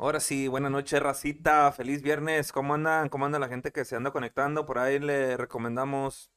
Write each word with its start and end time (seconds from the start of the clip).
Ahora 0.00 0.20
sí, 0.20 0.46
buenas 0.46 0.70
noches, 0.70 1.02
racita. 1.02 1.72
Feliz 1.72 2.02
viernes. 2.02 2.52
¿Cómo 2.52 2.74
andan? 2.74 3.08
¿Cómo 3.08 3.26
anda 3.26 3.40
la 3.40 3.48
gente 3.48 3.72
que 3.72 3.84
se 3.84 3.96
anda 3.96 4.12
conectando? 4.12 4.64
Por 4.64 4.78
ahí 4.78 5.00
le 5.00 5.36
recomendamos 5.36 6.30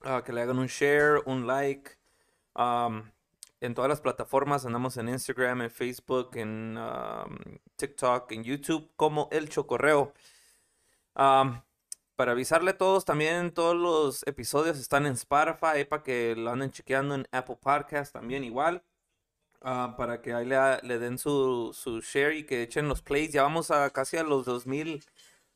ah, 0.00 0.22
que 0.24 0.32
le 0.32 0.40
hagan 0.40 0.58
un 0.58 0.66
share, 0.66 1.22
un 1.26 1.46
like. 1.46 1.98
En 3.60 3.74
todas 3.74 3.90
las 3.90 4.00
plataformas 4.00 4.64
andamos 4.64 4.96
en 4.96 5.10
Instagram, 5.10 5.60
en 5.60 5.70
Facebook, 5.70 6.30
en 6.36 6.78
TikTok, 7.76 8.32
en 8.32 8.44
YouTube, 8.44 8.90
como 8.96 9.28
El 9.30 9.50
Chocorreo. 9.50 10.14
Para 11.14 12.32
avisarle 12.32 12.70
a 12.70 12.78
todos, 12.78 13.04
también 13.04 13.52
todos 13.52 13.76
los 13.76 14.26
episodios 14.26 14.78
están 14.78 15.04
en 15.04 15.12
Spotify 15.12 15.84
para 15.88 16.02
que 16.02 16.34
lo 16.34 16.50
anden 16.50 16.70
chequeando 16.70 17.14
en 17.16 17.28
Apple 17.30 17.58
Podcast 17.60 18.14
también 18.14 18.42
igual. 18.42 18.82
Ah, 19.64 19.94
para 19.96 20.20
que 20.22 20.34
ahí 20.34 20.46
le, 20.46 20.56
le 20.82 20.98
den 20.98 21.18
su, 21.18 21.70
su 21.74 22.00
share 22.00 22.36
y 22.36 22.44
que 22.44 22.62
echen 22.62 22.88
los 22.88 23.02
plays. 23.02 23.32
Ya 23.32 23.42
vamos 23.42 23.70
a 23.70 23.90
casi 23.90 24.16
a 24.16 24.22
los 24.22 24.44
2000, 24.44 25.04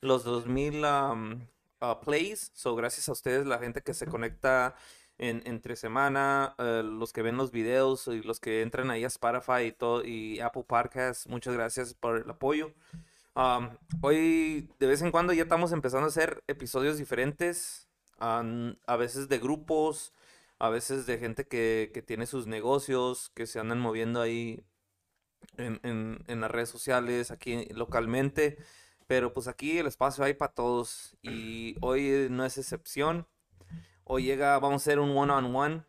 los 0.00 0.24
2000 0.24 0.84
am, 0.84 1.48
ah, 1.80 2.00
plays. 2.00 2.50
So, 2.54 2.76
gracias 2.76 3.08
a 3.08 3.12
ustedes, 3.12 3.46
la 3.46 3.58
gente 3.58 3.82
que 3.82 3.94
se 3.94 4.06
conecta 4.06 4.74
en, 5.18 5.42
entre 5.46 5.76
semana, 5.76 6.54
eh, 6.58 6.82
los 6.84 7.12
que 7.12 7.22
ven 7.22 7.36
los 7.36 7.50
videos 7.50 8.06
y 8.08 8.22
los 8.22 8.40
que 8.40 8.62
entran 8.62 8.90
ahí 8.90 9.04
a 9.04 9.08
Spotify 9.08 9.62
y 9.68 9.72
todo 9.72 10.04
y 10.04 10.40
Apple 10.40 10.64
Podcasts. 10.66 11.26
Muchas 11.28 11.54
gracias 11.54 11.94
por 11.94 12.18
el 12.18 12.30
apoyo. 12.30 12.72
Am, 13.34 13.76
hoy 14.02 14.70
de 14.78 14.86
vez 14.86 15.02
en 15.02 15.10
cuando 15.10 15.32
ya 15.32 15.42
estamos 15.42 15.72
empezando 15.72 16.06
a 16.06 16.08
hacer 16.08 16.42
episodios 16.46 16.98
diferentes, 16.98 17.86
am, 18.18 18.76
a 18.86 18.96
veces 18.96 19.28
de 19.28 19.38
grupos, 19.38 20.12
a 20.58 20.68
veces 20.70 21.06
de 21.06 21.18
gente 21.18 21.46
que, 21.46 21.90
que 21.92 22.02
tiene 22.02 22.26
sus 22.26 22.46
negocios, 22.46 23.30
que 23.34 23.46
se 23.46 23.60
andan 23.60 23.78
moviendo 23.80 24.20
ahí 24.20 24.64
en, 25.56 25.80
en- 25.82 26.24
en 26.26 26.40
las 26.40 26.50
redes 26.50 26.68
sociales, 26.70 27.30
aquí 27.30 27.66
localmente, 27.74 28.58
pero 29.06 29.32
pues 29.32 29.48
aquí 29.48 29.78
el 29.78 29.86
espacio 29.86 30.24
hay 30.24 30.34
para 30.34 30.52
todos 30.52 31.16
y 31.22 31.76
hoy 31.80 32.28
no 32.30 32.44
es 32.44 32.58
excepción. 32.58 33.26
Hoy 34.04 34.24
llega, 34.24 34.58
vamos 34.58 34.82
a 34.82 34.84
hacer 34.84 34.98
un 34.98 35.16
one-on-one 35.16 35.84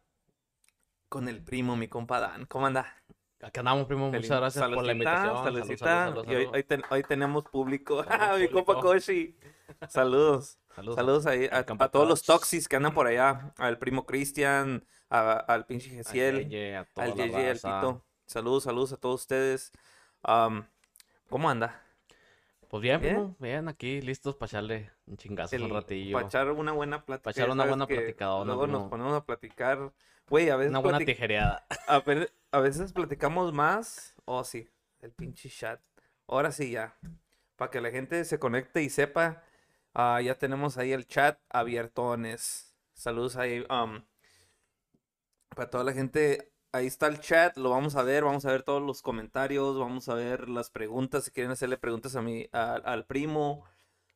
con 1.10 1.28
el 1.30 1.42
primo, 1.44 1.76
mi 1.76 1.88
compa 1.88 2.20
Dan. 2.20 2.46
¿Cómo 2.46 2.66
anda? 2.68 2.94
Aquí 3.42 3.60
andamos, 3.60 3.86
primo. 3.88 4.12
Feliz- 4.12 4.26
Muchas 4.26 4.40
gracias 4.40 4.70
por 4.70 4.84
la 4.84 4.92
invitación. 4.92 5.36
Salud, 5.44 5.60
saludcita. 5.60 5.86
salud, 5.86 6.16
salud, 6.26 6.32
Y 6.32 6.36
hoy, 6.36 6.50
hoy 6.54 6.64
ten- 6.64 6.84
hoy 6.90 7.04
tenemos 7.04 7.44
público. 7.46 8.04
Mi 8.40 8.48
compa. 8.50 8.80
Koshi. 8.82 9.38
Saludos. 9.88 10.58
Salud. 10.78 10.94
Saludos 10.94 11.26
ahí 11.26 11.50
a, 11.52 11.66
todos 11.66 12.08
los 12.08 12.22
Tox. 12.22 12.42
toxis 12.42 12.68
que 12.68 12.76
andan 12.76 12.94
por 12.94 13.08
allá. 13.08 13.52
Al 13.58 13.80
primo 13.80 14.06
Cristian, 14.06 14.86
al 15.10 15.66
pinche 15.66 15.90
Gesiel, 15.90 16.36
al 16.36 16.50
Yeye, 16.50 16.78
al. 16.78 17.56
Tito. 17.56 18.06
Saludos, 18.28 18.64
saludos 18.66 18.94
a 18.94 18.98
todos 18.98 19.22
ustedes. 19.22 19.72
¿cómo 21.30 21.50
anda? 21.50 21.82
Pues 22.70 22.84
bien, 22.84 23.36
¿Bien? 23.40 23.68
aquí 23.70 24.02
listos 24.02 24.36
para 24.36 24.50
echarle 24.50 24.92
un 25.08 25.18
chingazo 25.18 25.56
un 25.56 25.72
ratillo. 25.72 26.14
Para 26.14 26.28
echar 26.28 26.52
una 26.52 26.74
buena 26.74 27.04
plática. 27.04 27.24
Pa' 27.24 27.32
echar 27.32 27.50
una 27.50 27.66
buena 27.66 27.88
que 27.88 27.96
platicadona, 27.96 28.46
Luego 28.54 28.68
nos 28.68 28.88
ponemos 28.88 29.16
a 29.16 29.26
platicar. 29.26 29.92
Güey, 30.30 30.52
a 30.52 30.58
veces, 30.58 30.70
Una 30.70 30.80
buena 30.80 31.00
tijereada. 31.00 31.66
a, 31.88 32.02
ver- 32.02 32.32
a 32.52 32.60
veces 32.60 32.94
platicamos 32.94 33.52
más. 33.52 34.14
Oh, 34.26 34.44
sí, 34.44 34.70
el 35.02 35.12
pinche 35.12 35.50
chat. 35.50 35.82
Ahora 36.28 36.52
sí, 36.52 36.70
ya. 36.70 36.96
Para 37.56 37.72
que 37.72 37.82
la 37.82 37.90
gente 37.90 38.24
se 38.26 38.38
conecte 38.38 38.84
y 38.84 38.90
sepa, 38.92 39.42
ah, 39.98 40.22
ya 40.22 40.36
tenemos 40.36 40.78
ahí 40.78 40.94
el 40.94 41.08
chat 41.08 41.40
abiertones. 41.50 42.74
Saludos 42.94 43.36
ahí. 43.38 43.66
um, 43.70 44.02
para 45.56 45.70
toda 45.70 45.84
la 45.84 45.94
gente, 45.94 46.52
ahí 46.72 46.86
está 46.88 47.08
el 47.08 47.20
chat, 47.20 47.58
lo 47.58 47.70
vamos 47.72 47.96
a 47.96 48.04
ver, 48.04 48.24
vamos 48.24 48.46
a 48.46 48.52
ver 48.52 48.64
todos 48.64 48.82
los 48.82 49.02
comentarios, 49.02 49.78
vamos 49.78 50.08
a 50.10 50.14
ver 50.16 50.50
las 50.50 50.70
preguntas, 50.70 51.24
si 51.26 51.32
quieren 51.32 51.52
hacerle 51.52 51.78
preguntas 51.78 52.16
a 52.16 52.22
mi, 52.22 52.48
a- 52.52 52.76
al 52.76 53.06
primo, 53.06 53.64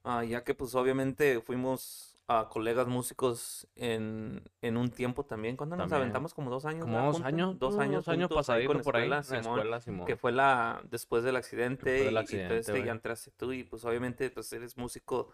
ah, 0.03 0.23
ya 0.23 0.43
que 0.43 0.53
pues 0.53 0.75
obviamente 0.75 1.41
fuimos 1.41 2.17
ah, 2.27 2.47
colegas 2.51 2.87
músicos 2.87 3.67
en, 3.75 4.43
en 4.61 4.77
un 4.77 4.91
tiempo 4.91 5.25
también. 5.25 5.57
¿Cuándo 5.57 5.75
nos 5.77 5.91
aventamos? 5.91 6.33
Como 6.33 6.51
dos 6.51 6.65
años. 6.65 6.83
Como 6.83 6.95
¿verdad, 6.97 7.11
dos 7.11 7.21
años. 7.23 7.59
Dos 7.59 7.77
años 7.79 8.07
años 8.07 8.29
juntos 8.29 8.49
ahí 8.49 8.67
pasadito 8.67 8.73
con 8.73 8.83
por 8.83 8.95
ahí. 8.97 9.01
escuela, 9.03 9.15
la 9.17 9.23
Simón, 9.23 9.57
escuela, 9.59 9.81
Simón. 9.81 10.07
que 10.07 10.15
fue 10.15 10.31
la 10.31 10.81
después 10.89 11.23
del 11.23 11.35
accidente 11.35 11.85
Después 11.85 12.05
del 12.05 12.13
y- 12.13 12.17
y 12.17 12.19
accidente, 12.19 12.53
entonces 12.55 12.71
güey. 12.73 12.85
ya 12.85 12.91
entraste 12.91 13.31
tú 13.31 13.51
y 13.53 13.63
pues 13.63 13.83
obviamente 13.85 14.29
pues 14.29 14.53
eres 14.53 14.77
músico. 14.77 15.31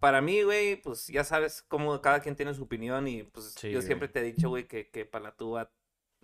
Para 0.00 0.20
mí, 0.20 0.42
güey, 0.42 0.76
pues 0.76 1.06
ya 1.08 1.24
sabes 1.24 1.62
cómo 1.62 2.00
cada 2.02 2.20
quien 2.20 2.36
tiene 2.36 2.52
su 2.54 2.64
opinión 2.64 3.08
y 3.08 3.22
pues 3.24 3.54
Sí, 3.58 3.70
yo 3.70 3.80
siempre 3.82 4.08
te 4.08 4.20
he 4.20 4.22
dicho, 4.22 4.48
güey, 4.48 4.66
que, 4.68 4.90
que 4.90 5.04
para 5.06 5.24
la 5.24 5.32
tuba 5.36 5.70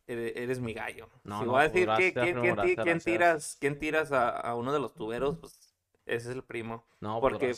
eres, 0.06 0.32
eres 0.36 0.60
mi 0.60 0.74
gallo. 0.74 1.08
No, 1.24 1.40
si 1.40 1.46
no, 1.46 1.52
voy 1.52 1.60
a 1.60 1.64
decir 1.64 1.80
que- 1.80 1.84
gracias, 1.86 2.12
que- 2.12 2.20
primo, 2.32 2.40
quién, 2.42 2.54
gracias, 2.54 2.74
quién 2.74 2.84
gracias. 2.86 3.04
tiras, 3.04 3.56
quién 3.60 3.78
tiras 3.78 4.12
a, 4.12 4.28
a 4.30 4.54
uno 4.54 4.72
de 4.72 4.80
los 4.80 4.94
tuberos, 4.94 5.38
pues 5.38 5.74
ese 6.06 6.30
es 6.30 6.34
el 6.36 6.44
primo. 6.44 6.84
No, 7.00 7.20
pues 7.20 7.32
porque, 7.32 7.46
primo. 7.46 7.54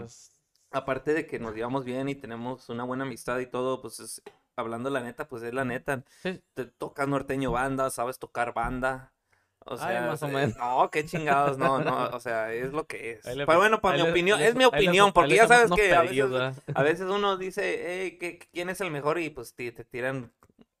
Gracias. 0.00 0.32
Aparte 0.70 1.14
de 1.14 1.26
que 1.26 1.38
nos 1.38 1.54
llevamos 1.54 1.84
bien 1.84 2.08
y 2.08 2.14
tenemos 2.14 2.68
una 2.68 2.84
buena 2.84 3.04
amistad 3.04 3.38
y 3.38 3.46
todo, 3.46 3.80
pues 3.80 4.00
es- 4.00 4.22
hablando 4.56 4.90
la 4.90 5.00
neta, 5.00 5.28
pues 5.28 5.42
es 5.44 5.54
la 5.54 5.64
neta. 5.64 6.04
Sí. 6.22 6.42
Te 6.54 6.64
tocas 6.66 7.06
norteño 7.08 7.52
banda, 7.52 7.90
sabes 7.90 8.18
tocar 8.18 8.52
banda. 8.54 9.12
O 9.70 9.74
Ay, 9.74 9.78
sea, 9.96 10.06
más 10.06 10.22
o 10.22 10.28
menos. 10.28 10.56
no, 10.56 10.90
qué 10.90 11.04
chingados, 11.04 11.58
no, 11.58 11.78
no, 11.80 12.08
o 12.08 12.20
sea, 12.20 12.52
es 12.52 12.72
lo 12.72 12.86
que 12.86 13.12
es. 13.12 13.24
Le- 13.36 13.44
Pero 13.46 13.58
bueno, 13.58 13.80
para 13.80 13.96
ahí 13.96 14.00
mi 14.00 14.06
le- 14.06 14.10
opinión, 14.12 14.38
le- 14.38 14.48
es 14.48 14.54
mi 14.54 14.60
le- 14.60 14.66
opinión, 14.66 15.12
porque 15.12 15.36
ya 15.36 15.46
sabes 15.46 15.70
que 15.70 15.94
a 15.94 16.02
veces, 16.02 16.24
a 16.74 16.82
veces 16.82 17.06
uno 17.06 17.36
dice, 17.36 17.84
hey, 17.86 18.16
¿qué- 18.18 18.38
¿quién 18.52 18.70
es 18.70 18.80
el 18.80 18.90
mejor? 18.90 19.18
Y 19.20 19.30
pues 19.30 19.54
te, 19.54 19.70
te 19.72 19.84
tiran, 19.84 20.32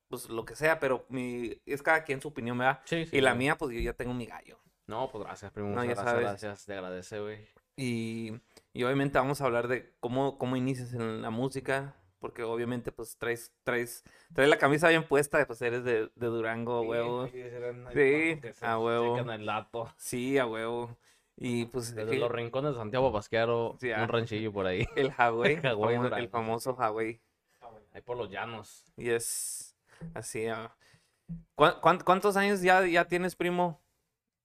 pues 0.08 0.28
lo 0.30 0.44
que 0.44 0.56
sea, 0.56 0.80
pero 0.80 1.04
mi, 1.10 1.60
es 1.66 1.82
cada 1.82 2.02
quien 2.04 2.20
su 2.22 2.28
opinión, 2.28 2.56
¿verdad? 2.56 2.80
Sí, 2.86 3.04
sí, 3.06 3.16
Y 3.18 3.20
la 3.20 3.32
güey. 3.32 3.38
mía, 3.38 3.58
pues 3.58 3.74
yo 3.74 3.80
ya 3.80 3.92
tengo 3.92 4.14
mi 4.14 4.24
gallo. 4.26 4.58
No, 4.86 5.10
pues 5.10 5.22
gracias, 5.22 5.52
primo. 5.52 5.68
No, 5.68 5.84
ya 5.84 5.90
gracias, 5.90 6.06
sabes. 6.06 6.22
gracias. 6.24 6.64
Te 6.64 6.72
agradece, 6.72 7.20
güey. 7.20 7.46
Y, 7.76 8.32
y 8.72 8.84
obviamente 8.84 9.18
vamos 9.18 9.40
a 9.40 9.44
hablar 9.44 9.68
de 9.68 9.92
cómo, 10.00 10.38
cómo 10.38 10.56
inicias 10.56 10.94
en 10.94 11.20
la 11.20 11.28
música, 11.30 11.94
porque 12.18 12.42
obviamente 12.42 12.92
pues 12.92 13.16
traes, 13.16 13.52
traes, 13.62 14.04
traes 14.34 14.50
la 14.50 14.58
camisa 14.58 14.88
bien 14.88 15.04
puesta, 15.04 15.44
pues 15.46 15.62
eres 15.62 15.84
de, 15.84 16.10
de 16.14 16.26
Durango, 16.26 16.82
huevo. 16.82 17.28
Sí, 17.92 18.40
a 18.60 18.78
huevo. 18.78 19.14
El. 19.16 19.92
Sí, 19.96 20.38
a 20.38 20.46
huevo. 20.46 20.96
Y 21.36 21.66
pues 21.66 21.94
Desde 21.94 22.16
los 22.18 22.30
rincones 22.30 22.72
de 22.72 22.78
Santiago 22.78 23.12
Pasquero, 23.12 23.76
Sí, 23.80 23.92
ah. 23.92 24.02
un 24.02 24.08
ranchillo 24.08 24.52
por 24.52 24.66
ahí. 24.66 24.86
el 24.96 25.12
Hawái, 25.12 25.60
El 26.24 26.28
famoso 26.28 26.74
Hawái. 26.74 27.20
Ahí 27.92 28.02
por 28.02 28.16
los 28.16 28.28
llanos. 28.30 28.84
Y 28.96 29.10
es 29.10 29.76
así. 30.14 30.46
ah. 30.46 30.74
¿Cuán- 31.54 31.80
cuán- 31.80 32.00
¿Cuántos 32.00 32.36
años 32.36 32.60
ya, 32.62 32.84
ya 32.86 33.04
tienes, 33.06 33.36
primo? 33.36 33.80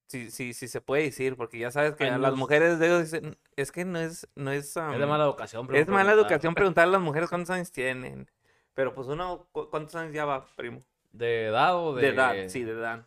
Si, 0.06 0.30
si, 0.30 0.52
si 0.52 0.68
se 0.68 0.80
puede 0.80 1.04
decir, 1.04 1.36
porque 1.36 1.58
ya 1.58 1.70
sabes 1.70 1.94
que 1.94 2.04
a 2.08 2.18
las 2.18 2.34
mujeres 2.34 2.78
de 2.78 3.00
dicen, 3.00 3.36
es 3.56 3.72
que 3.72 3.84
no 3.84 3.98
es, 3.98 4.28
no 4.34 4.52
es, 4.52 4.76
Es 4.76 4.98
de 4.98 5.06
mala 5.06 5.24
educación. 5.24 5.62
Es 5.74 5.88
mala 5.88 6.04
preguntar. 6.12 6.18
educación 6.18 6.54
preguntarle 6.54 6.90
a 6.90 6.98
las 6.98 7.02
mujeres 7.04 7.28
cuántos 7.30 7.50
años 7.50 7.72
tienen. 7.72 8.30
Pero 8.74 8.94
pues 8.94 9.08
uno, 9.08 9.48
¿cu- 9.52 9.68
¿cuántos 9.70 9.94
años 9.94 10.12
ya 10.12 10.24
va, 10.24 10.44
primo? 10.56 10.80
¿De 11.12 11.46
edad 11.46 11.76
o 11.76 11.94
De 11.94 12.02
de...? 12.02 12.08
edad, 12.08 12.34
sí, 12.48 12.64
de 12.64 12.72
edad. 12.72 13.06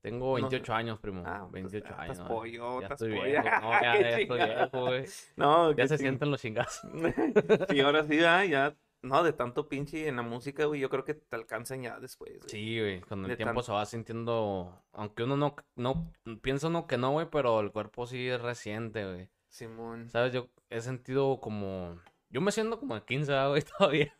Tengo 0.00 0.30
No 0.38 0.50
sé. 0.50 0.56
28 0.56 0.74
años, 0.74 0.98
primo. 0.98 1.22
Ah, 1.24 1.46
pues, 1.50 1.52
28 1.62 1.94
ah, 1.96 2.02
años. 2.02 2.20
Pollo, 2.20 2.80
Ya 2.80 2.86
estás 2.86 3.02
estoy 3.02 3.16
pollo. 3.18 3.30
viejo. 3.30 3.44
No, 3.60 3.70
ya, 3.82 3.92
Qué 3.92 4.00
ya 4.02 4.08
estoy 4.18 4.26
chingado. 4.40 4.54
viejo, 4.70 4.86
güey. 4.86 5.04
No, 5.36 5.72
Ya 5.72 5.88
se 5.88 5.98
sienten 5.98 6.30
los 6.30 6.40
chingazos. 6.40 6.90
Y 7.70 7.80
ahora 7.80 8.04
sí, 8.04 8.18
ah, 8.24 8.44
ya. 8.44 8.74
No, 9.02 9.22
de 9.24 9.32
tanto 9.32 9.68
pinche 9.68 10.06
en 10.06 10.14
la 10.16 10.22
música, 10.22 10.64
güey, 10.66 10.80
yo 10.80 10.88
creo 10.88 11.04
que 11.04 11.14
te 11.14 11.34
alcanzan 11.36 11.82
ya 11.82 11.98
después, 11.98 12.38
güey. 12.38 12.48
Sí, 12.48 12.78
güey. 12.78 13.00
Con 13.00 13.24
De 13.24 13.30
el 13.32 13.36
tiempo 13.36 13.56
tan- 13.60 13.64
se 13.64 13.72
va 13.72 13.84
sintiendo... 13.84 14.80
Aunque 14.92 15.24
uno 15.24 15.36
no... 15.36 15.56
no 15.74 16.12
piensa 16.40 16.68
uno 16.68 16.86
que 16.86 16.98
no, 16.98 17.10
güey, 17.10 17.26
pero 17.30 17.58
el 17.60 17.72
cuerpo 17.72 18.06
sí 18.06 18.28
es 18.28 18.40
reciente, 18.40 19.04
güey. 19.04 19.28
Simón. 19.48 20.08
¿Sabes? 20.08 20.32
Yo 20.32 20.48
he 20.70 20.80
sentido 20.80 21.40
como... 21.40 21.98
Yo 22.30 22.40
me 22.40 22.52
siento 22.52 22.78
como 22.78 22.94
de 22.94 23.02
15, 23.04 23.34
ah, 23.34 23.48
güey, 23.48 23.62
todavía. 23.78 24.16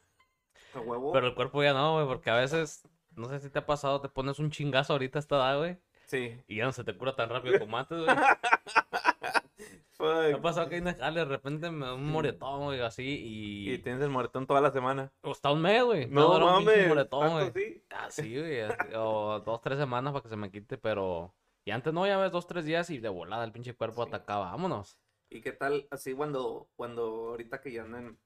¿A 0.74 0.80
huevo? 0.80 1.12
Pero 1.12 1.28
el 1.28 1.34
cuerpo 1.36 1.62
ya 1.62 1.72
no, 1.74 1.94
güey, 1.94 2.06
porque 2.06 2.30
a 2.30 2.36
veces... 2.36 2.82
No 3.14 3.28
sé 3.28 3.38
si 3.40 3.50
te 3.50 3.58
ha 3.60 3.66
pasado, 3.66 4.00
te 4.00 4.08
pones 4.08 4.38
un 4.40 4.50
chingazo 4.50 4.94
ahorita 4.94 5.18
esta 5.20 5.36
edad, 5.36 5.58
güey. 5.58 5.78
Sí. 6.06 6.42
Y 6.48 6.56
ya 6.56 6.64
no 6.64 6.72
se 6.72 6.82
te 6.82 6.96
cura 6.96 7.14
tan 7.14 7.28
rápido 7.28 7.58
como 7.60 7.78
antes, 7.78 7.98
güey. 7.98 8.08
Me 10.28 10.32
ha 10.34 10.38
Fuck. 10.38 10.42
pasado 10.42 10.68
que 10.68 10.76
hay 10.76 10.80
una 10.80 10.94
jale, 10.94 11.20
de 11.20 11.26
repente 11.26 11.70
me 11.70 11.86
da 11.86 11.94
un 11.94 12.04
moretón, 12.10 12.64
güey, 12.64 12.80
así, 12.80 13.04
Y 13.64 13.74
y... 13.74 13.78
tienes 13.78 14.02
el 14.02 14.10
moretón 14.10 14.46
toda 14.46 14.60
la 14.60 14.70
semana. 14.72 15.12
O 15.22 15.32
está 15.32 15.52
un 15.52 15.62
mes, 15.62 15.82
güey. 15.84 16.06
Me 16.08 16.20
No 16.20 16.28
dura 16.28 16.46
un 16.46 16.52
mames. 16.64 16.88
moretón, 16.88 17.20
¿tanto 17.20 17.32
güey. 17.32 17.52
sí? 17.52 17.84
Ah, 17.90 18.08
güey. 18.16 18.60
así, 18.60 18.94
O 18.96 19.40
dos, 19.40 19.60
tres 19.60 19.78
semanas 19.78 20.12
para 20.12 20.22
que 20.22 20.28
se 20.28 20.36
me 20.36 20.50
quite, 20.50 20.78
pero... 20.78 21.34
Y 21.64 21.70
antes 21.70 21.92
no, 21.94 22.06
ya 22.06 22.18
ves, 22.18 22.32
dos, 22.32 22.46
tres 22.46 22.64
días 22.64 22.90
y 22.90 22.98
de 22.98 23.08
volada 23.08 23.44
el 23.44 23.52
pinche 23.52 23.74
cuerpo 23.74 24.02
Sí. 24.02 24.08
atacaba. 24.08 24.50
Vámonos. 24.50 24.98
¿Y 25.30 25.40
qué 25.40 25.52
tal 25.52 25.86
así 25.90 26.14
cuando, 26.14 26.68
cuando 26.76 27.02
ahorita 27.30 27.60
que 27.60 27.72
ya 27.72 27.82
andan 27.82 28.18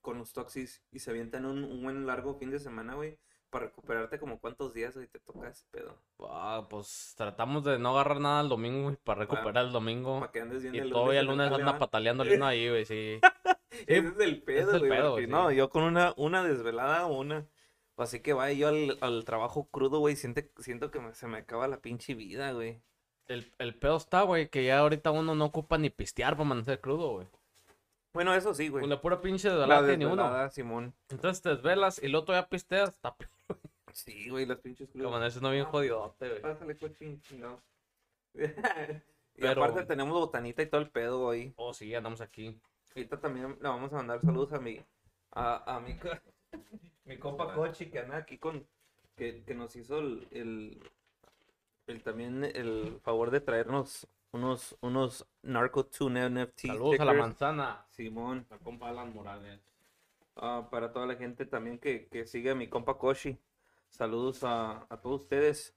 con 0.00 0.18
los 0.18 0.32
toxis 0.32 0.82
y 0.90 1.00
se 1.00 1.10
avientan 1.10 1.44
un, 1.44 1.64
un 1.64 1.82
buen 1.82 2.06
largo 2.06 2.34
fin 2.36 2.50
de 2.50 2.58
semana, 2.58 2.94
güey? 2.94 3.18
Para 3.50 3.66
recuperarte 3.66 4.18
como 4.20 4.38
cuántos 4.38 4.72
días, 4.74 4.94
güey, 4.94 5.08
te 5.08 5.18
toca 5.18 5.48
ese 5.48 5.64
pedo. 5.72 5.96
Ah, 6.20 6.66
pues 6.70 7.14
tratamos 7.16 7.64
de 7.64 7.78
no 7.78 7.90
agarrar 7.90 8.20
nada 8.20 8.40
el 8.42 8.48
domingo, 8.48 8.84
güey, 8.84 8.96
para 9.02 9.20
recuperar 9.20 9.64
el 9.66 9.72
domingo. 9.72 10.20
Para 10.20 10.30
que 10.32 10.40
andes 10.40 10.62
bien 10.62 10.74
Y 10.74 10.78
el 10.78 10.90
todavía 10.90 11.20
el 11.20 11.26
lunes 11.26 11.50
anda 11.52 11.76
pataleándole 11.78 12.36
uno 12.36 12.46
ahí, 12.46 12.68
güey, 12.68 12.84
sí. 12.84 13.18
Ese 13.86 14.08
es 14.08 14.18
el 14.20 14.42
pedo, 14.42 14.72
el 14.74 14.78
güey. 14.78 14.90
pedo, 14.90 15.18
No, 15.26 15.50
yo 15.50 15.68
con 15.70 15.82
una, 15.82 16.14
una 16.16 16.44
desvelada 16.44 17.06
o 17.06 17.18
una. 17.18 17.46
Así 17.96 18.20
que 18.20 18.32
vaya 18.32 18.52
yo 18.56 18.68
al, 18.68 18.96
al 19.00 19.24
trabajo 19.24 19.68
crudo, 19.70 19.98
güey. 19.98 20.16
Siente, 20.16 20.50
siento 20.58 20.90
que 20.90 21.00
me- 21.00 21.14
se 21.14 21.26
me 21.26 21.38
acaba 21.38 21.68
la 21.68 21.80
pinche 21.80 22.14
vida, 22.14 22.52
güey. 22.52 22.80
El, 23.26 23.52
el 23.58 23.74
pedo 23.74 23.96
está, 23.96 24.22
güey, 24.22 24.48
que 24.48 24.64
ya 24.64 24.78
ahorita 24.78 25.10
uno 25.10 25.34
no 25.34 25.44
ocupa 25.44 25.76
ni 25.76 25.90
pistear 25.90 26.32
para 26.34 26.46
amanecer 26.46 26.80
crudo, 26.80 27.10
güey. 27.10 27.26
Bueno, 28.12 28.34
eso 28.34 28.54
sí, 28.54 28.68
güey. 28.68 28.80
Con 28.80 28.90
la 28.90 29.00
pura 29.00 29.20
pinche 29.20 29.50
de 29.50 29.66
La 29.66 29.82
ni 29.82 30.04
uno. 30.04 30.50
Simón. 30.50 30.94
Entonces 31.10 31.42
te 31.42 31.50
desvelas 31.50 32.02
y 32.02 32.08
luego 32.08 32.26
todavía 32.26 32.48
pisteas, 32.48 32.88
está. 32.90 33.14
Sí, 33.92 34.28
güey, 34.30 34.46
las 34.46 34.58
pinches 34.58 34.88
Que 34.88 34.92
crudas. 34.94 35.08
amaneces 35.08 35.42
no 35.42 35.50
bien 35.50 35.64
jodidote, 35.64 36.28
güey. 36.28 36.42
Pásale, 36.42 36.76
cochín, 36.76 37.20
chingado. 37.22 37.60
y 38.34 39.40
Pero- 39.40 39.64
aparte 39.64 39.84
tenemos 39.86 40.14
botanita 40.18 40.62
y 40.62 40.66
todo 40.66 40.80
el 40.80 40.90
pedo 40.90 41.30
ahí. 41.30 41.52
Oh, 41.56 41.72
sí, 41.72 41.94
andamos 41.94 42.20
aquí. 42.20 42.60
Ahorita 42.94 43.20
también 43.20 43.56
le 43.60 43.68
vamos 43.68 43.92
a 43.92 43.96
mandar 43.96 44.20
saludos 44.20 44.52
a 44.52 44.58
mi, 44.60 44.80
a, 45.32 45.76
a 45.76 45.80
mi, 45.80 45.96
mi 47.04 47.16
compa 47.18 47.54
Cochi 47.54 47.86
que 47.90 48.00
anda 48.00 48.16
aquí 48.16 48.38
con, 48.38 48.66
que, 49.16 49.42
que 49.44 49.54
nos 49.54 49.74
hizo 49.76 49.98
el, 49.98 50.26
el, 50.32 50.82
el 51.86 52.02
también 52.02 52.44
el 52.44 52.98
favor 53.02 53.30
de 53.30 53.40
traernos 53.40 54.08
unos, 54.32 54.76
unos 54.80 55.26
Narco 55.42 55.86
Tune 55.86 56.28
NFT 56.30 56.66
Saludos 56.66 57.00
a 57.00 57.04
la 57.04 57.14
manzana. 57.14 57.86
Simón, 57.90 58.46
La 58.50 58.58
compa 58.58 58.88
Alan 58.88 59.12
Morales. 59.14 59.60
ah, 60.36 60.66
para 60.70 60.92
toda 60.92 61.06
la 61.06 61.14
gente 61.16 61.46
también 61.46 61.78
que, 61.78 62.06
que 62.08 62.26
sigue 62.26 62.50
a 62.50 62.54
mi 62.56 62.68
compa 62.68 62.98
Koshi. 62.98 63.38
Saludos 63.90 64.42
a, 64.44 64.86
a 64.88 65.00
todos 65.00 65.22
ustedes. 65.22 65.74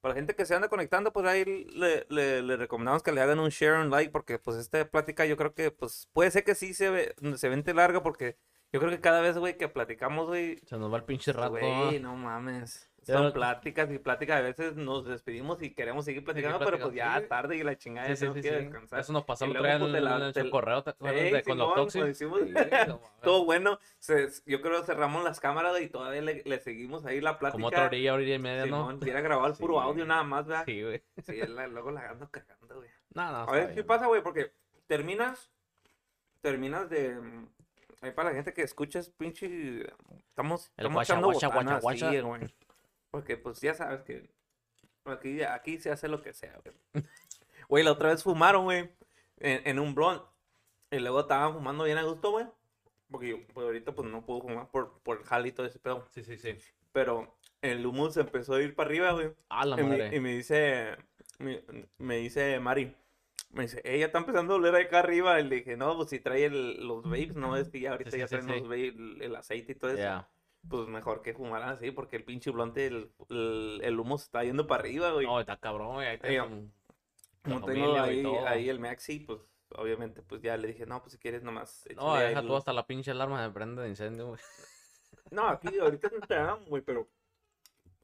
Para 0.00 0.14
la 0.14 0.20
gente 0.20 0.34
que 0.36 0.46
se 0.46 0.54
anda 0.54 0.68
conectando, 0.68 1.12
pues 1.12 1.26
ahí 1.26 1.44
le, 1.44 2.06
le, 2.08 2.40
le 2.42 2.56
recomendamos 2.56 3.02
que 3.02 3.10
le 3.12 3.20
hagan 3.20 3.40
un 3.40 3.48
share, 3.50 3.80
un 3.80 3.90
like, 3.90 4.12
porque 4.12 4.38
pues 4.38 4.56
esta 4.56 4.88
plática 4.88 5.26
yo 5.26 5.36
creo 5.36 5.54
que 5.54 5.70
pues 5.72 6.08
puede 6.12 6.30
ser 6.30 6.44
que 6.44 6.54
sí 6.54 6.72
se, 6.72 6.88
ve, 6.88 7.14
se 7.36 7.48
vente 7.48 7.74
larga, 7.74 8.02
porque 8.02 8.38
yo 8.72 8.78
creo 8.78 8.92
que 8.92 9.00
cada 9.00 9.20
vez, 9.20 9.36
güey, 9.36 9.56
que 9.58 9.68
platicamos, 9.68 10.28
güey, 10.28 10.60
Se 10.66 10.76
nos 10.78 10.92
va 10.92 10.98
el 10.98 11.04
pinche 11.04 11.32
rato. 11.32 11.50
güey, 11.50 11.98
no 12.00 12.14
mames. 12.14 12.87
Son 13.04 13.22
no- 13.22 13.32
pláticas 13.32 13.90
y 13.90 13.98
pláticas, 13.98 14.38
a 14.38 14.42
veces 14.42 14.76
nos 14.76 15.06
despedimos 15.06 15.62
y 15.62 15.72
queremos 15.72 16.04
seguir 16.04 16.22
platicando, 16.24 16.58
pero 16.58 16.78
pues 16.78 16.94
ya 16.94 17.16
es 17.18 17.28
tarde 17.28 17.56
y 17.56 17.62
la 17.62 17.78
chingada 17.78 18.14
Sí, 18.14 18.26
sí, 18.34 18.40
descansar. 18.42 19.00
Eso 19.00 19.12
nos 19.14 19.24
pasó 19.24 19.46
el 19.46 19.52
otro 19.52 19.62
día 19.64 19.78
pues, 19.78 19.94
en, 20.36 20.44
el 20.44 20.50
correo, 20.50 20.82
¿te 20.82 20.90
acuerdas 20.90 21.20
Ey, 21.22 21.32
de- 21.32 21.42
con 21.42 21.56
los 21.58 21.68
no 21.94 22.00
mames. 22.00 22.18
Todo 23.22 23.44
bueno, 23.46 23.78
se- 23.98 24.28
yo 24.44 24.60
creo 24.60 24.80
que 24.80 24.86
cerramos 24.86 25.24
las 25.24 25.40
cámaras 25.40 25.80
y 25.80 25.88
todavía 25.88 26.20
le, 26.20 26.42
le 26.44 26.58
seguimos 26.58 27.06
ahí 27.06 27.20
la 27.22 27.38
plática. 27.38 27.52
Como 27.52 27.68
otra 27.68 27.86
orilla, 27.86 28.12
orilla 28.12 28.34
y 28.34 28.38
media, 28.38 28.66
¿no? 28.66 28.78
Simón, 28.82 28.98
hubiera 29.00 29.20
grabado 29.22 29.48
el 29.48 29.54
puro 29.58 29.80
audio 29.80 30.04
nada 30.04 30.22
más, 30.24 30.46
¿verdad? 30.46 30.64
Sí, 30.66 30.82
güey. 30.82 31.02
Sí, 31.24 31.36
la- 31.46 31.66
luego 31.66 31.90
la 31.90 32.10
ando 32.10 32.28
cagando, 32.30 32.76
güey. 32.76 32.90
No, 33.14 33.32
no, 33.32 33.38
A 33.38 33.52
ver, 33.52 33.74
¿qué 33.74 33.84
pasa, 33.84 34.06
güey? 34.06 34.22
Porque 34.22 34.52
terminas, 34.86 35.50
terminas 36.40 36.88
de... 36.90 37.14
mm, 37.14 37.48
Ahí 38.00 38.12
para 38.12 38.28
la 38.28 38.36
gente 38.36 38.52
que 38.54 38.62
escuchas, 38.62 39.08
pinche... 39.10 39.80
Estamos, 40.28 40.66
El 40.76 40.86
estamos 40.86 40.94
guacha, 40.94 41.12
echando 41.14 41.26
guacha, 41.32 41.46
guacha, 41.48 41.76
sí, 41.80 41.82
guacha. 41.82 42.20
güey. 42.20 42.54
Porque, 43.10 43.36
pues, 43.36 43.60
ya 43.60 43.74
sabes 43.74 44.02
que 44.02 44.28
aquí, 45.04 45.42
aquí 45.42 45.78
se 45.78 45.90
hace 45.90 46.08
lo 46.08 46.22
que 46.22 46.32
sea, 46.32 46.58
güey. 46.64 46.74
Güey, 47.68 47.84
la 47.84 47.92
otra 47.92 48.08
vez 48.10 48.22
fumaron, 48.22 48.64
güey, 48.64 48.88
en, 49.40 49.60
en 49.66 49.78
un 49.78 49.94
blunt. 49.94 50.22
Y 50.90 50.98
luego 51.00 51.20
estaban 51.20 51.52
fumando 51.52 51.84
bien 51.84 51.98
a 51.98 52.02
gusto, 52.02 52.30
güey. 52.30 52.46
Porque 53.10 53.28
yo, 53.28 53.36
pues, 53.52 53.66
ahorita, 53.66 53.92
pues, 53.92 54.08
no 54.08 54.24
puedo 54.24 54.40
fumar 54.40 54.70
por, 54.70 54.98
por 55.00 55.18
el 55.18 55.24
jale 55.24 55.48
y 55.48 55.52
todo 55.52 55.66
ese 55.66 55.78
pedo. 55.78 56.06
Sí, 56.14 56.24
sí, 56.24 56.38
sí. 56.38 56.56
Pero 56.92 57.36
el 57.60 57.84
humo 57.84 58.10
se 58.10 58.20
empezó 58.20 58.54
a 58.54 58.62
ir 58.62 58.74
para 58.74 58.88
arriba, 58.88 59.12
güey. 59.12 59.32
Ah, 59.50 59.66
la 59.66 59.78
Y 59.78 59.84
me, 59.84 59.88
madre. 59.98 60.16
y 60.16 60.20
me 60.20 60.32
dice, 60.34 60.96
me, 61.38 61.62
me 61.98 62.16
dice 62.16 62.58
Mari, 62.58 62.96
me 63.50 63.62
dice, 63.64 63.82
ella 63.84 64.06
está 64.06 64.18
empezando 64.18 64.54
a 64.54 64.56
oler 64.56 64.74
acá 64.74 65.00
arriba. 65.00 65.38
Y 65.40 65.44
le 65.44 65.56
dije, 65.56 65.76
no, 65.76 65.94
pues 65.96 66.08
si 66.08 66.20
trae 66.20 66.46
el- 66.46 66.86
los 66.86 67.02
vapes, 67.04 67.34
no 67.34 67.54
es 67.56 67.68
que 67.68 67.80
ya 67.80 67.90
ahorita 67.92 68.10
Sí, 68.12 68.18
ya 68.18 68.28
sí, 68.28 68.30
traen 68.36 68.46
sí. 68.46 68.52
los 68.60 68.62
vapes, 68.62 68.94
el, 68.94 69.22
el 69.22 69.36
aceite 69.36 69.72
y 69.72 69.74
todo 69.74 69.90
eso. 69.90 69.98
Ya. 69.98 70.26
Pues 70.68 70.88
mejor 70.88 71.22
que 71.22 71.34
fumaran 71.34 71.70
así, 71.70 71.90
porque 71.90 72.16
el 72.16 72.24
pinche 72.24 72.50
blonde, 72.50 72.86
el, 72.86 73.12
el, 73.30 73.80
el 73.82 74.00
humo 74.00 74.18
se 74.18 74.24
está 74.24 74.44
yendo 74.44 74.66
para 74.66 74.80
arriba, 74.82 75.12
güey. 75.12 75.26
No, 75.26 75.40
está 75.40 75.56
cabrón, 75.56 75.94
güey. 75.94 76.08
Ahí 76.22 76.38
un- 76.38 76.72
Como 77.42 77.64
tengo 77.64 77.94
ahí, 78.00 78.24
ahí 78.46 78.68
el 78.68 78.80
Maxi, 78.80 79.20
pues 79.20 79.38
obviamente, 79.76 80.22
pues 80.22 80.42
ya 80.42 80.56
le 80.56 80.68
dije, 80.68 80.84
no, 80.86 81.00
pues 81.00 81.12
si 81.12 81.18
quieres 81.18 81.42
nomás. 81.42 81.84
No, 81.96 82.16
deja 82.16 82.42
tú 82.42 82.56
hasta 82.56 82.72
la 82.72 82.86
pinche 82.86 83.10
alarma 83.12 83.42
de 83.42 83.50
prende 83.50 83.82
de 83.82 83.88
incendio, 83.88 84.28
güey. 84.28 84.40
No, 85.30 85.46
aquí 85.48 85.78
ahorita 85.78 86.08
no 86.18 86.26
te 86.26 86.34
damos, 86.34 86.66
güey, 86.68 86.82
pero 86.82 87.06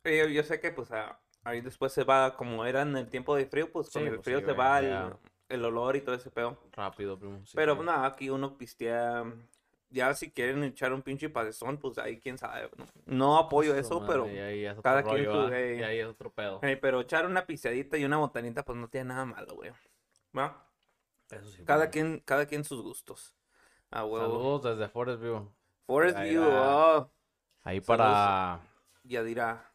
eh, 0.05 0.31
yo 0.33 0.43
sé 0.43 0.61
que 0.61 0.71
pues 0.73 0.91
a- 0.93 1.19
ahí 1.43 1.61
después 1.62 1.93
se 1.93 2.05
va, 2.05 2.37
como 2.37 2.65
era 2.67 2.83
en 2.83 2.97
el 2.97 3.09
tiempo 3.09 3.35
de 3.35 3.47
frío, 3.47 3.71
pues 3.73 3.91
con 3.91 4.03
Sí, 4.03 4.09
el 4.09 4.15
pues, 4.17 4.25
frío 4.25 4.41
sí, 4.41 4.45
se 4.45 4.53
güey, 4.53 4.59
va 4.59 4.79
el, 4.81 5.15
el 5.49 5.65
olor 5.65 5.97
y 5.97 6.03
todo 6.03 6.15
ese 6.15 6.31
pedo. 6.31 6.59
Rápido, 6.73 7.19
primo. 7.19 7.45
sí, 7.47 7.53
pero 7.55 7.77
sí. 7.77 7.83
nada, 7.83 8.07
aquí 8.07 8.29
uno 8.31 8.57
pistea, 8.59 9.25
ya 9.94 10.12
si 10.14 10.31
quieren 10.32 10.62
echar 10.64 10.93
un 10.93 11.02
pinche 11.02 11.29
padezón, 11.31 11.79
pues 11.79 11.96
ahí 11.99 12.19
quién 12.19 12.37
sabe, 12.37 12.69
¿no? 12.76 12.87
No 13.06 13.38
apoyo 13.38 13.75
eso, 13.76 14.00
madre, 14.00 14.12
pero, 14.12 14.25
ahí 14.25 14.64
es 14.67 14.81
cada 14.82 15.02
quien 15.02 15.25
su- 15.25 15.31
¿va? 15.31 15.56
ey. 15.58 15.79
Y 15.79 15.82
ahí 15.85 15.99
es 16.00 16.06
otro 16.06 16.32
pedo. 16.32 16.61
pero 16.82 17.00
echar 17.00 17.26
una 17.26 17.46
pisteadita 17.46 17.96
y 17.96 18.05
una 18.05 18.17
botanita, 18.17 18.64
pues 18.64 18.76
no 18.76 18.88
tiene 18.88 19.06
nada 19.11 19.25
malo, 19.25 19.55
güey. 19.55 19.70
¿Va? 20.37 20.69
Eso 21.31 21.49
sí, 21.49 21.64
Cada 21.64 21.88
quien, 21.91 22.20
cada 22.25 22.46
quien 22.46 22.64
sus 22.64 22.82
gustos. 22.82 23.35
Saludos 23.91 24.62
desde 24.64 24.88
Forest 24.88 25.23
View. 25.23 25.55
Forest 25.87 26.17
Ahí 26.17 26.31
View, 26.31 26.43
oh, 26.44 27.11
Ahí 27.62 27.81
para, 27.81 28.61
ya 29.05 29.23
dirá. 29.23 29.70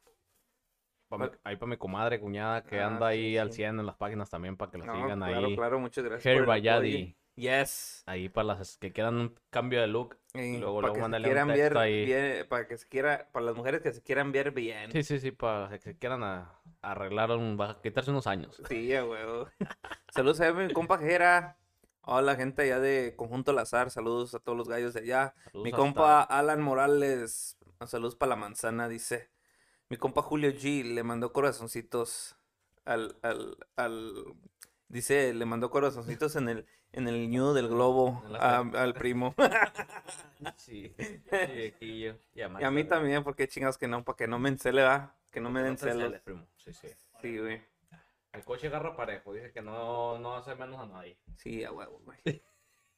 pa' 1.08 1.18
mi- 1.18 1.30
ahí 1.44 1.56
para 1.56 1.70
mi 1.70 1.78
comadre, 1.78 2.20
cuñada, 2.20 2.64
que 2.64 2.80
Ah, 2.80 2.88
anda 2.88 3.08
ahí 3.08 3.32
sí, 3.32 3.38
al 3.38 3.50
sí. 3.52 3.56
100 3.58 3.80
en 3.80 3.86
las 3.86 3.96
páginas 3.96 4.30
también 4.30 4.58
para 4.58 4.72
que 4.72 4.78
la 4.80 4.86
No, 4.86 4.94
sigan 4.94 5.20
claro, 5.20 5.48
ahí. 5.48 5.56
claro, 5.56 5.80
muchas 5.80 6.04
gracias. 6.04 6.46
Bayadi. 6.46 7.16
Yes. 7.40 8.04
Ahí 8.06 8.28
para 8.30 8.48
las 8.50 8.78
que 8.78 8.92
quieran 8.92 9.16
un 9.16 9.40
cambio 9.50 9.80
de 9.82 9.88
look. 9.88 10.18
Y 10.34 10.58
Luego- 10.58 10.82
para 10.82 10.88
luego 10.88 10.94
que 10.94 10.98
se 10.98 11.02
mándale 11.02 11.24
un 11.28 11.30
quieran 11.32 11.48
ver 11.48 11.78
ahí. 11.78 12.06
bien, 12.06 12.48
para 12.50 12.68
que 12.68 12.78
se 12.78 12.88
quiera, 12.88 13.30
para 13.32 13.46
las 13.46 13.56
mujeres 13.56 13.82
que 13.82 13.92
se 13.94 14.02
quieran 14.04 14.32
ver 14.32 14.52
bien. 14.52 14.92
Sí, 14.92 15.04
sí, 15.04 15.20
sí, 15.20 15.32
para 15.32 15.70
que 15.70 15.80
se 15.80 15.98
quieran 15.98 16.24
a- 16.24 16.54
arreglar, 16.82 17.32
un, 17.32 17.58
quitarse 17.82 18.12
unos 18.12 18.28
años. 18.28 18.62
Sí, 18.68 18.94
a 18.94 19.06
huevo. 19.06 19.48
Saludos 20.14 20.42
a 20.42 20.52
mi 20.54 20.72
compa 20.74 20.98
Jera. 21.00 21.58
Hola 22.02 22.36
gente 22.36 22.64
allá 22.64 22.80
de 22.80 23.14
Conjunto 23.16 23.54
Lazar, 23.54 23.92
saludos 23.92 24.34
a 24.34 24.40
todos 24.40 24.58
los 24.58 24.68
gallos 24.68 24.94
de 24.94 25.02
allá. 25.02 25.34
Saludos 25.46 25.64
Mi 25.64 25.70
hasta- 25.70 25.78
compa 25.78 26.22
Alan 26.24 26.62
Morales, 26.62 27.58
saludos 27.86 28.16
para 28.16 28.32
la 28.32 28.36
manzana, 28.36 28.88
dice. 28.90 29.30
Mi 29.90 29.98
compa 29.98 30.22
Julio 30.22 30.52
G 30.52 30.84
le 30.84 31.04
mandó 31.04 31.32
corazoncitos 31.34 32.36
al, 32.86 33.16
al, 33.22 33.58
al, 33.76 34.14
dice, 34.88 35.34
le 35.34 35.46
mandó 35.46 35.70
corazoncitos 35.70 36.36
en 36.36 36.50
el, 36.50 36.66
en 36.94 37.08
el 37.08 37.30
ñu 37.30 37.54
del 37.54 37.68
globo 37.68 38.24
a- 38.40 38.60
al 38.60 38.94
primo. 38.94 39.36
Sí, 40.58 40.96
yo. 40.98 41.76
Y 41.82 42.06
Y 42.40 42.42
a 42.42 42.72
mí 42.72 42.84
también, 42.86 43.24
porque 43.24 43.48
chingados 43.48 43.78
que 43.78 43.88
no, 43.88 44.04
para 44.06 44.16
que 44.16 44.28
no 44.28 44.40
me 44.40 44.50
encele, 44.50 44.84
va, 44.84 45.14
que 45.32 45.42
no 45.42 45.50
me 45.50 45.62
den 45.62 45.78
celos. 45.78 46.14
primo. 46.22 46.48
Sí, 46.56 46.74
sí. 46.74 46.88
Sí, 47.22 47.38
güey. 47.38 47.62
El 48.32 48.44
coche 48.44 48.68
agarra 48.68 48.96
parejo, 48.96 49.34
dice 49.34 49.52
que 49.52 49.62
no, 49.62 50.18
no 50.20 50.36
hace 50.36 50.56
menos 50.56 50.80
a 50.80 50.86
nadie. 50.86 51.18
Sí, 51.36 51.64
a 51.64 51.72
huevo, 51.72 52.00
güey. 52.06 52.42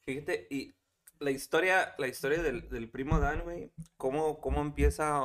Fíjate, 0.02 0.46
y 0.50 0.72
la 1.18 1.30
historia, 1.30 1.94
la 1.98 2.06
historia 2.06 2.42
del, 2.42 2.68
del 2.68 2.88
primo 2.90 3.18
Dan, 3.18 3.42
güey, 3.42 3.72
¿cómo, 3.96 4.40
cómo 4.40 4.60
empieza, 4.60 5.24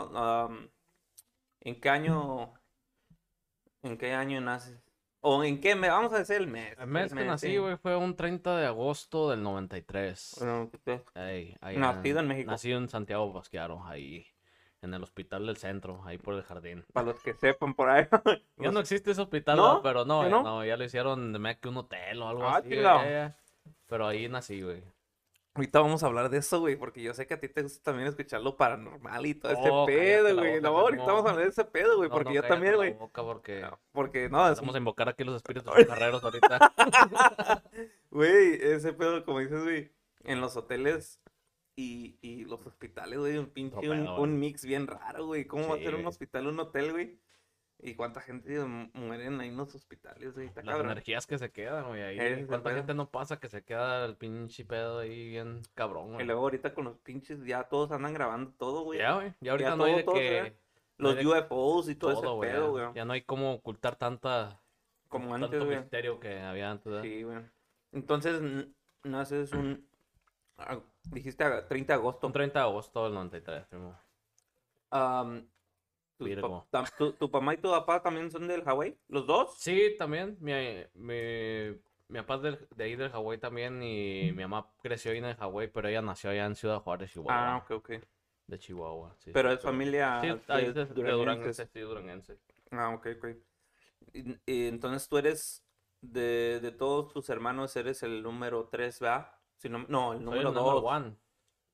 en 1.62 1.80
qué 1.82 1.90
año, 1.90 2.54
en 3.84 3.98
qué 3.98 4.14
año 4.14 4.40
naces? 4.42 4.80
O 5.22 5.44
en 5.44 5.60
qué 5.60 5.76
mes, 5.76 5.90
vamos 5.90 6.14
a 6.14 6.20
decir 6.20 6.38
el 6.38 6.48
mes. 6.48 6.78
El 6.80 6.88
mes 6.88 7.14
que 7.14 7.26
nací, 7.26 7.48
sí. 7.48 7.58
güey, 7.58 7.76
fue 7.78 7.96
un 7.96 8.16
30 8.16 8.58
de 8.58 8.66
agosto 8.68 9.30
del 9.30 9.42
93. 9.44 10.36
Bueno. 10.40 10.72
Ahí, 11.16 11.56
ahí 11.60 11.78
Nacido 11.78 12.20
en 12.20 12.28
México. 12.28 12.52
Nacido 12.52 12.78
en 12.78 12.88
Santiago 12.88 13.34
Basquiaro, 13.34 13.84
ahí, 13.86 14.26
en 14.82 14.94
el 14.94 15.02
hospital 15.04 15.48
del 15.48 15.58
centro, 15.58 16.02
ahí 16.06 16.18
por 16.18 16.36
el 16.36 16.44
jardín. 16.44 16.86
para 16.94 17.08
los 17.08 17.20
que 17.22 17.34
sepan 17.34 17.74
por 17.74 17.90
ahí. 17.90 18.06
Ya 18.58 18.72
no 18.72 18.80
existe 18.80 19.12
ese 19.12 19.22
hospital, 19.22 19.58
¿No? 19.58 19.82
pero 19.82 20.06
no, 20.06 20.22
¿Ya 20.22 20.28
eh, 20.28 20.32
no? 20.32 20.44
no? 20.44 20.66
ya 20.66 20.78
lo 20.78 20.84
hicieron 20.84 21.34
de 21.34 21.58
que 21.60 21.68
un 21.68 21.78
hotel 21.78 22.22
o 22.22 22.28
algo 22.30 22.44
Ah, 22.44 22.58
así. 22.58 22.70
Pero 23.88 24.08
ahí 24.08 24.28
nací, 24.30 24.62
güey. 24.62 24.84
Ahorita 25.58 25.80
vamos 25.82 26.04
a 26.04 26.06
hablar 26.06 26.30
de 26.30 26.38
eso, 26.38 26.60
güey, 26.60 26.76
porque 26.76 27.02
yo 27.02 27.16
sé 27.16 27.26
que 27.26 27.34
a 27.34 27.40
ti 27.40 27.50
te 27.50 27.64
gusta 27.64 27.82
también 27.84 28.08
escuchar 28.08 28.42
lo 28.42 28.56
paranormal 28.56 29.26
y 29.26 29.34
todo 29.34 29.52
ese 29.52 29.62
Oh, 29.64 29.88
cállate 29.88 30.00
pedo, 30.00 30.36
güey. 30.36 30.62
No, 30.62 30.68
ahorita 30.78 31.04
vamos 31.04 31.26
a 31.26 31.30
hablar 31.32 31.46
de 31.46 31.50
ese 31.50 31.66
pedo, 31.66 31.98
güey, 31.98 32.10
No, 32.10 32.14
porque 32.14 32.30
no, 32.30 32.36
yo 32.36 32.44
también, 32.44 32.76
güey. 32.76 32.96
porque 32.96 33.68
Porque 33.92 34.30
no, 34.30 34.48
es 34.52 34.60
vamos 34.60 34.76
a 34.76 34.78
invocar 34.78 35.10
aquí 35.10 35.24
los 35.24 35.36
espíritus 35.36 35.74
carreros 35.88 36.24
ahorita. 36.24 36.74
Güey, 38.12 38.60
ese 38.62 38.94
pedo, 38.94 39.26
como 39.26 39.40
dices, 39.40 39.64
güey, 39.64 39.92
en 40.24 40.42
los 40.42 40.56
hoteles 40.56 41.20
y, 41.76 42.18
y 42.22 42.46
los 42.46 42.66
hospitales, 42.66 43.18
güey, 43.18 43.38
un 43.38 43.48
pinche, 43.48 43.90
un, 43.90 44.40
mix 44.40 44.64
bien 44.64 44.86
raro, 44.86 45.26
güey. 45.26 45.46
¿Cómo 45.46 45.70
va 45.70 45.76
a 45.76 45.80
ser 45.80 45.96
un 45.96 46.06
hospital, 46.06 46.48
un 46.48 46.60
hotel, 46.60 46.92
güey? 46.92 47.20
¿Y 47.80 47.94
cuánta 47.94 48.22
gente 48.22 48.60
mu- 48.66 48.90
mueren 48.94 49.40
ahí 49.40 49.50
en 49.50 49.58
los 49.58 49.74
hospitales, 49.76 50.34
güey? 50.34 50.48
Las 50.56 50.66
cabrón. 50.66 50.88
energías 50.92 51.28
que 51.28 51.38
se 51.38 51.52
quedan, 51.52 51.88
güey, 51.88 52.02
ahí. 52.02 52.20
Es 52.20 52.48
¿Cuánta 52.48 52.74
gente 52.74 52.94
no 52.96 53.10
pasa 53.10 53.40
que 53.40 53.48
se 53.50 53.64
queda 53.64 54.04
el 54.06 54.16
pinche 54.16 54.66
pedo 54.66 55.00
ahí 55.00 55.30
bien 55.30 55.62
cabrón, 55.76 56.10
Y 56.10 56.14
güey? 56.14 56.26
luego 56.26 56.42
ahorita 56.42 56.74
con 56.74 56.86
los 56.86 56.98
pinches, 56.98 57.44
ya 57.46 57.64
todos 57.66 57.92
andan 57.92 58.14
grabando 58.14 58.52
todo, 58.58 58.82
güey. 58.84 58.98
Ya, 59.00 59.14
güey, 59.14 59.34
ya 59.42 59.52
ahorita 59.52 59.70
Ya 59.72 59.76
no 59.76 59.84
hay 59.84 59.96
de 59.96 60.04
todo 60.04 60.16
que... 60.16 60.42
ve. 60.42 60.58
no 60.98 61.10
Los 61.10 61.16
de 61.18 61.28
UFOs 61.28 61.90
y 61.90 61.96
todo, 61.96 62.20
todo, 62.20 62.44
ese 62.44 62.54
pedo, 62.54 62.72
güey. 62.72 62.86
Ya 62.96 63.06
no 63.06 63.14
hay 63.14 63.22
como 63.22 63.54
ocultar 63.54 63.96
tanta... 63.96 64.60
Como 65.08 65.40
tanto 65.40 65.64
misterio 65.66 66.20
que 66.20 66.40
había 66.42 66.72
antes, 66.72 66.86
¿verdad? 66.86 67.04
Sí, 67.04 67.24
güey. 67.24 67.38
Entonces, 67.94 68.42
naces 69.04 69.54
un... 69.54 69.88
ah, 70.58 70.80
Dijiste 71.12 71.44
a 71.44 71.66
30 71.68 71.94
de 71.94 72.00
agosto. 72.00 72.28
Un 72.28 72.34
30 72.34 72.60
de 72.60 72.66
agosto 72.66 73.04
del 73.06 73.14
93, 73.14 73.66
primo. 73.68 73.96
Am, 74.90 75.48
pa- 76.18 76.66
tam- 76.72 76.90
tu, 76.98 77.14
tu 77.14 77.30
mamá 77.30 77.54
y 77.54 77.58
tu 77.58 77.70
papá 77.70 78.02
también 78.02 78.30
son 78.32 78.48
del 78.48 78.64
Hawái? 78.64 78.98
¿Los 79.10 79.26
dos? 79.28 79.54
Sí, 79.60 79.96
también. 79.98 80.38
Mi, 80.40 80.54
mi, 80.96 81.14
mi 82.10 82.20
papá 82.22 82.36
es 82.48 82.58
de 82.76 82.84
ahí 82.84 82.96
del 82.96 83.12
Hawái 83.12 83.38
también 83.38 83.82
y 83.84 84.32
mi 84.34 84.44
mamá 84.44 84.68
creció 84.82 85.12
ahí 85.12 85.20
en 85.20 85.26
el 85.26 85.36
Hawái, 85.36 85.68
pero 85.68 85.88
ella 85.88 86.02
nació 86.02 86.30
allá 86.30 86.46
en 86.46 86.56
Ciudad 86.56 86.82
Juárez, 86.82 87.12
Chihuahua. 87.12 87.34
Ah, 87.34 87.58
ok, 87.64 87.72
ok. 87.72 87.92
De 88.48 88.58
Chihuahua, 88.58 89.16
sí. 89.20 89.32
Pero 89.34 89.50
sí, 89.50 89.56
es 89.56 89.62
familia 89.62 90.22
Sí, 90.22 90.28
de 90.28 90.74
de. 91.04 91.12
Duranguense, 91.12 91.68
sí, 91.74 91.80
Duranguense. 91.82 92.38
Ah, 92.72 92.90
ok, 92.94 93.08
ok. 93.18 93.28
Y, 94.14 94.32
y 94.46 94.68
entonces 94.68 95.08
tú 95.10 95.18
eres, 95.18 95.64
de, 96.02 96.60
de 96.62 96.72
todos 96.72 97.14
tus 97.14 97.30
hermanos, 97.30 97.76
eres 97.76 98.04
el 98.04 98.24
número 98.24 98.68
3, 98.72 99.00
¿verdad? 99.00 99.32
Si 99.58 99.70
no, 99.70 99.86
no, 99.90 100.14
el 100.14 100.24
número 100.24 100.50
el 100.50 100.56
number 100.56 100.74
2. 100.74 100.84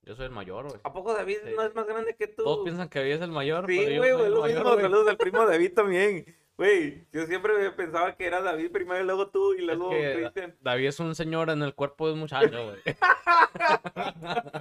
Yo 0.05 0.15
soy 0.15 0.25
el 0.25 0.31
mayor, 0.31 0.65
güey. 0.67 0.79
¿A 0.83 0.91
poco 0.93 1.13
David 1.13 1.37
Sí. 1.45 1.53
no 1.55 1.63
es 1.63 1.73
más 1.75 1.87
grande 1.87 2.15
que 2.15 2.27
tú? 2.27 2.43
Todos 2.43 2.63
piensan 2.65 2.89
que 2.89 2.99
David 2.99 3.13
es 3.13 3.21
el 3.21 3.31
mayor, 3.31 3.65
Sí, 3.67 3.75
güey, 3.77 3.97
güey, 3.97 4.11
lo 4.29 4.43
mismo. 4.43 4.75
Saludos 4.79 5.07
al 5.07 5.17
primo 5.17 5.45
David 5.45 5.73
también. 5.75 6.25
Güey, 6.55 7.03
yo 7.11 7.25
siempre 7.25 7.71
pensaba 7.71 8.15
que 8.15 8.25
era 8.27 8.39
David 8.41 8.71
primero 8.71 9.01
y 9.01 9.05
luego 9.05 9.29
tú 9.29 9.53
y 9.55 9.61
luego 9.61 9.89
Cristian. 9.89 10.55
David 10.61 10.87
es 10.87 10.99
un 10.99 11.15
señor 11.15 11.49
en 11.49 11.63
el 11.63 11.73
cuerpo 11.73 12.07
de 12.07 12.13
un 12.13 12.19
muchacho, 12.19 12.65
güey. 12.65 12.77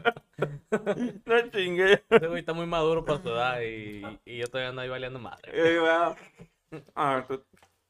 No 1.26 1.50
chingue. 1.50 2.02
Ese 2.08 2.26
güey 2.26 2.40
está 2.40 2.52
muy 2.52 2.66
maduro 2.66 3.04
para 3.04 3.22
su 3.22 3.28
edad 3.28 3.60
y, 3.60 4.02
y 4.24 4.38
yo 4.38 4.46
todavía 4.46 4.70
ando 4.70 4.82
ahí 4.82 4.88
valiendo 4.88 5.18
madre. 5.18 5.50
Eh, 5.52 5.78
va. 5.78 6.16
Ah, 6.94 7.24
tú- 7.28 7.42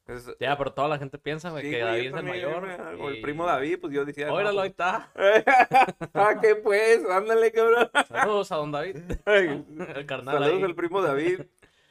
es- 0.07 0.35
Ya, 0.39 0.57
pero 0.57 0.73
toda 0.73 0.87
la 0.87 0.97
gente 0.97 1.17
piensa, 1.17 1.49
güey, 1.49 1.63
sí, 1.63 1.71
que 1.71 1.79
David 1.79 2.07
es 2.07 2.13
el 2.15 2.23
mayor. 2.23 2.67
O 2.99 3.09
el 3.09 3.21
primo 3.21 3.45
David, 3.45 3.79
pues 3.81 3.93
yo 3.93 4.05
decía. 4.05 4.27
no, 4.27 4.33
Óralo, 4.35 4.61
ahí 4.61 4.69
pues- 4.71 4.87
está. 4.87 5.11
ah, 6.13 6.39
¿qué 6.41 6.55
pues? 6.55 7.05
Ándale, 7.09 7.51
cabrón. 7.51 7.89
Saludos 8.07 8.51
a 8.51 8.55
don 8.57 8.71
David. 8.71 8.97
El 9.25 10.05
carnal 10.05 10.35
Saludos 10.35 10.53
ahí. 10.57 10.63
al 10.63 10.75
primo 10.75 11.01
David. 11.01 11.41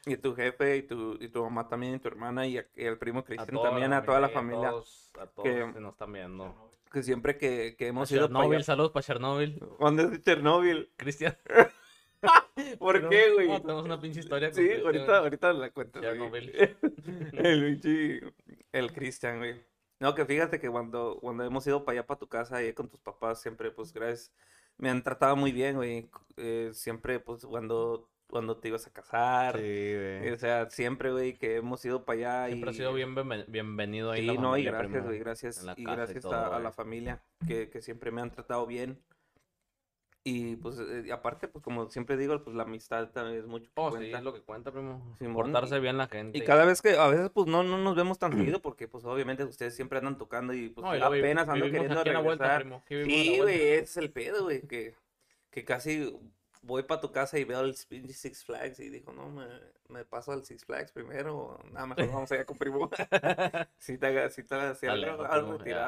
Y 0.05 0.17
tu 0.17 0.35
jefe, 0.35 0.79
y 0.79 0.83
tu, 0.83 1.17
y 1.21 1.29
tu 1.29 1.45
mamá 1.45 1.69
también, 1.69 1.95
y 1.95 1.99
tu 2.01 2.09
hermana, 2.09 2.45
y, 2.45 2.59
a- 2.59 2.67
y 2.75 2.85
el 2.87 2.99
primo 2.99 3.25
Cristian 3.25 3.63
también, 3.63 3.93
a 3.93 4.03
toda 4.03 4.19
la 4.19 4.29
familia. 4.31 4.67
A 4.69 4.71
todos, 4.73 5.13
a 5.21 5.27
todos 5.27 5.49
que- 5.49 5.73
que 5.75 5.81
nos 5.81 5.93
están 5.93 6.13
viendo. 6.13 6.71
Que 6.93 7.03
siempre 7.05 7.39
que, 7.39 7.77
que 7.79 7.85
A 7.87 7.89
hemos 7.89 8.11
ido 8.11 8.23
para 8.23 8.27
Chernobyl, 8.35 8.57
allá. 8.57 8.65
saludos 8.65 8.91
para 8.91 9.03
Chernobyl. 9.05 9.63
¿Dónde 9.79 10.03
es 10.13 10.23
Chernóbil? 10.23 10.91
Cristian. 10.97 11.37
¿Por 12.79 13.09
qué, 13.09 13.33
güey? 13.33 13.49
No, 13.49 13.61
tenemos 13.61 13.85
una 13.85 14.01
pinche 14.01 14.21
historia 14.21 14.53
Sí, 14.53 14.69
ahorita, 14.85 15.05
güey. 15.07 15.17
ahorita 15.19 15.53
la 15.53 15.71
cuento. 15.71 16.01
güey. 16.01 16.11
Chernobyl. 16.13 16.53
El 17.33 17.65
pinche, 17.81 18.21
el 18.73 18.93
Cristian, 18.93 19.39
güey. 19.39 19.61
No, 20.01 20.15
que 20.15 20.25
fíjate 20.27 20.59
que 20.61 20.69
cuando, 20.71 21.19
cuando 21.21 21.45
hemos 21.45 21.67
ido 21.67 21.85
para 21.85 21.99
allá, 22.01 22.07
para 22.07 22.19
tu 22.19 22.29
casa, 22.29 22.63
y 22.65 22.73
con 22.73 22.89
tus 22.89 23.01
papás, 23.01 23.41
siempre, 23.41 23.71
pues, 23.71 23.93
gracias, 23.93 24.33
me 24.77 24.91
han 24.91 25.03
tratado 25.03 25.37
muy 25.37 25.53
bien, 25.53 25.77
güey. 25.77 26.11
Eh, 26.37 26.71
siempre, 26.73 27.21
pues, 27.21 27.45
cuando, 27.47 28.09
cuando 28.27 28.57
te 28.59 28.69
ibas 28.69 28.87
a 28.87 28.93
casar, 28.93 29.57
Sí, 29.59 29.61
güey. 29.63 30.31
o 30.31 30.39
sea, 30.39 30.69
siempre, 30.71 31.13
güey, 31.13 31.39
que 31.39 31.57
hemos 31.57 31.85
ido 31.85 32.05
para 32.05 32.19
allá 32.19 32.47
Siempre 32.49 32.71
ha 32.71 32.73
y... 32.73 32.77
sido 32.77 32.95
bien 32.95 33.15
bienvenido 33.47 34.11
ahí 34.11 34.23
Sí, 34.23 34.27
la 34.27 34.35
no, 34.35 34.57
y 34.57 34.65
gracias, 34.65 35.05
güey, 35.05 35.19
gracias. 35.21 35.63
Y 35.63 35.67
casa 35.67 35.75
y 35.77 35.85
gracias 35.85 36.23
todo, 36.23 36.35
a, 36.35 36.57
a 36.57 36.61
la 36.61 36.73
familia 36.73 37.23
que, 37.47 37.71
que 37.71 37.81
siempre 37.81 38.11
me 38.11 38.23
han 38.23 38.31
tratado 38.33 38.67
bien. 38.67 38.99
Y 40.25 40.57
pues, 40.57 40.79
eh, 40.79 41.11
aparte, 41.13 41.49
pues 41.49 41.65
como 41.65 41.91
siempre 41.91 42.17
digo, 42.17 42.41
pues 42.45 42.55
la 42.55 42.63
amistad 42.63 43.09
también 43.11 43.41
es 43.41 43.47
mucho 43.47 43.67
que 43.67 43.81
Oh, 43.81 43.91
sí, 43.91 44.13
es 44.13 44.23
lo 44.23 44.33
que 44.33 44.41
cuenta, 44.43 44.71
primo. 44.71 45.17
Simón, 45.19 45.35
Portarse 45.35 45.81
bien 45.81 45.99
la 45.99 46.07
gente. 46.07 46.39
Y 46.39 46.43
cada 46.43 46.65
vez 46.65 46.81
que, 46.81 46.97
a 46.97 47.09
veces, 47.09 47.31
pues 47.31 47.49
no, 47.49 47.65
no 47.65 47.77
nos 47.79 47.97
vemos 47.97 48.19
tan 48.21 48.33
seguido 48.37 48.61
porque, 48.63 48.87
pues 48.87 49.05
obviamente 49.05 49.43
ustedes 49.45 49.75
siempre 49.75 49.99
andan 49.99 50.19
tocando 50.19 50.55
y 50.55 50.69
pues 50.69 50.85
No, 50.87 50.95
y 50.95 51.01
luego 51.01 51.13
vi- 51.15 51.19
apenas 51.21 51.49
ando 51.49 51.67
queriendo 51.67 52.05
la 52.05 52.21
vuelta, 52.21 52.59
regresar. 52.59 52.63
primo. 52.63 52.83
Sí, 53.05 53.39
güey, 53.41 53.61
es 53.73 53.97
el 53.97 54.13
pedo, 54.13 54.45
güey, 54.45 54.63
que, 54.63 54.95
que 55.51 55.65
casi 55.65 56.17
voy 56.63 56.85
para 56.85 57.01
tu 57.01 57.11
casa 57.11 57.39
y 57.39 57.45
veo 57.45 57.61
el 57.63 57.75
Six 57.75 58.45
Flags 58.45 58.79
y 58.79 58.89
digo, 58.91 59.13
no, 59.13 59.29
me, 59.29 59.47
me 59.89 60.05
paso 60.05 60.31
al 60.31 60.45
Six 60.45 60.65
Flags 60.65 60.93
primero, 60.93 61.59
nada, 61.73 61.87
mejor 61.87 62.07
vamos 62.07 62.31
allá 62.31 62.45
con 62.45 62.57
primo. 62.57 62.89
sí, 63.79 63.99
te 63.99 64.31
sí, 64.31 64.45
te 64.45 64.71
Está 64.71 64.93
algo, 64.93 65.25
algo 65.25 65.59
primo, 65.59 65.79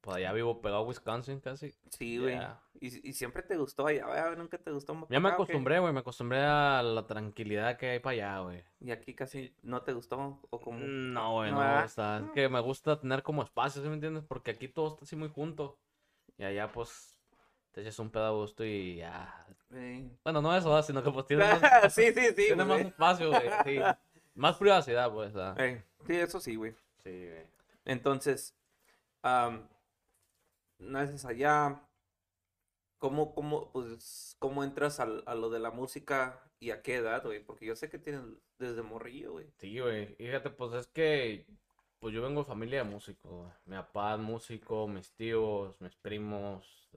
tirada. 0.00 0.02
Pues 0.02 0.16
allá 0.16 0.32
vivo 0.32 0.60
pegado 0.60 0.82
a 0.82 0.86
Wisconsin 0.86 1.40
casi. 1.40 1.74
Sí, 1.90 2.18
güey. 2.18 2.38
Y, 2.80 3.10
y 3.10 3.12
siempre 3.12 3.42
te 3.42 3.56
gustó 3.56 3.86
allá, 3.86 4.06
güey, 4.06 4.36
nunca 4.36 4.58
te 4.58 4.70
gustó 4.70 4.94
más 4.94 5.08
Ya 5.10 5.20
me 5.20 5.28
acostumbré, 5.28 5.78
güey. 5.78 5.92
Me 5.92 6.00
acostumbré 6.00 6.40
a 6.40 6.82
la 6.82 7.06
tranquilidad 7.06 7.76
que 7.76 7.90
hay 7.90 7.98
para 7.98 8.12
allá, 8.12 8.40
güey. 8.40 8.64
Y 8.80 8.90
aquí 8.90 9.14
casi 9.14 9.54
no 9.62 9.82
te 9.82 9.92
gustó, 9.92 10.40
o 10.48 10.60
como... 10.60 10.78
No, 10.78 11.34
güey, 11.34 11.50
No, 11.50 11.60
no. 11.62 11.84
O 11.84 11.88
sea, 11.88 12.22
es 12.24 12.30
que 12.32 12.48
me 12.48 12.60
gusta 12.60 12.98
tener 12.98 13.22
como 13.22 13.42
espacio, 13.42 13.82
¿sí 13.82 13.88
me 13.88 13.94
entiendes? 13.94 14.24
Porque 14.26 14.52
aquí 14.52 14.68
todo 14.68 14.88
está 14.88 15.04
así 15.04 15.16
muy 15.16 15.28
junto. 15.28 15.78
Y 16.38 16.44
allá, 16.44 16.72
pues, 16.72 17.18
te 17.72 17.82
echas 17.82 17.98
un 17.98 18.10
pedo 18.10 18.24
a 18.24 18.30
gusto 18.30 18.64
y 18.64 18.96
ya. 18.96 19.46
Sí. 19.70 20.10
Bueno, 20.24 20.40
no 20.40 20.56
eso, 20.56 20.82
sino 20.82 21.02
que 21.02 21.10
pues 21.10 21.26
tienes 21.26 21.46
más, 21.62 21.92
sí, 21.92 22.12
sí, 22.12 22.28
sí. 22.28 22.34
tienes 22.34 22.66
más 22.66 22.80
espacio, 22.80 23.28
güey. 23.28 23.42
Sí. 23.64 23.78
Más 24.34 24.56
privacidad, 24.56 25.12
pues. 25.12 25.34
sí, 26.06 26.14
eso 26.14 26.40
sí, 26.40 26.56
güey. 26.56 26.74
Sí, 27.02 27.10
güey. 27.10 27.46
Entonces, 27.84 28.54
am, 29.22 29.68
naces 30.80 31.24
allá. 31.24 31.82
¿Cómo, 32.98 33.34
cómo, 33.34 33.72
pues, 33.72 34.36
cómo 34.38 34.62
entras 34.62 35.00
al- 35.00 35.22
a, 35.26 35.34
lo 35.34 35.48
de 35.48 35.58
la 35.58 35.70
música 35.70 36.42
y 36.58 36.70
a 36.70 36.82
qué 36.82 36.96
edad, 36.96 37.24
güey? 37.24 37.42
Porque 37.42 37.64
yo 37.64 37.74
sé 37.74 37.88
que 37.88 37.98
tienes 37.98 38.22
desde 38.58 38.82
morrillo, 38.82 39.32
güey. 39.32 39.46
Sí, 39.58 39.78
güey. 39.80 40.14
Fíjate, 40.16 40.50
pues 40.50 40.72
es 40.74 40.86
que 40.88 41.46
pues 41.98 42.14
yo 42.14 42.22
vengo 42.22 42.40
de 42.42 42.46
familia 42.46 42.84
de 42.84 42.90
músicos, 42.90 43.30
güey. 43.32 43.50
Mi 43.66 43.76
papá 43.76 44.14
es 44.14 44.20
músico, 44.20 44.86
mis 44.86 45.12
tíos, 45.12 45.80
mis 45.80 45.96
primos. 45.96 46.90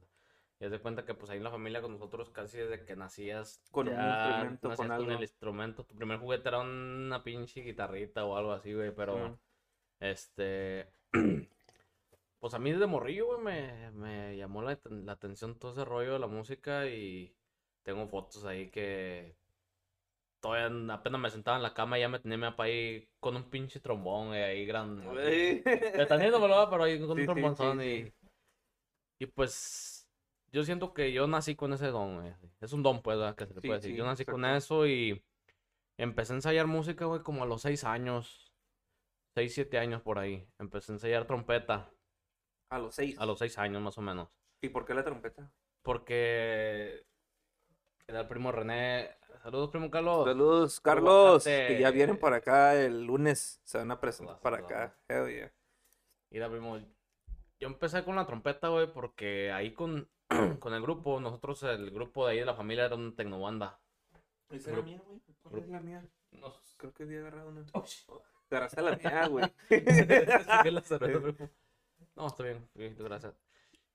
Y 0.60 0.66
haz 0.66 0.72
de 0.72 0.80
cuenta 0.80 1.06
que 1.06 1.13
pues 1.13 1.30
ahí 1.30 1.38
en 1.38 1.44
la 1.44 1.52
familia 1.52 1.82
con 1.82 1.92
nosotros 1.94 2.30
casi 2.30 2.58
desde 2.58 2.86
que 2.86 2.96
nacías 2.96 3.62
Con 3.72 3.88
un 3.90 3.96
ya 3.96 4.08
instrumento, 4.08 4.68
nacías 4.70 4.78
con 4.78 4.88
con 4.88 4.92
algo. 4.92 5.12
el 5.12 5.22
instrumento. 5.22 5.86
Tu 5.86 5.96
primer 5.96 6.20
juguete 6.20 6.48
era 6.50 6.60
una 6.60 7.24
pinche 7.24 7.62
guitarrita 7.62 8.25
o 8.25 8.36
algo 8.38 8.52
así, 8.54 8.74
güey, 8.74 8.94
pero 8.96 9.38
este 10.00 10.88
pues 12.44 12.54
a 12.56 12.60
mí 12.60 12.74
desde 12.74 12.88
morrillo, 12.88 13.28
güey, 13.28 13.40
me, 13.40 13.92
me 13.92 14.36
llamó 14.36 14.62
la, 14.62 14.78
la 14.90 15.14
atención 15.14 15.58
todo 15.58 15.72
ese 15.72 15.86
rollo 15.86 16.12
de 16.12 16.20
la 16.20 16.28
música 16.28 16.86
y 16.88 17.34
tengo 17.84 18.06
fotos 18.10 18.44
ahí 18.44 18.70
que 18.70 19.38
todavía 20.42 20.94
apenas 20.94 21.22
me 21.22 21.30
sentaba 21.30 21.56
en 21.56 21.64
la 21.64 21.74
cama 21.74 21.98
y 21.98 22.02
ya 22.02 22.10
me 22.10 22.20
tenía 22.20 22.38
mi 22.38 22.44
papá 22.44 22.66
ahí 22.66 23.08
con 23.22 23.38
un 23.38 23.50
pinche 23.50 23.80
trombón, 23.80 24.28
güey, 24.28 24.44
ahí 24.44 24.66
grande. 24.66 25.06
Güey. 25.08 25.64
Me 25.64 26.30
lo 26.30 26.50
va, 26.50 26.70
pero 26.70 26.84
ahí 26.84 27.00
con 27.00 27.18
Sí, 27.18 27.26
un 27.26 27.56
sí, 27.56 27.74
sí, 27.80 28.12
y, 29.20 29.24
y 29.24 29.26
pues 29.28 30.10
yo 30.52 30.66
siento 30.66 30.94
que 30.94 31.14
yo 31.14 31.26
nací 31.28 31.56
con 31.56 31.72
ese 31.72 31.88
don, 31.88 32.20
güey. 32.20 32.34
Es 32.60 32.74
un 32.74 32.84
don, 32.84 33.02
pues, 33.02 33.18
¿verdad? 33.20 33.38
que 33.38 33.46
se 33.46 33.54
le 33.54 33.62
puede 33.62 33.76
decir. 33.76 33.96
Yo 33.96 34.04
nací 34.04 34.26
con 34.26 34.44
eso 34.44 34.86
y 34.86 35.24
empecé 35.98 36.34
a 36.34 36.36
ensayar 36.36 36.68
música, 36.68 37.06
güey, 37.06 37.22
como 37.22 37.44
a 37.44 37.46
los 37.46 37.62
seis 37.62 37.86
años. 37.86 38.54
Seis, 39.34 39.54
siete 39.54 39.78
años 39.78 40.02
por 40.02 40.20
ahí. 40.20 40.46
Empecé 40.60 40.92
a 40.92 40.96
ensayar 40.96 41.26
trompeta 41.26 41.90
A 42.74 42.80
los 42.80 42.96
seis. 42.96 43.15
a 43.20 43.25
los 43.27 43.38
seis 43.38 43.56
años 43.60 43.84
más 43.84 43.96
o 44.00 44.01
menos. 44.01 44.30
¿Y 44.60 44.70
por 44.70 44.84
qué 44.84 44.96
la 44.96 45.03
trompeta? 45.03 45.51
Porque 45.84 47.06
era 48.08 48.22
el 48.22 48.27
primo 48.27 48.51
René. 48.51 49.12
Saludos, 49.44 49.70
primo 49.70 49.92
Carlos. 49.92 50.25
Saludos, 50.25 50.80
Carlos, 50.80 51.44
que 51.44 51.77
ya 51.80 51.92
vienen 51.92 52.18
para 52.18 52.38
acá 52.38 52.74
el 52.75 53.06
lunes. 53.06 53.62
Se 53.63 53.77
van 53.77 53.92
a 53.92 54.00
presentar 54.00 54.39
para 54.39 54.58
acá. 54.58 54.98
Hell 55.08 55.30
yeah. 55.30 55.53
Mira, 56.32 56.50
primo, 56.50 56.80
yo 57.60 57.68
empecé 57.68 58.03
con 58.03 58.15
la 58.15 58.25
trompeta, 58.25 58.70
güey, 58.70 58.92
porque 58.92 59.51
ahí 59.51 59.72
con, 59.74 60.10
con 60.60 60.74
el 60.74 60.82
grupo, 60.82 61.20
nosotros, 61.20 61.62
el 61.62 61.92
grupo 61.92 62.25
de 62.25 62.32
ahí 62.32 62.39
de 62.39 62.46
la 62.46 62.56
familia 62.56 62.86
era 62.86 62.96
una 62.96 63.13
tecnobanda. 63.15 63.80
¿Esa 64.50 64.72
era 64.72 64.82
mía, 64.82 65.00
güey? 65.06 65.20
¿Cuál 65.44 65.51
Grupo. 65.51 65.65
es 65.68 65.70
la 65.70 65.80
mía? 65.80 66.03
No, 66.32 66.51
Creo 66.77 66.92
que 66.92 67.03
había 67.03 67.20
agarrado 67.20 67.50
una. 67.50 67.63
Agarraste 68.50 68.82
la 68.82 68.96
mía, 68.96 69.27
güey. 69.27 69.46
No, 72.15 72.27
está 72.27 72.43
bien, 72.43 72.67
gracias. 72.75 73.34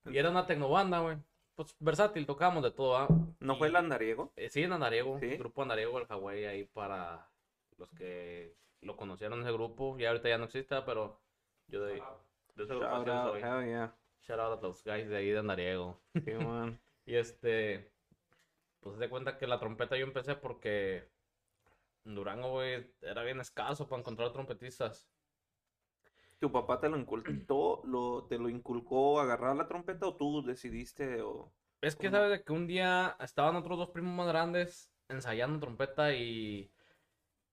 Y 0.07 0.17
era 0.19 0.31
una 0.31 0.47
tecnobanda, 0.47 1.01
güey. 1.01 1.19
Pues 1.55 1.75
versátil, 1.81 2.27
tocábamos 2.27 2.63
de 2.63 2.71
todo, 2.71 2.97
¿ah? 2.97 3.09
¿No 3.41 3.57
fue 3.57 3.69
el 3.69 3.77
andariego? 3.77 4.33
Eh, 4.37 4.49
sí, 4.49 4.63
en 4.63 4.73
Andariego, 4.73 5.19
¿Sí? 5.19 5.37
grupo 5.37 5.63
Andariego, 5.63 5.99
el 5.99 6.07
Hawái, 6.07 6.45
ahí 6.45 6.65
para 6.65 7.29
los 7.77 7.91
que 7.91 8.55
lo 8.81 8.97
conocieron 8.97 9.41
ese 9.43 9.53
grupo. 9.53 9.99
Ya 9.99 10.11
ahorita 10.11 10.29
ya 10.29 10.39
no 10.39 10.45
existe, 10.45 10.81
pero 10.83 11.21
yo 11.67 11.83
de, 11.85 11.95
de 12.55 12.65
ese 12.65 12.75
grupo 12.75 12.87
Shout 12.87 13.09
out, 13.09 13.37
hell 13.37 13.67
yeah. 13.67 13.95
Shout 14.23 14.39
out 14.39 14.59
a 14.59 14.67
los 14.67 14.85
guys 14.85 15.09
de 15.09 15.17
ahí 15.17 15.31
de 15.31 15.39
Andariego. 15.39 16.01
Sí, 16.25 16.33
man. 16.33 16.79
Y 17.07 17.17
este, 17.17 17.91
pues 18.81 18.97
se 18.97 19.01
de 19.01 19.09
cuenta 19.09 19.39
que 19.39 19.47
la 19.47 19.59
trompeta 19.59 19.97
yo 19.97 20.05
empecé 20.05 20.35
porque 20.35 21.09
en 22.05 22.15
Durango, 22.15 22.51
güey, 22.51 22.87
era 23.01 23.23
bien 23.23 23.41
escaso 23.41 23.89
para 23.89 24.01
encontrar 24.01 24.31
trompetistas. 24.31 25.09
¿Tu 26.41 26.51
papá 26.53 26.81
te 26.81 26.89
lo 26.89 26.97
inculcó, 27.39 27.83
lo, 27.85 28.27
te 28.27 28.39
lo 28.39 28.49
inculcó 28.49 29.21
agarrar 29.21 29.57
la 29.57 29.69
trompeta 29.69 30.07
o 30.07 30.17
tú 30.17 30.43
decidiste 30.43 31.23
o...? 31.23 31.55
Es 31.81 31.95
que 31.97 32.11
sabes 32.11 32.31
de 32.31 32.45
que 32.45 32.53
un 32.53 32.67
día 32.67 33.17
estaban 33.21 33.55
otros 33.57 33.79
dos 33.79 33.91
primos 33.91 34.13
más 34.15 34.27
grandes 34.29 34.93
ensayando 35.09 35.61
trompeta 35.61 36.13
y, 36.15 36.75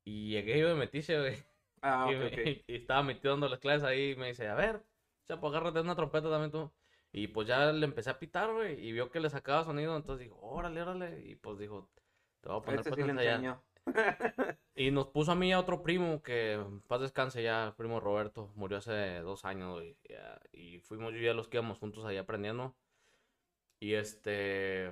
y 0.03 0.31
llegué 0.31 0.59
yo 0.59 0.69
de 0.69 0.75
metiche, 0.75 1.19
güey. 1.19 1.37
Ah, 1.81 2.09
y, 2.09 2.15
ok, 2.15 2.17
me- 2.17 2.31
ok. 2.33 2.37
y 2.67 2.75
estaba 2.75 3.03
metido 3.03 3.33
dando 3.33 3.49
las 3.49 3.59
clases 3.59 3.83
ahí 3.85 4.11
y 4.11 4.15
me 4.17 4.29
dice, 4.29 4.47
a 4.49 4.55
ver, 4.55 4.85
chapo, 5.27 5.47
agárrate 5.49 5.81
una 5.81 5.95
trompeta 5.95 6.29
también 6.29 6.51
tú. 6.51 6.73
Y 7.11 7.27
pues 7.29 7.47
ya 7.47 7.71
le 7.73 7.85
empecé 7.85 8.09
a 8.11 8.19
pitar, 8.19 8.53
güey, 8.53 8.79
y 8.85 8.91
vio 8.93 9.11
que 9.11 9.19
le 9.21 9.29
sacaba 9.31 9.63
sonido, 9.65 9.97
entonces 9.97 10.25
dijo, 10.27 10.39
órale, 10.41 10.81
órale, 10.81 11.21
y 11.25 11.35
pues 11.37 11.59
dijo, 11.59 11.91
te 12.41 12.49
voy 12.49 12.59
a 12.61 12.65
poner 12.65 12.85
Este 12.85 12.87
pues 12.87 12.99
sí 12.99 13.03
ensayar. 13.03 13.51
Y 14.75 14.91
nos 14.91 15.07
puso 15.07 15.31
a 15.31 15.35
mí 15.35 15.49
y 15.49 15.51
a 15.53 15.59
otro 15.59 15.81
primo 15.83 16.21
que 16.21 16.61
paz 16.87 16.99
descanse 17.01 17.41
ya, 17.41 17.67
el 17.67 17.73
primo 17.73 17.99
Roberto, 17.99 18.51
murió 18.55 18.77
hace 18.77 19.19
dos 19.21 19.45
años, 19.45 19.73
güey. 19.75 19.95
ya, 20.09 20.39
Y 20.51 20.79
fuimos 20.79 21.13
yo 21.13 21.19
y 21.19 21.33
los 21.33 21.47
que 21.47 21.57
íbamos 21.57 21.77
juntos 21.77 22.03
ahí 22.05 22.17
aprendiendo. 22.17 22.75
Y 23.79 23.93
este, 23.93 24.87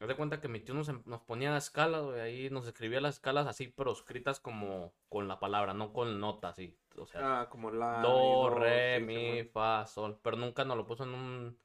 haz 0.00 0.08
de 0.08 0.16
cuenta 0.16 0.40
que 0.40 0.48
mi 0.48 0.60
tío 0.60 0.74
nos, 0.74 0.88
em- 0.88 1.02
nos 1.04 1.20
ponía 1.22 1.56
escalas, 1.56 2.02
güey, 2.02 2.20
ahí 2.20 2.50
nos 2.50 2.66
escribía 2.66 3.00
las 3.00 3.16
escalas 3.16 3.46
así, 3.46 3.68
pero 3.68 3.92
escritas 3.92 4.40
como 4.40 4.92
con 5.08 5.28
la 5.28 5.38
palabra, 5.40 5.74
no 5.74 5.92
con 5.92 6.18
notas, 6.20 6.52
así. 6.52 6.76
O 6.96 7.06
sea, 7.06 7.42
Ah, 7.42 7.48
como 7.50 7.70
la... 7.70 8.00
do, 8.02 8.50
y 8.56 8.58
re, 8.60 8.98
sí, 8.98 9.04
mi, 9.04 9.44
fa, 9.44 9.86
sol. 9.86 10.18
Pero 10.22 10.36
nunca 10.36 10.64
nos 10.64 10.76
lo 10.76 10.86
puso 10.86 11.04
en 11.04 11.10
un... 11.14 11.58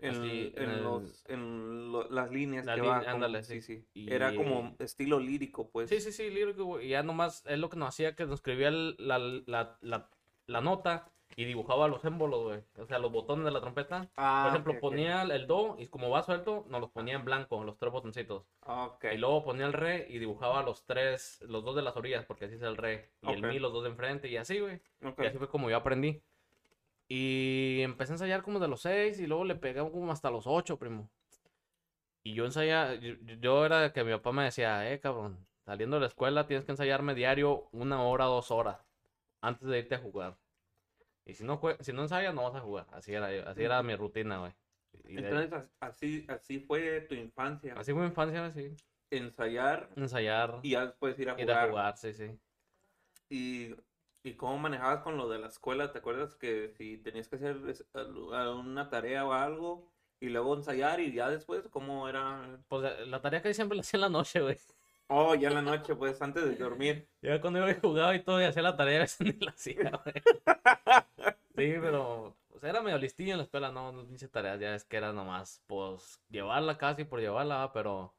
En, 0.00 0.10
así, 0.14 0.52
en 0.56 0.70
en 0.70 0.84
los, 0.84 1.24
en 1.28 1.92
lo- 1.92 2.08
las 2.08 2.30
líneas 2.30 2.64
La 2.66 2.76
que 2.76 2.82
va, 2.82 2.98
como- 3.00 3.10
ándale, 3.10 3.42
sí, 3.42 3.60
sí. 3.60 3.84
sí. 3.92 4.06
Era 4.08 4.32
Y- 4.32 4.36
como 4.36 4.76
estilo 4.78 5.18
lírico, 5.18 5.70
pues. 5.70 5.88
Sí, 5.90 6.00
sí, 6.00 6.12
sí, 6.12 6.30
lírico, 6.30 6.64
güey. 6.64 6.86
Y 6.86 6.90
ya 6.90 7.02
nomás 7.02 7.44
es 7.46 7.58
lo 7.58 7.68
que 7.68 7.76
nos 7.76 7.88
hacía 7.88 8.14
que 8.14 8.24
nos 8.24 8.34
escribía 8.34 8.70
la, 8.70 9.18
la, 9.18 9.76
la, 9.80 10.08
la 10.46 10.60
nota 10.60 11.10
y 11.36 11.44
dibujaba 11.44 11.88
los 11.88 12.04
émbolos, 12.04 12.42
güey. 12.44 12.60
O 12.78 12.86
sea, 12.86 12.98
los 13.00 13.12
botones 13.12 13.44
de 13.44 13.50
la 13.50 13.60
trompeta. 13.60 14.08
Ah, 14.16 14.42
Por 14.44 14.52
ejemplo, 14.52 14.72
ok, 14.72 14.76
ok. 14.76 14.80
ponía 14.80 15.22
el 15.22 15.46
do 15.46 15.76
y 15.78 15.86
como 15.88 16.10
va 16.10 16.22
suelto, 16.22 16.64
nos 16.68 16.80
los 16.80 16.90
ponía 16.90 17.14
en 17.16 17.24
blanco, 17.24 17.62
los 17.64 17.76
tres 17.76 17.92
botoncitos. 17.92 18.44
Ok. 18.66 19.04
Y 19.12 19.18
luego 19.18 19.44
ponía 19.44 19.66
el 19.66 19.72
re 19.72 20.06
y 20.08 20.18
dibujaba 20.18 20.62
los 20.62 20.84
tres, 20.84 21.42
los 21.48 21.64
dos 21.64 21.74
de 21.76 21.82
las 21.82 21.96
orillas, 21.96 22.24
porque 22.24 22.46
así 22.46 22.54
es 22.54 22.62
el 22.62 22.76
re. 22.76 23.10
Y 23.22 23.32
el 23.32 23.42
mi, 23.42 23.58
los 23.58 23.72
dos 23.72 23.82
de 23.82 23.90
enfrente 23.90 24.28
y 24.28 24.36
así, 24.36 24.58
güey. 24.60 24.80
Y 25.02 25.26
así 25.26 25.38
fue 25.38 25.48
como 25.48 25.68
yo 25.70 25.76
aprendí. 25.76 26.22
Y 27.08 27.80
empecé 27.82 28.12
a 28.12 28.14
ensayar 28.14 28.42
como 28.42 28.58
de 28.60 28.68
los 28.68 28.82
seis 28.82 29.18
y 29.20 29.26
luego 29.26 29.44
le 29.44 29.56
pegué 29.56 29.80
como 29.80 30.12
hasta 30.12 30.30
los 30.30 30.46
ocho, 30.46 30.78
primo. 30.78 31.10
Y 32.22 32.34
yo 32.34 32.44
ensayaba, 32.44 32.94
yo, 32.96 33.14
yo 33.40 33.64
era 33.64 33.80
de 33.80 33.92
que 33.92 34.04
mi 34.04 34.12
papá 34.12 34.32
me 34.32 34.44
decía, 34.44 34.92
eh, 34.92 35.00
cabrón, 35.00 35.46
saliendo 35.64 35.96
de 35.96 36.00
la 36.02 36.06
escuela 36.08 36.46
tienes 36.46 36.64
que 36.66 36.72
ensayarme 36.72 37.14
diario 37.14 37.68
una 37.72 38.02
hora, 38.02 38.26
dos 38.26 38.50
horas 38.50 38.78
antes 39.40 39.68
de 39.68 39.78
irte 39.78 39.94
a 39.94 39.98
jugar. 39.98 40.36
Y 41.24 41.34
si 41.34 41.44
no, 41.44 41.60
si 41.80 41.92
no 41.92 42.02
ensayas, 42.02 42.34
no 42.34 42.44
vas 42.44 42.54
a 42.56 42.60
jugar. 42.60 42.86
Así 42.92 43.14
era, 43.14 43.28
así 43.50 43.62
era 43.62 43.82
mi 43.82 43.94
rutina, 43.96 44.38
güey. 44.38 44.52
De- 45.04 45.16
Entonces, 45.18 45.52
as- 45.52 45.70
así, 45.80 46.26
así 46.28 46.60
fue 46.60 47.02
tu 47.02 47.14
infancia. 47.14 47.74
así 47.76 47.92
fue 47.92 48.02
mi 48.02 48.08
infancia, 48.08 48.46
así. 48.46 48.74
Ensayar 49.10 49.88
Ensayar, 49.96 50.60
y 50.62 50.70
ya 50.70 50.86
después 50.86 51.18
ir 51.18 51.30
a 51.30 51.34
ir 51.34 51.44
jugar. 51.44 51.64
a 51.64 51.68
jugar, 51.68 51.96
sí, 51.96 52.12
sí. 52.12 52.30
Y, 53.30 53.74
y 54.22 54.34
cómo 54.34 54.58
manejabas 54.58 55.02
con 55.02 55.16
lo 55.16 55.28
de 55.28 55.38
la 55.38 55.48
escuela, 55.48 55.92
¿te 55.92 55.98
acuerdas 55.98 56.34
que 56.34 56.70
si 56.76 56.98
tenías 56.98 57.28
que 57.28 57.36
hacer 57.36 57.56
una 58.54 58.90
tarea 58.90 59.24
o 59.24 59.32
algo 59.32 59.90
y 60.20 60.28
luego 60.28 60.56
ensayar 60.56 61.00
y 61.00 61.12
ya 61.12 61.30
después 61.30 61.68
cómo 61.68 62.08
era? 62.08 62.60
Pues 62.68 62.92
eh, 62.92 63.06
la 63.06 63.20
tarea 63.20 63.42
que 63.42 63.54
siempre 63.54 63.76
la 63.76 63.82
hacía 63.82 63.98
en 63.98 64.02
la 64.02 64.08
noche, 64.08 64.40
güey. 64.40 64.58
Oh, 65.08 65.34
ya 65.34 65.48
en 65.48 65.54
la 65.54 65.62
noche, 65.76 65.94
pues 65.94 66.20
antes 66.20 66.44
de 66.44 66.56
dormir. 66.56 67.08
Ya 67.22 67.40
cuando 67.40 67.60
iba 67.60 67.70
y 67.70 67.80
jugaba 67.80 68.14
y 68.14 68.22
todo 68.22 68.40
y 68.40 68.44
hacía 68.44 68.62
la 68.62 68.76
tarea, 68.76 68.98
a 68.98 69.02
veces 69.02 69.20
ni 69.26 69.32
la 69.44 69.50
hacía, 69.52 69.90
güey. 70.04 70.14
Sí, 71.58 71.74
pero 71.82 72.36
sea, 72.58 72.70
era 72.70 72.82
medio 72.82 72.98
listillo 72.98 73.32
en 73.32 73.38
la 73.38 73.44
escuela, 73.44 73.70
no, 73.72 73.92
no 73.92 74.02
hice 74.12 74.28
tareas, 74.28 74.60
ya 74.60 74.74
es 74.74 74.84
que 74.84 74.96
era 74.96 75.12
nomás, 75.12 75.62
pues, 75.66 76.20
llevarla 76.28 76.78
casi 76.78 77.04
por 77.04 77.20
llevarla, 77.20 77.70
pero, 77.72 78.14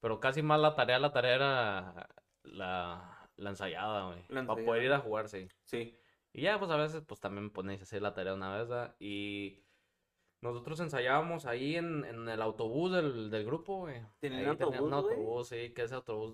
pero 0.00 0.20
casi 0.20 0.42
más 0.42 0.60
la 0.60 0.74
tarea, 0.74 0.98
la 0.98 1.12
tarea 1.12 1.34
era 1.34 2.08
la, 2.44 3.17
la 3.38 3.50
ensayada, 3.50 4.06
güey. 4.06 4.22
La 4.28 4.44
Para 4.46 4.64
poder 4.64 4.82
ir 4.84 4.92
a 4.92 5.00
jugar, 5.00 5.28
sí. 5.28 5.48
Sí. 5.64 5.96
Y 6.32 6.42
ya, 6.42 6.58
pues 6.58 6.70
a 6.70 6.76
veces, 6.76 7.02
pues 7.06 7.20
también 7.20 7.44
me 7.44 7.50
ponéis 7.50 7.80
a 7.80 7.84
hacer 7.84 8.02
la 8.02 8.14
tarea 8.14 8.34
una 8.34 8.56
vez, 8.56 8.68
¿verdad? 8.68 8.94
Y 9.00 9.62
nosotros 10.40 10.78
ensayábamos 10.78 11.46
ahí 11.46 11.74
en, 11.76 12.04
en 12.04 12.28
el 12.28 12.40
autobús 12.42 12.92
del, 12.92 13.30
del 13.30 13.44
grupo, 13.44 13.78
güey. 13.78 14.00
¿Tienen 14.20 14.46
Ahí 14.46 14.56
tenía 14.56 14.80
un 14.82 14.92
autobús, 14.92 15.04
güey? 15.10 15.16
autobús, 15.16 15.48
sí, 15.48 15.70
que 15.70 15.82
ese 15.82 15.94
autobús 15.96 16.32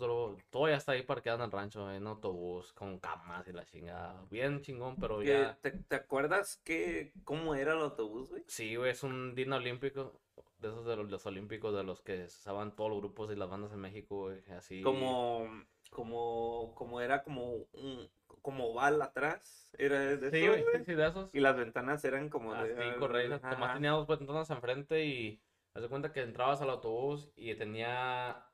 todo 0.50 0.68
ya 0.68 0.76
está 0.76 0.92
ahí 0.92 1.02
parqueado 1.02 1.38
en 1.38 1.44
el 1.46 1.50
rancho, 1.52 1.90
en 1.90 2.06
autobús, 2.06 2.72
con 2.74 2.98
camas 2.98 3.48
y 3.48 3.52
la 3.52 3.64
chingada. 3.64 4.26
Bien 4.30 4.60
chingón, 4.60 4.96
pero 4.96 5.20
¿Qué- 5.20 5.26
ya. 5.28 5.58
¿Te, 5.62 5.70
te 5.70 5.96
acuerdas 5.96 6.60
que, 6.64 7.12
cómo 7.24 7.54
era 7.54 7.72
el 7.72 7.80
autobús, 7.80 8.30
güey? 8.30 8.44
Sí, 8.46 8.76
güey, 8.76 8.90
es 8.90 9.02
un 9.02 9.34
Dino 9.34 9.56
Olímpico, 9.56 10.20
de 10.58 10.68
esos 10.68 10.84
de 10.84 10.96
los, 10.96 11.10
los 11.10 11.24
olímpicos, 11.24 11.74
de 11.74 11.84
los 11.84 12.02
que 12.02 12.28
se 12.28 12.38
usaban 12.40 12.76
todos 12.76 12.90
los 12.90 12.98
grupos 13.00 13.30
y 13.32 13.36
las 13.36 13.48
bandas 13.48 13.72
en 13.72 13.80
México, 13.80 14.24
güey, 14.24 14.42
así. 14.56 14.82
Como, 14.82 15.48
como, 15.94 16.74
como 16.74 17.00
era 17.00 17.22
como 17.22 17.52
un, 17.72 18.10
como 18.42 18.66
oval 18.72 19.00
atrás. 19.00 19.70
Era 19.78 20.00
de 20.00 20.30
Sí, 20.30 20.44
esos, 20.44 20.62
güey. 20.62 20.78
sí, 20.78 20.84
sí, 20.84 20.94
de 20.94 21.06
esos. 21.06 21.30
Y 21.32 21.40
las 21.40 21.56
ventanas 21.56 22.04
eran 22.04 22.28
como 22.28 22.52
de... 22.54 22.72
Así, 22.72 22.98
correcto. 22.98 23.40
Nomás 23.48 23.74
tenía 23.74 23.92
dos 23.92 24.06
ventanas 24.06 24.50
enfrente 24.50 25.04
y 25.04 25.40
haz 25.74 25.82
de 25.82 25.88
cuenta 25.88 26.12
que 26.12 26.20
entrabas 26.22 26.60
al 26.60 26.70
autobús 26.70 27.30
y 27.36 27.54
tenía 27.54 28.44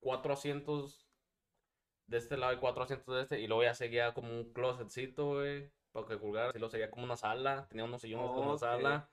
cuatro 0.00 0.32
asientos 0.32 1.06
de 2.06 2.18
este 2.18 2.36
lado 2.36 2.52
y 2.52 2.56
cuatro 2.58 2.82
asientos 2.82 3.14
de 3.14 3.22
este 3.22 3.40
y 3.40 3.46
luego 3.46 3.62
ya 3.62 3.74
seguía 3.74 4.12
como 4.12 4.28
un 4.32 4.52
closetcito, 4.52 5.34
güey, 5.36 5.70
para 5.92 6.06
que 6.06 6.18
colgaras 6.18 6.54
y 6.56 6.58
luego 6.58 6.70
seguía 6.70 6.90
como 6.90 7.04
una 7.04 7.16
sala, 7.16 7.66
tenía 7.68 7.84
unos 7.84 8.00
sillones 8.00 8.30
como 8.32 8.50
una 8.50 8.58
sala 8.58 9.08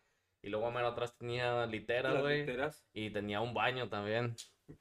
y 0.47 0.49
luego 0.49 0.71
mero 0.71 0.88
atrás 0.88 1.13
tenía 1.17 1.65
literas, 1.65 2.21
güey, 2.21 2.39
literas. 2.39 2.86
y 2.93 3.10
tenía 3.10 3.41
un 3.41 3.53
baño 3.53 3.89
también. 3.89 4.33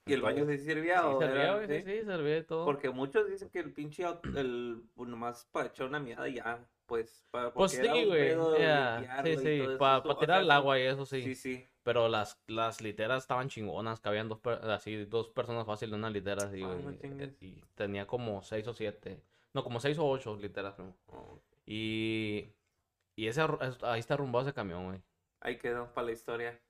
¿Y 0.06 0.12
el 0.14 0.22
baño 0.22 0.46
sí 0.46 0.58
servía 0.58 1.00
Sí, 1.00 1.06
o 1.08 1.18
servía, 1.20 1.54
güey, 1.56 1.66
sí, 1.66 1.82
sí? 1.84 2.04
servía 2.04 2.38
y 2.38 2.42
todo. 2.44 2.64
Porque 2.64 2.90
muchos 2.90 3.28
dicen 3.28 3.50
que 3.50 3.58
el 3.60 3.72
pinche 3.72 4.04
el 4.36 4.82
pues, 4.94 5.08
nomás 5.08 5.44
para 5.52 5.66
echar 5.68 5.86
una 5.88 5.98
miada 6.00 6.28
y 6.28 6.34
ya, 6.34 6.64
pues 6.86 7.24
para 7.30 7.52
Pues 7.52 7.72
sí, 7.72 7.78
güey, 7.86 8.28
limpiarlo 8.30 8.56
sí, 9.24 9.36
sí, 9.36 9.62
para 9.78 9.98
o 9.98 10.18
tirar 10.18 10.36
sea, 10.38 10.44
el 10.44 10.50
agua 10.50 10.78
y 10.78 10.82
eso 10.82 11.04
sí. 11.04 11.22
Sí, 11.22 11.34
sí. 11.34 11.64
Pero 11.82 12.08
las, 12.08 12.40
las 12.48 12.80
literas 12.80 13.22
estaban 13.22 13.48
chingonas, 13.48 14.00
cabían 14.00 14.28
dos, 14.28 14.40
así, 14.62 15.04
dos 15.04 15.28
personas 15.30 15.66
fácil 15.66 15.90
en 15.90 15.96
una 15.96 16.10
litera 16.10 16.44
así, 16.46 16.62
Ah, 16.62 16.74
güey. 16.82 16.98
y 17.40 17.62
tenía 17.76 18.06
como 18.08 18.42
seis 18.42 18.66
o 18.66 18.72
siete, 18.74 19.20
no, 19.54 19.62
como 19.62 19.78
seis 19.78 19.96
o 19.98 20.06
ocho 20.08 20.36
literas, 20.36 20.74
primo. 20.74 20.96
Oh, 21.06 21.38
Y, 21.64 22.48
y 23.14 23.28
ese, 23.28 23.40
ahí 23.82 24.00
está 24.00 24.14
arrumbado 24.14 24.44
ese 24.46 24.52
camión, 24.54 24.84
güey. 24.86 25.00
Ahí 25.40 25.58
quedó 25.58 25.92
para 25.92 26.06
la 26.06 26.12
historia. 26.12 26.60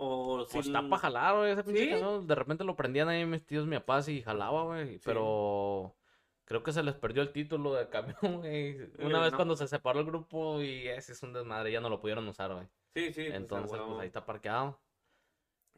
O 0.00 0.44
si 0.46 0.52
Pues 0.54 0.66
está 0.66 0.88
para 0.88 1.02
jalar, 1.02 1.36
güey, 1.36 1.50
ese 1.52 1.64
pinche 1.64 1.98
¿Sí? 1.98 2.26
De 2.26 2.34
repente 2.34 2.64
lo 2.64 2.76
prendían 2.76 3.08
ahí 3.08 3.26
mis 3.26 3.44
tíos, 3.44 3.66
mi 3.66 3.76
papá, 3.78 4.00
y 4.08 4.22
jalaba, 4.22 4.62
güey. 4.64 4.98
Pero 5.00 5.96
creo 6.44 6.62
que 6.62 6.72
se 6.72 6.82
les 6.84 6.94
perdió 6.94 7.22
el 7.22 7.32
título 7.32 7.74
del 7.74 7.88
camión, 7.88 8.16
güey. 8.38 8.76
Una 8.98 9.18
Eh, 9.18 9.22
vez 9.22 9.32
no. 9.32 9.36
cuando 9.36 9.56
se 9.56 9.66
separó 9.66 10.00
el 10.00 10.06
grupo 10.06 10.62
y 10.62 10.86
ese 10.88 11.12
es 11.12 11.22
un 11.22 11.32
desmadre, 11.32 11.72
ya 11.72 11.80
no 11.80 11.88
lo 11.88 12.00
pudieron 12.00 12.28
usar, 12.28 12.52
güey. 12.54 12.68
Sí, 12.94 13.12
sí. 13.12 13.24
pues, 13.24 13.34
Entonces, 13.34 13.80
pues 13.80 13.98
ahí 14.00 14.06
está 14.06 14.24
parqueado. 14.24 14.78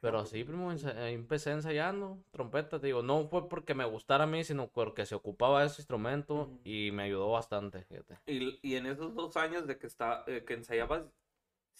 Pero 0.01 0.19
pues, 0.19 0.31
sí, 0.31 0.45
primo, 0.45 0.73
empecé 0.73 1.53
ensayando 1.53 2.19
trompeta, 2.31 2.81
te 2.81 2.87
digo, 2.87 3.03
no 3.03 3.29
fue 3.29 3.49
porque 3.49 3.75
me 3.75 3.85
gustara 3.85 4.25
a 4.25 4.27
mí, 4.27 4.45
sino 4.45 4.69
porque 4.69 5.05
se 5.05 5.15
ocupaba 5.15 5.61
de 5.61 5.67
ese 5.67 5.83
instrumento 5.83 6.51
y 6.65 6.91
me 6.91 7.03
ayudó 7.05 7.31
bastante, 7.31 7.83
fíjate. 7.85 8.19
Y, 8.27 8.59
y 8.63 8.77
en 8.77 8.87
esos 8.87 9.15
dos 9.15 9.37
años 9.37 9.67
de 9.67 9.79
que 9.79 9.87
está, 9.87 10.25
eh, 10.27 10.45
que 10.47 10.55
ensayabas, 10.55 11.05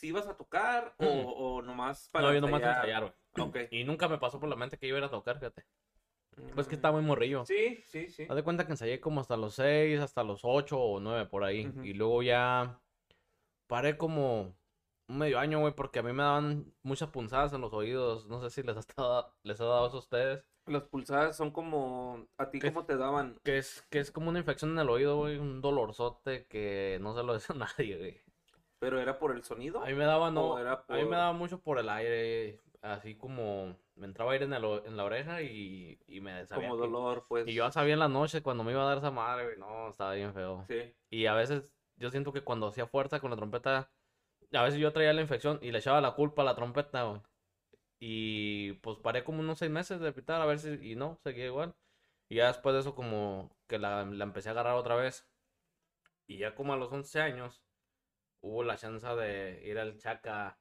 ¿sí 0.01 0.09
ibas 0.09 0.27
a 0.27 0.37
tocar 0.37 0.95
o, 0.99 1.05
Mm. 1.05 1.25
o 1.37 1.63
nomás 1.63 2.09
para 2.11 2.29
No, 2.29 2.35
yo 2.35 2.41
nomás 2.41 2.63
ensayar, 2.63 3.03
güey. 3.37 3.49
Ok. 3.49 3.57
Y 3.71 3.85
nunca 3.85 4.09
me 4.09 4.19
pasó 4.19 4.41
por 4.41 4.49
la 4.49 4.57
mente 4.57 4.79
que 4.79 4.87
iba 4.87 4.97
a 4.97 5.01
ir 5.01 5.05
a 5.05 5.11
tocar, 5.11 5.39
fíjate. 5.39 5.65
Pues 6.55 6.67
que 6.67 6.75
Mm. 6.75 6.79
estaba 6.79 6.97
muy 6.99 7.07
morrillo. 7.07 7.45
Sí, 7.45 7.83
sí, 7.87 8.09
sí. 8.09 8.27
Haz 8.29 8.35
de 8.37 8.43
cuenta 8.43 8.65
que 8.65 8.73
ensayé 8.73 8.99
como 9.01 9.21
hasta 9.21 9.37
los 9.37 9.55
6, 9.55 10.01
hasta 10.01 10.25
los 10.25 10.41
8 10.43 10.81
o 10.81 11.01
9 11.01 11.27
por 11.27 11.45
ahí. 11.45 11.71
Y 11.85 11.93
luego 11.93 12.23
ya 12.23 12.81
paré 13.67 13.97
como 13.99 14.57
un 15.09 15.19
medio 15.19 15.39
año, 15.39 15.61
güey, 15.61 15.75
porque 15.75 15.99
a 15.99 16.03
mí 16.03 16.13
me 16.13 16.23
daban 16.23 16.73
muchas 16.83 17.11
punzadas 17.11 17.53
en 17.53 17.61
los 17.61 17.73
oídos. 17.75 18.27
No 18.29 18.41
sé 18.41 18.49
si 18.51 18.63
les 18.63 18.77
ha, 18.77 18.81
estado- 18.81 19.35
les 19.43 19.61
ha 19.61 19.65
dado 19.65 19.87
eso 19.89 19.97
a 19.97 20.01
ustedes. 20.01 20.45
Las 20.67 20.85
pulsadas 20.85 21.37
son 21.37 21.51
como, 21.51 22.27
¿a 22.39 22.51
ti 22.51 22.61
cómo 22.61 22.85
te 22.87 22.97
daban? 22.97 23.39
Que 23.43 23.59
es, 23.59 23.83
que 23.91 23.99
es 23.99 24.11
como 24.13 24.31
una 24.31 24.39
infección 24.39 24.71
en 24.73 24.79
el 24.79 24.89
oído, 24.89 25.17
güey, 25.17 25.37
un 25.39 25.61
dolorzote 25.61 26.47
que 26.47 26.99
no 27.01 27.15
se 27.15 27.23
lo 27.25 27.33
desea 27.35 27.57
a 27.57 27.59
nadie, 27.59 27.97
güey. 27.99 28.21
¿Pero 28.81 28.99
era 28.99 29.19
por 29.19 29.31
el 29.37 29.45
sonido? 29.45 29.83
A 29.83 29.87
mí 29.87 29.95
me 29.95 30.05
daba, 30.05 30.31
no, 30.31 30.53
¿O 30.53 30.59
era 30.59 30.85
a 30.89 30.95
mí 30.97 31.05
me 31.05 31.17
daba 31.17 31.33
mucho 31.33 31.61
por 31.61 31.79
el 31.79 31.89
aire, 31.89 32.61
así 32.81 33.15
como 33.15 33.77
me 33.95 34.07
entraba 34.07 34.33
aire 34.33 34.47
en, 34.47 34.55
el 34.55 34.65
en 34.87 34.97
la 34.97 35.05
oreja 35.05 35.43
y, 35.43 36.01
y 36.07 36.21
me 36.23 36.47
sabía 36.47 36.69
Como 36.69 36.81
que- 36.81 36.89
dolor, 36.89 37.27
pues. 37.29 37.47
Y 37.47 37.53
yo 37.53 37.65
ya 37.65 37.71
sabía 37.71 37.93
en 37.93 37.99
la 38.01 38.09
noche 38.09 38.43
cuando 38.43 38.65
me 38.65 38.73
iba 38.73 38.83
a 38.83 38.87
dar 38.87 38.99
esa 38.99 39.11
madre, 39.11 39.57
no, 39.59 39.91
estaba 39.91 40.15
bien 40.15 40.33
feo. 40.33 40.65
Sí. 40.67 40.95
Y 41.11 41.27
a 41.27 41.35
veces 41.35 41.63
yo 41.97 42.11
siento 42.11 42.33
que 42.33 42.41
cuando 42.43 42.69
hacía 42.69 42.87
fuerza 42.87 43.21
con 43.21 43.31
la 43.31 43.37
trompeta, 43.37 43.91
a 44.53 44.63
veces 44.63 44.81
yo 44.81 44.93
traía 44.93 45.13
la 45.13 45.21
infección 45.21 45.59
y 45.61 45.71
le 45.73 45.79
echaba 45.79 46.01
la 46.01 46.15
culpa 46.15 46.41
a 46.43 46.47
la 46.47 46.55
trompeta, 46.57 47.03
güey. 47.05 47.21
Y 47.99 48.73
pues 48.81 48.97
paré 48.97 49.25
como 49.25 49.41
unos 49.41 49.59
seis 49.59 49.71
meses 49.71 50.01
de 50.01 50.13
pitar 50.13 50.41
a 50.41 50.47
ver 50.47 50.59
si, 50.59 50.71
y 50.93 50.97
no, 50.97 51.19
seguía 51.23 51.45
igual. 51.45 51.75
Y 52.31 52.37
ya 52.37 52.47
después 52.47 52.73
de 52.75 52.81
eso 52.81 52.95
como 52.95 53.51
que 53.69 53.79
la, 53.79 54.07
la 54.07 54.25
empecé 54.25 54.49
a 54.49 54.53
agarrar 54.53 54.77
otra 54.77 54.95
vez. 54.95 55.29
Y 56.27 56.39
ya 56.39 56.55
como 56.55 56.73
a 56.73 56.77
los 56.77 56.91
11 56.91 57.21
años 57.21 57.63
hubo 58.43 58.63
la 58.65 58.77
chance 58.77 59.07
de 59.07 59.63
ir 59.65 59.79
al 59.79 59.97
Chaca, 59.99 60.59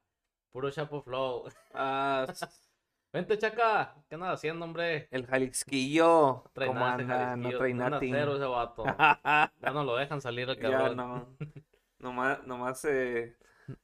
puro 0.50 0.70
Chapo 0.70 1.02
Flow. 1.02 1.48
Ah, 1.74 2.26
Vente 3.12 3.36
Chaca, 3.38 3.96
¿qué 4.08 4.14
andas 4.14 4.34
haciendo, 4.34 4.64
hombre? 4.64 5.08
el 5.10 5.26
Jalisquillo. 5.26 6.44
¿Cómo 6.54 6.86
anda? 6.86 7.34
No 7.36 7.50
trae 7.50 7.74
cero 8.00 8.36
ese 8.36 8.44
vato. 8.44 8.84
Ya 9.60 9.70
no 9.72 9.82
lo 9.84 9.96
dejan 9.96 10.20
salir 10.20 10.48
el 10.48 10.56
Ya 10.56 10.62
cabrón. 10.70 10.96
no. 10.96 11.36
Nomás, 11.98 12.46
nomás 12.46 12.80
se, 12.80 13.36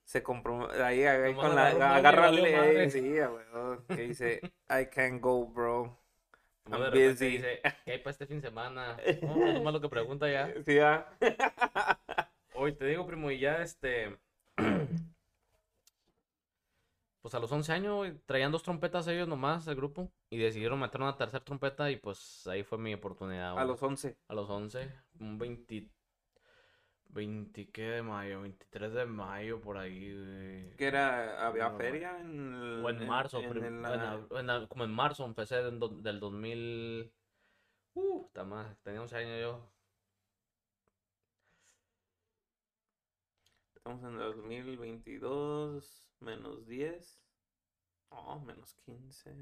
se 0.04 0.22
compromete. 0.22 0.82
Ahí, 0.82 1.02
ahí 1.04 1.34
Nomás 1.34 1.46
con 1.46 1.54
la. 1.56 1.96
agarró 1.96 2.30
un 2.30 2.36
meme 2.36 2.50
y 2.50 2.54
Agarra 2.54 2.56
valió 2.56 2.56
madre. 2.56 2.90
Sí, 2.90 3.18
a 3.18 3.30
huevo, 3.30 3.84
Que 3.88 3.94
dice, 4.02 4.40
I 4.70 4.86
can't 4.86 5.20
go, 5.20 5.46
bro. 5.46 5.98
I'm 6.70 6.80
de 6.92 7.08
busy. 7.10 7.28
dice, 7.28 7.60
¿qué 7.84 7.92
hay 7.92 7.98
para 7.98 8.12
este 8.12 8.26
fin 8.26 8.40
de 8.40 8.48
semana? 8.48 8.96
No, 9.22 9.46
es 9.48 9.62
más 9.62 9.72
lo 9.72 9.80
que 9.80 9.88
pregunta 9.88 10.28
ya. 10.30 10.52
Sí, 10.64 10.74
ya. 10.76 11.06
Hoy 12.56 12.72
te 12.72 12.86
digo, 12.86 13.06
primo, 13.06 13.30
y 13.30 13.38
ya 13.38 13.62
este. 13.62 14.18
Pues 17.22 17.34
a 17.34 17.40
los 17.40 17.50
11 17.50 17.72
años, 17.72 18.08
traían 18.24 18.52
dos 18.52 18.62
trompetas 18.62 19.08
ellos 19.08 19.26
nomás, 19.26 19.66
el 19.66 19.74
grupo, 19.74 20.12
y 20.30 20.38
decidieron 20.38 20.78
meter 20.78 21.00
una 21.00 21.16
tercera 21.16 21.42
trompeta, 21.42 21.90
y 21.90 21.96
pues 21.96 22.46
ahí 22.46 22.62
fue 22.62 22.78
mi 22.78 22.94
oportunidad, 22.94 23.48
A 23.48 23.52
güey. 23.54 23.66
los 23.66 23.82
11. 23.82 24.16
A 24.28 24.34
los 24.34 24.48
11, 24.48 24.92
un 25.18 25.36
20. 25.36 25.88
20, 27.08 27.68
¿qué 27.72 27.82
de 27.82 28.02
mayo? 28.02 28.42
23 28.42 28.92
de 28.92 29.06
mayo, 29.06 29.60
por 29.60 29.76
ahí, 29.76 30.14
güey. 30.14 30.76
Que 30.76 30.86
era, 30.86 31.44
había 31.48 31.70
No, 31.70 31.78
feria 31.78 32.20
en 32.20 32.54
el- 32.54 32.84
O 32.84 32.90
en 32.90 33.06
marzo, 33.08 33.40
en 33.40 33.56
en 33.56 33.64
en 33.64 33.82
ab- 33.84 34.68
como 34.68 34.84
en 34.84 34.90
marzo 34.92 35.24
empecé 35.24 35.56
del 35.56 36.20
2000. 36.20 37.12
Uh, 37.94 38.24
está 38.26 38.44
más, 38.44 38.76
tenía 38.84 39.00
11 39.02 39.16
años 39.16 39.40
yo. 39.40 39.68
Estamos 43.86 44.02
en 44.02 44.20
el 44.20 44.34
2022, 44.34 46.08
menos 46.18 46.66
10. 46.66 47.20
Oh, 48.08 48.40
menos 48.40 48.74
15. 48.84 49.32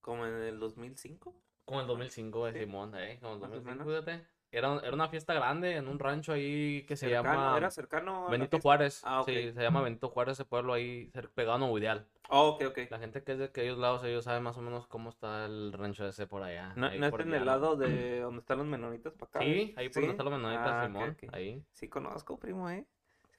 Como 0.00 0.26
en 0.26 0.34
el 0.34 0.58
2005. 0.58 1.32
Como 1.64 1.78
en 1.78 1.82
el 1.82 1.86
2005, 1.86 2.38
güey, 2.40 2.52
Sí. 2.54 2.58
Simón, 2.58 2.92
eh, 2.96 3.18
como 3.20 3.34
en 3.34 3.40
Más 3.40 3.50
o 3.50 3.54
2005, 3.54 3.84
menos. 3.84 4.04
fíjate. 4.04 4.26
Era, 4.50 4.80
era 4.80 4.92
una 4.94 5.08
fiesta 5.08 5.32
grande 5.32 5.76
en 5.76 5.86
un 5.86 6.00
rancho 6.00 6.32
ahí 6.32 6.84
que 6.88 6.96
se 6.96 7.06
Cercano, 7.08 7.38
llama 7.38 7.56
era 7.56 7.70
cercano. 7.70 8.26
a 8.26 8.30
Benito? 8.32 8.58
Juárez. 8.58 9.00
Ah, 9.04 9.20
ok. 9.20 9.28
Sí, 9.28 9.52
se 9.52 9.62
llama 9.62 9.80
Benito 9.82 10.08
Juárez, 10.08 10.32
ese 10.32 10.44
pueblo 10.44 10.72
ahí 10.72 11.12
pegado 11.36 11.54
a 11.54 11.58
Nuevo 11.58 11.78
Ideal. 11.78 12.08
Oh, 12.30 12.48
ok, 12.48 12.64
ok. 12.70 12.78
La 12.90 12.98
gente 12.98 13.22
que 13.22 13.30
es 13.30 13.38
de 13.38 13.44
aquellos 13.44 13.78
lados, 13.78 14.02
ellos 14.02 14.24
saben 14.24 14.42
más 14.42 14.56
o 14.56 14.60
menos 14.60 14.88
cómo 14.88 15.08
está 15.10 15.44
el 15.46 15.72
rancho 15.72 16.04
ese 16.04 16.26
por 16.26 16.42
allá. 16.42 16.72
No, 16.74 16.90
no 16.92 17.06
es 17.06 17.10
por 17.12 17.20
en 17.22 17.32
el 17.32 17.46
lado 17.46 17.76
de 17.76 18.18
donde 18.22 18.40
están 18.40 18.58
los 18.58 18.66
menonitas 18.66 19.12
para 19.12 19.28
acá. 19.28 19.38
Sí, 19.38 19.72
ahí 19.76 19.88
por 19.88 19.94
¿Sí? 19.94 20.00
donde 20.00 20.10
están 20.10 20.24
los 20.24 20.34
menonitas, 20.34 20.66
Ah, 20.68 20.86
Simón, 20.86 21.10
ok. 21.10 21.32
ahí. 21.32 21.64
Sí 21.70 21.88
conozco, 21.88 22.36
primo, 22.36 22.68
¿eh? 22.68 22.84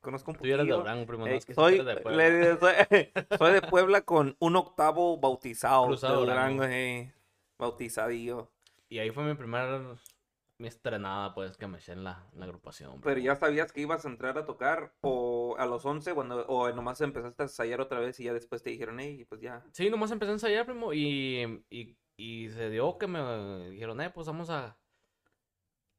Conozco 0.01 0.31
un 0.31 0.37
Tú 0.37 0.45
ya 0.47 0.55
eres 0.55 0.67
de. 0.67 0.73
Durango, 0.73 1.05
primo, 1.05 1.25
no 1.27 1.31
que 1.31 1.39
sí 1.41 1.53
soy, 1.53 1.77
de 1.83 1.97
Puebla. 1.97 2.29
le- 2.29 2.57
soy, 2.57 2.73
soy 3.37 3.53
de 3.53 3.61
Puebla 3.61 4.01
con 4.01 4.35
un 4.39 4.55
octavo 4.55 5.17
bautizado 5.19 5.85
Cruzado 5.85 6.21
de 6.21 6.31
Durango. 6.31 6.63
Eh, 6.63 7.13
bautizadillo. 7.59 8.49
Y 8.89 8.99
ahí 8.99 9.11
fue 9.11 9.23
mi 9.23 9.35
primer, 9.35 9.81
mi 10.57 10.67
estrenada, 10.67 11.33
pues, 11.35 11.55
que 11.55 11.67
me 11.67 11.77
eché 11.77 11.93
en 11.93 12.03
la, 12.03 12.27
en 12.33 12.39
la 12.39 12.45
agrupación. 12.45 12.99
Pero 13.01 13.19
ya 13.19 13.35
sabías 13.35 13.71
que 13.71 13.81
ibas 13.81 14.03
a 14.03 14.09
entrar 14.09 14.37
a 14.37 14.45
tocar 14.45 14.93
o 15.01 15.55
a 15.57 15.65
los 15.67 15.85
11 15.85 16.13
cuando 16.13 16.45
o 16.47 16.69
nomás 16.71 16.99
empezaste 17.01 17.43
a 17.43 17.45
ensayar 17.45 17.79
otra 17.79 17.99
vez 17.99 18.19
y 18.19 18.23
ya 18.25 18.33
después 18.33 18.63
te 18.63 18.71
dijeron, 18.71 18.99
hey, 18.99 19.25
pues 19.29 19.39
ya. 19.39 19.63
Sí, 19.71 19.89
nomás 19.89 20.11
empecé 20.11 20.31
a 20.31 20.33
ensayar, 20.33 20.65
primo, 20.65 20.93
y, 20.93 21.63
y, 21.69 21.95
y 22.17 22.49
se 22.49 22.69
dio 22.71 22.97
que 22.97 23.07
me 23.07 23.69
dijeron, 23.69 24.01
eh, 24.01 24.09
pues 24.09 24.25
vamos 24.27 24.49
a... 24.49 24.75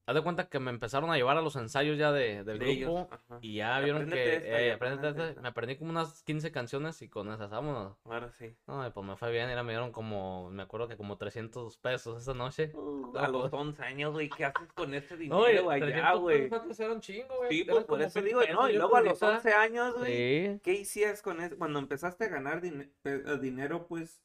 Haz 0.05 0.17
de 0.17 0.23
cuenta 0.23 0.49
que 0.49 0.59
me 0.59 0.71
empezaron 0.73 1.11
a 1.11 1.17
llevar 1.17 1.37
a 1.37 1.43
los 1.43 1.55
ensayos 1.55 1.97
ya 1.97 2.11
de, 2.11 2.43
del 2.43 2.59
de 2.59 2.75
grupo 2.75 3.09
y 3.41 3.55
ya 3.55 3.79
vieron 3.79 4.09
que, 4.11 4.35
esta 4.35 4.49
eh, 4.61 4.73
apréndete 4.73 5.07
apréndete 5.07 5.29
esta. 5.31 5.41
me 5.43 5.49
aprendí 5.49 5.77
como 5.77 5.91
unas 5.91 6.25
15 6.25 6.51
canciones 6.51 7.01
y 7.03 7.09
con 7.09 7.33
esas, 7.33 7.51
vámonos. 7.51 7.97
Ahora 8.05 8.29
sí. 8.33 8.57
No, 8.67 8.85
y 8.85 8.91
pues 8.91 9.07
me 9.07 9.17
fue 9.17 9.31
bien, 9.31 9.49
y 9.49 9.55
me 9.63 9.71
dieron 9.73 9.93
como, 9.93 10.51
me 10.51 10.65
acuerdo 10.65 10.89
que 10.89 10.97
como 10.97 11.19
300 11.19 11.77
pesos 11.79 12.21
esa 12.21 12.35
noche. 12.35 12.73
Uh, 12.75 13.13
No, 13.15 13.21
a 13.21 13.29
los 13.29 13.43
pues. 13.51 13.53
11 13.63 13.83
años, 13.85 14.13
güey, 14.13 14.29
¿qué 14.29 14.45
haces 14.45 14.73
con 14.73 14.91
No, 14.91 14.97
y 15.11 15.17
dinero 15.19 15.71
allá, 15.71 15.85
300 15.87 16.21
güey? 16.21 16.51
era 16.79 16.93
un 16.93 17.01
chingo, 17.01 17.37
güey. 17.37 17.51
Sí, 17.51 17.65
pues 17.65 17.85
por 17.85 18.03
eso 18.03 18.15
20 18.21 18.29
digo, 18.29 18.41
pesos, 18.41 18.55
no, 18.57 18.69
y 18.69 18.73
luego 18.73 18.97
a 18.97 19.01
los 19.03 19.23
ahorita- 19.23 19.37
11 19.37 19.53
años, 19.55 19.95
güey, 19.99 20.13
Sí. 20.55 20.61
¿qué 20.65 20.73
hicías 20.73 21.23
con 21.23 21.41
eso? 21.41 21.57
Cuando 21.57 21.79
empezaste 21.79 22.25
a 22.25 22.29
ganar 22.29 22.61
din- 22.61 22.91
eh, 23.05 23.39
dinero, 23.41 23.87
pues, 23.87 24.21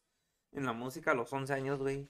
en 0.53 0.65
la 0.65 0.73
música 0.73 1.11
a 1.11 1.13
los 1.13 1.31
11 1.31 1.53
años, 1.53 1.77
güey. 1.77 2.09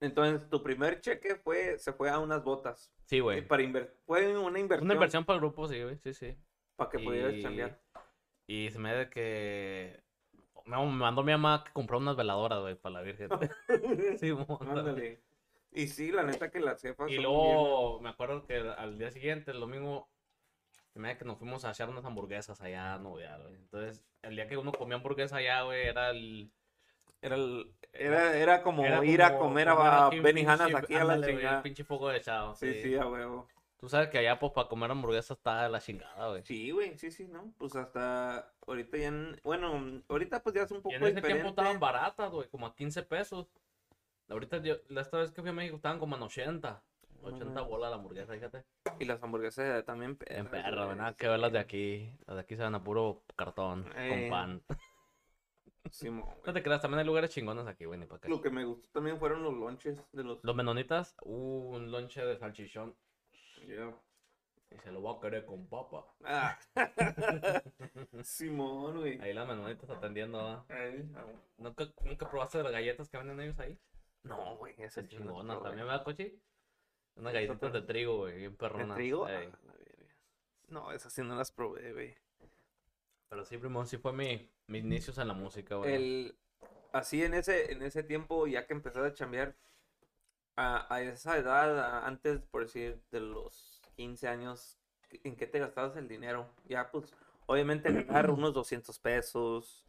Entonces, 0.00 0.48
tu 0.48 0.62
primer 0.62 1.00
cheque 1.00 1.36
fue, 1.36 1.78
se 1.78 1.92
fue 1.92 2.10
a 2.10 2.18
unas 2.18 2.42
botas. 2.42 2.90
Sí, 3.06 3.20
güey. 3.20 3.46
para 3.46 3.62
inver- 3.62 3.90
fue 4.06 4.36
una 4.38 4.58
inversión, 4.58 4.86
Una 4.86 4.94
inversión 4.94 5.24
para 5.24 5.36
el 5.36 5.40
grupo, 5.40 5.68
sí, 5.68 5.82
güey, 5.82 5.98
sí, 5.98 6.14
sí. 6.14 6.36
para 6.76 6.90
que 6.90 6.98
pudieras 6.98 7.34
Y- 7.34 7.42
chambear. 7.42 7.78
Y 8.46 8.70
se 8.70 8.78
me 8.78 8.94
de 8.94 9.10
que... 9.10 10.00
Me 10.66 10.76
me 10.76 10.84
mandó 10.92 11.22
mi 11.22 11.32
mamá 11.32 11.64
que 11.64 11.72
compró 11.72 11.98
unas 11.98 12.16
veladoras, 12.16 12.60
güey, 12.60 12.74
para 12.76 12.94
la 12.94 13.02
Virgen. 13.02 13.28
sí, 14.18 14.30
Ándale. 14.60 15.20
Y 15.72 15.86
sí, 15.86 16.10
la 16.12 16.22
neta 16.24 16.50
que 16.50 16.60
las 16.60 16.80
jefas 16.82 17.10
Y 17.10 17.14
son 17.14 17.24
luego 17.24 18.00
me 18.00 18.08
acuerdo 18.08 18.44
que 18.44 18.56
al 18.58 18.98
día 18.98 19.10
siguiente, 19.10 19.52
el 19.52 19.60
domingo, 19.60 20.08
da 20.94 21.16
que 21.18 21.24
nos 21.24 21.38
fuimos 21.38 21.64
a 21.64 21.70
echar 21.70 21.88
unas 21.88 22.04
hamburguesas 22.04 22.60
allá 22.60 22.94
a 22.94 22.98
Nuevo 22.98 23.20
Ideal, 23.20 23.42
güey. 23.42 23.54
Entonces, 23.54 24.04
el 24.22 24.34
día 24.36 24.46
que 24.48 24.56
uno 24.56 24.72
comía 24.72 24.96
hamburguesa 24.96 25.36
allá, 25.36 25.62
güey, 25.62 25.86
era 25.86 26.10
el... 26.10 26.50
Era, 27.22 27.36
el- 27.36 27.74
era, 27.92 28.36
era 28.36 28.62
como 28.62 28.84
era 28.84 29.04
ir 29.04 29.22
a 29.22 29.32
como 29.32 29.40
comer 29.44 29.68
a, 29.68 29.74
comer 29.76 29.92
a 29.92 30.08
un 30.08 30.22
pinche- 30.22 30.76
aquí 30.76 30.94
a 30.94 31.04
la 31.04 31.20
chingada. 31.20 31.56
El 31.58 31.62
pinche 31.62 31.84
fuego 31.84 32.10
echado. 32.12 32.54
Sí, 32.54 32.72
Sí, 32.74 32.82
sí, 32.82 32.94
a 32.96 33.06
huevo. 33.06 33.46
Tú 33.78 33.88
sabes 33.88 34.08
que 34.08 34.18
allá, 34.18 34.38
pues, 34.38 34.52
para 34.52 34.68
comer 34.68 34.90
hamburguesas 34.90 35.36
está 35.36 35.62
de 35.64 35.68
la 35.70 35.80
chingada, 35.80 36.28
güey. 36.30 36.42
Sí, 36.44 36.70
güey, 36.70 36.96
sí, 36.98 37.10
sí, 37.10 37.26
¿no? 37.28 37.52
Pues 37.58 37.74
hasta 37.76 38.52
ahorita 38.66 38.96
ya, 38.96 39.08
en- 39.08 39.40
bueno, 39.44 40.02
ahorita 40.08 40.42
pues 40.42 40.54
ya 40.54 40.62
es 40.62 40.70
un 40.70 40.78
Y 40.78 40.80
poco 40.80 40.94
en 40.96 41.02
ese 41.02 41.14
diferente. 41.14 41.42
tiempo 41.42 41.48
estaban 41.50 41.78
baratas, 41.80 42.30
güey, 42.30 42.48
como 42.48 42.66
a 42.66 42.74
15 42.74 43.02
pesos. 43.02 43.46
Ahorita, 44.28 44.58
yo, 44.62 44.76
la 44.88 45.00
esta 45.02 45.18
vez 45.18 45.30
que 45.32 45.40
fui 45.40 45.50
a 45.50 45.52
México 45.54 45.76
estaban 45.76 45.98
como 45.98 46.16
en 46.16 46.22
80. 46.22 46.82
80 47.22 47.44
mames. 47.46 47.68
bolas 47.68 47.90
la 47.90 47.96
hamburguesa, 47.96 48.32
fíjate. 48.32 48.64
Y 48.98 49.04
las 49.04 49.22
hamburguesas 49.22 49.84
también 49.84 50.18
En 50.26 50.46
perro, 50.48 50.94
nada 50.94 51.14
que 51.14 51.28
ver 51.28 51.38
las 51.38 51.52
de 51.52 51.58
aquí. 51.58 52.12
Las 52.26 52.36
de 52.36 52.42
aquí 52.42 52.56
se 52.56 52.62
van 52.62 52.74
a 52.74 52.82
puro 52.82 53.22
cartón, 53.36 53.90
Eh. 53.96 54.08
con 54.08 54.30
pan. 54.30 54.62
Simón, 55.90 56.22
güey. 56.22 56.42
No 56.46 56.52
te 56.52 56.62
creas, 56.62 56.80
también 56.82 57.00
hay 57.00 57.06
lugares 57.06 57.30
chingones 57.30 57.66
aquí, 57.66 57.84
güey, 57.84 57.98
ni 57.98 58.06
para 58.06 58.20
qué. 58.20 58.28
Lo 58.28 58.40
que 58.40 58.50
me 58.50 58.64
gustó 58.64 58.88
también 58.92 59.18
fueron 59.18 59.42
los 59.42 59.54
lonches 59.54 59.98
de 60.12 60.22
los... 60.22 60.38
Los 60.44 60.54
menonitas, 60.54 61.16
uh, 61.22 61.74
un 61.74 61.90
lonche 61.90 62.24
de 62.24 62.36
salchichón. 62.38 62.94
Yeah. 63.66 63.94
Y 64.70 64.78
se 64.78 64.92
lo 64.92 65.00
voy 65.00 65.16
a 65.16 65.20
querer 65.20 65.44
con 65.46 65.66
papa. 65.68 66.06
Ah. 66.24 66.56
Simón, 68.22 68.98
güey. 69.00 69.20
Ahí 69.20 69.32
las 69.32 69.48
menonitas 69.48 69.88
atendiendo, 69.90 70.38
¿va? 70.38 70.64
Ay, 70.68 71.08
ah, 71.16 71.24
¿Nunca, 71.58 71.86
¿Nunca 72.04 72.30
probaste 72.30 72.62
las 72.62 72.72
galletas 72.72 73.08
que 73.08 73.16
venden 73.18 73.40
ellos 73.40 73.58
ahí? 73.58 73.76
No, 74.22 74.56
güey, 74.58 74.74
ese 74.78 74.84
Es 74.84 74.94
sí 74.94 75.00
no 75.02 75.08
chingona, 75.08 75.54
probé. 75.54 75.68
también 75.68 75.86
me 75.86 75.92
da 75.92 76.04
coche. 76.04 76.36
Unas 77.20 77.32
galletitas 77.32 77.72
de 77.72 77.82
trigo, 77.82 78.16
güey, 78.18 78.36
bien 78.38 78.52
¿De 78.52 78.56
perronas. 78.58 78.96
trigo? 78.96 79.28
ey. 79.28 79.50
Ah, 79.52 79.58
la 79.66 79.72
verga. 79.72 80.14
No, 80.68 80.92
esas 80.92 81.12
sí 81.12 81.22
no 81.22 81.34
las 81.36 81.50
probé, 81.52 81.92
güey. 81.92 82.14
Pero 83.28 83.44
sí, 83.44 83.58
primo, 83.58 83.84
sí 83.86 83.96
fue 83.98 84.12
mi, 84.12 84.50
mis 84.66 84.82
inicios 84.84 85.18
en 85.18 85.28
la 85.28 85.34
música, 85.34 85.76
güey. 85.76 85.94
El, 85.94 86.38
así 86.92 87.22
en 87.22 87.34
ese, 87.34 87.72
en 87.72 87.82
ese 87.82 88.02
tiempo, 88.02 88.46
ya 88.46 88.66
que 88.66 88.72
empezaste 88.72 89.08
a 89.08 89.14
chambear, 89.14 89.56
a, 90.56 90.92
a 90.92 91.02
esa 91.02 91.36
edad, 91.38 91.78
a- 91.78 92.06
antes, 92.06 92.40
por 92.50 92.62
decir, 92.62 93.00
de 93.10 93.20
los 93.20 93.80
15 93.96 94.26
años, 94.28 94.78
¿en 95.24 95.36
qué 95.36 95.46
te 95.46 95.58
gastabas 95.60 95.96
el 95.96 96.08
dinero? 96.08 96.48
Ya, 96.66 96.90
pues, 96.90 97.14
obviamente 97.46 97.92
ganar 98.26 98.30
unos 98.30 98.52
200 98.52 98.98
pesos, 98.98 99.86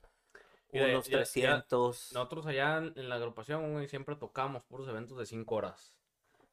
de- 0.72 0.92
unos 0.92 1.06
ya- 1.08 1.12
ya- 1.12 1.18
300. 1.18 2.12
Nosotros 2.14 2.46
allá 2.46 2.78
en, 2.78 2.94
en 2.96 3.10
la 3.10 3.16
agrupación, 3.16 3.74
güey, 3.74 3.88
siempre 3.88 4.16
tocábamos 4.16 4.64
puros 4.64 4.88
eventos 4.88 5.18
de 5.18 5.26
5 5.26 5.56
horas. 5.56 5.98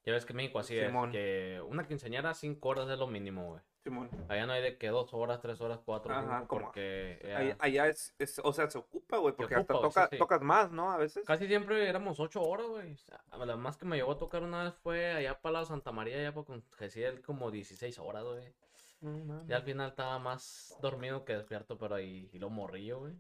Ya 0.05 0.13
ves 0.13 0.25
que 0.25 0.33
México 0.35 0.59
así 0.59 0.79
Simón. 0.79 1.11
es, 1.11 1.13
que 1.13 1.61
una 1.69 1.87
quinceañera 1.87 2.33
5 2.35 2.69
horas 2.69 2.89
es 2.89 2.99
lo 2.99 3.07
mínimo, 3.07 3.51
güey. 3.51 3.63
Simón. 3.85 4.09
Allá 4.29 4.47
no 4.47 4.53
hay 4.53 4.63
de 4.63 4.79
que 4.79 4.89
2 4.89 5.13
horas, 5.15 5.41
3 5.41 5.61
horas, 5.61 5.81
4 5.85 6.15
Ajá, 6.15 6.47
porque 6.49 7.21
Allá, 7.37 7.57
allá 7.59 7.87
es, 7.89 8.15
es- 8.19 8.41
o 8.43 8.53
sea, 8.53 8.69
se 8.71 8.79
ocupa, 8.79 9.19
güey, 9.19 9.35
porque 9.35 9.57
ocupa, 9.57 9.87
hasta 9.87 10.05
sí, 10.05 10.09
sí. 10.13 10.19
tocas 10.19 10.41
más, 10.43 10.71
¿no? 10.71 10.91
A 10.91 10.97
veces. 10.97 11.27
casi 11.27 11.47
siempre 11.47 11.89
éramos 11.89 12.21
8 12.21 12.43
horas, 12.43 12.67
güey. 12.69 12.93
O 12.95 12.99
sea, 12.99 13.21
la 13.45 13.57
más 13.57 13.77
que 13.77 13.87
me 13.87 13.97
llevó 13.97 14.13
a 14.13 14.19
tocar 14.19 14.43
una 14.43 14.65
vez 14.65 14.75
fue 14.83 15.13
allá 15.13 15.41
para 15.41 15.61
la 15.61 15.65
Santa 15.65 15.93
María, 15.93 16.17
allá 16.19 16.33
con 16.33 16.63
Gesiel, 16.77 17.21
como 17.23 17.51
16 17.51 17.99
horas, 17.99 18.25
güey. 18.25 18.53
No. 19.01 19.47
Ya 19.47 19.57
al 19.57 19.63
final 19.63 19.91
estaba 19.91 20.19
más 20.19 20.77
dormido 20.81 21.25
que 21.25 21.35
despierto, 21.37 21.79
pero 21.79 21.95
ahí 21.95 22.29
y 22.33 22.39
lo 22.39 22.51
morrillo, 22.51 23.01
güey. 23.01 23.15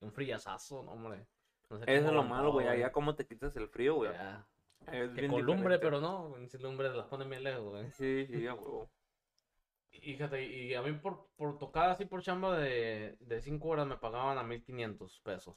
Un 0.00 0.12
friazazo, 0.12 0.82
no, 0.84 0.92
hombre. 0.92 1.26
No 1.70 1.78
sé 1.78 1.84
Eso 1.86 2.06
es 2.08 2.12
lo 2.12 2.22
malo, 2.22 2.52
güey. 2.52 2.68
Allá 2.68 2.92
cómo 2.92 3.14
te 3.14 3.26
quitas 3.26 3.56
el 3.56 3.68
frío, 3.68 3.96
güey. 3.96 4.12
Ya. 4.12 4.46
Es 4.86 5.10
Que 5.14 5.28
con 5.28 5.44
lumbre, 5.44 5.78
pero 5.78 6.00
no, 6.00 6.28
güey, 6.30 6.48
si 6.48 6.58
lumbre 6.58 6.88
las 6.94 7.06
ponen 7.06 7.28
bien 7.28 7.42
lejos, 7.44 7.64
güey. 7.70 7.90
Sí, 7.92 8.26
sí, 8.26 8.46
a 8.46 8.54
huevo. 8.54 8.88
Y 9.92 10.12
fíjate, 10.12 10.44
y 10.44 10.74
a 10.74 10.82
mí 10.82 10.92
por, 10.92 11.26
por 11.36 11.58
tocar 11.58 11.90
así 11.90 12.04
por 12.04 12.22
chamba 12.22 12.56
de, 12.58 13.16
de 13.20 13.40
5 13.42 13.68
horas 13.68 13.86
me 13.86 13.96
pagaban 13.96 14.38
a 14.38 14.42
1500 14.42 15.20
pesos. 15.20 15.56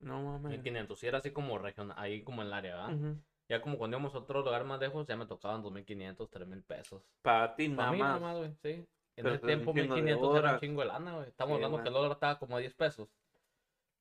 No 0.00 0.22
mames. 0.22 0.52
1500, 0.52 1.02
y 1.02 1.06
era 1.06 1.18
así 1.18 1.30
como 1.32 1.58
regional, 1.58 1.96
ahí 1.98 2.22
como 2.22 2.42
en 2.42 2.48
el 2.48 2.54
área, 2.54 2.76
¿verdad? 2.76 3.16
Ya 3.48 3.60
como 3.62 3.78
cuando 3.78 3.96
íbamos 3.96 4.14
a 4.14 4.18
otro 4.18 4.42
lugar 4.42 4.64
más 4.64 4.80
lejos, 4.80 5.06
ya 5.06 5.16
me 5.16 5.26
tocaban 5.26 5.62
2500, 5.62 6.30
3000 6.30 6.62
pesos. 6.62 7.02
Para 7.22 7.54
ti 7.54 7.68
Para 7.76 7.92
mí 7.92 7.98
más. 7.98 8.08
nada 8.08 8.18
más, 8.20 8.38
güey, 8.38 8.54
sí. 8.62 8.86
En 9.16 9.24
Pero 9.24 9.34
ese 9.34 9.46
tiempo 9.46 9.72
chingo 9.72 9.94
de 9.96 10.00
1500 10.00 10.36
era 10.38 10.52
un 10.54 10.60
chingo 10.60 10.80
de 10.82 10.86
lana, 10.88 11.14
güey. 11.16 11.28
Estamos 11.28 11.56
Sí, 11.56 11.64
hablando 11.64 11.82
que 11.82 11.88
el 11.88 11.94
dólar 11.94 12.12
estaba 12.12 12.38
como 12.38 12.56
a 12.56 12.60
10 12.60 12.74
pesos. 12.74 13.08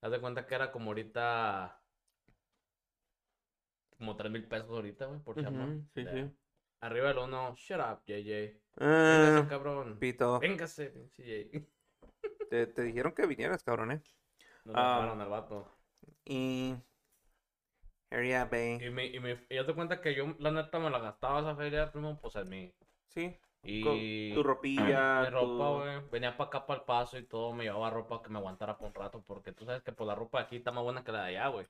Haz 0.01 0.12
de 0.12 0.19
cuenta 0.21 0.45
que 0.47 0.56
era 0.56 0.71
como 0.71 0.91
ahorita. 0.91 1.82
Como 3.97 4.15
3000 4.15 4.47
pesos 4.47 4.69
ahorita, 4.69 5.05
güey, 5.07 5.19
por 5.21 5.41
chamba. 5.41 5.65
Ujú, 5.65 5.83
sí, 5.93 6.05
sí. 6.05 6.31
Arriba 6.81 7.07
del 7.10 7.17
uno, 7.17 7.55
shut 7.55 7.79
up, 7.79 8.03
JJ. 8.05 8.60
Ah, 8.79 9.23
Véngase, 9.25 9.47
cabrón. 9.49 9.97
pito. 9.99 10.39
Véngase, 10.39 10.93
JJ. 11.17 11.67
Te, 12.49 12.67
te 12.67 12.81
dijeron 12.83 13.12
que 13.13 13.25
vinieras, 13.25 13.63
cabrón, 13.63 13.91
¿eh? 13.91 14.01
No 14.63 14.73
me 14.73 14.79
Ah. 14.79 15.12
al 15.19 15.29
vato. 15.29 15.67
Y... 16.25 16.75
Area 18.10 18.45
Bay. 18.45 18.77
Y, 18.81 18.89
me, 18.89 19.05
y, 19.07 19.19
me, 19.19 19.45
y 19.49 19.55
de 19.55 19.75
cuenta 19.75 19.99
que 19.99 20.15
yo, 20.15 20.33
la 20.39 20.51
neta, 20.51 20.79
me 20.79 20.89
la 20.89 20.99
gastaba 20.99 21.41
esa 21.41 21.55
feria, 21.55 21.91
primo, 21.91 22.17
pues 22.21 22.36
en 22.38 22.49
mí. 22.49 22.73
Sí. 23.10 23.38
Y. 23.63 23.81
con 23.83 23.97
Tu 24.36 24.43
ropilla. 24.43 25.21
Mi 25.25 25.29
ropa, 25.29 25.47
tu- 25.65 25.75
güey. 25.79 26.10
Venía 26.10 26.38
para 26.38 26.47
acá, 26.47 26.65
para 26.65 26.79
el 26.79 26.86
paso 26.86 27.17
y 27.17 27.23
todo. 27.23 27.51
Me 27.53 27.65
llevaba 27.65 27.89
ropa 27.89 28.21
que 28.21 28.29
me 28.29 28.38
aguantara 28.39 28.77
por 28.77 28.88
un 28.88 28.93
rato. 28.93 29.21
Porque 29.25 29.51
tú 29.51 29.65
sabes 29.65 29.81
que 29.83 29.91
pues, 29.91 30.07
la 30.07 30.15
ropa 30.15 30.39
aquí 30.39 30.55
está 30.55 30.71
más 30.71 30.83
buena 30.83 31.03
que 31.03 31.12
la 31.12 31.23
de 31.25 31.29
allá, 31.38 31.47
güey. 31.49 31.67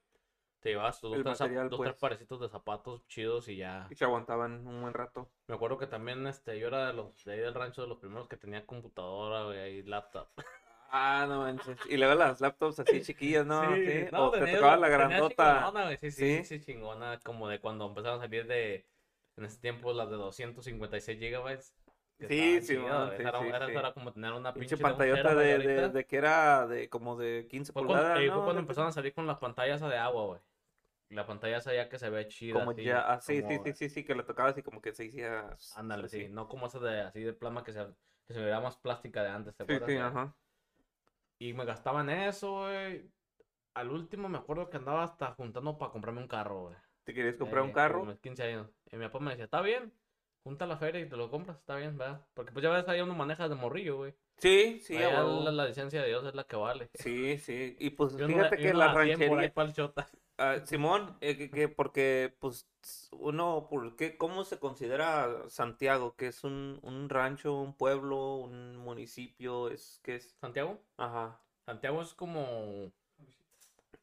Te 0.60 0.70
llevas 0.70 1.00
tus 1.00 1.12
dos, 1.12 1.24
tres, 1.24 1.40
material, 1.40 1.70
dos, 1.70 1.80
tres 1.80 1.92
pues. 1.94 2.00
parecitos 2.02 2.40
de 2.42 2.50
zapatos 2.50 3.08
chidos 3.08 3.48
y 3.48 3.58
ya. 3.58 3.88
Y 3.90 3.96
se 3.96 4.06
aguantaban 4.06 4.66
un 4.68 4.82
buen 4.82 4.94
rato. 4.94 5.30
Me 5.48 5.56
acuerdo 5.56 5.78
que 5.78 5.88
también 5.88 6.26
este, 6.28 6.58
yo 6.60 6.68
era 6.68 6.88
de 6.88 6.94
los 6.94 7.24
de 7.26 7.34
ahí 7.34 7.40
del 7.40 7.54
rancho 7.54 7.84
de 7.84 7.88
los 7.88 8.00
primeros 8.00 8.28
que 8.28 8.38
tenía 8.38 8.66
computadora, 8.66 9.44
güey, 9.46 9.80
y 9.80 9.84
laptop. 9.84 10.28
Ah, 10.90 11.26
no 11.28 11.40
manches. 11.42 11.78
Y 11.90 11.98
luego 11.98 12.16
las 12.16 12.40
laptops 12.40 12.80
así 12.80 13.02
chiquillas, 13.02 13.46
¿no? 13.46 13.62
Sí. 13.76 14.06
no, 14.10 14.28
o 14.28 14.32
te 14.32 14.40
tenía- 14.40 14.56
tocaba 14.56 14.78
la 14.78 14.88
grandota. 14.88 15.54
chingonona, 15.56 15.84
güey, 15.84 15.98
Sí, 15.98 16.12
sí, 16.12 16.38
¿Sí? 16.38 16.44
sí, 16.46 16.66
chingona. 16.66 17.20
Como 17.20 17.50
de 17.50 17.60
cuando 17.60 17.88
empezaron 17.88 18.20
a 18.20 18.22
salir 18.24 18.48
de. 18.48 18.88
En 19.36 19.44
ese 19.44 19.60
tiempo 19.60 19.92
las 19.92 20.10
de 20.10 20.16
256 20.16 21.20
gigabytes. 21.20 21.76
que 22.18 22.28
Sí, 22.30 22.62
sí, 22.62 22.68
sí, 22.68 22.74
era, 22.76 23.10
sí, 23.18 23.22
era- 23.22 23.66
sí. 23.68 23.72
era 23.76 23.94
como 23.94 24.14
tener 24.14 24.32
una 24.32 24.54
Pinche 24.54 24.62
pinche 24.70 24.76
de 24.78 24.82
pantallota 24.82 25.36
de, 25.36 25.46
de, 25.46 25.54
ahorita. 25.56 25.90
de 25.90 26.06
que 26.06 26.16
era 26.16 26.66
de 26.68 26.88
como 26.90 27.18
de 27.18 27.48
15 27.52 27.74
Fue 27.74 27.82
cuando, 27.84 27.94
pulgadas, 28.02 28.20
ahí 28.20 28.28
¿no? 28.28 28.36
fue 28.36 28.44
cuando 28.46 28.62
empezaron 28.62 28.88
a 28.88 28.94
salir 28.94 29.14
con 29.14 29.28
las 29.28 29.38
pantallas 29.40 29.82
de 29.82 29.98
agua, 29.98 30.26
güey. 30.26 30.40
La 31.10 31.26
pantalla 31.26 31.60
ya 31.60 31.88
que 31.90 31.98
se 32.00 32.10
ve 32.10 32.28
chida. 32.28 32.54
Como 32.56 32.72
así, 32.72 32.84
ya, 32.84 33.00
ah, 33.14 33.22
sí, 33.22 33.42
como- 33.42 33.64
sí, 33.64 33.72
sí, 33.72 33.74
sí, 33.74 33.90
sí, 33.90 34.04
que 34.04 34.14
le 34.16 34.24
tocaba 34.24 34.50
así 34.50 34.62
como 34.62 34.82
que 34.82 34.94
se 34.94 35.08
hacía 35.08 35.56
Ándale, 35.76 36.10
sí. 36.10 36.28
No 36.30 36.48
como 36.48 36.68
esa 36.68 36.80
de 36.80 37.02
así 37.02 37.22
de 37.22 37.34
plasma 37.34 37.64
que 37.64 37.72
se, 37.72 37.86
que 38.28 38.34
se 38.34 38.42
veía 38.42 38.60
más 38.60 38.78
plástica 38.78 39.24
de 39.24 39.30
antes, 39.30 39.56
¿te 39.56 39.64
Sí, 39.64 39.74
acuerdas? 39.74 39.90
sí, 39.90 39.96
ajá. 39.98 40.36
Y 41.40 41.54
me 41.54 41.66
gastaba 41.66 42.02
en 42.02 42.10
eso, 42.10 42.62
güey. 42.64 43.10
Al 43.74 43.92
último 43.92 44.28
me 44.28 44.38
acuerdo 44.40 44.70
que 44.70 44.78
andaba 44.78 45.04
hasta 45.04 45.34
juntando 45.34 45.78
para 45.78 45.92
comprarme 45.92 46.22
un 46.22 46.28
carro, 46.28 46.62
güey. 46.64 46.76
¿Te 47.04 47.14
querías 47.14 47.36
comprar 47.36 47.64
un 47.64 47.70
Eh, 47.70 47.74
carro? 47.74 48.06
mis 48.06 48.20
15 48.20 48.44
años. 48.44 48.68
Y 48.92 48.98
mi 48.98 49.06
papá 49.06 49.20
me 49.20 49.32
decía, 49.32 49.46
está 49.46 49.62
bien, 49.62 49.94
junta 50.44 50.66
la 50.66 50.78
feria 50.78 51.00
y 51.02 51.08
te 51.08 51.16
lo 51.16 51.30
compras, 51.30 51.58
está 51.58 51.76
bien, 51.76 51.98
¿verdad? 51.98 52.26
Porque 52.34 52.52
pues 52.52 52.64
ya 52.64 52.70
ves, 52.72 52.88
ahí 52.88 53.02
uno 53.02 53.14
maneja 53.14 53.48
de 53.48 53.56
morrillo, 53.56 53.98
güey. 53.98 54.16
Sí, 54.40 54.80
sí, 54.82 54.96
la, 54.98 55.24
la 55.24 55.66
licencia 55.66 56.02
de 56.02 56.08
Dios 56.10 56.26
es 56.26 56.36
la 56.36 56.44
que 56.44 56.56
vale. 56.56 56.90
Sí, 56.94 57.38
sí. 57.38 57.76
Y 57.80 57.92
pues 57.92 58.16
Yo 58.18 58.28
fíjate 58.28 58.56
la- 58.56 58.62
que 58.62 58.74
no 58.74 58.80
la 58.80 58.88
la 58.88 58.94
ranchería, 58.94 59.54
ah, 60.38 60.58
Simón, 60.66 61.18
eh, 61.22 61.38
que, 61.38 61.50
que 61.50 61.68
porque 61.70 62.36
pues 62.40 62.68
uno, 63.12 63.68
¿por 63.70 63.96
qué? 63.96 64.18
¿Cómo 64.18 64.44
se 64.44 64.60
considera 64.60 65.50
Santiago? 65.50 66.16
Que 66.16 66.28
es 66.28 66.44
un, 66.44 66.80
un 66.84 67.10
rancho, 67.10 67.54
un 67.56 67.74
pueblo, 67.76 68.36
un 68.38 68.78
municipio, 68.78 69.70
es 69.70 70.00
que 70.04 70.16
es, 70.16 70.36
¿Santiago? 70.40 70.82
ajá, 70.98 71.42
Santiago 71.66 72.02
es 72.02 72.14
como... 72.14 72.92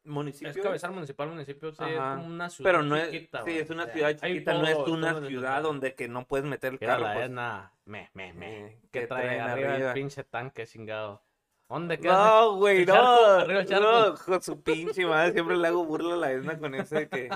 municipio. 0.03 0.49
Es 0.51 0.57
cabezal 0.57 0.91
municipal, 0.91 1.29
municipio, 1.29 1.71
sí, 1.73 1.83
es 1.83 1.97
como 1.97 2.25
una 2.25 2.49
ciudad 2.49 2.71
Pero 2.71 2.83
no 2.83 2.95
es, 2.95 3.09
chiquita, 3.11 3.43
sí, 3.43 3.57
es 3.57 3.69
una 3.71 3.87
ciudad 3.87 4.15
chiquita, 4.15 4.53
no 4.53 4.67
es 4.67 4.77
una 4.87 5.27
ciudad 5.27 5.63
donde 5.63 5.95
que 5.95 6.07
no 6.07 6.27
puedes 6.27 6.45
meter 6.45 6.73
el 6.73 6.79
carro, 6.79 7.11
pues. 7.13 7.25
Edna, 7.25 7.73
me, 7.85 8.09
me, 8.13 8.33
me. 8.33 8.81
¿Qué 8.91 9.01
¿qué 9.01 9.07
trae 9.07 9.23
traen 9.25 9.41
arriba, 9.41 9.73
arriba? 9.73 9.87
el 9.89 9.93
pinche 9.93 10.23
tanque 10.23 10.67
chingado? 10.67 11.24
¿Dónde 11.67 11.97
queda? 11.99 12.13
No, 12.41 12.55
güey, 12.57 12.85
no. 12.85 13.45
No, 13.45 14.15
con 14.15 14.41
su 14.41 14.61
pinche 14.61 15.05
madre. 15.05 15.33
Siempre 15.33 15.57
le 15.57 15.67
hago 15.67 15.83
burla 15.83 16.13
a 16.13 16.17
la 16.17 16.31
Edna 16.31 16.59
con 16.59 16.75
ese 16.75 17.09
que. 17.09 17.29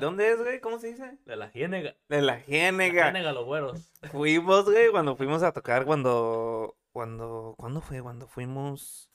¿Dónde 0.00 0.30
es, 0.30 0.38
güey? 0.38 0.60
¿Cómo 0.60 0.78
se 0.78 0.88
dice? 0.88 1.18
De 1.26 1.36
la 1.36 1.48
Jiénega. 1.48 1.94
De 2.08 2.22
la 2.22 2.34
La 2.34 2.40
Jiénega. 2.40 3.04
Jiénega, 3.04 3.32
los 3.32 3.44
güeros. 3.44 3.90
Fuimos, 4.12 4.64
güey, 4.66 4.90
cuando 4.90 5.16
fuimos 5.16 5.42
a 5.42 5.52
tocar, 5.52 5.84
cuando. 5.84 6.76
Cuando. 6.92 7.54
¿Cuándo 7.58 7.80
fue? 7.80 8.00
Cuando 8.00 8.28
fuimos. 8.28 9.10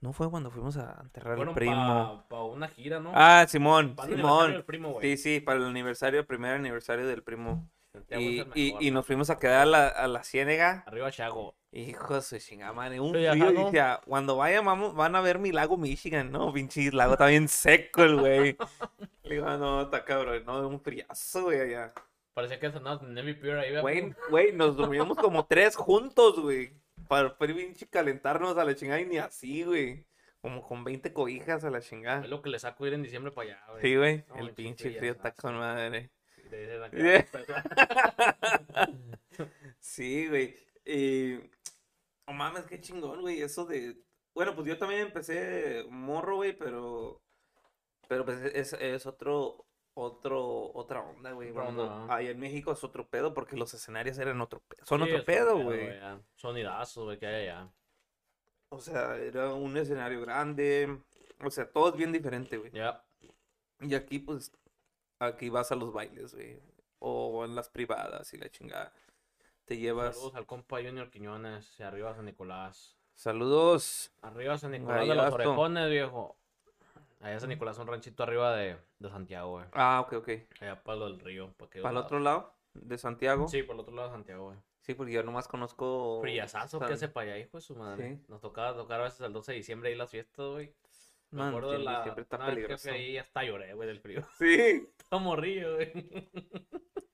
No 0.00 0.12
fue 0.12 0.30
cuando 0.30 0.50
fuimos 0.50 0.76
a 0.76 1.00
enterrar 1.02 1.32
al 1.32 1.36
Fueron 1.38 1.54
primo. 1.54 2.24
para 2.28 2.42
una 2.42 2.68
gira, 2.68 3.00
¿no? 3.00 3.10
Ah, 3.14 3.46
Simón, 3.48 3.94
Para 3.96 4.08
el 4.08 4.14
aniversario 4.20 4.46
Simón. 4.50 4.64
primo. 4.66 4.98
Sí, 5.00 5.16
sí, 5.16 5.40
para 5.40 5.58
el 5.58 5.64
aniversario, 5.64 6.20
el 6.20 6.26
primer 6.26 6.52
aniversario 6.54 7.06
del 7.06 7.22
primo. 7.22 7.66
Y, 8.10 8.40
y, 8.54 8.76
y 8.80 8.90
nos 8.90 9.06
fuimos 9.06 9.30
a 9.30 9.38
quedar 9.38 9.62
a 9.62 9.66
la, 9.66 9.88
a 9.88 10.08
la 10.08 10.22
Ciénega. 10.24 10.82
Arriba 10.86 11.10
Chago. 11.10 11.54
Hijo 11.72 12.14
de 12.14 12.22
su 12.22 12.38
chingada 12.38 12.72
madre, 12.72 13.00
un 13.00 13.10
frío. 13.12 13.34
¿no? 13.34 13.50
Decía, 13.64 14.00
cuando 14.06 14.36
vayan, 14.36 14.64
vamos, 14.64 14.94
van 14.94 15.16
a 15.16 15.20
ver 15.20 15.38
mi 15.40 15.50
lago 15.50 15.76
Michigan, 15.76 16.30
¿no? 16.30 16.52
Pinche 16.52 16.92
lago 16.92 17.14
está 17.14 17.26
bien 17.26 17.48
seco 17.48 18.02
el 18.04 18.16
güey. 18.20 18.56
Le 19.24 19.34
digo, 19.36 19.46
"Ah, 19.48 19.56
no, 19.56 19.82
está 19.82 20.04
cabrón, 20.04 20.44
no, 20.46 20.68
un 20.68 20.80
friazo, 20.80 21.44
güey, 21.44 21.60
allá. 21.60 21.92
Parecía 22.32 22.60
que 22.60 22.70
sonaba 22.70 23.00
Navy 23.02 23.34
Pure 23.34 23.60
ahí, 23.60 23.80
Güey, 23.80 24.14
güey. 24.30 24.52
nos 24.52 24.76
dormimos 24.76 25.16
como 25.18 25.46
tres 25.46 25.74
juntos, 25.76 26.38
güey. 26.40 26.72
Para 27.08 27.36
pinche 27.36 27.86
calentarnos 27.88 28.56
a 28.56 28.64
la 28.64 28.74
chingada 28.74 29.00
y 29.00 29.06
ni 29.06 29.18
así, 29.18 29.62
güey. 29.64 30.04
Como 30.40 30.62
con 30.62 30.84
20 30.84 31.12
cobijas 31.12 31.64
a 31.64 31.70
la 31.70 31.80
chingada. 31.80 32.22
Es 32.22 32.28
lo 32.30 32.42
que 32.42 32.50
le 32.50 32.58
saco 32.58 32.86
ir 32.86 32.92
en 32.94 33.02
diciembre 33.02 33.32
para 33.32 33.48
allá, 33.50 33.62
güey. 33.70 33.82
Sí, 33.82 33.96
güey, 33.96 34.24
No, 34.28 34.36
el 34.38 34.50
pinche 34.52 34.90
frío 34.92 35.12
está. 35.12 35.32
con 35.32 35.56
madre. 35.56 36.10
Y 36.54 36.56
te 36.56 36.62
dicen 36.62 36.82
acá, 36.82 36.96
Yeah. 36.96 37.26
pues, 37.30 37.46
Sí, 39.80 40.28
güey. 40.28 40.56
Oh 42.26 42.32
mames, 42.32 42.64
qué 42.64 42.80
chingón, 42.80 43.20
güey. 43.20 43.42
Eso 43.42 43.66
de. 43.66 43.96
Bueno, 44.34 44.54
pues 44.54 44.66
yo 44.66 44.78
también 44.78 45.02
empecé 45.02 45.84
morro, 45.90 46.36
güey, 46.36 46.56
pero. 46.56 47.20
Pero 48.08 48.24
pues 48.24 48.38
es, 48.54 48.72
es 48.74 49.06
otro. 49.06 49.66
Otro, 49.96 50.72
otra 50.74 51.02
onda, 51.02 51.30
güey. 51.30 51.52
Ahí 52.08 52.26
en 52.26 52.40
México 52.40 52.72
es 52.72 52.82
otro 52.82 53.08
pedo 53.08 53.32
porque 53.32 53.54
los 53.56 53.72
escenarios 53.74 54.18
eran 54.18 54.40
otro 54.40 54.60
pedo. 54.66 54.84
Son 54.84 55.00
Sí, 55.04 55.12
otro 55.12 55.24
pedo, 55.24 55.62
güey. 55.62 55.86
ya. 55.86 56.20
Sonidazos, 56.34 57.04
güey, 57.04 57.16
que 57.18 57.26
hay 57.26 57.48
allá. 57.48 57.72
O 58.70 58.80
sea, 58.80 59.16
era 59.18 59.54
un 59.54 59.76
escenario 59.76 60.20
grande. 60.20 60.98
O 61.44 61.48
sea, 61.48 61.70
todo 61.70 61.90
es 61.90 61.96
bien 61.96 62.10
diferente, 62.10 62.56
güey. 62.56 62.72
Ya. 62.72 63.04
Y 63.78 63.94
aquí, 63.94 64.18
pues, 64.18 64.50
aquí 65.26 65.48
vas 65.50 65.72
a 65.72 65.76
los 65.76 65.92
bailes, 65.92 66.34
güey. 66.34 66.58
O 66.98 67.44
en 67.44 67.54
las 67.54 67.68
privadas 67.68 68.32
y 68.34 68.38
la 68.38 68.48
chingada. 68.50 68.92
Te 69.64 69.76
llevas. 69.76 70.14
Saludos 70.16 70.34
al 70.36 70.46
compa 70.46 70.76
Junior 70.82 71.10
Quiñones. 71.10 71.78
Y 71.78 71.82
arriba 71.82 72.14
San 72.14 72.24
Nicolás. 72.24 72.96
Saludos. 73.14 74.12
Arriba 74.22 74.56
San 74.58 74.70
Nicolás 74.72 75.06
de 75.08 75.14
los 75.14 75.32
orejones, 75.32 75.90
viejo. 75.90 76.36
Allá 77.20 77.40
San 77.40 77.48
Nicolás, 77.48 77.78
un 77.78 77.86
ranchito 77.86 78.22
arriba 78.22 78.54
de, 78.56 78.76
de 78.98 79.08
Santiago, 79.08 79.52
güey. 79.52 79.64
Ah, 79.72 80.00
ok, 80.06 80.12
ok. 80.14 80.28
Allá 80.60 80.82
para 80.82 80.98
lo 80.98 81.06
del 81.06 81.20
río. 81.20 81.52
¿Para, 81.54 81.70
¿Para 81.70 81.90
el 81.90 81.96
otro 81.96 82.18
lado? 82.20 82.52
¿De 82.74 82.98
Santiago? 82.98 83.48
Sí, 83.48 83.62
por 83.62 83.74
el 83.76 83.80
otro 83.80 83.94
lado 83.94 84.08
de 84.08 84.14
Santiago, 84.14 84.46
güey. 84.46 84.58
Sí, 84.80 84.92
porque 84.94 85.12
yo 85.12 85.22
nomás 85.22 85.48
conozco. 85.48 86.18
Frillazazo 86.20 86.78
San- 86.78 86.88
que 86.88 86.94
hace 86.94 87.08
para 87.08 87.32
allá, 87.32 87.38
hijo 87.38 87.56
de 87.56 87.62
su 87.62 87.74
madre. 87.76 88.16
Sí. 88.16 88.24
Nos 88.28 88.42
tocaba 88.42 88.76
tocar 88.76 89.00
a 89.00 89.04
veces 89.04 89.20
el 89.20 89.32
12 89.32 89.52
de 89.52 89.56
diciembre 89.58 89.88
ahí 89.88 89.94
las 89.94 90.10
fiestas, 90.10 90.46
güey. 90.46 90.74
Me 91.30 91.38
Man, 91.38 91.48
acuerdo 91.48 91.70
de 91.72 91.78
la. 91.78 92.02
siempre 92.02 92.22
está 92.22 92.36
una 92.36 92.46
vez 92.46 92.54
que 92.56 92.60
peligroso. 92.62 92.88
fui 92.90 92.98
ahí 92.98 93.16
hasta 93.18 93.42
lloré, 93.44 93.72
güey, 93.74 93.88
del 93.88 94.00
frío. 94.00 94.26
Sí. 94.38 94.88
Estaba 95.04 95.22
morrillo, 95.22 95.74
güey. 95.76 95.92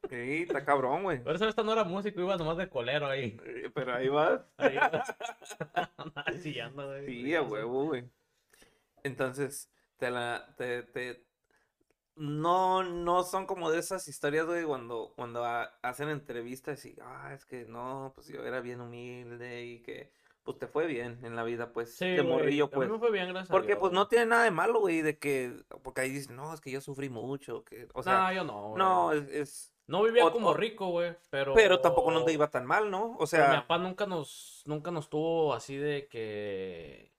Sí, 0.09 0.43
está 0.43 0.65
cabrón, 0.65 1.05
güey. 1.05 1.23
Por 1.23 1.37
eso 1.37 1.49
esta 1.49 1.63
no 1.63 1.73
era 1.73 1.85
músico, 1.85 2.21
iba 2.21 2.37
nomás 2.37 2.57
de 2.57 2.69
colero 2.69 3.07
ahí. 3.07 3.37
Pero 3.75 3.95
ahí 3.95 4.09
vas. 4.09 4.41
Ahí. 4.57 4.77
Andaba 5.97 6.25
chillando, 6.43 6.87
güey. 6.89 7.07
Sí, 7.07 7.35
a 7.35 7.43
huevo, 7.43 7.87
güey. 7.87 8.11
Entonces, 9.05 9.71
te 9.99 10.11
la, 10.11 10.55
te, 10.57 10.83
te, 10.85 11.27
no, 12.17 12.83
no 12.85 13.23
son 13.25 13.47
como 13.47 13.71
de 13.71 13.79
esas 13.81 14.09
historias, 14.09 14.47
güey, 14.47 14.65
cuando, 14.65 15.13
cuando 15.17 15.45
ha- 15.45 15.79
hacen 15.83 16.09
entrevistas 16.11 16.85
y, 16.87 16.97
ah, 17.03 17.33
es 17.35 17.45
que 17.47 17.65
no, 17.67 18.13
pues 18.15 18.29
yo 18.29 18.45
era 18.45 18.61
bien 18.61 18.81
humilde 18.81 19.65
y 19.65 19.83
que, 19.83 20.13
pues 20.43 20.59
te 20.59 20.67
fue 20.67 20.87
bien 20.87 21.19
en 21.25 21.37
la 21.37 21.45
vida, 21.45 21.73
pues, 21.73 21.95
Sí, 21.95 22.07
de 22.09 22.23
morrillo, 22.23 22.65
a 22.65 22.69
mí 22.69 22.73
pues. 22.75 22.91
me 22.91 22.99
fue 22.99 23.11
bien, 23.11 23.29
gracias 23.29 23.51
a 23.51 23.53
Porque, 23.53 23.69
Dios, 23.69 23.79
pues, 23.81 23.93
no 23.93 24.09
tiene 24.09 24.27
nada 24.27 24.45
de 24.45 24.51
malo, 24.51 24.81
güey, 24.81 25.03
de 25.03 25.19
que, 25.19 25.53
porque 25.83 26.01
ahí 26.03 26.11
dicen, 26.11 26.37
no, 26.37 26.53
es 26.55 26.61
que 26.61 26.71
yo 26.71 26.81
sufrí 26.81 27.09
mucho, 27.09 27.65
que, 27.65 27.89
o 27.95 28.03
sea, 28.03 28.15
Nah, 28.19 28.33
yo 28.33 28.45
no, 28.45 28.69
güey. 28.71 28.79
no, 28.79 29.13
es, 29.13 29.29
es- 29.29 29.73
No 29.87 30.03
vivía 30.03 30.25
o- 30.25 30.33
como 30.33 30.55
rico, 30.55 30.89
güey, 30.89 31.15
pero... 31.31 31.53
pero 31.55 31.81
tampoco 31.81 32.11
no 32.11 32.25
te 32.25 32.33
iba 32.33 32.49
tan 32.51 32.65
mal, 32.65 32.91
¿no? 32.91 33.17
O 33.19 33.19
Pero 33.19 33.21
mi 33.21 33.27
sea, 33.27 33.61
papá 33.63 33.79
nunca 33.79 34.07
nos, 34.07 34.63
nunca 34.67 34.91
nos 34.91 35.09
tuvo 35.11 35.53
así 35.55 35.77
de 35.77 36.07
que... 36.09 37.13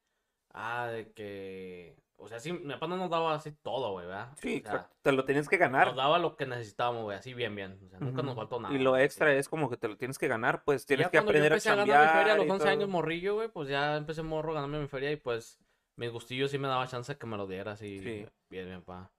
Ah, 0.54 0.88
de 0.88 1.12
que... 1.14 1.96
O 2.22 2.28
sea, 2.28 2.40
sí, 2.40 2.54
mi 2.54 2.74
papá 2.74 2.88
no 2.88 2.98
nos 2.98 3.10
daba 3.10 3.34
así 3.34 3.52
todo, 3.52 3.94
güey, 3.94 4.06
¿verdad? 4.06 4.30
sí, 4.38 4.62
O 4.64 4.70
sea, 4.70 4.90
te 5.02 5.12
lo 5.12 5.26
tienes 5.26 5.50
que 5.50 5.58
ganar. 5.58 5.88
nos 5.88 5.96
daba 5.96 6.20
lo 6.20 6.36
que 6.36 6.46
necesitábamos, 6.46 7.04
güey, 7.04 7.18
así 7.18 7.34
bien, 7.34 7.56
bien. 7.56 7.80
O 7.84 7.90
sea, 7.90 8.00
nunca 8.00 8.22
nos 8.22 8.36
faltó 8.36 8.60
nada. 8.60 8.74
Y 8.74 8.78
lo 8.78 8.96
extra 8.96 9.34
es 9.34 9.50
como 9.50 9.70
que 9.70 9.78
te 9.78 9.88
lo 9.88 9.98
tienes 9.98 10.20
que 10.20 10.28
ganar, 10.28 10.64
pues 10.64 10.86
tienes 10.86 11.08
ya 11.08 11.10
que 11.12 11.18
yo 11.18 11.22
aprender 11.24 11.52
a 11.52 11.56
empecé 11.56 11.70
a 11.70 11.76
ganar 11.76 12.02
mi 12.14 12.20
feria 12.20 12.34
a 12.34 12.38
los 12.38 12.46
y 12.46 12.50
11 12.52 12.70
años 12.70 12.90
morrillo, 12.90 13.36
güey, 13.36 13.50
pues 13.50 13.70
ya 13.70 13.98
empecé 13.98 14.22
morro 14.22 14.54
ganarme 14.54 14.80
mi 14.80 14.88
feria 14.88 15.12
y 15.12 15.16
pues 15.16 15.60
mis 15.96 16.12
gustillos 16.12 16.52
sí 16.52 16.60
me 16.60 16.68
daba 16.68 16.88
chance 16.88 17.18
que 17.18 17.26
me 17.26 17.38
lo 17.38 17.48
diera 17.48 17.72
así 17.72 18.00
Sí. 18.02 18.26
bien, 18.50 18.68
bien, 18.68 18.82
pa. 18.84 19.12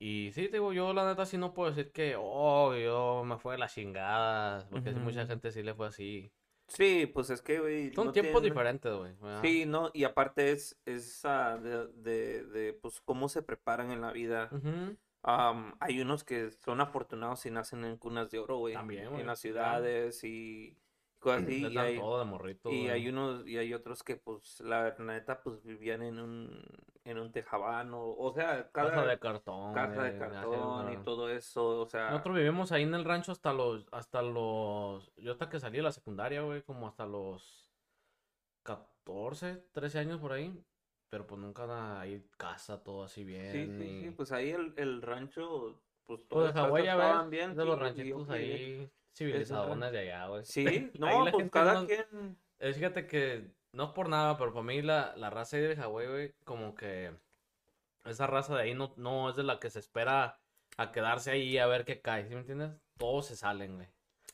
Y 0.00 0.30
sí, 0.32 0.46
te 0.46 0.52
digo, 0.58 0.72
yo 0.72 0.92
la 0.92 1.06
neta 1.06 1.26
sí 1.26 1.38
no 1.38 1.54
puedo 1.54 1.70
decir 1.70 1.90
que, 1.92 2.14
oh, 2.16 2.74
yo 2.74 3.24
me 3.24 3.36
fue 3.38 3.54
de 3.54 3.58
la 3.58 3.68
chingada, 3.68 4.68
porque 4.70 4.92
sí, 4.92 4.98
mucha 5.00 5.26
gente 5.26 5.50
sí 5.50 5.62
le 5.62 5.74
fue 5.74 5.88
así. 5.88 6.30
Sí, 6.68 7.06
pues 7.06 7.30
es 7.30 7.40
que, 7.40 7.58
güey, 7.60 7.94
Son 7.94 8.06
no 8.06 8.12
tiempos 8.12 8.42
diferentes, 8.42 8.92
güey. 8.92 9.12
Sí, 9.42 9.64
no, 9.66 9.90
y 9.94 10.04
aparte 10.04 10.52
es, 10.52 10.78
es 10.84 11.24
ah, 11.24 11.58
de, 11.58 11.88
de, 11.94 12.44
de, 12.44 12.72
pues, 12.74 13.00
cómo 13.00 13.28
se 13.28 13.42
preparan 13.42 13.90
en 13.90 14.02
la 14.02 14.12
vida. 14.12 14.50
Hay 15.22 16.00
unos 16.00 16.24
que 16.24 16.50
son 16.64 16.80
afortunados 16.80 17.44
y 17.46 17.50
nacen 17.50 17.84
en 17.84 17.96
cunas 17.96 18.30
de 18.30 18.38
oro, 18.38 18.58
güey. 18.58 18.74
También, 18.74 19.08
güey, 19.08 19.22
En 19.22 19.26
las 19.26 19.40
ciudades 19.40 20.22
y 20.24 20.76
cosas 21.18 21.42
así. 21.44 21.60
Les 21.60 21.72
Y 21.72 21.74
dan 21.74 21.86
hay, 21.86 21.94
todo 21.94 22.18
de 22.18 22.24
morrito, 22.24 22.70
y 22.70 22.76
güey. 22.76 22.90
hay 22.90 23.08
unos, 23.08 23.46
y 23.46 23.58
hay 23.58 23.74
otros 23.74 24.02
que, 24.02 24.16
pues, 24.16 24.60
la 24.60 24.94
neta, 24.98 25.42
pues, 25.42 25.62
vivían 25.64 26.02
en 26.02 26.18
un, 26.20 26.64
en 27.04 27.18
un 27.18 27.32
tejabán 27.32 27.90
o, 27.94 28.32
sea, 28.34 28.70
cada 28.72 28.90
Casa 28.90 29.04
de 29.04 29.18
cartón. 29.18 29.74
casa 29.74 30.02
de 30.04 30.10
así, 30.10 30.16
cartón 30.16 30.88
y 30.92 30.98
todo 30.98 31.30
eso, 31.30 31.80
o 31.82 31.86
sea, 31.86 32.06
Nosotros 32.08 32.36
vivimos 32.36 32.72
ahí 32.72 32.82
en 32.84 32.94
el 32.94 33.04
rancho 33.04 33.32
hasta 33.32 33.52
los, 33.52 33.86
hasta 33.92 34.22
los, 34.22 35.12
yo 35.16 35.32
hasta 35.32 35.48
que 35.48 35.60
salí 35.60 35.76
de 35.78 35.82
la 35.82 35.92
secundaria, 35.92 36.40
güey, 36.42 36.62
como 36.62 36.88
hasta 36.88 37.06
los 37.06 37.70
14, 38.62 39.68
13 39.72 39.98
años 39.98 40.20
por 40.20 40.32
ahí, 40.32 40.64
pero 41.10 41.26
pues 41.26 41.40
nunca 41.40 42.00
ahí 42.00 42.26
casa, 42.36 42.82
todo 42.82 43.04
así 43.04 43.24
bien, 43.24 43.42
sí, 43.42 43.68
sí, 43.68 43.90
sí, 43.98 44.10
y- 44.10 44.10
pues 44.10 44.32
ahí 44.32 44.50
el, 44.50 44.74
el 44.76 45.02
rancho, 45.02 45.82
pues, 46.06 46.26
Pues 46.28 46.28
todas 46.28 46.46
las 46.46 46.56
casas 46.56 46.84
ya 46.84 46.92
estaban 46.92 47.30
bien, 47.30 47.56
de 47.56 47.64
los 47.64 47.78
sí, 47.78 47.92
y 47.94 48.12
ranchitos 48.12 48.12
ok, 48.12 48.30
ahí, 48.30 48.90
civilizadones 49.18 49.92
de 49.92 49.98
allá, 49.98 50.26
güey. 50.28 50.44
Sí, 50.44 50.90
no, 50.98 51.24
la 51.24 51.30
pues 51.30 51.50
cada 51.50 51.74
no- 51.74 51.86
quien, 51.86 52.38
Eh, 52.60 52.72
Fíjate 52.74 53.06
que, 53.06 53.50
no 53.72 53.84
es 53.84 53.90
por 53.90 54.08
nada, 54.08 54.36
pero 54.38 54.52
para 54.52 54.64
mí 54.64 54.82
la, 54.82 55.14
la 55.16 55.30
raza 55.30 55.56
de 55.58 55.76
Hawái, 55.76 56.06
güey, 56.08 56.34
como 56.44 56.74
que 56.74 57.12
esa 58.04 58.26
raza 58.26 58.56
de 58.56 58.62
ahí 58.62 58.74
no, 58.74 58.92
no 58.96 59.30
es 59.30 59.36
de 59.36 59.42
la 59.44 59.58
que 59.60 59.70
se 59.70 59.78
espera 59.80 60.38
a 60.76 60.92
quedarse 60.92 61.30
ahí 61.30 61.58
a 61.58 61.66
ver 61.66 61.84
qué 61.84 62.00
cae, 62.00 62.24
¿sí 62.26 62.34
me 62.34 62.40
entiendes? 62.40 62.70
Todos 62.96 63.26
se 63.26 63.36
salen, 63.36 63.76
güey. 63.76 63.88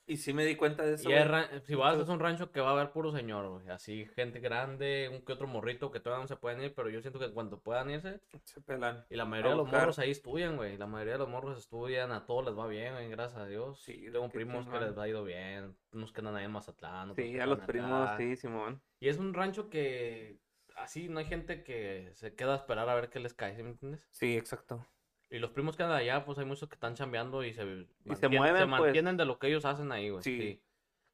Y 0.06 0.18
sí 0.18 0.32
me 0.32 0.44
di 0.44 0.56
cuenta 0.56 0.82
de 0.84 0.94
eso, 0.94 1.08
Y 1.10 1.60
si 1.66 1.74
vas, 1.74 1.98
es 1.98 2.08
un 2.08 2.20
rancho 2.20 2.52
que 2.52 2.60
va 2.60 2.70
a 2.70 2.72
haber 2.72 2.92
puro 2.92 3.10
señor, 3.12 3.48
güey. 3.48 3.68
Así, 3.70 4.06
gente 4.14 4.40
grande, 4.40 5.08
un 5.10 5.24
que 5.24 5.32
otro 5.32 5.46
morrito 5.46 5.90
que 5.90 6.00
todavía 6.00 6.22
no 6.22 6.28
se 6.28 6.36
pueden 6.36 6.60
ir, 6.62 6.74
pero 6.74 6.90
yo 6.90 7.00
siento 7.00 7.18
que 7.18 7.32
cuando 7.32 7.60
puedan 7.60 7.90
irse, 7.90 8.20
se 8.44 8.60
pelan. 8.60 9.04
y 9.08 9.16
la 9.16 9.24
mayoría 9.24 9.52
de 9.52 9.56
los 9.56 9.70
morros 9.70 9.98
ahí 9.98 10.10
estudian, 10.10 10.56
güey. 10.56 10.76
La 10.76 10.86
mayoría 10.86 11.14
de 11.14 11.20
los 11.20 11.28
morros 11.28 11.58
estudian, 11.58 12.12
a 12.12 12.26
todos 12.26 12.44
les 12.44 12.58
va 12.58 12.66
bien, 12.66 12.92
güey, 12.92 13.08
gracias 13.08 13.40
a 13.40 13.46
Dios. 13.46 13.82
Sí, 13.82 14.06
Tengo 14.12 14.28
primos 14.28 14.68
que 14.68 14.78
les 14.78 14.96
ha 14.98 15.08
ido 15.08 15.24
bien, 15.24 15.76
unos 15.92 16.12
que 16.12 16.20
andan 16.20 16.36
ahí 16.36 16.44
en 16.44 16.52
Mazatlán, 16.52 17.14
Sí, 17.14 17.38
a 17.38 17.46
los 17.46 17.60
primos, 17.60 18.10
sí, 18.18 18.36
Simón. 18.36 18.82
Y 19.00 19.08
es 19.08 19.18
un 19.18 19.32
rancho 19.32 19.70
que, 19.70 20.38
así, 20.76 21.08
no 21.08 21.18
hay 21.18 21.26
gente 21.26 21.64
que 21.64 22.10
se 22.14 22.34
queda 22.34 22.54
a 22.54 22.56
esperar 22.56 22.88
a 22.88 22.94
ver 22.94 23.08
qué 23.08 23.20
les 23.20 23.34
cae, 23.34 23.56
¿sí 23.56 23.62
me 23.62 23.70
entiendes? 23.70 24.06
Sí, 24.10 24.36
exacto. 24.36 24.86
Y 25.30 25.38
los 25.38 25.50
primos 25.50 25.76
que 25.76 25.82
andan 25.82 25.98
allá, 25.98 26.24
pues 26.24 26.38
hay 26.38 26.44
muchos 26.44 26.68
que 26.68 26.74
están 26.74 26.94
chambeando 26.94 27.42
y 27.44 27.52
se, 27.54 27.62
se 27.62 27.86
mantien- 28.04 28.36
mueven, 28.36 28.68
pues. 28.70 28.80
mantienen 28.82 29.16
de 29.16 29.24
lo 29.24 29.38
que 29.38 29.48
ellos 29.48 29.64
hacen 29.64 29.90
ahí, 29.92 30.10
güey. 30.10 30.22
Sí. 30.22 30.38
sí. 30.40 30.60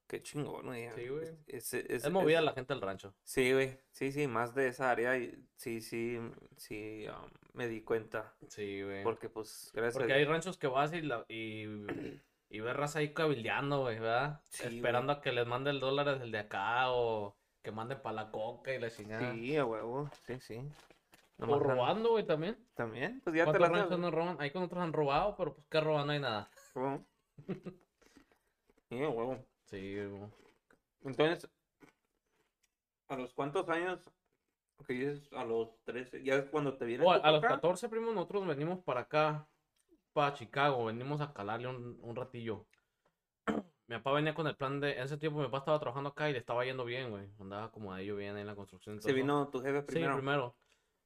Qué 0.06 0.20
chingón, 0.22 0.66
güey. 0.66 0.90
Sí, 0.90 1.06
güey. 1.06 1.28
Es, 1.46 1.72
es, 1.72 1.84
es- 1.88 2.04
Es 2.04 2.10
movida 2.10 2.40
la 2.40 2.52
gente 2.52 2.74
del 2.74 2.82
rancho. 2.82 3.14
Sí, 3.22 3.52
güey. 3.52 3.78
Sí, 3.92 4.10
sí, 4.10 4.26
más 4.26 4.54
de 4.56 4.66
esa 4.66 4.90
área. 4.90 5.16
y 5.16 5.32
Sí, 5.54 5.80
sí, 5.80 6.18
sí, 6.56 7.06
um, 7.08 7.30
me 7.52 7.68
di 7.68 7.82
cuenta. 7.82 8.34
Sí, 8.48 8.82
güey. 8.82 9.04
Porque, 9.04 9.28
pues, 9.28 9.70
gracias 9.72 9.94
Porque 9.98 10.12
a 10.12 10.16
hay 10.16 10.24
ranchos 10.24 10.58
que 10.58 10.66
vas 10.66 10.92
y, 10.92 11.02
la, 11.02 11.24
y, 11.28 11.62
y 12.50 12.60
ves 12.60 12.74
raza 12.76 12.98
ahí 12.98 13.14
cabildeando, 13.14 13.82
güey, 13.82 14.00
¿verdad? 14.00 14.40
Sí, 14.48 14.64
güey. 14.64 14.76
Esperando 14.78 15.12
a 15.12 15.20
que 15.20 15.30
les 15.30 15.46
mande 15.46 15.70
el 15.70 15.78
dólar 15.78 16.06
desde 16.10 16.24
el 16.24 16.32
de 16.32 16.38
acá 16.40 16.90
o 16.90 17.36
que 17.62 17.70
manden 17.70 18.02
para 18.02 18.16
la 18.24 18.30
coca 18.32 18.74
y 18.74 18.80
la 18.80 18.90
chingada. 18.90 19.32
Sí, 19.32 19.56
a 19.56 19.64
huevo. 19.64 20.10
Sí, 20.26 20.40
sí. 20.40 20.60
O 21.42 21.46
Nomás 21.46 21.62
an- 21.62 21.68
robando, 21.76 22.10
güey, 22.10 22.26
también. 22.26 22.56
También, 22.74 23.20
pues 23.24 23.34
ya 23.34 23.44
te 23.44 23.50
¿Cuántos 23.50 23.70
la 23.70 23.78
ranchos 23.78 23.98
no 23.98 24.10
roban? 24.10 24.36
Ahí 24.40 24.50
con 24.50 24.62
otros 24.62 24.82
han 24.82 24.92
robado, 24.92 25.36
pero 25.36 25.54
pues 25.54 25.66
que 25.68 25.80
roban 25.80 26.06
no 26.06 26.12
hay 26.12 26.20
nada. 26.20 26.50
Huevo. 26.74 27.04
Huevo. 28.90 29.46
Sí, 29.64 29.96
güey. 30.04 30.30
Entonces, 31.02 31.50
¿a 33.08 33.16
los 33.16 33.32
cuántos 33.34 33.68
años? 33.68 34.00
Que 34.86 34.94
dices 34.94 35.30
a 35.32 35.44
los 35.44 35.68
13, 35.84 36.22
ya 36.22 36.36
es 36.36 36.48
cuando 36.48 36.76
te 36.76 36.86
vienes 36.86 37.06
O 37.06 37.12
a, 37.12 37.16
a 37.16 37.30
los 37.30 37.40
para 37.40 37.54
acá? 37.54 37.56
14, 37.56 37.88
primo, 37.88 38.12
nosotros 38.12 38.46
venimos 38.46 38.78
para 38.82 39.00
acá, 39.02 39.46
para 40.12 40.32
Chicago, 40.34 40.86
venimos 40.86 41.20
a 41.20 41.32
calarle 41.32 41.68
un, 41.68 41.98
un 42.02 42.16
ratillo. 42.16 42.66
Mi 43.86 43.96
papá 43.96 44.12
venía 44.12 44.34
con 44.34 44.46
el 44.46 44.56
plan 44.56 44.80
de, 44.80 44.92
en 44.92 45.02
ese 45.02 45.18
tiempo 45.18 45.38
mi 45.40 45.46
papá 45.46 45.58
estaba 45.58 45.80
trabajando 45.80 46.10
acá 46.10 46.30
y 46.30 46.32
le 46.32 46.38
estaba 46.38 46.64
yendo 46.64 46.84
bien, 46.84 47.10
güey. 47.10 47.28
Andaba 47.40 47.70
como 47.72 47.92
a 47.92 48.00
ello 48.00 48.16
bien 48.16 48.36
en 48.38 48.46
la 48.46 48.54
construcción. 48.54 48.96
todo 48.98 49.08
Se 49.08 49.12
vino 49.12 49.48
tu 49.48 49.60
jefe 49.60 49.82
Sí, 49.88 49.98
primero. 50.14 50.54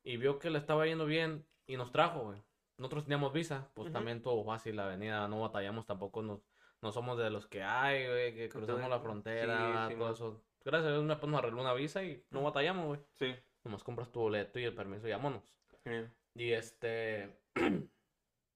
Y 0.05 0.17
vio 0.17 0.39
que 0.39 0.51
le 0.51 0.59
estaba 0.59 0.87
yendo 0.87 1.07
bien 1.07 1.47
y 1.67 1.77
nos 1.77 1.91
trajo, 1.91 2.21
güey. 2.21 2.43
Nosotros 2.79 3.05
teníamos 3.05 3.33
visa, 3.33 3.71
pues 3.75 3.93
también 3.93 4.23
todo 4.23 4.45
fácil 4.45 4.77
la 4.77 4.87
avenida, 4.87 5.27
no 5.29 5.41
batallamos 5.41 5.87
tampoco, 5.87 6.23
nos, 6.23 6.41
no 6.83 6.93
somos 6.93 7.17
de 7.19 7.31
los 7.31 7.47
que 7.47 7.63
hay, 7.63 8.07
güey, 8.07 8.35
que 8.35 8.49
cruzamos 8.49 8.91
la 8.91 9.01
frontera, 9.01 9.89
sí, 9.89 9.95
todo 9.97 10.13
eso. 10.13 10.45
Gracias 10.65 10.89
a 10.89 10.93
Dios 10.93 11.05
mi 11.05 11.09
papá 11.09 11.27
nos 11.27 11.39
arregló 11.39 11.61
una 11.61 11.73
visa 11.73 12.03
y 12.03 12.25
no 12.31 12.43
batallamos, 12.43 12.87
güey. 12.87 13.01
Sí. 13.15 13.35
Nomás 13.65 13.85
compras 13.85 14.11
tu 14.11 14.21
boleto 14.21 14.59
y 14.59 14.65
el 14.65 14.75
permiso 14.75 15.09
y 15.09 15.13
vámonos. 15.13 15.43
sí. 15.85 16.07
Y 16.35 16.53
este. 16.53 17.39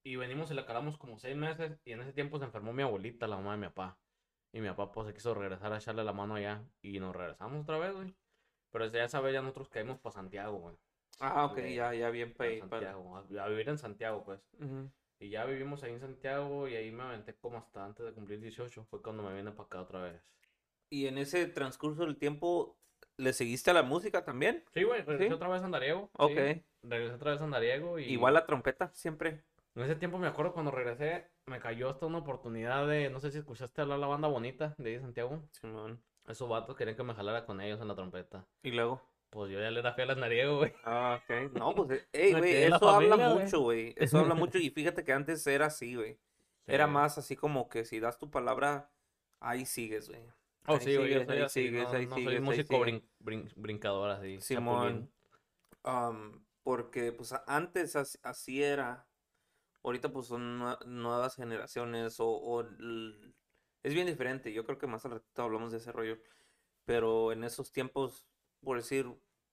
y 0.05 0.17
venimos 0.17 0.51
y 0.51 0.55
la 0.55 0.67
calamos 0.67 0.99
como 0.99 1.19
seis 1.19 1.37
meses. 1.37 1.79
Y 1.85 1.93
en 1.93 2.01
ese 2.01 2.13
tiempo 2.13 2.39
se 2.39 2.45
enfermó 2.45 2.73
mi 2.73 2.83
abuelita, 2.83 3.29
la 3.29 3.37
mamá 3.37 3.53
de 3.53 3.59
mi 3.59 3.67
papá. 3.69 3.99
Y 4.53 4.61
mi 4.61 4.69
papá, 4.69 4.91
pues, 4.91 5.07
se 5.07 5.15
quiso 5.15 5.35
regresar 5.35 5.73
a 5.73 5.77
echarle 5.77 6.03
la 6.03 6.13
mano 6.13 6.35
allá. 6.35 6.65
Y 6.83 6.99
nos 6.99 7.15
regresamos 7.15 7.63
otra 7.63 7.79
vez, 7.79 7.95
güey. 7.95 8.15
Pero 8.71 8.87
ya 8.87 9.05
esa 9.05 9.21
vez 9.21 9.35
ya 9.35 9.43
nosotros 9.43 9.69
caímos 9.69 9.99
para 10.01 10.15
Santiago, 10.15 10.59
güey. 10.59 10.77
Ah, 11.21 11.47
ok, 11.47 11.57
de- 11.57 11.75
ya, 11.75 11.95
ya 11.95 12.11
bien 12.11 12.33
pa' 12.33 12.45
para 12.45 12.59
Santiago, 12.59 13.17
a, 13.17 13.45
a 13.45 13.49
vivir 13.49 13.69
en 13.69 13.79
Santiago, 13.79 14.25
pues. 14.25 14.41
Y 15.21 15.31
ya 15.31 15.45
vivimos 15.47 15.83
ahí 15.83 15.93
en 15.93 16.01
Santiago 16.01 16.69
y 16.69 16.77
ahí 16.77 16.93
me 16.93 17.03
aventé 17.03 17.35
como 17.35 17.59
hasta 17.59 17.85
antes 17.85 18.07
de 18.07 18.13
cumplir 18.13 18.41
18. 18.41 18.85
Fue 18.85 19.03
cuando 19.03 19.23
me 19.25 19.35
vine 19.35 19.51
para 19.51 19.65
acá 19.65 19.81
otra 19.81 20.03
vez. 20.03 20.23
Y 20.91 21.07
en 21.07 21.19
ese 21.19 21.47
transcurso 21.47 22.05
del 22.07 22.17
tiempo, 22.17 22.79
¿le 23.17 23.33
seguiste 23.33 23.71
a 23.71 23.75
la 23.75 23.83
música 23.83 24.25
también? 24.25 24.65
Sí, 24.73 24.85
güey, 24.85 25.03
regresé 25.03 25.27
¿Sí? 25.29 25.33
otra 25.35 25.49
vez 25.49 25.61
a 25.63 25.65
Andariego. 25.65 26.09
Ok. 26.13 26.31
sí, 26.37 26.65
regresé 26.83 27.15
otra 27.15 27.33
vez 27.33 27.41
a 27.41 27.45
Andariego 27.45 27.99
y... 27.99 28.05
Igual 28.05 28.35
la 28.35 28.47
trompeta, 28.47 28.91
siempre. 28.95 29.43
En 29.75 29.83
ese 29.83 29.97
tiempo 29.97 30.19
me 30.19 30.29
acuerdo 30.29 30.53
cuando 30.53 30.71
regresé, 30.71 31.29
me 31.47 31.59
cayó 31.61 31.91
hasta 31.91 32.07
una 32.07 32.19
oportunidad 32.19 32.87
de, 32.87 33.11
no 33.11 33.21
sé 33.21 33.31
si 33.31 33.39
escuchaste 33.39 33.81
hablar 33.83 33.99
la 33.99 34.07
banda 34.07 34.29
bonita 34.29 34.75
de 34.79 34.91
ahí 34.91 34.95
de 34.97 35.03
Santiago. 35.03 35.43
Simón. 35.51 36.01
Esos 36.27 36.49
vatos 36.49 36.77
querían 36.77 36.97
que 36.97 37.03
me 37.03 37.15
jalara 37.15 37.45
con 37.45 37.61
ellos 37.61 37.81
en 37.81 37.89
la 37.89 37.95
trompeta. 37.95 38.47
Y 38.63 38.71
luego. 38.71 39.03
Pues 39.31 39.51
yo 39.53 39.61
ya 39.61 39.71
le 39.71 39.93
fiel 39.93 40.11
a 40.11 40.15
Nariego, 40.15 40.57
güey. 40.59 40.73
Ah, 40.85 41.21
ok. 41.23 41.53
No, 41.53 41.75
pues, 41.75 41.91
eh, 41.91 42.09
ey, 42.13 42.33
güey, 42.39 42.63
eso 42.65 42.89
habla 42.89 43.17
mucho, 43.17 43.61
güey. 43.61 43.95
Eso 43.99 44.19
habla 44.19 44.35
mucho. 44.35 44.59
Y 44.59 44.71
fíjate 44.71 45.05
que 45.05 45.13
antes 45.13 45.47
era 45.47 45.67
así, 45.67 45.95
güey. 45.95 46.19
Era 46.67 46.87
más 46.87 47.17
así 47.17 47.35
como 47.37 47.69
que 47.69 47.85
si 47.87 47.99
das 47.99 48.19
tu 48.19 48.31
palabra, 48.31 48.91
ahí 49.41 49.65
sigues, 49.65 50.09
güey. 50.11 50.21
Oh, 50.67 50.75
ahí 50.75 50.81
sí, 50.81 50.97
güey, 50.97 51.15
yo 51.15 51.25
soy 51.25 51.37
ahí 51.37 51.43
así, 51.43 51.63
sigues, 51.63 51.85
no, 51.85 51.91
ahí 51.91 52.07
no 52.07 52.15
sigues, 52.17 52.33
soy 52.35 52.41
músico 52.41 52.79
brin- 52.81 53.09
brin- 53.21 53.53
brincador 53.57 54.11
así, 54.11 54.39
Simón. 54.43 55.11
Am, 55.83 56.45
porque 56.63 57.13
pues 57.13 57.35
antes 57.47 57.97
as- 57.97 58.19
así 58.23 58.63
era. 58.63 59.07
Ahorita 59.83 60.11
pues 60.13 60.27
son 60.27 60.61
nue- 60.61 60.85
nuevas 60.85 61.37
generaciones 61.37 62.21
o, 62.21 62.29
o 62.29 62.63
es 63.83 63.95
bien 63.95 64.07
diferente. 64.07 64.53
Yo 64.53 64.65
creo 64.67 64.77
que 64.77 64.87
más 64.87 65.05
al 65.07 65.13
ratito 65.13 65.43
hablamos 65.43 65.73
de 65.73 65.79
ese 65.79 65.93
rollo. 65.93 66.19
Pero 66.85 67.33
en 67.33 67.45
esos 67.45 67.73
tiempos, 67.73 68.27
por 68.63 68.77
decir, 68.77 69.07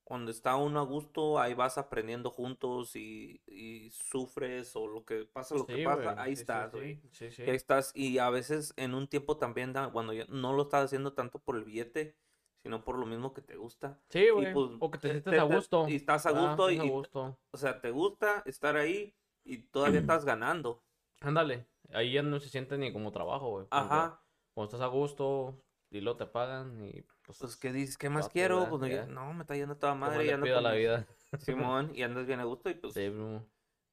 cuando 0.03 0.29
está 0.31 0.55
uno 0.55 0.79
a 0.79 0.83
gusto, 0.83 1.39
ahí 1.39 1.53
vas 1.55 1.77
aprendiendo 1.79 2.29
juntos 2.29 2.95
y, 2.95 3.41
y 3.47 3.89
sufres 3.91 4.75
o 4.75 4.87
lo 4.87 5.03
que 5.03 5.25
pasa, 5.25 5.55
lo 5.55 5.65
que 5.65 5.83
pasa, 5.83 6.15
ahí 6.21 6.33
estás, 6.33 6.71
sí, 6.71 6.77
güey. 6.77 7.01
Sí, 7.11 7.31
sí. 7.31 7.43
Y 7.43 7.49
ahí 7.49 7.55
estás, 7.55 7.91
y 7.95 8.17
a 8.19 8.29
veces 8.29 8.73
en 8.77 8.93
un 8.93 9.07
tiempo 9.07 9.37
también, 9.37 9.73
da- 9.73 9.91
cuando 9.91 10.13
ya 10.13 10.25
no 10.29 10.53
lo 10.53 10.63
estás 10.63 10.85
haciendo 10.85 11.13
tanto 11.13 11.39
por 11.39 11.55
el 11.55 11.63
billete, 11.63 12.15
sino 12.61 12.83
por 12.83 12.97
lo 12.99 13.05
mismo 13.07 13.33
que 13.33 13.41
te 13.41 13.55
gusta. 13.57 13.99
Sí, 14.09 14.29
güey. 14.29 14.53
pues, 14.53 14.71
O 14.79 14.91
que 14.91 14.97
te 14.99 15.07
te- 15.07 15.13
sientes 15.13 15.31
te- 15.33 15.39
a 15.39 15.43
gusto. 15.43 15.85
y 15.87 15.95
estás 15.95 16.25
a 16.27 16.29
Ah, 16.29 16.47
gusto 16.49 16.69
y- 16.71 16.77
a 16.79 16.83
gusto. 16.83 17.39
O 17.51 17.57
sea, 17.57 17.81
te 17.81 17.89
gusta 17.91 18.43
estar 18.45 18.75
ahí 18.77 19.15
y 19.43 19.57
todavía 19.69 19.99
estás 20.19 20.23
ganando. 20.25 20.83
Ándale. 21.21 21.67
Ahí 21.93 22.13
ya 22.13 22.21
no 22.21 22.39
se 22.39 22.49
siente 22.49 22.77
ni 22.77 22.91
como 22.93 23.11
trabajo, 23.11 23.49
güey. 23.49 23.67
Ajá. 23.71 24.21
Cuando 24.53 24.65
estás 24.69 24.81
a 24.81 24.87
gusto 24.87 25.63
y 25.89 26.01
luego 26.01 26.17
te 26.17 26.25
pagan 26.27 26.83
y 26.85 27.03
pues. 27.25 27.37
Pues, 27.39 27.57
¿qué 27.57 27.71
dices? 27.73 27.97
¿Qué 27.97 28.09
más 28.09 28.25
Papi, 28.27 28.33
quiero? 28.33 28.69
Pues, 28.69 28.81
no, 28.81 28.87
Ya. 28.87 29.05
no, 29.05 29.33
me 29.33 29.41
está 29.41 29.55
yendo 29.55 29.75
toda 29.77 29.93
¿cómo 29.93 30.05
madre 30.05 30.23
y 30.23 30.27
le 30.27 30.33
ando 30.33 30.45
pido 30.45 30.61
la 30.61 30.73
vida? 30.73 31.05
Simón, 31.39 31.91
y 31.95 32.03
andas 32.03 32.25
bien 32.25 32.39
a 32.39 32.43
gusto 32.45 32.69
y 32.69 32.75
pues... 32.75 32.93
Sí. 32.93 33.11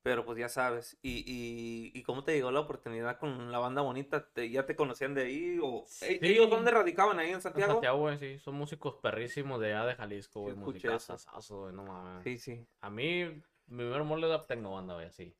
Pero 0.05 0.25
pues 0.25 0.37
ya 0.37 0.49
sabes. 0.49 0.99
Y, 1.01 1.19
y, 1.19 1.93
y 1.97 2.03
cómo 2.03 2.25
te 2.25 2.33
llegó 2.35 2.51
la 2.51 2.59
oportunidad 2.59 3.21
con 3.21 3.53
la 3.53 3.61
banda 3.61 3.83
bonita? 3.83 4.29
¿Te- 4.33 4.51
¿Ya 4.51 4.67
te 4.67 4.75
conocían 4.75 5.15
de 5.15 5.23
ahí? 5.23 5.61
¿O 5.63 5.85
e- 5.85 5.87
Sí. 5.87 6.19
ellos 6.23 6.51
dónde 6.51 6.73
radicaban 6.73 7.21
ahí 7.21 7.29
en 7.29 7.35
En 7.35 7.41
Santiago? 7.41 7.75
Santiago, 7.75 7.99
güey, 7.99 8.19
sí. 8.19 8.39
Son 8.41 8.57
músicos 8.57 8.97
perrísimos 9.01 9.61
de 9.61 9.75
allá 9.75 9.87
de 9.87 9.95
Jalisco, 9.95 10.41
güey. 10.41 10.57
Musicazazazo, 10.57 11.61
güey, 11.61 11.73
no 11.73 11.85
mames. 11.85 12.25
Sí, 12.25 12.37
sí. 12.37 12.67
A 12.81 12.91
mí, 12.91 13.27
mi 13.69 13.77
primer 13.77 14.03
mole 14.03 14.27
era 14.27 14.45
tecnobanda, 14.45 14.95
güey, 14.95 15.07
así. 15.07 15.37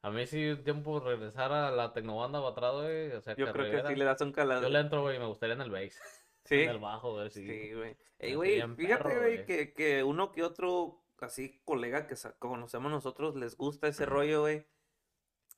A 0.00 0.10
mí 0.10 0.26
sí, 0.26 0.52
un 0.52 0.64
tiempo 0.64 1.00
regresar 1.00 1.52
a 1.52 1.70
la 1.70 1.92
tecnobanda 1.92 2.38
para 2.38 2.52
atrás, 2.52 2.72
güey. 2.82 3.12
O 3.12 3.20
sea, 3.20 3.36
Yo 3.36 3.52
creo 3.52 3.70
que 3.70 3.88
sí 3.88 3.94
le 3.94 4.04
das 4.06 4.22
un 4.22 4.32
calado. 4.32 4.62
Yo 4.62 4.70
le 4.70 4.78
entro, 4.80 5.02
güey, 5.02 5.16
y 5.16 5.18
me 5.18 5.26
gustaría 5.26 5.54
en 5.54 5.60
el 5.60 5.70
bass. 5.70 6.00
Sí. 6.48 6.62
En 6.62 6.70
el 6.70 6.78
bajo, 6.78 7.12
güey, 7.14 7.30
sí. 7.30 7.46
Sí, 7.46 7.74
güey. 7.74 7.96
Ey, 8.18 8.34
güey, 8.34 8.62
fíjate, 8.74 9.02
perro, 9.04 9.20
güey, 9.20 9.44
que, 9.46 9.72
que 9.74 10.02
uno 10.02 10.32
que 10.32 10.42
otro, 10.42 11.02
así, 11.20 11.60
colega 11.64 12.06
que 12.06 12.14
conocemos 12.38 12.90
nosotros, 12.90 13.36
les 13.36 13.56
gusta 13.56 13.86
ese 13.88 14.06
rollo, 14.06 14.40
güey. 14.42 14.66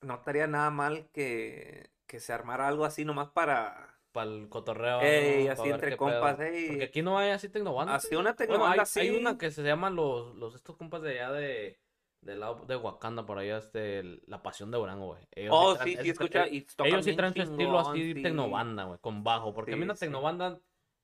No 0.02 0.14
estaría 0.14 0.46
nada 0.46 0.70
mal 0.70 1.08
que, 1.12 1.90
que 2.06 2.20
se 2.20 2.32
armara 2.32 2.66
algo 2.68 2.84
así 2.84 3.04
nomás 3.04 3.28
para... 3.28 3.96
Para 4.12 4.28
el 4.30 4.48
cotorreo. 4.48 5.00
Ey, 5.00 5.46
así 5.46 5.68
entre 5.68 5.96
compas, 5.96 6.40
ey. 6.40 6.68
Porque 6.68 6.84
aquí 6.84 7.02
no 7.02 7.16
hay 7.18 7.30
así 7.30 7.48
tecnobanda. 7.48 7.94
Así 7.94 8.16
una 8.16 8.32
Bueno, 8.32 8.36
tecnobanda 8.36 8.72
hay, 8.72 8.78
así. 8.80 9.00
hay 9.00 9.10
una 9.10 9.38
que 9.38 9.50
se 9.52 9.62
llaman 9.62 9.94
los, 9.94 10.34
los 10.34 10.54
estos 10.56 10.76
compas 10.76 11.02
de 11.02 11.10
allá 11.20 11.30
de 11.32 11.78
del 12.22 12.40
lado 12.40 12.66
de 12.66 12.76
Wakanda 12.76 13.24
por 13.24 13.38
allá 13.38 13.56
este 13.58 14.02
la 14.26 14.42
pasión 14.42 14.70
de 14.70 14.76
Durango, 14.78 15.06
güey. 15.06 15.26
Ellos 15.30 15.54
Oh, 15.56 15.76
sí, 15.76 15.92
sí, 15.96 16.08
tra- 16.08 16.10
escucha. 16.10 16.48
Y 16.48 16.62
tocan 16.62 16.86
ellos 16.88 17.04
sí 17.04 17.14
traen 17.16 17.34
su 17.34 17.40
estilo 17.42 17.78
así 17.78 18.12
sí. 18.14 18.22
tecnobanda, 18.22 18.84
güey, 18.84 18.98
con 19.00 19.22
bajo, 19.24 19.54
porque 19.54 19.72
a 19.72 19.76
mí 19.76 19.82
Sí, 19.82 19.84
una 19.84 19.94
sí. 19.94 20.00
tecnobanda 20.00 20.58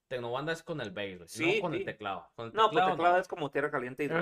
tecnobanda 0.09 0.53
es 0.53 0.63
con 0.63 0.81
el 0.81 0.91
bass, 0.91 1.17
güey, 1.17 1.29
Sí, 1.29 1.57
no 1.57 1.63
con 1.63 1.73
sí. 1.73 1.79
el 1.79 1.85
teclado. 1.85 2.27
Con 2.35 2.47
el 2.47 2.53
No, 2.53 2.63
pues 2.65 2.71
teclado, 2.71 2.91
teclado 2.97 3.19
es 3.19 3.29
como 3.29 3.51
tierra 3.51 3.71
caliente 3.71 4.05
y 4.05 4.09
que 4.09 4.15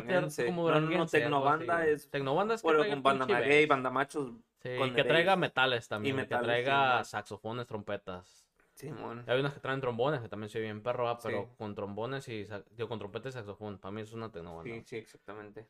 como 0.47 0.71
No, 0.71 0.81
no, 0.81 0.91
no, 0.99 1.07
tecnobanda 1.07 1.87
es... 1.87 2.11
Tecnobanda 2.11 2.55
es 2.55 2.63
que 2.63 2.67
Bueno, 2.69 2.81
traiga 2.81 2.95
con 2.97 3.03
banda 3.03 3.27
maguey, 3.27 3.67
banda 3.67 3.91
machos. 3.91 4.31
Sí, 4.61 4.77
con 4.79 4.89
y 4.89 4.93
que 4.95 5.01
el 5.03 5.07
traiga 5.09 5.33
bass. 5.33 5.39
metales 5.41 5.89
también, 5.89 6.17
que 6.17 6.23
metales, 6.23 6.47
traiga 6.47 6.91
Simón. 6.91 7.05
saxofones, 7.05 7.67
trompetas. 7.67 8.49
Simón. 8.75 9.23
Hay 9.29 9.39
unas 9.39 9.55
que 9.55 9.61
traen 9.61 9.81
trombones, 9.81 10.21
que 10.21 10.29
también 10.29 10.49
soy 10.51 10.63
bien 10.63 10.83
perro, 10.83 11.09
ah, 11.09 11.19
pero 11.23 11.43
Sí. 11.45 11.49
con 11.59 11.75
trombones 11.75 12.27
y 12.29 12.45
digo, 12.71 12.89
con 12.89 12.99
trompeta 12.99 13.29
y 13.29 13.33
saxofón. 13.33 13.79
Para 13.79 13.93
mí 13.93 14.01
es 14.01 14.13
una 14.13 14.33
tecnobanda. 14.33 14.65
Sí, 14.75 14.83
sí, 14.85 14.97
exactamente. 14.97 15.69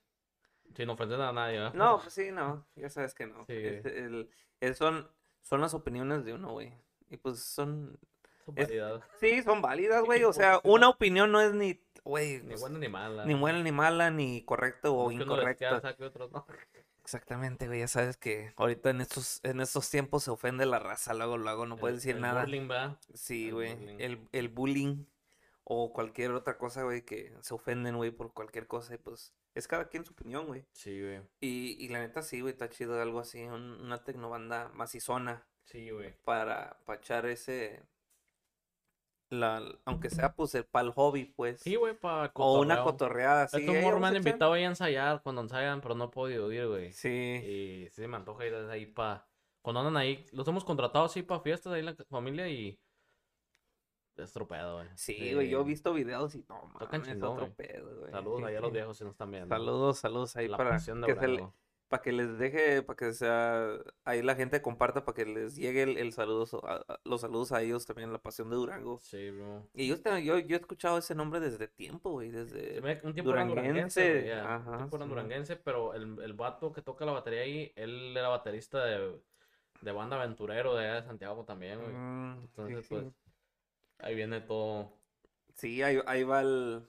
Sin 0.75 0.89
ofender 0.89 1.21
a 1.21 1.31
nadie, 1.33 1.59
¿verdad? 1.59 1.75
No, 1.75 1.99
pues 2.01 2.15
sí, 2.15 2.31
no. 2.33 2.65
Ya 2.77 2.89
sabes 2.89 3.15
que 3.15 3.27
no. 3.27 3.45
Sí. 3.47 3.53
Es 3.55 3.85
el- 3.85 4.31
es- 4.61 4.79
son, 4.79 5.07
son 5.43 5.61
las 5.61 5.75
opiniones 5.75 6.25
de 6.25 6.33
uno, 6.33 6.53
güey. 6.53 6.73
Y 7.11 7.19
pues 7.19 7.41
son... 7.41 7.99
Son 8.45 8.55
es- 8.59 8.67
variedad. 8.67 9.03
Sí, 9.21 9.43
son 9.43 9.63
válidas, 9.63 10.03
güey. 10.05 10.25
O 10.25 10.33
sea, 10.33 10.61
una 10.65 10.89
opinión 10.89 11.33
no 11.33 11.41
es 11.41 11.53
ni, 11.55 11.81
güey, 12.05 12.41
Ni 12.43 12.49
pues, 12.49 12.61
buena 12.61 12.79
ni 12.79 12.89
mala. 12.89 13.25
ni 13.25 13.35
buena 13.35 13.63
ni 13.63 13.73
mala, 13.73 14.11
ni 14.11 14.43
correcto 14.45 14.95
o 14.95 15.11
es 15.11 15.19
que 15.19 15.57
queda, 15.57 15.81
no. 16.33 16.47
Exactamente, 17.03 17.67
güey. 17.67 17.81
Ya 17.81 17.89
sabes 17.89 18.17
que 18.17 18.53
ahorita 18.57 18.91
en 18.91 19.01
estos, 19.03 19.41
en 19.45 19.61
estos 19.61 19.91
tiempos 19.91 20.25
se 20.25 20.31
ofende 20.31 20.65
la 20.65 20.79
raza, 20.79 21.13
luego, 21.15 21.37
luego 21.37 21.67
no 21.67 21.77
puedes 21.77 21.99
decir 21.99 22.17
el 22.17 22.23
nada. 22.23 22.43
bullying, 22.45 22.67
¿verdad? 22.69 22.99
Sí, 23.13 23.51
güey. 23.51 23.73
El, 24.03 24.27
el 24.33 24.49
bullying 24.49 25.05
o 25.65 25.93
cualquier 25.93 26.33
otra 26.33 26.57
cosa, 26.59 26.83
güey, 26.83 27.03
que 27.03 27.33
se 27.43 27.53
ofenden, 27.55 27.97
güey, 27.97 28.11
por 28.11 28.33
cualquier 28.33 28.67
cosa. 28.67 28.95
Y 28.95 28.99
pues 28.99 29.35
es 29.55 29.69
cada 29.69 29.89
quien 29.89 30.05
su 30.07 30.13
opinión, 30.13 30.47
güey. 30.47 30.65
Sí, 30.73 30.99
güey. 31.01 31.21
Y, 31.41 31.77
y 31.79 31.89
la 31.89 31.99
neta 32.01 32.23
sí, 32.23 32.41
güey, 32.41 32.53
está 32.53 32.71
chido 32.71 33.01
algo 33.01 33.21
así, 33.21 33.43
un- 33.45 33.81
una 33.83 34.03
tecnobanda 34.03 34.71
macizona 34.75 35.47
Sí, 35.65 35.91
güey. 35.91 36.15
para, 36.25 36.79
para 36.87 36.99
echar 37.01 37.27
ese, 37.27 37.83
la, 39.31 39.63
aunque 39.85 40.11
sea 40.11 40.35
pues 40.35 40.55
el 40.55 40.65
pal 40.65 40.93
hobby, 40.93 41.25
pues. 41.25 41.61
Sí, 41.61 41.77
güey, 41.77 41.95
para 41.99 42.31
o 42.35 42.61
una 42.61 42.83
cotorreada 42.83 43.45
así. 43.45 43.59
Estos 43.59 43.75
"Ey, 43.75 43.83
morros 43.83 44.01
me 44.01 44.07
han 44.09 44.15
a 44.15 44.19
echar". 44.19 44.29
invitado 44.29 44.53
ahí 44.53 44.65
a 44.65 44.69
ensayar 44.69 45.23
cuando 45.23 45.43
ensayan, 45.43 45.81
pero 45.81 45.95
no 45.95 46.05
he 46.05 46.09
podido 46.09 46.53
ir, 46.53 46.67
güey. 46.69 46.93
Sí, 46.93 47.09
Y 47.09 47.89
sí 47.91 48.07
me 48.07 48.17
antoja 48.17 48.47
ir 48.47 48.55
ahí 48.55 48.87
para... 48.87 49.27
Cuando 49.63 49.81
andan 49.81 49.97
ahí, 49.97 50.27
los 50.33 50.47
hemos 50.47 50.65
contratado 50.65 51.07
así 51.07 51.23
para 51.23 51.41
fiestas 51.41 51.73
ahí 51.73 51.81
en 51.81 51.87
la 51.87 51.97
familia 52.11 52.49
y... 52.49 52.79
Es 54.17 54.33
tropeado, 54.33 54.77
güey. 54.77 54.89
sí, 54.95 55.35
güey, 55.35 55.49
yo 55.49 55.63
he 55.63 55.65
visto 55.65 55.93
videos 55.93 56.37
y 56.37 56.45
no, 56.49 56.71
Tocan 56.79 57.01
mames, 57.01 57.15
chingón, 57.15 57.31
otro 57.33 57.47
güey. 57.47 57.57
pedo. 57.57 58.11
Saludos 58.11 58.39
Sí, 58.39 58.45
allá 58.45 58.59
a 58.59 58.61
los 58.61 58.71
sí. 58.71 58.75
viejos 58.75 58.97
si 58.99 59.05
nos 59.05 59.11
están 59.13 59.31
viendo. 59.33 59.49
Saludos, 59.49 59.99
saludos 59.99 60.37
ahí 60.37 60.47
La 60.47 60.57
para 60.57 60.71
de 60.71 60.77
que, 60.77 61.15
se 61.17 61.29
le-. 61.29 61.49
Para 61.95 62.03
que 62.03 62.13
les 62.13 62.39
deje, 62.39 62.83
para 62.83 62.97
que 62.97 63.13
sea, 63.13 63.69
ahí 64.05 64.21
la 64.21 64.35
gente 64.35 64.61
comparta, 64.61 65.05
para 65.05 65.15
que 65.15 65.27
les 65.27 65.55
llegue 65.55 65.85
el, 65.85 65.97
el 65.97 66.13
saludo, 66.13 66.45
so- 66.45 66.67
a- 66.67 66.85
a- 66.89 67.01
los 67.05 67.21
saludos 67.21 67.53
a 67.53 67.63
ellos 67.63 67.87
también, 67.87 68.13
la 68.13 68.19
pasión 68.19 68.51
de 68.51 68.57
Durango. 68.57 68.99
Sí, 69.01 69.31
bro. 69.31 69.69
Y 69.75 69.87
yo, 69.87 69.95
yo, 70.19 70.39
yo 70.41 70.57
he 70.57 70.61
escuchado 70.61 70.99
ese 70.99 71.15
nombre 71.15 71.39
desde 71.39 71.69
tiempo, 71.69 72.11
güey, 72.11 72.31
desde... 72.33 72.81
Un 73.05 73.15
tiempo 73.15 73.31
duranguense, 73.31 74.27
ya. 74.27 74.57
ajá, 74.57 74.71
Un 74.73 74.77
tiempo 74.79 74.99
sí. 74.99 75.09
duranguense, 75.09 75.57
pero 75.57 75.95
el, 75.95 76.19
el 76.21 76.33
vato 76.33 76.73
que 76.73 76.83
toca 76.83 77.05
la 77.05 77.13
batería 77.13 77.43
ahí, 77.43 77.73
él 77.77 78.17
era 78.17 78.27
baterista 78.29 78.85
de, 78.85 79.21
de 79.83 79.93
banda 79.93 80.17
aventurero 80.17 80.75
de 80.75 81.01
Santiago 81.05 81.45
también, 81.45 81.81
güey. 81.81 81.93
Mm, 81.93 82.41
Entonces, 82.41 82.87
sí. 82.87 82.95
pues, 82.97 83.05
ahí 84.01 84.17
viene 84.17 84.41
todo. 84.41 84.91
Sí, 85.55 85.81
ahí, 85.83 86.01
ahí 86.07 86.25
va 86.25 86.41
el, 86.41 86.83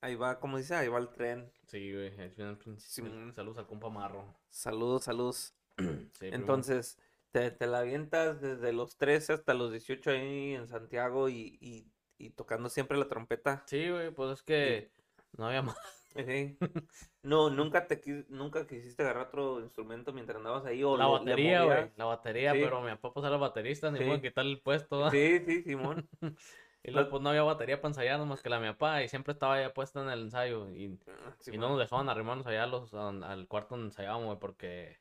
ahí 0.00 0.14
va, 0.14 0.38
¿cómo 0.40 0.56
dice? 0.58 0.74
Ahí 0.74 0.88
va 0.88 0.98
el 0.98 1.08
tren. 1.10 1.50
Sí, 1.66 1.92
güey. 1.92 2.12
Saludos 3.34 3.58
al 3.58 3.66
compa 3.66 3.88
Marro. 3.88 4.24
Saludos, 4.50 5.04
saludos. 5.04 5.54
Sí. 6.18 6.26
Entonces, 6.32 6.98
te, 7.30 7.50
te 7.52 7.66
la 7.68 7.78
avientas 7.80 8.40
desde 8.40 8.72
los 8.72 8.96
13 8.96 9.34
hasta 9.34 9.54
los 9.54 9.70
18 9.70 10.10
ahí 10.10 10.54
en 10.54 10.66
Santiago 10.66 11.28
y, 11.28 11.56
y, 11.60 11.86
y 12.18 12.30
tocando 12.30 12.68
siempre 12.68 12.98
la 12.98 13.06
trompeta. 13.06 13.62
Sí, 13.66 13.88
güey, 13.88 14.10
pues 14.10 14.32
es 14.32 14.42
que 14.42 14.90
no 15.36 15.46
había 15.46 15.62
más. 15.62 15.76
Sí. 16.26 16.56
No, 17.22 17.48
nunca 17.48 17.86
te 17.86 18.00
nunca 18.28 18.66
quisiste 18.66 19.02
agarrar 19.04 19.28
otro 19.28 19.60
instrumento 19.60 20.12
mientras 20.12 20.38
andabas 20.38 20.64
ahí 20.64 20.82
o 20.82 20.96
La 20.96 21.04
lo- 21.04 21.12
batería, 21.12 21.62
güey. 21.62 21.90
La 21.96 22.06
batería, 22.06 22.52
pero 22.52 22.80
mi 22.80 22.88
papá 22.90 23.12
pues 23.12 23.26
era 23.26 23.36
baterista, 23.36 23.90
ni 23.92 24.00
de 24.00 24.20
quitarle 24.20 24.52
el 24.52 24.60
puesto, 24.60 24.98
¿va? 25.00 25.10
Sí, 25.12 25.38
sí, 25.46 25.62
Simón. 25.62 26.08
Y 26.84 26.90
luego 26.90 27.10
pues 27.10 27.22
no 27.22 27.30
había 27.30 27.42
batería 27.42 27.80
para 27.80 27.90
ensayar, 27.90 28.18
nomás 28.18 28.40
que 28.42 28.48
la 28.48 28.60
mi 28.60 28.68
papá, 28.68 29.02
y 29.02 29.08
siempre 29.08 29.32
estaba 29.32 29.60
ya 29.60 29.74
puesta 29.74 30.00
en 30.02 30.08
el 30.10 30.22
ensayo. 30.22 30.70
Y 30.70 30.98
Ah, 31.08 31.34
Y 31.52 31.58
no 31.58 31.68
nos 31.70 31.78
dejaban 31.78 32.08
arrimarnos 32.08 32.46
allá 32.46 32.66
los, 32.66 32.94
al, 32.94 33.46
cuarto 33.48 33.74
donde 33.74 33.88
ensayábamos, 33.88 34.26
güey, 34.26 34.38
porque 34.38 34.98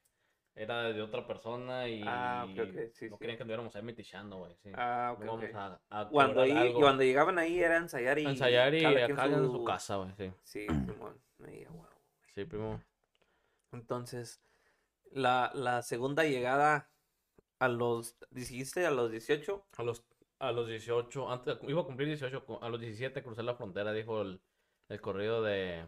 era 0.55 0.91
de 0.91 1.01
otra 1.01 1.25
persona 1.27 1.87
y 1.87 2.01
Ah, 2.05 2.45
sí, 2.47 2.61
no 2.61 2.91
sí. 2.93 3.09
querían 3.19 3.37
que 3.37 3.43
anduviéramos 3.43 3.75
ahí 3.75 3.83
metichando, 3.83 4.37
güey. 4.37 4.55
Sí. 4.63 4.71
Ah, 4.73 5.15
ok, 5.15 5.43
a, 5.53 5.79
a 5.91 6.09
Cuando, 6.09 6.41
ahí- 6.41 6.73
cuando 6.73 7.03
llegaban 7.03 7.37
ahí 7.37 7.59
era 7.59 7.77
ensayar 7.77 8.17
y 8.17 8.25
ensayar 8.25 8.73
y 8.73 8.83
acá 8.83 9.05
quien 9.05 9.33
en 9.33 9.45
su 9.45 9.51
su- 9.57 9.63
casa, 9.63 9.97
güey, 9.97 10.11
sí. 10.17 10.31
Sí, 10.43 10.67
Simón. 10.85 11.21
Sí, 12.33 12.45
primo. 12.45 12.81
Entonces, 13.71 14.41
la, 15.11 15.51
la 15.53 15.81
segunda 15.83 16.23
llegada 16.23 16.89
a 17.59 17.67
los, 17.67 18.15
dijiste 18.31 18.85
a 18.85 18.91
los 18.91 19.11
18, 19.11 19.65
A 19.77 19.83
los, 19.83 20.03
a 20.39 20.51
los 20.51 20.67
18, 20.67 21.31
antes, 21.31 21.57
iba 21.67 21.81
a 21.81 21.85
cumplir 21.85 22.07
18, 22.09 22.45
cu- 22.45 22.59
a 22.61 22.69
los 22.69 22.79
17 22.79 23.23
crucé 23.23 23.43
la 23.43 23.55
frontera, 23.55 23.91
dijo 23.93 24.21
el, 24.21 24.39
el 24.89 25.01
corrido 25.01 25.41
de, 25.43 25.85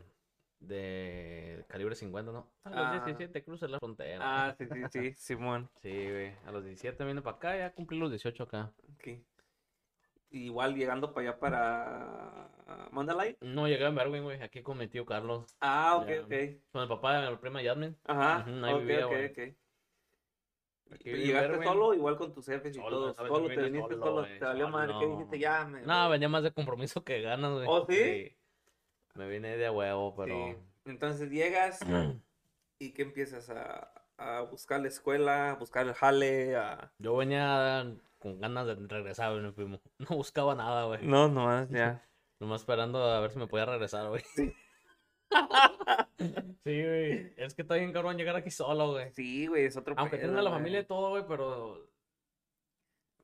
de 0.60 1.66
calibre 1.68 1.95
50, 1.95 2.32
¿no? 2.32 2.52
A 2.64 2.70
los 2.70 2.80
Ah. 2.80 2.91
17 3.06 3.43
crucé 3.43 3.68
la 3.68 3.80
frontera. 3.80 4.20
Ah, 4.22 4.56
sí, 4.58 4.66
sí, 4.66 4.82
sí, 4.91 5.14
Simón. 5.16 5.70
Sí, 5.82 5.89
güey, 6.10 6.34
a 6.45 6.52
los 6.52 6.64
17 6.64 7.04
vine 7.06 7.22
para 7.22 7.38
acá, 7.38 7.58
ya 7.58 7.74
cumplí 7.74 7.97
los 8.00 8.10
18 8.10 8.43
acá. 8.43 8.72
ok. 8.95 9.08
Igual 10.32 10.76
llegando 10.76 11.12
para 11.12 11.30
allá 11.30 11.39
para 11.39 12.50
Mandalay. 12.91 13.36
No, 13.41 13.68
llegué 13.68 13.84
a 13.86 13.89
Berwin, 13.89 14.24
güey, 14.24 14.39
aquí 14.43 14.62
con 14.62 14.78
mi 14.78 14.88
tío 14.88 15.04
Carlos, 15.04 15.56
Ah, 15.60 15.95
ok, 15.97 16.08
Ya. 16.08 16.22
ok. 16.22 16.62
con 16.72 16.82
el 16.84 16.88
papá 16.88 17.20
de 17.22 17.32
mi 17.32 17.38
prima 17.38 17.64
Yasmin. 17.64 17.97
Ajá, 18.06 18.45
ahí 18.45 18.74
ok, 18.74 18.80
vivía, 18.82 19.08
ok, 19.08 19.12
güey. 19.12 19.26
ok. 19.26 19.39
Aquí 19.39 19.56
¿Y 21.02 21.04
viví 21.04 21.22
en 21.22 21.28
¿Llegaste 21.28 21.64
solo 21.64 21.94
igual 21.94 22.18
con 22.18 22.34
tus 22.34 22.46
jefes 22.46 22.76
y 22.76 22.80
Solo, 22.80 23.14
todo? 23.14 23.28
Solo 23.28 23.48
te 23.48 23.56
viniste 23.62 23.94
solo, 23.96 24.06
solo, 24.06 24.22
güey, 24.22 24.40
te 24.40 24.46
valió 24.46 24.70
madre, 24.70 24.88
¿qué 24.88 25.06
solo. 25.06 25.16
dijiste? 25.18 25.40
Ya, 25.40 25.66
me 25.66 25.82
No, 25.84 26.02
voy". 26.04 26.12
venía 26.14 26.30
más 26.30 26.44
de 26.44 26.52
compromiso 26.52 27.04
que 27.04 27.22
ganas, 27.22 27.52
güey. 27.54 27.66
¿Oh, 27.70 27.86
sí? 27.88 28.36
Me 29.16 29.28
vine 29.28 29.58
de 29.58 29.70
huevo, 29.70 30.16
pero... 30.16 30.34
Sí. 30.36 30.56
Entonces 30.86 31.30
llegas 31.30 31.80
y 32.80 32.92
que 32.94 33.02
empiezas 33.04 33.50
a, 33.50 33.92
a 34.18 34.42
buscar 34.42 34.80
la 34.82 34.88
escuela, 34.88 35.52
a 35.52 35.56
buscar 35.56 35.86
el 35.88 35.94
jale, 35.94 36.56
a... 36.56 36.92
Yo 36.98 37.16
venía 37.18 37.86
con 38.18 38.40
ganas 38.40 38.66
de 38.68 38.76
regresar, 38.76 39.32
güey, 39.32 39.44
mi 39.44 39.52
primo. 39.52 39.80
No 40.00 40.16
buscaba 40.18 40.56
nada, 40.56 40.86
güey. 40.86 41.06
No, 41.06 41.28
nomás, 41.28 41.70
ya. 41.70 42.04
Nomás 42.40 42.62
esperando 42.62 43.04
a 43.04 43.20
ver 43.20 43.32
si 43.32 43.38
me 43.38 43.48
podía 43.48 43.66
regresar, 43.66 44.08
güey. 44.08 44.22
Sí, 44.34 44.54
güey. 46.66 47.34
Es 47.38 47.54
que 47.54 47.62
está 47.62 47.76
bien 47.76 47.92
cabrón 47.94 48.18
llegar 48.18 48.36
aquí 48.36 48.52
solo, 48.52 48.92
güey. 48.92 49.12
Sí, 49.14 49.48
güey, 49.48 49.66
es 49.66 49.78
otro 49.78 49.96
Aunque 49.98 50.18
pedo, 50.18 50.30
tenga 50.30 50.42
la 50.42 50.52
familia 50.52 50.80
y 50.80 50.86
todo, 50.86 51.10
güey, 51.10 51.24
pero 51.28 51.88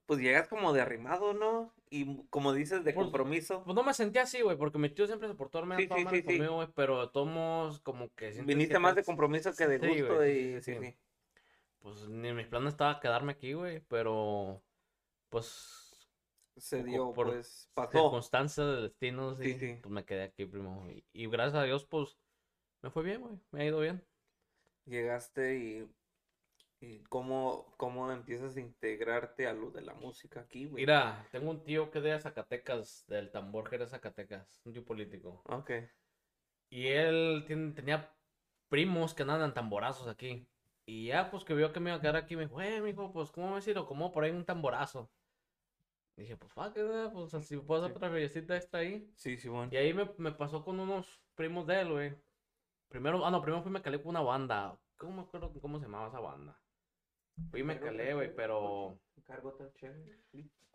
Pues 0.05 0.19
llegas 0.19 0.47
como 0.47 0.71
de 0.73 0.81
arrimado, 0.81 1.33
¿no? 1.33 1.73
Y 1.89 2.23
como 2.29 2.53
dices, 2.53 2.83
de 2.83 2.93
Pues, 2.93 3.05
compromiso. 3.05 3.63
Pues 3.63 3.75
no 3.75 3.83
me 3.83 3.93
sentía 3.93 4.23
así, 4.23 4.41
güey, 4.41 4.57
porque 4.57 4.77
mi 4.77 4.89
tío 4.89 5.07
siempre 5.07 5.27
se 5.27 5.35
portó 5.35 5.63
menos 5.65 5.83
Sí, 5.83 5.89
sí, 5.89 6.05
sí, 6.09 6.17
sí. 6.17 6.23
conmigo, 6.23 6.55
güey, 6.55 6.67
pero 6.75 7.11
modos, 7.25 7.79
como 7.79 8.13
que 8.15 8.31
Viniste 8.43 8.73
que 8.75 8.79
más 8.79 8.95
de 8.95 9.03
compromiso 9.03 9.53
que 9.55 9.67
de 9.67 9.79
Sí, 9.79 10.01
gusto 10.01 10.15
güey, 10.15 10.55
y 10.57 10.61
sí, 10.61 10.73
sí. 10.75 10.79
sí. 10.79 10.95
Pues 11.79 12.07
ni 12.09 12.33
mis 12.33 12.47
planes 12.47 12.73
estaba 12.73 12.99
quedarme 12.99 13.33
aquí, 13.33 13.53
güey, 13.53 13.79
pero 13.87 14.61
pues 15.29 15.84
Se 16.57 16.83
dio, 16.83 17.13
por 17.13 17.27
pues, 17.27 17.69
pasó. 17.73 17.91
circunstancias 17.91 18.67
del 18.67 18.83
destino, 18.83 19.35
sí, 19.35 19.53
Sí, 19.53 19.59
sí. 19.59 19.79
pues 19.81 19.91
me 19.91 20.05
quedé 20.05 20.23
aquí, 20.23 20.45
primo. 20.45 20.89
Y, 20.89 21.05
y 21.13 21.27
gracias 21.27 21.55
a 21.55 21.63
Dios, 21.63 21.85
pues, 21.85 22.17
me 22.81 22.89
fue 22.91 23.03
bien, 23.03 23.21
güey, 23.21 23.39
me 23.51 23.61
ha 23.63 23.65
ido 23.65 23.79
bien. 23.81 24.03
Llegaste 24.85 25.57
y, 25.57 25.89
y 26.79 26.99
cómo, 27.05 27.73
cómo 27.77 28.11
empiezas 28.11 28.55
a 28.55 28.59
integrarte 28.61 29.47
a 29.47 29.53
lo 29.53 29.71
de 29.71 29.81
la 29.81 29.93
música 29.95 30.41
aquí, 30.41 30.65
güey. 30.65 30.83
Mira, 30.83 31.27
tengo 31.31 31.49
un 31.51 31.63
tío 31.63 31.89
que 31.91 31.97
es 31.99 32.03
de 32.03 32.19
Zacatecas, 32.19 33.05
del 33.07 33.31
tambor 33.31 33.69
Jerez 33.69 33.89
Zacatecas, 33.91 34.61
un 34.65 34.73
tío 34.73 34.85
político. 34.85 35.41
Ok. 35.45 35.71
Y 36.69 36.87
él 36.87 37.43
tiene- 37.47 37.73
tenía 37.73 38.11
primos 38.69 39.13
que 39.13 39.23
andan 39.23 39.53
tamborazos 39.53 40.07
aquí. 40.07 40.47
Y 40.85 41.07
ya, 41.07 41.31
pues 41.31 41.43
que 41.43 41.53
vio 41.55 41.73
que 41.73 41.79
me 41.79 41.89
iba 41.89 41.97
a 41.97 42.01
quedar 42.01 42.15
aquí, 42.15 42.35
me 42.35 42.43
dijo, 42.43 42.61
eh, 42.61 42.81
mijo, 42.81 43.11
pues, 43.11 43.31
¿cómo 43.31 43.55
ves 43.55 43.63
si 43.63 43.73
lo 43.73 43.87
como 43.87 44.11
por 44.11 44.23
ahí 44.23 44.31
un 44.31 44.45
tamborazo? 44.45 45.09
Dije, 46.15 46.37
pues, 46.37 46.51
fuck, 46.53 46.77
it, 46.77 47.11
pues, 47.11 47.33
así 47.33 47.57
puedo 47.57 47.83
hacer 47.83 47.97
otra 47.97 48.09
fiestecita 48.09 48.55
extra 48.55 48.79
ahí. 48.79 49.11
Sí, 49.15 49.37
Simón. 49.37 49.69
Y 49.71 49.77
ahí 49.77 49.93
me, 49.93 50.09
me 50.17 50.31
pasó 50.31 50.63
con 50.63 50.79
unos 50.79 51.21
primos 51.35 51.67
de 51.67 51.81
él, 51.81 51.91
güey. 51.91 52.15
Primero, 52.87 53.25
ah, 53.25 53.31
no, 53.31 53.41
primero 53.41 53.61
fui 53.61 53.69
y 53.69 53.73
me 53.73 53.81
calé 53.81 54.01
con 54.01 54.09
una 54.09 54.21
banda. 54.21 54.77
¿Cómo 54.97 55.17
me 55.17 55.21
acuerdo 55.23 55.51
cómo 55.59 55.77
se 55.79 55.85
llamaba 55.85 56.07
esa 56.07 56.21
banda? 56.21 56.57
Fui 57.51 57.59
y 57.59 57.63
me 57.63 57.79
calé, 57.79 58.13
güey, 58.13 58.33
pero... 58.33 58.97
Cargo 59.25 59.51
tan 59.53 59.73
chévere. 59.73 60.17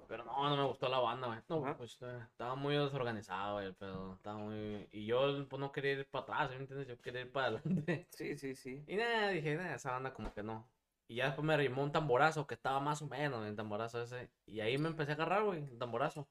Pero 0.08 0.24
no, 0.24 0.48
no 0.50 0.56
me 0.56 0.64
gustó 0.64 0.88
la 0.88 0.98
banda, 0.98 1.28
güey. 1.28 1.38
No, 1.48 1.64
Ajá. 1.64 1.76
pues 1.76 1.96
eh, 2.02 2.18
estaba 2.30 2.54
muy 2.56 2.74
desorganizado, 2.76 3.54
güey, 3.54 3.72
pero 3.78 4.14
estaba 4.14 4.36
muy... 4.38 4.88
Y 4.92 5.06
yo, 5.06 5.46
pues, 5.48 5.60
no 5.60 5.72
quería 5.72 5.92
ir 5.92 6.06
para 6.10 6.22
atrás, 6.24 6.50
¿sí 6.50 6.56
¿me 6.56 6.62
entiendes? 6.62 6.88
Yo 6.88 6.98
quería 6.98 7.22
ir 7.22 7.32
para 7.32 7.46
adelante. 7.58 8.06
Sí, 8.10 8.36
sí, 8.36 8.54
sí. 8.54 8.84
Y 8.86 8.96
nada, 8.96 9.28
dije, 9.30 9.56
nada, 9.56 9.76
esa 9.76 9.92
banda 9.92 10.12
como 10.12 10.34
que 10.34 10.42
no. 10.42 10.68
Y 11.10 11.16
ya 11.16 11.24
después 11.24 11.44
me 11.44 11.56
rimó 11.56 11.82
un 11.82 11.90
tamborazo 11.90 12.46
que 12.46 12.54
estaba 12.54 12.78
más 12.78 13.02
o 13.02 13.08
menos, 13.08 13.44
el 13.44 13.56
tamborazo 13.56 14.00
ese. 14.00 14.30
Y 14.46 14.60
ahí 14.60 14.78
me 14.78 14.86
empecé 14.88 15.10
a 15.10 15.14
agarrar, 15.14 15.42
güey, 15.42 15.64
el 15.64 15.76
tamborazo. 15.76 16.28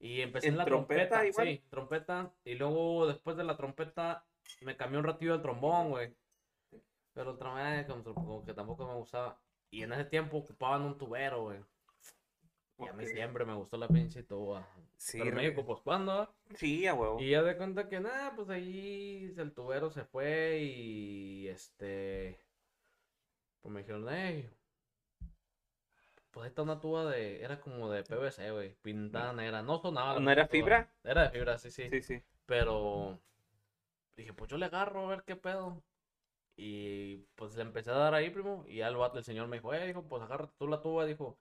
Y 0.00 0.22
empecé 0.22 0.48
en, 0.48 0.54
¿En 0.54 0.58
la 0.58 0.64
trompeta 0.64 1.20
trompeta, 1.20 1.24
igual? 1.24 1.46
sí, 1.46 1.62
trompeta. 1.70 2.34
Y 2.44 2.56
luego 2.56 3.06
después 3.06 3.36
de 3.36 3.44
la 3.44 3.56
trompeta 3.56 4.26
me 4.58 4.76
cambió 4.76 4.98
un 4.98 5.04
ratillo 5.04 5.36
el 5.36 5.40
trombón, 5.42 5.90
güey. 5.90 6.16
Pero 7.12 7.36
trombón 7.38 7.64
eh, 7.64 7.86
como, 7.86 8.02
como 8.02 8.44
que 8.44 8.52
tampoco 8.54 8.88
me 8.88 8.94
gustaba. 8.94 9.40
Y 9.70 9.84
en 9.84 9.92
ese 9.92 10.06
tiempo 10.06 10.38
ocupaban 10.38 10.82
un 10.82 10.98
tubero, 10.98 11.42
güey. 11.44 11.60
Y 12.78 12.88
a 12.88 12.92
mí 12.94 13.06
siempre 13.06 13.44
me 13.44 13.54
gustó 13.54 13.76
la 13.76 13.86
pinche 13.86 14.24
tuba. 14.24 14.66
Sí, 14.96 15.20
Pero 15.20 15.40
dijo, 15.40 15.64
pues, 15.64 15.80
¿cuándo? 15.80 16.34
sí, 16.56 16.88
a 16.88 16.94
huevo. 16.94 17.20
Y 17.20 17.30
ya 17.30 17.42
de 17.44 17.56
cuenta 17.56 17.88
que 17.88 18.00
nada, 18.00 18.34
pues 18.34 18.50
ahí 18.50 19.32
el 19.36 19.52
tubero 19.52 19.92
se 19.92 20.04
fue 20.04 20.58
y 20.58 21.46
este. 21.46 22.40
Pues 23.62 23.72
me 23.72 23.80
dijeron, 23.80 24.06
hey. 24.10 24.50
Pues 26.30 26.44
ahí 26.44 26.48
está 26.48 26.62
una 26.62 26.80
tuba 26.80 27.04
de. 27.10 27.42
Era 27.42 27.60
como 27.60 27.90
de 27.90 28.02
PVC, 28.04 28.50
güey. 28.50 28.74
Pintada 28.82 29.32
negra. 29.32 29.62
No 29.62 29.78
sonaba. 29.78 30.14
la 30.14 30.20
¿No 30.20 30.30
era 30.30 30.46
tuba. 30.46 30.52
fibra? 30.52 30.90
Era 31.04 31.22
de 31.24 31.30
fibra, 31.30 31.58
sí, 31.58 31.70
sí. 31.70 31.88
Sí, 31.90 32.02
sí. 32.02 32.22
Pero. 32.46 33.20
Dije, 34.16 34.32
pues 34.34 34.50
yo 34.50 34.56
le 34.58 34.66
agarro 34.66 35.06
a 35.06 35.08
ver 35.10 35.24
qué 35.24 35.36
pedo. 35.36 35.82
Y 36.56 37.18
pues 37.36 37.56
le 37.56 37.62
empecé 37.62 37.90
a 37.90 37.94
dar 37.94 38.14
ahí, 38.14 38.30
primo. 38.30 38.64
Y 38.68 38.82
al 38.82 38.96
vato, 38.96 39.18
el 39.18 39.24
señor 39.24 39.48
me 39.48 39.58
dijo, 39.58 39.74
eh, 39.74 39.86
dijo, 39.86 40.04
pues 40.08 40.22
agárrate 40.22 40.54
tú 40.58 40.68
la 40.68 40.80
tuba, 40.82 41.04
dijo. 41.06 41.38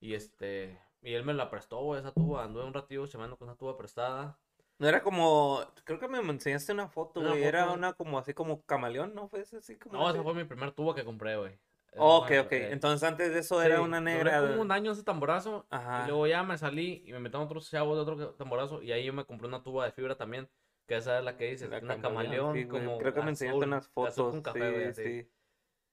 Y 0.00 0.14
este. 0.14 0.80
Y 1.02 1.14
él 1.14 1.24
me 1.24 1.34
la 1.34 1.50
prestó, 1.50 1.80
güey, 1.82 2.00
esa 2.00 2.12
tuba. 2.12 2.44
Anduve 2.44 2.64
un 2.64 2.74
ratillo 2.74 3.06
chamando 3.06 3.36
con 3.38 3.48
esa 3.48 3.58
tuba 3.58 3.76
prestada. 3.78 4.38
No 4.78 4.88
era 4.88 5.02
como, 5.02 5.64
creo 5.84 5.98
que 5.98 6.08
me 6.08 6.18
enseñaste 6.18 6.72
una 6.72 6.88
foto, 6.88 7.20
güey. 7.22 7.42
Era 7.44 7.64
foto. 7.64 7.74
una 7.74 7.92
como 7.94 8.18
así 8.18 8.34
como 8.34 8.62
camaleón, 8.62 9.14
¿no? 9.14 9.28
Fue 9.28 9.40
ese 9.40 9.56
así 9.58 9.76
como. 9.76 9.98
No, 9.98 10.10
esa 10.10 10.22
fue 10.22 10.34
mi 10.34 10.44
primer 10.44 10.72
tubo 10.72 10.94
que 10.94 11.04
compré, 11.04 11.36
güey. 11.36 11.58
Esa 11.92 12.02
Ok, 12.04 12.30
ok. 12.44 12.52
eh, 12.52 12.72
Entonces 12.72 13.08
antes 13.08 13.32
de 13.32 13.38
eso 13.40 13.62
era 13.62 13.80
una 13.80 14.00
duré 14.00 14.14
negra. 14.14 14.40
como 14.48 14.60
un 14.60 14.70
año 14.72 14.92
ese 14.92 15.02
tamborazo. 15.02 15.66
Ajá. 15.70 16.04
Y 16.04 16.08
luego 16.08 16.26
ya 16.26 16.42
me 16.42 16.58
salí 16.58 17.02
y 17.06 17.12
me 17.12 17.20
metieron 17.20 17.46
otros 17.46 17.70
chavos 17.70 17.96
de 17.96 18.02
otro 18.02 18.34
tamborazo. 18.34 18.82
Y 18.82 18.92
ahí 18.92 19.04
yo 19.06 19.14
me 19.14 19.24
compré 19.24 19.48
una 19.48 19.62
tuba 19.62 19.86
de 19.86 19.92
fibra 19.92 20.16
también. 20.16 20.48
Que 20.86 20.96
esa 20.96 21.18
es 21.18 21.24
la 21.24 21.36
que 21.36 21.50
dices, 21.50 21.68
La 21.70 21.78
una 21.78 22.00
camaleón, 22.00 22.54
sí, 22.54 22.66
como 22.68 22.98
Creo 22.98 23.12
que 23.14 23.22
me 23.22 23.30
enseñaste 23.30 23.56
azul, 23.58 23.68
unas 23.68 23.88
fotos. 23.88 24.30
con 24.30 24.42
café, 24.42 24.92
sí, 24.92 25.02
sí. 25.02 25.30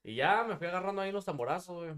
Y 0.04 0.14
ya 0.16 0.44
me 0.44 0.56
fui 0.56 0.66
agarrando 0.66 1.00
ahí 1.02 1.10
los 1.10 1.24
tamborazos, 1.24 1.76
güey. 1.76 1.94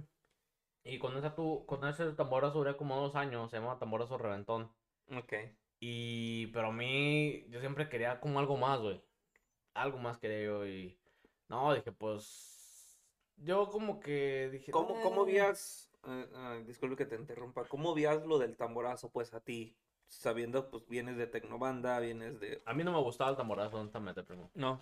Y 0.84 0.98
con, 0.98 1.16
esa 1.16 1.34
tu, 1.34 1.66
con 1.66 1.84
ese 1.86 2.12
tamborazo 2.12 2.58
duré 2.58 2.76
como 2.76 2.96
dos 3.00 3.16
años. 3.16 3.50
Se 3.50 3.58
llama 3.58 3.78
tamborazo 3.78 4.16
reventón. 4.18 4.70
Ok. 5.14 5.32
Y, 5.80 6.46
pero 6.48 6.68
a 6.68 6.72
mí, 6.72 7.44
yo 7.50 7.60
siempre 7.60 7.88
quería 7.88 8.18
como 8.20 8.38
algo 8.38 8.56
más, 8.56 8.80
güey. 8.80 9.00
Algo 9.74 9.98
más 9.98 10.18
quería 10.18 10.42
yo 10.44 10.66
y... 10.66 10.98
No, 11.48 11.74
dije, 11.74 11.92
pues... 11.92 12.98
Yo 13.36 13.68
como 13.68 14.00
que 14.00 14.48
dije... 14.50 14.72
¿Cómo, 14.72 15.00
cómo 15.02 15.24
"Eh". 15.26 15.32
vías, 15.32 15.90
eh, 16.06 16.26
ah, 16.34 16.58
disculpe 16.66 16.96
que 16.96 17.04
te 17.04 17.16
interrumpa, 17.16 17.64
cómo 17.64 17.92
vías 17.94 18.24
lo 18.24 18.38
del 18.38 18.56
tamborazo, 18.56 19.10
pues, 19.10 19.34
a 19.34 19.40
ti? 19.40 19.76
Sabiendo, 20.08 20.70
pues, 20.70 20.86
vienes 20.88 21.16
de 21.18 21.26
Tecnobanda, 21.26 21.98
vienes 22.00 22.40
de... 22.40 22.62
A 22.64 22.72
mí 22.72 22.82
no 22.82 22.92
me 22.92 23.00
gustaba 23.02 23.30
el 23.30 23.36
tamborazo, 23.36 23.78
honestamente, 23.78 24.22
primo. 24.22 24.50
No. 24.54 24.80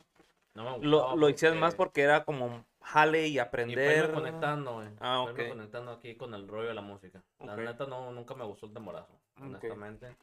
No 0.55 0.63
me 0.79 0.87
Lo, 0.87 0.99
gustaba 0.99 1.17
lo 1.17 1.29
hicieras 1.29 1.59
más 1.59 1.75
porque- 1.75 1.89
porque 1.89 2.03
era 2.03 2.25
como 2.25 2.65
jale 2.81 3.27
y 3.27 3.33
Y 3.33 3.39
aprender. 3.41 4.05
irme 4.05 4.15
conectando, 4.15 4.75
güey. 4.75 4.89
Ah, 5.01 5.25
Irme 5.29 5.43
ok. 5.43 5.49
conectando 5.49 5.91
aquí 5.91 6.15
con 6.15 6.33
el 6.35 6.47
rollo 6.47 6.69
de 6.69 6.75
la 6.75 6.83
música. 6.83 7.25
La 7.41 7.55
Ok. 7.55 7.59
neta, 7.61 7.87
no, 7.87 8.13
nunca 8.13 8.35
me 8.37 8.45
gustó 8.45 8.67
el 8.67 8.73
tamborazo, 8.73 9.19
honestamente. 9.41 10.15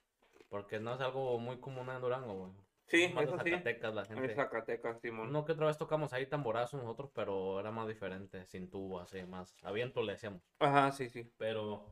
Porque 0.52 0.82
no 0.82 0.94
es 0.94 1.00
algo 1.00 1.40
muy 1.40 1.62
común 1.62 1.90
en 1.90 2.02
Durango, 2.02 2.34
güey. 2.34 2.52
Sí, 2.88 3.04
Es 3.04 3.14
más 3.14 3.24
de 3.24 3.32
eso 3.32 3.40
sí. 3.42 3.52
Zacatecas, 3.52 3.94
la 3.96 4.02
En 4.02 4.08
gente. 4.08 4.36
Zacatecas, 4.36 5.00
Simón. 5.00 5.30
Uno 5.30 5.46
que 5.46 5.54
otra 5.54 5.68
vez 5.68 5.78
tocamos 5.78 6.12
ahí 6.12 6.26
tamborazo 6.26 6.76
nosotros, 6.76 7.10
pero 7.16 7.58
era 7.58 7.72
más 7.72 7.88
diferente, 7.88 8.46
sin 8.48 8.70
tubo, 8.70 9.00
así, 9.00 9.24
más. 9.24 9.56
A 9.64 9.72
viento 9.72 10.04
le 10.04 10.12
hacíamos. 10.12 10.42
Ajá, 10.60 10.92
sí, 10.92 11.08
sí. 11.08 11.32
Pero, 11.38 11.86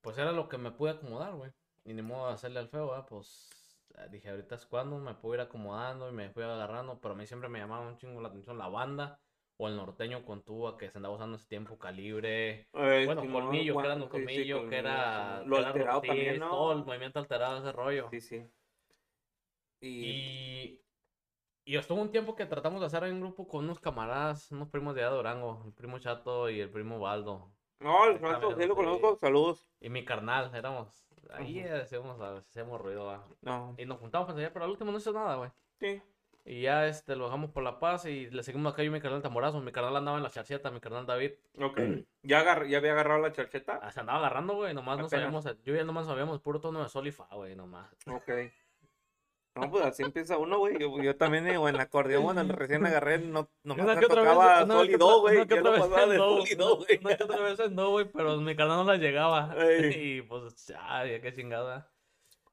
pues 0.00 0.18
era 0.18 0.32
lo 0.32 0.48
que 0.48 0.58
me 0.58 0.72
pude 0.72 0.90
acomodar, 0.90 1.34
güey. 1.34 1.52
Y 1.84 1.94
ni 1.94 2.02
modo 2.02 2.26
de 2.26 2.34
hacerle 2.34 2.58
al 2.58 2.68
feo. 2.68 3.06
Pues 3.08 3.78
eh, 3.98 4.08
dije, 4.10 4.30
ahorita 4.30 4.56
es 4.56 4.66
cuando 4.66 4.98
me 4.98 5.14
puedo 5.14 5.36
ir 5.36 5.40
acomodando 5.42 6.08
y 6.08 6.12
me 6.12 6.28
fui 6.30 6.42
agarrando. 6.42 6.98
Pero 7.00 7.14
a 7.14 7.16
mí 7.16 7.24
siempre 7.24 7.48
me 7.48 7.60
llamaba 7.60 7.86
un 7.86 7.98
chingo 7.98 8.20
la 8.20 8.30
atención 8.30 8.58
la 8.58 8.66
banda 8.66 9.20
o 9.58 9.68
el 9.68 9.76
norteño 9.76 10.24
con 10.24 10.42
tuba 10.42 10.76
que 10.76 10.90
se 10.90 10.98
andaba 10.98 11.14
usando 11.14 11.36
ese 11.36 11.48
tiempo, 11.48 11.78
calibre. 11.78 12.68
Eh, 12.74 13.02
Bueno, 13.06 13.22
Simón, 13.22 13.42
colmillo, 13.44 13.64
que 13.64 13.72
Juan, 13.72 13.86
eran 13.86 14.02
un 14.02 14.10
sí, 14.10 14.26
sí, 14.28 14.68
que 14.68 14.78
era. 14.78 15.42
Lo 15.44 15.56
que 15.56 15.60
era 15.60 15.68
alterado 15.68 15.96
rotiz, 15.96 16.08
también, 16.08 16.38
¿no? 16.40 16.50
Todo 16.50 16.72
el 16.72 16.84
movimiento 16.84 17.18
alterado, 17.18 17.58
ese 17.58 17.72
rollo. 17.72 18.08
Sí, 18.10 18.20
sí. 18.20 18.46
Y... 19.80 19.88
Y, 19.88 20.80
y 21.64 21.76
estuvo 21.76 22.00
un 22.00 22.10
tiempo 22.10 22.34
que 22.36 22.46
tratamos 22.46 22.80
de 22.80 22.86
hacer 22.86 23.04
en 23.04 23.20
grupo 23.20 23.46
con 23.48 23.64
unos 23.64 23.80
camaradas, 23.80 24.50
unos 24.52 24.68
primos 24.68 24.94
de 24.94 25.00
allá 25.02 25.10
de 25.10 25.16
Durango, 25.16 25.62
el 25.66 25.72
primo 25.72 25.98
Chato 25.98 26.48
y 26.50 26.60
el 26.60 26.70
primo 26.70 26.98
Baldo. 27.00 27.50
No, 27.80 28.06
el 28.06 28.18
Franco, 28.18 28.54
sí 28.54 28.66
lo 28.66 28.74
conozco, 28.74 29.16
saludos. 29.16 29.68
Y 29.80 29.90
mi 29.90 30.04
carnal, 30.04 30.50
éramos. 30.54 31.06
Ahí 31.30 31.60
hacíamos, 31.60 32.20
hacíamos 32.20 32.80
ruido, 32.80 33.06
¿va? 33.06 33.24
No, 33.42 33.74
Y 33.76 33.84
nos 33.84 33.98
juntamos 33.98 34.26
para 34.28 34.38
allá, 34.38 34.52
pero 34.52 34.64
al 34.64 34.70
último 34.70 34.92
no 34.92 34.98
hizo 34.98 35.12
nada, 35.12 35.36
güey. 35.36 35.50
sí. 35.80 36.00
Y 36.48 36.62
ya 36.62 36.86
este, 36.86 37.16
lo 37.16 37.24
dejamos 37.24 37.50
por 37.50 37.64
La 37.64 37.80
Paz 37.80 38.04
y 38.06 38.30
le 38.30 38.44
seguimos 38.44 38.72
acá 38.72 38.82
yo 38.84 38.86
y 38.88 38.92
mi 38.92 39.00
carnal 39.00 39.20
Tamborazo. 39.20 39.60
Mi 39.60 39.72
carnal 39.72 39.96
andaba 39.96 40.16
en 40.18 40.22
la 40.22 40.30
charcheta, 40.30 40.70
mi 40.70 40.78
carnal 40.78 41.04
David. 41.04 41.32
Ok. 41.60 41.80
¿Ya, 42.22 42.38
agar- 42.38 42.66
ya 42.68 42.78
había 42.78 42.92
agarrado 42.92 43.20
la 43.20 43.32
charcheta? 43.32 43.80
Ah, 43.82 43.90
Se 43.90 43.98
andaba 43.98 44.20
agarrando, 44.20 44.54
güey. 44.54 44.72
Nomás 44.72 44.96
no 45.00 45.08
sabíamos. 45.08 45.44
Yo 45.64 45.74
ya 45.74 45.82
nomás 45.82 46.06
sabíamos 46.06 46.38
puro 46.40 46.60
tono 46.60 46.82
de 46.84 46.88
sol 46.88 47.06
y 47.08 47.10
fa, 47.10 47.26
güey, 47.32 47.56
nomás. 47.56 47.90
Ok. 48.06 48.30
No, 49.56 49.70
pues 49.70 49.86
así 49.86 50.02
empieza 50.04 50.36
uno, 50.38 50.58
güey. 50.58 50.78
Yo, 50.78 51.02
yo 51.02 51.16
también, 51.16 51.48
eh, 51.48 51.56
o 51.56 51.66
en 51.68 51.80
acordeón, 51.80 52.22
cuando 52.24 52.54
recién 52.54 52.84
agarré, 52.86 53.18
no, 53.18 53.48
nomás 53.64 53.84
Una 53.84 53.94
me 53.94 54.00
que 54.00 54.06
otra 54.06 54.20
vez- 54.22 54.30
tocaba 54.34 54.64
una 54.64 54.74
sol 54.74 54.90
y 54.90 54.96
do, 54.96 55.20
güey. 55.22 55.36
una 55.38 55.46
que 55.46 55.54
otra 55.54 55.62
no 55.64 55.70
vez 55.72 55.80
no, 56.58 56.76
güey. 56.76 56.98
Una 57.02 57.16
que 57.16 57.24
otra 57.24 57.40
vez 57.40 57.70
no, 57.72 57.90
güey, 57.90 58.04
pero 58.04 58.36
mi 58.36 58.54
carnal 58.54 58.76
no 58.76 58.84
la 58.84 58.98
llegaba. 58.98 59.52
Ey. 59.58 59.90
Y 60.18 60.22
pues, 60.22 60.66
ya, 60.66 61.06
ya 61.06 61.20
qué 61.20 61.32
chingada. 61.34 61.90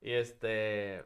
Y 0.02 0.14
este. 0.14 1.06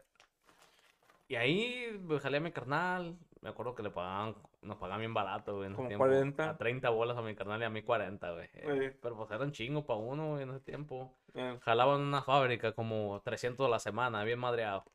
Y 1.28 1.36
ahí 1.36 2.01
pues, 2.07 2.21
jalé 2.21 2.38
a 2.38 2.41
mi 2.41 2.51
carnal. 2.51 3.17
Me 3.41 3.49
acuerdo 3.49 3.75
que 3.75 3.84
le 3.84 3.91
pagaban, 3.91 4.36
nos 4.61 4.78
pagaban 4.78 4.99
bien 4.99 5.13
barato, 5.13 5.55
güey. 5.55 5.67
en 5.67 5.73
ese 5.73 5.88
tiempo. 5.88 6.05
40. 6.05 6.49
A 6.49 6.57
30 6.57 6.89
bolas 6.89 7.17
a 7.17 7.21
mi 7.21 7.36
carnal 7.36 7.61
y 7.61 7.65
a 7.65 7.69
mí 7.69 7.84
40, 7.84 8.32
güey. 8.32 8.49
Ey. 8.53 8.91
Pero 9.01 9.15
pues 9.15 9.30
eran 9.32 9.51
chingo 9.51 9.86
para 9.86 9.99
uno, 9.99 10.32
güey, 10.32 10.43
en 10.43 10.49
ese 10.49 10.61
tiempo. 10.61 11.13
Jalaban 11.61 12.01
una 12.01 12.23
fábrica 12.23 12.71
como 12.73 13.21
300 13.23 13.67
a 13.67 13.69
la 13.69 13.80
semana, 13.80 14.23
bien 14.23 14.39
madreado. 14.39 14.86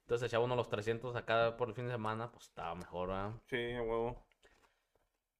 Entonces 0.00 0.28
echaba 0.28 0.44
uno 0.44 0.56
los 0.56 0.68
300 0.68 1.14
acá 1.16 1.56
por 1.56 1.68
el 1.68 1.74
fin 1.74 1.86
de 1.86 1.92
semana, 1.92 2.30
pues 2.30 2.46
estaba 2.46 2.74
mejor, 2.74 3.08
¿verdad? 3.08 3.32
Sí, 3.46 3.72
a 3.72 3.82
huevo. 3.82 4.24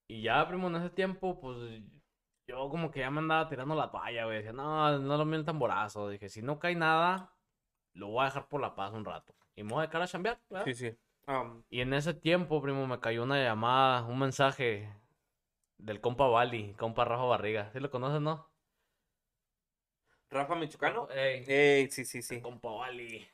Y 0.08 0.22
ya, 0.22 0.46
primo, 0.46 0.68
en 0.68 0.76
ese 0.76 0.90
tiempo, 0.90 1.40
pues 1.40 1.56
yo 2.46 2.68
como 2.68 2.90
que 2.90 3.00
ya 3.00 3.10
me 3.10 3.18
andaba 3.18 3.48
tirando 3.48 3.74
la 3.74 3.90
toalla, 3.90 4.24
güey. 4.24 4.38
Decía, 4.38 4.52
no, 4.52 4.98
no 4.98 5.16
lo 5.16 5.24
mío 5.24 5.38
el 5.38 5.44
tamborazo. 5.44 6.08
Dije, 6.08 6.28
si 6.28 6.42
no 6.42 6.58
cae 6.58 6.76
nada, 6.76 7.32
lo 7.94 8.08
voy 8.08 8.22
a 8.22 8.26
dejar 8.26 8.48
por 8.48 8.60
la 8.60 8.74
paz 8.74 8.92
un 8.92 9.04
rato. 9.04 9.34
Y 9.56 9.64
me 9.64 9.72
voy 9.72 9.82
a 9.82 9.86
dejar 9.86 10.02
a 10.02 10.06
chambear, 10.06 10.40
¿verdad? 10.48 10.66
Sí, 10.66 10.74
sí. 10.74 10.90
Um, 11.28 11.62
Y 11.70 11.80
en 11.82 11.94
ese 11.94 12.14
tiempo, 12.14 12.62
primo, 12.62 12.86
me 12.86 13.00
cayó 13.00 13.24
una 13.24 13.42
llamada, 13.42 14.04
un 14.04 14.18
mensaje 14.18 14.92
del 15.78 16.00
compa 16.00 16.28
Bali, 16.28 16.74
compa 16.74 17.04
Rafa 17.06 17.24
Barriga. 17.24 17.70
¿Sí 17.72 17.80
lo 17.80 17.90
conoces, 17.90 18.20
no? 18.22 18.50
Rafa 20.30 20.54
Michoacano. 20.56 21.08
Ey, 21.10 21.44
Ey, 21.46 21.90
sí, 21.90 22.04
sí, 22.04 22.22
sí. 22.22 22.40
compa 22.40 22.70
Bali. 22.70 23.26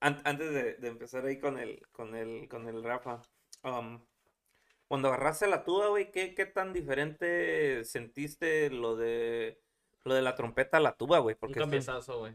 An- 0.00 0.20
antes 0.24 0.50
de, 0.52 0.74
de 0.74 0.88
empezar 0.88 1.24
ahí 1.26 1.38
con 1.38 1.58
el, 1.58 1.80
con 1.92 2.14
el, 2.16 2.48
con 2.48 2.68
el 2.68 2.82
Rafa, 2.82 3.22
um, 3.64 4.00
cuando 4.88 5.08
agarraste 5.08 5.46
la 5.48 5.64
tuba, 5.64 5.88
güey, 5.88 6.10
¿qué, 6.12 6.34
qué 6.34 6.46
tan 6.46 6.72
diferente 6.72 7.84
sentiste 7.84 8.70
lo 8.70 8.96
de 8.96 9.60
lo 10.04 10.14
de 10.14 10.22
la 10.22 10.34
trompeta 10.36 10.78
a 10.78 10.80
la 10.80 10.96
tuba, 10.96 11.18
güey? 11.20 11.36
Un 11.46 11.54
Porque 11.54 11.60
es 11.60 11.66
cambiezazo, 11.66 12.18
güey. 12.18 12.34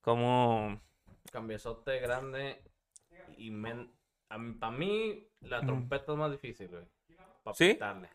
como 0.00 0.80
Cambiezote 1.30 1.98
grande 2.00 2.62
y 3.36 3.50
men... 3.50 3.92
para 4.28 4.72
mí 4.72 5.28
la 5.40 5.64
trompeta 5.64 6.12
es 6.12 6.18
más 6.18 6.30
difícil, 6.32 6.68
güey. 6.68 6.86
Para 7.42 7.54
¿Sí? 7.54 7.74
pitarle. 7.74 8.10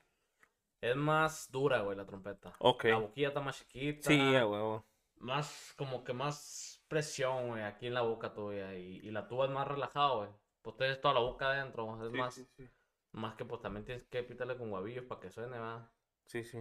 Es 0.82 0.96
más 0.96 1.50
dura, 1.52 1.82
güey, 1.82 1.96
la 1.98 2.06
trompeta. 2.06 2.54
Ok. 2.60 2.86
La 2.86 2.98
boquilla 2.98 3.30
está 3.30 3.40
más 3.42 3.58
chiquita. 3.60 4.10
Sí, 4.10 4.36
a 4.36 4.46
huevo. 4.48 4.86
Más, 5.20 5.74
como 5.78 6.04
que 6.04 6.14
más 6.14 6.84
presión, 6.88 7.50
güey, 7.50 7.64
aquí 7.64 7.88
en 7.88 7.94
la 7.94 8.02
boca 8.02 8.34
tuya. 8.34 8.76
Y, 8.78 8.98
y 9.04 9.12
la 9.12 9.28
tuba 9.28 9.46
es 9.46 9.52
más 9.52 9.68
relajada, 9.68 10.16
güey. 10.16 10.30
Pues 10.62 10.76
tienes 10.78 11.00
toda 11.02 11.14
la 11.14 11.20
boca 11.22 11.50
adentro. 11.52 12.04
Es 12.06 12.12
Sí, 12.12 12.18
más, 12.18 12.34
sí, 12.34 12.46
sí. 12.58 12.70
más 13.14 13.36
que 13.36 13.46
pues 13.46 13.62
también 13.62 13.86
tienes 13.86 14.04
que 14.06 14.24
pitarle 14.24 14.58
con 14.58 14.70
guavillos 14.70 15.06
para 15.06 15.22
que 15.22 15.30
suene, 15.32 15.58
va. 15.60 15.90
Sí, 16.26 16.44
sí. 16.44 16.60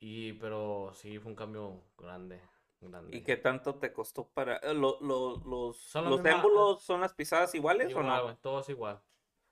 Y, 0.00 0.32
pero 0.34 0.90
sí, 0.94 1.18
fue 1.18 1.30
un 1.30 1.36
cambio 1.36 1.82
grande. 1.96 2.40
Grande. 2.88 3.16
¿Y 3.16 3.22
qué 3.22 3.36
tanto 3.36 3.74
te 3.76 3.92
costó 3.92 4.28
para 4.28 4.56
eh, 4.58 4.74
lo- 4.74 4.98
lo- 5.00 5.36
los 5.44 5.76
Son 5.76 6.04
los 6.08 6.20
misma- 6.22 6.36
émbolos 6.36 6.82
son 6.82 7.00
las 7.00 7.14
pisadas 7.14 7.54
iguales 7.54 7.88
o 7.88 7.90
Igual, 7.90 8.06
no? 8.06 8.22
güey, 8.24 8.36
todo 8.40 8.60
es 8.60 8.68
igual. 8.68 9.00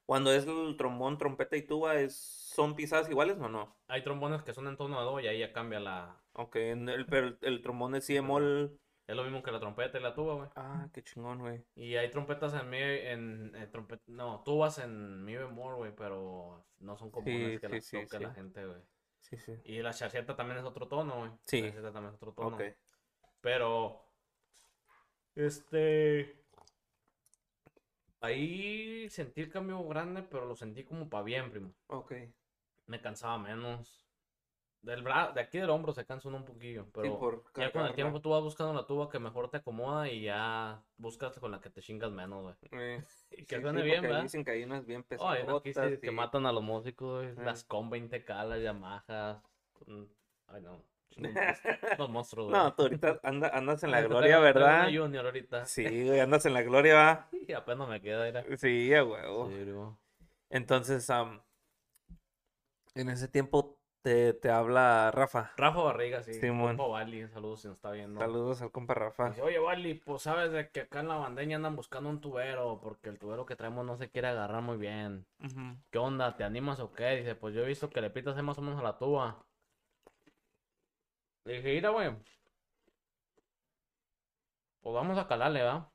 Cuando 0.07 0.33
es 0.33 0.47
el 0.47 0.77
trombón, 0.79 1.19
trompeta 1.19 1.57
y 1.57 1.63
tuba 1.63 1.97
es 1.97 2.17
son 2.17 2.75
pisadas 2.75 3.11
iguales 3.11 3.39
o 3.39 3.49
no? 3.49 3.77
Hay 3.89 4.03
trombones 4.03 4.43
que 4.43 4.55
son 4.55 4.67
en 4.67 4.77
tono 4.77 4.99
de 4.99 5.05
do 5.05 5.21
y 5.21 5.27
ahí 5.29 5.39
ya 5.41 5.53
cambia 5.53 5.79
la... 5.81 6.17
Ok, 6.33 6.57
en 6.57 6.89
el, 6.89 7.05
pero 7.07 7.27
el, 7.29 7.39
el 7.43 7.61
trombón 7.63 7.95
es 7.95 8.05
si 8.07 8.15
bemol. 8.15 8.79
Es 9.07 9.17
lo 9.17 9.23
mismo 9.25 9.43
que 9.43 9.51
la 9.53 9.61
trompeta 9.61 9.99
y 9.99 10.03
la 10.03 10.15
tuba, 10.15 10.35
güey. 10.35 10.49
Ah, 10.57 10.89
qué 10.93 11.03
chingón, 11.03 11.39
güey. 11.41 11.63
Y 11.75 11.97
hay 11.97 12.11
trompetas 12.11 12.53
en 12.55 12.69
mi, 12.69 12.79
en, 12.79 13.55
en 13.55 13.71
trompet- 13.73 14.03
no, 14.07 14.43
tubas 14.45 14.79
en 14.79 15.25
mi 15.25 15.35
bemol, 15.37 15.77
güey, 15.77 15.95
pero 15.95 16.65
no 16.81 16.97
son 16.97 17.11
comunes 17.11 17.55
Sí, 17.55 17.59
que 17.61 17.67
sí, 17.69 17.75
las 17.75 17.85
sí, 17.85 17.97
toque 18.03 18.17
sí. 18.19 18.23
la 18.23 18.35
gente, 18.35 18.67
güey. 18.67 18.81
Sí, 19.21 19.37
sí. 19.39 19.53
Y 19.65 19.81
la 19.83 19.93
charcheta 19.93 20.35
también 20.37 20.59
es 20.59 20.65
otro 20.65 20.89
tono, 20.89 21.19
güey. 21.19 21.31
Sí. 21.45 21.61
La 21.63 21.69
charcheta 21.69 21.93
también 21.93 22.15
es 22.15 22.17
otro 22.17 22.33
tono. 22.33 22.57
Ok. 22.57 22.63
Pero, 23.41 24.05
este, 25.35 26.37
ahí 28.21 29.09
sentí 29.11 29.43
el 29.43 29.51
cambio 29.51 29.83
grande, 29.87 30.23
pero 30.23 30.47
lo 30.47 30.57
sentí 30.57 30.85
como 30.85 31.09
para 31.09 31.23
bien, 31.25 31.51
primo. 31.51 31.73
Ok. 31.89 32.13
Me 32.87 33.01
cansaba 33.01 33.39
menos. 33.39 34.05
Del 34.81 35.03
bra 35.03 35.33
de 35.33 35.41
aquí 35.41 35.59
del 35.59 35.71
hombro 35.71 35.93
se 35.93 36.07
cansa 36.07 36.29
uno 36.29 36.37
un 36.39 36.45
poquillo, 36.45 36.85
Sí, 36.85 36.91
pero 36.95 37.19
por 37.19 37.45
ya 37.57 37.73
con 37.73 37.85
el 37.85 37.95
tiempo 37.95 38.21
tú 38.21 38.31
vas 38.31 38.43
buscando 38.43 38.73
la 38.73 38.87
tuba 38.87 39.11
que 39.11 39.19
mejor 39.19 39.51
te 39.51 39.57
acomoda 39.57 40.09
y 40.09 40.23
ya 40.23 40.81
buscas 40.97 41.37
con 41.41 41.51
la 41.51 41.61
que 41.61 41.69
te 41.69 41.83
chingas 41.83 42.13
menos, 42.13 42.43
güey. 42.43 42.55
Eh, 42.71 43.03
Y 43.33 43.37
que 43.47 43.57
sí, 43.57 43.61
suene 43.63 43.81
sí, 43.81 43.87
bien, 43.87 44.03
¿verdad? 44.03 44.23
Dicen 44.23 44.45
que 44.45 44.53
hay 44.53 44.63
unas 44.63 44.87
bien 44.87 45.05
Oh, 45.19 45.29
aquí 45.31 45.41
sí 45.41 45.47
pesadotas 45.75 45.99
que 45.99 46.07
y- 46.07 46.11
matan 46.13 46.47
a 46.47 46.53
los 46.53 46.63
músicos, 46.63 47.25
güey. 47.25 47.29
Eh. 47.37 47.45
Las 47.45 47.65
con 47.65 47.91
20K, 47.91 48.45
las 48.45 48.63
Yamahas. 48.63 49.43
mm, 49.87 50.05
Ay, 50.47 50.63
no. 50.63 50.81
Los 51.17 51.33
monstruos- 51.33 51.99
Los 51.99 52.11
monstruos, 52.11 52.49
güey. 52.49 52.61
No, 52.63 52.75
tú 52.75 52.83
ahorita 52.83 53.21
anda- 53.23 53.49
andas 53.53 53.83
en 53.83 53.91
la 53.91 54.03
gloria, 54.03 54.39
una 54.39 54.45
¿verdad? 54.45 54.85
Junior 54.93 55.25
ahorita. 55.27 55.65
Sí, 55.67 55.83
güey, 56.07 56.21
andas 56.21 56.47
en 56.47 56.55
la 56.55 56.63
gloria, 56.63 56.95
va. 56.95 57.29
Y 57.49 57.53
apenas 57.53 57.89
me 57.89 58.01
queda, 58.01 58.29
era. 58.29 58.45
Sí, 58.57 58.95
a 58.95 59.05
huevo. 59.05 59.49
Sí. 59.49 59.65
Entonces, 60.51 61.09
am, 61.11 61.41
en 62.95 63.09
ese 63.09 63.29
tiempo 63.29 63.79
te, 64.03 64.33
te 64.33 64.49
habla 64.51 65.11
Rafa. 65.13 65.53
Rafa 65.57 65.83
Barriga, 65.83 66.23
sí. 66.23 66.35
Simón. 66.35 66.77
Compa 66.77 66.87
Bali, 66.93 67.27
saludos 67.29 67.61
si 67.63 67.69
nos 67.69 67.77
está 67.79 67.91
viendo. 67.91 68.21
Saludos 68.21 68.63
al 68.63 68.71
compa 68.71 68.95
Rafa. 68.95 69.29
Dice, 69.31 69.43
oye, 69.43 69.59
Bali, 69.59 69.95
pues 69.95 70.23
sabes 70.23 70.53
de 70.53 70.71
que 70.71 70.81
acá 70.83 71.01
en 71.01 71.09
la 71.09 71.17
bandeña 71.17 71.57
andan 71.57 71.75
buscando 71.77 72.09
un 72.09 72.21
tubero, 72.21 72.81
porque 72.81 73.09
el 73.09 73.19
tubero 73.19 73.45
que 73.45 73.57
traemos 73.57 73.85
no 73.85 73.97
se 73.97 74.09
quiere 74.09 74.29
agarrar 74.29 74.63
muy 74.63 74.77
bien. 74.77 75.27
¿Qué 75.91 75.99
onda? 75.99 76.37
¿Te 76.37 76.45
animas 76.45 76.81
o 76.81 76.93
qué? 76.93 77.17
Dice, 77.17 77.35
pues 77.35 77.55
yo 77.55 77.63
he 77.63 77.67
visto 77.67 77.91
que 77.91 78.01
le 78.01 78.11
pitas 78.11 78.41
más 78.43 78.57
o 78.59 78.63
menos 78.63 78.79
a 78.79 78.85
la 78.85 78.99
tuba. 78.99 79.45
Le 81.49 81.55
dije, 81.55 81.73
mira, 81.77 81.89
güey. 81.89 82.11
Pues 84.81 84.95
vamos 84.95 85.17
a 85.17 85.27
calarle, 85.27 85.63
¿va? 85.63 85.91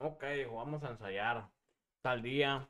Ok, 0.00 0.22
vamos 0.52 0.82
a 0.84 0.90
ensayar. 0.90 1.48
Tal 2.02 2.20
día. 2.22 2.66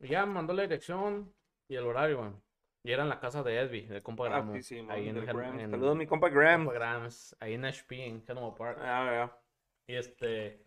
Y 0.00 0.08
ya 0.08 0.26
mandó 0.26 0.52
la 0.52 0.62
dirección 0.62 1.32
y 1.68 1.76
el 1.76 1.86
horario, 1.86 2.18
güey. 2.18 2.32
Y 2.82 2.90
era 2.90 3.04
en 3.04 3.08
la 3.08 3.20
casa 3.20 3.44
de 3.44 3.56
Edby, 3.60 3.82
del 3.86 4.02
compa 4.02 4.26
Ah, 4.26 4.30
Gramo. 4.30 4.54
sí, 4.54 4.62
sí, 4.64 4.86
ahí 4.90 5.08
en, 5.08 5.24
Graham. 5.24 5.60
en- 5.60 5.70
Saludos 5.70 5.92
a 5.92 5.98
mi 5.98 6.06
compa 6.08 6.28
Graham. 6.28 6.64
compa 6.64 6.74
Grams, 6.74 7.36
ahí 7.38 7.54
en 7.54 7.64
HP, 7.64 8.04
en 8.06 8.20
Kenmore 8.24 8.56
Park. 8.58 8.78
Ah, 8.82 9.28
ya. 9.30 9.38
Y 9.86 9.96
este, 9.96 10.60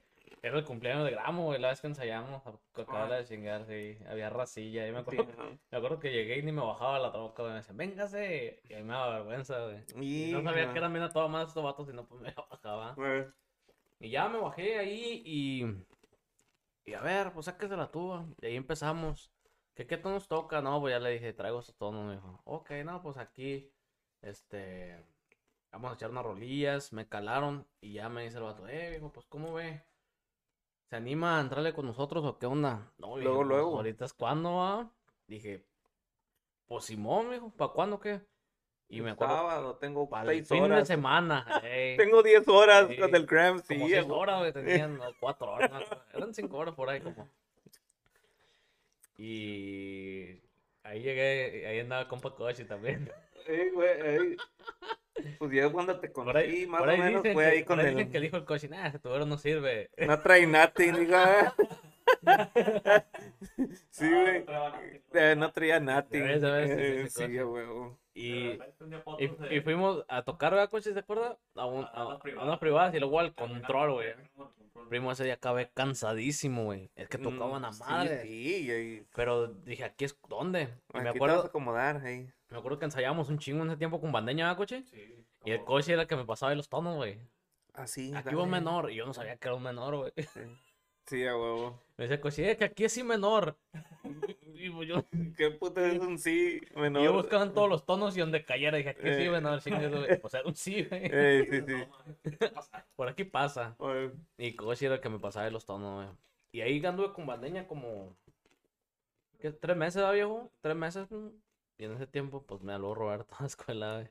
era 0.47 0.57
el 0.59 0.65
cumpleaños 0.65 1.05
de 1.05 1.11
Gramo, 1.11 1.43
güey, 1.45 1.59
la 1.59 1.69
vez 1.69 1.81
que 1.81 1.87
ensayamos, 1.87 2.45
a 2.45 2.49
Ah. 2.49 2.81
acabar 2.81 3.09
de 3.09 3.25
chingar, 3.25 3.65
sí, 3.65 3.97
había 4.07 4.29
racilla, 4.29 4.87
y 4.87 4.91
me 4.91 5.03
Sí, 5.03 5.17
acuerdo, 5.17 5.33
me 5.71 5.77
acuerdo 5.77 5.99
que 5.99 6.11
llegué 6.11 6.37
y 6.39 6.43
ni 6.43 6.51
me 6.51 6.61
bajaba 6.61 6.99
la 6.99 7.11
troca, 7.11 7.41
güey, 7.43 7.53
me 7.53 7.59
decían, 7.59 7.77
véngase, 7.77 8.61
y 8.63 8.73
a 8.73 8.77
mí 8.77 8.83
me 8.83 8.93
daba 8.93 9.15
vergüenza, 9.19 9.63
güey, 9.65 9.83
y 10.01 10.31
no 10.31 10.43
sabía 10.43 10.71
que 10.71 10.77
eran 10.77 10.93
bien 10.93 11.03
a 11.03 11.09
toda 11.11 11.27
más 11.27 11.47
estos 11.47 11.63
vatos, 11.63 11.89
y 11.89 11.93
no, 11.93 12.05
pues 12.07 12.21
me 12.33 12.33
bajaba, 12.49 12.95
y 13.99 14.09
ya 14.09 14.29
me 14.29 14.39
bajé 14.39 14.77
ahí, 14.77 15.21
y, 15.25 15.65
y 16.85 16.93
a 16.93 17.01
ver, 17.01 17.31
pues 17.33 17.45
sáquese 17.47 17.75
la 17.75 17.89
tuba, 17.91 18.25
y 18.41 18.45
ahí 18.47 18.55
empezamos, 18.55 19.31
¿qué, 19.73 19.87
qué 19.87 19.97
tonos 19.97 20.27
toca? 20.27 20.61
No, 20.61 20.79
pues 20.79 20.91
ya 20.93 20.99
le 20.99 21.09
dije, 21.11 21.33
traigo 21.33 21.59
estos 21.59 21.75
tonos, 21.77 22.05
me 22.05 22.13
dijo, 22.15 22.41
ok, 22.45 22.71
no, 22.85 23.01
pues 23.01 23.17
aquí, 23.17 23.71
este... 24.21 25.03
Vamos 25.71 25.91
a 25.91 25.95
echar 25.95 26.09
unas 26.09 26.23
rolillas, 26.23 26.93
me 26.93 27.05
calaron 27.09 27.67
y 27.81 27.91
ya 27.91 28.07
me 28.07 28.23
dice 28.23 28.37
el 28.37 28.43
vato, 28.43 28.65
eh, 28.65 28.91
viejo, 28.91 29.11
pues 29.11 29.25
¿cómo 29.25 29.53
ve? 29.53 29.83
¿Se 30.89 30.95
anima 30.95 31.37
a 31.37 31.41
entrarle 31.41 31.73
con 31.73 31.85
nosotros 31.85 32.23
o 32.25 32.37
qué 32.37 32.45
onda? 32.45 32.91
No, 32.97 33.15
dije, 33.15 33.23
Luego, 33.23 33.37
"Pues, 33.39 33.47
luego. 33.49 33.75
ahorita 33.77 34.05
es 34.05 34.13
cuando 34.13 34.55
va. 34.55 34.91
Dije, 35.27 35.65
pues 36.67 36.85
Simón, 36.85 37.29
mijo, 37.29 37.49
¿para 37.51 37.71
cuándo 37.71 37.99
qué? 37.99 38.21
Y 38.87 39.01
me 39.01 39.11
acuerdo, 39.11 39.35
Sábado, 39.35 39.77
tengo 39.77 40.07
para 40.07 40.31
el 40.31 40.37
seis 40.37 40.47
fin 40.47 40.59
de 40.59 40.63
horas. 40.75 40.87
semana. 40.87 41.43
ey, 41.65 41.97
Tengo 41.97 42.21
10 42.21 42.47
horas 42.47 42.87
Sí, 42.87 42.97
con 42.97 43.15
el 43.15 43.25
Graham, 43.25 43.59
sí. 43.63 43.75
como 43.79 44.15
horas, 44.15 44.39
güey, 44.39 44.53
tenían, 44.53 44.99
o 45.01 45.13
cuatro 45.19 45.51
horas, 45.51 45.71
no, 45.71 45.79
eran 46.13 46.33
cinco 46.35 46.57
horas 46.57 46.75
por 46.75 46.87
ahí 46.89 47.01
como. 47.01 47.27
Y 49.17 50.41
ahí 50.83 51.01
llegué, 51.01 51.65
ahí 51.67 51.79
andaba 51.79 52.01
el 52.03 52.07
compa 52.07 52.35
Cochi 52.35 52.65
también. 52.65 53.09
Eh, 53.47 53.71
güey, 53.73 53.89
eh. 54.01 54.37
Pues 55.37 55.51
yo 55.51 55.71
cuando 55.71 55.99
te 55.99 56.09
Por 56.09 56.35
ahí, 56.37 56.65
conocí, 56.65 56.67
más 56.67 56.79
por 56.79 56.89
o 56.89 56.97
menos, 56.97 57.21
fue 57.21 57.33
que, 57.33 57.49
ahí 57.49 57.63
con 57.63 57.79
ahí 57.79 57.87
el... 57.87 57.95
dicen 57.95 58.11
que 58.11 58.19
dijo 58.19 58.37
el 58.37 58.45
Cochi, 58.45 58.67
nah, 58.67 58.87
ese 58.87 58.99
tubero 58.99 59.25
no 59.25 59.37
sirve. 59.37 59.89
No 59.97 60.19
trae 60.21 60.45
nothing, 60.45 60.93
diga. 60.99 61.53
Sí, 63.89 64.09
güey. 64.11 64.45
Eh, 65.13 65.35
no 65.37 65.51
traía 65.51 65.79
nothing. 65.79 66.21
ves, 66.23 66.43
Eh, 66.43 67.07
sí, 67.09 67.25
sí, 67.27 67.39
huevo. 67.41 67.97
Y, 68.13 68.51
y, 69.19 69.31
y 69.49 69.61
fuimos 69.61 70.05
a 70.07 70.23
tocar, 70.23 70.53
¿verdad, 70.53 70.69
Cochi? 70.69 70.93
¿Se 70.93 70.99
acuerda? 70.99 71.37
A, 71.55 71.65
un, 71.65 71.83
a, 71.83 71.89
a 71.93 72.43
unas 72.43 72.59
privadas 72.59 72.93
y 72.93 72.99
luego 72.99 73.19
al 73.19 73.33
control, 73.33 73.93
güey. 73.93 74.13
Primo, 74.89 75.11
ese 75.11 75.23
día 75.23 75.33
acabé 75.35 75.69
cansadísimo, 75.73 76.65
güey. 76.65 76.91
Es 76.95 77.07
que 77.09 77.17
tocaban 77.17 77.65
a 77.65 77.69
Mm, 77.69 77.73
sí, 77.73 77.79
madre. 77.81 78.21
Sí, 78.21 78.65
y 78.67 78.71
ahí- 78.71 79.07
Pero 79.15 79.47
dije, 79.47 79.83
¿aquí 79.83 80.05
es 80.05 80.17
dónde? 80.29 80.63
Y 80.93 80.99
me 80.99 81.09
aquí 81.09 81.13
te 81.13 81.19
vas 81.19 81.29
a 81.29 81.33
acuerdo, 81.33 81.43
acomodar, 81.45 81.97
ahí. 82.05 82.29
me 82.49 82.57
acuerdo 82.57 82.77
que 82.79 82.85
ensayábamos 82.85 83.29
un 83.29 83.39
chingo 83.39 83.63
en 83.63 83.69
ese 83.69 83.77
tiempo 83.77 83.99
con 83.99 84.11
bandeña, 84.11 84.45
¿verdad, 84.45 84.57
Cochi? 84.57 84.85
Y 85.45 85.51
el 85.51 85.63
Cochi 85.63 85.91
era 85.93 86.03
el 86.03 86.07
que 86.07 86.15
me 86.15 86.25
pasaba 86.25 86.51
ahí 86.51 86.57
los 86.57 86.69
tonos, 86.69 86.95
güey. 86.95 87.19
Así, 87.73 88.13
Aquí 88.15 88.35
va 88.35 88.43
un 88.43 88.51
dale. 88.51 88.61
menor. 88.63 88.91
Y 88.91 88.95
yo 88.95 89.05
no 89.05 89.13
sabía 89.13 89.35
que 89.37 89.47
era 89.47 89.55
un 89.55 89.63
menor, 89.63 89.95
güey. 89.97 90.11
Sí, 90.15 90.39
a 91.11 91.37
huevo. 91.37 91.81
Me 91.97 92.03
decía 92.03 92.15
el 92.15 92.21
Cochi, 92.21 92.43
es 92.43 92.57
que 92.57 92.65
aquí 92.65 92.85
es 92.85 92.93
sí 92.93 93.03
menor. 93.03 93.57
Y 94.57 94.69
pues 94.69 94.87
yo, 94.87 95.03
¿Qué 95.37 95.51
puta 95.51 95.85
es 95.85 95.99
un 95.99 96.17
sí 96.17 96.59
y 96.75 96.79
menor? 96.79 97.03
yo 97.03 97.13
buscaba 97.13 97.43
en 97.43 97.53
todos 97.53 97.69
los 97.69 97.85
tonos 97.85 98.15
y 98.15 98.21
donde 98.21 98.45
cayera. 98.45 98.77
Dije, 98.77 98.89
aquí 98.89 99.01
sí 99.01 99.23
Eh. 99.23 99.29
menor. 99.29 99.57
O 99.57 100.29
sea, 100.29 100.39
era 100.39 100.47
un 100.47 100.55
sí, 100.55 100.83
güey. 100.85 101.01
Eh, 101.13 101.47
sí, 101.51 101.61
sí. 101.67 102.37
Por 102.95 103.09
aquí 103.09 103.25
pasa. 103.25 103.75
Oye, 103.77 104.11
Y 104.37 104.55
Cochi 104.55 104.85
era 104.85 104.95
el 104.95 105.01
que 105.01 105.09
me 105.09 105.19
pasaba 105.19 105.45
de 105.45 105.51
los 105.51 105.65
tonos, 105.65 106.05
güey. 106.05 106.17
Y 106.51 106.61
ahí 106.61 106.83
anduve 106.85 107.11
con 107.13 107.27
bandeña 107.27 107.67
como. 107.67 108.15
¿Qué? 109.39 109.51
¿Tres 109.51 109.75
meses, 109.77 109.97
¿verdad, 109.97 110.13
viejo? 110.13 110.51
Tres 110.61 110.75
meses. 110.75 111.07
Y 111.77 111.83
en 111.83 111.91
ese 111.93 112.07
tiempo, 112.07 112.41
pues 112.43 112.61
me 112.63 112.73
habló 112.73 112.95
Roberto 112.95 113.35
a 113.37 113.41
la 113.43 113.47
escuela, 113.47 113.93
güey. 113.95 114.09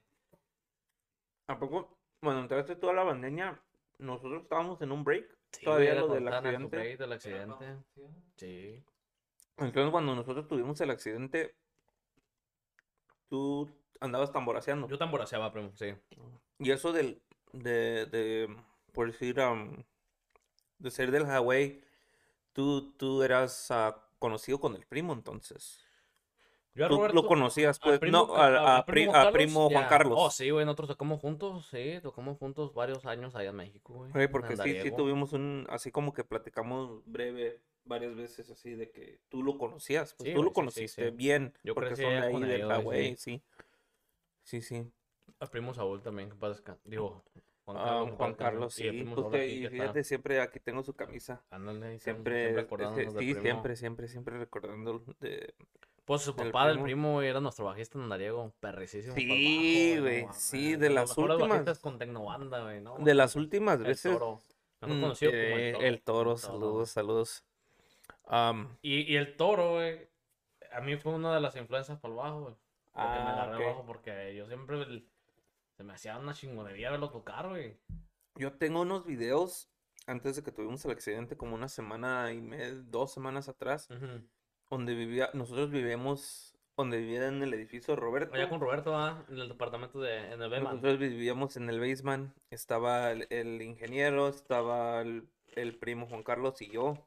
¿A 1.48 1.58
poco? 1.58 1.96
Bueno, 2.20 2.40
entraste 2.40 2.76
tú 2.76 2.90
a 2.90 2.92
la 2.92 3.02
bandeña. 3.02 3.60
Nosotros 3.98 4.42
estábamos 4.42 4.80
en 4.82 4.92
un 4.92 5.02
break. 5.04 5.26
Sí, 5.54 5.64
Todavía 5.64 5.94
lo 5.94 6.08
del 6.08 6.28
accidente. 6.28 6.96
del 6.96 7.12
accidente. 7.12 7.76
Sí. 8.36 8.82
Entonces, 9.56 9.90
cuando 9.90 10.14
nosotros 10.14 10.48
tuvimos 10.48 10.80
el 10.80 10.90
accidente, 10.90 11.54
tú 13.28 13.70
andabas 14.00 14.32
tamboraceando. 14.32 14.88
Yo 14.88 14.98
tamboraceaba, 14.98 15.52
primo, 15.52 15.70
sí. 15.74 15.94
Y 16.58 16.70
eso 16.70 16.92
del, 16.92 17.22
de, 17.52 18.06
de, 18.06 18.56
por 18.92 19.10
decir, 19.10 19.40
am, 19.40 19.84
de 20.78 20.90
ser 20.90 21.10
del 21.10 21.26
Hawaii, 21.26 21.82
tú, 22.52 22.92
tú 22.96 23.22
eras 23.22 23.70
ah, 23.70 23.96
conocido 24.18 24.58
con 24.58 24.74
el 24.74 24.86
primo 24.86 25.12
entonces. 25.12 25.83
Yo 26.74 26.86
a 26.86 26.88
Tú 26.88 26.96
Roberto- 26.96 27.14
lo 27.22 27.26
conocías, 27.28 27.78
pues, 27.78 28.00
primo 28.00 28.26
no, 28.26 28.34
a, 28.36 28.84
primo 28.84 29.70
Juan 29.70 29.84
ya. 29.84 29.88
Carlos. 29.88 30.18
Oh, 30.20 30.30
sí, 30.30 30.50
güey, 30.50 30.64
nosotros 30.64 30.88
tocamos 30.88 31.20
juntos, 31.20 31.66
sí, 31.70 32.00
tocamos 32.02 32.36
juntos 32.38 32.74
varios 32.74 33.06
años 33.06 33.36
allá 33.36 33.50
en 33.50 33.56
México, 33.56 33.94
güey. 33.94 34.10
En 34.14 34.30
porque 34.30 34.56
sí, 34.56 34.80
sí 34.82 34.90
tuvimos 34.90 35.32
un, 35.32 35.66
así 35.70 35.92
como 35.92 36.12
que 36.12 36.24
platicamos 36.24 37.02
breve 37.06 37.60
varias 37.84 38.16
veces 38.16 38.50
así 38.50 38.74
de 38.74 38.90
que 38.90 39.20
tú 39.28 39.42
lo 39.44 39.56
conocías, 39.56 40.14
pues 40.14 40.28
Sí, 40.30 40.34
tú 40.34 40.42
lo 40.42 40.50
güey, 40.50 40.64
sí, 40.72 40.88
sí, 40.88 40.96
conociste 40.96 41.10
sí. 41.10 41.16
bien, 41.16 41.52
Yo 41.62 41.74
porque 41.74 41.94
son 41.96 42.10
de 42.10 42.18
ahí 42.18 42.40
del 42.40 42.50
ellos, 42.62 42.82
güey, 42.82 42.98
Hawái, 43.04 43.16
sí. 43.16 43.42
Sí, 44.42 44.60
sí. 44.60 44.90
Al 45.38 45.48
primo 45.50 45.74
Saúl 45.74 46.02
también, 46.02 46.28
que 46.30 46.36
descan- 46.36 46.78
Digo, 46.84 47.22
Juan 47.66 47.76
Ah, 47.78 47.84
Carlos. 47.84 48.16
Juan 48.16 48.34
Y 48.96 48.98
sí. 48.98 49.04
pues 49.14 49.26
aquí 49.26 49.36
y 49.54 49.62
que 49.62 49.70
fíjate, 49.70 50.00
está. 50.00 50.08
siempre 50.08 50.40
aquí 50.40 50.60
tengo 50.60 50.82
su 50.82 50.94
camisa. 50.94 51.42
Ándale, 51.50 51.98
Siempre, 52.00 52.52
siempre 52.54 52.84
este, 52.84 53.10
sí, 53.10 53.16
primo. 53.16 53.40
siempre, 53.42 53.76
siempre, 53.76 54.08
siempre 54.08 54.38
recordando 54.38 55.02
de... 55.20 55.54
Pues 56.04 56.22
su 56.22 56.36
papá 56.36 56.68
del 56.68 56.80
primo. 56.82 57.22
era 57.22 57.40
nuestro 57.40 57.64
bajista 57.64 57.96
en 57.98 58.04
Andariego, 58.04 58.52
perricísimo. 58.60 59.14
Sí, 59.14 59.96
güey, 59.98 60.26
sí, 60.32 60.76
de 60.76 60.90
las 60.90 61.16
últimas- 61.16 61.78
con 61.78 61.98
Tecnobanda, 61.98 62.62
güey, 62.62 62.80
¿no? 62.80 62.96
De 62.98 63.14
las 63.14 63.36
últimas 63.36 63.78
El 63.78 63.84
veces... 63.86 64.18
conocido 64.80 65.32
como 65.32 65.42
el 65.56 65.72
toro. 65.72 65.84
el 65.86 66.02
toro, 66.02 66.32
el 66.32 66.38
saludos, 66.38 66.90
saludos. 66.90 67.44
Y, 68.82 69.12
y 69.12 69.16
el 69.16 69.36
toro, 69.36 69.72
güey, 69.74 70.08
a 70.72 70.80
mí 70.80 70.96
fue 70.96 71.14
una 71.14 71.34
de 71.34 71.40
las 71.40 71.56
influencias 71.56 71.98
para 71.98 72.12
el 72.12 72.18
bajo, 72.18 72.40
güey. 72.42 72.52
Me 72.52 73.02
Ah, 73.02 73.42
agarré 73.42 73.66
bajo 73.66 73.84
porque 73.86 74.34
yo 74.36 74.46
siempre 74.46 75.04
se 75.76 75.82
me 75.84 75.94
hacía 75.94 76.16
una 76.18 76.32
chingonería 76.34 76.90
verlo 76.90 77.10
tocar, 77.10 77.48
güey. 77.48 77.76
Yo 78.36 78.52
tengo 78.52 78.82
unos 78.82 79.04
videos 79.06 79.68
antes 80.06 80.36
de 80.36 80.42
que 80.42 80.52
tuvimos 80.52 80.84
el 80.84 80.90
accidente, 80.92 81.36
como 81.36 81.54
una 81.54 81.68
semana 81.68 82.30
y 82.32 82.40
media, 82.40 82.74
dos 82.74 83.12
semanas 83.12 83.48
atrás. 83.48 83.88
Donde 84.74 84.94
vivía, 84.94 85.30
nosotros 85.34 85.70
vivíamos, 85.70 86.56
donde 86.76 86.98
vivía 86.98 87.28
en 87.28 87.40
el 87.42 87.54
edificio 87.54 87.94
Roberto. 87.94 88.34
Allá 88.34 88.48
con 88.48 88.60
Roberto, 88.60 88.96
¿ah? 88.96 89.24
En 89.28 89.38
el 89.38 89.48
departamento 89.48 90.00
de, 90.00 90.32
en 90.32 90.42
el 90.42 90.50
Bema. 90.50 90.70
Nosotros 90.70 90.98
vivíamos 90.98 91.56
en 91.56 91.70
el 91.70 91.78
basement, 91.78 92.34
estaba 92.50 93.12
el, 93.12 93.28
el 93.30 93.62
ingeniero, 93.62 94.26
estaba 94.26 95.00
el, 95.00 95.28
el 95.54 95.76
primo 95.78 96.06
Juan 96.06 96.24
Carlos 96.24 96.60
y 96.60 96.70
yo. 96.70 97.06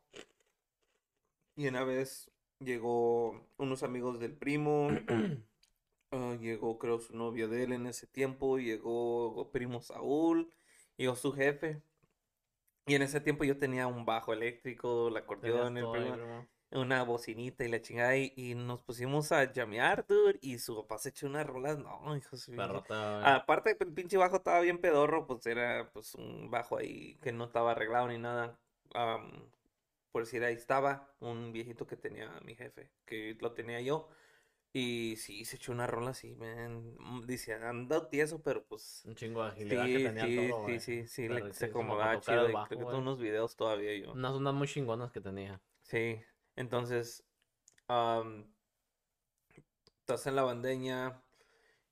Y 1.57 1.68
una 1.68 1.84
vez 1.84 2.32
llegó 2.59 3.45
unos 3.57 3.84
amigos 3.84 4.18
del 4.22 4.34
primo, 4.34 4.88
ah, 6.11 6.38
llegó 6.39 6.80
creo 6.80 6.99
su 6.99 7.18
novia 7.18 7.49
de 7.49 7.63
él 7.63 7.74
en 7.74 7.86
ese 7.88 8.07
tiempo, 8.07 8.59
llegó 8.59 9.51
primo 9.51 9.82
Saúl, 9.82 10.49
llegó 10.95 11.18
su 11.18 11.34
jefe. 11.34 11.82
Y 12.86 12.95
en 12.95 13.01
ese 13.01 13.20
tiempo 13.20 13.43
yo 13.43 13.57
tenía 13.57 13.88
un 13.88 14.05
bajo 14.05 14.32
eléctrico, 14.32 15.09
el 15.09 15.15
Tenías 15.15 15.24
acordeón, 15.26 15.78
el 15.78 15.89
primo. 15.91 16.47
Una 16.72 17.03
bocinita 17.03 17.63
y 17.63 17.70
la 17.70 17.82
chingada, 17.82 18.15
y, 18.18 18.34
y 18.36 18.55
nos 18.55 18.80
pusimos 18.82 19.32
a 19.32 19.51
llamear, 19.51 20.05
dude, 20.07 20.38
y 20.41 20.59
su 20.59 20.76
papá 20.76 20.97
se 20.97 21.09
echó 21.09 21.28
unas 21.28 21.45
rolas, 21.47 21.78
no, 21.80 22.15
hijo 22.18 22.36
de 22.38 22.55
güey. 22.55 22.88
Aparte, 23.24 23.78
el 23.80 23.93
pinche 23.93 24.18
bajo 24.18 24.38
estaba 24.38 24.59
bien 24.61 24.80
pedorro, 24.80 25.26
pues 25.28 25.45
era 25.45 25.89
pues 25.93 26.15
un 26.15 26.49
bajo 26.49 26.78
ahí 26.78 27.15
que 27.22 27.32
no 27.32 27.45
estaba 27.45 27.72
arreglado 27.72 28.07
ni 28.07 28.18
nada. 28.18 28.59
am, 28.93 29.49
por 30.11 30.24
decir, 30.24 30.43
ahí 30.43 30.55
estaba 30.55 31.13
un 31.20 31.51
viejito 31.53 31.86
que 31.88 31.95
tenía 31.97 32.32
mi 32.45 32.55
jefe, 32.55 32.89
que 33.05 33.38
lo 33.39 33.53
tenía 33.53 33.82
yo. 33.82 34.09
Y 34.74 35.15
sí, 35.18 35.45
se 35.45 35.55
echó 35.55 35.72
una 35.72 35.88
rola 35.88 36.11
así, 36.11 36.36
man. 36.36 36.95
mm, 36.99 37.26
Dice, 37.26 37.53
anda 37.55 38.09
tieso, 38.09 38.41
pero 38.43 38.63
pues... 38.65 39.03
Un 39.05 39.15
chingo 39.15 39.41
de 39.43 39.49
Sí, 39.49 39.53
agilidad 39.53 39.86
que 39.86 39.99
tenía 39.99 40.26
sí, 40.26 40.36
toro, 40.36 40.57
sí, 40.57 40.61
güey. 40.63 40.80
sí, 40.80 41.07
sí, 41.07 41.30
le- 41.30 41.53
se 41.53 41.65
acomodaba 41.65 42.20
chido. 42.22 42.49
y 42.49 42.53
bajo, 42.53 42.68
creo 42.68 42.80
que 42.80 42.86
güey. 42.86 42.95
tengo 42.97 43.01
unos 43.01 43.20
videos 43.20 43.55
todavía 43.55 43.97
yo. 43.97 44.11
Unas 44.13 44.34
ondas 44.34 44.53
muy 44.53 44.68
chingonas 44.68 45.11
que 45.11 45.22
tenía. 45.22 45.61
Sí, 45.82 46.22
entonces, 46.57 47.23
am, 47.87 48.53
estás 49.99 50.25
en 50.27 50.35
la 50.35 50.43
bandeña, 50.43 51.21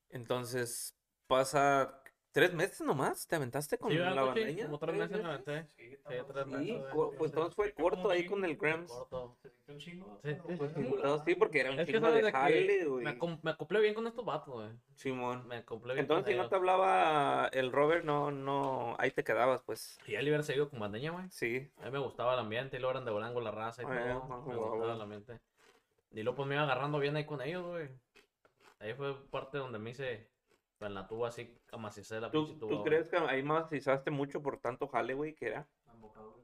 entonces 0.10 0.96
pasa 1.28 2.02
tres 2.36 2.54
meses 2.54 2.82
nomás, 2.82 3.26
¿te 3.28 3.38
aventaste 3.38 3.78
con 3.78 3.90
Sí, 3.94 3.98
la 3.98 4.12
bandeña? 4.14 4.66
Como 4.66 4.78
tres 4.78 4.96
meses 4.98 5.24
me 5.24 5.30
aventé. 5.30 5.68
Sí, 5.68 5.98
tres 6.06 6.46
meses, 6.48 6.84
pues 7.18 7.32
entonces 7.32 7.56
fue 7.56 7.72
corto 7.72 8.10
ahí 8.10 8.26
con 8.26 8.44
el 8.44 8.58
Grams. 8.58 8.92
Un 9.70 9.78
chingo. 9.78 10.20
Sí, 10.22 10.32
sí, 10.34 10.58
sí. 10.58 10.82
entonces, 10.82 11.22
sí, 11.26 11.36
porque 11.36 11.62
era 11.62 11.72
un 11.72 11.86
chingo 11.86 12.12
de 12.12 12.30
jale, 12.30 12.86
güey. 12.86 13.06
Me, 13.42 13.52
acoplé 13.52 13.80
bien 13.80 13.94
con 13.94 14.06
estos 14.06 14.26
vatos, 14.26 14.54
güey. 14.54 14.68
Simón. 14.96 15.48
Me 15.48 15.56
acoplé 15.56 15.94
bien 15.94 16.08
con 16.08 16.18
Entonces, 16.18 16.34
si 16.34 16.38
no 16.38 16.50
te 16.50 16.56
hablaba 16.58 17.48
el 17.54 17.72
Robert, 17.72 18.04
no, 18.04 18.32
no, 18.32 18.98
ahí 19.00 19.12
te 19.12 19.24
quedabas, 19.24 19.62
pues. 19.62 19.98
Y 20.06 20.16
él 20.16 20.26
hubiera 20.26 20.44
seguido 20.44 20.70
con 20.70 20.82
bandeña, 20.82 21.12
güey. 21.12 21.30
Sí. 21.30 21.72
A 21.78 21.86
mí 21.86 21.92
me 21.92 22.00
gustaba 22.00 22.34
el 22.34 22.40
ambiente, 22.40 22.76
y 22.76 22.80
luego 22.82 22.92
eran 22.92 23.06
de 23.06 23.12
Borango 23.12 23.40
la 23.40 23.52
raza 23.52 23.82
y 23.82 23.86
Ah, 23.88 24.06
ya, 24.06 24.14
todo. 24.14 24.46
Me 24.46 24.56
gustaba 24.58 24.94
el 24.94 25.02
ambiente. 25.02 25.40
Y 26.12 26.22
luego 26.22 26.36
pues 26.36 26.50
me 26.50 26.56
iba 26.56 26.66
agarrando 26.66 27.00
bien 27.00 27.16
ahí 27.16 27.26
con 27.26 27.42
ellos, 27.42 27.66
güey. 27.66 27.88
Ahí 28.80 28.94
fue 28.94 29.16
parte 29.30 29.58
donde 29.58 29.80
me 29.80 29.92
hice 29.92 30.35
en 30.82 30.94
la 30.94 31.08
tuba 31.08 31.30
así, 31.30 31.58
amacicé 31.72 32.20
la 32.20 32.30
pinche 32.32 32.54
¿Tú, 32.54 32.60
tuba. 32.60 32.72
tú 32.72 32.84
crees 32.84 33.10
que 33.10 33.18
ahí 33.18 33.42
macizaste 33.44 34.12
mucho 34.12 34.42
por 34.42 34.60
tanto 34.60 34.88
jale, 34.88 35.14
güey, 35.14 35.34
que 35.34 35.48
era? 35.48 35.68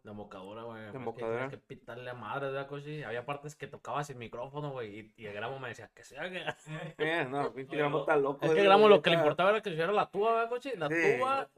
La 0.03 0.11
embocadura, 0.11 0.63
güey. 0.63 0.85
es 0.85 0.91
que 0.91 0.97
embocadura. 0.97 1.37
tienes 1.47 1.51
que 1.51 1.57
pitarle 1.59 2.09
a 2.09 2.13
madre, 2.15 2.49
¿verdad? 2.49 2.67
Había 3.05 3.23
partes 3.25 3.55
que 3.55 3.67
tocaba 3.67 4.03
sin 4.03 4.17
micrófono, 4.17 4.71
güey. 4.71 4.99
Y, 4.99 5.13
y 5.15 5.25
el 5.27 5.33
gramo 5.33 5.59
me 5.59 5.67
decía 5.67 5.91
que 5.93 6.03
se 6.03 6.17
haga. 6.17 6.55
Eh, 6.97 7.27
no, 7.29 7.53
pinche 7.53 7.77
gramo 7.77 7.99
está 7.99 8.15
loco. 8.15 8.43
Es 8.45 8.51
que 8.53 8.59
el 8.61 8.65
gramo 8.65 8.89
lo 8.89 9.01
que 9.03 9.11
le 9.11 9.17
importaba 9.17 9.51
era 9.51 9.61
que 9.61 9.69
se 9.69 9.73
hiciera 9.75 9.91
la 9.91 10.09
tuba, 10.09 10.33
¿verdad, 10.33 10.49
cochi? 10.49 10.71
La 10.75 10.87
Sí. 10.87 10.95
tuba. 11.17 11.49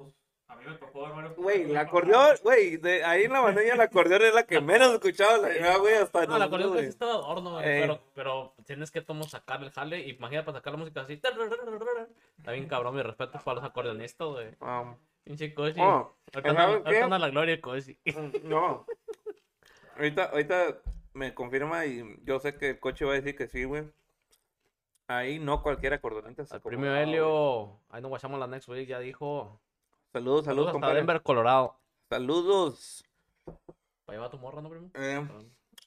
A 0.53 0.57
mí 0.57 0.65
me 0.67 0.75
tocó 0.75 1.01
varios. 1.01 1.35
Güey, 1.35 1.63
el 1.63 1.77
acordeón, 1.77 2.35
güey, 2.43 2.77
de 2.77 3.03
ahí 3.03 3.23
en 3.23 3.33
la 3.33 3.41
bandeña 3.41 3.73
el 3.73 3.81
acordeón 3.81 4.21
es 4.21 4.33
la 4.33 4.43
que 4.43 4.61
menos 4.61 4.93
escuchaba 4.93 5.37
la 5.37 5.49
llevaba, 5.49 5.77
güey, 5.77 5.95
hasta 5.95 6.25
No, 6.25 6.37
la 6.37 6.45
acordeón 6.45 6.75
casi 6.75 6.97
de 6.97 7.05
adorno, 7.05 7.51
güey. 7.51 7.67
Ey. 7.67 7.81
Pero, 7.81 7.99
pero 8.13 8.53
tienes 8.65 8.91
que 8.91 9.01
tomo 9.01 9.23
sacar 9.23 9.61
el 9.63 9.71
jale. 9.71 9.99
Y 10.01 10.11
imagínate 10.11 10.45
para 10.45 10.59
sacar 10.59 10.73
la 10.73 10.79
música 10.79 11.01
así. 11.01 11.13
Está 11.13 12.51
bien 12.51 12.67
cabrón, 12.67 12.95
mi 12.95 13.01
respeto 13.01 13.39
para 13.43 13.55
los 13.55 13.63
acordeonistas, 13.65 14.27
güey. 14.27 14.55
Pinche 15.23 15.53
cochi. 15.53 15.79
oh, 15.79 16.15
ahorita, 16.33 17.03
anda, 17.03 17.19
la 17.19 17.29
gloria 17.29 17.55
el 17.55 17.61
cochi. 17.61 17.97
mm, 18.05 18.47
no. 18.47 18.85
Ahorita, 19.95 20.25
ahorita 20.25 20.77
me 21.13 21.33
confirma 21.33 21.85
y 21.85 22.03
yo 22.23 22.39
sé 22.39 22.57
que 22.57 22.71
el 22.71 22.79
coche 22.79 23.05
va 23.05 23.13
a 23.13 23.15
decir 23.15 23.35
que 23.35 23.47
sí, 23.47 23.63
güey. 23.63 23.83
Ahí 25.07 25.39
no 25.39 25.61
cualquier 25.61 25.93
acordeonista 25.93 26.45
se 26.45 26.55
Al 26.55 26.61
premio. 26.61 26.95
Helio. 26.95 27.79
Ahí 27.89 28.01
nos 28.01 28.09
guachamos 28.09 28.39
la 28.39 28.47
next 28.47 28.67
week. 28.69 28.87
Ya 28.87 28.99
dijo. 28.99 29.61
Saludos, 30.13 30.45
saludos, 30.45 30.45
Saludos 30.45 30.71
compadre. 30.73 30.97
Denver, 30.97 31.21
Colorado. 31.23 31.75
Saludos. 32.09 33.03
Para 34.05 34.17
llevar 34.17 34.29
tu 34.29 34.37
morra, 34.37 34.61
¿no, 34.61 34.69
primo? 34.69 34.91
Eh, 34.93 35.27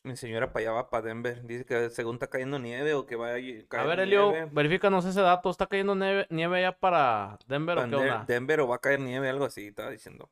mi 0.03 0.17
señora 0.17 0.53
para 0.53 0.63
allá 0.65 0.73
va 0.73 0.91
para 0.91 1.07
Denver. 1.07 1.45
Dice 1.47 1.65
que 1.65 1.91
según 1.91 2.17
está 2.17 2.27
cayendo 2.29 2.59
nieve 2.59 2.95
o 2.95 3.07
que 3.07 3.17
va 3.17 3.29
a 3.29 3.35
A 3.37 3.41
caer 3.69 3.87
ver, 3.87 4.01
Helio, 4.01 4.31
nieve. 4.33 4.49
verifícanos 4.53 5.05
ese 5.05 5.21
dato. 5.21 5.49
¿Está 5.51 5.67
cayendo 5.67 5.95
nieve, 5.95 6.27
nieve 6.31 6.61
ya 6.63 6.73
para 6.73 7.39
Denver 7.47 7.79
o 7.79 7.89
qué 7.89 7.95
onda? 7.97 8.25
Denver 8.27 8.61
o 8.61 8.69
va 8.69 8.77
a 8.77 8.81
caer 8.81 9.01
nieve, 9.01 9.29
algo 9.29 9.45
así, 9.45 9.69
estaba 9.69 9.91
diciendo. 9.91 10.29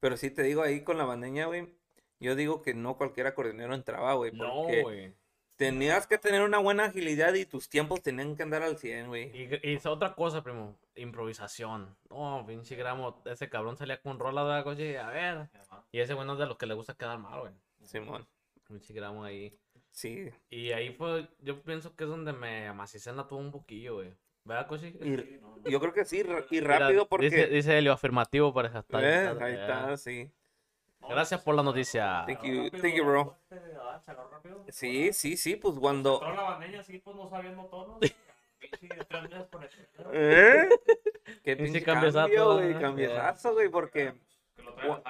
Pero 0.00 0.16
sí 0.16 0.30
te 0.30 0.42
digo 0.42 0.62
ahí 0.62 0.82
con 0.82 0.98
la 0.98 1.04
bandeña, 1.04 1.46
güey. 1.46 1.72
Yo 2.20 2.34
digo 2.36 2.62
que 2.62 2.74
no 2.74 2.96
cualquier 2.96 3.26
acordeonero 3.26 3.74
entraba, 3.74 4.14
güey. 4.14 4.32
No, 4.32 4.64
güey. 4.64 5.14
Tenías 5.56 6.06
que 6.06 6.18
tener 6.18 6.42
una 6.42 6.58
buena 6.58 6.84
agilidad 6.86 7.34
y 7.34 7.46
tus 7.46 7.68
tiempos 7.68 8.02
tenían 8.02 8.36
que 8.36 8.42
andar 8.42 8.62
al 8.62 8.78
100, 8.78 9.08
güey. 9.08 9.30
Y, 9.36 9.48
y 9.62 9.74
es 9.74 9.86
otra 9.86 10.14
cosa, 10.14 10.42
primo. 10.42 10.76
Improvisación. 10.96 11.96
No, 12.10 12.44
pinche 12.46 12.76
gramo. 12.76 13.22
Ese 13.24 13.48
cabrón 13.48 13.76
salía 13.76 14.00
con 14.00 14.18
rola 14.18 14.56
de 14.56 14.64
coche. 14.64 14.98
A 14.98 15.08
ver. 15.10 15.48
Y 15.92 16.00
ese 16.00 16.14
bueno 16.14 16.34
es 16.34 16.38
de 16.38 16.46
los 16.46 16.56
que 16.56 16.66
le 16.66 16.74
gusta 16.74 16.94
quedar 16.94 17.18
mal, 17.18 17.40
güey. 17.40 17.52
Simón. 17.82 18.26
Pinche 18.66 18.92
gramo 18.94 19.24
ahí. 19.24 19.56
Sí. 19.90 20.28
Y 20.50 20.72
ahí 20.72 20.92
fue. 20.92 21.28
Yo 21.40 21.62
pienso 21.62 21.94
que 21.94 22.04
es 22.04 22.10
donde 22.10 22.32
me 22.32 22.66
amacicé 22.68 23.10
en 23.10 23.16
la 23.16 23.28
tuba 23.28 23.40
un 23.40 23.50
poquillo, 23.52 23.94
güey. 23.96 24.12
¿Verdad, 24.44 24.66
coche? 24.66 24.92
Y 25.64 25.70
yo 25.70 25.80
creo 25.80 25.92
que 25.94 26.04
sí, 26.04 26.20
y 26.20 26.54
Mira, 26.60 26.78
rápido 26.78 27.08
porque... 27.08 27.26
Dice, 27.30 27.46
dice 27.46 27.78
Helio, 27.78 27.92
afirmativo 27.92 28.52
para 28.52 28.68
hashtag. 28.68 29.02
Eh, 29.02 29.30
Está- 29.32 29.44
ahí 29.44 29.54
está, 29.54 29.96
sí. 29.96 30.30
Gracias 31.08 31.42
por 31.42 31.54
la 31.54 31.62
noticia. 31.62 32.24
Thank 32.26 32.44
you, 32.44 32.70
thank 32.70 32.94
you, 32.94 33.04
bro. 33.04 33.36
Sí, 34.68 35.12
sí, 35.12 35.36
sí, 35.36 35.56
pues 35.56 35.78
cuando... 35.78 36.20
Pues 36.20 36.34
¿Eh? 40.12 40.68
Qué 41.42 41.56
Pinche 41.56 41.82
cambio, 41.82 42.54
güey, 42.54 42.72
¿eh? 42.72 42.78
cambiazazo, 42.80 43.52
güey, 43.52 43.68
porque... 43.68 44.14
Pues. 44.64 45.00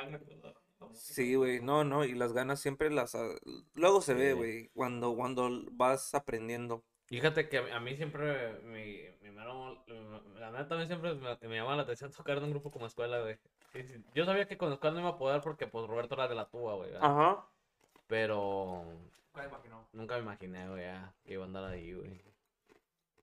Sí, 0.92 1.34
güey, 1.34 1.60
no, 1.60 1.84
no, 1.84 2.04
y 2.04 2.14
las 2.14 2.32
ganas 2.32 2.60
siempre 2.60 2.90
las... 2.90 3.14
ah, 3.14 3.28
Luego 3.74 4.00
se 4.00 4.14
ve, 4.14 4.32
güey, 4.32 4.70
cuando, 4.74 5.14
cuando 5.14 5.50
vas 5.72 6.14
aprendiendo. 6.14 6.84
Fíjate 7.06 7.48
que 7.48 7.58
a 7.58 7.80
mí 7.80 7.96
siempre, 7.96 8.60
mi, 8.64 9.02
mi 9.20 9.30
mero- 9.30 9.84
la 10.38 10.50
neta 10.50 10.74
mí 10.76 10.86
siempre 10.86 11.14
me, 11.14 11.36
me 11.48 11.56
llama 11.56 11.76
la 11.76 11.82
atención 11.82 12.10
tocar 12.12 12.38
en 12.38 12.44
un 12.44 12.50
grupo 12.50 12.70
como 12.70 12.86
escuela, 12.86 13.20
güey. 13.20 13.38
Yo 14.14 14.24
sabía 14.24 14.46
que 14.46 14.56
con 14.56 14.72
escuela 14.72 14.94
no 14.94 15.00
iba 15.00 15.10
a 15.10 15.18
poder 15.18 15.40
porque 15.42 15.66
pues 15.66 15.86
Roberto 15.86 16.14
era 16.14 16.28
de 16.28 16.34
la 16.34 16.46
tuba, 16.48 16.74
güey. 16.76 16.92
¿verdad? 16.92 17.04
Ajá. 17.10 17.46
Pero 18.06 18.84
Nunca 19.34 19.42
me 19.42 19.46
imaginó. 19.48 19.88
nunca 19.92 20.14
me 20.16 20.20
imaginé, 20.22 20.68
güey, 20.68 20.84
que 21.24 21.32
iba 21.34 21.42
a 21.44 21.46
andar 21.46 21.64
ahí, 21.64 21.92
güey. 21.92 22.22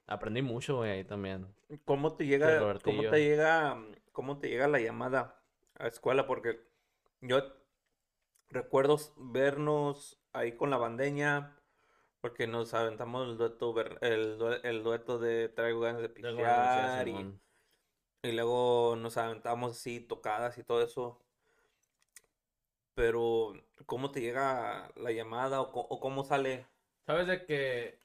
Aprendí 0.07 0.41
mucho, 0.41 0.77
güey, 0.77 0.91
ahí 0.91 1.03
también. 1.03 1.47
¿Cómo 1.85 2.13
te 2.15 2.25
llega, 2.25 2.59
cómo 2.83 3.01
te 3.09 3.19
llega, 3.23 3.77
cómo 4.11 4.37
te 4.39 4.49
llega 4.49 4.67
la 4.67 4.79
llamada 4.79 5.41
a 5.79 5.87
escuela? 5.87 6.27
Porque 6.27 6.59
yo 7.21 7.39
recuerdo 8.49 8.97
vernos 9.15 10.19
ahí 10.33 10.51
con 10.53 10.69
la 10.69 10.77
bandeña, 10.77 11.55
porque 12.21 12.47
nos 12.47 12.73
aventamos 12.73 13.27
el 13.27 13.37
dueto, 13.37 13.73
el, 14.01 14.59
el 14.63 14.83
dueto 14.83 15.19
de 15.19 15.49
Traigo 15.49 15.81
ganas 15.81 16.01
de 16.01 16.09
pistear 16.09 17.07
y, 17.07 17.39
y 18.23 18.31
luego 18.31 18.95
nos 18.95 19.17
aventamos 19.17 19.71
así 19.71 19.99
tocadas 19.99 20.57
y 20.57 20.63
todo 20.63 20.81
eso. 20.83 21.19
Pero, 22.93 23.53
¿cómo 23.85 24.11
te 24.11 24.21
llega 24.21 24.91
la 24.95 25.11
llamada 25.11 25.61
o, 25.61 25.71
o 25.71 25.99
cómo 25.99 26.23
sale? 26.23 26.65
¿Sabes 27.05 27.25
de 27.27 27.45
que 27.45 27.99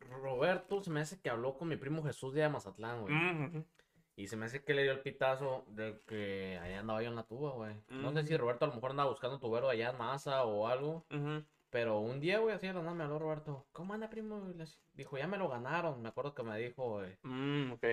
Roberto 0.00 0.82
se 0.82 0.90
me 0.90 1.00
hace 1.00 1.20
que 1.20 1.30
habló 1.30 1.54
con 1.56 1.68
mi 1.68 1.76
primo 1.76 2.02
Jesús 2.02 2.34
de 2.34 2.48
Mazatlán, 2.48 3.02
güey? 3.02 3.14
Mm, 3.14 3.64
Y 4.16 4.26
se 4.28 4.36
me 4.36 4.46
hace 4.46 4.62
que 4.62 4.74
le 4.74 4.82
dio 4.82 4.92
el 4.92 5.00
pitazo 5.00 5.64
de 5.68 6.00
que 6.06 6.58
allá 6.60 6.80
andaba 6.80 7.02
yo 7.02 7.08
en 7.08 7.16
la 7.16 7.22
tuba, 7.22 7.52
güey. 7.52 7.74
No 7.88 8.12
sé 8.12 8.24
si 8.24 8.34
Mm. 8.34 8.38
Roberto 8.38 8.64
a 8.64 8.68
lo 8.68 8.74
mejor 8.74 8.90
andaba 8.90 9.10
buscando 9.10 9.38
tubero 9.38 9.68
allá 9.68 9.90
en 9.90 9.98
Maza 9.98 10.44
o 10.44 10.66
algo. 10.66 11.06
Pero 11.72 12.00
un 12.00 12.20
día, 12.20 12.38
güey, 12.38 12.54
así 12.54 12.66
de 12.66 12.74
la 12.74 12.82
nada 12.82 12.94
me 12.94 13.04
habló 13.04 13.18
Roberto. 13.18 13.66
¿Cómo 13.72 13.94
anda, 13.94 14.10
primo? 14.10 14.46
Dijo, 14.92 15.16
ya 15.16 15.26
me 15.26 15.38
lo 15.38 15.48
ganaron. 15.48 16.02
Me 16.02 16.10
acuerdo 16.10 16.34
que 16.34 16.42
me 16.42 16.58
dijo, 16.58 16.98
güey. 16.98 17.16
Mm, 17.22 17.72
ok. 17.72 17.86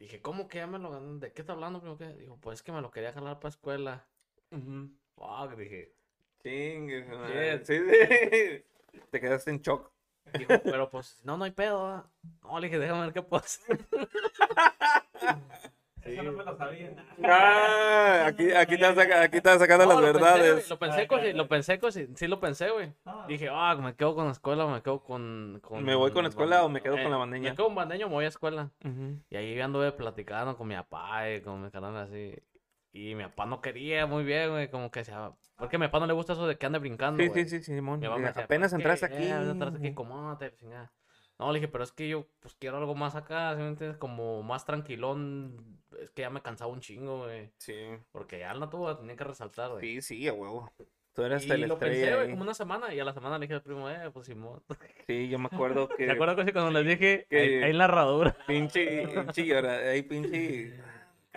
Dije, 0.00 0.20
¿cómo 0.20 0.48
que 0.48 0.58
ya 0.58 0.66
me 0.66 0.80
lo 0.80 0.90
ganaron? 0.90 1.20
¿De 1.20 1.32
qué 1.32 1.42
está 1.42 1.52
hablando, 1.52 1.80
primo? 1.80 1.96
¿Qué? 1.96 2.08
Dijo, 2.14 2.36
pues 2.40 2.58
es 2.58 2.62
que 2.64 2.72
me 2.72 2.80
lo 2.80 2.90
quería 2.90 3.12
jalar 3.12 3.38
para 3.38 3.50
escuela. 3.50 4.04
Fuck, 4.50 5.56
dije. 5.56 5.94
Chingue. 6.42 7.60
Sí, 7.62 7.78
sí. 7.78 8.64
Te 9.12 9.20
quedaste 9.20 9.52
en 9.52 9.62
shock. 9.62 9.92
Dijo, 10.36 10.54
pero 10.64 10.90
pues, 10.90 11.24
no, 11.24 11.36
no 11.36 11.44
hay 11.44 11.52
pedo. 11.52 11.84
¿va?". 11.84 12.10
No, 12.42 12.58
le 12.58 12.66
dije, 12.66 12.80
déjame 12.80 13.02
ver 13.02 13.12
qué 13.12 13.22
puedo 13.22 13.44
hacer. 13.44 13.78
Eso 16.12 16.22
no 16.22 16.32
me 16.32 16.44
lo 16.44 16.56
sabía. 16.56 16.90
Ah, 17.24 18.24
aquí, 18.26 18.50
aquí, 18.52 18.76
te 18.78 18.86
aquí 18.86 19.40
te 19.40 19.58
sacando 19.58 19.86
No, 19.86 19.92
las 19.92 20.00
lo 20.00 20.12
pensé, 20.12 20.20
verdades. 20.40 20.70
Lo 20.70 20.78
pensé, 20.78 21.08
cosi- 21.08 21.32
lo 21.34 21.48
pensé, 21.48 21.80
cosi- 21.80 22.16
sí 22.16 22.26
lo 22.28 22.40
pensé, 22.40 22.70
güey. 22.70 22.92
Dije, 23.28 23.48
ah, 23.50 23.76
me 23.76 23.94
quedo 23.94 24.14
con 24.14 24.26
la 24.26 24.32
escuela 24.32 24.64
o 24.64 24.70
me 24.70 24.82
quedo 24.82 25.02
con, 25.02 25.60
con... 25.62 25.84
¿Me 25.84 25.94
voy 25.94 26.10
con 26.12 26.22
la 26.24 26.28
escuela 26.30 26.64
o 26.64 26.68
me 26.68 26.80
quedo 26.80 26.94
con 26.94 27.06
eh, 27.06 27.10
la 27.10 27.16
bandeña? 27.16 27.50
Me 27.50 27.56
quedo 27.56 27.66
con 27.66 27.74
bandeño 27.74 28.06
o 28.06 28.08
me 28.08 28.14
voy 28.16 28.24
a 28.24 28.28
escuela. 28.28 28.70
Y 29.30 29.36
ahí 29.36 29.60
anduve 29.60 29.92
platicando 29.92 30.56
con 30.56 30.68
mi 30.68 30.74
papá 30.74 31.30
y 31.30 31.40
con 31.40 31.62
mi 31.62 31.70
canal 31.70 31.96
así. 31.96 32.34
Y 32.92 33.14
mi 33.14 33.22
papá 33.24 33.46
no 33.46 33.60
quería 33.60 34.06
muy 34.06 34.24
bien, 34.24 34.50
güey, 34.50 34.68
como 34.68 34.90
que 34.90 35.04
sea... 35.04 35.32
Porque 35.56 35.76
a 35.76 35.78
mi 35.78 35.86
papá 35.86 36.00
no 36.00 36.06
le 36.06 36.12
gusta 36.14 36.32
eso 36.32 36.46
de 36.46 36.56
que 36.56 36.66
ande 36.66 36.78
brincando, 36.78 37.22
Sí, 37.22 37.28
güey. 37.28 37.46
sí, 37.46 37.60
sí, 37.62 37.74
Simón. 37.74 38.00
Diga, 38.00 38.16
decía, 38.16 38.44
Apenas 38.44 38.70
"Pues, 38.72 38.80
entraste 38.80 39.06
aquí. 39.06 39.14
Eh, 39.16 39.32
apenas 39.32 39.48
entraste 39.52 39.78
aquí, 39.78 39.88
acomódate, 39.88 40.54
chingada". 40.56 40.90
No, 41.40 41.50
le 41.52 41.58
dije, 41.58 41.68
pero 41.68 41.82
es 41.84 41.90
que 41.92 42.06
yo, 42.06 42.26
pues, 42.40 42.54
quiero 42.54 42.76
algo 42.76 42.94
más 42.94 43.14
acá, 43.16 43.54
¿sí 43.56 43.62
me 43.62 43.68
entiendes? 43.68 43.96
Como 43.96 44.42
más 44.42 44.66
tranquilón. 44.66 45.78
Es 45.98 46.10
que 46.10 46.20
ya 46.22 46.28
me 46.28 46.42
cansaba 46.42 46.70
un 46.70 46.80
chingo, 46.80 47.24
güey. 47.24 47.50
Sí, 47.56 47.74
Porque 48.12 48.40
ya 48.40 48.52
la 48.52 48.68
tuba 48.68 48.98
tenía 48.98 49.16
que 49.16 49.24
resaltar, 49.24 49.70
güey. 49.70 49.80
sí, 49.80 50.02
sí, 50.02 50.28
a 50.28 50.34
huevo. 50.34 50.70
Tú 51.14 51.22
eras 51.22 51.42
Y 51.44 51.48
lo 51.48 51.78
pensé, 51.78 52.14
güey, 52.14 52.30
como 52.30 52.42
una 52.42 52.52
semana. 52.52 52.92
Y 52.94 53.00
a 53.00 53.04
la 53.04 53.14
semana 53.14 53.38
le 53.38 53.44
dije 53.46 53.54
al 53.54 53.62
primo, 53.62 53.88
eh, 53.88 54.10
pues 54.12 54.26
Simón. 54.26 54.62
Sí, 55.06 55.28
yo 55.30 55.38
me 55.38 55.46
acuerdo 55.50 55.88
que 55.96 56.04
¿Te 56.06 56.12
acuerdas 56.12 56.44
que 56.44 56.52
cuando 56.52 56.70
les 56.78 56.86
dije? 56.86 57.26
Que- 57.30 57.68
en 57.68 57.78
la 57.78 57.84
herradura. 57.86 58.36
pinche, 58.46 59.08
pinche 59.14 59.46
llora, 59.46 59.78
ahí 59.90 60.02
pinche... 60.02 60.78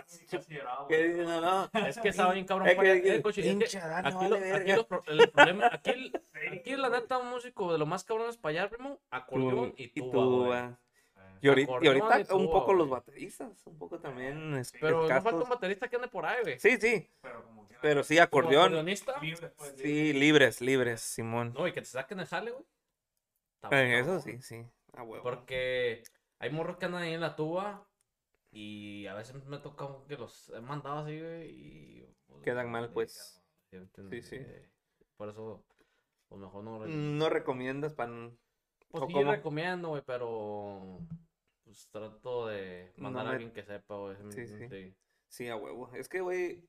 casi, 0.04 0.26
casi 0.26 0.54
lloraba. 0.54 0.86
¿Qué 0.88 1.08
dice? 1.08 1.22
No, 1.24 1.40
no. 1.40 1.86
Es 1.86 1.98
que 1.98 2.08
estaba 2.08 2.32
bien 2.32 2.46
cabrón. 2.46 2.68
Es 2.68 2.74
para- 2.76 3.00
que, 3.02 3.22
coche, 3.22 3.40
aquí, 3.40 3.76
vale 3.78 4.28
lo- 4.28 4.36
aquí 4.36 4.44
verga. 4.44 4.76
los 4.76 4.86
pro- 4.86 5.04
el 5.06 5.30
problema, 5.30 5.70
aquí, 5.72 5.90
el- 5.90 6.22
aquí 6.60 6.76
la 6.76 6.88
neta, 6.90 7.18
un 7.18 7.30
músico 7.30 7.72
de 7.72 7.78
lo 7.78 7.86
más 7.86 8.04
cabrón 8.04 8.28
es 8.30 8.36
para 8.36 8.60
allá, 8.62 8.70
primo, 8.70 9.00
acordeón 9.10 9.74
y 9.76 9.84
y 9.84 10.10
tuba. 10.10 10.78
Y 11.40 11.48
ahorita, 11.48 11.72
y 11.72 11.74
Acordeón 11.74 12.02
ahorita 12.12 12.32
y 12.32 12.36
un 12.36 12.50
poco 12.50 12.72
los 12.72 12.88
bateristas, 12.88 13.66
un 13.66 13.76
poco 13.76 13.98
también 13.98 14.54
es- 14.56 14.72
Pero 14.80 15.02
no 15.06 15.22
falta 15.22 15.42
un 15.42 15.48
baterista 15.50 15.88
que 15.88 15.96
ande 15.96 16.08
por 16.08 16.24
ahí, 16.24 16.38
güey. 16.42 16.58
Sí, 16.58 16.78
sí, 16.80 17.10
Pero 17.20 17.44
como 17.44 17.66
quiera, 17.66 17.82
pero 17.82 18.02
sí 18.02 18.18
acordeón. 18.18 18.62
acordeonista. 18.64 19.20
libre, 19.20 19.48
pues, 19.48 19.74
Sí, 19.76 20.12
libres, 20.14 20.60
libres, 20.62 21.02
Simón. 21.02 21.52
No, 21.52 21.66
y 21.68 21.72
que 21.72 21.80
te 21.82 21.86
saquen 21.86 22.20
el 22.20 22.26
jale, 22.26 22.52
güey. 22.52 22.64
Eh, 23.70 23.98
Eso 24.00 24.20
sí, 24.20 24.40
sí. 24.40 24.64
Porque 25.22 26.02
hay 26.38 26.50
morros 26.50 26.76
que 26.78 26.84
andan 26.86 27.02
ahí 27.02 27.12
en 27.14 27.20
la 27.20 27.34
tuba 27.36 27.86
y 28.54 29.06
a 29.08 29.14
veces 29.14 29.44
me 29.46 29.58
toca 29.58 29.88
que 30.08 30.16
los 30.16 30.48
he 30.50 30.60
mandado 30.60 30.98
así, 30.98 31.20
güey, 31.20 31.50
y... 31.50 32.08
pues, 32.26 32.42
Quedan 32.42 32.70
mal, 32.70 32.90
pues. 32.92 33.42
¿sí? 33.70 33.78
Sí. 34.22 34.36
Eh, 34.36 34.70
Por 35.16 35.28
eso, 35.28 35.64
pues 36.28 36.40
mejor 36.40 36.62
no... 36.62 36.86
No 36.86 37.28
recomiendas 37.28 37.94
para... 37.94 38.12
Pues 38.88 39.02
¿o 39.02 39.06
sí 39.08 39.12
cómo? 39.12 39.32
recomiendo, 39.32 39.88
güey, 39.88 40.02
pero... 40.06 41.00
Pues 41.64 41.88
trato 41.90 42.46
de 42.46 42.92
mandar 42.98 43.24
No 43.24 43.30
a 43.30 43.32
alguien 43.32 43.52
que 43.52 43.64
sepa, 43.64 43.96
güey. 43.96 44.16
Sí, 44.30 44.46
sí. 44.46 44.68
sí. 44.68 44.94
Sí, 45.26 45.48
a 45.48 45.56
huevo. 45.56 45.90
Es 45.94 46.08
que, 46.08 46.20
güey, 46.20 46.62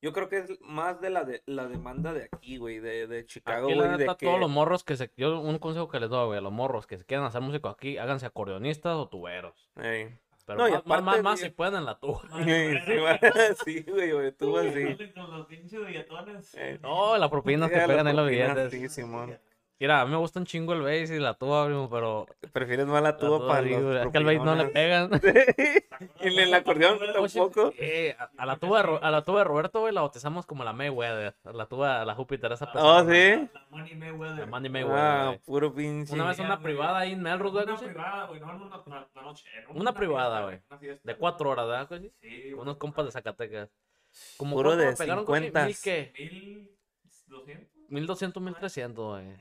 yo 0.00 0.12
creo 0.12 0.28
que 0.28 0.38
es 0.38 0.60
más 0.60 1.00
de 1.00 1.10
la 1.10 1.24
de 1.24 1.42
la 1.46 1.66
demanda 1.66 2.12
de 2.12 2.28
aquí, 2.30 2.58
güey, 2.58 2.78
de, 2.78 3.08
de 3.08 3.26
Chicago, 3.26 3.66
Aquí 3.66 3.74
la 3.74 3.86
güey, 3.86 3.98
de 3.98 4.16
que... 4.16 4.26
todos 4.26 4.38
los 4.38 4.50
morros 4.50 4.84
que 4.84 4.96
se... 4.96 5.10
Yo 5.16 5.40
un 5.40 5.58
consejo 5.58 5.88
que 5.88 5.98
les 5.98 6.10
doy, 6.10 6.26
güey, 6.26 6.38
a 6.38 6.42
los 6.42 6.52
morros 6.52 6.86
que 6.86 6.98
se 6.98 7.04
quieran 7.04 7.26
hacer 7.26 7.40
músico 7.40 7.68
aquí, 7.68 7.98
háganse 7.98 8.26
acordeonistas 8.26 8.94
o 8.94 9.08
tuberos. 9.08 9.72
Ey. 9.76 10.20
Pero 10.46 10.58
No, 10.68 10.82
más, 10.84 11.02
más, 11.02 11.22
más, 11.22 11.40
si 11.40 11.48
pueden 11.48 11.76
en 11.76 11.84
la 11.86 11.98
tuba. 11.98 12.20
Sí, 12.44 12.78
sí, 12.84 12.98
güey, 12.98 13.18
sí, 13.64 13.84
güey. 13.88 15.12
Con 15.14 15.30
los 15.30 15.46
pinches 15.46 15.86
billetones. 15.86 16.54
Eh, 16.54 16.78
No, 16.82 17.16
la 17.16 17.30
propina 17.30 17.68
que 17.68 17.76
ya, 17.78 17.86
pegan 17.86 18.08
en 18.08 18.16
los 18.16 18.28
billetes. 18.28 18.70
Sí, 18.70 18.88
Simón. 18.88 19.38
Mira, 19.84 20.00
a 20.00 20.04
mí 20.06 20.12
me 20.12 20.16
gusta 20.16 20.38
un 20.40 20.46
chingo 20.46 20.72
el 20.72 20.80
bass 20.80 21.10
y 21.10 21.18
la 21.18 21.34
tuba, 21.34 21.66
primo, 21.66 21.90
pero... 21.90 22.26
Prefieres 22.54 22.86
más 22.86 23.02
la 23.02 23.10
la 23.10 23.16
tuba 23.18 23.46
para 23.46 23.62
sí, 23.62 23.68
los 23.68 23.82
güey, 23.82 23.96
Es 23.98 24.08
que 24.08 24.16
al 24.16 24.24
bass 24.24 24.36
no 24.42 24.54
le 24.54 24.64
pegan. 24.68 25.10
Y 26.22 26.26
en 26.28 26.38
el 26.40 26.54
acordeón 26.54 26.98
tampoco. 27.12 27.72
eh, 27.78 28.16
a, 28.18 28.30
a 28.36 28.46
la 28.46 28.56
tuba 28.56 28.80
a 28.80 29.10
la 29.10 29.22
tuba 29.22 29.40
de 29.40 29.44
Roberto, 29.44 29.80
güey, 29.80 29.92
la 29.94 30.00
bautizamos 30.00 30.44
como 30.46 30.64
la 30.64 30.72
Mayweather. 30.72 31.34
La 31.52 31.66
tuba, 31.66 32.04
la 32.04 32.14
Júpiter, 32.14 32.50
esa 32.50 32.64
Oh, 32.64 32.72
persona. 32.72 33.12
sí. 33.14 33.48
La 33.52 33.66
Money 33.70 33.94
Mayweather. 33.94 34.38
La 34.40 34.46
Manny 34.46 34.68
Mayweather. 34.70 34.98
Ah, 34.98 35.38
puro 35.44 35.72
pinche. 35.74 36.14
Una 36.14 36.24
vez 36.28 36.38
una 36.40 36.60
privada 36.60 36.98
ahí 37.00 37.12
en 37.12 37.22
Melrose, 37.22 37.52
güey, 37.52 37.66
Una 37.68 37.78
privada, 37.78 38.26
güey, 38.26 38.40
no 38.40 38.46
una, 38.46 38.64
una- 38.64 39.08
una 39.14 39.22
noche. 39.22 39.44
Una 39.74 39.92
privada, 39.92 40.42
güey. 40.44 40.60
de 41.02 41.14
cuatro 41.16 41.50
horas, 41.50 41.66
¿verdad? 41.66 41.88
güey? 41.90 42.10
Sí. 42.22 42.52
Unos 42.54 42.76
compas 42.78 43.04
de 43.04 43.12
Zacatecas. 43.12 43.68
Como 44.38 44.56
Puro 44.56 44.70
cuánto 44.70 44.84
de 44.84 44.90
me 44.90 44.96
pegaron, 44.96 45.24
güey? 45.26 45.42
50. 45.42 45.66
¿Mil 45.66 45.76
qué? 45.84 46.12
Mil 46.18 46.68
doscientos. 47.28 47.68
1200, 47.88 48.42
1300, 48.42 49.22
güey. 49.22 49.36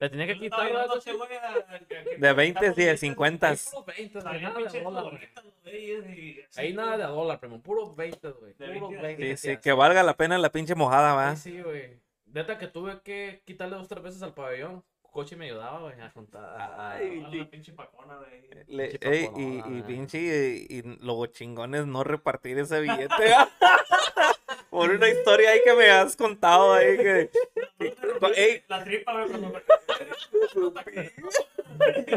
Le 0.00 0.08
tenía 0.10 0.26
que 0.26 0.38
quitar, 0.38 0.60
güey? 0.72 1.16
güey 1.16 1.36
a- 1.38 1.74
a- 1.74 1.78
que- 1.80 2.16
De 2.18 2.32
20 2.32 2.66
y 2.76 2.84
de 2.84 2.96
50. 2.96 3.48
Ahí 3.48 3.56
puro 3.70 3.84
20, 3.84 4.20
güey, 4.20 4.40
nada 4.42 4.60
de 4.60 4.80
dólar, 4.82 5.04
güey. 5.04 5.28
Ahí 5.64 6.44
sí, 6.50 6.72
nada 6.74 6.88
güey. 6.88 6.98
de 6.98 7.04
a 7.04 7.08
dólar, 7.08 7.40
primo. 7.40 7.60
Puro 7.60 7.94
20, 7.94 8.28
güey. 8.30 8.54
De 8.54 8.66
Puro 8.78 8.88
20, 8.90 9.02
20. 9.02 9.36
Sí, 9.36 9.50
sí, 9.50 9.56
que 9.58 9.72
valga 9.72 10.02
la 10.02 10.16
pena 10.16 10.38
la 10.38 10.50
pinche 10.52 10.74
mojada, 10.74 11.14
va. 11.14 11.34
Sí, 11.36 11.50
sí, 11.52 11.60
güey. 11.62 11.98
Neta 12.26 12.58
que 12.58 12.68
tuve 12.68 13.00
que 13.02 13.42
quitarle 13.44 13.76
dos, 13.76 13.88
tres 13.88 14.02
veces 14.02 14.22
al 14.22 14.34
pabellón. 14.34 14.84
Coche 15.10 15.34
me 15.36 15.46
ayudaba, 15.46 15.80
güey, 15.80 16.00
a 16.00 16.10
juntar. 16.10 16.44
Ay, 16.78 17.22
A 17.26 17.30
sí. 17.30 17.38
la 17.38 17.50
pinche 17.50 17.72
pacona 17.72 18.20
de 18.20 18.26
ahí. 18.26 18.48
Le- 18.68 18.88
Pinche 18.98 19.08
ey, 19.10 19.30
y, 19.36 19.78
y 19.78 19.82
pinche, 19.82 20.18
y, 20.20 20.76
y 20.78 20.82
los 21.00 21.32
chingones 21.32 21.86
no 21.86 22.04
repartir 22.04 22.58
ese 22.58 22.80
billete. 22.82 23.08
Por 24.70 24.90
una 24.90 25.08
historia 25.08 25.50
ahí 25.50 25.60
que 25.64 25.74
me 25.74 25.90
has 25.90 26.14
contado 26.16 26.74
ahí 26.74 26.96
que. 26.96 27.30
La 28.68 28.84
tripa, 28.84 29.12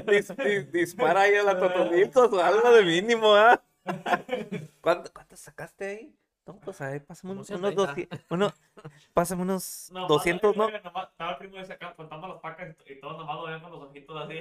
dis- 0.07 0.35
dis- 0.35 0.71
dispara 0.71 1.21
ahí 1.21 1.35
a 1.35 1.43
la 1.43 1.59
Totomiltos 1.59 2.31
o 2.33 2.41
algo 2.43 2.71
de 2.73 2.83
mínimo, 2.83 3.35
¿ah? 3.35 3.61
¿Cuánto, 4.81 5.11
¿Cuánto 5.13 5.35
sacaste 5.35 5.85
ahí? 5.85 6.15
No, 6.53 6.59
pues 6.59 6.81
ahí, 6.81 6.99
pásame 6.99 7.33
unos, 7.33 7.49
unos, 7.49 7.73
130. 7.73 8.15
doci- 8.15 8.25
unos, 8.29 8.53
pásame 9.13 9.41
unos 9.43 9.89
Nomás 9.91 10.09
200, 10.09 10.55
¿no? 10.57 10.69
nomás- 10.69 11.09
Estaba 11.11 11.31
el 11.31 11.37
primo 11.37 11.57
ese 11.57 11.73
acá 11.73 11.95
contando 11.95 12.27
las 12.27 12.39
pacas 12.39 12.75
y 12.87 12.99
todos 12.99 13.17
nomás 13.17 13.35
lo 13.37 13.43
veían 13.45 13.61
con 13.61 13.71
los 13.71 13.81
ojitos 13.83 14.21
así. 14.21 14.35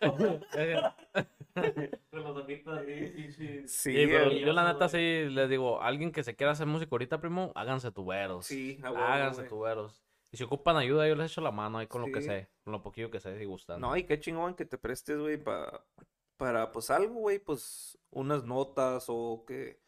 Con 2.10 2.24
los 2.24 2.36
ojitos 2.36 2.78
así. 2.78 3.32
Sí, 3.32 3.68
Sí, 3.68 4.06
pero 4.06 4.32
yo 4.32 4.52
la 4.52 4.72
neta 4.72 4.88
sí 4.88 5.26
les 5.30 5.48
digo, 5.48 5.80
alguien 5.80 6.12
que 6.12 6.24
se 6.24 6.34
quiera 6.34 6.52
hacer 6.52 6.66
músico 6.66 6.94
ahorita, 6.94 7.20
primo, 7.20 7.52
háganse 7.54 7.90
tuberos. 7.92 8.46
Sí, 8.46 8.80
háganse 8.82 9.42
güey. 9.42 9.48
tuberos. 9.48 10.02
Y 10.32 10.36
si 10.36 10.44
ocupan 10.44 10.76
ayuda, 10.76 11.06
yo 11.06 11.14
les 11.14 11.30
echo 11.30 11.40
la 11.40 11.52
mano 11.52 11.78
ahí 11.78 11.86
con 11.86 12.02
lo 12.02 12.10
que 12.10 12.20
sé, 12.20 12.48
con 12.64 12.72
lo 12.72 12.82
poquillo 12.82 13.10
que 13.10 13.20
sé, 13.20 13.38
si 13.38 13.44
gustan. 13.44 13.80
No, 13.80 13.96
y 13.96 14.02
qué 14.04 14.18
chingón 14.18 14.54
que 14.54 14.64
te 14.64 14.78
prestes, 14.78 15.18
güey, 15.18 15.36
pa- 15.36 15.84
para, 16.36 16.72
pues, 16.72 16.90
algo, 16.90 17.14
güey, 17.14 17.38
pues, 17.38 17.96
unas 18.10 18.42
notas 18.44 19.04
o 19.08 19.44
que, 19.46 19.80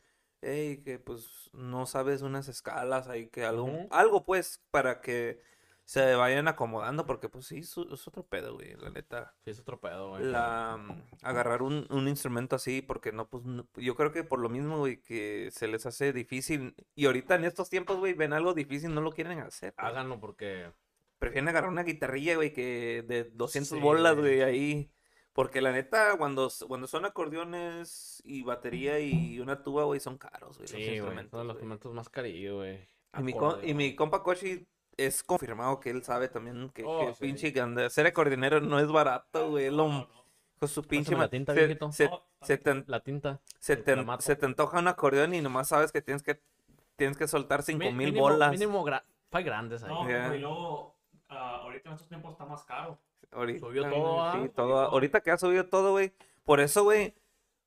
hey, 0.46 0.82
que, 0.84 0.98
pues, 0.98 1.50
no 1.52 1.86
sabes 1.86 2.22
unas 2.22 2.48
escalas 2.48 3.08
ahí, 3.08 3.28
que 3.28 3.44
algo, 3.44 3.70
algo, 3.90 4.24
pues, 4.24 4.62
para 4.70 5.00
que 5.00 5.40
se 5.84 6.14
vayan 6.14 6.48
acomodando, 6.48 7.06
porque, 7.06 7.28
pues, 7.28 7.46
sí, 7.46 7.58
es, 7.58 7.76
es 7.76 8.08
otro 8.08 8.26
pedo, 8.26 8.54
güey, 8.54 8.74
la 8.76 8.90
neta. 8.90 9.34
Sí, 9.44 9.50
es 9.50 9.60
otro 9.60 9.80
pedo, 9.80 10.10
güey. 10.10 10.24
La, 10.24 10.76
mm, 10.78 11.02
agarrar 11.22 11.62
un, 11.62 11.86
un 11.90 12.08
instrumento 12.08 12.56
así, 12.56 12.82
porque 12.82 13.12
no, 13.12 13.28
pues, 13.28 13.44
no- 13.44 13.68
yo 13.76 13.94
creo 13.94 14.12
que 14.12 14.24
por 14.24 14.40
lo 14.40 14.48
mismo, 14.48 14.78
güey, 14.78 15.00
que 15.02 15.50
se 15.52 15.68
les 15.68 15.86
hace 15.86 16.12
difícil, 16.12 16.74
y 16.94 17.06
ahorita 17.06 17.34
en 17.36 17.44
estos 17.44 17.70
tiempos, 17.70 17.98
güey, 17.98 18.14
ven 18.14 18.32
algo 18.32 18.54
difícil, 18.54 18.94
no 18.94 19.00
lo 19.00 19.12
quieren 19.12 19.38
hacer, 19.40 19.74
güey. 19.76 19.88
Háganlo 19.88 20.20
porque 20.20 20.72
Prefieren 21.18 21.48
agarrar 21.48 21.70
una 21.70 21.82
guitarrilla, 21.82 22.34
güey, 22.36 22.52
que 22.52 23.02
de 23.08 23.24
200 23.24 23.78
Sí, 23.78 23.80
bolas, 23.80 24.16
güey, 24.16 24.42
ahí. 24.42 24.92
Porque 25.36 25.60
la 25.60 25.70
neta, 25.70 26.16
cuando, 26.16 26.50
cuando 26.66 26.86
son 26.88 27.04
acordeones 27.04 28.22
y 28.24 28.42
batería 28.42 28.98
y 28.98 29.38
una 29.38 29.62
tuba, 29.62 29.84
güey, 29.84 30.00
son 30.00 30.16
caros, 30.18 30.56
güey, 30.56 30.62
los 30.62 30.70
sí, 30.70 30.76
güey, 30.78 30.96
instrumentos, 30.96 31.38
son 31.38 31.46
los 31.46 31.54
instrumentos 31.56 31.92
más 31.94 32.08
carillos, 32.08 32.54
güey. 32.56 32.88
Y 33.18 33.22
mi, 33.22 33.34
y 33.62 33.74
mi 33.74 33.94
compa 33.94 34.22
Koshi 34.22 34.66
es 34.96 35.22
confirmado 35.22 35.78
que 35.78 35.90
él 35.90 36.02
sabe 36.02 36.28
también 36.28 36.70
que, 36.70 36.84
Oh, 36.84 37.06
que 37.06 37.14
sí. 37.14 37.20
pinche 37.20 37.52
que 37.52 37.90
ser 37.90 38.06
acordeonero 38.06 38.60
no 38.60 38.80
es 38.80 38.88
barato, 38.88 39.50
güey. 39.50 39.70
lo- 39.70 39.88
No, 39.88 39.98
no. 40.00 40.08
Con 40.58 40.68
su 40.70 40.82
pinche 40.82 41.14
la 41.14 41.28
tinta, 41.28 41.52
se, 41.52 41.58
viejito. 41.60 41.92
se- 41.92 42.08
No, 42.08 42.22
se 42.40 42.56
te, 42.56 42.82
La 42.86 43.00
tinta. 43.00 43.40
se 43.58 43.76
te- 43.76 43.94
la 43.94 44.18
se 44.20 44.36
te 44.36 44.46
antoja 44.46 44.78
un 44.78 44.88
acordeón 44.88 45.34
y 45.34 45.42
nomás 45.42 45.68
sabes 45.68 45.92
que 45.92 46.00
tienes 46.00 46.22
que 46.22 46.40
tienes 46.96 47.18
que 47.18 47.28
soltar 47.28 47.62
cinco 47.62 47.84
Mi- 47.84 47.92
mil 47.92 48.08
mínimo- 48.08 48.22
bolas. 48.22 48.52
Mínimo 48.52 48.82
gra- 48.86 49.04
grandes 49.44 49.82
ahí. 49.84 49.90
No, 49.92 50.08
Ya. 50.08 50.34
y 50.34 50.38
luego, 50.38 50.96
ah, 51.28 51.58
ahorita 51.62 51.90
en 51.90 51.94
estos 51.94 52.08
tiempos 52.08 52.32
está 52.32 52.46
más 52.46 52.64
caro. 52.64 52.98
Ahorita, 53.32 53.60
Subió 53.66 53.88
todo, 53.88 54.22
¿ah? 54.22 54.38
sí, 54.42 54.48
todo, 54.54 54.78
ahorita 54.80 55.20
que 55.20 55.30
ha 55.30 55.38
subido 55.38 55.66
todo, 55.66 55.92
güey. 55.92 56.12
Por 56.44 56.60
eso, 56.60 56.84
güey, 56.84 57.14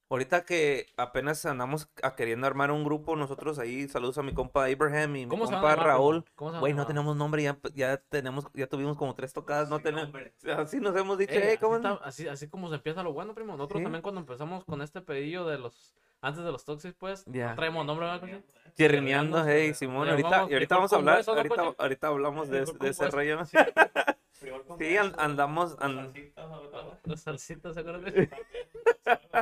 ahorita 0.10 0.43
que 0.45 0.88
apenas 0.97 1.45
andamos 1.45 1.89
a 2.01 2.16
queriendo 2.16 2.47
armar 2.47 2.72
un 2.72 2.84
grupo, 2.84 3.16
nosotros 3.16 3.60
ahí, 3.60 3.88
saludos 3.88 4.18
a 4.18 4.24
mi 4.24 4.34
compa 4.34 4.66
Abraham 4.66 5.16
y 5.18 5.26
mi 5.26 5.28
¿Cómo 5.28 5.45
se 5.45 5.53
van 5.53 5.60
a 5.60 5.62
compa 5.68 5.76
llamar, 5.76 5.88
Raúl. 5.88 6.26
Güey, 6.60 6.74
no 6.74 6.88
tenemos 6.88 7.16
nombre, 7.16 7.43
ya, 7.43 7.60
ya 7.76 7.97
tenemos, 7.97 8.45
ya 8.53 8.68
tuvimos 8.68 8.97
como 8.97 9.14
tres 9.16 9.34
tocadas, 9.34 9.70
no 9.70 9.78
Sí, 9.78 9.84
tenemos. 9.84 10.05
hombre. 10.05 10.34
Así 10.57 10.80
nos 10.80 10.95
hemos 10.95 11.18
dicho, 11.18 11.34
eh, 11.34 11.49
así, 11.49 11.57
¿cómo 11.57 11.76
está- 11.76 11.89
no? 11.89 11.99
así, 12.03 12.28
así 12.28 12.47
como 12.49 12.70
se 12.70 12.76
empieza 12.76 13.03
lo 13.03 13.14
bueno, 13.14 13.36
primo. 13.36 13.51
Nosotros 13.53 13.80
Sí. 13.80 13.84
también 13.84 14.01
cuando 14.01 14.22
empezamos 14.22 14.66
con 14.66 14.82
este 14.82 15.01
pedillo 15.01 15.45
de 15.45 15.60
los... 15.60 15.93
Antes 16.22 16.43
de 16.43 16.51
los 16.51 16.65
Toxics, 16.65 16.95
pues, 16.97 17.24
Ya. 17.28 17.49
no 17.51 17.55
traemos 17.55 17.86
nombre. 17.86 18.05
Chirrineando, 18.07 18.43
Chirrineando, 18.76 19.45
hey, 19.47 19.67
sí, 19.70 19.74
Simón, 19.86 20.05
ya 20.05 20.11
ahorita, 20.11 20.30
vamos, 20.30 20.51
y 20.51 20.53
ahorita 20.53 20.76
vamos 20.76 20.93
a 20.93 20.95
hablar, 20.97 21.15
compuesto, 21.15 21.32
¿no, 21.34 21.38
ahorita, 21.39 21.55
coche? 21.65 21.76
ahorita 21.80 22.07
hablamos 22.07 22.49
de, 22.49 22.65
de 22.65 22.89
ese 22.89 23.09
con 24.67 24.78
Sí, 24.80 24.95
andamos, 24.97 25.78
an- 25.80 25.95
salsitas, 25.95 26.51
ahorita. 26.51 26.99
Los 27.05 27.20
salsitas, 27.22 27.74
¿se 27.74 27.80
acuerdan? 27.80 28.30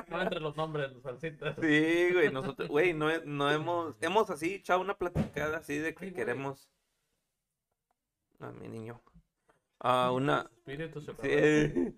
No 0.07 0.21
entre 0.21 0.39
los 0.39 0.55
nombres, 0.55 0.91
los 0.93 1.03
salsitas. 1.03 1.55
Sí, 1.61 2.09
güey, 2.13 2.31
nosotros, 2.31 2.67
güey, 2.67 2.93
no, 2.93 3.09
no 3.25 3.51
hemos, 3.51 3.95
hemos 4.01 4.29
así 4.29 4.55
echado 4.55 4.79
una 4.81 4.97
platicada 4.97 5.57
así 5.57 5.77
de 5.77 5.93
que 5.93 6.05
Ay, 6.05 6.13
queremos. 6.13 6.69
A 8.39 8.51
mi 8.51 8.67
niño. 8.67 9.01
Ah, 9.79 10.11
una. 10.11 10.49
Espíritu 10.57 11.01
se 11.01 11.11
sí, 11.15 11.95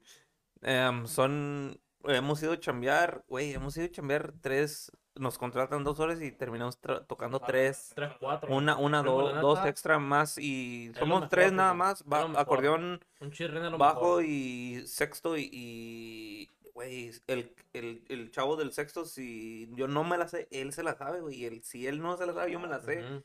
em, 0.61 1.05
son. 1.07 1.79
Hemos 2.05 2.41
ido 2.41 2.53
a 2.53 2.59
chambear, 2.59 3.23
güey, 3.27 3.53
hemos 3.53 3.75
ido 3.77 3.85
a 3.87 3.91
chambear 3.91 4.33
tres. 4.41 4.91
Nos 5.15 5.37
contratan 5.37 5.83
dos 5.83 5.99
horas 5.99 6.21
y 6.21 6.31
terminamos 6.31 6.77
tocando 7.07 7.39
tres. 7.41 7.91
Tres, 7.93 8.11
cuatro. 8.19 8.55
Una, 8.55 8.77
una, 8.77 9.01
Primo, 9.01 9.17
dos, 9.41 9.59
extra 9.65 9.99
más 9.99 10.37
y 10.37 10.91
somos 10.97 11.17
mejor, 11.21 11.29
tres 11.29 11.51
nada 11.51 11.73
más. 11.73 12.05
ba- 12.05 12.21
acordeón 12.37 13.03
Un 13.19 13.79
bajo 13.79 14.21
y 14.21 14.83
sexto 14.87 15.35
y, 15.37 16.49
güey, 16.73 17.11
el, 17.27 17.53
el, 17.73 18.05
el 18.07 18.31
chavo 18.31 18.55
del 18.55 18.71
sexto, 18.71 19.03
si 19.03 19.69
yo 19.75 19.89
no 19.89 20.05
me 20.05 20.17
la 20.17 20.29
sé, 20.29 20.47
él 20.51 20.71
se 20.71 20.83
la 20.83 20.95
sabe, 20.95 21.19
güey, 21.19 21.43
él, 21.43 21.61
si 21.63 21.85
él 21.85 22.01
no 22.01 22.15
se 22.15 22.25
la 22.25 22.33
sabe, 22.33 22.51
yo 22.53 22.59
me 22.61 22.67
la 22.69 22.79
sé. 22.79 23.03
Ujú. 23.03 23.23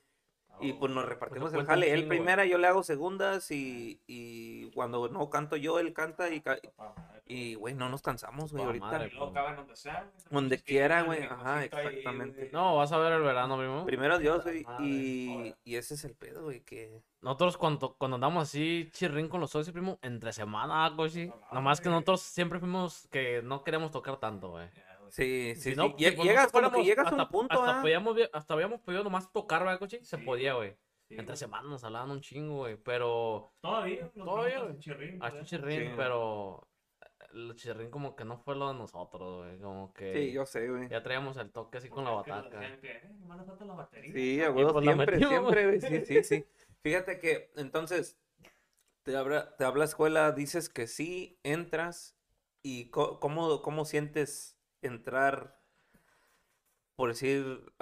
Y 0.60 0.72
pues 0.74 0.92
nos 0.92 1.04
repartimos 1.04 1.50
el 1.52 1.56
cuenta 1.56 1.72
un 1.74 1.80
jale, 1.80 1.92
él 1.92 2.06
primera, 2.06 2.44
yo 2.46 2.58
le 2.58 2.66
hago 2.66 2.82
segundas 2.82 3.50
y, 3.50 4.00
y 4.06 4.70
cuando 4.70 5.08
no 5.08 5.28
canto 5.28 5.56
yo, 5.56 5.78
él 5.78 5.92
canta 5.92 6.30
y, 6.32 6.40
ca- 6.40 6.58
y 7.26 7.54
güey, 7.54 7.74
no 7.74 7.88
nos 7.88 8.02
cansamos, 8.02 8.52
güey, 8.52 8.64
ahorita. 8.64 8.86
madre. 8.86 9.12
Caben 9.32 9.56
donde 9.56 9.76
sea. 9.76 10.00
güey. 10.02 10.24
Donde 10.30 10.62
quiera, 10.62 11.02
güey, 11.02 11.22
ajá, 11.24 11.64
exactamente. 11.64 12.50
No, 12.52 12.76
vas 12.76 12.92
a 12.92 12.98
ver 12.98 13.12
el 13.14 13.22
verano, 13.22 13.56
primo. 13.58 13.84
Primero 13.84 14.18
Dios, 14.18 14.44
güey, 14.44 14.64
y, 14.80 15.54
y 15.64 15.76
ese 15.76 15.94
es 15.94 16.04
el 16.04 16.14
pedo, 16.14 16.44
güey, 16.44 16.60
que... 16.60 17.02
Nosotros 17.20 17.56
cuando, 17.56 17.94
cuando 17.94 18.16
andamos 18.16 18.42
así 18.42 18.90
chirrín 18.92 19.28
con 19.28 19.40
los 19.40 19.50
socios, 19.50 19.72
primo, 19.72 19.98
entre 20.02 20.32
semana, 20.32 20.92
cochi. 20.94 21.30
Ah, 21.32 21.54
Nomás 21.54 21.80
que 21.80 21.88
nosotros 21.88 22.20
siempre 22.20 22.58
fuimos 22.60 23.08
que 23.10 23.40
no 23.42 23.64
queremos 23.64 23.90
tocar 23.90 24.18
tanto, 24.18 24.50
güey. 24.50 24.68
Güey. 25.16 25.54
Sí, 25.54 25.54
sí, 25.56 25.60
Si 25.62 25.70
sí. 25.70 25.76
no, 25.76 25.84
si 25.86 25.90
pues 25.92 26.16
llegas 26.26 26.52
como 26.52 26.70
que 26.72 26.84
llegas 26.84 27.06
a 27.06 27.10
hasta, 27.10 27.22
un 27.22 27.28
punto, 27.28 27.62
hasta, 27.62 27.78
¿ah? 27.78 27.82
podíamos, 27.82 28.16
hasta 28.32 28.54
habíamos 28.54 28.80
podido 28.80 29.04
nomás 29.04 29.30
tocar, 29.32 29.62
¿verdad, 29.64 29.78
cochi? 29.78 29.98
Se 30.04 30.16
Sí. 30.18 30.22
podía, 30.24 30.54
güey. 30.54 30.70
Sí, 31.08 31.14
Entre 31.14 31.26
güey. 31.26 31.36
semanas 31.36 31.66
nos 31.70 31.84
hablaban 31.84 32.10
un 32.10 32.20
chingo, 32.20 32.56
güey. 32.58 32.76
Pero. 32.76 33.52
Todavía. 33.60 34.10
Todavía, 34.12 34.60
güey. 34.60 35.18
A 35.20 35.30
pues. 35.30 35.44
chirrín, 35.46 35.88
Sí. 35.90 35.92
pero. 35.96 36.66
El 37.32 37.54
chirrín 37.56 37.90
como 37.90 38.14
que 38.16 38.24
no 38.24 38.38
fue 38.38 38.54
lo 38.54 38.68
de 38.72 38.74
nosotros, 38.78 39.44
güey. 39.44 39.58
Como 39.58 39.92
que. 39.92 40.12
Sí, 40.14 40.32
yo 40.32 40.46
sé, 40.46 40.68
güey. 40.68 40.88
Ya 40.88 41.02
traíamos 41.02 41.36
el 41.36 41.50
toque 41.50 41.78
así 41.78 41.88
con 41.88 42.04
la 42.04 42.10
bataca. 42.10 42.60
que, 42.80 42.90
eh, 42.92 43.10
nomás 43.20 43.38
le 43.38 43.44
falta 43.44 43.64
la 43.64 43.74
batería. 43.74 44.12
Sí, 44.14 44.40
a 44.40 44.46
Y 44.46 44.48
huevo, 44.50 44.72
pues 44.72 44.84
siempre, 44.84 45.16
metimos, 45.16 45.30
siempre, 45.30 45.66
güey. 45.66 45.80
Sí, 45.80 46.04
sí, 46.06 46.24
sí. 46.24 46.44
Fíjate 46.82 47.18
que, 47.18 47.50
entonces, 47.56 48.18
te 49.02 49.16
habla, 49.16 49.56
te 49.56 49.64
habla 49.64 49.84
escuela, 49.84 50.32
dices 50.32 50.68
que 50.68 50.86
sí, 50.86 51.38
entras, 51.42 52.16
y 52.62 52.88
co- 52.90 53.20
cómo, 53.20 53.62
cómo 53.62 53.84
sientes 53.84 54.53
entrar, 54.86 55.60
por 56.96 57.08
decir, 57.10 57.72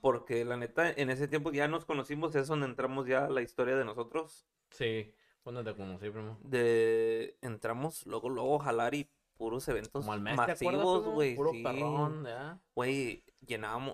porque 0.00 0.44
la 0.44 0.56
neta, 0.56 0.90
en 0.90 1.10
ese 1.10 1.28
tiempo 1.28 1.52
ya 1.52 1.68
nos 1.68 1.84
conocimos, 1.84 2.34
es 2.34 2.48
donde 2.48 2.66
entramos 2.66 3.06
ya 3.06 3.26
a 3.26 3.30
la 3.30 3.42
historia 3.42 3.76
de 3.76 3.84
nosotros, 3.84 4.46
Sí, 4.70 5.14
cuando 5.42 5.62
te 5.62 5.74
conocí, 5.76 6.10
primo. 6.10 6.38
de, 6.42 7.36
entramos 7.42 8.06
luego, 8.06 8.28
luego 8.30 8.58
jalar 8.58 8.94
y 8.94 9.10
puros 9.36 9.68
eventos 9.68 10.02
Como 10.04 10.12
al 10.12 10.20
mes, 10.20 10.36
¿te 10.36 10.42
acuerdas, 10.42 10.58
masivos, 10.84 11.04
güey, 11.06 11.34
Puro 11.36 11.50
sí. 11.52 11.62
perrón, 11.62 12.24
ya. 12.24 12.58
Güey, 12.74 13.24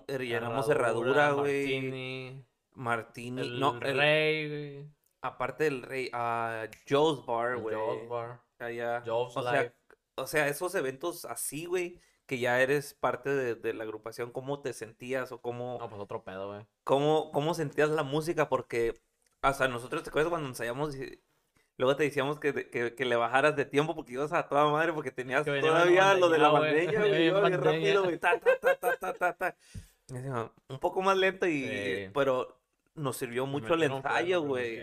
er, 0.07 0.21
llenamos 0.21 0.69
herradura, 0.69 1.31
güey, 1.31 1.65
Martini, 1.81 2.45
Martini, 2.73 3.41
el 3.41 3.59
no, 3.59 3.73
el- 3.81 3.97
Rey, 3.97 4.47
güey. 4.49 4.91
Aparte 5.23 5.65
del 5.65 5.83
rey, 5.83 6.09
a 6.13 6.67
Joe's 6.89 7.23
Bar, 7.27 7.57
güey. 7.57 7.75
Joe's 7.75 8.09
Bar. 8.09 8.41
allá. 8.57 9.03
Joe's 9.05 9.35
o 9.37 9.43
sea, 9.43 9.73
o 10.15 10.25
sea, 10.25 10.47
esos 10.47 10.73
eventos 10.73 11.25
así, 11.25 11.65
güey, 11.65 11.99
que 12.31 12.39
ya 12.39 12.61
eres 12.61 12.93
parte 12.93 13.29
de, 13.29 13.55
de 13.55 13.73
la 13.73 13.83
agrupación, 13.83 14.31
¿cómo 14.31 14.61
te 14.61 14.71
sentías 14.71 15.33
o 15.33 15.41
cómo, 15.41 15.77
No, 15.81 15.89
pues 15.89 16.01
otro 16.01 16.23
pedo, 16.23 16.47
güey. 16.47 16.65
cómo, 16.85 17.29
cómo 17.33 17.53
sentías 17.53 17.89
la 17.89 18.03
música? 18.03 18.47
Porque 18.47 18.93
hasta 19.41 19.67
nosotros, 19.67 20.01
¿te 20.03 20.11
acuerdas 20.11 20.29
cuando 20.29 20.47
ensayamos 20.47 20.95
y 20.95 21.21
luego 21.75 21.97
te 21.97 22.03
decíamos 22.03 22.39
que, 22.39 22.69
que, 22.69 22.95
que 22.95 23.03
le 23.05 23.17
bajaras 23.17 23.57
de 23.57 23.65
tiempo 23.65 23.95
porque 23.95 24.13
ibas 24.13 24.31
a 24.31 24.47
toda 24.47 24.71
madre 24.71 24.93
porque 24.93 25.11
tenías 25.11 25.43
todavía 25.43 26.13
lo 26.13 26.29
de 26.29 26.37
la 26.37 26.47
bandeña, 26.47 26.99
güey. 26.99 27.29
rápido, 27.57 28.03
güey, 28.05 28.17
ta, 28.17 28.39
ta, 28.39 28.57
ta, 28.79 28.95
ta, 28.97 29.13
ta, 29.13 29.33
ta, 29.35 29.55
Un 30.69 30.79
poco 30.79 31.01
más 31.01 31.17
lento 31.17 31.45
y, 31.47 31.63
Sí. 31.63 32.09
pero 32.13 32.60
nos 32.95 33.15
sirvió 33.17 33.45
mucho 33.45 33.73
el 33.75 33.83
ensayo, 33.83 34.41
güey. 34.41 34.81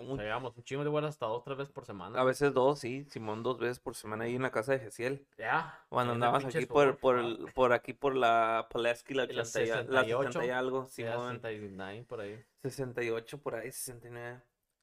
un- 0.00 0.18
llevamos 0.18 0.56
un 0.56 0.62
chingo 0.64 0.82
de 0.82 0.88
vuelas 0.90 1.10
hasta 1.10 1.26
dos, 1.26 1.44
tres 1.44 1.56
veces 1.58 1.72
por 1.72 1.84
semana. 1.84 2.18
A 2.18 2.24
veces 2.24 2.52
dos, 2.54 2.78
sí. 2.78 3.04
Simón 3.10 3.42
dos 3.42 3.58
veces 3.58 3.78
por 3.80 3.94
semana 3.94 4.24
ahí 4.24 4.34
en 4.36 4.42
la 4.42 4.50
casa 4.50 4.72
de 4.72 4.78
Gesiel. 4.80 5.26
Ya. 5.38 5.78
Cuando 5.88 6.12
en 6.14 6.18
el 6.18 6.22
andabas 6.24 6.44
aquí 6.46 6.66
por, 6.66 6.96
por, 6.98 7.18
el- 7.18 7.46
por 7.54 7.72
aquí 7.72 7.92
por 7.92 8.14
la 8.16 8.66
Pulaski, 8.70 9.14
la 9.14 9.24
Y 9.24 9.32
la 9.34 9.42
80 9.42 9.62
y, 9.62 9.70
a- 9.70 9.76
la 9.76 9.82
68, 10.02 10.32
60 10.32 10.46
y 10.46 10.50
algo, 10.50 10.86
Simón. 10.88 11.34
69 11.40 12.04
por 12.08 12.20
ahí. 12.20 12.44
68 12.62 13.38
por 13.38 13.54
ahí, 13.54 13.70
69. 13.72 14.40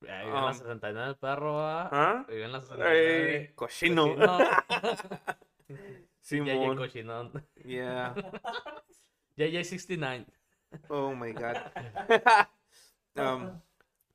Ahí 0.07 0.25
vive 0.25 0.27
en 0.27 0.33
la 0.45 0.49
Ah. 0.49 0.53
69 0.53 1.09
el 1.09 1.15
perro, 1.15 1.59
¿ah? 1.59 1.89
¿Ah? 1.91 2.25
Vive 2.29 2.45
en 2.45 2.51
la 2.51 2.61
69. 2.61 3.37
Ey, 3.39 3.47
cochino. 3.55 4.03
Simón. 4.05 4.43
JJ 5.67 5.67
Simón. 6.21 6.77
Cochinón. 6.77 7.47
Yeah. 7.65 8.13
JJ69. 9.37 10.25
Oh 10.89 11.15
my 11.15 11.31
God. 11.31 11.55
Um, 13.17 13.61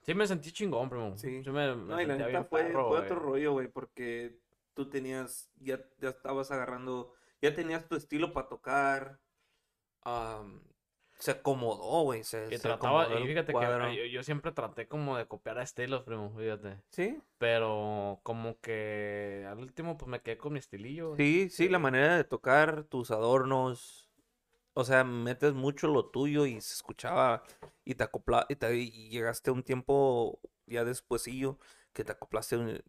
Sí 0.04 0.14
me 0.14 0.26
sentí 0.26 0.50
chingón, 0.50 0.90
primo. 0.90 1.16
Sí. 1.16 1.42
Me, 1.46 1.76
me 1.76 1.76
no, 1.76 2.00
y 2.00 2.06
la 2.06 2.16
neta 2.16 2.44
fue, 2.44 2.64
perro, 2.64 2.88
fue 2.88 2.98
otro 2.98 3.20
rollo, 3.20 3.52
güey, 3.52 3.68
porque 3.68 4.36
tú 4.74 4.88
tenías, 4.88 5.50
ya, 5.60 5.80
ya 6.00 6.08
estabas 6.10 6.50
agarrando, 6.50 7.12
ya 7.40 7.54
tenías 7.54 7.86
tu 7.88 7.94
estilo 7.94 8.32
para 8.32 8.48
tocar. 8.48 9.20
um, 10.04 10.60
se 11.18 11.30
acomodó, 11.30 12.02
güey. 12.02 12.24
Se, 12.24 12.48
se 12.50 12.58
trataba, 12.58 13.02
acomodó 13.02 13.24
y 13.24 13.28
fíjate 13.28 13.52
que 13.52 13.96
yo, 13.96 14.04
yo 14.06 14.22
siempre 14.24 14.50
traté 14.50 14.88
como 14.88 15.16
de 15.16 15.26
copiar 15.26 15.56
a 15.58 15.62
estilos, 15.62 16.02
primo, 16.02 16.34
fíjate. 16.36 16.78
Sí, 16.90 17.16
Pero 17.38 18.18
como 18.24 18.58
que 18.60 19.46
al 19.48 19.58
último 19.58 19.96
pues 19.96 20.08
me 20.08 20.20
quedé 20.20 20.36
con 20.36 20.52
mi 20.52 20.58
estilillo. 20.58 21.16
sí, 21.16 21.48
sí, 21.48 21.68
la 21.68 21.78
manera 21.78 22.16
de 22.16 22.24
tocar 22.24 22.82
tus 22.84 23.12
adornos. 23.12 24.01
O 24.74 24.84
sea, 24.84 25.04
metes 25.04 25.52
mucho 25.54 25.88
lo 25.88 26.06
tuyo 26.06 26.46
y 26.46 26.60
se 26.60 26.74
escuchaba 26.74 27.42
y 27.84 27.94
te 27.94 28.04
acopla 28.04 28.46
y, 28.48 28.56
te- 28.56 28.76
y 28.76 29.08
llegaste 29.10 29.50
a 29.50 29.52
un 29.52 29.62
tiempo 29.62 30.40
ya 30.66 30.84
despuesillo 30.84 31.58
que 31.92 32.04
te 32.04 32.12
acoplaste 32.12 32.56
un- 32.56 32.82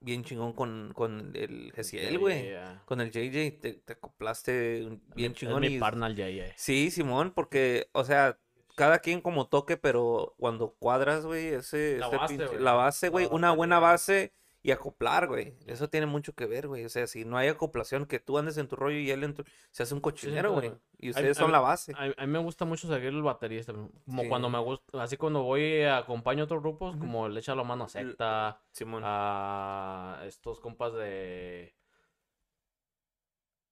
bien 0.00 0.22
chingón 0.24 0.52
con, 0.52 0.92
con 0.94 1.32
el 1.34 1.72
Gesiel, 1.74 2.18
güey. 2.18 2.54
Con 2.84 3.00
el 3.00 3.10
JJ 3.10 3.60
te, 3.60 3.72
te 3.74 3.92
acoplaste 3.94 4.98
bien 5.14 5.32
Es 5.32 5.38
chingón 5.38 5.62
mi 5.62 5.68
y 5.68 5.78
partner 5.78 6.14
JJ. 6.14 6.52
sí, 6.56 6.90
Simón, 6.90 7.32
porque, 7.34 7.88
o 7.92 8.04
sea, 8.04 8.38
cada 8.76 8.98
quien 8.98 9.22
como 9.22 9.48
toque, 9.48 9.78
pero 9.78 10.34
cuando 10.38 10.74
cuadras, 10.78 11.24
güey, 11.24 11.46
ese, 11.48 11.96
La 11.98 12.08
ese 12.08 12.16
base, 12.16 12.34
pinche- 12.34 12.46
güey. 12.48 12.60
la 12.62 12.72
base, 12.74 13.08
güey, 13.08 13.26
una 13.30 13.52
buena 13.52 13.78
base 13.78 14.32
y 14.66 14.72
acoplar, 14.72 15.28
güey. 15.28 15.54
Eso 15.66 15.88
tiene 15.88 16.06
mucho 16.06 16.34
que 16.34 16.44
ver, 16.44 16.66
güey. 16.66 16.84
O 16.84 16.88
sea, 16.88 17.06
si 17.06 17.24
no 17.24 17.36
hay 17.38 17.46
acoplación, 17.46 18.04
que 18.06 18.18
tú 18.18 18.36
andes 18.36 18.56
en 18.58 18.66
tu 18.66 18.74
rollo 18.74 18.98
y 18.98 19.08
él 19.12 19.22
en 19.22 19.32
tu... 19.32 19.44
Se 19.70 19.84
hace 19.84 19.94
un 19.94 20.00
cochinero, 20.00 20.54
güey. 20.54 20.72
Y 20.98 21.10
ustedes 21.10 21.36
son 21.36 21.52
la 21.52 21.60
base. 21.60 21.92
A, 21.96 22.06
a 22.16 22.26
mí 22.26 22.32
me 22.32 22.40
gusta 22.40 22.64
mucho 22.64 22.88
seguir 22.88 23.10
el 23.10 23.22
baterista, 23.22 23.72
como 23.72 24.22
Sí. 24.22 24.28
cuando 24.28 24.50
me 24.50 24.58
gusta, 24.58 25.00
así 25.00 25.16
cuando 25.16 25.44
voy 25.44 25.84
acompaño 25.84 26.42
a 26.42 26.44
otros 26.46 26.62
grupos, 26.62 26.96
como 26.96 27.28
le 27.28 27.38
echa 27.38 27.54
la 27.54 27.62
mano 27.62 27.84
a 27.84 27.88
Secta, 27.88 28.60
Simón. 28.72 29.02
a 29.06 30.22
estos 30.26 30.58
compas 30.58 30.92
de 30.94 31.72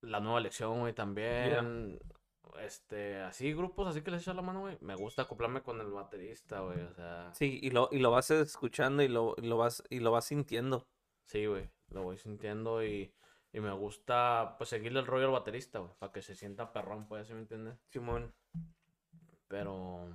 la 0.02 0.20
nueva 0.20 0.38
elección, 0.38 0.78
güey, 0.78 0.92
también. 0.92 1.98
Este, 2.60 3.20
así, 3.20 3.52
grupos 3.52 3.88
así 3.88 4.02
que 4.02 4.10
les 4.10 4.22
echo 4.22 4.34
la 4.34 4.42
mano, 4.42 4.60
güey. 4.60 4.78
Me 4.80 4.94
gusta 4.94 5.22
acoplarme 5.22 5.62
con 5.62 5.80
el 5.80 5.90
baterista, 5.90 6.60
güey. 6.60 6.80
O 6.80 6.94
sea, 6.94 7.32
Sí, 7.34 7.58
y 7.62 7.70
lo, 7.70 7.88
y 7.90 7.98
lo 7.98 8.10
vas 8.10 8.30
escuchando 8.30 9.02
y 9.02 9.08
lo, 9.08 9.34
y 9.38 9.46
lo 9.46 9.56
vas, 9.56 9.82
y 9.90 10.00
lo 10.00 10.10
vas 10.10 10.26
sintiendo. 10.26 10.86
sí, 11.24 11.46
güey. 11.46 11.70
Lo 11.88 12.02
voy 12.02 12.16
sintiendo 12.18 12.82
y, 12.84 13.12
y 13.52 13.60
me 13.60 13.72
gusta, 13.72 14.56
pues, 14.58 14.70
seguirle 14.70 15.00
el 15.00 15.06
rollo 15.06 15.26
al 15.26 15.32
baterista, 15.32 15.78
güey. 15.78 15.92
Para 15.98 16.12
que 16.12 16.22
se 16.22 16.34
sienta 16.34 16.72
perrón, 16.72 17.06
pues, 17.06 17.26
¿sí 17.28 17.34
me 17.34 17.40
entiendes? 17.40 17.78
Simón. 17.88 18.34
Pero. 19.48 20.08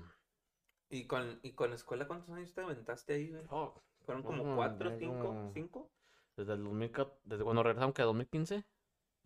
¿Y 0.89 1.05
con, 1.05 1.39
y 1.43 1.51
con 1.53 1.71
escuela 1.73 2.07
cuántos 2.07 2.31
años 2.31 2.53
te 2.53 2.61
aventaste 2.61 3.13
ahí, 3.13 3.29
güey? 3.29 3.43
oh, 3.49 3.81
¿Fueron 4.01 4.23
como 4.23 4.43
no, 4.43 4.55
cuatro, 4.55 4.91
cinco, 4.97 5.51
cinco? 5.53 5.91
desde 6.35 6.53
el 6.53 6.63
2014, 6.63 7.19
desde 7.25 7.43
cuando 7.43 7.63
regresamos, 7.63 7.93
que 7.93 8.01
2015. 8.01 8.65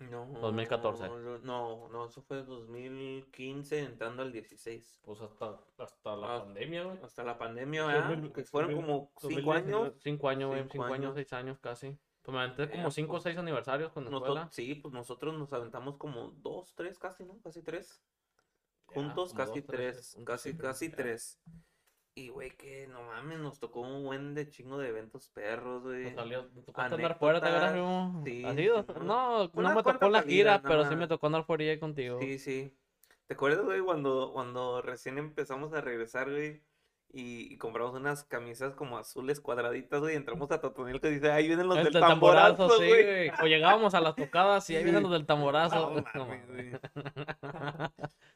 No. 0.09 0.25
2014. 0.39 1.07
No, 1.43 1.89
no, 1.89 2.05
eso 2.05 2.21
fue 2.21 2.43
2015 2.43 3.79
entrando 3.79 4.21
al 4.23 4.31
16. 4.31 4.99
Pues 5.03 5.21
hasta, 5.21 5.59
hasta 5.77 6.15
la 6.15 6.35
Ah. 6.37 6.39
pandemia, 6.43 6.83
güey. 6.83 6.97
Hasta 7.03 7.23
la 7.23 7.37
pandemia, 7.37 7.85
¿verdad? 7.85 8.09
2000, 8.09 8.31
Que 8.33 8.43
fueron 8.43 8.71
2000, 8.71 8.85
como 8.85 9.11
cinco 9.17 9.27
2019. 9.53 9.85
años. 9.87 9.93
Cinco 10.03 10.29
años, 10.29 10.49
güey. 10.49 10.61
Cinco 10.63 10.71
Cinco 10.73 10.83
años, 10.85 10.95
años. 10.99 11.15
seis 11.15 11.33
años 11.33 11.59
casi. 11.59 11.97
Pues 12.21 12.33
me 12.33 12.41
aventé 12.41 12.69
como 12.69 12.89
cinco 12.91 13.09
o 13.11 13.13
pues, 13.15 13.23
seis 13.23 13.37
aniversarios 13.37 13.91
con 13.91 14.05
la 14.05 14.09
Nosotros, 14.11 14.37
escuela. 14.37 14.51
sí, 14.51 14.75
pues 14.75 14.93
nosotros 14.93 15.33
nos 15.37 15.51
aventamos 15.51 15.97
como 15.97 16.29
dos, 16.37 16.73
tres 16.73 16.97
casi, 16.97 17.25
¿no? 17.25 17.37
Casi 17.41 17.61
tres. 17.61 18.01
Ya, 18.89 18.93
Juntos 18.95 19.33
como 19.33 19.45
casi 19.45 19.59
dos, 19.61 19.67
tres, 19.67 19.93
tres, 19.95 20.13
juntos, 20.15 20.33
casi, 20.33 20.51
sí, 20.51 20.57
casi 20.57 20.89
ya. 20.89 20.95
tres. 20.95 21.41
Y 22.15 22.29
güey, 22.29 22.51
que 22.51 22.87
no 22.87 23.01
mames, 23.03 23.39
nos 23.39 23.59
tocó 23.59 23.81
un 23.81 24.03
buen 24.03 24.35
de 24.35 24.47
chingo 24.47 24.77
de 24.77 24.89
eventos 24.89 25.29
perros, 25.29 25.81
güey. 25.83 26.03
Nos 26.05 26.13
salió, 26.13 26.45
tocó 26.65 26.81
andar 26.81 27.17
fuera, 27.17 27.41
¿te 27.41 27.47
acuerdas, 27.47 27.73
sí, 28.23 28.43
Así, 28.45 28.63
Simón. 28.63 29.07
no, 29.07 29.47
no 29.53 29.75
me 29.75 29.83
tocó 29.83 30.09
la 30.09 30.21
gira, 30.21 30.61
pero 30.61 30.87
sí 30.87 30.95
me 30.95 31.07
tocó 31.07 31.25
andar 31.27 31.43
fuera 31.43 31.63
ahí 31.63 31.79
contigo. 31.79 32.19
Sí, 32.19 32.37
sí. 32.37 32.71
¿Te 33.25 33.33
acuerdas, 33.33 33.65
güey, 33.65 33.81
cuando, 33.81 34.31
cuando 34.31 34.81
recién 34.83 35.17
empezamos 35.17 35.73
a 35.73 35.81
regresar, 35.81 36.29
güey? 36.29 36.61
Y, 37.15 37.51
y 37.53 37.57
compramos 37.57 37.93
unas 37.95 38.23
camisas 38.23 38.73
como 38.75 38.97
azules 38.97 39.39
cuadraditas, 39.39 39.99
güey. 40.01 40.13
y 40.13 40.17
Entramos 40.17 40.51
a 40.51 40.59
Totonilco 40.61 41.07
y 41.07 41.11
dice, 41.15 41.31
ahí 41.31 41.47
vienen 41.47 41.67
los 41.67 41.77
El 41.77 41.85
del 41.85 41.93
del 41.93 42.01
tamborazo, 42.01 42.57
tamborazo, 42.67 42.79
sí, 42.83 42.87
güey. 42.89 43.29
O 43.41 43.45
llegábamos 43.47 43.93
a 43.95 44.01
las 44.01 44.15
tocadas 44.15 44.67
y 44.69 44.75
ahí 44.75 44.83
vienen 44.83 45.01
Sí. 45.01 45.03
los 45.03 45.11
del 45.13 45.25
tamborazo. 45.27 46.03
No 46.15 46.25
mames. 46.27 46.47
güey. 46.47 46.71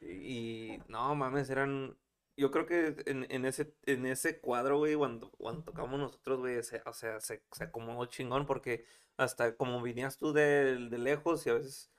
Y 0.00 0.78
no 0.88 1.14
mames, 1.14 1.50
eran. 1.50 1.96
Yo 2.38 2.50
creo 2.50 2.66
que 2.66 2.94
en, 3.06 3.26
en 3.30 3.44
ese, 3.44 3.74
en 3.84 4.06
ese 4.06 4.40
cuadro, 4.40 4.78
güey, 4.78 4.94
cuando, 4.94 5.30
cuando 5.32 5.62
tocamos 5.64 5.98
nosotros, 5.98 6.38
güey, 6.38 6.62
se- 6.62 6.82
o 6.86 6.92
sea, 6.92 7.20
se, 7.20 7.42
se 7.52 7.64
acomodó 7.64 8.06
chingón 8.06 8.46
porque 8.46 8.84
hasta 9.16 9.56
como 9.56 9.82
vinías 9.82 10.16
tú 10.16 10.32
de, 10.32 10.88
de 10.88 10.98
lejos 10.98 11.44
y 11.46 11.50
a 11.50 11.54
veces 11.54 11.90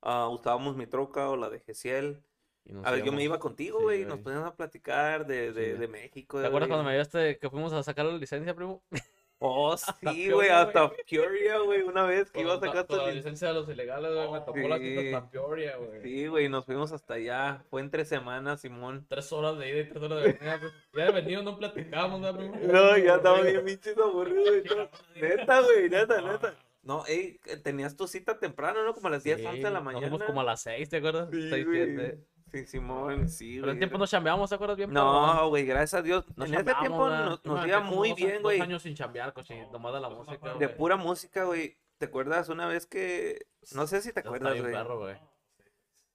ah, 0.00 0.28
usábamos 0.28 0.76
mi 0.76 0.86
troca 0.86 1.28
o 1.28 1.36
la 1.36 1.50
de 1.50 1.60
Gesiel. 1.60 2.24
Y 2.64 2.72
nos 2.72 2.86
A 2.86 2.92
ver, 2.92 3.04
yo 3.04 3.12
me 3.12 3.22
iba 3.22 3.38
contigo, 3.38 3.78
sí, 3.80 3.84
güey, 3.84 4.02
y 4.02 4.04
nos 4.06 4.20
poníamos 4.20 4.48
a 4.48 4.56
platicar 4.56 5.26
de, 5.26 5.52
de, 5.52 5.72
Sí. 5.74 5.78
de 5.78 5.88
México. 5.88 6.40
¿Te 6.40 6.46
acuerdas 6.46 6.68
cuando 6.68 6.84
me 6.84 6.92
llevaste 6.92 7.38
que 7.38 7.50
fuimos 7.50 7.72
a 7.72 7.82
sacar 7.82 8.06
la 8.06 8.16
licencia, 8.16 8.54
primo? 8.54 8.82
Oh, 9.44 9.76
sí, 9.76 10.30
güey, 10.30 10.50
hasta 10.50 10.92
Peoria, 11.10 11.58
güey, 11.58 11.82
una 11.82 12.04
vez 12.04 12.30
que 12.30 12.42
iba 12.42 12.54
a 12.54 12.60
sacar 12.60 12.86
la, 12.88 12.96
la 12.98 13.10
licencia 13.10 13.48
de 13.48 13.54
los 13.54 13.68
ilegales, 13.68 14.12
güey, 14.12 14.26
oh, 14.26 14.32
me 14.32 14.38
tapó 14.38 14.54
sí. 14.54 14.68
la 14.68 14.78
quinta 14.78 15.00
hasta 15.00 15.30
Peoria, 15.30 15.76
güey. 15.78 16.00
Sí, 16.00 16.26
güey, 16.28 16.48
nos 16.48 16.64
fuimos 16.64 16.92
hasta 16.92 17.14
allá. 17.14 17.64
Fue 17.68 17.80
entre 17.80 18.04
semanas, 18.04 18.60
Simón. 18.60 19.04
Tres 19.08 19.32
horas 19.32 19.58
de 19.58 19.68
ida 19.68 19.80
y 19.80 19.88
tres 19.88 20.00
horas 20.00 20.22
de 20.22 20.32
venida. 20.32 20.60
Pues, 20.60 20.72
ya 20.94 21.04
de 21.06 21.12
venido 21.12 21.42
no 21.42 21.58
platicamos, 21.58 22.20
¿no? 22.20 22.32
No, 22.32 22.96
ya 22.96 23.16
estaba 23.16 23.40
bien 23.40 23.64
pinches 23.64 23.98
aburrido 23.98 24.56
y. 24.56 25.20
Neta, 25.20 25.60
güey, 25.60 25.90
neta, 25.90 26.20
neta. 26.20 26.54
No, 26.84 27.04
ey, 27.06 27.40
tenías 27.64 27.96
tu 27.96 28.06
cita 28.06 28.38
temprano, 28.38 28.84
¿no? 28.84 28.94
Como 28.94 29.08
a 29.08 29.10
las 29.10 29.24
10, 29.24 29.38
sí, 29.38 29.46
11 29.46 29.62
de 29.62 29.70
la 29.70 29.80
mañana. 29.80 30.08
Fuimos 30.08 30.24
como 30.24 30.40
a 30.40 30.44
las 30.44 30.62
6, 30.62 30.88
¿te 30.88 30.98
acuerdas? 30.98 31.28
Sí, 31.32 31.50
6, 31.50 31.66
7. 31.68 32.18
Sí, 32.52 32.66
Simón, 32.66 33.28
sí, 33.30 33.52
Pero 33.54 33.62
güey. 33.64 33.72
en 33.72 33.78
tiempo 33.78 33.96
nos 33.98 34.10
chambeamos, 34.10 34.48
¿te 34.50 34.54
acuerdas 34.56 34.76
bien? 34.76 34.92
No, 34.92 35.48
güey, 35.48 35.64
gracias 35.64 35.94
a 35.94 36.02
Dios. 36.02 36.24
Nos 36.36 36.48
en 36.50 36.54
chambeamos, 36.56 36.80
tiempo 36.82 37.04
¿verdad? 37.06 37.24
nos, 37.26 37.44
nos 37.46 37.66
iba 37.66 37.80
muy 37.80 38.08
dos 38.10 38.16
bien, 38.18 38.32
dos 38.34 38.42
güey. 38.42 38.60
años 38.60 38.82
sin 38.82 38.94
chambear, 38.94 39.32
coche, 39.32 39.66
nomás 39.72 39.94
de 39.94 40.00
la 40.00 40.10
música. 40.10 40.54
De 40.54 40.68
pura 40.68 40.96
música, 40.96 41.44
güey. 41.44 41.78
¿Te 41.98 42.06
acuerdas 42.06 42.48
una 42.50 42.66
vez 42.66 42.84
que... 42.86 43.46
No 43.74 43.86
sé 43.86 44.02
si 44.02 44.12
te 44.12 44.20
acuerdas, 44.20 44.60
güey. 44.60 44.72
perro, 44.72 44.98
güey. 44.98 45.16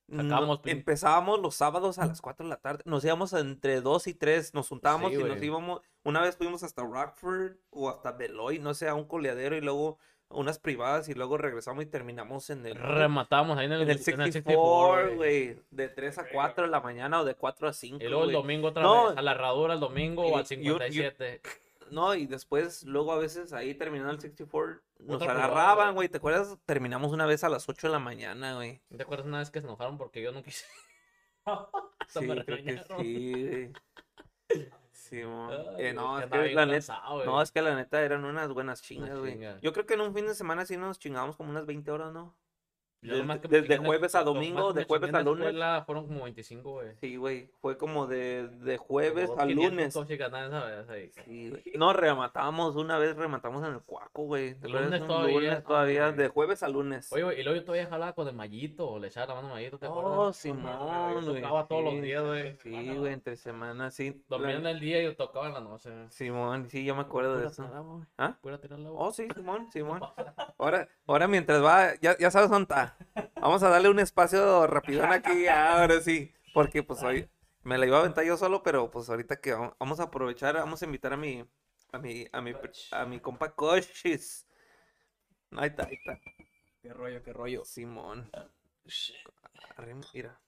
No- 0.07 0.61
empezábamos 0.65 1.39
los 1.41 1.55
sábados 1.55 1.97
a 1.99 2.05
las 2.05 2.21
4 2.21 2.45
de 2.45 2.49
la 2.49 2.57
tarde. 2.61 2.81
Nos 2.85 3.03
íbamos 3.03 3.33
entre 3.33 3.81
2 3.81 4.07
y 4.07 4.13
3. 4.13 4.53
Nos 4.53 4.69
juntábamos 4.69 5.11
Sí, 5.11 5.19
y 5.19 5.23
nos 5.23 5.41
íbamos. 5.41 5.81
Una 6.03 6.21
vez 6.21 6.37
fuimos 6.37 6.63
hasta 6.63 6.81
Rockford 6.83 7.57
o 7.71 7.89
hasta 7.89 8.13
Beloy, 8.13 8.59
no 8.59 8.73
sé, 8.73 8.87
a 8.87 8.95
un 8.95 9.05
coleadero 9.05 9.57
y 9.57 9.61
luego 9.61 9.97
unas 10.29 10.59
privadas 10.59 11.07
y 11.09 11.13
luego 11.13 11.37
regresamos 11.37 11.83
y 11.83 11.87
terminamos 11.87 12.49
en 12.49 12.65
el, 12.65 12.75
Rematamos 12.75 13.57
ahí 13.57 13.65
en 13.65 13.71
el, 13.73 13.81
en 13.83 13.89
el 13.89 13.97
en 13.97 14.03
64, 14.03 15.15
güey. 15.15 15.57
De 15.71 15.87
3 15.89 16.17
a 16.19 16.25
4 16.31 16.65
de 16.65 16.69
la 16.69 16.81
mañana 16.81 17.21
o 17.21 17.25
de 17.25 17.35
4 17.35 17.67
a 17.69 17.73
5. 17.73 18.03
Y 18.03 18.07
luego 18.07 18.25
el 18.25 18.31
domingo 18.33 18.67
otra 18.69 18.83
No. 18.83 19.09
vez, 19.09 19.17
a 19.17 19.21
la 19.21 19.31
herradura 19.31 19.73
el 19.73 19.79
domingo 19.79 20.23
o 20.23 20.29
Y- 20.29 20.33
al 20.33 20.39
y- 20.41 20.43
y- 20.43 20.47
57. 20.47 21.41
No, 21.89 22.13
y 22.15 22.25
después, 22.25 22.83
luego 22.83 23.13
a 23.13 23.17
veces 23.17 23.53
ahí 23.53 23.73
terminando 23.73 24.11
el 24.11 24.19
64, 24.19 24.81
nos 24.99 25.21
Otra 25.21 25.31
agarraban, 25.31 25.95
güey. 25.95 26.09
¿Te 26.09 26.17
acuerdas? 26.17 26.57
Terminamos 26.65 27.13
una 27.13 27.25
vez 27.25 27.45
a 27.45 27.49
las 27.49 27.69
8 27.69 27.87
de 27.87 27.93
la 27.93 27.99
mañana, 27.99 28.55
güey. 28.55 28.81
¿Te 28.97 29.03
acuerdas 29.03 29.25
una 29.25 29.39
vez 29.39 29.51
que 29.51 29.61
se 29.61 29.67
enojaron 29.67 29.97
porque 29.97 30.21
yo 30.21 30.33
no 30.33 30.43
quise? 30.43 30.65
Sí, 32.09 32.27
creo 32.27 32.63
que 32.63 32.77
sí, 32.99 33.31
güey. 33.31 34.67
Sí. 35.09 35.21
Ay, 35.21 35.75
Eh, 35.77 35.93
no, 35.93 36.19
es 36.19 36.25
que 36.25 36.37
la 36.53 36.65
neta, 36.65 36.87
cansado, 36.87 37.13
güey. 37.15 37.25
no, 37.25 37.41
es 37.41 37.51
que 37.51 37.61
la 37.61 37.75
neta 37.75 38.01
eran 38.01 38.25
unas 38.25 38.49
buenas 38.49 38.81
chingas, 38.81 39.17
güey. 39.17 39.39
Yo 39.61 39.71
creo 39.73 39.85
que 39.85 39.93
en 39.93 40.01
un 40.01 40.13
fin 40.13 40.27
de 40.27 40.33
semana 40.35 40.65
sí 40.65 40.77
nos 40.77 40.99
chingábamos 40.99 41.35
como 41.35 41.49
unas 41.49 41.65
20 41.65 41.89
horas, 41.91 42.11
¿no? 42.13 42.35
Desde- 43.01 43.77
jueves 43.77 44.15
a 44.15 44.23
domingo, 44.23 44.73
de 44.73 44.83
jueves 44.85 45.13
a 45.13 45.21
lunes. 45.21 45.45
escuela 45.47 45.83
Fueron 45.85 46.07
como 46.07 46.23
25, 46.23 46.71
güey. 46.71 46.87
Sí, 46.99 47.15
güey. 47.15 47.49
Fue 47.61 47.77
como 47.77 48.07
de, 48.07 48.47
de 48.47 48.77
jueves 48.77 49.29
a 49.37 49.45
500 49.45 49.55
lunes. 49.55 49.93
Sí. 51.25 51.53
No, 51.75 51.93
rematamos, 51.93 52.75
una 52.75 52.97
vez 52.97 53.15
rematamos 53.15 53.65
en 53.65 53.73
el 53.75 53.81
cuaco, 53.81 54.23
güey. 54.23 54.55
Lunes 54.61 55.01
Un 55.01 55.07
todavía, 55.07 55.39
lunes 55.39 55.63
todavía, 55.63 56.11
de 56.11 56.27
jueves 56.27 56.63
a 56.63 56.69
lunes. 56.69 57.11
Oye, 57.13 57.23
güey, 57.23 57.39
y 57.39 57.43
luego 57.43 57.59
yo 57.59 57.65
todavía 57.65 57.87
jalaba 57.87 58.13
con 58.13 58.27
el 58.27 58.35
mallito, 58.35 58.99
le 58.99 59.07
echaba 59.07 59.27
la 59.27 59.35
mano 59.35 59.47
al 59.49 59.53
mallito, 59.53 59.77
¿te 59.77 59.87
Oh? 59.87 60.33
Simón, 60.33 61.23
güey. 61.25 61.41
tocaba 61.41 61.67
todos 61.67 61.83
los 61.83 62.01
días, 62.01 62.23
güey. 62.23 62.57
Sí, 62.57 62.95
güey, 62.95 63.13
entre 63.13 63.35
semanas, 63.35 63.93
sí. 63.93 64.23
Dormía 64.27 64.55
en 64.55 64.65
el 64.65 64.79
día 64.79 65.01
y 65.01 65.05
yo 65.05 65.15
tocaba 65.15 65.47
en 65.47 65.53
la 65.53 65.59
noche. 65.61 65.89
Simón, 66.09 66.69
sí, 66.69 66.83
yo 66.85 66.95
me 66.95 67.01
acuerdo 67.01 67.37
de 67.37 67.47
eso. 67.47 67.63
¿Ah? 68.17 68.35
Oh, 68.95 69.11
sí, 69.11 69.27
Simón, 69.35 69.67
Simón. 69.71 70.01
Ahora, 70.57 70.87
ahora 71.05 71.27
mientras 71.27 71.63
va, 71.63 71.95
ya, 72.01 72.17
ya 72.17 72.31
sabes 72.31 72.49
dónde 72.49 72.63
está. 72.63 72.86
Vamos 73.41 73.63
a 73.63 73.69
darle 73.69 73.89
un 73.89 73.99
espacio 73.99 74.67
rapidón 74.67 75.11
aquí, 75.11 75.47
ahora 75.47 76.01
sí. 76.01 76.33
Porque 76.53 76.83
pues 76.83 77.03
hoy 77.03 77.29
me 77.63 77.77
la 77.77 77.85
iba 77.85 77.97
a 77.97 77.99
aventar 78.01 78.23
yo 78.25 78.37
solo, 78.37 78.63
pero 78.63 78.89
pues 78.91 79.09
ahorita 79.09 79.39
que 79.39 79.53
vamos, 79.53 79.99
a 79.99 80.03
aprovechar, 80.03 80.55
vamos 80.55 80.81
a 80.81 80.85
invitar 80.85 81.13
a 81.13 81.17
mi, 81.17 81.45
a 81.91 81.97
mi, 81.99 82.27
a 82.31 82.41
mi, 82.41 82.53
a 82.91 83.05
mi 83.05 83.19
compa 83.19 83.53
Cochis. 83.53 84.47
Ahí 85.51 85.69
está, 85.69 85.85
ahí 85.85 85.95
está. 85.95 86.19
Qué 86.81 86.93
rollo, 86.93 87.21
qué 87.23 87.33
rollo. 87.33 87.63
Simón. 87.65 88.29
Arrim- 89.77 90.01
mira. 90.13 90.39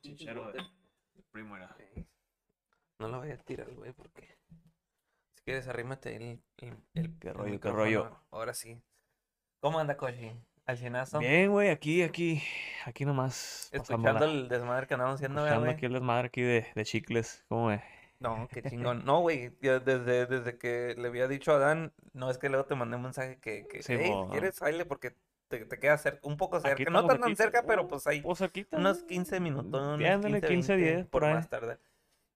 Chichero 0.00 0.52
primo 1.32 1.56
era. 1.56 1.76
No 2.98 3.08
lo 3.08 3.18
voy 3.18 3.30
a 3.30 3.36
tirar, 3.38 3.70
güey, 3.74 3.92
porque 3.92 4.38
si 5.34 5.42
quieres 5.44 5.68
arrímate 5.68 6.16
el, 6.16 6.42
el, 6.58 6.76
el- 6.94 7.18
Qué 7.18 7.28
el 7.28 7.34
rollo, 7.34 7.60
qué 7.60 7.70
rollo. 7.70 8.20
Ahora 8.30 8.54
sí. 8.54 8.80
¿Cómo 9.66 9.80
anda, 9.80 9.96
Cochi? 9.96 10.30
¿Al 10.64 10.78
chinazo? 10.78 11.18
Bien, 11.18 11.50
güey, 11.50 11.70
aquí, 11.70 12.00
aquí, 12.04 12.40
aquí 12.84 13.04
nomás. 13.04 13.68
Escuchando 13.72 14.24
el 14.24 14.48
desmadre 14.48 14.86
que 14.86 14.94
andamos 14.94 15.16
haciendo, 15.16 15.42
¿verdad, 15.42 15.54
escuchando 15.54 15.64
güey? 15.64 15.74
aquí 15.74 15.86
el 15.86 15.92
desmadre 15.94 16.26
aquí 16.28 16.40
de, 16.42 16.66
de 16.72 16.84
chicles. 16.84 17.44
¿Cómo 17.48 17.66
ve? 17.66 17.82
No, 18.20 18.46
qué 18.52 18.62
chingón. 18.70 19.04
No, 19.04 19.22
güey, 19.22 19.48
desde, 19.60 20.26
desde 20.26 20.56
que 20.56 20.94
le 20.96 21.08
había 21.08 21.26
dicho 21.26 21.52
a 21.52 21.58
Dan, 21.58 21.92
no 22.12 22.30
es 22.30 22.38
que 22.38 22.48
luego 22.48 22.64
te 22.66 22.76
mandé 22.76 22.94
un 22.94 23.02
mensaje 23.02 23.40
que, 23.40 23.66
que 23.66 23.82
Sí, 23.82 23.94
hey. 23.98 24.12
¿quieres 24.30 24.60
baile? 24.60 24.84
Porque 24.84 25.16
te, 25.48 25.64
te 25.64 25.78
queda 25.80 25.98
cerca, 25.98 26.20
un 26.22 26.36
poco 26.36 26.60
cerca. 26.60 26.74
Aquí 26.74 26.84
No 26.84 27.04
tan, 27.04 27.18
tan 27.18 27.24
aquí, 27.24 27.34
cerca, 27.34 27.62
uh, 27.62 27.66
pero 27.66 27.88
pues 27.88 28.06
ahí 28.06 28.20
Pues 28.20 28.38
cerquita. 28.38 28.76
unos 28.76 29.02
15 29.02 29.40
minutos, 29.40 29.82
unos 29.82 30.08
ándale, 30.08 30.40
15, 30.40 30.76
10, 30.76 31.06
por 31.06 31.10
por 31.10 31.24
ahí. 31.24 31.34
más 31.34 31.48
tarde. 31.50 31.78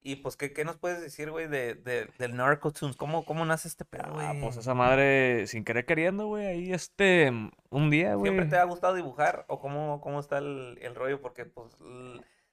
Y 0.02 0.16
pues, 0.16 0.36
¿qué, 0.36 0.52
qué 0.52 0.64
nos 0.64 0.78
puedes 0.78 1.01
decir, 1.01 1.31
güey, 1.31 1.47
de, 1.47 1.74
de, 1.74 2.09
del 2.18 2.35
Narcotunes? 2.35 2.97
¿Cómo, 2.97 3.24
¿Cómo 3.27 3.44
nace 3.44 3.68
este 3.68 3.85
pedo, 3.85 4.05
Ah, 4.18 4.28
güey? 4.32 4.40
pues 4.40 4.56
esa 4.56 4.72
madre, 4.72 5.47
sin 5.47 5.62
querer 5.62 5.85
queriendo, 5.85 6.27
güey, 6.27 6.47
ahí 6.47 6.72
este, 6.72 7.31
un 7.68 7.90
día, 7.90 8.14
güey. 8.14 8.32
¿Siempre 8.32 8.51
te 8.51 8.56
ha 8.56 8.64
gustado 8.64 8.94
dibujar? 8.94 9.44
¿O 9.48 9.60
cómo, 9.60 10.01
cómo 10.01 10.18
está 10.18 10.39
el, 10.39 10.78
el 10.81 10.94
rollo? 10.94 11.20
Porque, 11.20 11.44
pues, 11.44 11.77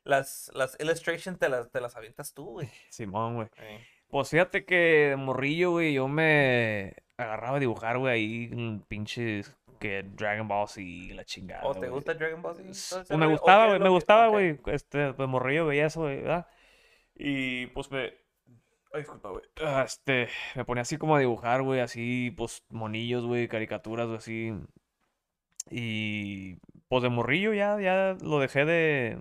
las, 0.04 0.52
las 0.56 0.76
illustrations 0.80 1.40
te 1.40 1.48
las, 1.48 1.72
te 1.72 1.80
las 1.80 1.96
avientas 1.96 2.34
tú, 2.34 2.46
güey. 2.46 2.70
Simón, 2.90 3.36
güey. 3.36 3.48
Pues 4.10 4.30
fíjate 4.30 4.66
que 4.66 5.10
de 5.10 5.16
morrillo, 5.16 5.72
güey, 5.72 5.94
yo 5.94 6.08
me 6.08 6.96
agarraba 7.18 7.58
a 7.58 7.60
dibujar, 7.60 7.98
güey, 7.98 8.14
ahí 8.14 8.50
en 8.52 8.82
pinches 8.88 9.56
que 9.80 10.04
Dragon 10.04 10.48
Ball 10.48 10.68
y 10.78 11.14
la 11.14 11.24
chingada. 11.24 11.64
¿O 11.66 11.76
te 11.76 11.88
gusta 11.88 12.14
Dragon 12.14 12.42
Ball 12.42 12.56
Z? 12.74 13.04
Pues 13.08 13.20
me 13.20 13.28
gustaba, 13.28 13.68
güey, 13.68 13.80
me 13.80 13.90
gustaba, 13.90 14.28
güey. 14.28 14.60
Este, 14.68 15.14
de 15.14 15.28
morrillo 15.28 15.66
veía 15.68 15.86
eso, 15.86 16.02
güey, 16.02 16.22
¿verdad? 16.22 16.48
Y 17.18 17.68
pues 17.68 17.92
me. 17.92 18.14
Ay, 18.94 19.02
disculpa, 19.02 19.30
güey. 19.30 19.44
Ah, 19.62 19.84
Este, 19.86 20.30
me 20.56 20.66
ponía 20.66 20.84
así 20.84 20.98
como 20.98 21.16
a 21.16 21.20
dibujar, 21.20 21.62
güey, 21.64 21.80
así, 21.82 22.32
pues, 22.38 22.64
monillos, 22.70 23.26
güey, 23.26 23.48
caricaturas, 23.48 24.08
güey, 24.08 24.18
así. 24.18 24.54
Y 25.70 26.56
pues 26.88 27.04
de 27.04 27.10
morrillo 27.10 27.54
ya, 27.54 27.80
ya 27.82 28.16
lo 28.22 28.40
dejé 28.40 28.64
de, 28.66 29.18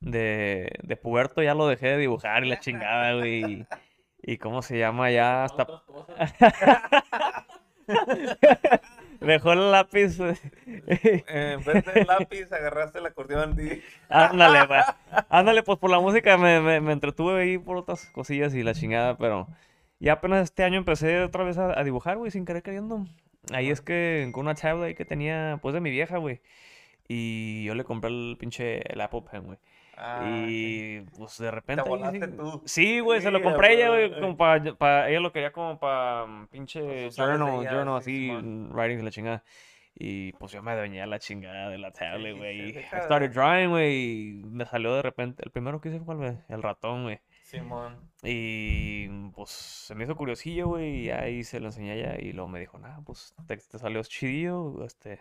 de, 0.00 0.72
de 0.82 0.96
puberto, 0.96 1.42
ya 1.42 1.54
lo 1.54 1.68
dejé 1.68 1.88
de 1.88 1.98
dibujar 1.98 2.44
y 2.44 2.50
la 2.50 2.60
chingada, 2.60 3.14
güey. 3.16 3.66
Y, 4.22 4.32
y 4.34 4.38
cómo 4.38 4.62
se 4.62 4.78
llama 4.78 5.10
ya 5.10 5.44
hasta... 5.44 5.66
Dejó 9.20 9.52
el 9.52 9.70
lápiz. 9.70 10.18
Eh, 10.18 11.24
en 11.28 11.64
vez 11.64 11.84
del 11.84 12.06
lápiz, 12.06 12.52
agarraste 12.52 12.98
el 12.98 13.06
acordeón. 13.06 13.54
di. 13.54 13.82
Ándale, 14.08 14.66
pa. 14.66 14.96
Ándale, 15.28 15.62
pues 15.62 15.78
por 15.78 15.90
la 15.90 16.00
música 16.00 16.36
me, 16.38 16.60
me, 16.60 16.80
me 16.80 16.92
entretuve 16.92 17.42
ahí 17.42 17.58
por 17.58 17.76
otras 17.76 18.06
cosillas 18.06 18.54
y 18.54 18.62
la 18.62 18.74
chingada, 18.74 19.16
pero 19.16 19.46
ya 19.98 20.14
apenas 20.14 20.44
este 20.44 20.64
año 20.64 20.78
empecé 20.78 21.22
otra 21.22 21.44
vez 21.44 21.58
a, 21.58 21.78
a 21.78 21.84
dibujar, 21.84 22.16
güey, 22.16 22.30
sin 22.30 22.44
querer 22.44 22.62
queriendo. 22.62 23.04
Ahí 23.52 23.70
es 23.70 23.80
que 23.80 24.28
con 24.32 24.46
una 24.46 24.54
tablet 24.54 24.88
ahí 24.88 24.94
que 24.94 25.04
tenía, 25.04 25.58
pues 25.62 25.74
de 25.74 25.80
mi 25.80 25.90
vieja, 25.90 26.18
güey. 26.18 26.40
Y 27.08 27.64
yo 27.64 27.74
le 27.74 27.84
compré 27.84 28.10
el 28.10 28.36
pinche, 28.38 28.80
el 28.92 29.00
Apple 29.00 29.22
Pen, 29.30 29.44
güey. 29.44 29.58
Ah, 29.96 30.24
Y 30.48 31.00
pues 31.18 31.38
de 31.38 31.46
Te 31.46 31.50
repente... 31.50 31.82
ahí 31.82 31.88
volaste 31.88 32.26
sí- 32.26 32.32
tú. 32.36 32.62
Sí, 32.64 33.00
güey, 33.00 33.20
se 33.20 33.26
Sí, 33.28 33.32
lo 33.32 33.42
compré 33.42 33.74
ella, 33.74 33.88
güey. 33.88 34.20
como 34.20 34.36
para, 34.36 35.08
ella 35.10 35.20
lo 35.20 35.32
quería 35.32 35.52
como 35.52 35.78
para 35.78 36.46
pinche 36.50 36.80
Pues 36.80 37.06
usar 37.14 37.36
journal, 37.38 37.62
ya, 37.64 37.70
journal 37.72 38.02
sí, 38.02 38.10
así, 38.10 38.26
Simón. 38.26 38.70
writing 38.72 38.96
de 38.98 39.02
la 39.04 39.10
chingada. 39.10 39.44
Y 39.94 40.32
pues 40.34 40.52
yo 40.52 40.62
me 40.62 40.70
adueñé 40.70 41.02
a 41.02 41.06
la 41.06 41.18
chingada 41.18 41.68
de 41.68 41.76
la 41.76 41.90
tablet, 41.92 42.32
sí, 42.32 42.38
güey. 42.38 42.72
sí, 42.72 42.78
I 42.78 43.00
started 43.04 43.32
drawing, 43.32 43.68
güey, 43.70 43.92
y 43.94 44.32
me 44.46 44.64
salió 44.64 44.94
de 44.94 45.02
repente, 45.02 45.42
el 45.44 45.50
primero 45.50 45.80
que 45.80 45.88
hice 45.90 46.00
fue 46.00 46.14
el 46.48 46.62
ratón, 46.62 47.02
güey. 47.02 47.20
Simón. 47.42 47.98
Y 48.22 49.08
pues 49.32 49.50
se 49.50 49.94
me 49.96 50.04
hizo 50.04 50.16
curiosillo, 50.16 50.68
güey, 50.68 51.06
y 51.06 51.10
ahí 51.10 51.42
se 51.42 51.58
lo 51.60 51.66
enseñé 51.66 51.90
a 51.90 51.94
ella 51.94 52.16
y 52.20 52.32
luego 52.32 52.48
me 52.48 52.60
dijo, 52.60 52.78
nah, 52.78 53.00
pues 53.04 53.34
te, 53.48 53.56
te 53.56 53.78
salió 53.78 54.00
chidillo, 54.04 54.84
este, 54.84 55.20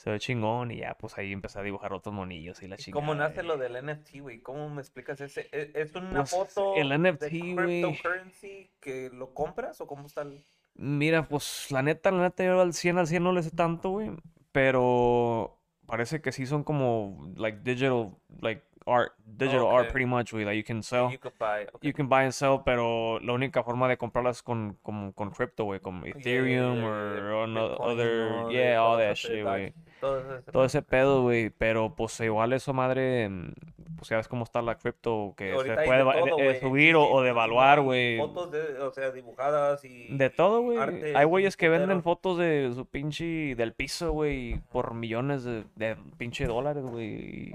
se 0.00 0.08
ve 0.10 0.18
chingón, 0.18 0.70
y 0.70 0.78
ya 0.78 0.94
pues 0.98 1.18
ahí 1.18 1.30
empecé 1.30 1.58
a 1.58 1.62
dibujar 1.62 1.92
otros 1.92 2.14
monillos 2.14 2.62
y 2.62 2.68
la 2.68 2.76
¿Y 2.76 2.78
chingada. 2.78 3.02
cómo 3.02 3.14
nace 3.14 3.42
lo 3.42 3.58
del 3.58 3.74
NFT, 3.84 4.20
güey? 4.20 4.40
¿Cómo 4.40 4.70
me 4.70 4.80
explicas 4.80 5.20
ese? 5.20 5.48
¿Es, 5.52 5.74
es 5.74 5.94
una 5.94 6.20
Pues, 6.20 6.30
foto 6.30 6.74
el 6.76 6.88
de 6.88 6.98
NFT, 6.98 7.22
güey. 7.54 7.82
cryptocurrency 7.82 8.70
que 8.80 9.10
lo 9.12 9.34
compras 9.34 9.78
o 9.82 9.86
cómo 9.86 10.06
está 10.06 10.22
el...? 10.22 10.42
Mira, 10.74 11.28
pues 11.28 11.66
la 11.70 11.82
neta, 11.82 12.10
la 12.12 12.22
neta, 12.22 12.42
yo 12.44 12.58
al 12.62 12.72
100 12.72 12.96
al 12.96 13.06
100 13.08 13.22
no 13.22 13.32
le 13.32 13.42
sé 13.42 13.50
tanto, 13.50 13.90
güey. 13.90 14.10
Pero 14.52 15.58
parece 15.86 16.22
que 16.22 16.32
sí 16.32 16.46
son 16.46 16.64
como, 16.64 17.30
like, 17.36 17.58
digital, 17.62 18.16
like, 18.40 18.62
art, 18.86 19.12
digital 19.26 19.66
art 19.66 19.90
pretty 19.92 20.06
much, 20.06 20.32
güey. 20.32 20.44
Like, 20.44 20.56
you 20.56 20.64
can 20.64 20.82
sell, 20.82 21.10
You 21.10 21.18
could 21.18 21.34
buy, 21.38 21.66
okay. 21.74 21.88
you 21.90 21.92
can 21.92 22.08
buy 22.08 22.22
and 22.24 22.32
sell, 22.32 22.60
pero 22.64 23.20
la 23.20 23.32
única 23.32 23.62
forma 23.62 23.88
de 23.88 23.98
comprarlas 23.98 24.38
es 24.38 24.42
con, 24.42 24.78
con, 24.82 25.12
con 25.12 25.30
crypto, 25.30 25.64
güey, 25.64 25.80
con 25.80 26.02
Yeah, 26.02 26.12
yeah, 26.14 26.20
Ethereum 26.20 26.74
yeah, 26.76 26.84
yeah, 26.84 27.34
o- 27.34 27.46
Bitcoin, 27.46 27.80
other. 27.80 28.46
De 28.48 28.52
yeah, 28.54 28.82
all 28.82 28.98
that 28.98 29.14
shit, 29.16 29.42
güey. 29.44 29.74
Todo 30.00 30.18
ese 30.20 30.52
Todo 30.52 30.64
ese 30.64 30.82
pedo, 30.82 31.22
güey, 31.22 31.50
pero 31.50 31.94
pues 31.94 32.18
igual 32.20 32.52
eso, 32.52 32.72
madre, 32.72 33.28
mm, 33.28 33.52
pues 33.96 34.08
ya 34.08 34.16
ves 34.16 34.28
cómo 34.28 34.44
está 34.44 34.62
la 34.62 34.76
cripto, 34.78 35.34
que 35.36 35.50
se 35.50 35.74
puede 35.84 36.02
todo, 36.02 36.36
de- 36.36 36.50
eh, 36.50 36.60
subir 36.60 36.92
Sí, 36.92 36.94
o, 36.94 37.02
o 37.10 37.22
devaluar, 37.22 37.80
güey. 37.82 38.16
Fotos, 38.18 38.50
de, 38.50 38.78
o 38.80 38.90
sea, 38.92 39.10
dibujadas 39.10 39.84
y... 39.84 40.08
De 40.16 40.30
todo, 40.30 40.62
güey. 40.62 40.78
Hay 41.14 41.24
güeyes 41.26 41.56
que 41.56 41.68
venden 41.68 42.02
fotos 42.02 42.38
de 42.38 42.72
su 42.74 42.86
pinche, 42.86 43.54
del 43.56 43.74
piso, 43.74 44.12
güey, 44.12 44.58
por 44.72 44.94
millones 44.94 45.44
de, 45.44 45.64
de 45.76 45.96
pinche 46.16 46.46
dólares, 46.46 46.82
güey. 46.84 47.54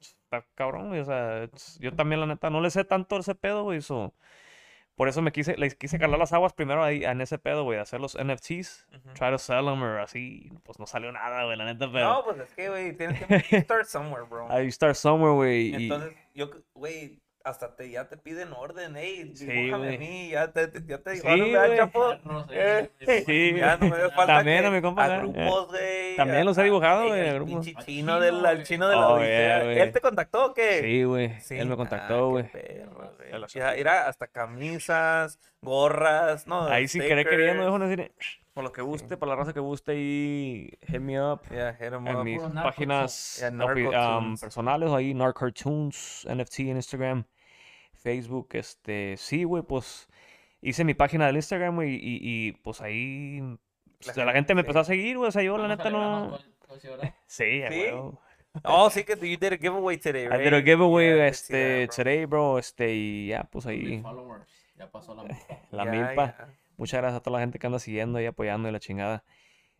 Está 0.00 0.44
cabrón, 0.54 0.88
güey. 0.88 1.00
O 1.00 1.04
sea, 1.04 1.48
yo 1.80 1.92
también, 1.94 2.20
la 2.20 2.26
neta, 2.26 2.50
no 2.50 2.60
le 2.60 2.70
sé 2.70 2.84
tanto 2.84 3.16
ese 3.16 3.34
pedo, 3.34 3.62
güey. 3.64 3.80
so, 3.80 4.12
Por 4.96 5.08
eso 5.08 5.22
me 5.22 5.32
quise, 5.32 5.56
les 5.56 5.74
quise 5.74 5.98
calar 5.98 6.18
las 6.18 6.32
aguas 6.34 6.52
primero 6.52 6.84
ahí 6.84 7.04
en 7.04 7.20
ese 7.22 7.38
pedo, 7.38 7.64
güey, 7.64 7.78
hacer 7.78 8.00
los 8.00 8.18
NFTs, 8.22 8.86
try 9.14 9.30
to 9.30 9.38
sell 9.38 9.64
them 9.64 9.82
or 9.82 9.98
así. 10.00 10.50
Pues 10.62 10.78
no 10.78 10.86
salió 10.86 11.10
nada, 11.10 11.44
güey, 11.44 11.56
la 11.56 11.64
neta, 11.64 11.90
pero. 11.90 12.06
No, 12.12 12.24
pues 12.24 12.38
es 12.40 12.54
que, 12.54 12.68
güey, 12.68 12.94
tienes 12.96 13.18
que 13.26 13.60
start 13.62 13.86
somewhere, 13.86 14.24
bro. 14.28 14.48
I 14.60 14.70
start 14.70 14.96
somewhere, 14.96 15.34
güey. 15.34 15.68
y- 15.70 15.82
Entonces, 15.84 16.14
yo, 16.34 16.50
güey, 16.74 17.18
hasta 17.42 17.74
te, 17.74 17.90
ya 17.90 18.06
te 18.08 18.16
piden 18.16 18.52
orden, 18.52 18.94
hey, 18.96 19.32
Sí, 19.34 19.46
dibújame 19.46 19.84
a 19.84 19.88
güey. 19.88 19.98
mí, 19.98 20.28
ya 20.30 20.52
te, 20.52 20.68
te- 20.68 20.86
ya 20.86 20.98
te 20.98 21.16
Sí, 21.16 21.22
dijeron, 21.22 21.52
¿verdad, 21.52 21.66
güey. 21.66 21.78
chapo? 21.78 22.14
No 22.24 22.46
sé, 22.46 22.54
Eh, 22.54 22.90
güey, 23.06 23.24
sí, 23.24 23.54
Ya 23.56 23.76
no 23.78 23.86
me 23.88 23.96
hace 23.96 24.10
falta 24.10 24.26
También 24.34 24.60
que 24.60 24.66
a 24.66 24.70
mi 24.70 24.82
compa, 24.82 25.04
a 25.06 25.14
eh, 25.16 25.18
grupos, 25.20 25.68
güey. 25.68 26.16
También 26.16 26.40
a- 26.40 26.44
los 26.44 26.58
he 26.58 26.60
a- 26.60 26.64
dibujado, 26.64 27.02
ey, 27.04 27.08
güey, 27.08 27.28
a 27.28 27.32
grupos. 27.34 27.56
Al 27.56 27.62
chino 27.64 27.80
chino, 27.84 28.20
del, 28.20 28.44
al 28.46 28.54
güey. 28.56 28.66
chino 28.66 28.88
de 28.88 28.96
la 28.96 29.08
Oh, 29.08 29.18
yeah. 29.18 29.62
¿Él 29.82 29.92
te 29.92 30.00
contactó 30.00 30.46
o 30.46 30.54
qué? 30.54 30.80
Sí, 30.82 31.04
güey. 31.04 31.40
Sí. 31.40 31.56
Él 31.58 31.66
me 31.66 31.74
Ah, 31.74 31.76
contactó, 31.76 32.28
güey. 32.28 32.44
Ya, 33.54 33.74
Era 33.74 34.06
hasta 34.06 34.26
camisas, 34.26 35.38
gorras, 35.62 36.46
no, 36.46 36.66
Ahí 36.66 36.88
sin 36.88 37.02
querer 37.02 37.28
queriendo, 37.28 37.62
stickers. 37.62 37.90
dejo 37.90 37.96
decir, 37.96 38.12
por 38.60 38.64
lo 38.64 38.72
que 38.72 38.82
guste, 38.82 39.16
por 39.16 39.28
la 39.28 39.36
raza 39.36 39.52
que 39.54 39.60
guste, 39.60 39.92
ahí 39.92 40.70
hit 40.86 41.00
me 41.00 41.20
up. 41.20 41.40
Yeah, 41.50 41.72
hit 41.74 41.92
'em 41.92 42.06
en 42.06 42.16
up. 42.16 42.24
mis 42.24 42.42
narco 42.42 42.62
páginas 42.62 43.38
Yeah, 43.40 44.18
um, 44.18 44.36
personales, 44.36 44.90
ahí 44.92 45.14
Narcartoons, 45.14 46.26
NFT 46.28 46.70
en 46.70 46.76
Instagram, 46.76 47.24
Facebook, 47.94 48.48
este, 48.52 49.16
sí, 49.16 49.44
güey, 49.44 49.62
pues 49.62 50.08
hice 50.60 50.84
mi 50.84 50.92
página 50.94 51.26
del 51.26 51.36
Instagram, 51.36 51.76
güey, 51.76 51.94
y, 51.94 52.18
y, 52.22 52.52
pues 52.52 52.82
ahí 52.82 53.40
pues, 54.04 54.14
la, 54.16 54.24
gente, 54.24 54.32
gente 54.34 54.54
me 54.54 54.60
sí. 54.60 54.66
empezó 54.66 54.80
a 54.80 54.84
seguir, 54.84 55.16
güey, 55.16 55.28
o 55.28 55.32
sea, 55.32 55.42
yo 55.42 55.56
la 55.56 55.68
neta 55.68 55.88
no... 55.90 56.38
Sí, 57.26 57.62
huevo. 57.68 58.20
Oh, 58.64 58.90
sí 58.90 59.04
que 59.04 59.14
you 59.14 59.36
did 59.38 59.52
a 59.52 59.56
giveaway 59.56 59.96
today, 59.96 60.24
I 60.24 60.28
right? 60.28 60.40
did 60.44 60.54
a 60.54 60.60
giveaway, 60.62 61.16
Yeah, 61.16 61.24
I 61.24 61.28
este, 61.28 61.86
that, 61.86 61.86
bro. 61.86 61.96
today, 61.96 62.24
bro, 62.26 62.58
este, 62.58 62.92
y 62.94 63.28
ya, 63.28 63.44
pues 63.44 63.64
ahí, 63.66 64.00
followers. 64.02 64.48
Ya 64.76 64.90
pasó 64.90 65.14
la 65.14 65.22
la 65.70 65.84
Ya, 65.84 65.90
milpa. 65.90 66.36
Muchas 66.80 67.00
gracias 67.00 67.20
a 67.20 67.22
toda 67.22 67.38
la 67.38 67.42
gente 67.44 67.58
que 67.58 67.66
anda 67.66 67.78
siguiendo 67.78 68.20
y 68.20 68.26
apoyando 68.26 68.68
y 68.68 68.72
la 68.72 68.80
chingada. 68.80 69.22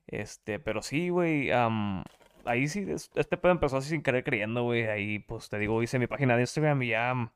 Este, 0.07 0.59
pero 0.61 0.83
sí, 0.83 1.09
güey. 1.09 1.51
am, 1.51 2.05
ahí 2.45 2.69
sí, 2.69 2.85
es- 2.89 3.11
este 3.15 3.37
pedo 3.37 3.53
empezó 3.53 3.79
así 3.79 3.89
sin 3.91 4.03
querer 4.03 4.23
creyendo, 4.25 4.63
güey. 4.65 4.85
Ahí, 4.87 5.19
pues 5.21 5.49
te 5.49 5.59
digo, 5.59 5.83
hice 5.83 5.99
mi 5.99 6.07
página 6.07 6.37
de 6.37 6.43
Instagram 6.43 6.83
y 6.83 6.89
ya. 6.89 7.13
um, 7.13 7.31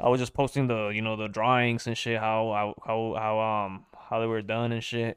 I 0.00 0.04
was 0.10 0.20
just 0.20 0.34
posting 0.34 0.68
the, 0.68 0.92
you 0.94 1.00
know, 1.00 1.16
the 1.16 1.28
drawings 1.28 1.86
and 1.88 1.96
shit, 1.96 2.18
how, 2.18 2.52
how, 2.54 3.14
how, 3.16 3.66
um, 3.66 3.84
how 4.10 4.18
they 4.20 4.28
were 4.28 4.42
done 4.42 4.72
and 4.72 4.82
shit. 4.82 5.16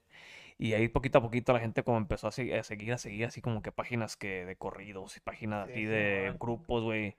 Y 0.57 0.73
ahí 0.73 0.87
poquito 0.87 1.17
a 1.19 1.21
poquito 1.21 1.53
la 1.53 1.59
gente 1.59 1.83
como 1.83 1.97
empezó 1.97 2.27
a, 2.27 2.31
se- 2.31 2.57
a 2.57 2.63
seguir, 2.63 2.93
a 2.93 2.97
seguir 2.97 3.25
así 3.25 3.41
como 3.41 3.61
que 3.61 3.71
páginas 3.71 4.15
que 4.15 4.45
de 4.45 4.55
corridos 4.55 5.17
y 5.17 5.19
páginas 5.19 5.65
Sí, 5.67 5.71
así 5.73 5.81
sí, 5.81 5.85
de 5.87 6.33
grupos, 6.39 6.83
güey. 6.83 7.15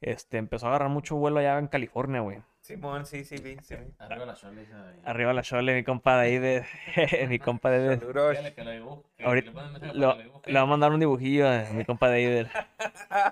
Este, 0.00 0.38
empezó 0.38 0.66
a 0.66 0.70
agarrar 0.70 0.88
mucho 0.90 1.16
vuelo 1.16 1.38
allá 1.40 1.58
en 1.58 1.68
California, 1.68 2.20
güey. 2.20 2.38
Simón, 2.60 3.06
sí, 3.06 3.24
sí, 3.24 3.36
vi, 3.42 3.56
sí. 3.62 3.74
vi. 3.74 3.92
Arriba 3.98 4.26
la 4.26 4.34
chole 4.34 4.64
de 4.66 4.74
ahí. 4.74 5.00
Arriba 5.04 5.32
la 5.32 5.42
chole, 5.42 5.74
mi 5.74 5.82
compa 5.82 6.14
David. 6.16 6.60
mi 7.28 7.38
compa 7.38 7.70
que 7.70 7.98
Ahorita 9.24 9.50
Lo- 9.94 10.16
le 10.46 10.54
va 10.54 10.60
a 10.60 10.66
mandar 10.66 10.92
un 10.92 11.00
dibujillo 11.00 11.48
a 11.48 11.64
mi 11.72 11.84
compa 11.84 12.08
David. 12.08 12.46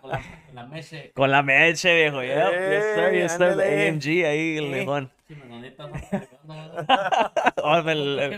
Con 0.00 0.10
la, 0.10 0.18
con 0.46 0.55
la 0.55 0.66
meche. 0.66 1.12
Con 1.12 1.30
la 1.30 1.42
meche, 1.42 1.94
viejo. 1.94 2.22
Yep, 2.22 2.50
yes, 2.52 2.84
sir, 2.94 3.05
Ey, 3.05 3.20
yes, 3.22 3.32
sir. 3.32 3.42
ándale. 3.44 3.88
AMG 3.88 4.06
ahí, 4.26 4.56
el 4.56 4.70
lejón. 4.70 5.10
Sí, 5.28 5.34
menonita, 5.34 5.86
¿no? 5.86 5.92
Con 7.55 7.64
Oh, 7.64 7.78
el- 7.90 8.18
el- 8.18 8.30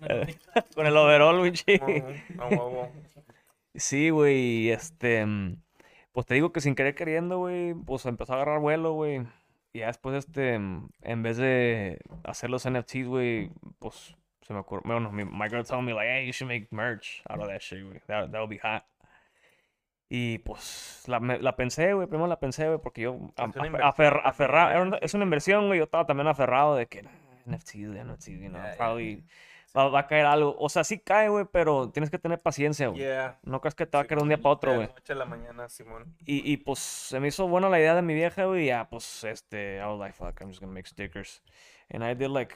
menonita. 0.00 0.64
con 0.74 0.86
el 0.86 0.96
overall, 0.96 1.42
pinche. 1.42 1.76
Ujú, 1.76 2.42
a 2.42 2.46
huevo. 2.48 2.90
Sí, 3.74 4.08
güey. 4.10 4.70
Este. 4.70 5.24
mm, 5.26 5.56
Pues 6.12 6.26
te 6.26 6.34
digo 6.34 6.52
que 6.52 6.60
sin 6.62 6.74
querer 6.74 6.94
queriendo, 6.94 7.38
güey. 7.38 7.74
Pues 7.74 8.06
empezó 8.06 8.32
a 8.32 8.36
agarrar 8.36 8.60
vuelo, 8.60 8.92
güey. 8.94 9.22
Y 9.78 9.80
ya 9.80 9.86
después, 9.86 10.16
este. 10.16 10.58
mm, 10.58 10.88
En 11.02 11.22
vez 11.22 11.36
de 11.36 12.00
hacer 12.24 12.50
los 12.50 12.64
NFTs, 12.68 13.06
güey. 13.06 13.50
Pues 13.78 14.16
se 14.42 14.52
me 14.52 14.58
ocurrió. 14.60 14.82
Bueno, 14.84 15.10
mi, 15.12 15.24
my 15.24 15.48
girl 15.48 15.64
told 15.64 15.84
me, 15.84 15.92
like, 15.94 16.08
hey, 16.10 16.26
you 16.26 16.32
should 16.32 16.48
make 16.52 16.66
merch 16.70 17.22
out 17.28 17.40
of 17.40 17.46
that 17.48 17.60
shit, 17.60 17.84
güey. 17.84 18.00
That, 18.06 18.30
that 18.32 18.40
would 18.40 18.50
be 18.50 18.58
hot. 18.58 18.84
Y 20.10 20.38
pues 20.38 21.04
la, 21.06 21.20
me- 21.20 21.38
la 21.38 21.54
pensé, 21.54 21.92
güey. 21.92 22.06
Primero 22.06 22.26
la 22.28 22.40
pensé, 22.40 22.66
güey, 22.66 22.78
porque 22.82 23.02
yo. 23.02 23.14
Es 23.14 23.20
am- 23.36 23.52
una 23.54 23.62
afe- 23.62 23.66
inversión 23.66 23.88
afer- 23.92 23.94
también, 24.10 24.26
aferra- 24.26 24.62
güey. 24.64 24.74
era 24.76 24.82
una- 24.82 24.96
es 24.98 25.14
una 25.14 25.24
inversión, 25.24 25.66
güey. 25.66 25.78
Yo 25.78 25.84
estaba 25.84 26.06
también 26.06 26.26
aferrado 26.28 26.76
de 26.76 26.86
que. 26.86 27.02
"Nah, 27.02 27.10
NFTs, 27.46 27.94
NFTs, 27.94 28.40
you 28.40 28.48
know. 28.48 28.62
Ya, 28.62 28.74
probably 28.76 29.24
va, 29.78 29.88
va 29.88 30.00
a 30.00 30.06
caer 30.06 30.26
algo. 30.26 30.56
O 30.58 30.68
sea, 30.68 30.84
sí 30.84 30.98
cae, 30.98 31.28
güey, 31.28 31.46
pero 31.50 31.90
tienes 31.90 32.10
que 32.10 32.18
tener 32.18 32.40
paciencia, 32.40 32.88
güey. 32.88 33.00
Yeah. 33.00 33.38
No 33.42 33.60
crees 33.60 33.74
que 33.74 33.86
te 33.86 33.96
va 33.96 34.02
a 34.02 34.06
caer 34.06 34.22
un 34.22 34.28
día 34.28 34.38
para 34.38 34.54
otro, 34.54 34.74
güey. 34.74 34.88
noche 34.88 35.12
a 35.12 35.16
la 35.16 35.24
mañana, 35.24 35.68
Simón. 35.68 36.16
Y, 36.24 36.50
y 36.52 36.56
pues 36.56 36.78
se 36.78 37.20
me 37.20 37.28
hizo 37.28 37.46
buena 37.48 37.68
la 37.68 37.78
idea 37.78 37.94
de 37.94 38.02
mi 38.02 38.14
vieja, 38.14 38.44
güey. 38.44 38.64
y 38.64 38.66
Ya, 38.66 38.88
pues 38.88 39.24
este, 39.24 39.78
I 39.78 39.84
was 39.84 39.98
like, 39.98 40.12
fuck, 40.14 40.40
I'm 40.40 40.48
just 40.48 40.60
gonna 40.60 40.72
make 40.72 40.88
stickers. 40.88 41.42
And 41.90 42.04
I 42.04 42.14
did 42.14 42.30
like, 42.30 42.54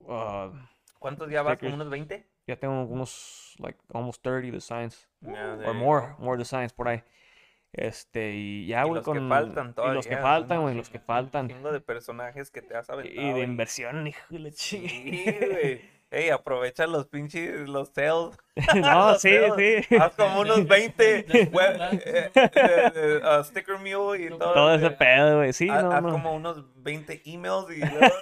uh, 0.00 0.50
¿Cuántos 0.98 1.30
ya 1.30 1.42
vas? 1.42 1.58
¿Como 1.58 1.74
unos 1.74 1.90
20? 1.90 2.26
ya 2.46 2.56
tengo 2.56 2.84
unos, 2.84 3.54
like, 3.58 3.78
almost 3.92 4.22
30 4.22 4.50
designs. 4.50 5.08
Yeah, 5.20 5.58
Or 5.66 5.74
more, 5.74 6.14
more 6.18 6.38
designs 6.38 6.72
por 6.72 6.88
ahí. 6.88 7.02
Este, 7.72 8.32
y 8.32 8.66
ya, 8.66 8.84
güey, 8.84 8.94
los 8.94 9.04
que 9.04 9.10
con. 9.10 9.28
faltan 9.28 9.74
Y 9.76 9.94
los 9.94 10.06
que 10.06 10.16
todavía, 10.16 10.22
faltan, 10.22 10.62
güey, 10.62 10.74
los 10.74 10.88
que 10.88 10.98
faltan. 10.98 11.52
Un 11.52 11.70
de 11.70 11.80
personajes 11.80 12.50
que 12.50 12.62
te 12.62 12.74
has 12.74 12.88
aventado. 12.88 13.28
Y 13.28 13.32
de 13.34 13.42
inversión, 13.42 14.06
hijo 14.06 14.24
de 14.30 14.38
la 14.38 14.50
Sí. 14.52 15.82
Ey, 16.10 16.30
aprovecha 16.30 16.86
los 16.86 17.06
pinches, 17.06 17.68
los 17.68 17.90
sales. 17.90 18.36
No, 18.74 19.08
Los 19.12 19.20
sí, 19.22 19.30
sales. 19.30 19.86
sí. 19.88 19.96
Haz 19.96 20.12
como 20.14 20.40
unos 20.40 20.66
20 20.66 21.22
De- 21.22 21.44
web- 21.52 21.80
eh, 22.04 22.30
eh, 22.34 22.50
eh, 22.54 23.20
uh, 23.22 23.44
sticker 23.44 23.76
mule 23.78 24.24
y 24.24 24.28
todo. 24.30 24.52
Todo 24.52 24.74
ese 24.74 24.86
eh, 24.86 24.90
pedo, 24.90 25.36
güey. 25.36 25.52
Sí, 25.52 25.68
haz, 25.68 25.84
no, 25.84 25.92
haz 25.92 26.02
no. 26.02 26.10
como 26.12 26.34
unos 26.34 26.64
20 26.82 27.22
emails 27.26 27.66
y 27.70 27.80
luego- 27.80 28.14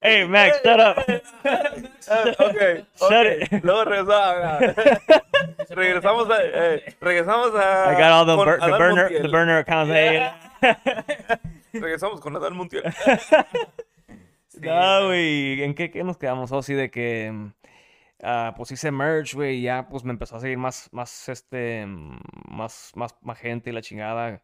Hey, 0.00 0.26
Max, 0.28 0.60
shut 0.62 0.80
up. 0.80 0.96
Ah, 2.10 2.24
ok, 2.38 2.84
Shut 2.96 3.10
ok. 3.10 3.52
it. 3.52 3.64
Luego 3.64 3.84
regresamos. 3.84 4.74
regresamos 5.70 6.30
a. 6.30 6.36
eh, 6.42 6.94
regresamos 7.00 7.54
a. 7.54 7.90
I 7.92 7.94
got 7.94 8.10
all 8.12 8.26
the, 8.26 8.36
bur- 8.36 8.60
the 8.60 8.70
burner, 8.76 9.04
Montiel. 9.08 9.22
the 9.22 9.28
burner 9.28 9.58
accounts. 9.60 9.92
Hey. 9.94 10.30
Regresamos 11.72 12.20
con 12.20 12.36
Adal 12.36 12.52
Montiel. 12.54 12.82
Sí, 14.60 14.60
No, 14.60 15.06
güey, 15.06 15.62
¿en 15.62 15.74
qué, 15.74 15.90
qué 15.90 16.04
nos 16.04 16.16
quedamos? 16.18 16.52
Oh, 16.52 16.62
sí, 16.62 16.74
de 16.74 16.90
que, 16.90 17.52
ah, 18.22 18.54
pues 18.56 18.70
hice 18.72 18.90
merch, 18.90 19.34
güey, 19.34 19.58
y 19.58 19.62
ya, 19.62 19.88
pues 19.88 20.04
me 20.04 20.12
empezó 20.12 20.36
a 20.36 20.40
seguir 20.40 20.58
más, 20.58 20.88
más, 20.92 21.28
este, 21.28 21.86
mm, 21.86 22.18
más, 22.50 22.92
más, 22.94 23.16
más 23.22 23.38
gente 23.38 23.70
y 23.70 23.72
la 23.72 23.82
chingada. 23.82 24.42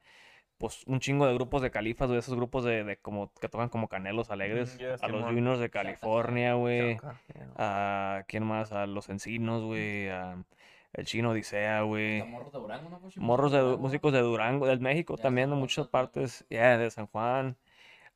Pues 0.58 0.84
un 0.86 1.00
chingo 1.00 1.26
de 1.26 1.34
grupos 1.34 1.62
de 1.62 1.70
califas, 1.70 2.08
güey, 2.08 2.18
esos 2.18 2.34
grupos 2.36 2.64
de, 2.64 2.84
de 2.84 2.98
como, 2.98 3.32
que 3.40 3.48
tocan 3.48 3.70
como 3.70 3.88
canelos 3.88 4.30
alegres. 4.30 4.78
Mm, 4.80 5.04
a 5.04 5.08
los. 5.08 5.24
Juniors 5.24 5.60
de 5.60 5.70
California, 5.70 6.54
güey. 6.54 6.98
Yeah. 6.98 7.52
A, 7.56 8.24
¿quién 8.28 8.44
más? 8.44 8.72
A 8.72 8.86
los 8.86 9.08
Encinos, 9.08 9.62
güey. 9.64 10.08
A 10.10 10.44
el 10.92 11.04
Chino 11.06 11.30
Odisea, 11.30 11.82
güey. 11.82 12.22
Morros 12.24 12.52
de 12.52 12.58
Durango, 12.58 12.90
¿no? 12.90 13.00
Morros 13.16 13.52
de 13.52 13.58
Durango. 13.58 13.78
músicos 13.78 14.12
de 14.12 14.20
Durango, 14.20 14.66
del 14.66 14.80
México 14.80 15.16
Ya, 15.16 15.22
también, 15.22 15.50
de 15.50 15.56
muchas 15.56 15.88
partes, 15.88 16.44
ya, 16.50 16.78
de 16.78 16.90
San 16.90 17.06
Juan, 17.06 17.56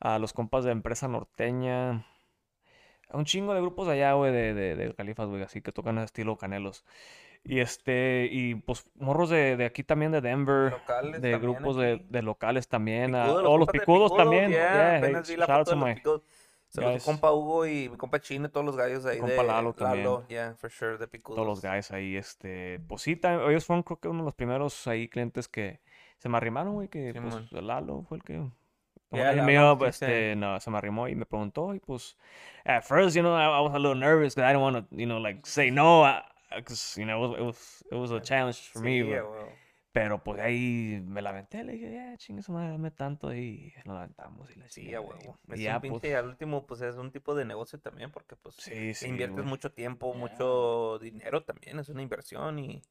a 0.01 0.19
los 0.19 0.33
compas 0.33 0.65
de 0.65 0.73
Empresa 0.73 1.09
Norteña, 1.09 2.07
a 3.09 3.17
un 3.17 3.25
chingo 3.25 3.55
de 3.55 3.61
grupos 3.61 3.89
allá, 3.89 4.13
güey, 4.15 4.33
de, 4.33 4.55
de, 4.55 4.77
de 4.77 4.95
Califas, 4.95 5.29
güey, 5.29 5.43
así 5.43 5.61
que 5.63 5.73
tocan 5.73 5.97
ese 5.99 6.07
estilo 6.07 6.37
canelos. 6.37 6.85
Y 7.47 7.61
este, 7.61 8.27
y 8.31 8.55
pues 8.55 8.87
morros 8.95 9.29
de, 9.29 9.57
de 9.59 9.67
aquí 9.67 9.85
también, 9.85 10.13
de 10.13 10.23
Denver, 10.23 10.73
Locales 10.73 11.21
de 11.21 11.39
grupos 11.39 11.77
de, 11.77 12.23
locales 12.23 12.69
también, 12.69 13.15
a- 13.15 13.31
oh, 13.31 13.59
los 13.59 13.67
de 13.67 13.79
picudos 13.79 14.11
Picudo, 14.13 14.23
también, 14.25 14.51
yeah, 14.51 15.01
yeah, 15.01 15.23
hey, 15.27 15.37
la 15.37 15.47
foto 15.47 15.65
to 15.65 15.71
de 15.77 15.77
los 15.77 15.95
Picudos. 15.95 16.23
Saludos 16.69 16.77
a 16.77 16.81
mi 16.89 16.95
guys. 16.95 17.05
compa 17.05 17.33
Hugo 17.33 17.67
y 17.67 17.89
mi 17.91 17.97
compa 17.97 18.19
Chino, 18.21 18.51
todos 18.51 18.65
los 18.67 18.77
gallos 18.77 19.05
ahí 19.07 19.19
Compa 19.19 19.35
de 19.35 19.45
Lalo 19.45 19.75
también. 19.75 20.09
yeah, 20.29 20.55
for 20.57 20.71
sure, 20.71 20.97
de 20.97 21.07
Picudos. 21.07 21.37
todos 21.37 21.47
los 21.47 21.63
guys 21.63 21.91
ahí, 21.93 22.17
este, 22.17 22.81
pues 22.89 23.03
sí, 23.03 23.21
ellos 23.23 23.67
fueron 23.67 23.83
creo 23.83 24.01
que 24.01 24.09
uno 24.09 24.21
de 24.21 24.25
los 24.25 24.35
primeros 24.35 24.87
ahí 24.89 25.07
clientes 25.09 25.47
que 25.47 25.81
se 26.17 26.29
me 26.31 26.37
arrimaron, 26.39 26.73
güey, 26.73 26.89
que 26.89 27.15
pues 27.21 27.53
Lalo 27.53 28.03
fue 28.09 28.17
el 28.17 28.25
que... 28.25 28.51
Yeah, 29.17 29.33
Lalo, 29.33 29.45
mío, 29.47 29.73
sí, 29.75 29.79
pues, 29.79 29.97
sí. 29.97 30.05
este, 30.05 30.37
no, 30.37 30.61
se 30.61 30.71
me 30.71 30.79
arrimó 30.79 31.09
y 31.09 31.15
me 31.15 31.27
preguntó 31.27 31.75
y 31.75 31.81
pues, 31.81 32.17
at 32.65 32.83
first, 32.85 33.15
you 33.17 33.23
know, 33.23 33.35
I, 33.37 33.45
I 33.45 33.61
was 33.61 33.75
a 33.75 33.79
little 33.79 33.95
nervous 33.99 34.35
because 34.35 34.49
I 34.49 34.53
didn't 34.53 34.63
want 34.63 34.91
to, 34.91 34.97
you 34.97 35.07
know, 35.07 35.19
like, 35.19 35.47
say 35.47 35.71
no, 35.71 36.05
because, 36.57 36.97
you 36.99 37.05
know, 37.07 37.25
it 37.25 37.29
was, 37.31 37.39
it 37.41 37.45
was, 37.45 37.85
it 37.93 37.95
was 37.97 38.11
a 38.13 38.21
challenge 38.21 38.61
for 38.73 38.81
me, 38.81 39.01
Sí, 39.01 39.03
but- 39.05 39.23
huevo. 39.23 39.53
pero 39.93 40.19
pues 40.25 40.41
ahí 40.41 41.01
me 41.07 41.23
la 41.23 41.31
aventé, 41.31 41.63
le 41.63 41.75
dije, 41.75 41.93
ya, 41.93 42.17
chingue 42.17 42.43
su 42.43 42.51
madre, 42.51 42.73
dame 42.73 42.91
tanto 42.91 43.33
y 43.33 43.73
nos 43.85 43.97
aventamos 43.97 44.51
y 44.51 44.59
la 44.59 44.69
Sí, 44.69 44.81
a 44.93 44.99
chingada, 44.99 45.01
huevo. 45.03 45.39
y 45.55 45.63
ya, 45.63 45.81
pues, 45.81 46.05
al 46.15 46.27
último, 46.27 46.67
pues 46.67 46.81
es 46.81 46.97
un 46.97 47.13
tipo 47.13 47.35
de 47.37 47.45
negocio 47.45 47.79
también, 47.79 48.11
porque 48.11 48.35
pues 48.35 48.57
sí, 48.57 48.93
sí, 48.93 49.07
inviertes 49.07 49.37
güey. 49.37 49.47
mucho 49.47 49.71
tiempo, 49.71 50.13
Yeah. 50.13 50.19
mucho 50.19 50.99
dinero 50.99 51.45
también, 51.45 51.79
es 51.79 51.89
una 51.91 52.03
inversión 52.03 52.59
y 52.59 52.83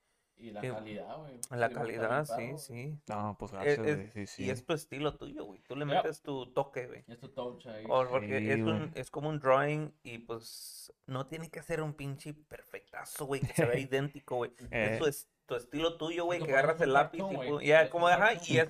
Y 0.44 0.52
la 0.52 0.62
calidad, 0.62 1.18
güey. 1.18 1.40
la 1.52 1.70
Sí, 1.70 1.74
calidad, 1.74 2.26
sí, 2.26 2.58
sí. 2.58 2.98
No, 3.08 3.36
pues 3.40 3.54
Es- 3.54 3.78
gracias, 3.78 3.88
es- 3.88 4.12
sí, 4.14 4.28
sí. 4.28 4.44
Y 4.46 4.50
es 4.50 4.66
tu 4.66 4.74
estilo 4.74 5.16
tuyo, 5.16 5.46
güey. 5.46 5.62
Tú 5.62 5.76
le 5.78 5.86
Yep. 5.86 5.96
metes 5.96 6.22
tu 6.22 6.48
toque, 6.52 6.86
güey. 6.88 7.04
Es 7.08 7.20
tu 7.20 7.30
touch 7.30 7.66
ahí. 7.68 7.86
O 7.88 8.06
porque 8.10 8.40
Sí, 8.40 8.50
es, 8.52 8.62
güey. 8.62 8.74
un, 8.76 8.92
es 8.96 9.10
como 9.10 9.30
un 9.30 9.40
drawing 9.40 9.94
y 10.04 10.18
pues 10.18 10.92
no 11.08 11.26
tiene 11.28 11.50
que 11.50 11.62
ser 11.64 11.82
un 11.82 11.94
pinche 11.94 12.34
perfectazo, 12.34 13.26
güey, 13.26 13.40
que 13.42 13.54
se 13.54 13.66
vea 13.66 13.80
idéntico, 13.90 14.36
güey. 14.36 14.52
Eh. 14.72 14.90
Es 14.94 15.00
tu, 15.00 15.06
es- 15.06 15.30
tu 15.46 15.56
estilo 15.56 15.98
tuyo, 15.98 16.26
güey, 16.26 16.42
que 16.42 16.52
agarras 16.52 16.80
el 16.82 16.92
lápiz 16.94 17.22
y 17.62 17.68
ya, 17.68 17.84
Es 17.84 17.90
como, 17.90 18.06
un 18.08 18.12
ajá, 18.12 18.34
y 18.34 18.58
es 18.58 18.68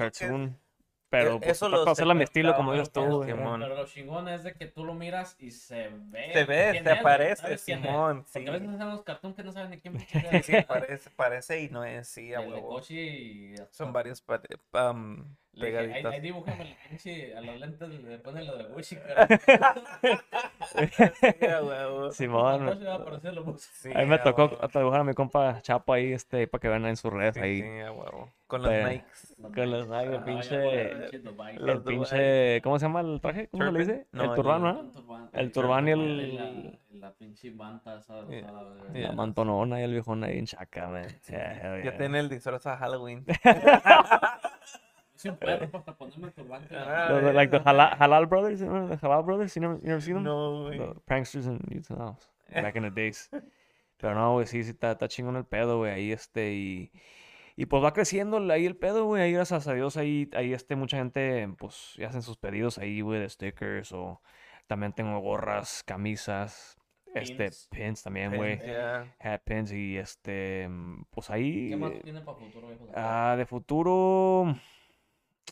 pero 1.13 1.39
pues 1.39 1.51
eso 1.51 1.67
trato 1.67 1.81
lo 1.81 1.85
de 1.85 1.91
hacerlo 1.91 2.11
a 2.13 2.15
mi 2.15 2.23
estilo, 2.23 2.55
como 2.55 2.73
dices 2.73 2.91
tú, 2.91 3.23
Simón. 3.23 3.61
pero 3.61 3.75
lo 3.75 3.85
chingón 3.85 4.27
es 4.27 4.43
de 4.43 4.53
que 4.53 4.65
tú 4.65 4.83
lo 4.83 4.95
miras 4.95 5.35
y 5.39 5.51
se 5.51 5.89
ve. 5.89 6.31
se 6.33 6.45
ve, 6.45 6.69
quién 6.71 6.83
te 6.83 6.89
es, 6.89 6.95
güey, 6.95 7.03
parece, 7.03 7.41
¿sabes 7.41 7.63
quién 7.63 7.79
es? 7.79 7.85
Simón, 7.85 8.23
sí. 8.25 8.31
Porque 8.33 8.49
a 8.49 8.53
veces 8.53 8.69
hacen 8.69 8.89
los 8.89 9.03
cartoons 9.03 9.35
que 9.35 9.43
no 9.43 9.51
saben 9.51 9.71
de 9.71 9.79
quién 9.79 9.95
es. 10.31 10.45
sí, 10.45 10.53
parece, 10.67 11.09
parece 11.11 11.61
y 11.61 11.69
no 11.69 11.83
es, 11.85 12.07
sí, 12.07 12.33
a 12.33 12.41
huevo. 12.41 12.81
Son 13.69 13.93
varios 13.93 14.23
um, 14.73 15.23
Le 15.55 15.67
dije, 15.67 15.77
ahí, 15.77 15.85
pegaditas. 15.87 16.13
ahí 16.13 16.21
dibújame 16.21 16.61
el 16.63 16.75
pinche. 16.89 17.37
A 17.37 17.41
los 17.41 17.59
lentes 17.59 17.89
le 17.89 18.17
ponen 18.19 18.47
lo 18.47 18.57
de. 18.57 18.63
Simón, 22.11 22.65
Koshi 22.67 22.83
va 22.83 22.93
a 22.93 22.95
aparecer 22.95 23.33
lo 23.33 23.43
Gucci. 23.43 23.69
Sí, 23.73 23.91
a 23.93 23.99
mí 23.99 24.05
me 24.05 24.17
tocó 24.19 24.45
huevo. 24.45 24.67
dibujar 24.73 25.01
a 25.01 25.03
mi 25.03 25.13
compa 25.13 25.61
Chapo 25.61 25.93
ahí, 25.93 26.13
este, 26.13 26.47
para 26.47 26.59
que 26.59 26.69
vean 26.69 26.85
en 26.85 26.95
sus 26.97 27.11
redes 27.13 27.35
Sí, 27.35 27.41
ahí. 27.41 27.61
sí, 27.61 27.79
a 27.81 27.91
huevo. 27.91 28.31
Con 28.47 28.61
los 28.63 28.71
Pero- 28.71 28.87
Nikes. 28.89 29.35
Con 29.41 29.71
los 29.71 29.87
Nike, 29.87 30.03
el 30.03 30.15
Ah, 30.15 30.25
pinche- 30.25 31.71
El 31.71 31.81
pinche, 31.83 32.61
¿cómo 32.63 32.79
se 32.79 32.85
llama 32.85 33.01
el 33.01 33.19
traje? 33.21 33.47
¿Cómo 33.49 33.65
se 33.65 33.71
le 33.71 33.79
dice? 33.79 34.07
No, 34.11 34.23
el 34.23 34.33
turbán, 34.35 34.61
¿no? 34.63 34.79
El 34.81 34.91
turbán, 34.91 35.29
El 35.33 35.39
el 35.39 35.51
turbán 35.51 35.87
y 35.87 35.91
el- 35.91 36.79
La, 36.93 37.11
pinche 37.13 37.51
manta, 37.51 37.99
esa- 37.99 38.21
la- 38.23 39.11
mantonona 39.13 39.79
y 39.81 39.83
el 39.83 39.91
viejón 39.91 40.23
ahí 40.23 40.37
en 40.39 40.45
chaca, 40.45 40.87
man. 40.87 41.05
Ya 41.83 41.97
tiene 41.97 42.19
el 42.19 42.29
disfraz 42.29 42.65
a 42.67 42.77
Halloween. 42.77 43.25
Un 45.25 45.37
perro 45.37 45.69
para 45.71 45.97
ponerme 45.97 46.27
el 46.27 46.33
turbante. 46.33 46.75
Ah, 46.75 47.07
The- 47.09 47.21
the- 47.27 47.33
like 47.33 47.51
the 47.57 47.63
Halal, 47.63 47.97
Halal 47.97 48.25
Brothers, 48.27 48.59
you 48.59 48.67
know, 48.67 48.87
the 48.87 48.97
Halal 48.97 49.23
Brothers, 49.25 49.55
you 49.55 49.61
never, 49.61 49.77
you 49.81 49.87
never 49.87 50.01
seen 50.01 50.15
them? 50.15 50.23
No, 50.23 50.63
güey. 50.63 50.77
The 50.79 50.99
pranksters 51.05 51.45
in 51.47 51.59
YouTube, 51.69 51.97
no, 51.97 52.17
back 52.53 52.75
in 52.75 52.83
the 52.83 52.91
days. 52.91 53.29
Pero 53.97 54.15
no, 54.15 54.33
güey, 54.33 54.45
sí, 54.47 54.63
sí, 54.63 54.71
está, 54.71 54.91
está 54.91 55.07
chingón 55.07 55.35
el 55.37 55.45
pedo, 55.45 55.77
güey, 55.77 55.91
ahí 55.93 56.11
este, 56.11 56.53
y, 56.53 56.91
y 57.55 57.65
pues 57.67 57.81
va 57.83 57.93
creciendo 57.93 58.37
ahí 58.51 58.65
el 58.65 58.75
pedo, 58.75 59.05
güey, 59.05 59.21
ahí 59.21 59.31
gracias 59.31 59.65
a 59.67 59.73
Dios, 59.73 59.95
ahí, 59.95 60.29
ahí 60.35 60.51
este, 60.53 60.75
mucha 60.75 60.97
gente, 60.97 61.47
pues, 61.57 61.93
ya 61.97 62.07
hacen 62.09 62.21
sus 62.21 62.35
pedidos 62.37 62.77
ahí, 62.79 62.99
güey, 62.99 63.21
de 63.21 63.29
stickers, 63.29 63.93
o 63.93 64.21
también 64.67 64.91
tengo 64.91 65.17
gorras, 65.19 65.83
camisas, 65.85 66.77
este, 67.15 67.35
Pins. 67.45 67.67
pins 67.71 68.03
también, 68.03 68.35
güey, 68.35 68.57
Pins, 68.57 68.65
yeah. 68.65 69.15
hat 69.21 69.41
pins, 69.45 69.71
y 69.71 69.97
este, 69.97 70.67
pues 71.11 71.29
ahí, 71.29 71.69
¿Qué 71.69 71.77
más 71.77 71.91
tienen 72.03 72.25
para 72.25 72.37
futuro, 72.39 72.67
viejo? 72.67 72.87
ah, 72.95 73.35
de 73.37 73.45
futuro, 73.45 74.53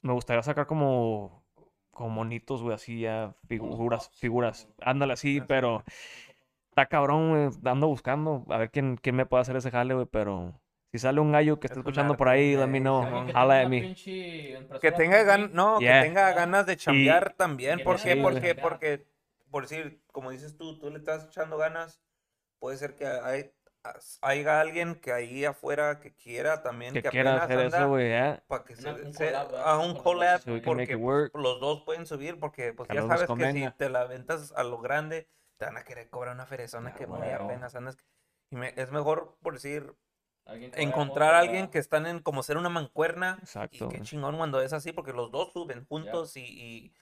me 0.03 0.13
gustaría 0.13 0.43
sacar 0.43 0.65
como, 0.67 1.43
como 1.91 2.09
monitos, 2.09 2.61
güey, 2.61 2.75
así 2.75 3.01
ya, 3.01 3.35
figuras, 3.47 4.09
figuras, 4.15 4.67
ándale 4.81 5.13
así, 5.13 5.41
pero 5.41 5.83
está 6.69 6.85
cabrón, 6.87 7.29
güey, 7.29 7.71
ando 7.71 7.87
buscando 7.87 8.45
a 8.49 8.57
ver 8.57 8.71
quién, 8.71 8.97
quién 8.97 9.15
me 9.15 9.25
puede 9.25 9.41
hacer 9.41 9.55
ese 9.55 9.71
jale, 9.71 9.93
güey, 9.93 10.05
pero 10.07 10.59
si 10.91 10.99
sale 10.99 11.19
un 11.21 11.31
gallo 11.31 11.59
que 11.59 11.67
esté 11.67 11.79
Es 11.79 11.85
escuchando 11.85 12.13
arte, 12.13 12.17
por 12.17 12.29
ahí, 12.29 12.55
let 12.55 12.67
me 12.67 12.79
güey, 12.79 12.81
know, 12.81 13.03
Simón. 13.03 13.13
Alguien 13.19 13.27
que 13.27 13.33
jala 13.33 13.53
tenga 13.53 13.59
de 13.59 13.67
mí. 13.67 13.95
Que 14.81 14.91
tenga 14.91 15.17
3D, 15.21 15.25
ganas, 15.25 15.51
no, 15.51 15.79
Yeah. 15.79 16.01
que 16.01 16.07
tenga 16.07 16.33
ganas 16.33 16.65
de 16.65 16.77
chambear 16.77 17.33
también. 17.33 17.83
¿Por 17.83 18.01
qué? 18.01 18.15
ganas 18.15 18.23
Porque, 18.23 18.55
chambear. 18.55 18.61
porque, 18.61 19.07
por 19.49 19.63
decir, 19.63 20.01
como 20.11 20.31
dices 20.31 20.57
tú, 20.57 20.79
tú 20.79 20.89
le 20.89 20.97
estás 20.97 21.25
echando 21.25 21.57
ganas, 21.57 22.01
puede 22.59 22.77
ser 22.77 22.95
que 22.95 23.05
hay, 23.07 23.51
haya 24.21 24.61
alguien 24.61 24.95
que 24.95 25.11
ahí 25.11 25.45
afuera 25.45 25.99
que 25.99 26.13
quiera 26.15 26.61
también, 26.61 26.93
que 26.93 27.01
que 27.01 27.09
quiera 27.09 27.43
apenas 27.43 27.45
hacer 27.45 27.65
eso, 27.65 27.75
anda 27.77 27.87
güey, 27.87 28.09
ya, 28.09 28.43
para 28.47 28.63
que 28.63 28.75
se, 28.75 28.91
un 28.91 29.13
se- 29.13 29.25
collab, 29.27 29.51
¿verdad? 29.51 29.63
a 29.69 29.79
un 29.79 29.95
collab. 29.95 30.41
So 30.41 30.61
porque 30.63 30.95
work. 30.95 31.35
los 31.35 31.59
dos 31.59 31.81
pueden 31.83 32.05
subir, 32.05 32.39
porque 32.39 32.73
pues 32.73 32.87
Que 32.89 32.95
ya 32.95 33.01
sabes 33.07 33.27
que 33.27 33.51
si 33.51 33.69
te 33.77 33.89
la 33.89 34.05
ventas 34.05 34.53
a 34.55 34.63
lo 34.63 34.77
grande, 34.79 35.27
te 35.57 35.65
van 35.65 35.77
a 35.77 35.83
querer 35.83 36.09
cobrar 36.09 36.33
una 36.35 36.45
ferezona 36.45 36.93
que 36.93 37.07
muy 37.07 37.27
apenas 37.29 37.75
andas. 37.75 37.97
Y 38.51 38.55
me- 38.55 38.73
es 38.75 38.91
mejor, 38.91 39.37
por 39.41 39.53
decir, 39.53 39.95
encontrar 40.45 41.35
a 41.35 41.39
alguien 41.39 41.67
que 41.69 41.79
están 41.79 42.05
en 42.05 42.19
como 42.19 42.43
ser 42.43 42.57
una 42.57 42.69
mancuerna 42.69 43.37
y 43.39 43.43
exacto, 43.43 43.89
qué 43.89 43.97
güey. 43.97 44.01
chingón 44.01 44.37
cuando 44.37 44.61
es 44.61 44.73
así, 44.73 44.91
porque 44.91 45.13
los 45.13 45.31
dos 45.31 45.53
suben 45.53 45.85
juntos 45.85 46.35
y, 46.37 46.41
y, 46.41 46.93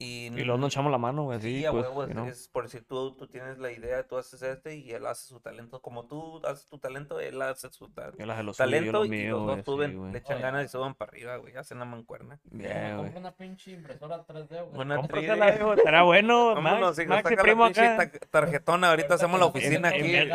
y, 0.00 0.26
Y 0.26 0.44
luego 0.44 0.58
nos 0.58 0.72
echamos 0.72 0.92
la 0.92 0.98
mano, 0.98 1.24
güey, 1.24 1.40
sí, 1.40 1.64
pues, 1.68 1.86
huevo, 1.88 2.04
es, 2.28 2.46
por 2.48 2.62
decir, 2.64 2.84
tú, 2.86 3.16
tú 3.16 3.26
tienes 3.26 3.58
la 3.58 3.72
idea, 3.72 4.06
tú 4.06 4.16
haces 4.16 4.40
este 4.42 4.76
y 4.76 4.92
él 4.92 5.04
hace 5.06 5.26
su 5.26 5.40
talento, 5.40 5.82
como 5.82 6.06
tú 6.06 6.40
haces 6.46 6.66
tu 6.68 6.78
talento, 6.78 7.18
él 7.18 7.42
hace 7.42 7.68
su 7.70 7.88
ta- 7.88 8.12
Él 8.16 8.30
hace 8.30 8.42
lo 8.44 8.54
suyo, 8.54 8.64
yo 8.68 8.70
talento 8.92 9.04
y 9.06 9.26
los 9.26 9.46
dos 9.46 9.56
sí, 9.56 9.62
suben, 9.64 9.98
güey. 9.98 10.12
le 10.12 10.18
echan 10.18 10.36
Oye. 10.36 10.42
ganas 10.42 10.64
y 10.64 10.68
suben 10.68 10.94
para 10.94 11.10
arriba, 11.10 11.36
güey, 11.38 11.56
hacen 11.56 11.80
la 11.80 11.84
mancuerna. 11.84 12.38
Yeah, 12.52 12.90
güey. 12.96 13.02
compro 13.10 13.20
una 13.20 13.32
pinche 13.32 13.72
impresora 13.72 14.24
3D, 14.24 14.66
güey. 14.68 14.80
Una 14.80 14.96
Cómprasela, 14.96 15.46
3D. 15.48 15.54
viejo, 15.56 15.72
estará 15.74 16.02
bueno, 16.04 16.48
Vámonos, 16.54 16.80
Max, 16.90 16.98
hijo, 17.00 17.08
Max, 17.10 17.22
saca 17.24 17.32
y 17.34 17.36
la 17.36 17.42
primo 17.42 17.64
pinche 17.64 17.86
acá. 17.86 18.10
ta- 18.12 18.26
tarjetona, 18.30 18.90
ahorita 18.90 19.14
hacemos 19.14 19.40
la 19.40 19.46
oficina 19.46 19.90
en 19.90 20.26
aquí. 20.26 20.32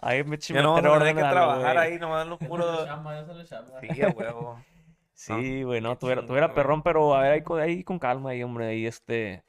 Ahí 0.00 0.22
me 0.24 0.38
Ya 0.38 0.62
no 0.62 0.74
vamos 0.74 0.92
a 0.94 0.98
tener 1.00 1.14
que 1.16 1.20
trabajar 1.22 1.76
ahí, 1.78 1.98
nomás 1.98 2.26
lo 2.26 2.38
ya 2.38 2.44
se 2.44 2.48
puro... 2.48 2.72
le 2.82 2.86
llama, 2.86 3.14
ya 3.14 3.26
se 3.26 3.34
le 3.34 3.44
llama. 3.44 3.68
Sí, 3.80 4.02
a 4.02 4.08
huevo. 4.10 4.62
Sí, 5.14 5.62
güey, 5.62 5.80
no, 5.80 5.90
qué 5.90 5.96
tuviera, 5.96 6.22
chingón, 6.22 6.26
tuviera 6.26 6.46
güey. 6.48 6.54
perrón, 6.56 6.82
pero 6.82 7.14
a 7.14 7.20
ver, 7.22 7.32
ahí 7.32 7.42
con, 7.42 7.60
ahí 7.60 7.84
con 7.84 7.98
calma, 7.98 8.30
ahí, 8.30 8.42
hombre, 8.42 8.66
ahí 8.66 8.86
este. 8.86 9.44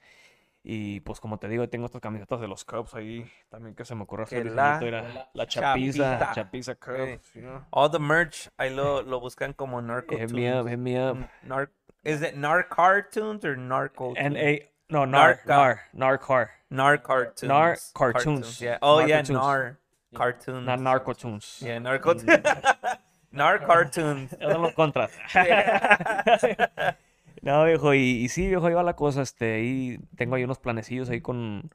Y 0.66 1.02
pues 1.02 1.20
como 1.20 1.40
te 1.40 1.50
digo, 1.50 1.68
tengo 1.68 1.86
estas 1.88 2.00
camisetas 2.00 2.40
de 2.40 2.48
los 2.48 2.64
Cubs 2.64 2.94
ahí, 2.96 3.30
también 3.50 3.76
que 3.76 3.84
se 3.84 3.96
me 3.96 4.04
ocurrió 4.04 4.24
hacer 4.24 4.44
Que 4.44 4.50
diseñito, 4.50 4.86
la 4.92 5.30
la 5.34 5.48
chapiza, 5.48 6.20
chapita. 6.20 6.34
chapiza. 6.34 6.76
Cubs, 6.76 7.34
you 7.34 7.42
know. 7.42 7.66
All 7.72 7.90
the 7.92 8.00
merch, 8.00 8.50
ahí 8.58 8.74
lo, 8.74 9.02
lo 9.04 9.20
buscan 9.20 9.52
como 9.54 9.82
Narco 9.82 10.18
Hit 10.18 10.32
me 10.32 10.54
up, 10.54 10.68
hit 10.70 10.78
me 10.80 10.98
up. 10.98 11.18
Nar 11.44 11.70
is 12.06 12.22
it 12.22 12.36
Nar 12.36 12.68
Cartoons 12.70 13.44
or 13.44 13.58
Narco? 13.58 14.14
N 14.16 14.38
A, 14.38 14.70
no, 14.90 15.06
Nar. 15.06 15.42
Nar, 15.46 15.82
Nar 15.92 16.18
Car, 16.18 16.52
Nar 16.70 16.98
Cartoons. 17.02 17.44
Nar 17.50 17.78
Cartoons. 17.94 18.60
Yeah. 18.62 18.78
Oh 18.82 19.00
Nar 19.00 19.08
yeah. 19.10 19.22
Nar 19.24 19.80
Cartoons. 20.16 20.66
not 20.66 20.80
Narcotunes. 20.80 21.62
Yeah, 21.62 21.80
Narco. 21.80 22.14
Nar 23.34 23.66
Cartoons. 23.68 24.30
Son 24.42 24.62
los 24.62 24.74
contras. 24.74 25.12
No, 27.42 27.66
viejo, 27.66 27.94
y, 27.94 28.00
y 28.00 28.30
sí, 28.30 28.48
viejo, 28.48 28.66
ahí 28.68 28.74
va 28.74 28.84
la 28.84 28.96
cosa, 28.96 29.22
este, 29.22 29.56
ahí 29.56 30.00
tengo 30.16 30.36
ahí 30.36 30.46
unos 30.46 30.60
planecillos 30.60 31.10
ahí 31.10 31.20
con, 31.20 31.70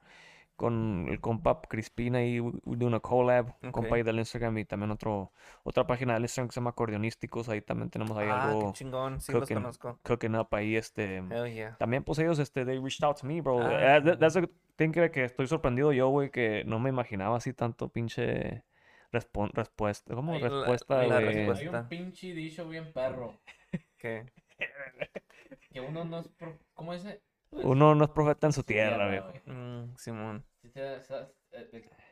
con 0.55 1.05
el 1.09 1.21
compa 1.21 1.61
Crispina 1.61 2.17
ahí 2.19 2.39
we- 2.39 2.53
we 2.65 2.75
doing 2.75 2.95
a 2.95 2.99
collab, 2.99 3.53
un 3.61 3.71
compa 3.71 3.95
ahí 3.95 4.01
del 4.01 4.17
Instagram 4.17 4.57
y 4.57 4.65
también 4.65 4.89
otro, 4.89 5.31
otra 5.61 5.85
página 5.85 6.15
del 6.15 6.23
Instagram 6.23 6.47
que 6.47 6.53
se 6.55 6.59
llama 6.59 6.71
Acordeonísticos, 6.71 7.49
ahí 7.49 7.61
también 7.61 7.91
tenemos 7.91 8.17
ahí 8.17 8.27
Ah, 8.31 8.45
algo 8.49 8.71
qué 8.71 8.79
chingón, 8.79 9.21
sí 9.21 9.31
los 9.31 9.41
cooking, 9.41 9.57
conozco. 9.57 9.99
cooking 10.01 10.35
up 10.37 10.47
ahí, 10.53 10.75
este, 10.75 11.17
Hell 11.17 11.53
yeah. 11.53 11.75
también 11.77 12.03
pues 12.03 12.17
ellos, 12.17 12.39
este, 12.39 12.65
they 12.65 12.79
reached 12.79 13.03
out 13.07 13.19
to 13.21 13.27
me, 13.27 13.39
bro, 13.39 13.59
Ah, 13.61 13.97
Eh, 13.97 14.01
that- 14.01 14.17
that's 14.17 14.33
the 14.33 14.49
thing 14.75 14.91
que 14.91 15.23
estoy 15.23 15.45
sorprendido 15.45 15.93
yo, 15.93 16.09
güey, 16.09 16.31
que 16.31 16.63
no 16.65 16.79
me 16.79 16.89
imaginaba 16.89 17.37
así 17.37 17.53
tanto 17.53 17.89
pinche 17.89 18.63
respon- 19.11 19.51
respuesta, 19.53 20.13
¿cómo? 20.15 20.33
Ay, 20.33 20.41
la- 20.41 20.49
Respuesta, 20.49 21.03
la 21.03 21.19
respuesta. 21.19 21.67
Hay 21.69 21.83
un 21.83 21.87
pinche 21.89 22.33
dicho 22.33 22.67
bien 22.67 22.91
perro. 22.93 23.39
¿Qué? 23.97 24.25
Que 25.71 25.79
uno 25.81 26.03
no 26.03 26.19
es. 26.19 26.27
pro- 26.29 26.57
¿Cómo 26.73 26.93
dice? 26.93 27.21
Uno 27.51 27.93
no 27.95 28.03
es 28.05 28.09
profeta 28.11 28.47
en 28.47 28.53
su 28.53 28.63
tierra, 28.63 29.07
viejo. 29.09 29.29
güey. 29.29 29.55
Mm, 29.57 29.95
Simón. 29.97 30.43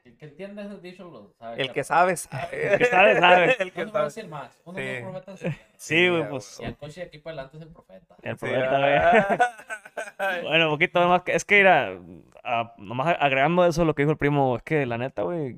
El 0.04 0.16
que 0.18 0.26
entiende 0.26 0.62
ese 0.64 0.78
dicho 0.80 1.10
lo 1.10 1.34
sabe. 1.38 1.62
El 1.62 1.74
que 1.74 1.84
sabe, 1.84 2.16
sabe. 2.16 2.74
El 2.74 2.78
que 2.80 2.86
sabe, 2.86 3.20
sabe. 3.20 3.56
El 3.60 3.72
que 3.74 3.82
a 3.82 3.88
sabe. 3.90 4.06
decir 4.06 4.28
más. 4.28 4.62
Uno 4.66 4.80
no 4.80 4.84
es 4.86 5.02
profeta 5.02 5.32
en 5.32 5.38
su 5.38 5.44
tierra. 5.50 5.58
Sí, 5.78 6.10
güey, 6.10 6.24
a 6.24 6.30
pues, 6.30 6.60
Y 6.62 6.66
el 6.66 6.78
coche 6.78 7.02
de 7.02 7.08
aquí 7.08 7.18
para 7.20 7.34
adelante 7.34 7.58
es 7.58 7.64
el 7.64 7.70
profeta. 7.70 8.16
el 8.24 8.36
profeta, 8.38 8.80
güey. 10.30 10.44
Bueno, 10.44 10.70
poquito 10.70 11.08
más 11.08 11.22
que 11.24 11.34
es 11.36 11.46
que 11.46 11.60
era 11.60 12.00
nomás 12.78 13.18
agregando 13.20 13.66
eso 13.66 13.86
lo 13.86 13.94
que 13.96 14.04
dijo 14.04 14.12
el 14.12 14.18
primo, 14.18 14.56
es 14.58 14.64
que 14.64 14.86
la 14.86 14.98
neta, 14.98 15.24
güey, 15.24 15.58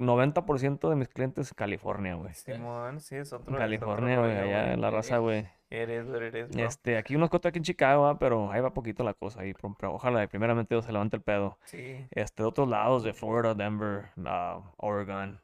90% 0.00 0.88
de 0.88 0.96
mis 0.96 1.08
clientes 1.08 1.50
en 1.50 1.54
California, 1.56 2.14
güey. 2.14 2.34
Simón, 2.34 3.00
sí, 3.00 3.16
es 3.16 3.32
otro. 3.32 3.56
California, 3.56 4.18
güey, 4.18 4.36
allá 4.36 4.72
en 4.72 4.80
la 4.80 4.90
raza, 4.90 5.18
güey. 5.18 5.46
It 5.72 5.88
is 5.88 6.08
what 6.08 6.22
it 6.22 6.34
is, 6.34 6.48
bro. 6.48 6.64
Este, 6.66 6.96
aquí 6.96 7.14
unos 7.14 7.30
cuantos 7.30 7.50
aquí 7.50 7.58
en 7.58 7.64
Chicago, 7.64 8.16
pero 8.18 8.50
ahí 8.50 8.60
va 8.60 8.74
poquito 8.74 9.04
la 9.04 9.14
cosa 9.14 9.42
ahí, 9.42 9.54
pero 9.78 9.94
ojalá 9.94 10.26
primeramente 10.26 10.80
se 10.82 10.90
levante 10.92 11.16
el 11.16 11.22
pedo. 11.22 11.58
Sí. 11.64 12.04
Este, 12.10 12.42
de 12.42 12.48
otros 12.48 12.68
lados, 12.68 13.04
de 13.04 13.12
Florida, 13.12 13.54
Denver, 13.54 14.06
ah, 14.26 14.60
Oregon, 14.78 15.40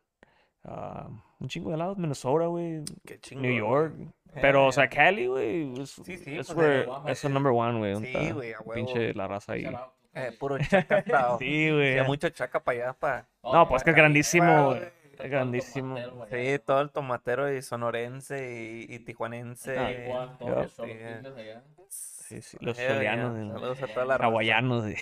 ah, 0.64 1.08
un 1.38 1.48
chingo 1.48 1.70
de 1.70 1.76
lados, 1.76 1.96
Minnesota, 1.96 2.46
güey, 2.46 2.82
Qué 3.04 3.20
chingón. 3.20 3.42
New 3.42 3.56
York. 3.56 3.94
güey. 3.96 4.08
Pero, 4.42 4.66
o 4.66 4.72
sea, 4.72 4.84
Eh, 4.84 4.88
Cali, 4.90 5.26
güey, 5.28 5.80
es, 5.80 5.90
Sí, 5.90 6.16
sí, 6.18 6.36
es 6.36 6.52
pues, 6.52 6.86
where- 6.86 7.10
es 7.10 7.24
el 7.24 7.32
number 7.32 7.52
one, 7.54 7.78
güey. 7.78 7.96
Sí, 7.96 8.30
güey, 8.32 8.48
a 8.48 8.52
está 8.56 8.64
huevo. 8.64 8.74
Pinche 8.86 9.14
la 9.14 9.28
raza 9.28 9.52
ahí. 9.52 9.62
Shout 9.62 9.74
out 9.76 9.92
eh, 10.16 10.32
puro 10.38 10.58
chaca 10.58 10.98
estado. 10.98 11.38
Sí, 11.38 11.70
güey. 11.70 11.92
Sí, 11.94 11.98
hay 12.00 12.06
mucho 12.06 12.28
chaca 12.30 12.60
para 12.64 12.78
allá, 12.86 12.92
pa. 12.94 13.26
No, 13.44 13.68
pues 13.68 13.84
que 13.84 13.90
es 13.90 13.96
grandísimo, 13.96 14.66
güey. 14.66 14.80
todo 14.80 15.24
Es 15.24 15.30
grandísimo. 15.30 15.94
tomatero. 15.96 16.42
Sí, 16.58 16.58
todo 16.64 16.80
el 16.80 16.90
tomatero 16.90 17.52
y 17.52 17.62
sonorense 17.62 18.84
y, 18.88 18.94
y 18.94 18.98
tijuanense. 19.00 19.78
Ah, 19.78 19.90
Igual, 19.92 20.36
los 20.40 20.72
solos 20.72 20.72
Sí, 20.74 20.84
eh. 20.90 21.20
allá. 21.36 21.62
Sí, 21.88 22.42
sí, 22.42 22.56
los 22.60 22.76
yeah. 22.76 22.94
zulianos, 22.94 23.38
eh, 23.38 23.52
Saludos 23.52 23.82
a 23.82 23.86
toda 23.86 24.04
la 24.06 24.18
raza. 24.18 24.26
hawaianos, 24.26 24.84
sí. 24.84 24.94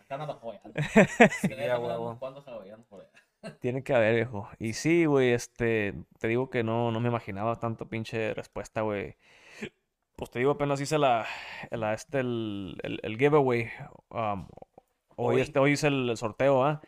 Están 0.00 0.20
a 0.22 0.26
los 0.26 0.36
hawaianos. 0.42 0.72
Sí, 1.40 1.52
a 1.64 1.78
huevo. 1.78 2.06
unos 2.08 2.18
cuantos 2.18 2.46
hawaianos 2.48 2.86
por 2.86 3.00
allá. 3.00 3.10
Tiene 3.60 3.82
que 3.82 3.94
haber, 3.94 4.14
viejo. 4.14 4.48
Y 4.58 4.74
sí, 4.74 5.06
güey, 5.06 5.32
este, 5.32 5.94
te 6.18 6.28
digo 6.28 6.50
que 6.50 6.62
no, 6.62 6.90
no 6.92 7.00
me 7.00 7.08
imaginaba 7.08 7.58
tanto 7.58 7.88
pinche 7.88 8.34
respuesta, 8.34 8.82
güey. 8.82 9.16
Pues 10.20 10.30
te 10.30 10.38
digo, 10.38 10.52
apenas 10.52 10.80
hice 10.80 10.98
la, 10.98 11.26
la 11.72 11.94
este, 11.94 12.20
el, 12.20 12.78
el, 12.84 13.00
el 13.02 13.16
giveaway. 13.18 13.70
um, 14.10 14.46
hoy, 15.16 15.34
Hoy. 15.36 15.40
este, 15.40 15.58
hoy 15.58 15.72
hice 15.72 15.88
el 15.88 16.16
sorteo, 16.16 16.64
¿ah? 16.64 16.80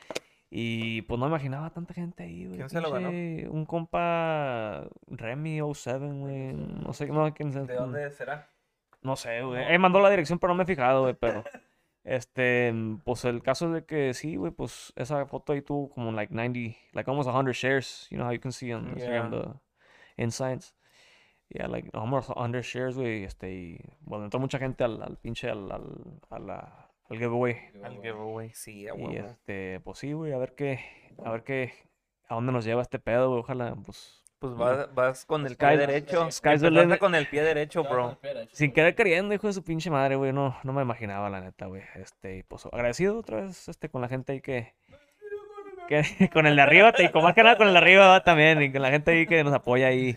Y 0.51 1.03
pues 1.03 1.19
no 1.19 1.27
imaginaba 1.27 1.71
tanta 1.71 1.95
gente 1.95 2.25
ahí, 2.25 2.45
güey. 2.45 2.59
¿Quién 2.59 2.69
se 2.69 2.81
lo 2.81 2.91
ganó? 2.93 3.09
Un 3.09 3.65
compa 3.67 4.85
Remy 5.07 5.61
07, 5.75 5.99
güey. 6.13 6.53
No 6.53 6.93
sé, 6.93 7.07
no, 7.07 7.33
quién 7.35 7.53
se- 7.53 7.65
¿De 7.65 7.75
dónde 7.75 8.11
será? 8.11 8.49
No 9.01 9.17
sé, 9.17 9.43
güey. 9.43 9.65
Él 9.73 9.79
mandó 9.79 9.99
la 10.01 10.11
dirección, 10.11 10.39
pero 10.39 10.53
no 10.53 10.59
me 10.59 10.63
he 10.63 10.67
fijado, 10.67 11.03
güey, 11.03 11.15
pero... 11.19 11.43
Este, 12.05 12.75
pues 13.05 13.25
el 13.25 13.45
caso 13.45 13.69
es 13.69 13.75
de 13.75 13.85
que 13.85 14.13
sí, 14.13 14.35
güey, 14.35 14.51
pues 14.51 14.93
esa 14.97 15.25
foto 15.27 15.53
ahí 15.53 15.63
tuvo 15.63 15.89
como 15.89 16.11
like 16.11 16.35
90, 16.35 16.77
like 16.95 17.09
almost 17.09 17.31
100 17.31 17.53
shares. 17.53 18.09
You 18.11 18.17
know 18.17 18.27
how 18.27 18.33
you 18.33 18.41
can 18.41 18.51
see 18.51 18.73
on 18.73 18.89
Instagram 18.91 19.31
Yeah. 19.31 19.41
the 19.41 20.23
insights. 20.23 20.75
Yeah, 21.55 21.69
like 21.69 21.91
almost 21.93 22.31
100 22.35 22.63
shares, 22.63 22.97
güey. 22.97 23.25
Este, 23.25 23.53
y 23.53 23.81
bueno, 24.01 24.25
entró 24.25 24.41
mucha 24.41 24.59
gente 24.59 24.85
al, 24.85 25.03
al 25.03 25.17
pinche, 25.19 25.51
al, 25.51 25.71
al, 25.71 25.85
a 26.31 26.39
la- 26.39 26.89
al 27.11 27.19
giveaway. 27.19 27.57
Al 27.85 27.95
giveaway, 28.01 28.51
sí, 28.55 28.89
a 28.89 28.95
Y 28.97 29.17
este, 29.17 29.81
pues 29.81 29.99
sí, 29.99 30.13
güey, 30.13 30.33
a 30.33 30.39
ver 30.39 30.55
qué, 30.55 30.81
a 31.25 31.31
ver 31.31 31.43
qué, 31.45 31.73
a 32.29 32.35
dónde 32.37 32.53
nos 32.53 32.65
lleva 32.65 32.81
este 32.81 32.99
pedo, 32.99 33.29
güey. 33.29 33.41
Ojalá, 33.41 33.75
pues, 33.85 34.23
Pues 34.39 34.55
vas, 34.57 34.95
vas 34.95 35.27
con 35.27 35.45
el 35.47 35.53
Sky- 35.55 35.67
pie 35.67 35.77
derecho. 35.77 36.31
sky's 36.31 36.61
the 36.63 36.67
Empezaste 36.69 36.71
limit. 36.87 36.99
con 36.99 37.15
el 37.15 37.27
pie 37.29 37.43
derecho, 37.43 37.85
bro. 37.85 38.19
Sin 38.53 38.73
querer 38.73 38.95
queriendo, 38.95 39.35
hijo 39.35 39.47
de 39.47 39.53
su 39.53 39.63
pinche 39.63 39.91
madre, 39.91 40.17
güey. 40.17 40.33
No, 40.33 40.57
no 40.65 40.73
me 40.73 40.81
imaginaba, 40.83 41.29
la 41.29 41.41
neta, 41.43 41.67
güey. 41.67 41.83
Este, 41.97 42.39
y 42.39 42.43
pues 42.45 42.65
agradecido 42.67 43.19
otra 43.19 43.43
vez, 43.43 43.69
este, 43.69 43.91
con 43.91 44.01
la 44.01 44.09
gente 44.09 44.33
ahí 44.33 44.41
que. 44.41 44.73
que 45.89 46.03
con 46.33 46.47
el 46.47 46.57
de 46.57 46.63
arriba, 46.63 46.93
te- 46.93 47.05
y 47.05 47.09
con 47.11 47.23
más 47.23 47.35
que 47.35 47.43
nada 47.43 47.57
con 47.59 47.67
el 47.67 47.73
de 47.75 47.79
arriba 47.79 48.07
¿va? 48.09 48.23
también. 48.25 48.63
Y 48.63 48.73
con 48.73 48.81
la 48.83 48.91
gente 48.91 49.11
ahí 49.11 49.27
que 49.27 49.45
nos 49.45 49.53
apoya 49.53 49.89
ahí. 49.89 50.17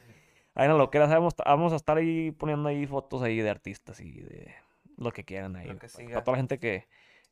Ahí 0.56 0.68
no 0.68 0.77
lo 0.77 0.90
que 0.90 0.99
vamos, 0.99 1.36
vamos 1.45 1.73
a 1.73 1.76
estar 1.76 1.98
ahí 1.98 2.32
poniendo 2.32 2.69
ahí 2.69 2.86
fotos 2.88 3.22
ahí 3.22 3.40
de 3.40 3.49
artistas 3.49 3.99
y 3.99 4.11
de 4.22 4.56
lo 4.98 5.11
que 5.11 5.23
quieran 5.26 5.56
ahí. 5.57 5.68
Lo 5.68 5.73
que 5.73 5.88
Para, 5.88 5.90
siga. 5.90 6.23
toda 6.23 6.34
la 6.34 6.38
gente 6.38 6.57
que, 6.60 6.88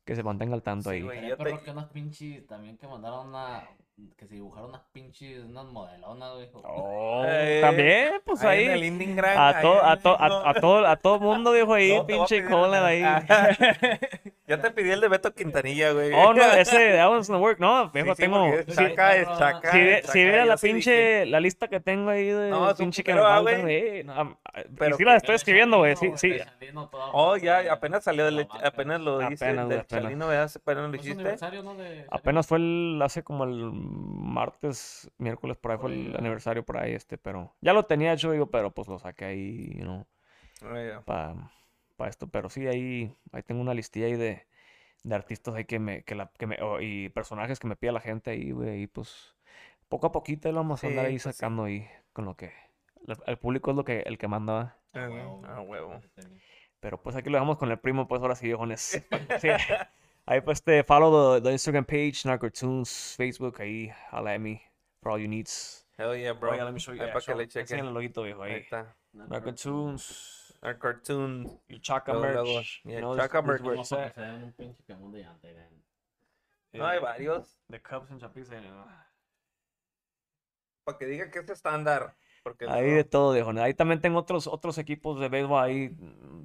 que 0.05 0.15
se 0.15 0.23
mantenga 0.23 0.53
al 0.55 0.61
tanto 0.61 0.89
Sí, 0.89 0.97
ahí. 0.97 1.01
güey. 1.01 1.27
Yo 1.29 1.37
te- 1.37 1.43
creo 1.43 1.63
que 1.63 1.71
unas 1.71 1.85
pinches 1.87 2.45
también 2.47 2.77
que 2.77 2.87
mandaron 2.87 3.29
una. 3.29 3.63
Que 4.17 4.25
se 4.25 4.33
dibujaron 4.33 4.69
unas 4.69 4.81
pinches, 4.91 5.43
unas 5.43 5.65
modelonas, 5.65 6.33
güey. 6.33 6.49
Oh, 6.63 7.23
Eh, 7.27 7.59
también, 7.61 8.13
pues 8.25 8.43
Ahí 8.43 8.65
ahí. 8.65 8.65
en 8.65 8.71
el 8.71 9.23
A 9.25 9.49
ahí 9.49 9.61
todo, 9.61 9.79
en 9.81 9.85
a, 9.87 9.93
el 9.93 9.99
to- 10.01 10.17
a, 10.19 10.25
Indingram. 10.27 10.47
a 10.47 10.53
todo, 10.59 10.87
a 10.87 10.95
todo 10.95 11.19
mundo, 11.19 11.51
viejo, 11.51 11.73
ahí, 11.75 11.95
No, 11.95 12.05
pinche 12.07 12.43
una- 12.43 12.85
ahí. 12.85 13.03
Ajá. 13.03 13.49
Ya 14.45 14.59
te 14.59 14.71
pedí 14.71 14.91
el 14.91 14.99
de 14.99 15.07
Beto 15.07 15.33
Quintanilla, 15.33 15.93
güey. 15.93 16.11
Oh, 16.11 16.33
no, 16.33 16.41
ese, 16.57 16.91
that 16.97 17.07
one's 17.09 17.29
no 17.29 17.39
work. 17.39 17.59
No, 17.59 17.89
viejo, 17.91 18.13
sí, 18.13 18.23
tengo. 18.23 18.45
Chaca 18.75 19.15
es 19.15 19.25
chaca. 19.37 19.71
Si, 19.71 19.79
ve- 19.79 20.03
si 20.03 20.25
yo 20.25 20.45
la 20.45 20.57
sí 20.57 20.67
dije. 20.67 20.73
pinche, 20.73 21.25
la 21.27 21.39
lista 21.39 21.69
que 21.69 21.79
tengo 21.79 22.09
ahí 22.09 22.25
de 22.27 22.49
No, 22.49 22.75
pinche 22.75 23.05
que 23.05 23.13
me 23.13 23.21
ah, 23.21 23.23
faltan, 23.23 23.61
güey. 23.61 24.03
no, 24.03 24.37
y 24.57 24.61
Pero 24.77 24.97
sí 24.97 25.05
la 25.05 25.15
estoy 25.15 25.35
escribiendo, 25.35 25.77
güey, 25.77 25.95
sí, 25.95 26.11
sí. 26.17 26.35
Oh, 27.13 27.37
ya, 27.37 27.71
apenas 27.71 28.03
salió, 28.03 28.25
del, 28.25 28.45
apenas 28.63 28.99
lo 28.99 29.31
hice, 29.31 29.45
Apenas. 29.45 29.87
Chalino, 29.87 30.27
¿verdad? 30.27 30.51
Apenas 30.53 30.89
lo 30.89 30.95
¿Es 30.97 31.05
hiciste. 31.05 31.23
De 31.23 32.05
Apenas 32.11 32.45
fue 32.45 32.57
el, 32.57 32.99
hace 33.01 33.23
como 33.23 33.45
el 33.45 33.71
martes, 33.83 35.11
miércoles, 35.17 35.57
por 35.57 35.71
ahí 35.71 35.77
fue 35.77 35.91
el 35.91 36.15
aniversario 36.15 36.63
por 36.65 36.77
ahí, 36.77 36.93
este, 36.93 37.17
pero 37.17 37.53
ya 37.61 37.73
lo 37.73 37.85
tenía 37.85 38.13
hecho, 38.13 38.31
digo, 38.31 38.47
pero 38.51 38.71
pues 38.73 38.87
lo 38.87 38.99
saqué 38.99 39.25
ahí, 39.25 39.73
you 39.75 39.83
know, 39.83 40.07
Oye, 40.61 41.03
para 41.05 42.09
esto, 42.09 42.27
pero 42.27 42.49
sí, 42.49 42.67
ahí, 42.67 43.15
ahí 43.31 43.43
tengo 43.43 43.61
una 43.61 43.73
listilla 43.73 44.07
ahí 44.07 44.15
de, 44.15 44.45
de 45.03 45.15
artistas 45.15 45.55
ahí 45.55 45.65
que 45.65 45.79
me, 45.79 46.03
que 46.03 46.15
la, 46.15 46.31
que 46.39 46.47
me, 46.47 46.57
y 46.81 47.09
personajes 47.09 47.59
que 47.59 47.67
me 47.67 47.75
pide 47.77 47.91
la 47.93 48.01
gente 48.01 48.31
ahí, 48.31 48.51
güey, 48.51 48.83
y 48.83 48.87
pues 48.87 49.35
poco 49.89 50.07
a 50.07 50.13
poquito 50.13 50.49
lo 50.51 50.57
vamos 50.57 50.83
a 50.85 50.87
andar 50.87 51.05
Sí, 51.05 51.11
ahí 51.11 51.19
pues 51.23 51.35
sí. 51.35 51.45
sacando 51.45 51.65
ahí 51.65 51.87
con 52.13 52.25
lo 52.25 52.35
que, 52.37 52.53
el, 53.07 53.17
el 53.27 53.37
público 53.39 53.71
es 53.71 53.77
lo 53.77 53.85
que, 53.85 54.01
el 54.01 54.17
que 54.17 54.27
manda, 54.27 54.77
Ah, 54.93 55.09
huevo, 55.09 55.41
ah, 55.45 55.61
huevo. 55.61 56.01
pero 56.79 57.01
pues 57.01 57.15
aquí 57.15 57.29
lo 57.29 57.37
dejamos 57.37 57.57
con 57.57 57.71
el 57.71 57.79
primo, 57.79 58.07
pues 58.07 58.21
ahora 58.21 58.35
sí, 58.35 58.47
viejones. 58.47 59.03
Sí. 59.37 59.49
Ahí 60.25 60.39
pues 60.41 60.63
te 60.63 60.83
follow 60.83 61.35
the, 61.35 61.41
the 61.41 61.51
Instagram 61.53 61.85
page, 61.85 62.23
Narcotunes, 62.25 63.15
Facebook, 63.17 63.59
ahí, 63.59 63.91
holla 64.11 64.35
at 64.35 64.39
me 64.39 64.61
for 65.01 65.11
all 65.11 65.19
your 65.19 65.27
needs. 65.29 65.85
Hell 65.97 66.15
yeah, 66.15 66.31
bro. 66.33 66.51
Oiga, 66.51 66.63
let 66.65 66.71
me 66.73 66.79
show 66.79 66.93
you, 66.93 67.01
Ahí 67.01 67.07
yeah, 67.07 67.13
para 67.13 67.25
que 67.25 67.35
le 67.35 67.47
chequen. 67.47 67.79
el 67.85 67.93
loguito, 67.93 68.23
viejo, 68.23 68.41
Ahí 68.41 68.53
ahí. 68.53 68.59
está. 68.61 68.95
Narcotunes, 69.11 70.53
cartoon. 70.79 71.59
your 71.67 71.81
Chaka 71.81 72.13
luego, 72.13 72.43
merch. 72.55 72.81
yeah, 72.85 72.93
you 72.95 72.99
know, 73.01 73.17
Chaka 73.17 73.41
merch. 73.41 73.61
No, 73.61 73.71
un 73.71 74.53
pinche 74.53 74.83
de 74.87 74.95
llanta, 75.23 75.47
güey. 75.51 75.83
No, 76.73 76.87
hay 76.87 76.97
Eh, 76.97 77.01
varios. 77.01 77.59
The 77.69 77.81
Cubs 77.81 78.09
en 78.09 78.19
Chapiza. 78.19 78.59
¿no? 78.61 78.85
Para 80.85 80.97
que 80.97 81.05
diga 81.05 81.29
que 81.29 81.39
es 81.39 81.49
estándar. 81.49 82.15
Porque 82.43 82.65
Ahí 82.67 82.89
de 82.89 83.03
todo, 83.03 83.33
viejo. 83.33 83.51
Ahí 83.51 83.73
también 83.73 84.01
tengo 84.01 84.17
otros, 84.19 84.47
otros 84.47 84.77
equipos 84.77 85.19
de 85.19 85.29
béisbol 85.29 85.63
ahí 85.63 85.95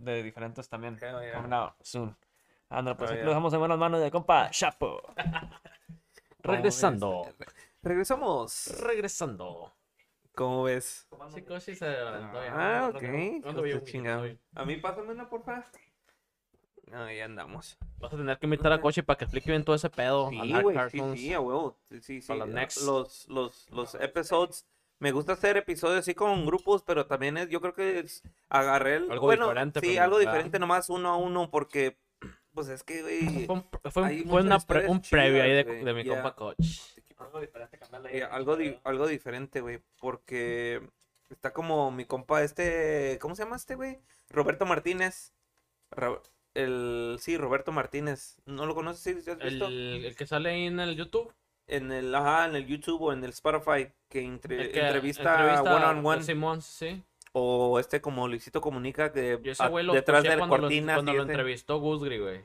de 0.03 0.23
diferentes 0.23 0.69
también. 0.69 0.99
Hell 1.01 1.21
yeah. 1.21 1.33
Coming 1.35 1.53
out 1.53 1.73
soon. 1.83 2.17
Ándale, 2.71 2.97
pues 2.97 3.11
Oh, 3.11 3.13
aquí 3.13 3.19
yeah. 3.19 3.25
lo 3.25 3.31
dejamos 3.31 3.53
en 3.53 3.59
buenas 3.61 3.79
manos 3.79 4.01
de 4.01 4.11
compa 4.11 4.51
Chapo. 4.51 5.01
Regresando. 6.41 7.27
Regresamos. 7.83 8.67
Regresando. 8.81 9.73
¿Cómo 10.35 10.65
ves? 10.65 11.09
Sí, 11.61 11.75
se 11.75 11.85
ya. 11.87 12.31
Ah, 12.53 12.89
ok. 12.89 13.01
Pues 13.01 13.11
bien 13.11 13.43
está 13.79 13.85
chingado. 13.85 14.23
hoy. 14.23 14.39
A 14.55 14.65
mí 14.65 14.77
pásame 14.77 15.11
una, 15.13 15.29
porfa. 15.29 15.65
Ya 16.87 17.25
andamos. 17.25 17.77
Vas 17.99 18.13
a 18.13 18.17
tener 18.17 18.39
que 18.39 18.47
invitar 18.47 18.73
a 18.73 18.81
Cochi 18.81 19.03
para 19.03 19.19
que 19.19 19.25
explique 19.25 19.51
bien 19.51 19.65
todo 19.65 19.77
ese 19.77 19.91
pedo. 19.91 20.31
Sí, 20.31 20.53
güey, 20.63 20.77
sí, 20.91 21.01
sí, 21.17 21.35
a 21.35 21.41
huevo. 21.41 21.77
Sí, 21.91 22.21
sí. 22.23 22.29
Para 22.29 22.41
los 22.41 22.49
Ah, 22.49 22.53
next. 22.53 22.83
Los, 22.83 23.29
los, 23.29 23.71
los 23.71 23.95
episodes. 23.97 24.67
Me 25.01 25.13
gusta 25.13 25.35
hacer 25.35 25.57
episodios 25.57 26.01
así 26.01 26.15
con 26.15 26.45
grupos, 26.47 26.83
pero 26.83 27.07
también 27.07 27.37
es, 27.37 27.49
yo 27.51 27.61
creo 27.61 27.73
que 27.73 28.01
es, 28.01 28.23
agarré 28.49 28.97
el, 28.97 29.11
Algo 29.13 29.27
bueno, 29.27 29.45
diferente, 29.45 29.81
Sí, 29.81 29.87
pero, 29.91 30.03
algo 30.03 30.19
diferente, 30.19 30.59
nomás 30.59 30.89
uno 30.91 31.11
a 31.11 31.17
uno, 31.17 31.51
porque, 31.53 31.99
pues 32.59 32.69
es 32.71 32.83
que, 32.83 33.03
güey, 33.03 33.47
Fue, 33.47 33.55
un, 33.55 33.65
fue, 34.29 34.43
una 34.43 34.59
pre- 34.59 34.89
un 34.89 35.01
previo 35.01 35.43
ahí 35.43 35.53
de, 35.53 35.65
de 35.85 35.95
mi 35.95 36.03
ya. 36.03 36.15
compa 36.15 36.35
Coach. 36.35 36.59
eh, 38.11 38.25
algo, 38.31 38.57
di- 38.57 38.79
algo 38.85 39.07
diferente, 39.07 39.61
güey, 39.61 39.81
porque 40.01 40.81
Está 41.31 41.53
como 41.53 41.91
mi 41.91 42.07
compa 42.07 42.43
este, 42.43 43.19
¿cómo 43.21 43.35
se 43.37 43.43
llama 43.45 43.57
este 43.57 43.75
güey? 43.75 43.99
Roberto 44.31 44.65
Martínez. 44.65 45.35
Ro- 45.91 46.23
el, 46.55 47.19
sí, 47.21 47.37
Roberto 47.37 47.71
Martínez. 47.71 48.39
¿No 48.47 48.65
lo 48.65 48.75
conoces? 48.75 49.03
¿Sí? 49.03 49.21
¿Sí 49.23 49.31
has 49.31 49.39
El, 49.43 49.51
visto? 49.51 49.67
el 49.69 50.17
que 50.17 50.27
sale 50.27 50.49
ahí 50.51 50.65
en 50.67 50.81
el 50.81 50.97
YouTube. 50.97 51.31
En 51.67 51.93
el, 51.93 52.15
ajá, 52.15 52.47
en 52.47 52.57
el 52.57 52.67
YouTube 52.67 53.03
o 53.03 53.13
en 53.13 53.23
el 53.25 53.31
Spotify 53.31 53.93
que, 54.09 54.23
entre- 54.23 54.63
El 54.63 54.73
que 54.73 54.81
entrevista, 54.81 55.35
entrevista 55.35 55.77
one 55.77 55.85
on 55.85 55.99
a 55.99 56.09
one. 56.09 56.23
Simón, 56.23 56.63
sí. 56.63 57.05
O 57.41 57.79
este 57.79 58.01
como 58.01 58.27
Luisito 58.29 58.61
Comunica 58.61 59.13
que 59.13 59.39
Yo 59.43 59.53
ese 59.53 59.63
a- 59.63 59.69
güey 59.69 59.85
lo 59.85 59.93
detrás 59.95 60.23
de 60.23 60.31
la 60.31 60.39
cuando, 60.39 60.57
lo, 60.57 60.63
cortina. 60.65 60.95
cuando 60.95 61.13
sí, 61.13 61.17
lo 61.17 61.23
ese- 61.25 61.33
entrevistó 61.33 61.79
Gusgri, 61.81 62.19
güey. 62.19 62.45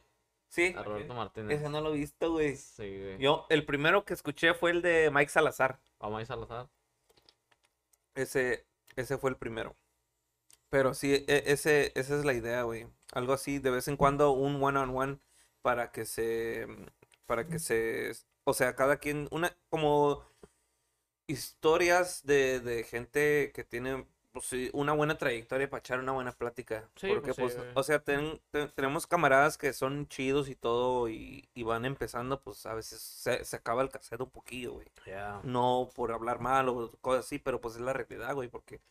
Sí, 0.49 0.73
A 0.77 0.83
Roberto 0.83 1.13
Martínez. 1.15 1.59
ese 1.59 1.69
no 1.69 1.81
lo 1.81 1.93
he 1.93 1.97
visto, 1.97 2.31
güey. 2.31 2.55
Sí, 2.55 2.83
güey. 2.99 3.17
Yo, 3.17 3.47
el 3.49 3.65
primero 3.65 4.05
que 4.05 4.13
escuché 4.13 4.53
fue 4.53 4.69
el 4.71 4.81
de 4.83 5.09
Mike 5.11 5.29
Salazar. 5.31 5.79
A 5.99 6.09
ir 6.21 6.25
Salazar. 6.27 6.67
Ese, 8.15 8.65
ese 8.95 9.17
fue 9.17 9.31
el 9.31 9.37
primero. 9.37 9.75
Pero 10.69 10.93
sí, 10.93 11.25
e- 11.27 11.43
ese, 11.47 11.91
esa 11.95 12.15
es 12.17 12.25
la 12.25 12.33
idea, 12.33 12.63
güey. 12.63 12.87
Algo 13.13 13.33
así, 13.33 13.59
de 13.59 13.71
vez 13.71 13.87
en 13.87 13.97
cuando 13.97 14.31
un 14.31 14.61
one 14.63 14.77
on 14.79 14.95
one 14.95 15.19
para 15.63 15.91
que 15.91 16.05
se, 16.05 16.67
para 17.25 17.47
que 17.47 17.57
se, 17.59 18.11
o 18.43 18.53
sea, 18.53 18.75
cada 18.75 18.97
quien, 18.97 19.27
una, 19.31 19.55
como 19.69 20.23
historias 21.27 22.25
de, 22.25 22.59
de 22.59 22.83
gente 22.83 23.51
que 23.55 23.63
tiene, 23.63 24.05
pues 24.33 24.45
sí, 24.45 24.69
una 24.73 24.93
buena 24.93 25.17
trayectoria 25.17 25.69
para 25.69 25.79
echar 25.79 25.99
una 25.99 26.11
buena 26.11 26.31
plática. 26.33 26.89
Sí, 26.95 27.07
Porque, 27.07 27.33
pues 27.33 27.53
sí, 27.53 27.59
pues, 27.59 27.67
o 27.75 27.83
sea, 27.83 27.99
ten- 27.99 28.41
ten- 28.51 28.71
tenemos 28.71 29.07
camaradas 29.07 29.57
que 29.57 29.73
son 29.73 30.07
chidos 30.09 30.49
y 30.49 30.55
todo 30.55 31.07
y, 31.07 31.47
y 31.53 31.63
van 31.63 31.85
empezando, 31.85 32.41
pues 32.41 32.65
a 32.65 32.73
veces 32.73 32.99
se, 33.01 33.45
se 33.45 33.55
acaba 33.55 33.83
el 33.83 33.89
cassette 33.89 34.21
un 34.21 34.31
poquillo, 34.31 34.73
güey 34.73 34.87
Ya. 35.05 35.39
no 35.43 35.89
por 35.95 36.11
hablar 36.11 36.39
mal 36.39 36.67
o 36.69 36.91
cosas 37.01 37.25
así, 37.25 37.39
pero 37.39 37.61
pues 37.61 37.75
es 37.75 37.81
la 37.81 37.93
realidad, 37.93 38.33
güey, 38.33 38.49
porque 38.49 38.81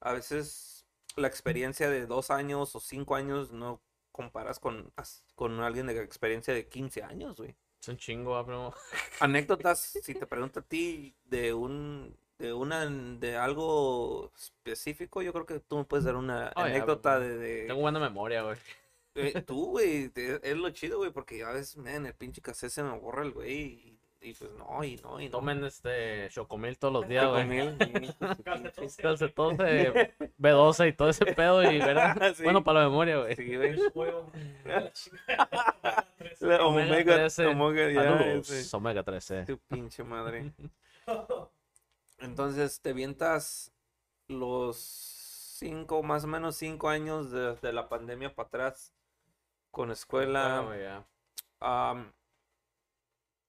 a 0.00 0.12
veces 0.12 0.86
la 1.16 1.28
experiencia 1.28 1.90
de 1.90 2.06
dos 2.06 2.30
años 2.30 2.74
o 2.76 2.80
cinco 2.80 3.16
años 3.16 3.52
no 3.52 3.80
comparas 4.12 4.58
con, 4.60 4.92
con 5.34 5.60
alguien 5.60 5.86
de 5.86 6.00
experiencia 6.02 6.54
de 6.54 6.68
15 6.68 7.02
años, 7.02 7.36
güey. 7.36 7.56
Es 7.80 7.88
un 7.88 7.96
chingo, 7.96 8.44
primo. 8.46 8.74
Anécdotas, 9.20 9.80
si 10.02 10.14
te 10.14 10.26
pregunto 10.26 10.60
a 10.60 10.62
ti 10.62 11.14
de 11.24 11.52
un, 11.52 12.16
de 12.38 12.52
una, 12.52 12.84
de 12.86 13.36
algo 13.36 14.32
específico, 14.36 15.22
yo 15.22 15.32
creo 15.32 15.46
que 15.46 15.60
tú 15.60 15.78
me 15.78 15.84
puedes 15.84 16.04
dar 16.04 16.16
una 16.16 16.52
Oh, 16.56 16.60
ya, 16.60 16.66
anécdota 16.66 17.18
de, 17.20 17.36
de- 17.38 17.66
Tengo 17.66 17.80
buena 17.80 18.00
memoria, 18.00 18.42
güey. 18.42 18.56
eh, 19.14 19.42
tú, 19.46 19.66
güey, 19.70 20.10
es 20.14 20.56
lo 20.56 20.70
chido, 20.70 20.98
güey, 20.98 21.10
porque 21.12 21.42
a 21.44 21.50
veces, 21.50 21.76
man, 21.76 22.06
el 22.06 22.14
pinche 22.14 22.40
cassette 22.42 22.70
se 22.72 22.82
me 22.82 22.98
borra 22.98 23.22
el 23.22 23.30
güey 23.32 23.52
y, 23.52 23.98
y 24.20 24.32
pues 24.34 24.50
no, 24.52 24.82
y 24.82 24.96
no, 24.96 25.20
y 25.20 25.26
no. 25.26 25.30
Tomen 25.32 25.62
este 25.64 26.28
chocomil 26.30 26.76
todos 26.78 26.94
los 26.94 27.08
días, 27.08 27.26
güey. 27.28 27.46
Calcetón 28.96 29.56
de 29.58 30.12
B12 30.40 30.88
y 30.88 30.92
todo 30.94 31.10
ese 31.10 31.26
pedo 31.26 31.62
y, 31.62 31.78
¿verdad? 31.78 32.16
Sí. 32.34 32.42
Bueno, 32.42 32.64
para 32.64 32.80
la 32.80 32.88
memoria, 32.88 33.18
güey. 33.18 33.36
Sí, 33.36 33.54
güey. 33.56 33.78
Omega 36.34 36.66
Omega, 36.66 37.14
13. 37.16 37.46
Omega, 37.46 37.90
ya, 37.90 38.02
Saludos, 38.18 38.50
ese. 38.50 38.76
Omega 38.76 39.02
13. 39.02 39.42
Tu 39.44 39.58
pinche 39.58 40.02
madre. 40.04 40.52
Entonces 42.18 42.80
te 42.80 42.92
vientas 42.92 43.72
los 44.28 44.78
cinco, 44.78 46.02
más 46.02 46.24
o 46.24 46.28
menos 46.28 46.56
cinco 46.56 46.88
años 46.88 47.30
de, 47.30 47.56
de 47.56 47.72
la 47.72 47.88
pandemia 47.88 48.34
para 48.34 48.48
atrás 48.48 48.92
con 49.70 49.90
escuela. 49.90 50.64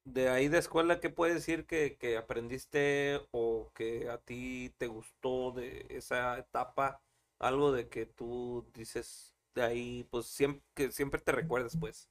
De 0.05 0.29
ahí 0.29 0.49
de 0.49 0.59
escuela, 0.59 0.99
¿qué 0.99 1.09
puedes 1.09 1.35
decir 1.35 1.65
que, 1.65 1.97
que 1.97 2.17
aprendiste 2.17 3.21
o 3.31 3.71
que 3.73 4.09
a 4.09 4.19
ti 4.19 4.71
te 4.77 4.85
gustó 4.87 5.51
de 5.51 5.87
esa 5.89 6.37
etapa? 6.37 7.01
Algo 7.39 7.71
de 7.71 7.89
que 7.89 8.05
tú 8.05 8.69
dices 8.73 9.33
de 9.55 9.63
ahí, 9.63 10.03
pues 10.11 10.27
siempre, 10.27 10.63
que 10.75 10.91
siempre 10.91 11.19
te 11.21 11.31
recuerdes, 11.31 11.75
pues, 11.79 12.07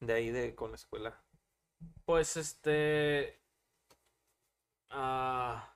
de 0.00 0.14
ahí 0.14 0.30
de 0.30 0.54
con 0.54 0.72
la 0.72 0.76
escuela. 0.76 1.24
Pues 2.04 2.36
este. 2.36 3.40
ah, 4.90 5.71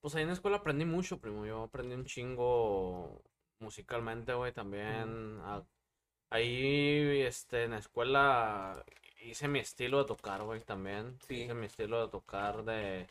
pues 0.00 0.14
ahí 0.14 0.22
en 0.22 0.28
la 0.28 0.34
escuela 0.34 0.58
aprendí 0.58 0.84
mucho, 0.84 1.20
primo. 1.20 1.44
Yo 1.46 1.64
aprendí 1.64 1.94
un 1.94 2.04
chingo 2.04 3.22
musicalmente, 3.60 4.32
güey, 4.34 4.52
también. 4.52 5.38
ah, 5.42 5.62
ahí, 6.30 7.22
este, 7.22 7.64
en 7.64 7.72
la 7.72 7.78
escuela 7.78 8.84
hice 9.22 9.48
mi 9.48 9.60
estilo 9.60 9.98
de 10.00 10.04
tocar, 10.06 10.42
güey, 10.44 10.60
también. 10.62 11.18
Sí. 11.28 11.34
Hice 11.44 11.54
mi 11.54 11.66
estilo 11.66 12.02
de 12.06 12.10
tocar 12.10 12.64
de. 12.64 13.08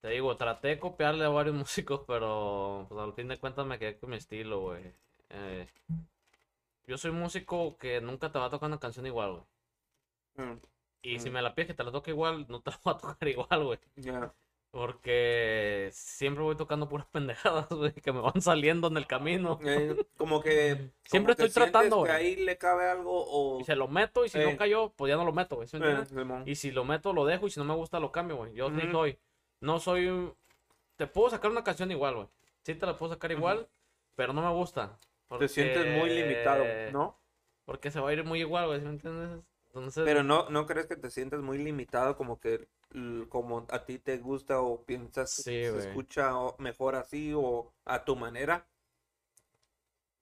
Te 0.00 0.08
digo, 0.10 0.36
traté 0.36 0.68
de 0.68 0.78
copiarle 0.78 1.24
a 1.24 1.30
varios 1.30 1.56
músicos, 1.66 2.02
pero 2.06 2.86
pues 2.88 3.00
al 3.00 3.12
fin 3.14 3.26
de 3.28 3.38
cuentas 3.40 3.66
me 3.66 3.78
quedé 3.78 3.98
con 3.98 4.10
mi 4.10 4.16
estilo, 4.16 4.60
güey. 4.60 4.94
Eh, 5.30 5.66
yo 6.86 6.96
soy 6.96 7.10
músico 7.10 7.76
que 7.76 8.00
nunca 8.00 8.30
te 8.32 8.38
va 8.38 8.46
a 8.46 8.50
tocar 8.50 8.68
una 8.68 8.78
canción 8.80 9.06
igual, 9.06 9.32
güey. 9.32 9.44
Mm, 10.36 10.58
Y 11.02 11.18
si 11.20 11.30
Mm. 11.30 11.32
me 11.34 11.42
la 11.42 11.54
pides 11.54 11.68
que 11.68 11.74
te 11.74 11.84
la 11.84 11.92
toque 11.92 12.10
igual, 12.10 12.46
no 12.48 12.60
te 12.60 12.70
la 12.72 12.80
voy 12.84 12.94
a 12.94 12.98
tocar 13.18 13.28
igual, 13.28 13.64
güey. 13.64 13.78
Ya. 13.96 14.32
Porque 14.74 15.88
siempre 15.92 16.42
voy 16.42 16.56
tocando 16.56 16.88
puras 16.88 17.06
pendejadas, 17.12 17.68
güey, 17.70 17.92
que 17.92 18.12
me 18.12 18.20
van 18.20 18.40
saliendo 18.42 18.88
en 18.88 18.96
el 18.96 19.06
camino. 19.06 19.60
Eh, 19.64 20.04
como 20.16 20.42
que 20.42 20.90
Siempre 21.04 21.36
que 21.36 21.44
estoy 21.44 21.62
tratando, 21.64 22.02
que 22.02 22.10
ahí 22.10 22.34
le 22.34 22.58
cabe 22.58 22.88
algo 22.90 23.12
o 23.24 23.60
Y 23.60 23.64
se 23.64 23.76
lo 23.76 23.86
meto 23.86 24.24
y 24.24 24.28
si 24.28 24.38
Eh. 24.40 24.50
no 24.50 24.56
cayó, 24.58 24.90
pues 24.96 25.10
ya 25.10 25.16
no 25.16 25.24
lo 25.24 25.32
meto, 25.32 25.54
güey. 25.56 25.68
¿sí 25.68 25.78
Eh. 25.80 26.04
Y 26.46 26.56
si 26.56 26.72
lo 26.72 26.84
meto, 26.84 27.12
lo 27.12 27.24
dejo 27.24 27.46
y 27.46 27.50
si 27.50 27.60
no 27.60 27.64
me 27.66 27.74
gusta, 27.74 28.00
lo 28.00 28.10
cambio, 28.10 28.36
güey. 28.36 28.52
Yo 28.52 28.68
sí 28.70 28.78
Ujú. 28.82 28.90
soy. 28.90 29.18
No 29.60 29.78
soy. 29.78 30.08
un- 30.08 30.34
Te 30.96 31.06
puedo 31.06 31.30
sacar 31.30 31.52
una 31.52 31.62
canción 31.64 31.90
igual, 31.92 32.14
güey. 32.16 32.28
Sí 32.64 32.74
te 32.74 32.84
la 32.84 32.96
puedo 32.96 33.12
sacar 33.14 33.30
igual, 33.30 33.68
pero 34.16 34.32
no 34.32 34.42
me 34.42 34.50
gusta. 34.52 34.98
te 35.38 35.48
sientes 35.48 35.86
muy 35.98 36.10
limitado, 36.10 36.64
¿no? 36.92 37.16
Porque 37.64 37.90
se 37.92 38.00
va 38.00 38.10
a 38.10 38.12
ir 38.12 38.24
muy 38.24 38.40
igual, 38.40 38.66
güey, 38.66 38.80
¿sí 38.80 38.84
me 38.86 38.90
entiendes? 38.92 39.40
Entonces. 39.74 40.04
Pero 40.04 40.22
no, 40.22 40.48
no 40.50 40.66
crees 40.66 40.86
que 40.86 40.96
te 40.96 41.10
sientes 41.10 41.40
muy 41.40 41.58
limitado 41.58 42.16
como 42.16 42.38
que 42.38 42.68
como 43.28 43.66
a 43.70 43.84
ti 43.84 43.98
te 43.98 44.18
gusta 44.18 44.60
o 44.60 44.84
piensas 44.84 45.34
que 45.36 45.42
Sí, 45.42 45.64
se 45.64 45.70
güey. 45.72 45.86
escucha 45.88 46.30
mejor 46.58 46.94
así 46.94 47.32
o 47.34 47.72
a 47.84 48.04
tu 48.04 48.14
manera. 48.14 48.66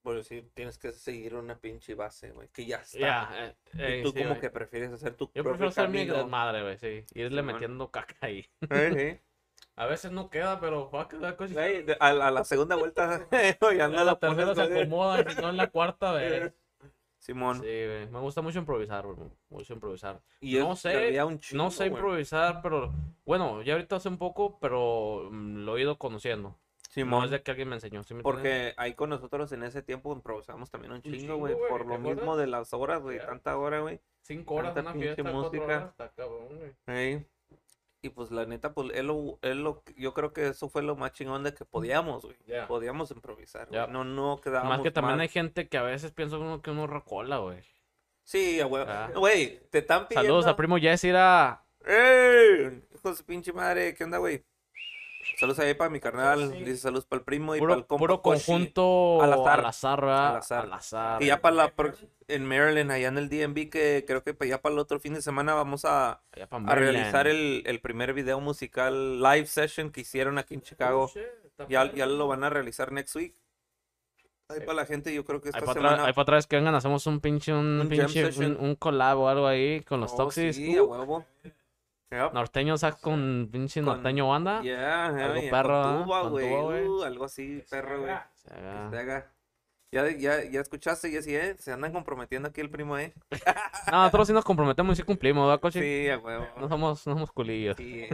Por 0.01 0.17
decir, 0.17 0.49
tienes 0.53 0.77
que 0.77 0.91
seguir 0.91 1.35
una 1.35 1.57
pinche 1.57 1.95
base, 1.95 2.31
güey, 2.31 2.49
que 2.49 2.65
ya 2.65 2.77
está. 2.77 2.97
Ya, 2.99 3.29
eh, 3.47 3.55
Y 3.73 3.81
eh, 3.81 4.01
tú 4.03 4.11
sí, 4.11 4.15
como 4.17 4.29
güey. 4.29 4.41
que 4.41 4.49
prefieres 4.49 4.91
hacer 4.91 5.15
tu 5.15 5.25
Yo 5.33 5.43
propio 5.43 5.69
prefiero 5.69 5.71
ser 5.71 5.89
mi 5.89 6.05
desmadre, 6.05 6.61
güey, 6.63 6.77
sí. 6.77 7.05
Irle 7.13 7.41
Simón. 7.41 7.45
metiendo 7.45 7.89
caca 7.91 8.15
ahí. 8.21 8.49
Eh, 8.69 9.21
A 9.75 9.87
veces 9.87 10.11
no 10.11 10.29
queda, 10.29 10.59
pero 10.59 10.91
va 10.91 11.03
a 11.03 11.07
quedar 11.07 11.31
sí. 11.33 11.37
cosita. 11.37 11.61
A, 11.99 12.13
la- 12.13 12.27
a 12.27 12.31
la 12.31 12.43
segunda 12.43 12.75
vuelta 12.75 13.27
ya 13.77 13.87
no 13.87 13.99
A 13.99 14.03
la 14.03 14.03
la 14.03 14.19
tercera 14.19 14.53
se 14.55 14.61
acomoda, 14.61 15.21
y 15.21 15.33
si 15.33 15.41
no 15.41 15.49
en 15.49 15.57
la 15.57 15.69
cuarta, 15.71 16.11
güey. 16.11 16.53
Simón. 17.23 17.55
Sí, 17.61 17.61
güey. 17.61 18.07
Me 18.09 18.19
gusta 18.19 18.41
mucho 18.41 18.59
improvisar, 18.59 19.05
güey. 19.07 19.29
Mucho 19.49 19.73
improvisar. 19.73 20.21
Y 20.41 20.57
No 20.57 20.75
sé, 20.75 21.17
No 21.53 21.71
sé 21.71 21.87
güey. 21.87 22.01
improvisar, 22.01 22.61
pero 22.61 22.91
bueno, 23.25 23.61
ya 23.61 23.73
ahorita 23.73 23.95
hace 23.95 24.09
un 24.09 24.17
poco, 24.17 24.59
pero 24.59 25.29
mm, 25.31 25.63
lo 25.63 25.77
he 25.77 25.81
ido 25.83 25.97
conociendo. 25.97 26.49
No 26.49 26.57
Simón. 26.89 27.23
es 27.25 27.31
de 27.31 27.41
que 27.41 27.49
alguien 27.51 27.69
me 27.69 27.75
enseñó, 27.75 28.03
¿sí 28.03 28.13
me 28.13 28.19
entiendes? 28.19 28.23
Porque 28.23 28.73
ahí 28.77 28.93
con 28.93 29.09
nosotros 29.09 29.51
en 29.53 29.63
ese 29.63 29.81
tiempo 29.81 30.13
improvisamos 30.13 30.69
también 30.69 30.91
un 30.93 31.01
chingo, 31.01 31.17
chingo, 31.17 31.37
güey. 31.37 31.53
güey, 31.55 31.69
Por 31.69 31.81
¿te 31.83 31.87
lo 31.87 31.97
mismo 31.97 32.35
de 32.37 32.45
las 32.47 32.73
horas, 32.73 33.01
güey. 33.01 33.19
Tanta 33.19 33.57
hora, 33.57 33.79
güey. 33.79 33.99
Cinco 34.21 34.55
horas 34.55 34.73
tanta 34.73 34.91
una 34.91 34.99
fiesta, 34.99 35.23
música. 35.23 35.63
horas, 35.63 35.89
está 35.91 36.09
cabrón, 36.11 36.47
güey. 36.49 36.71
Ey. 36.87 37.27
Y 38.03 38.09
pues 38.09 38.31
la 38.31 38.45
neta, 38.45 38.73
pues 38.73 38.89
él 38.95 39.07
lo, 39.07 39.39
él 39.41 39.63
lo, 39.63 39.81
yo 39.95 40.13
creo 40.13 40.33
que 40.33 40.49
eso 40.49 40.67
fue 40.67 40.83
lo 40.83 40.97
más 40.97 41.13
chingón 41.13 41.41
de 41.41 41.53
que 41.53 41.63
podíamos, 41.63 42.25
güey. 42.25 42.35
Podíamos 42.67 43.09
improvisar, 43.11 43.69
güey. 43.69 43.79
Ya. 43.79 43.87
No, 43.87 44.03
no 44.03 44.41
quedábamos 44.43 44.77
Más 44.77 44.83
que 44.83 44.91
también 44.91 45.15
mal. 45.15 45.21
hay 45.21 45.29
gente 45.29 45.69
que 45.69 45.77
a 45.77 45.83
veces 45.83 46.11
piensa 46.11 46.37
uno 46.37 46.61
que 46.61 46.71
uno 46.71 46.85
recola, 46.85 47.37
güey. 47.37 47.63
Sí. 48.25 48.59
Ah. 48.61 49.09
Güey, 49.15 49.61
te 49.69 49.77
están 49.77 50.09
pidiendo... 50.09 50.27
Saludos 50.27 50.47
a 50.47 50.57
primo 50.57 50.77
Jess, 50.77 51.05
ir 51.05 51.15
a... 51.15 51.63
¡Ey! 51.85 52.83
Hijo 52.93 53.09
de 53.09 53.15
su 53.15 53.23
pinche 53.23 53.53
madre, 53.53 53.93
¿qué 53.93 54.03
onda, 54.03 54.17
güey? 54.17 54.43
Saludos 55.37 55.59
ahí 55.59 55.73
para 55.73 55.89
mi 55.89 55.99
carnal. 55.99 56.51
Dice 56.65 56.77
saludos 56.77 57.05
para 57.05 57.19
el 57.19 57.25
primo 57.25 57.55
y 57.55 57.59
para 57.59 57.75
el 57.75 57.85
compa 57.85 57.99
puro 57.99 58.21
conjunto 58.21 59.21
Al 59.21 59.33
azar. 59.33 59.59
al 59.59 59.65
azar. 59.65 60.03
Al 60.03 60.35
azar. 60.37 60.63
Al 60.65 60.73
azar. 60.73 61.19
Que 61.19 61.25
ya 61.27 61.41
para 61.41 61.55
la... 61.55 61.73
En 62.27 62.45
Maryland, 62.45 62.91
allá 62.91 63.09
en 63.09 63.17
el 63.17 63.29
DMV, 63.29 63.69
que 63.69 64.05
creo 64.07 64.23
que 64.23 64.35
ya 64.47 64.61
para 64.61 64.73
el 64.73 64.79
otro 64.79 64.99
fin 64.99 65.13
de 65.13 65.21
semana 65.21 65.53
vamos 65.53 65.85
a... 65.85 66.21
A 66.67 66.75
realizar 66.75 67.27
el, 67.27 67.63
el 67.65 67.79
primer 67.81 68.13
video 68.13 68.39
musical 68.39 69.21
live 69.21 69.45
session 69.45 69.91
que 69.91 70.01
hicieron 70.01 70.37
aquí 70.37 70.53
en 70.53 70.61
Chicago. 70.61 71.03
Oh, 71.03 71.07
shit, 71.13 71.23
está 71.45 71.67
Ya, 71.67 71.91
ya 71.93 72.05
lo 72.05 72.27
van 72.27 72.43
a 72.43 72.49
realizar 72.49 72.91
next 72.91 73.15
week. 73.15 73.35
Ahí 74.49 74.59
Sí. 74.59 74.65
para 74.65 74.75
la 74.75 74.85
gente, 74.85 75.13
yo 75.13 75.23
creo 75.25 75.39
que 75.41 75.47
Ahí 75.49 75.51
esta 75.51 75.59
para 75.61 75.71
atrás, 75.71 75.91
semana. 75.91 76.07
ahí 76.07 76.13
atrás 76.15 76.47
que 76.47 76.55
vengan, 76.57 76.75
hacemos 76.75 77.07
un 77.07 77.19
pinche, 77.21 77.53
un, 77.53 77.79
Un 77.81 77.89
pinche, 77.89 78.25
un, 78.45 78.57
un 78.59 78.75
collab 78.75 79.19
o 79.19 79.29
algo 79.29 79.47
ahí 79.47 79.81
con 79.81 79.99
los 80.01 80.11
Oh, 80.13 80.17
Toxis. 80.17 80.55
Sí, 80.55 80.75
a 80.77 80.83
Uh, 80.83 80.85
huevo. 80.85 81.25
Yep. 82.13 82.33
norteño 82.33 82.77
sac 82.77 82.99
con 83.01 83.49
pinche 83.51 83.81
Con- 83.81 83.95
norteño 83.95 84.27
banda. 84.29 84.61
Yeah, 84.61 85.07
Algo 85.07 85.41
yeah, 85.41 85.51
perro, 85.51 85.81
con 85.83 86.03
tuba, 86.03 86.21
Con 86.21 86.31
güey. 86.31 86.87
Uh, 86.87 87.03
algo 87.03 87.25
así, 87.25 87.63
perro, 87.69 88.01
güey. 88.01 88.13
Se 88.35 88.53
haga- 88.53 88.89
Que 88.89 88.95
se 88.95 89.01
haga. 89.01 89.31
Ya, 89.91 90.09
ya, 90.09 90.43
ya 90.49 90.59
escuchaste, 90.61 91.11
ya 91.11 91.21
sí, 91.21 91.35
¿eh? 91.35 91.55
Se 91.59 91.71
andan 91.71 91.93
comprometiendo 91.93 92.49
aquí 92.49 92.61
el 92.61 92.69
primo, 92.71 92.97
¿eh? 92.97 93.13
No, 93.91 93.97
nosotros 94.03 94.27
sí 94.27 94.33
nos 94.33 94.43
comprometemos 94.43 94.93
y 94.93 95.01
sí 95.01 95.03
cumplimos, 95.03 95.45
¿verdad, 95.45 95.61
coche? 95.61 95.81
Sí, 95.81 96.09
a 96.09 96.17
huevo. 96.17 96.47
No 96.59 96.67
somos, 96.67 97.05
no 97.05 97.13
somos 97.13 97.31
culillos. 97.31 97.77
Sí. 97.77 98.07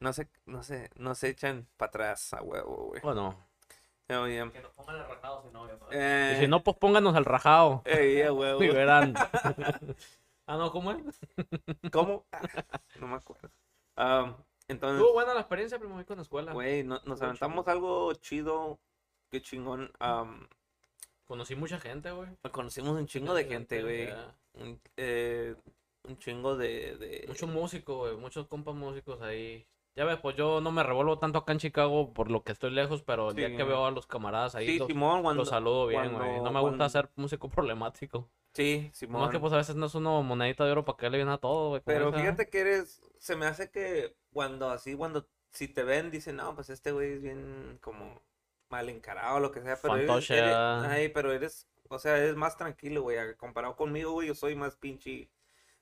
No 0.00 0.12
se, 0.14 0.28
no 0.46 0.62
se, 0.62 0.88
no 0.96 1.14
se 1.14 1.28
echan 1.28 1.66
para 1.76 1.88
atrás 1.90 2.32
a 2.32 2.42
huevo, 2.42 2.86
güey. 2.88 3.02
Bueno, 3.02 3.36
Hell 4.08 4.28
yeah. 4.32 4.50
Que 4.50 4.60
nos 4.62 4.72
pongan 4.72 4.96
el 4.96 5.04
rajado 5.08 5.42
si 5.42 5.50
no. 5.52 5.68
Eh, 5.92 6.34
Y 6.36 6.40
si 6.40 6.48
no, 6.48 6.62
pues 6.64 6.76
pónganos 6.78 7.14
al 7.14 7.24
rajado. 7.26 7.82
eh, 7.84 8.14
yeah, 8.16 8.32
huevo. 8.32 8.62
Y 8.64 8.68
verán. 8.68 9.12
ah, 10.52 10.56
no, 10.58 10.70
¿cómo 10.72 10.92
es? 10.92 11.18
¿Cómo? 11.92 12.26
No 13.00 13.06
me 13.08 13.14
acuerdo. 13.16 13.50
Um, 13.96 14.34
entonces, 14.68 14.98
Estuvo 14.98 15.14
buena 15.14 15.34
la 15.34 15.40
experiencia, 15.40 15.78
primo, 15.78 16.04
con 16.04 16.16
la 16.16 16.22
escuela. 16.22 16.52
güey, 16.52 16.84
no- 16.84 17.00
nos 17.04 17.20
aventamos 17.22 17.66
algo 17.68 18.12
chido. 18.14 18.78
Qué 19.30 19.40
chingón. 19.40 19.90
Um, 20.00 20.46
Conocí 21.24 21.54
mucha 21.54 21.78
gente, 21.78 22.10
güey. 22.10 22.28
conocimos 22.50 22.90
un 22.96 23.06
chingo 23.06 23.34
de 23.34 23.44
gente, 23.44 23.82
güey. 23.82 24.08
Un, 24.54 24.80
eh, 24.96 25.54
un 26.08 26.18
chingo 26.18 26.56
de... 26.56 26.96
de... 26.96 27.24
Muchos 27.28 27.48
músicos, 27.48 27.98
güey. 27.98 28.16
Muchos 28.16 28.48
compas 28.48 28.74
músicos 28.74 29.22
ahí. 29.22 29.64
Ya 29.94 30.04
ves, 30.04 30.18
pues 30.18 30.34
yo 30.34 30.60
no 30.60 30.72
me 30.72 30.82
revuelvo 30.82 31.18
tanto 31.20 31.38
acá 31.38 31.52
en 31.52 31.58
Chicago 31.60 32.12
por 32.12 32.32
lo 32.32 32.42
que 32.42 32.50
estoy 32.50 32.70
lejos, 32.72 33.02
pero 33.02 33.30
el 33.30 33.36
día 33.36 33.56
que 33.56 33.62
veo 33.62 33.86
a 33.86 33.90
los 33.92 34.08
camaradas 34.08 34.56
ahí, 34.56 34.66
Sí, 34.66 34.78
los, 34.78 34.88
Simón, 34.88 35.22
cuando... 35.22 35.42
los 35.42 35.48
saludo 35.50 35.86
bien, 35.86 36.12
güey. 36.12 36.40
No 36.40 36.50
me 36.50 36.60
gusta 36.60 36.88
ser 36.88 37.10
músico 37.14 37.48
problemático. 37.50 38.28
Sí, 38.52 38.90
Simón. 38.92 39.22
Más 39.22 39.30
que 39.30 39.38
pues 39.38 39.52
a 39.52 39.56
veces 39.58 39.76
no 39.76 39.86
es 39.86 39.94
uno 39.94 40.22
monedita 40.22 40.64
de 40.64 40.72
oro 40.72 40.84
para 40.84 40.98
que 40.98 41.08
le 41.10 41.18
viene 41.18 41.32
a 41.32 41.38
todo, 41.38 41.70
güey. 41.70 41.82
Pero 41.84 42.08
esa. 42.08 42.18
fíjate 42.18 42.48
que 42.48 42.60
eres, 42.60 43.00
se 43.18 43.36
me 43.36 43.46
hace 43.46 43.70
que 43.70 44.16
cuando 44.32 44.70
así, 44.70 44.94
cuando 44.96 45.28
si 45.50 45.68
te 45.68 45.82
ven, 45.84 46.10
dicen, 46.10 46.36
no, 46.36 46.54
pues 46.54 46.70
este 46.70 46.92
güey 46.92 47.12
es 47.14 47.22
bien 47.22 47.78
como 47.80 48.20
mal 48.68 48.88
encarado 48.88 49.36
o 49.36 49.40
lo 49.40 49.50
que 49.50 49.62
sea, 49.62 49.76
pero 49.80 49.94
eres, 49.96 50.06
Fantoche, 50.06 50.38
eres- 50.38 50.54
ay, 50.54 51.08
pero 51.08 51.32
eres, 51.32 51.66
o 51.88 51.98
sea, 51.98 52.16
eres 52.18 52.36
más 52.36 52.56
tranquilo, 52.56 53.02
güey, 53.02 53.18
comparado 53.36 53.74
conmigo, 53.76 54.12
güey, 54.12 54.28
yo 54.28 54.34
soy 54.36 54.54
más 54.54 54.76
pinche, 54.76 55.28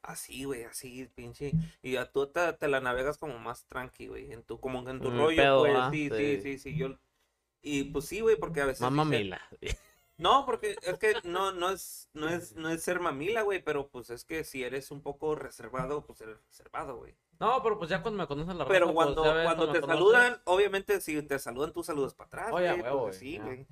así, 0.00 0.44
güey, 0.44 0.64
así, 0.64 1.06
pinche, 1.14 1.52
y 1.82 1.96
a 1.96 2.10
tú 2.10 2.26
te, 2.28 2.50
te 2.54 2.66
la 2.66 2.80
navegas 2.80 3.18
como 3.18 3.38
más 3.38 3.66
tranqui, 3.66 4.06
güey, 4.06 4.32
en 4.32 4.42
tu, 4.42 4.58
como 4.58 4.88
en 4.88 5.00
tu 5.00 5.10
rollo, 5.10 5.36
pedo, 5.36 5.60
pues, 5.60 5.90
sí, 5.90 6.08
sí, 6.08 6.16
sí. 6.16 6.40
sí, 6.42 6.58
sí, 6.58 6.76
yo, 6.78 6.98
y 7.60 7.84
pues 7.84 8.06
sí, 8.06 8.20
güey, 8.20 8.36
porque 8.36 8.62
a 8.62 8.66
veces 8.66 8.80
Mamá 8.80 9.04
dicen- 9.04 9.18
Mila. 9.24 9.40
no, 10.18 10.44
porque 10.44 10.76
es 10.82 10.98
que 10.98 11.14
no, 11.22 11.52
no 11.52 11.70
es, 11.70 12.10
no 12.12 12.28
es, 12.28 12.54
no 12.56 12.68
es 12.68 12.82
ser 12.82 13.00
mamila, 13.00 13.42
güey, 13.42 13.62
pero 13.62 13.88
pues 13.88 14.10
es 14.10 14.24
que 14.24 14.42
si 14.44 14.64
eres 14.64 14.90
un 14.90 15.00
poco 15.00 15.36
reservado, 15.36 16.04
pues 16.04 16.20
eres 16.20 16.38
reservado, 16.44 16.96
güey. 16.96 17.16
No, 17.38 17.62
pero 17.62 17.78
pues 17.78 17.88
ya 17.88 18.02
cuando 18.02 18.20
me 18.20 18.26
conocen 18.26 18.58
la 18.58 18.64
raza, 18.64 18.72
Pero 18.72 18.86
pues, 18.86 18.94
cuando, 18.94 19.22
cuando 19.22 19.70
te 19.70 19.80
conoces. 19.80 19.86
saludan, 19.86 20.42
obviamente 20.44 21.00
si 21.00 21.22
te 21.22 21.38
saludan, 21.38 21.72
tú 21.72 21.84
saludas 21.84 22.14
para 22.14 22.26
atrás, 22.26 22.52
Oye, 22.52 22.68
güey, 22.70 22.82
huevo, 22.82 23.02
pues, 23.04 23.20
güey, 23.20 23.30
sí, 23.30 23.38
güey. 23.38 23.66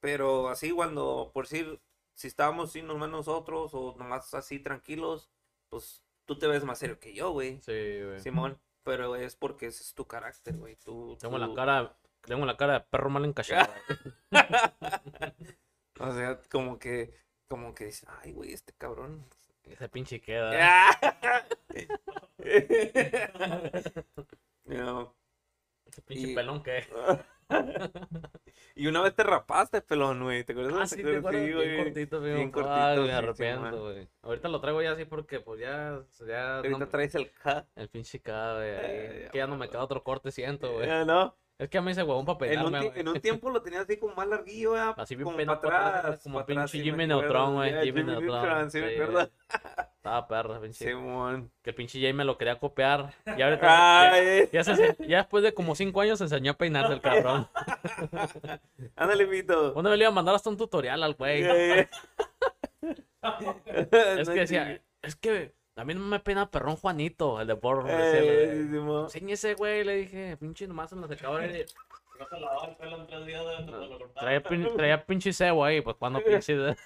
Pero 0.00 0.48
así 0.48 0.72
cuando, 0.72 1.30
por 1.32 1.44
decir, 1.44 1.80
si 2.14 2.26
estábamos 2.26 2.70
así 2.70 2.82
nomás 2.82 3.10
nosotros 3.10 3.70
o 3.72 3.94
nomás 3.96 4.34
así 4.34 4.58
tranquilos, 4.58 5.30
pues 5.68 6.04
tú 6.24 6.36
te 6.36 6.48
ves 6.48 6.64
más 6.64 6.78
serio 6.78 6.98
que 6.98 7.14
yo, 7.14 7.30
güey, 7.30 7.60
Sí, 7.62 8.02
güey. 8.02 8.20
Simón. 8.20 8.58
Pero 8.82 9.16
es 9.16 9.34
porque 9.36 9.66
ese 9.66 9.82
es 9.82 9.94
tu 9.94 10.06
carácter, 10.06 10.56
güey. 10.56 10.76
Tú, 10.76 11.16
Tengo 11.18 11.38
la 11.38 11.54
cara, 11.54 11.96
tengo 12.20 12.44
la 12.44 12.56
cara 12.56 12.74
de 12.74 12.80
perro 12.80 13.08
mal 13.10 13.24
encachado. 13.24 13.72
O 16.00 16.12
sea, 16.12 16.40
como 16.50 16.78
que, 16.78 17.14
como 17.48 17.74
que 17.74 17.86
dices, 17.86 18.06
ay, 18.22 18.32
güey, 18.32 18.52
este 18.52 18.72
cabrón. 18.76 19.24
Ese 19.64 19.88
pinche 19.88 20.20
queda. 20.20 20.90
No. 24.64 25.14
Ese 25.86 26.02
pinche 26.02 26.28
Y- 26.30 26.34
pelón 26.34 26.62
que. 26.62 26.84
Y 28.76 28.86
una 28.88 29.02
vez 29.02 29.14
te 29.14 29.22
rapaste, 29.22 29.82
pelón, 29.82 30.22
güey. 30.22 30.42
¿Te 30.44 30.52
acuerdas? 30.52 30.74
Ah, 30.80 30.86
sí, 30.86 31.02
te 31.02 31.16
acuerdas. 31.18 31.42
Sí, 31.42 31.46
bien 31.52 31.84
cortito, 31.84 32.20
Bien 32.20 32.36
bien 32.36 32.50
cortito, 32.50 32.74
Ay, 32.74 32.98
me 33.00 33.12
arrepiento, 33.12 33.82
güey. 33.82 34.08
Ahorita 34.22 34.48
lo 34.48 34.60
traigo 34.60 34.82
ya 34.82 34.92
así 34.92 35.04
porque, 35.04 35.40
pues 35.40 35.60
ya. 35.60 36.02
ya 36.26 36.56
Ahorita 36.56 36.78
no- 36.78 36.88
traes 36.88 37.14
el 37.14 37.30
K. 37.30 37.66
El 37.76 37.88
pinche 37.88 38.20
cada, 38.20 38.56
güey. 38.56 38.70
Ay, 38.76 39.28
que 39.30 39.38
ya 39.38 39.46
no 39.46 39.56
me 39.56 39.68
queda 39.68 39.84
otro 39.84 40.02
corte, 40.02 40.32
siento, 40.32 40.72
güey. 40.72 40.88
Eh, 40.90 41.04
¿no? 41.04 41.36
Es 41.56 41.68
que 41.68 41.78
a 41.78 41.82
mí 41.82 41.94
se 41.94 42.02
huevón 42.02 42.24
para 42.26 42.52
En 42.52 42.60
un, 42.62 42.74
en 42.74 43.08
un 43.08 43.20
tiempo 43.20 43.48
lo 43.48 43.62
tenías 43.62 43.82
así 43.84 43.96
como 43.96 44.14
más 44.16 44.26
larguillo, 44.26 44.72
¿verdad? 44.72 44.94
Así 44.96 45.16
como 45.16 45.36
para 45.36 45.52
atrás. 45.52 46.20
como 46.22 46.44
pinche 46.44 46.78
me 46.78 46.84
Jimmy 46.84 47.06
Neutron, 47.06 47.54
güey. 47.54 47.84
Jimmy 47.84 48.02
Neutron. 48.02 48.70
sí, 48.70 48.80
me 48.80 48.92
acuerdo. 48.94 49.30
Estaba 49.96 50.26
perra, 50.26 50.60
pinche. 50.60 50.84
Simón. 50.84 51.52
Que 51.62 51.70
el 51.70 51.76
pinche 51.76 52.00
Jay 52.00 52.12
me 52.12 52.24
lo 52.24 52.36
quería 52.36 52.58
copiar. 52.58 53.14
Y 53.36 53.40
ahorita. 53.40 53.62
ya, 53.66 54.12
Ay, 54.12 54.48
ya 54.52 54.64
se- 54.64 54.96
ya 55.06 55.18
después 55.18 55.44
de 55.44 55.54
como 55.54 55.76
cinco 55.76 56.00
años 56.00 56.18
se 56.18 56.24
enseñó 56.24 56.50
a 56.52 56.56
peinarse 56.58 56.92
el 56.92 57.00
cabrón. 57.00 57.48
ándale, 58.96 59.26
Pito. 59.26 59.72
Uno 59.76 59.90
le 59.90 59.96
iba 60.02 60.08
a 60.08 60.12
mandar 60.14 60.34
hasta 60.34 60.50
un 60.50 60.56
tutorial 60.56 61.02
al 61.04 61.14
güey. 61.14 61.42
Eh. 61.44 61.88
Es 64.18 64.28
que 64.28 64.40
decía, 64.40 64.82
es 65.02 65.16
que 65.16 65.54
a 65.76 65.84
mí 65.84 65.94
no 65.94 66.00
me 66.00 66.20
pena 66.20 66.50
perrón 66.50 66.76
Juanito, 66.76 67.40
el 67.40 67.46
de 67.48 67.54
Borro. 67.54 67.84
Eh. 67.88 68.68
Enséñese, 69.04 69.54
güey, 69.54 69.84
le 69.84 69.96
dije, 69.96 70.36
pinche 70.36 70.66
nomás 70.66 70.92
en 70.92 71.00
No 71.00 71.08
lavaba 72.38 72.68
el 72.68 72.76
pelo 72.76 73.06
tres 73.06 73.26
días 73.26 73.44
de 73.44 73.54
cuando 73.66 73.98
lo. 73.98 74.08
Traía, 74.10 74.42
pin- 74.42 74.76
traía 74.76 75.04
pinche 75.04 75.32
cebo 75.32 75.64
ahí, 75.64 75.80
pues 75.80 75.96
cuando 75.96 76.22
pinche. 76.22 76.56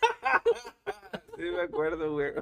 Sí, 1.37 1.45
me 1.45 1.61
acuerdo, 1.63 2.13
güey. 2.15 2.33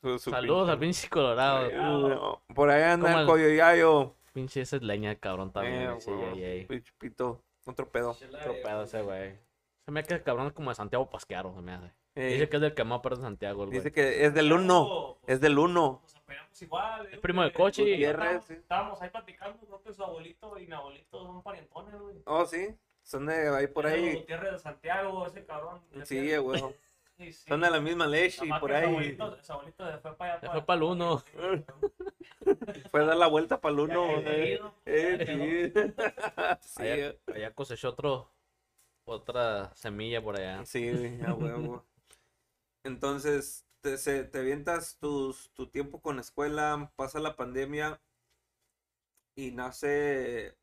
Su- 0.00 0.18
su 0.18 0.30
Saludos 0.30 0.68
al 0.68 0.78
pinche- 0.78 1.08
Colorado. 1.08 1.70
No, 1.72 2.42
Por 2.54 2.70
ahí 2.70 2.82
anda 2.82 3.08
¿Cómo 3.08 3.20
el 3.20 3.26
coyoyayo. 3.26 4.14
Pinche 4.32 4.60
ese 4.60 4.76
es 4.76 4.82
leña, 4.82 5.14
cabrón, 5.16 5.52
también. 5.52 5.96
Eh, 6.06 6.68
Pito. 6.98 7.42
Otro 7.66 7.88
pedo. 7.88 8.10
Otro 8.10 8.54
pedo 8.62 8.82
ese, 8.84 9.02
güey. 9.02 9.38
Se 9.84 9.90
me 9.90 10.00
hace 10.00 10.22
cabrón 10.22 10.50
como 10.50 10.70
de 10.70 10.76
Santiago 10.76 11.10
Pasquero, 11.10 11.52
se 11.54 11.60
me 11.62 11.72
hace. 11.72 11.92
Eh, 12.14 12.34
Dice 12.34 12.48
que 12.48 12.56
es 12.56 12.62
del 12.62 12.74
que 12.74 12.84
más 12.84 13.00
perro 13.00 13.16
de 13.16 13.22
Santiago, 13.22 13.62
el 13.62 13.68
güey. 13.70 13.78
dice 13.78 13.90
que 13.92 14.24
es 14.26 14.34
del 14.34 14.52
uno. 14.52 15.16
Es 15.26 15.40
del 15.40 15.58
uno. 15.58 16.02
Nos 16.02 16.62
igual. 16.62 17.08
Es 17.10 17.18
primo 17.18 17.42
de 17.42 17.52
Cochi. 17.52 17.82
Gutiérrez, 17.82 18.50
Estábamos, 18.50 18.50
estábamos 18.50 19.02
ahí 19.02 19.10
platicando, 19.10 19.58
creo 19.66 19.82
que 19.82 19.92
su 19.94 20.02
abuelito 20.04 20.58
y 20.58 20.66
mi 20.66 20.74
abuelito 20.74 21.24
son 21.24 21.42
parientones, 21.42 21.98
güey. 21.98 22.16
Oh, 22.26 22.44
sí. 22.44 22.76
Son 23.02 23.24
de 23.26 23.48
ahí 23.48 23.66
por 23.66 23.86
ahí. 23.86 24.16
Gutiérrez 24.16 24.52
de 24.52 24.58
Santiago, 24.58 25.26
ese 25.26 25.44
cabrón. 25.44 25.80
Sí, 26.04 26.36
güey. 26.36 26.62
Sí, 27.18 27.30
sí. 27.30 27.44
Son 27.46 27.60
de 27.60 27.70
la 27.70 27.78
misma 27.78 28.06
leche 28.06 28.40
Nomás 28.40 28.60
por 28.60 28.72
ahí. 28.72 28.86
abuelito, 28.86 29.36
su 29.42 29.52
abuelito 29.52 29.86
se 29.92 29.98
fue 29.98 30.16
para 30.16 30.32
allá. 30.32 30.40
Se 30.40 30.48
fue 30.48 30.64
pa'l 30.64 30.82
uno. 30.82 31.22
Fue 32.90 33.02
a 33.02 33.04
dar 33.04 33.16
la 33.18 33.26
vuelta 33.26 33.60
para 33.60 33.74
el 33.74 33.80
uno. 33.80 34.06
Eh. 34.24 34.58
Eh. 34.86 35.92
Allá, 37.28 37.50
cosechó 37.54 37.90
otro, 37.90 38.30
otra 39.04 39.72
semilla 39.74 40.22
por 40.22 40.36
allá. 40.36 40.64
Sí, 40.64 40.90
a 41.26 41.34
huevo. 41.34 41.84
Entonces, 42.84 43.66
te, 43.80 43.96
se, 43.98 44.24
te 44.24 44.38
avientas 44.38 44.98
tus, 44.98 45.50
tu 45.52 45.68
tiempo 45.68 46.00
con 46.00 46.18
escuela, 46.18 46.92
pasa 46.96 47.20
la 47.20 47.36
pandemia 47.36 48.00
y 49.36 49.50
nace, 49.52 50.56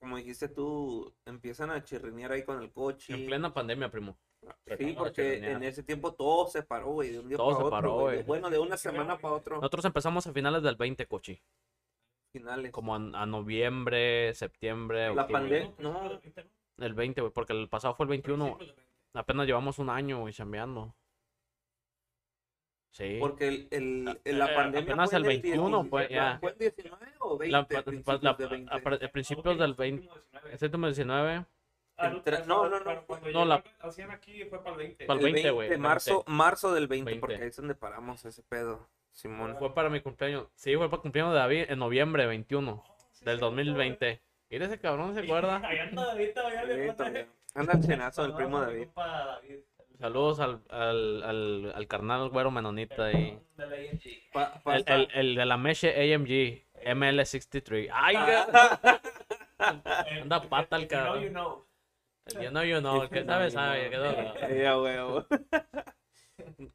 como 0.00 0.16
dijiste 0.16 0.48
tú, 0.48 1.14
empiezan 1.26 1.70
a 1.70 1.82
chirrinear 1.82 2.32
ahí 2.32 2.44
con 2.44 2.62
el 2.62 2.70
coche. 2.70 3.14
En 3.14 3.26
plena 3.26 3.52
pandemia, 3.52 3.90
primo. 3.90 4.18
Sí, 4.78 4.94
porque 4.96 5.38
en 5.38 5.62
ese 5.64 5.82
tiempo 5.82 6.14
todo 6.14 6.46
se 6.46 6.62
paró, 6.62 6.92
güey, 6.92 7.10
de 7.10 7.18
un 7.18 7.28
día 7.28 7.36
Todo 7.36 7.48
para 7.48 7.58
se 7.58 7.64
otro, 7.64 7.70
paró, 7.70 7.94
güey. 8.00 8.22
Bueno, 8.22 8.50
de 8.50 8.58
una 8.58 8.76
semana 8.76 9.18
para 9.18 9.34
otro. 9.34 9.56
Nosotros 9.56 9.84
empezamos 9.84 10.26
a 10.26 10.32
finales 10.32 10.62
del 10.62 10.76
20, 10.76 11.06
cochi. 11.06 11.42
Finales. 12.32 12.70
Como 12.70 12.94
a, 12.94 12.98
a 12.98 13.26
noviembre, 13.26 14.32
septiembre. 14.34 15.12
La 15.14 15.26
pandemia- 15.26 15.74
no. 15.78 16.20
El 16.78 16.94
20, 16.94 17.20
güey, 17.20 17.32
porque 17.32 17.52
el 17.52 17.68
pasado 17.68 17.94
fue 17.94 18.04
el 18.04 18.10
21. 18.10 18.58
Apenas 19.14 19.46
llevamos 19.46 19.80
un 19.80 19.90
año, 19.90 20.20
güey, 20.20 20.32
chambeando. 20.32 20.94
Sí. 22.90 23.16
Porque 23.20 23.48
el, 23.48 23.68
el, 23.70 24.20
el- 24.24 24.38
la 24.38 24.46
Eh, 24.46 24.54
pandemia 24.54 24.92
apenas 24.92 25.10
fue 25.10 25.18
el 25.18 25.24
en 25.24 25.28
21, 25.28 25.68
17, 25.82 25.90
pues, 25.90 26.08
ya. 26.08 26.38
¿Fue 26.40 26.50
el 26.52 26.58
19 26.58 27.06
o 27.20 27.38
20? 27.38 27.52
La, 27.52 27.62
pa- 27.68 27.74
pa- 27.76 27.82
principios 27.82 28.22
la- 28.22 28.32
de 28.34 28.46
20? 28.46 28.72
a, 28.74 28.76
a 29.06 29.08
principios 29.12 29.58
del 29.58 29.74
20. 29.74 30.08
Este 30.50 30.64
último 30.66 30.86
19. 30.86 31.44
Entra- 31.98 32.44
no, 32.46 32.68
no, 32.68 32.78
no, 32.78 32.84
Cuando 32.84 33.06
cuando 33.06 33.30
No, 33.32 33.44
la- 33.44 33.64
hacían 33.80 34.10
aquí 34.10 34.44
fue 34.44 34.58
para 34.62 34.70
el 34.72 34.76
20. 34.78 35.06
Para 35.06 35.20
el 35.20 35.26
El 35.26 35.32
20, 35.32 35.50
güey, 35.50 35.72
el 35.72 35.78
marzo, 35.78 36.24
marzo 36.26 36.72
del 36.72 36.86
20, 36.86 37.04
20. 37.10 37.20
porque 37.20 37.36
ahí 37.36 37.48
es 37.48 37.56
donde 37.56 37.74
paramos 37.74 38.24
ese 38.24 38.42
pedo, 38.42 38.88
Simón. 39.12 39.56
Fue 39.58 39.74
para 39.74 39.90
mi 39.90 40.00
cumpleaños. 40.00 40.46
Sí, 40.54 40.76
fue 40.76 40.86
para 40.88 40.96
el 40.96 41.02
cumpleaños 41.02 41.34
de 41.34 41.38
David 41.40 41.64
en 41.68 41.78
noviembre 41.78 42.26
21 42.26 42.82
del 43.22 43.38
2020. 43.40 44.20
Mira 44.50 44.66
ese 44.66 44.78
cabrón, 44.78 45.12
¿se 45.14 45.20
acuerda? 45.20 45.60
Ahí 45.64 45.78
anda 45.78 46.06
David 46.06 46.30
todavía, 46.34 46.62
Sí, 46.62 46.68
le. 47.12 47.26
Anda 47.54 47.72
el 47.74 47.80
chenazo 47.86 48.22
del 48.22 48.34
primo 48.34 48.60
David. 48.60 48.88
Saludos 49.98 50.38
al, 50.40 50.60
al, 50.70 51.22
al, 51.24 51.72
al 51.74 51.86
carnal 51.88 52.28
güero 52.30 52.50
menonita. 52.50 53.10
Pa- 54.32 54.60
El, 54.76 54.84
el, 54.86 55.08
el 55.14 55.34
de 55.34 55.46
la 55.46 55.56
Meche 55.56 56.14
AMG, 56.14 56.62
ML63. 56.84 57.88
¡Ay! 57.92 58.16
Anda 60.22 60.48
pata 60.48 60.76
el 60.76 60.84
If 60.84 60.90
you 60.92 60.96
know, 60.98 61.04
cabrón. 61.04 61.22
you 61.24 61.30
know. 61.30 61.64
El 62.26 62.42
you 62.42 62.50
know, 62.50 62.62
you 62.62 62.78
know, 62.80 63.02
el 63.02 63.08
que 63.08 63.24
sabe, 63.24 63.50
sabe. 63.58 63.90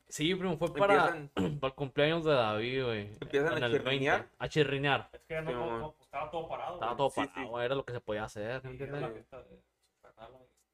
Sí, 0.09 0.35
primo, 0.35 0.57
fue 0.57 0.73
para, 0.73 1.09
Empiezan, 1.15 1.29
para 1.59 1.69
el 1.71 1.75
cumpleaños 1.75 2.25
de 2.25 2.33
David, 2.33 2.83
güey. 2.85 3.01
Empiezan 3.21 3.57
En 3.57 3.63
a 3.63 3.67
el 3.67 3.71
chirrinear. 3.73 4.19
20. 4.19 4.35
A 4.39 4.49
chirrinear. 4.49 5.09
Es 5.13 5.21
que 5.21 5.41
no, 5.41 5.49
Sí, 5.51 5.55
no, 5.55 5.95
estaba 6.01 6.29
todo 6.31 6.47
parado. 6.49 6.73
Estaba 6.75 6.95
todo 6.97 7.09
Sí, 7.09 7.21
sí. 7.21 7.27
parado, 7.27 7.49
güey, 7.49 7.65
era 7.65 7.75
lo 7.75 7.85
que 7.85 7.93
se 7.93 8.01
podía 8.01 8.23
hacer. 8.25 8.61
Sí, 8.61 8.67
¿entiendes? 8.67 9.25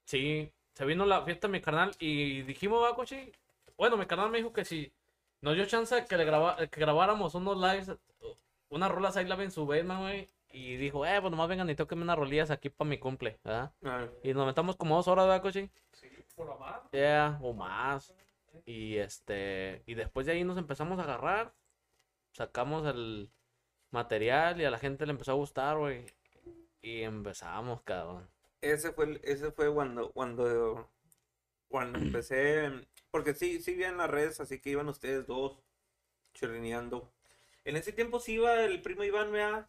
Sí, 0.06 0.52
se 0.80 0.86
vino 0.86 1.06
la 1.06 1.26
fiesta 1.26 1.48
de 1.48 1.52
mi 1.52 1.60
carnal 1.60 1.92
y 2.00 2.44
dijimos, 2.44 2.82
va, 2.82 2.96
coche. 2.96 3.34
Bueno, 3.76 3.98
mi 3.98 4.06
carnal 4.06 4.30
me 4.30 4.38
dijo 4.38 4.54
que 4.54 4.64
si 4.64 4.94
nos 5.42 5.56
dio 5.56 5.66
chance 5.66 6.06
que, 6.06 6.16
le 6.16 6.24
graba, 6.24 6.56
que 6.56 6.80
grabáramos 6.80 7.36
unos 7.36 7.58
lives, 7.58 7.92
unas 8.70 8.90
rolas 8.90 9.18
ahí 9.18 9.26
live 9.26 9.44
en 9.44 9.52
su 9.52 9.66
Basement, 9.66 10.00
güey. 10.00 10.30
Y 10.54 10.78
dijo, 10.78 11.06
eh, 11.06 11.20
pues 11.20 11.32
nomás 11.32 11.50
vengan 11.50 11.70
y 11.70 11.76
toquenme 11.76 12.04
unas 12.04 12.18
rolillas 12.18 12.50
aquí 12.50 12.70
para 12.70 12.90
mi 12.90 12.98
cumple, 12.98 13.42
¿verdad? 13.44 13.74
Ah, 13.84 14.08
Y 14.24 14.34
nos 14.34 14.46
metamos 14.48 14.78
como 14.78 14.96
dos 14.96 15.10
horas, 15.10 15.26
¿verdad, 15.26 15.42
Cochi? 15.42 15.70
Sí, 15.92 16.08
por 16.34 16.48
lo 16.48 16.58
más. 16.58 16.90
Yeah, 16.92 17.38
o 17.42 17.52
más. 17.52 18.16
Y 18.66 18.96
este, 18.96 19.84
y 19.86 19.96
después 19.96 20.28
de 20.28 20.32
ahí 20.32 20.46
nos 20.46 20.58
empezamos 20.58 20.98
a 20.98 21.04
agarrar, 21.04 21.54
sacamos 22.32 22.88
el 22.88 23.30
material 23.92 24.62
y 24.62 24.64
a 24.64 24.72
la 24.72 24.80
gente 24.80 25.06
le 25.06 25.12
empezó 25.12 25.34
a 25.34 25.36
gustar, 25.36 25.78
güey. 25.78 26.06
Y 26.82 27.02
empezamos, 27.02 27.82
cabrón. 27.82 28.30
Ese 28.62 28.92
fue, 28.92 29.06
el- 29.06 29.22
ese 29.24 29.52
fue 29.52 29.74
cuando, 29.74 30.12
cuando, 30.12 30.90
cuando 31.68 32.00
empecé, 32.24 32.70
porque 33.12 33.34
sí, 33.34 33.62
sí 33.62 33.76
vi 33.76 33.84
en 33.86 33.98
las 33.98 34.10
redes, 34.10 34.40
así 34.40 34.60
que 34.60 34.72
iban 34.72 34.90
ustedes 34.90 35.26
dos 35.28 35.58
chirrineando. 36.34 37.12
En 37.66 37.76
ese 37.76 37.92
tiempo 37.92 38.20
sí 38.20 38.34
iba 38.34 38.64
el 38.64 38.82
primo 38.82 39.04
Iván, 39.04 39.32
¿verdad? 39.32 39.68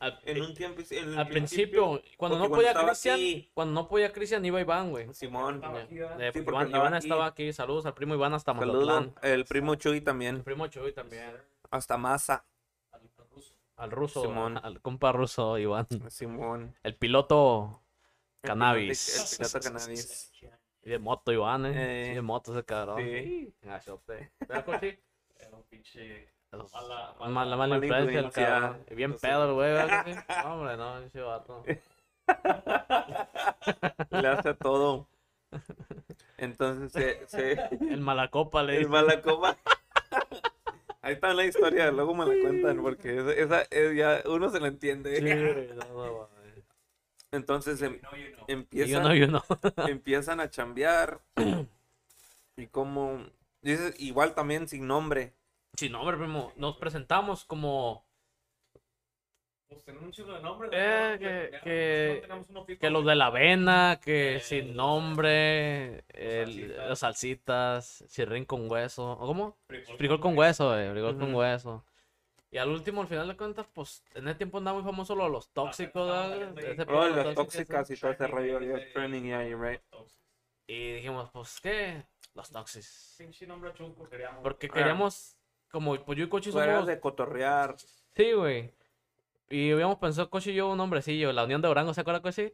Al, 0.00 0.20
En 0.24 0.40
un 0.42 0.54
tiempo, 0.54 0.80
en 0.90 1.08
el 1.08 1.18
al 1.18 1.28
principio, 1.28 2.00
cuando 2.16 2.38
porque 2.38 2.48
no 2.50 2.54
podía 2.56 2.86
Cristian, 2.86 3.18
cuando 3.52 3.74
no 3.82 3.88
podía 3.88 4.12
Cristian 4.12 4.44
iba 4.44 4.60
Iván, 4.60 4.90
güey. 4.90 5.12
Simón. 5.12 5.60
Eh, 5.64 6.30
Sí, 6.32 6.40
porque 6.42 6.50
Iván, 6.50 6.70
Iván 6.70 6.94
aquí. 6.94 7.06
estaba 7.06 7.26
aquí, 7.26 7.52
saludos 7.52 7.84
al 7.86 7.94
primo 7.94 8.14
Iván 8.14 8.32
hasta 8.32 8.54
Mazatlán. 8.54 9.12
el 9.22 9.44
primo 9.44 9.74
Chuy 9.74 9.96
El 9.98 10.04
también, 10.04 10.44
primo 10.44 10.68
Chuy 10.68 10.92
también. 10.92 11.32
hasta 11.72 11.96
Masa, 11.96 12.44
Al 12.92 13.00
ruso. 13.30 13.54
Al 13.76 13.90
ruso, 13.90 14.22
Simón. 14.22 14.58
al 14.62 14.80
compa 14.80 15.10
ruso, 15.10 15.58
Iván. 15.58 15.86
Simón. 16.10 16.76
El 16.84 16.94
piloto 16.94 17.82
El 17.82 17.87
cannabis. 18.42 19.32
El 19.32 19.38
piloto 19.38 19.60
cannabis. 19.60 20.32
Y 20.82 20.90
de 20.90 20.98
moto, 20.98 21.32
Iván, 21.32 21.66
eh. 21.66 22.12
Eh, 22.12 22.14
de 22.14 22.22
moto 22.22 22.52
ese 22.52 22.64
cabrón. 22.64 22.98
sí. 23.02 23.52
Gachote. 23.62 24.32
¿Verdad, 24.40 24.64
Cochi? 24.64 24.98
Era 25.38 25.56
un 25.56 25.62
pinche. 25.64 26.28
Mala- 26.50 26.64
Mala, 26.72 27.14
mala- 27.18 27.28
mala, 27.28 27.56
mala 27.56 27.76
influencia, 27.76 28.20
el 28.20 28.30
cabrón. 28.30 28.84
Bien 28.90 29.10
Entonces- 29.12 29.30
pedo 29.30 29.44
el 29.48 29.54
güey. 29.54 29.74
No, 30.44 30.54
hombre, 30.54 30.76
no, 30.76 30.98
ese 31.00 31.20
vato. 31.20 31.64
Le 34.10 34.28
hace 34.28 34.54
todo. 34.54 35.08
Entonces 36.36 36.92
se, 36.92 37.26
se, 37.26 37.52
El 37.92 38.00
malacopa 38.00 38.62
le 38.62 38.74
el 38.74 38.78
dice. 38.80 38.90
malacopa. 38.90 39.56
Ahí 41.02 41.14
está 41.14 41.32
la 41.32 41.44
historia, 41.44 41.90
luego 41.90 42.14
me 42.14 42.26
la 42.26 42.34
cuentan 42.42 42.82
porque 42.82 43.18
esa, 43.18 43.32
esa- 43.32 43.62
es 43.70 43.96
ya 43.96 44.22
uno 44.26 44.50
se 44.50 44.60
la 44.60 44.68
entiende. 44.68 45.16
Sí, 45.16 45.74
no, 45.74 45.84
no, 45.94 46.18
mames. 46.18 46.37
Entonces 47.32 47.80
em- 47.82 48.00
No, 48.02 48.16
you 48.16 48.32
know. 48.34 48.44
Y 48.48 48.52
empiezan, 48.52 49.04
empiezan 49.88 50.40
a 50.40 50.50
chambear 50.50 51.20
y 52.56 52.66
como 52.68 53.24
dices 53.62 53.94
igual 54.00 54.34
también 54.34 54.66
sin 54.68 54.86
nombre. 54.86 55.34
Sí, 55.76 55.88
no, 55.90 56.00
hombre, 56.00 56.16
primo. 56.16 56.52
Nos 56.56 56.76
presentamos 56.78 57.44
como 57.44 58.04
Pues 59.68 59.84
tenemos 59.84 60.06
un 60.06 60.12
chingo 60.12 60.32
de 60.32 60.40
nombres. 60.40 60.70
Eh, 60.74 61.16
que- 61.20 61.60
que- 61.60 62.28
no 62.48 62.64
que 62.64 62.88
los 62.90 63.04
de 63.04 63.14
la 63.14 63.26
avena, 63.26 64.00
que 64.02 64.36
Eh, 64.36 64.40
sin 64.40 64.74
nombre, 64.74 66.04
el- 66.14 66.46
salsitas. 66.46 66.88
las 66.88 66.98
salsitas, 67.00 68.04
chirrín 68.08 68.46
con 68.46 68.70
hueso. 68.70 69.12
¿o 69.12 69.26
¿Cómo? 69.26 69.58
Frijol 69.68 69.96
Frijol 69.98 70.20
con 70.20 70.38
hueso, 70.38 70.78
eh, 70.78 70.90
frijol 70.90 71.18
con 71.18 71.28
Ujú. 71.30 71.38
hueso. 71.40 71.84
Y 72.50 72.56
al 72.58 72.70
último, 72.70 73.02
al 73.02 73.08
final 73.08 73.28
de 73.28 73.36
cuentas, 73.36 73.66
pues 73.74 74.02
en 74.14 74.26
ese 74.26 74.36
tiempo 74.38 74.56
andaba 74.58 74.78
muy 74.78 74.84
famoso 74.84 75.14
lo 75.14 75.24
de 75.24 75.30
los 75.30 75.48
tóxicos, 75.52 76.10
ahí. 76.10 76.42
Oh, 76.42 76.54
pedo 76.54 77.02
de 77.04 77.10
las 77.10 77.26
los 77.26 77.34
tóxicas 77.34 77.90
y 77.90 77.96
todo 77.96 78.10
ese 78.10 78.26
rollo, 78.26 78.58
dice, 78.58 78.74
yeah, 78.78 78.92
trending, 78.94 79.24
yeah, 79.24 79.46
you're 79.46 79.70
right. 79.70 79.82
tóxicos. 79.90 80.18
Y 80.66 80.92
dijimos, 80.94 81.30
pues, 81.32 81.60
¿qué? 81.60 82.04
Los 82.34 82.50
toxis. 82.50 83.14
Pinche 83.18 83.46
nombre 83.46 83.72
chunco 83.74 84.08
queríamos. 84.08 84.42
Porque 84.42 84.66
Ah. 84.70 84.74
queríamos, 84.74 85.36
como 85.70 85.96
pues 86.04 86.18
yo 86.18 86.24
y 86.24 86.28
Cochi 86.28 86.50
Fuera 86.50 86.72
somos... 86.74 86.86
de 86.86 87.00
cotorrear. 87.00 87.76
Sí, 88.16 88.32
güey. 88.32 88.72
Y 89.50 89.70
habíamos 89.72 89.98
pensado, 89.98 90.28
Cochi 90.30 90.50
y 90.50 90.54
yo, 90.54 90.68
un 90.70 90.80
hombrecillo, 90.80 91.32
la 91.32 91.44
Unión 91.44 91.60
de 91.62 91.68
Orango, 91.68 91.92
¿se 91.94 92.00
acuerda, 92.00 92.20
Cochi? 92.22 92.52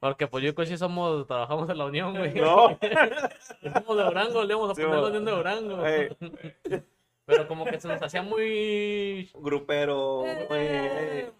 Porque 0.00 0.26
pues 0.26 0.42
yo 0.44 0.50
y 0.50 0.54
Cochi 0.54 0.76
somos, 0.78 1.26
trabajamos 1.26 1.68
en 1.70 1.78
la 1.78 1.84
Unión, 1.86 2.16
güey. 2.16 2.34
No. 2.34 2.78
Somos 3.62 3.96
de 3.96 4.02
Orango, 4.02 4.42
le 4.44 4.52
íbamos 4.54 4.70
a 4.70 4.74
Sí, 4.74 4.82
poner 4.82 4.98
la. 5.00 5.06
Unión 5.08 5.24
de 5.26 5.32
Orango. 5.32 5.82
Pero 7.26 7.46
como 7.48 7.64
que 7.64 7.80
se 7.80 7.88
nos 7.88 8.00
hacía 8.02 8.22
muy... 8.22 9.30
grupero, 9.34 10.24
muy, 10.48 11.32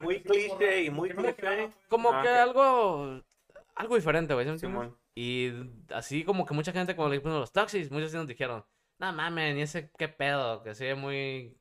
muy 0.00 0.22
cliché 0.22 0.82
y 0.84 0.90
muy 0.90 1.10
cliché. 1.10 1.70
Como 1.88 2.10
Ah, 2.12 2.22
que 2.22 2.28
algo... 2.28 3.20
Algo 3.76 3.96
diferente, 3.96 4.34
güey. 4.34 4.58
Simón. 4.58 4.96
Y 5.16 5.52
así 5.90 6.24
como 6.24 6.46
que 6.46 6.54
mucha 6.54 6.72
gente, 6.72 6.96
como 6.96 7.08
le 7.08 7.16
dijeron 7.16 7.38
los 7.40 7.52
taxis, 7.52 7.90
muchos 7.90 8.10
sí 8.10 8.16
nos 8.16 8.26
dijeron, 8.26 8.64
no 8.98 9.12
mames, 9.12 9.54
ni 9.54 9.62
ese 9.62 9.90
qué 9.98 10.08
pedo, 10.08 10.62
que 10.62 10.74
se 10.74 10.86
ve 10.86 10.94
muy, 10.94 11.56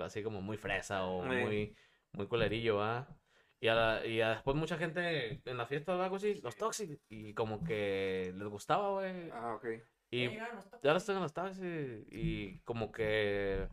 así 0.00 0.22
como 0.22 0.40
muy 0.42 0.56
fresa 0.56 1.04
o 1.06 1.22
Sí. 1.22 1.28
muy, 1.28 1.76
muy 2.12 2.26
culerillo, 2.26 2.76
¿va? 2.76 3.08
Y, 3.60 3.68
a 3.68 3.74
la- 3.74 4.06
y 4.06 4.20
a 4.20 4.30
después 4.30 4.56
mucha 4.56 4.76
gente 4.76 5.40
en 5.44 5.56
la 5.56 5.66
fiesta 5.66 5.96
o 5.96 6.02
algo 6.02 6.16
así, 6.16 6.40
los 6.40 6.56
taxis, 6.56 6.98
y 7.08 7.32
como 7.34 7.62
que 7.64 8.32
les 8.36 8.48
gustaba, 8.48 8.90
güey. 8.90 9.30
Ah, 9.32 9.54
ok. 9.56 9.66
Y 10.12 10.28
ya 10.82 10.94
estoy 10.94 11.16
en 11.16 11.22
los 11.22 11.32
taxis 11.32 12.06
y 12.10 12.58
como 12.60 12.92
que, 12.92 13.66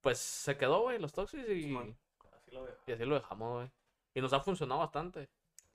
pues 0.00 0.18
se 0.18 0.56
quedó, 0.56 0.80
güey, 0.82 0.98
los 0.98 1.12
taxis 1.12 1.46
y, 1.48 1.64
Simón. 1.64 1.96
Así 2.32 2.50
lo 2.50 2.66
y 2.86 2.92
así 2.92 3.04
lo 3.04 3.14
dejamos, 3.16 3.54
güey. 3.56 3.70
Y 4.14 4.20
nos 4.22 4.32
ha 4.32 4.40
funcionado 4.40 4.80
bastante. 4.80 5.28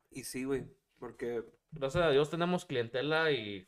Y 0.10 0.24
sí, 0.24 0.44
güey, 0.44 0.66
porque 0.98 1.44
Gracias 1.72 2.04
a 2.04 2.10
Dios 2.10 2.30
tenemos 2.30 2.66
clientela 2.66 3.32
y. 3.32 3.68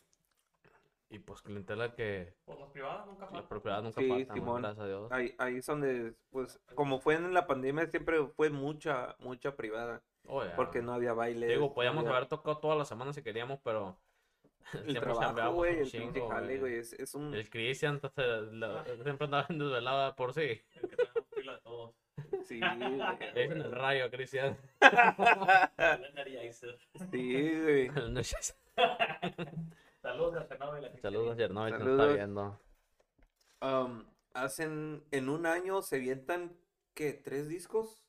Y 1.10 1.20
pues 1.20 1.44
clientela 1.44 1.94
que 1.94 2.34
Por 2.46 2.60
las 2.60 2.72
privadas 2.72 3.06
nunca 3.06 3.26
la 3.26 3.32
falta. 3.32 3.48
propiedad 3.50 3.84
nunca 3.84 4.02
Sí, 4.02 4.26
Simón. 4.34 4.64
gracias 4.64 4.84
a 4.84 4.88
Dios. 4.88 5.12
ahí, 5.12 5.36
ahí 5.38 5.58
es 5.58 5.66
donde, 5.68 6.16
pues, 6.32 6.60
como 6.74 7.00
fue 7.00 7.14
en 7.14 7.32
la 7.36 7.46
pandemia, 7.46 7.86
siempre 7.86 8.26
fue 8.36 8.50
mucha, 8.50 9.16
mucha 9.20 9.56
privada, 9.56 10.02
Oh, 10.26 10.42
porque 10.56 10.82
no 10.82 10.94
había 10.94 11.14
baile. 11.14 11.46
Digo, 11.48 11.72
podíamos 11.76 12.08
haber 12.08 12.26
tocado 12.26 12.58
todas 12.58 12.78
las 12.80 12.88
semanas 12.88 13.14
si 13.16 13.22
queríamos, 13.22 13.60
pero. 13.64 13.96
El 14.88 15.00
trabajo, 15.00 15.54
güey, 15.54 15.80
el 15.80 15.92
pinche 15.92 16.14
chingo, 16.14 16.30
jale, 16.30 16.46
güey. 16.48 16.60
güey, 16.60 16.76
es, 16.78 16.94
es 16.94 17.14
un... 17.16 17.34
El 17.34 17.50
Cristian 17.50 18.00
lo- 18.52 18.84
siempre 19.04 19.26
andaba 19.26 19.46
en 19.50 19.60
desvelada 19.60 20.16
por 20.16 20.34
sí. 20.34 20.62
El 20.76 20.90
que 20.90 20.96
tenemos 20.96 21.26
pila 21.36 21.54
de 21.56 21.62
todos. 21.62 21.96
Sí, 22.46 22.60
Le 22.60 23.42
dicen 23.42 23.62
el 23.62 23.70
güey. 23.70 23.72
rayo 23.72 24.10
Cristian. 24.12 24.58
Sí, 27.12 27.62
güey. 27.62 27.90
Saludos 30.02 30.36
a 30.36 30.82
gente. 30.82 31.02
Saludos 31.02 31.34
a 31.34 31.38
Chernobyl, 31.38 31.78
que 31.78 31.84
nos 31.84 32.00
está 32.02 32.14
viendo. 32.14 32.60
Um, 33.62 34.04
hacen, 34.34 35.04
en 35.12 35.30
un 35.30 35.46
año 35.46 35.82
se 35.82 35.98
avientan, 35.98 36.58
¿qué? 36.94 37.14
¿Tres 37.14 37.48
discos? 37.48 38.04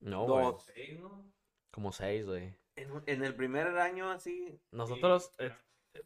No. 0.00 0.26
Dos. 0.26 0.64
Sí, 0.74 0.98
¿no? 1.00 1.24
Como 1.70 1.92
seis, 1.92 2.26
güey. 2.26 2.54
En, 2.76 3.24
el 3.24 3.34
primer 3.34 3.68
año 3.78 4.10
así, 4.10 4.58
Nosotros, 4.72 5.30
Sí, 5.38 5.44
eh, 5.44 5.52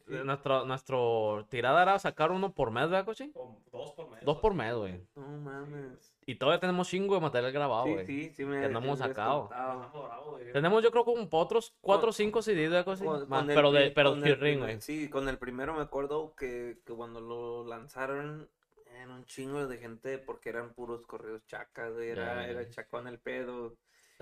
eh, 0.09 0.23
nuestro, 0.25 0.67
nuestro 0.67 1.47
tirada 1.49 1.83
era 1.83 1.99
sacar 1.99 2.31
uno 2.31 2.53
por 2.53 2.71
mes, 2.71 2.91
¿verdad, 2.91 3.07
coche? 3.07 3.31
Dos 3.73 3.93
por 3.93 4.11
mes. 4.11 4.23
Dos 4.23 4.39
por 4.39 4.53
mes, 4.55 4.75
güey. 4.75 5.03
no 5.15 5.27
mames. 5.39 6.15
Y 6.27 6.35
todavía 6.35 6.61
tenemos 6.61 6.87
chingo 6.89 7.15
de 7.15 7.23
material 7.23 7.53
grabado, 7.53 7.85
Sí, 7.87 7.93
güey. 7.95 8.07
sí, 8.07 8.31
sí 8.35 8.45
me 8.45 8.61
que 8.61 8.69
no 8.69 8.81
sí 8.81 8.85
hemos 8.87 8.99
sacado. 8.99 9.49
Tenemos 10.53 10.83
yo 10.85 10.91
creo 10.91 11.05
como 11.07 11.27
otros 11.31 11.75
cuatro 11.81 12.11
o 12.11 12.13
cinco 12.13 12.43
CDs 12.43 12.85
Con- 12.85 12.99
más, 13.31 13.41
con 13.41 13.51
el 13.51 13.57
pero 13.57 13.73
de 13.73 13.91
pero 13.93 14.13
primer- 14.13 14.59
güey. 14.59 14.81
Sí, 14.83 15.09
con 15.09 15.27
el 15.29 15.39
primero 15.39 15.73
me 15.73 15.81
acuerdo 15.81 16.35
que, 16.37 16.81
que 16.85 16.93
cuando 16.93 17.23
lo 17.23 17.65
lanzaron 17.67 18.47
en 19.01 19.11
un 19.11 19.25
chingo 19.25 19.67
de 19.67 19.79
gente 19.79 20.19
porque 20.19 20.51
eran 20.51 20.75
puros 20.75 21.07
correos 21.07 21.47
chacas, 21.47 21.97
era, 21.99 22.35
Ya, 22.43 22.47
era 22.49 22.63
ya. 22.65 22.71
chacón 22.71 23.07
el 23.09 23.19
pedo. 23.19 23.75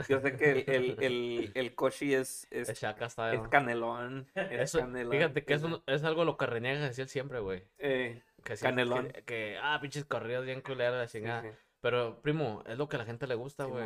Yo 0.08 0.20
sé 0.20 0.36
que 0.36 0.50
el, 0.52 0.64
el, 0.68 0.96
el, 1.04 1.52
el 1.54 1.74
Koshi 1.74 2.14
es, 2.14 2.46
es, 2.50 2.68
Es 2.68 2.82
está 2.82 2.90
es 3.32 3.48
canelón. 3.48 4.28
Es 4.34 4.60
Eso, 4.74 4.80
canelón. 4.80 5.12
fíjate 5.12 5.44
que 5.44 5.54
es- 5.54 5.62
es 5.86 6.04
algo 6.04 6.24
lo 6.24 6.36
que 6.36 6.46
reniega 6.46 6.86
él 6.86 7.08
siempre, 7.08 7.40
güey. 7.40 7.62
eh, 7.78 8.22
Que, 8.44 8.56
sí- 8.56 8.64
Canelón. 8.64 9.08
Que, 9.10 9.22
que, 9.24 9.58
ah, 9.60 9.78
pinches 9.80 10.04
corridos 10.04 10.44
bien 10.44 10.60
culeros, 10.60 10.98
la 10.98 11.06
chingada. 11.06 11.42
sí. 11.42 11.48
Pero, 11.80 12.20
primo, 12.20 12.62
es 12.66 12.76
lo 12.78 12.88
que 12.88 12.96
a 12.96 12.98
la 13.00 13.04
gente 13.04 13.26
le 13.26 13.34
gusta, 13.36 13.64
güey. 13.64 13.84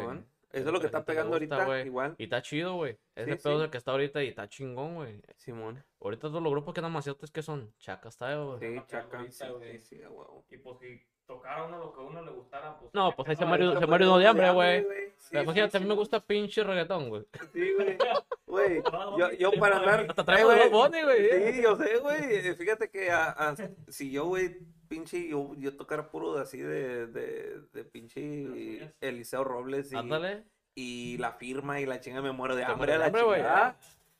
Es 0.52 0.62
Eso 0.62 0.66
es 0.68 0.72
lo 0.72 0.80
que 0.80 0.86
está 0.86 1.04
pegando 1.04 1.38
gusta, 1.38 1.54
ahorita, 1.56 1.64
güey. 1.66 1.86
igual. 1.86 2.14
Y 2.18 2.24
está 2.24 2.42
chido, 2.42 2.74
güey. 2.74 2.96
Ese 3.14 3.36
Sí, 3.36 3.42
pedo 3.42 3.54
sí. 3.56 3.58
es 3.60 3.64
el 3.66 3.70
que 3.70 3.78
está 3.78 3.90
ahorita 3.92 4.22
y 4.24 4.28
está 4.28 4.48
chingón, 4.48 4.94
güey. 4.96 5.20
Simón. 5.36 5.84
Ahorita 6.00 6.22
todos 6.28 6.42
los 6.42 6.50
grupos 6.50 6.74
que 6.74 6.80
andan 6.80 6.92
maciotes 6.92 7.30
que 7.30 7.42
son 7.42 7.72
Chaka 7.78 8.10
Style, 8.10 8.44
güey. 8.44 8.58
Sí, 8.58 8.66
Está 8.78 8.86
pegando 8.86 8.88
chaca. 8.88 9.16
ahorita, 9.18 9.46
Sí, 9.46 9.52
güey. 9.52 9.80
sí. 9.80 10.00
Y 10.50 10.56
pues 10.58 10.76
si 11.30 11.36
tocara 11.36 11.64
uno 11.64 11.78
lo 11.78 11.92
que 11.92 12.00
a 12.00 12.04
uno 12.04 12.22
le 12.22 12.30
gustara, 12.32 12.76
pues. 12.78 12.92
No, 12.92 13.14
pues 13.14 13.28
ahí 13.28 13.36
se 13.36 13.44
ahorita 13.44 13.78
se 13.80 13.86
murió 13.86 14.06
uno 14.08 14.18
de 14.18 14.26
hambre, 14.26 14.50
güey. 14.50 14.86
Sí, 15.18 15.36
Imagínate, 15.36 15.70
sí, 15.70 15.76
a 15.76 15.80
mí 15.80 15.86
me 15.86 15.94
gusta 15.94 16.20
pinche 16.20 16.64
reggaetón, 16.64 17.08
güey. 17.08 17.22
Sí, 17.52 17.72
güey. 17.74 17.96
Güey, 18.50 18.82
yo, 19.16 19.30
yo 19.38 19.52
para 19.60 19.76
andar. 19.76 20.06
Hasta 20.08 20.40
Eh, 20.40 20.42
güey, 20.44 20.58
dos 20.58 20.70
Bunny, 20.72 21.02
güey. 21.04 21.52
Sí, 21.52 21.62
yo 21.62 21.76
sé, 21.76 21.98
güey. 21.98 22.52
Fíjate 22.56 22.90
que 22.90 23.08
a- 23.12 23.30
a- 23.30 23.54
si 23.86 24.10
yo, 24.10 24.24
güey, 24.26 24.58
pinche, 24.88 25.28
yo, 25.28 25.52
yo 25.56 25.76
tocara 25.76 26.10
puro 26.10 26.34
de 26.34 26.42
así 26.42 26.58
de, 26.58 27.06
de, 27.06 27.60
de 27.72 27.84
pinche. 27.84 28.92
Eliseo 29.00 29.44
Robles 29.44 29.92
y, 29.92 29.96
Ándale. 29.96 30.42
y 30.74 31.16
la 31.18 31.30
firma 31.34 31.80
y 31.80 31.86
la 31.86 32.00
chinga 32.00 32.22
me 32.22 32.32
muero 32.32 32.56
de 32.56 32.64
Te 32.64 32.72
hambre 32.72 32.92
a 32.92 32.96
mueres 32.96 32.96
de 32.96 32.98
la 32.98 33.06
hambre, 33.06 33.22
güey. 33.22 33.40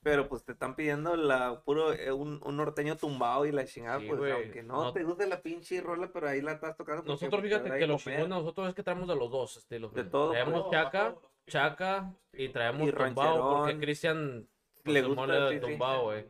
Pero 0.03 0.29
pues 0.29 0.43
te 0.45 0.53
están 0.53 0.77
pidiendo 0.77 1.15
la 1.15 1.61
puro 1.63 1.93
eh, 1.93 2.11
un, 2.11 2.41
un 2.43 2.57
norteño 2.57 2.97
tumbado 2.97 3.45
y 3.45 3.53
la 3.53 3.67
chingada, 3.67 4.01
Sí, 4.01 4.07
pues 4.09 4.33
aunque 4.33 4.63
no, 4.63 4.85
No- 4.85 4.93
te 4.95 5.03
guste 5.05 5.27
la 5.27 5.43
pinche 5.43 5.81
rola, 5.83 6.09
pero 6.13 6.29
ahí 6.29 6.41
la 6.41 6.53
estás 6.53 6.75
tocando. 6.77 7.03
Nosotros, 7.03 7.29
pues, 7.41 7.43
te 7.43 7.49
fíjate 7.49 7.71
que 7.71 7.81
de 7.81 7.87
lo 7.87 7.99
comer. 7.99 8.17
chingón 8.17 8.31
nosotros 8.31 8.69
es 8.69 8.75
que 8.75 8.83
traemos 8.83 9.09
de 9.09 9.17
los 9.17 9.31
dos 9.31 9.57
estilos. 9.59 9.93
De 9.93 10.05
todo, 10.05 10.31
Traemos 10.33 10.63
pues. 10.63 10.71
chaca, 10.73 11.15
chaca 11.47 12.15
y 12.33 12.49
traemos 12.49 12.89
Y 12.89 12.93
tumbado 12.93 13.57
porque. 13.59 13.79
Cristian 13.79 14.49
pues, 14.83 14.95
Le 14.95 15.03
gusta, 15.03 15.27
de 15.51 15.61
sí. 15.61 15.61
tumbado, 15.67 16.03
güey. 16.05 16.25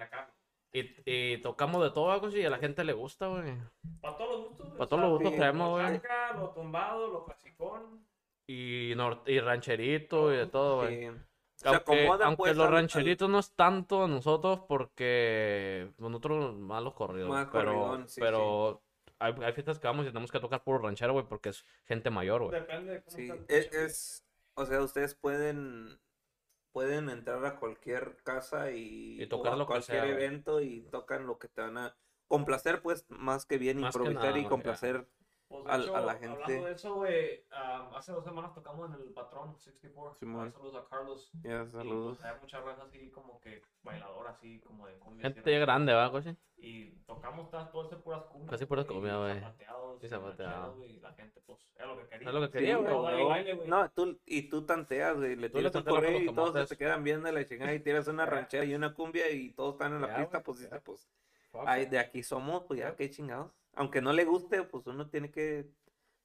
Y, 0.72 0.94
y 1.04 1.38
tocamos 1.38 1.82
de 1.82 1.90
todo, 1.90 2.10
algo 2.12 2.28
y 2.28 2.44
a 2.44 2.50
la 2.50 2.58
gente 2.58 2.82
le 2.84 2.92
gusta, 2.92 3.26
güey. 3.28 3.56
Para 4.00 4.16
todos 4.16 4.30
los 4.30 4.48
gustos. 4.48 4.68
Pa' 4.78 4.86
todos 4.88 5.02
los 5.02 5.10
gustos 5.12 5.36
traemos, 5.36 5.70
güey. 5.70 6.00
chaca, 6.00 6.32
lo 6.36 6.50
tumbado, 6.50 7.08
lo 7.08 7.24
clasicón. 7.24 8.04
Y, 8.48 8.94
y 9.26 9.40
rancherito 9.40 10.32
y 10.34 10.36
de 10.38 10.46
todo, 10.46 10.78
güey. 10.82 11.10
Sí. 11.62 11.68
Se 11.68 11.68
Aunque, 11.68 12.06
aunque 12.24 12.36
pues, 12.36 12.56
los 12.56 12.66
al- 12.66 12.72
al- 12.72 12.80
rancheritos 12.80 13.28
no 13.28 13.38
es 13.38 13.52
tanto 13.52 14.04
a 14.04 14.08
nosotros 14.08 14.60
porque 14.66 15.92
nosotros 15.98 16.56
malos 16.56 16.94
corridos, 16.94 17.28
Más 17.28 17.48
pero, 17.52 17.72
corridón, 17.74 18.08
sí, 18.08 18.20
pero 18.20 18.82
Hay, 19.18 19.34
hay 19.42 19.52
fiestas 19.52 19.78
que 19.78 19.86
vamos 19.86 20.04
y 20.06 20.08
tenemos 20.08 20.32
que 20.32 20.40
tocar 20.40 20.64
puro 20.64 20.78
ranchero, 20.78 21.12
güey, 21.12 21.26
porque 21.26 21.50
es 21.50 21.66
gente 21.84 22.08
mayor, 22.08 22.42
güey. 22.44 22.58
Depende 22.58 22.92
de 22.94 23.02
cómo 23.02 23.16
Sí, 23.18 23.30
es, 23.48 23.66
pinche 23.66 23.84
es- 23.84 24.24
o 24.54 24.64
sea, 24.64 24.80
ustedes 24.80 25.14
pueden 25.14 25.98
pueden 26.72 27.10
entrar 27.10 27.44
a 27.44 27.56
cualquier 27.56 28.16
casa 28.22 28.70
y, 28.70 29.20
Y 29.20 29.26
tocar 29.26 29.52
o 29.52 29.54
a 29.56 29.58
lo 29.58 29.64
que 29.66 29.72
cualquier 29.72 30.02
sea, 30.02 30.08
evento 30.08 30.60
y 30.62 30.82
tocan 30.90 31.26
lo 31.26 31.36
que 31.38 31.48
te 31.48 31.60
van 31.62 31.76
a 31.76 31.96
complacer, 32.28 32.80
pues, 32.80 33.04
más 33.10 33.44
que 33.44 33.58
bien 33.58 33.80
Más 33.80 33.92
que 33.94 33.98
improvisar 33.98 34.24
nada, 34.30 34.38
y 34.38 34.44
complacer. 34.46 35.06
Pues, 35.50 35.64
de 35.64 35.70
al- 35.72 35.82
hecho, 35.82 35.96
a 35.96 36.00
la 36.02 36.12
Hablando 36.12 36.36
gente. 36.46 36.64
de 36.64 36.72
eso, 36.72 36.94
güey, 36.94 37.44
ah, 37.50 37.90
hace 37.96 38.12
dos 38.12 38.22
semanas 38.24 38.54
tocamos 38.54 38.88
en 38.94 39.02
el 39.02 39.12
Patrón 39.12 39.52
64. 39.58 40.14
Simón. 40.20 40.46
Ah, 40.48 40.56
Saludos 40.56 40.76
a 40.76 40.88
Carlos. 40.88 41.30
Ya, 41.42 41.64
Y, 41.64 41.70
saludos. 41.72 42.18
pues, 42.18 42.32
hay 42.32 42.40
mucha 42.40 42.60
raza 42.60 42.82
así 42.84 43.10
como 43.10 43.40
que 43.40 43.60
bailadora, 43.82 44.30
así 44.30 44.60
como 44.60 44.86
de 44.86 44.94
cumbia. 45.00 45.22
Gente 45.28 45.58
grande, 45.58 45.92
¿verdad, 45.92 46.12
coche? 46.12 46.36
Y 46.56 46.90
tocamos 47.04 47.50
todas, 47.50 47.68
todas 47.72 47.88
esas 47.88 48.00
puras 48.00 48.22
cumbias. 48.26 48.50
Casi 48.52 48.66
puras 48.66 48.84
cumbias, 48.86 49.16
güey. 49.16 49.40
zapateados, 49.40 50.00
Sí, 50.00 50.06
y 50.06 50.08
zapateados. 50.08 50.76
y 50.86 51.00
La 51.00 51.12
gente, 51.14 51.40
pues, 51.44 51.58
era 51.74 51.86
lo 51.86 51.98
que 51.98 52.06
quería. 52.08 52.28
Es 52.28 52.34
lo 52.34 52.40
que 52.42 52.46
Sí, 52.46 52.52
quería, 52.52 52.76
güey. 52.76 52.88
no, 52.92 53.02
baile, 53.02 53.22
no, 53.22 53.28
baile, 53.28 53.54
güey. 53.54 53.68
no, 53.68 53.90
tú, 53.90 54.20
y 54.26 54.48
tú 54.48 54.64
tanteas, 54.64 55.16
güey, 55.16 55.34
le 55.34 55.50
tiras 55.50 55.74
un 55.74 55.80
a 55.80 55.84
correo 55.84 56.20
y 56.20 56.32
todos 56.32 56.68
se 56.68 56.76
quedan 56.78 57.02
viendo 57.02 57.32
la 57.32 57.44
chingada 57.44 57.74
y 57.74 57.80
tiras 57.80 58.06
una 58.06 58.24
ranchera 58.52 58.64
y 58.64 58.72
una 58.76 58.94
cumbia 58.94 59.28
y 59.30 59.50
todos 59.52 59.72
están 59.74 59.94
en 59.94 60.02
la 60.02 60.14
pista, 60.16 60.44
pues 60.44 60.68
pues, 60.84 61.90
de 61.90 61.98
aquí 61.98 62.22
somos, 62.22 62.62
pues 62.68 62.78
Ya. 62.78 62.94
qué 62.94 63.10
chingados. 63.10 63.50
Aunque 63.74 64.00
no 64.02 64.12
le 64.12 64.24
guste, 64.24 64.62
pues 64.64 64.86
uno 64.86 65.08
tiene 65.08 65.30
que, 65.30 65.70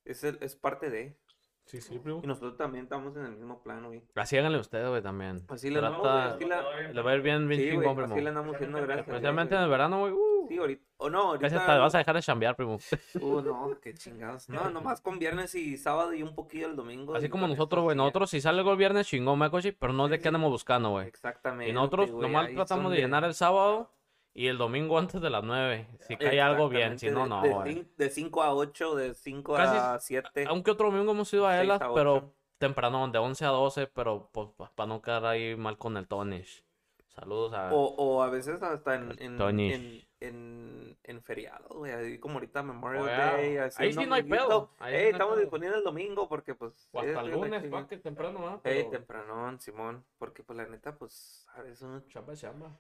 es, 0.04 0.24
el- 0.24 0.38
es 0.42 0.56
parte 0.56 0.90
de, 0.90 1.18
Sí, 1.66 1.82
sí, 1.82 1.98
primo. 1.98 2.22
y 2.24 2.28
nosotros 2.28 2.58
también 2.58 2.84
estamos 2.84 3.16
en 3.18 3.26
el 3.26 3.32
mismo 3.38 3.64
plano, 3.64 3.88
güey. 3.88 4.04
Así 4.16 4.38
háganle 4.38 4.60
ustedes, 4.60 4.88
güey, 4.88 5.02
también. 5.02 5.42
Así 5.48 5.70
le 5.72 5.80
andamos, 5.80 6.06
así 6.08 6.46
la- 6.46 6.92
Le 6.92 7.02
va 7.02 7.12
a 7.12 7.16
ir 7.16 7.22
bien, 7.22 7.48
bien 7.48 7.60
sí, 7.62 7.70
chingón, 7.70 7.88
así 8.00 8.12
primo. 8.12 8.22
le 8.22 8.30
andamos 8.30 8.56
haciendo 8.56 8.82
gracias. 8.82 9.08
Especialmente 9.08 9.56
en 9.56 9.62
el 9.62 9.70
verano, 9.70 10.00
güey. 10.00 10.12
Uh, 10.14 10.36
Sí, 10.48 10.60
ahorita, 10.60 10.86
o 10.98 11.10
no, 11.10 11.22
ahorita. 11.30 11.48
hasta 11.58 11.80
vas 11.80 11.96
a 11.96 11.98
dejar 11.98 12.16
de 12.16 12.22
chambear, 12.22 12.56
primo. 12.56 12.78
Uh, 13.20 13.42
no, 13.42 13.80
qué 13.82 13.96
chingados. 13.96 14.48
No, 14.48 14.70
nomás 14.70 15.02
con 15.02 15.18
viernes 15.18 15.56
y 15.56 15.76
sábado 15.76 16.14
y 16.14 16.22
un 16.22 16.36
poquillo 16.36 16.68
el 16.68 16.76
domingo. 16.76 17.16
Así 17.16 17.30
como 17.30 17.48
nosotros, 17.48 17.84
güey. 17.84 17.98
Nosotros 17.98 18.30
si 18.30 18.42
sale 18.42 18.60
algo 18.60 18.72
el 18.74 18.78
viernes, 18.78 19.08
chingón, 19.08 19.40
me 19.40 19.50
coche, 19.50 19.74
pero 19.74 19.92
no 19.92 20.08
de 20.08 20.20
qué 20.20 20.28
andamos 20.28 20.52
buscando, 20.52 20.92
güey. 20.92 21.08
Exactamente. 21.08 21.72
Y 21.72 21.74
nosotros 21.74 22.12
güey, 22.12 22.30
nomás 22.32 22.52
tratamos 22.54 22.92
de 22.92 23.00
llenar 23.00 23.24
el 23.24 23.34
sábado 23.34 23.90
y 24.38 24.48
el 24.48 24.58
domingo 24.58 25.00
antes 25.00 25.22
de 25.22 25.30
las 25.30 25.44
9. 25.44 25.88
Si 26.02 26.18
cae 26.18 26.42
algo 26.42 26.68
bien, 26.68 27.00
si 27.00 27.10
no, 27.10 27.26
no, 27.26 27.42
de- 27.42 27.54
güey. 27.54 27.88
De 27.98 28.10
5 28.10 28.44
a 28.44 28.54
8, 28.54 28.94
de 28.96 29.14
5 29.14 29.56
Casi- 29.56 29.78
a 29.78 29.98
7. 30.00 30.46
Aunque 30.50 30.72
otro 30.72 30.92
domingo 30.92 31.14
hemos 31.14 31.34
ido 31.34 31.48
a 31.48 31.58
a 31.62 31.94
pero 31.94 32.34
temprano, 32.58 33.08
de 33.08 33.18
11 33.18 33.46
a 33.46 33.50
12, 33.50 33.88
pero 33.88 34.30
pues 34.34 34.50
para 34.76 34.88
no 34.88 35.02
quedar 35.02 35.26
ahí 35.26 35.56
mal 35.56 35.78
con 35.78 35.96
el 35.96 36.06
Tonish. 36.08 36.64
Saludos 37.08 37.54
a... 37.54 37.74
O, 37.74 37.96
o 37.96 38.24
a 38.24 38.30
veces 38.30 38.62
hasta 38.62 38.96
en, 38.96 39.16
en, 39.20 39.42
en, 39.42 40.02
en, 40.20 40.98
en 41.02 41.24
feriados, 41.24 41.72
güey, 41.72 41.94
así 41.94 42.20
como 42.20 42.34
ahorita 42.36 42.62
Memorial 42.62 43.04
Oh, 43.04 43.08
yeah. 43.08 43.32
Day, 43.38 43.58
así 43.58 43.84
Ahí 43.84 43.94
sí 43.94 44.06
no 44.06 44.16
hay 44.16 44.24
pedo, 44.24 44.72
ahí 44.80 44.94
Ey, 44.96 45.00
no 45.00 45.06
hay 45.06 45.12
estamos 45.14 45.40
disponibles 45.40 45.78
el 45.78 45.84
domingo 45.86 46.28
porque 46.28 46.56
pues... 46.56 46.90
o 46.92 47.00
hasta 47.00 47.22
el 47.22 47.32
lunes, 47.32 47.74
va, 47.74 47.88
que 47.88 47.98
temprano, 48.00 48.42
¿va? 48.44 48.52
Ey, 48.66 48.80
Pero- 48.84 48.90
tempranón, 48.90 49.62
Simón, 49.62 50.04
porque 50.18 50.44
pues 50.44 50.58
la 50.58 50.66
neta, 50.66 50.98
pues, 50.98 51.48
a 51.56 51.62
veces 51.62 51.84
uno 51.84 52.02
Chamba, 52.10 52.36
chamba. 52.36 52.78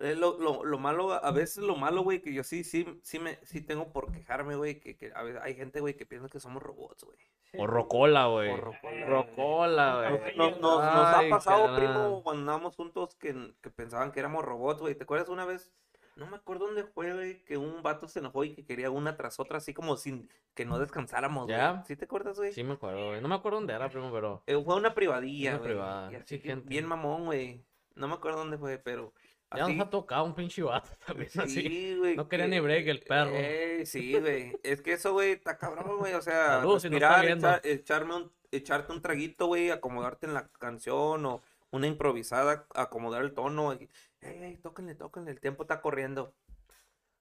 Eh, 0.00 0.14
lo, 0.14 0.38
lo, 0.38 0.62
lo 0.64 0.78
malo, 0.78 1.12
a 1.12 1.30
veces 1.30 1.58
lo 1.64 1.74
malo, 1.76 2.02
güey, 2.02 2.20
que 2.20 2.32
yo 2.34 2.44
sí, 2.44 2.64
sí, 2.64 2.86
sí 3.02 3.18
me, 3.18 3.38
sí 3.44 3.60
tengo 3.62 3.92
por 3.92 4.12
quejarme, 4.12 4.54
güey, 4.56 4.78
que, 4.78 4.96
que 4.96 5.10
a 5.14 5.22
veces 5.22 5.40
hay 5.42 5.54
gente, 5.54 5.80
güey, 5.80 5.94
que 5.96 6.04
piensa 6.04 6.28
que 6.28 6.38
somos 6.40 6.62
robots, 6.62 7.04
güey. 7.04 7.18
O 7.58 7.66
Rocola, 7.66 8.26
güey. 8.26 8.50
O 8.50 8.56
rocola, 9.06 10.08
güey. 10.18 10.36
nos, 10.36 10.60
nos- 10.60 10.60
nos 10.60 10.84
ha 10.84 11.22
pasado, 11.30 11.74
primo, 11.76 12.22
cuando 12.22 12.40
andábamos 12.42 12.76
juntos 12.76 13.14
que, 13.14 13.54
que 13.62 13.70
pensaban 13.70 14.12
que 14.12 14.20
éramos 14.20 14.44
robots, 14.44 14.80
güey. 14.80 14.94
¿Te 14.94 15.04
acuerdas 15.04 15.28
una 15.28 15.44
vez? 15.46 15.72
No 16.16 16.26
me 16.26 16.36
acuerdo 16.36 16.66
dónde 16.66 16.84
fue, 16.84 17.12
güey, 17.14 17.44
que 17.44 17.56
un 17.56 17.82
vato 17.82 18.08
se 18.08 18.18
enojó 18.20 18.44
y 18.44 18.54
que 18.54 18.64
quería 18.64 18.90
una 18.90 19.16
tras 19.16 19.38
otra, 19.38 19.58
así 19.58 19.74
como 19.74 19.96
sin 19.96 20.28
que 20.54 20.64
no 20.64 20.78
descansáramos, 20.78 21.44
güey. 21.44 21.56
¿Ya? 21.56 21.82
¿Sí 21.86 21.94
te 21.96 22.06
acuerdas, 22.06 22.36
güey? 22.38 22.52
Sí 22.52 22.64
me 22.64 22.74
acuerdo, 22.74 23.08
güey. 23.08 23.20
No 23.20 23.28
me 23.28 23.34
acuerdo 23.34 23.58
dónde 23.58 23.74
era, 23.74 23.88
primo, 23.90 24.10
pero... 24.12 24.42
Eh, 24.46 24.60
fue 24.62 24.76
una 24.76 24.94
privadilla, 24.94 25.50
Una 25.52 25.58
güey. 25.58 25.70
privada, 25.70 26.12
y 26.12 26.14
así 26.16 26.36
sí, 26.36 26.40
que 26.40 26.48
gente. 26.48 26.68
Bien 26.68 26.86
mamón, 26.86 27.26
güey. 27.26 27.64
No 27.94 28.08
me 28.08 28.14
acuerdo 28.14 28.38
dónde 28.38 28.56
fue, 28.58 28.78
pero 28.78 29.12
Ya 29.54 29.64
así. 29.64 29.74
nos 29.76 29.86
ha 29.86 29.90
tocado 29.90 30.24
un 30.24 30.34
pinche 30.34 30.62
vato 30.62 30.90
también 31.06 31.30
así. 31.38 31.62
Sí, 31.62 31.96
güey. 31.98 32.16
No 32.16 32.28
quería 32.28 32.46
que- 32.46 32.50
ni 32.50 32.60
break 32.60 32.86
el 32.88 33.00
perro. 33.00 33.30
Eh, 33.34 33.82
sí, 33.86 34.18
güey. 34.18 34.56
Es 34.62 34.82
que 34.82 34.94
eso, 34.94 35.12
güey, 35.12 35.32
está 35.32 35.56
cabrón, 35.56 35.98
güey. 35.98 36.14
O 36.14 36.22
sea, 36.22 36.58
Salud, 36.60 36.78
si 36.80 36.88
respirar, 36.88 37.12
está 37.12 37.26
viendo. 37.26 37.48
echa- 37.48 37.60
echarme 37.64 38.16
un, 38.16 38.32
echarte 38.50 38.92
un 38.92 39.02
traguito, 39.02 39.46
güey, 39.46 39.70
acomodarte 39.70 40.26
en 40.26 40.34
la 40.34 40.48
canción 40.48 41.24
o 41.26 41.42
una 41.70 41.86
improvisada, 41.86 42.66
acomodar 42.74 43.22
el 43.22 43.34
tono. 43.34 43.72
Ey, 43.72 43.88
ey, 44.22 44.56
tóquenle, 44.56 44.94
tóquenle, 44.94 45.30
el 45.30 45.40
tiempo 45.40 45.62
está 45.64 45.80
corriendo. 45.80 46.34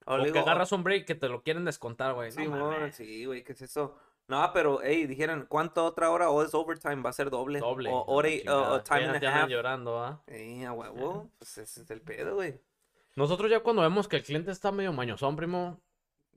O 0.07 0.21
que 0.23 0.37
agarras 0.39 0.71
un 0.71 0.83
break 0.83 1.05
que 1.05 1.15
te 1.15 1.27
lo 1.29 1.41
quieren 1.41 1.65
descontar, 1.65 2.13
güey. 2.13 2.31
Sí, 2.31 2.47
No 2.47 2.71
mames. 2.71 2.95
sí, 2.95 3.25
güey, 3.25 3.43
¿qué 3.43 3.53
es 3.53 3.61
eso? 3.63 3.97
No, 4.27 4.49
pero, 4.53 4.81
ey, 4.81 5.05
dijeran, 5.05 5.45
¿cuánto 5.47 5.85
otra 5.85 6.09
hora 6.09 6.29
o 6.31 6.41
es 6.43 6.53
overtime? 6.55 7.01
Va 7.03 7.11
a 7.11 7.13
ser 7.13 7.29
doble. 7.29 7.59
Doble. 7.59 7.91
O 7.91 8.03
hora 8.07 8.29
y- 8.29 8.39
chingada. 8.39 8.83
time 8.83 9.05
and 9.09 9.23
a 9.23 9.41
half. 9.43 9.49
llorando, 9.49 9.99
¿ah? 10.03 10.23
Ey, 10.27 10.63
a 10.63 10.73
huevo, 10.73 11.29
pues 11.37 11.57
ese 11.59 11.81
es 11.83 11.91
el 11.91 12.01
pedo, 12.01 12.35
güey. 12.35 12.59
Nosotros 13.15 13.49
ya 13.51 13.59
cuando 13.61 13.81
vemos 13.83 14.07
que 14.07 14.17
el 14.17 14.23
cliente 14.23 14.49
está 14.51 14.71
medio 14.71 14.91
mañosón, 14.93 15.35
primo, 15.35 15.79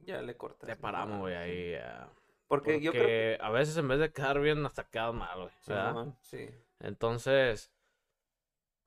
Ya 0.04 0.20
le 0.22 0.36
cortas. 0.36 0.68
le 0.68 0.76
paramos, 0.76 1.20
güey, 1.20 1.34
ahí. 1.34 1.74
ah, 1.76 2.08
Porque, 2.46 2.72
Porque 2.74 2.80
yo 2.82 2.92
creo 2.92 3.06
que... 3.06 3.38
a 3.40 3.50
veces 3.50 3.76
en 3.78 3.88
vez 3.88 3.98
de 3.98 4.12
quedar 4.12 4.38
bien, 4.40 4.64
hasta 4.66 4.84
quedas 4.84 5.14
mal, 5.14 5.38
güey. 5.40 5.50
Simón, 5.60 6.16
sí. 6.22 6.48
Entonces, 6.80 7.72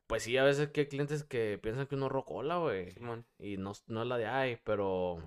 pues 0.07 0.23
sí, 0.23 0.37
a 0.37 0.43
veces 0.43 0.69
que 0.69 0.81
hay 0.81 0.87
clientes 0.87 1.23
que 1.23 1.59
piensan 1.61 1.87
que 1.87 1.95
uno 1.95 2.07
rocola, 2.07 2.57
güey. 2.57 2.91
Simón. 2.91 3.25
Y 3.39 3.57
no, 3.57 3.73
no 3.87 4.01
es 4.03 4.07
la 4.07 4.17
de 4.17 4.27
ay, 4.27 4.59
pero 4.63 5.17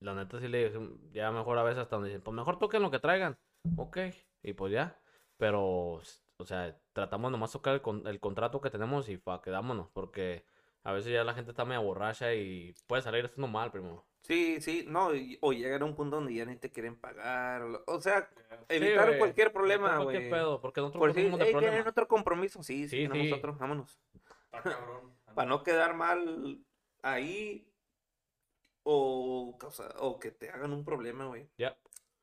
la 0.00 0.14
neta 0.14 0.38
sí 0.40 0.48
le 0.48 0.66
dicen, 0.66 1.10
ya 1.12 1.30
mejor 1.32 1.58
a 1.58 1.62
veces 1.62 1.80
hasta 1.80 1.96
donde 1.96 2.10
dicen, 2.10 2.22
pues 2.22 2.34
mejor 2.34 2.58
toquen 2.58 2.82
lo 2.82 2.90
que 2.90 2.98
traigan. 2.98 3.38
Ok, 3.76 3.98
y 4.42 4.52
pues 4.52 4.72
ya. 4.72 4.98
Pero, 5.36 5.62
o 5.62 6.44
sea, 6.44 6.76
tratamos 6.92 7.30
nomás 7.30 7.52
tocar 7.52 7.74
el, 7.74 7.82
con- 7.82 8.06
el 8.06 8.20
contrato 8.20 8.60
que 8.60 8.70
tenemos 8.70 9.08
y 9.08 9.16
fa, 9.16 9.40
quedámonos, 9.40 9.88
porque 9.90 10.44
a 10.82 10.92
veces 10.92 11.12
ya 11.12 11.24
la 11.24 11.34
gente 11.34 11.50
está 11.50 11.64
media 11.64 11.78
borracha 11.80 12.34
y 12.34 12.74
puede 12.86 13.02
salir 13.02 13.24
esto 13.24 13.46
mal, 13.46 13.70
primo. 13.70 14.04
Sí, 14.22 14.60
sí, 14.60 14.84
no, 14.86 15.14
y- 15.14 15.38
o 15.40 15.52
llegar 15.52 15.82
a 15.82 15.84
un 15.84 15.94
punto 15.94 16.16
donde 16.16 16.34
ya 16.34 16.44
ni 16.44 16.56
te 16.56 16.70
quieren 16.70 16.96
pagar, 16.96 17.62
o, 17.86 18.00
sea, 18.00 18.28
Sí, 18.68 18.74
evitar 18.74 19.06
güey, 19.06 19.18
cualquier 19.18 19.52
problema, 19.52 19.98
güey. 19.98 20.28
pedo, 20.28 20.60
porque 20.60 20.80
nosotros 20.80 21.00
Por 21.00 21.08
no 21.10 21.14
si, 21.14 21.20
hey, 21.20 21.50
problema. 21.52 21.60
¿tienen 21.60 21.88
otro 21.88 22.08
compromiso? 22.08 22.62
Sí, 22.62 22.88
sí, 22.88 22.96
Sí, 22.96 23.08
tenemos 23.08 23.26
sí. 23.28 23.32
otro, 23.32 23.54
vámonos. 23.54 23.98
Está 24.44 24.62
cabrón. 24.62 25.12
Para 25.34 25.48
no 25.48 25.62
quedar 25.62 25.94
mal 25.94 26.58
ahí, 27.02 27.67
o, 28.90 29.56
causa- 29.58 29.94
o 29.98 30.18
que 30.18 30.30
te 30.30 30.48
hagan 30.50 30.72
un 30.72 30.84
problema, 30.84 31.26
güey. 31.26 31.48
Ya. 31.58 31.76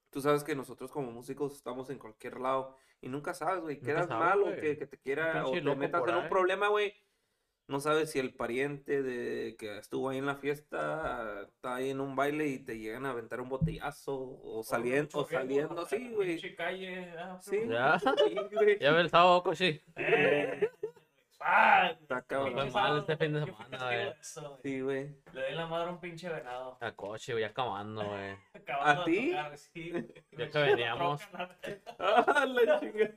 Tú 0.10 0.20
sabes 0.22 0.44
que 0.44 0.56
nosotros 0.56 0.90
como 0.92 1.12
músicos 1.12 1.54
estamos 1.54 1.90
en 1.90 2.00
cualquier 2.00 2.40
lado 2.40 2.76
y 3.02 3.10
nunca 3.10 3.34
sabes, 3.34 3.62
güey, 3.62 3.76
Nunca 3.76 3.86
quedas 3.88 4.08
sabes, 4.08 4.26
mal 4.28 4.42
o 4.42 4.46
güey. 4.46 4.60
que, 4.62 4.78
que 4.78 4.88
te 4.88 4.98
quiera, 4.98 5.46
o 5.46 5.52
te 5.52 5.62
metas 5.76 6.08
en 6.08 6.16
un 6.16 6.30
problema, 6.30 6.70
güey. 6.70 6.94
No 7.68 7.80
sabes 7.80 8.12
si 8.12 8.20
el 8.20 8.34
pariente 8.36 9.02
de 9.02 9.56
que 9.58 9.78
estuvo 9.80 10.10
ahí 10.10 10.20
en 10.20 10.28
la 10.28 10.36
fiesta 10.36 11.42
está 11.48 11.76
ahí 11.76 11.90
en 11.90 12.00
un 12.00 12.16
baile 12.16 12.48
y 12.48 12.60
te 12.60 12.78
llegan 12.78 13.06
a 13.08 13.10
aventar 13.10 13.42
un 13.42 13.50
botellazo 13.50 14.16
o 14.44 14.64
saliendo, 14.64 15.20
o 15.20 15.26
saliendo, 15.28 15.86
sí, 15.88 16.10
güey. 16.14 16.40
Ah, 17.18 17.40
Sí, 17.42 17.60
Ya. 17.68 18.00
sí, 18.00 18.36
güey. 18.54 18.80
Ya 18.80 18.92
ve 18.92 19.02
el 19.02 19.10
sábado, 19.10 19.42
cochi. 19.44 19.82
Eh, 19.96 20.70
ah, 21.46 21.90
Está 22.02 22.16
Fue 22.18 22.26
cabrón. 22.28 22.56
mal 22.56 22.72
sábado, 22.72 22.98
este 23.00 23.18
fin 23.18 23.34
de 23.34 23.46
semana, 23.46 23.78
güey. 23.86 24.14
Sí, 24.64 24.82
güey. 24.82 25.16
Le 25.34 25.42
doy 25.42 25.54
la 25.56 25.68
madre 25.68 25.90
a 25.90 25.92
un 25.92 26.00
pinche 26.00 26.28
venado. 26.30 26.78
A 26.82 26.92
coche, 26.92 27.34
güey, 27.34 27.44
acabando, 27.44 28.04
güey. 28.06 28.36
Acabando 28.54 29.02
¿A 29.02 29.06
ti? 29.06 29.30
tocar, 29.32 29.58
sí. 29.58 29.94
Ya 30.32 30.50
que 30.50 30.58
veníamos. 30.60 31.22
Ah, 32.00 32.46
la 32.46 32.80
chinga. 32.80 33.12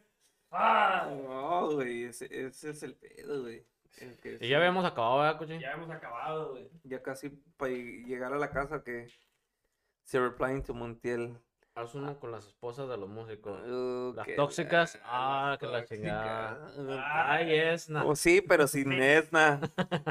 Ah, 0.51 1.09
No, 1.11 1.73
güey, 1.73 2.05
ese, 2.05 2.27
ese 2.31 2.71
es 2.71 2.83
el 2.83 2.95
pedo, 2.95 3.43
güey. 3.43 3.67
Que 4.23 4.39
Y 4.41 4.49
ya 4.49 4.59
habíamos 4.59 4.85
acabado, 4.85 5.19
¿verdad, 5.19 5.39
coche? 5.39 5.59
ya 5.59 5.73
hemos 5.73 5.91
acabado, 5.91 6.53
güey. 6.53 6.71
ya 6.85 7.03
casi 7.03 7.31
para 7.57 7.73
llegar 7.73 8.33
a 8.33 8.39
la 8.39 8.51
casa 8.51 8.85
que 8.85 9.09
se 10.05 10.21
replying 10.21 10.63
to 10.63 10.73
Montiel. 10.73 11.37
Haz 11.79 11.95
uno 11.95 12.19
con 12.19 12.33
las 12.33 12.45
esposas 12.45 12.89
de 12.89 12.97
los 12.97 13.09
músicos. 13.09 13.61
Uh, 13.65 14.13
Las 14.17 14.27
tóxicas, 14.35 14.97
la 14.97 15.53
ah, 15.53 15.57
que 15.61 15.67
la 15.69 15.85
chingada. 15.85 16.73
Uh, 16.77 16.97
Ay, 17.05 17.55
es 17.55 17.89
Oh, 18.05 18.17
sí, 18.17 18.41
pero 18.41 18.67
sin 18.67 18.93
Esna. 19.01 19.61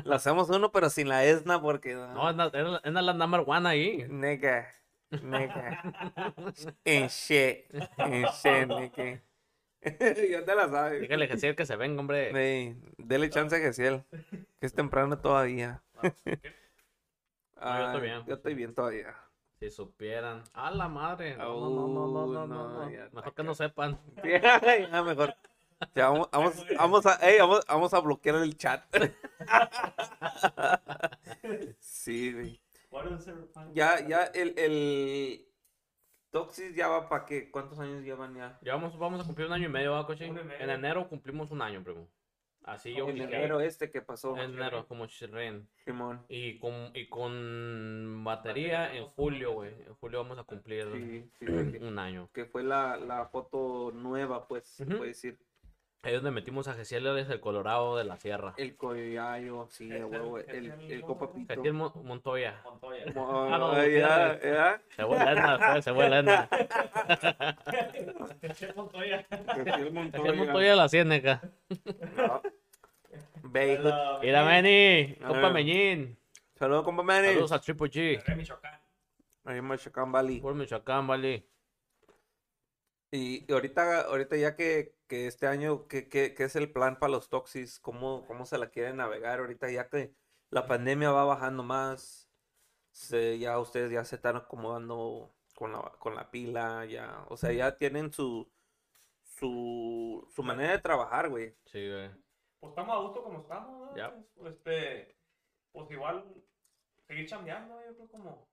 Lo 0.06 0.16
hacemos 0.16 0.50
uno, 0.50 0.72
pero 0.72 0.90
sin 0.90 1.10
la 1.10 1.26
Esna 1.26 1.62
porque. 1.62 1.94
No, 1.94 2.30
es 2.30 2.38
la, 2.38 2.46
es 2.86 2.94
la- 2.94 3.14
number 3.14 3.44
one 3.46 3.68
ahí. 3.68 4.06
Nigga. 4.08 4.70
Nigga. 5.10 5.84
En 6.86 7.08
shit. 7.08 7.66
En 7.98 8.24
shit, 8.28 8.68
nigga. 8.68 9.22
ya 9.82 10.46
te 10.46 10.56
la 10.56 10.70
sabes. 10.70 11.02
Dígale 11.02 11.28
que 11.28 11.38
sí, 11.38 11.54
que 11.54 11.66
se 11.66 11.76
venga, 11.76 12.00
hombre. 12.00 12.32
Dele 12.98 13.30
chance 13.30 13.54
a 13.58 13.60
Gesiel. 13.60 14.06
Que 14.62 14.68
es 14.68 14.74
temprano 14.74 15.20
todavía. 15.20 15.84
No, 16.02 17.78
yo 17.78 17.86
estoy 17.88 18.02
bien. 18.02 18.26
Yo 18.26 18.36
estoy 18.36 18.54
bien 18.56 18.74
todavía. 18.74 19.14
Si 19.60 19.70
supieran. 19.70 20.44
A 20.54 20.72
la 20.72 20.88
madre. 20.88 21.36
No, 21.36 21.70
no, 21.70 21.88
no, 21.88 22.28
no, 22.28 22.48
no, 22.48 22.90
Mejor 23.12 23.34
que 23.34 23.44
no 23.44 23.56
sepan. 23.56 24.00
ya 24.24 25.04
mejor. 25.04 25.36
Ya, 25.94 26.10
vamos, 26.10 26.30
vamos, 26.32 26.66
vamos 26.78 27.06
a, 27.06 27.20
vamos, 27.40 27.66
vamos 27.68 27.94
a 27.94 28.00
bloquear 28.00 28.36
el 28.36 28.58
chat. 28.58 28.84
sí, 31.80 32.34
güey. 32.34 32.62
Ya, 33.74 34.06
ya, 34.08 34.24
el, 34.26 34.58
el 34.58 35.48
Toxis 36.32 36.76
ya 36.76 36.88
va 36.88 37.10
para 37.10 37.26
qué? 37.26 37.52
¿Cuántos 37.52 37.80
años 37.80 38.04
llevan 38.04 38.36
ya? 38.36 38.58
Ya 38.62 38.74
vamos, 38.74 38.98
vamos 38.98 39.22
a 39.22 39.26
cumplir 39.26 39.48
un 39.48 39.54
año 39.54 39.68
y 39.68 39.72
medio, 39.72 39.92
¿va, 39.92 40.06
coche? 40.06 40.26
En 40.26 40.70
enero 40.70 41.08
cumplimos 41.08 41.52
un 41.52 41.62
año, 41.62 41.84
primo. 41.84 42.08
Así 42.68 42.94
yo. 42.94 43.10
En 43.10 43.20
enero 43.22 43.60
este 43.62 43.90
que 43.90 44.02
pasó. 44.02 44.36
En 44.38 44.54
enero, 44.54 44.86
como 44.88 45.08
chirren. 45.08 45.68
Simón. 45.86 46.24
Y 46.30 46.60
con, 46.60 46.92
y 46.94 47.08
con 47.08 48.24
batería 48.24 48.94
en 48.96 49.06
julio, 49.08 49.54
güey. 49.54 49.74
En 49.88 49.96
julio 49.96 50.20
vamos 50.22 50.38
a 50.38 50.44
cumplir 50.44 50.86
Sí, 50.94 51.30
sí, 51.40 51.46
sí, 51.48 51.72
que- 51.72 51.80
un 51.86 51.98
año. 51.98 52.30
que 52.34 52.46
fue 52.46 52.64
la, 52.64 52.98
la 52.98 53.26
foto 53.28 53.92
nueva, 53.94 54.48
pues, 54.48 54.80
Ujú. 54.82 54.98
puede 54.98 55.08
decir. 55.10 55.40
Ahí 56.04 56.14
es 56.14 56.22
donde 56.22 56.32
metimos 56.32 56.68
a 56.68 56.74
Gesiel 56.76 57.04
desde 57.16 57.34
el 57.34 57.40
Colorado 57.42 57.98
de 57.98 58.04
la 58.04 58.18
Sierra. 58.18 58.54
El 58.58 58.76
collayo, 58.78 59.68
sí, 59.72 59.92
a 59.92 60.06
huevo, 60.06 60.38
el, 60.38 60.72
el 60.90 61.02
copapito. 61.02 61.56
Gesiel 61.56 61.74
Mon- 61.74 61.92
Montoya. 62.06 62.62
Montoya. 62.64 63.06
Mo- 63.16 63.44
Ah, 63.52 63.58
no, 63.58 63.88
ya. 63.88 64.80
Se 64.96 65.04
fue 65.04 65.18
Lena, 65.18 65.58
pues, 65.72 65.84
se 65.84 65.94
fue 65.94 66.08
Lena. 66.10 66.48
Montoya. 67.68 68.38
Gesiel 68.42 68.74
Montoya. 68.76 69.26
Gesiel 70.12 70.36
Montoya 70.38 70.70
de 70.70 70.76
la 70.76 70.90
Ciéneca. 70.90 71.42
No. 72.16 72.42
La- 73.54 74.20
Mira, 74.22 74.46
Meni, 74.46 75.18
A 75.22 75.28
compa. 75.28 75.50
Meñín. 75.50 76.18
Saludos, 76.56 76.84
compa 76.84 77.04
Manny. 77.04 77.28
Saludos 77.30 77.52
a 77.52 77.62
Triple 77.62 77.88
G. 77.90 78.24
de 78.26 78.36
Michoacán. 78.36 78.80
Ahí 79.46 79.58
en 79.60 79.68
Michoacán 79.68 80.12
Valley. 80.12 80.40
Por 80.42 80.56
Michoacán, 80.56 81.06
vale. 81.08 81.48
Y, 83.12 83.46
y 83.48 83.54
ahorita, 83.54 84.02
ahorita 84.02 84.36
ya 84.36 84.56
que, 84.56 84.94
que 85.08 85.28
este 85.28 85.48
año, 85.48 85.88
¿qué, 85.88 86.10
qué, 86.10 86.34
qué 86.34 86.44
es 86.44 86.56
el 86.56 86.72
plan 86.72 87.00
para 87.00 87.12
los 87.12 87.30
Toxis? 87.30 87.80
¿Cómo, 87.80 88.26
¿Cómo 88.28 88.46
se 88.46 88.58
la 88.58 88.70
quieren 88.70 88.98
navegar 88.98 89.40
ahorita 89.40 89.70
ya 89.72 89.88
que 89.88 90.14
la 90.50 90.68
pandemia 90.68 91.12
va 91.12 91.24
bajando 91.24 91.64
más? 91.64 92.30
Se, 92.92 93.38
ya 93.40 93.60
ustedes 93.60 93.92
ya 93.92 94.04
se 94.04 94.16
están 94.16 94.36
acomodando 94.36 95.34
con 95.56 95.72
la, 95.72 95.80
con 96.00 96.16
la 96.16 96.30
pila, 96.32 96.86
ya, 96.86 97.24
o 97.30 97.38
sea, 97.38 97.52
ya 97.54 97.78
tienen 97.78 98.12
su, 98.12 98.52
su, 99.24 100.28
su 100.36 100.44
manera 100.44 100.72
de 100.74 100.80
trabajar, 100.80 101.30
güey. 101.30 101.56
Sí, 101.66 101.88
güey. 101.90 102.10
Pues 102.60 102.72
estamos 102.72 102.96
a 102.96 103.02
gusto 103.02 103.24
como 103.24 103.40
estamos, 103.40 103.90
¿no? 103.90 103.96
Ya. 103.96 104.14
Pues, 104.36 104.54
Este, 104.54 105.16
pues 105.72 105.92
igual 105.92 106.24
seguir 107.08 107.28
chambeando, 107.28 107.80
yo 107.86 107.96
creo 107.96 108.08
como, 108.10 108.48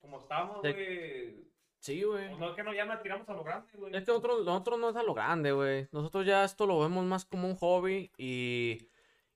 como 0.00 0.20
estamos, 0.20 0.60
güey. 0.60 1.46
Sí, 1.78 2.02
güey. 2.02 2.28
Pues 2.28 2.40
no 2.40 2.50
es 2.50 2.56
que 2.56 2.62
no 2.62 2.74
ya 2.74 2.84
nos 2.84 3.02
tiramos 3.02 3.28
a 3.28 3.34
lo 3.34 3.44
grande, 3.44 3.72
güey. 3.74 3.94
Es 3.94 4.04
que 4.04 4.10
nosotros, 4.10 4.44
nosotros 4.44 4.78
no 4.78 4.88
es 4.88 4.96
a 4.96 5.02
lo 5.02 5.14
grande, 5.14 5.52
güey. 5.52 5.88
Nosotros 5.92 6.26
ya 6.26 6.44
esto 6.44 6.66
lo 6.66 6.80
vemos 6.80 7.04
más 7.04 7.24
como 7.24 7.46
un 7.46 7.56
hobby 7.56 8.10
y, 8.16 8.88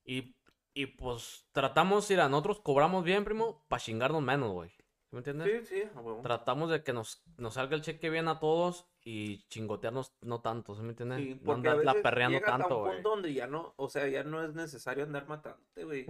y, 0.04 0.34
y 0.74 0.86
pues 0.86 1.46
tratamos, 1.52 2.10
ir 2.10 2.20
a 2.20 2.28
nosotros 2.28 2.60
cobramos 2.60 3.04
bien, 3.04 3.24
primo, 3.24 3.64
para 3.68 3.80
chingarnos 3.80 4.22
menos, 4.22 4.50
güey. 4.52 4.70
¿Sí 5.10 5.16
¿Me 5.16 5.18
entiendes? 5.18 5.68
Sí, 5.68 5.82
sí, 5.82 5.88
a 5.92 6.00
huevo. 6.00 6.22
Tratamos 6.22 6.70
de 6.70 6.84
que 6.84 6.92
nos, 6.92 7.22
nos 7.36 7.54
salga 7.54 7.74
el 7.74 7.82
cheque 7.82 8.10
bien 8.10 8.28
a 8.28 8.38
todos 8.38 8.86
y 9.02 9.44
chingotearnos 9.48 10.14
no 10.20 10.40
tanto, 10.40 10.76
¿sí 10.76 10.82
me 10.82 10.90
entiendes? 10.90 11.18
Sí, 11.18 11.40
no 11.42 11.52
andar 11.54 11.84
la 11.84 11.94
perreando 11.94 12.38
llegas 12.38 12.54
a 12.54 12.58
tanto, 12.58 12.78
güey. 12.78 12.92
punto 12.94 13.10
donde 13.10 13.34
ya 13.34 13.48
no, 13.48 13.74
o 13.76 13.88
sea, 13.88 14.06
ya 14.06 14.22
no 14.22 14.44
es 14.44 14.54
necesario 14.54 15.02
andar 15.02 15.26
matándote, 15.26 15.84
güey. 15.84 16.06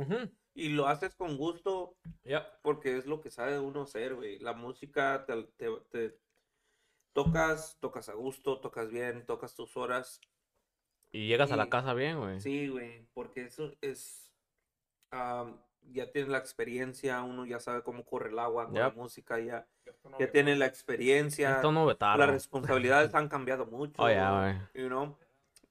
Y 0.52 0.68
lo 0.70 0.86
haces 0.86 1.14
con 1.14 1.38
gusto 1.38 1.96
ya. 2.24 2.46
porque 2.62 2.98
es 2.98 3.06
lo 3.06 3.22
que 3.22 3.30
sabe 3.30 3.58
uno 3.58 3.82
hacer, 3.82 4.14
güey. 4.16 4.38
La 4.40 4.52
música 4.52 5.24
te, 5.26 5.44
te- 5.56 5.80
te- 5.90 6.18
tocas, 7.14 7.78
tocas 7.80 8.08
a 8.10 8.14
gusto, 8.14 8.60
tocas 8.60 8.90
bien, 8.90 9.24
tocas 9.24 9.54
tus 9.54 9.76
horas. 9.78 10.20
Y 11.10 11.26
llegas 11.26 11.50
a 11.52 11.56
la 11.56 11.70
casa 11.70 11.94
bien, 11.94 12.18
güey. 12.20 12.38
Sí, 12.40 12.68
güey, 12.68 13.06
porque 13.14 13.46
eso 13.46 13.72
es, 13.80 14.30
ya 15.92 16.10
tienes 16.10 16.30
la 16.30 16.38
experiencia, 16.38 17.22
uno 17.22 17.44
ya 17.46 17.58
sabe 17.60 17.82
cómo 17.82 18.04
corre 18.04 18.30
el 18.30 18.38
agua 18.38 18.66
con 18.66 18.74
la 18.74 18.86
Yep. 18.88 18.96
música, 18.96 19.38
ya, 19.40 19.66
no 20.04 20.18
ya 20.18 20.30
tiene 20.30 20.56
la 20.56 20.66
experiencia. 20.66 21.56
Esto 21.56 21.72
no 21.72 21.86
Las 21.88 22.30
responsabilidades 22.30 23.14
han 23.14 23.28
cambiado 23.28 23.66
mucho. 23.66 24.02
Oh, 24.02 24.04
güey. 24.06 24.58
You 24.74 24.88
know, 24.88 25.16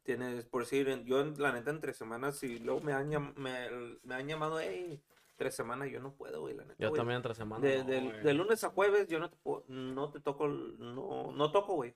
tienes, 0.03 0.45
por 0.45 0.63
decir, 0.63 0.87
yo 1.05 1.21
en- 1.21 1.39
la 1.41 1.51
neta 1.51 1.69
entre 1.71 1.93
semanas 1.93 2.41
y 2.43 2.59
luego 2.59 2.81
me 2.81 2.93
han, 2.93 3.09
me, 3.35 3.69
me 4.03 4.15
han 4.15 4.27
llamado, 4.27 4.59
hey, 4.59 5.01
tres 5.37 5.55
semanas 5.55 5.89
yo 5.89 6.01
no 6.01 6.13
puedo, 6.13 6.41
güey, 6.41 6.55
la 6.55 6.63
neta. 6.63 6.75
Yo 6.79 6.89
güey. 6.89 6.99
también 6.99 7.17
entre 7.17 7.33
semanas. 7.35 7.61
De, 7.63 7.77
no, 7.79 7.83
del- 7.89 8.09
güey. 8.11 8.23
de 8.23 8.33
lunes 8.33 8.63
a 8.63 8.69
jueves 8.69 9.07
yo 9.07 9.19
no 9.19 9.29
te, 9.29 9.37
puedo- 9.37 9.63
no 9.67 10.09
te 10.11 10.19
toco, 10.19 10.47
no, 10.47 11.31
no 11.31 11.51
toco, 11.51 11.75
güey. 11.75 11.95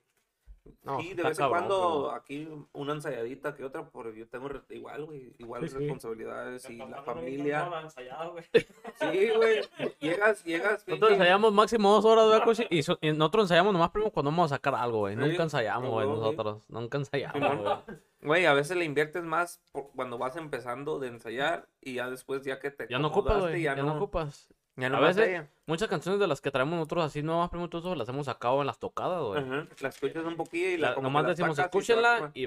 No, 0.82 0.98
sí, 1.00 1.14
de 1.14 1.22
vez 1.22 1.38
en 1.38 1.48
cuando 1.48 1.78
primo. 1.78 2.10
aquí 2.10 2.66
una 2.72 2.92
ensayadita 2.94 3.54
que 3.54 3.64
otra, 3.64 3.88
pero 3.90 4.12
yo 4.14 4.26
tengo 4.28 4.48
re- 4.48 4.62
igual, 4.70 5.04
güey, 5.04 5.34
igual 5.38 5.62
Sí, 5.62 5.68
sí. 5.68 5.78
responsabilidades 5.78 6.70
y 6.70 6.76
la 6.76 6.86
no 6.86 7.02
familia. 7.02 7.64
no, 7.64 7.70
la 7.70 7.80
ensayada, 7.82 8.26
güey. 8.28 8.44
Sí, 8.52 9.30
güey, 9.36 9.60
llegas, 10.00 10.44
llegas. 10.44 10.86
Nosotros 10.86 11.12
ensayamos 11.12 11.52
máximo 11.52 11.92
dos 11.92 12.04
horas, 12.04 12.28
¿verdad, 12.28 12.44
coche? 12.44 12.66
Y, 12.70 12.82
so- 12.82 12.98
y 13.02 13.12
nosotros 13.12 13.44
ensayamos 13.44 13.72
nomás, 13.72 13.90
primo, 13.90 14.10
cuando 14.10 14.30
vamos 14.30 14.52
a 14.52 14.56
sacar 14.56 14.74
algo, 14.74 15.00
güey. 15.00 15.14
Sí, 15.14 15.20
Nunca 15.20 15.42
ensayamos, 15.42 15.90
güey, 15.90 16.06
nosotros. 16.06 16.64
Nunca 16.68 16.98
ensayamos, 16.98 17.58
güey. 17.58 17.98
Güey, 18.22 18.46
a 18.46 18.54
veces 18.54 18.76
le 18.78 18.86
inviertes 18.86 19.22
más 19.22 19.60
por- 19.72 19.90
cuando 19.94 20.16
vas 20.16 20.36
empezando 20.36 20.98
de 20.98 21.08
ensayar 21.08 21.68
y 21.82 21.94
ya 21.94 22.08
después 22.08 22.42
ya 22.42 22.58
que 22.58 22.70
te 22.70 22.86
Ya 22.88 22.98
no 22.98 23.08
ocupas, 23.08 23.38
güey. 23.40 23.62
Ya, 23.62 23.74
no 23.76 23.96
ocupas. 23.96 24.48
Ya 24.76 24.88
no 24.88 24.96
A 24.96 25.00
veces- 25.00 25.16
batalla. 25.16 25.50
Muchas 25.66 25.88
canciones 25.88 26.20
de 26.20 26.26
las 26.26 26.40
que 26.40 26.50
traemos 26.50 26.74
nosotros 26.76 27.04
así 27.04 27.22
todo 27.22 27.78
eso 27.78 27.94
las 27.94 28.08
hemos 28.08 28.26
sacado 28.26 28.60
en 28.60 28.66
las 28.66 28.78
tocadas, 28.78 29.22
güey. 29.22 29.66
La 29.80 29.88
escuchas 29.88 30.24
un 30.24 30.36
poquillo 30.36 30.68
y 30.68 30.76
la, 30.76 30.90
La- 30.94 31.00
nomás 31.02 31.26
decimos, 31.26 31.58
escúchenla 31.58 32.30
y, 32.34 32.44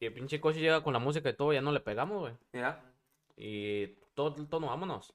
y 0.00 0.06
el 0.06 0.12
pinche 0.12 0.40
coche 0.40 0.60
llega 0.60 0.82
con 0.82 0.92
la 0.92 0.98
música 0.98 1.28
y 1.30 1.34
todo, 1.34 1.52
ya 1.52 1.60
no 1.60 1.72
le 1.72 1.80
pegamos, 1.80 2.20
güey. 2.20 2.34
Ya. 2.52 2.80
Y 3.36 3.88
todo 4.14 4.36
el 4.38 4.46
tono, 4.48 4.68
vámonos. 4.68 5.12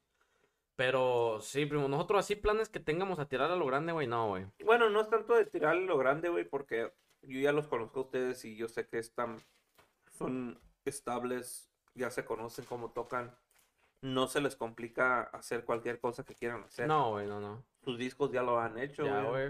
Pero 0.75 1.39
sí, 1.41 1.65
primo, 1.65 1.87
nosotros 1.89 2.19
así 2.21 2.35
planes 2.35 2.69
que 2.69 2.79
tengamos 2.79 3.19
a 3.19 3.27
tirar 3.27 3.51
a 3.51 3.55
lo 3.55 3.65
grande, 3.65 3.91
güey, 3.91 4.07
no, 4.07 4.29
güey. 4.29 4.45
Bueno, 4.65 4.89
no 4.89 5.01
es 5.01 5.09
tanto 5.09 5.35
de 5.35 5.45
tirarle 5.45 5.85
lo 5.85 5.97
grande, 5.97 6.29
güey, 6.29 6.45
porque 6.45 6.91
yo 7.21 7.39
ya 7.39 7.51
los 7.51 7.67
conozco 7.67 7.99
a 7.99 8.03
ustedes 8.03 8.45
y 8.45 8.55
yo 8.55 8.67
sé 8.69 8.87
que 8.87 8.97
están, 8.97 9.37
son 10.17 10.57
estables, 10.85 11.69
ya 11.95 12.09
se 12.11 12.23
conocen 12.25 12.63
cómo 12.65 12.91
tocan. 12.91 13.35
No 14.01 14.27
se 14.27 14.39
les 14.41 14.55
complica 14.55 15.23
hacer 15.23 15.65
cualquier 15.65 15.99
cosa 15.99 16.23
que 16.23 16.35
quieran 16.35 16.63
hacer. 16.63 16.87
No, 16.87 17.11
güey, 17.11 17.27
no, 17.27 17.39
no. 17.39 17.63
Sus 17.83 17.97
discos 17.97 18.31
ya 18.31 18.41
lo 18.43 18.59
han 18.59 18.77
hecho, 18.77 19.03
Ya, 19.05 19.23
güey. 19.23 19.49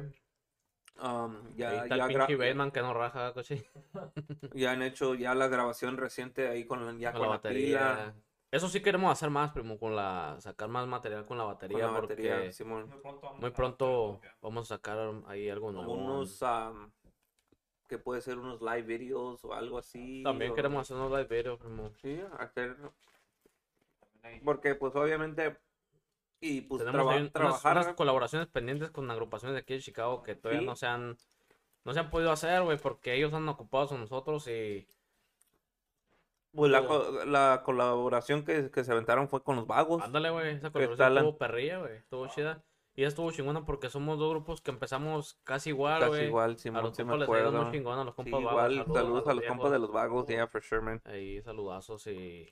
Um, 1.01 1.35
Ahí 1.47 1.53
ya, 1.55 1.83
está 1.83 1.95
ya, 1.97 2.05
el 2.07 2.09
pinche 2.17 2.35
Bateman 2.35 2.71
que 2.71 2.81
no 2.81 2.93
raja, 2.93 3.31
coche. 3.33 3.63
ya 4.53 4.71
han 4.71 4.81
hecho 4.81 5.15
ya 5.15 5.33
la 5.33 5.47
grabación 5.47 5.95
reciente 5.97 6.47
ahí 6.49 6.65
con, 6.65 6.85
la- 6.85 6.91
ya 6.99 7.11
Con 7.13 7.21
con 7.21 7.29
la 7.29 7.35
la 7.35 7.41
pila, 7.41 7.79
batería. 7.81 8.15
Eso 8.51 8.67
sí 8.67 8.81
queremos 8.81 9.11
hacer 9.11 9.29
más, 9.29 9.51
primo, 9.51 9.77
con 9.77 9.95
la... 9.95 10.35
Sacar 10.39 10.67
más 10.67 10.87
material 10.87 11.25
con 11.25 11.37
la 11.37 11.43
con 11.45 11.53
batería, 11.53 12.51
Simón. 12.51 12.89
Muy 12.89 12.99
pronto. 12.99 13.21
vamos 13.27 13.39
muy 13.39 13.49
a- 13.49 13.53
pronto 13.53 14.21
vamos 14.41 14.71
a 14.71 14.75
sacar 14.75 14.97
ahí 15.27 15.47
algo 15.49 15.71
nuevo. 15.71 15.93
Unos, 15.93 16.41
um, 16.41 16.89
que 17.87 17.97
puede 17.99 18.21
ser 18.21 18.37
unos 18.39 18.59
live 18.59 18.81
videos 18.81 19.45
o 19.45 19.53
algo 19.53 19.77
así. 19.77 20.23
También 20.23 20.51
o- 20.51 20.55
queremos 20.55 20.81
hacer 20.81 20.97
unos 20.97 21.11
live 21.11 21.25
videos, 21.37 21.59
primo. 21.59 21.91
Sí, 22.01 22.19
hacer 22.39 22.75
Porque 24.43 24.75
pues 24.75 24.95
obviamente 24.95 25.57
y 26.41 26.61
pues 26.61 26.83
Tenemos 26.85 27.05
traba- 27.13 27.29
trabajar 27.31 27.77
unas, 27.77 27.93
colaboraciones 27.95 28.47
pendientes 28.47 28.91
con 28.91 29.09
agrupaciones 29.11 29.55
de 29.55 29.59
aquí 29.61 29.73
de 29.73 29.81
Chicago 29.81 30.23
que 30.23 30.35
todavía 30.35 30.61
Sí. 30.61 30.65
no 30.65 30.75
se 30.75 30.85
han 30.87 31.17
no 31.85 31.93
se 31.93 31.99
han 31.99 32.09
podido 32.09 32.31
hacer, 32.31 32.61
güey, 32.61 32.77
porque 32.77 33.13
ellos 33.15 33.33
han 33.33 33.47
ocupado 33.49 33.87
con 33.87 33.99
nosotros 34.01 34.47
y 34.47 34.87
pues 36.51 36.71
la, 36.71 36.85
co- 36.85 37.25
la 37.25 37.61
colaboración 37.63 38.43
que, 38.43 38.71
que 38.71 38.83
se 38.83 38.91
aventaron 38.91 39.27
fue 39.29 39.43
con 39.43 39.55
los 39.55 39.67
vagos. 39.67 40.01
ándale, 40.03 40.29
güey, 40.29 40.55
esa 40.55 40.71
colaboración 40.71 41.13
la- 41.13 41.19
estuvo 41.21 41.37
perrilla, 41.37 41.79
güey, 41.79 41.97
estuvo 41.97 42.27
chida. 42.27 42.63
Y 42.95 43.03
estuvo 43.03 43.31
chingona 43.31 43.65
porque 43.65 43.89
somos 43.89 44.19
dos 44.19 44.29
grupos 44.31 44.59
que 44.61 44.71
empezamos 44.71 45.39
casi 45.45 45.69
igual, 45.69 45.99
Casi 45.99 46.09
güey. 46.09 46.25
igual, 46.25 46.51
A 46.51 46.57
Simón, 46.57 46.83
los 46.83 46.95
sí 46.97 47.03
me 47.03 47.11
compas 47.11 47.19
les 47.19 47.25
acuerdo. 47.27 47.63
muy 47.63 47.71
chingón, 47.71 47.99
a 47.99 48.03
los 48.03 48.13
Sí, 48.13 48.15
compas 48.17 48.43
vagos. 48.43 48.51
igual, 48.73 48.85
saludos, 48.95 49.27
a 49.27 49.33
los 49.33 49.43
compas 49.45 49.45
viejos. 49.45 49.71
de 49.71 49.79
los 49.79 49.91
vagos, 49.91 50.27
yeah, 50.27 50.47
for 50.47 50.61
sure, 50.61 50.81
man. 50.81 51.01
Ahí 51.05 51.41
saludazos 51.41 52.05
y 52.07 52.49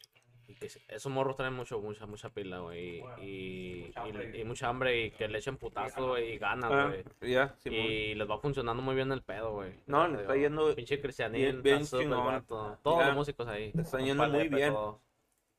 que 0.56 0.68
esos 0.88 1.12
morros 1.12 1.36
traen 1.36 1.54
mucho, 1.54 1.80
mucha, 1.82 2.06
mucha 2.06 2.30
pila, 2.30 2.60
güey. 2.60 3.02
Bueno, 3.02 3.24
y, 3.24 3.84
mucha 3.88 4.00
y, 4.06 4.10
hambre. 4.10 4.40
y 4.40 4.44
mucha 4.44 4.68
hambre 4.70 5.06
y 5.06 5.12
que 5.12 5.28
le 5.28 5.38
echen 5.40 5.58
putazo, 5.58 6.08
güey, 6.10 6.34
y 6.34 6.38
ganas, 6.38 6.72
Ah, 6.72 6.88
güey. 7.20 7.32
ya, 7.32 7.56
Simón. 7.58 7.80
Y 7.80 8.16
les 8.16 8.30
va 8.30 8.38
funcionando 8.40 8.82
muy 8.84 8.96
bien 8.96 9.12
el 9.12 9.22
pedo, 9.24 9.54
güey. 9.54 9.74
No, 9.88 10.08
le 10.08 10.22
está 10.22 10.36
yendo 10.36 10.74
Pinche 10.76 11.00
Cristianín, 11.02 11.42
bien- 11.42 11.64
bien 11.64 11.86
chingón. 11.86 12.46
Todos 12.48 13.06
los 13.06 13.16
músicos 13.16 13.48
ahí. 13.48 13.72
Le 13.74 13.82
está 13.82 14.00
yendo 14.00 14.28
muy 14.28 14.48
bien. 14.48 14.74
todos. 14.74 14.98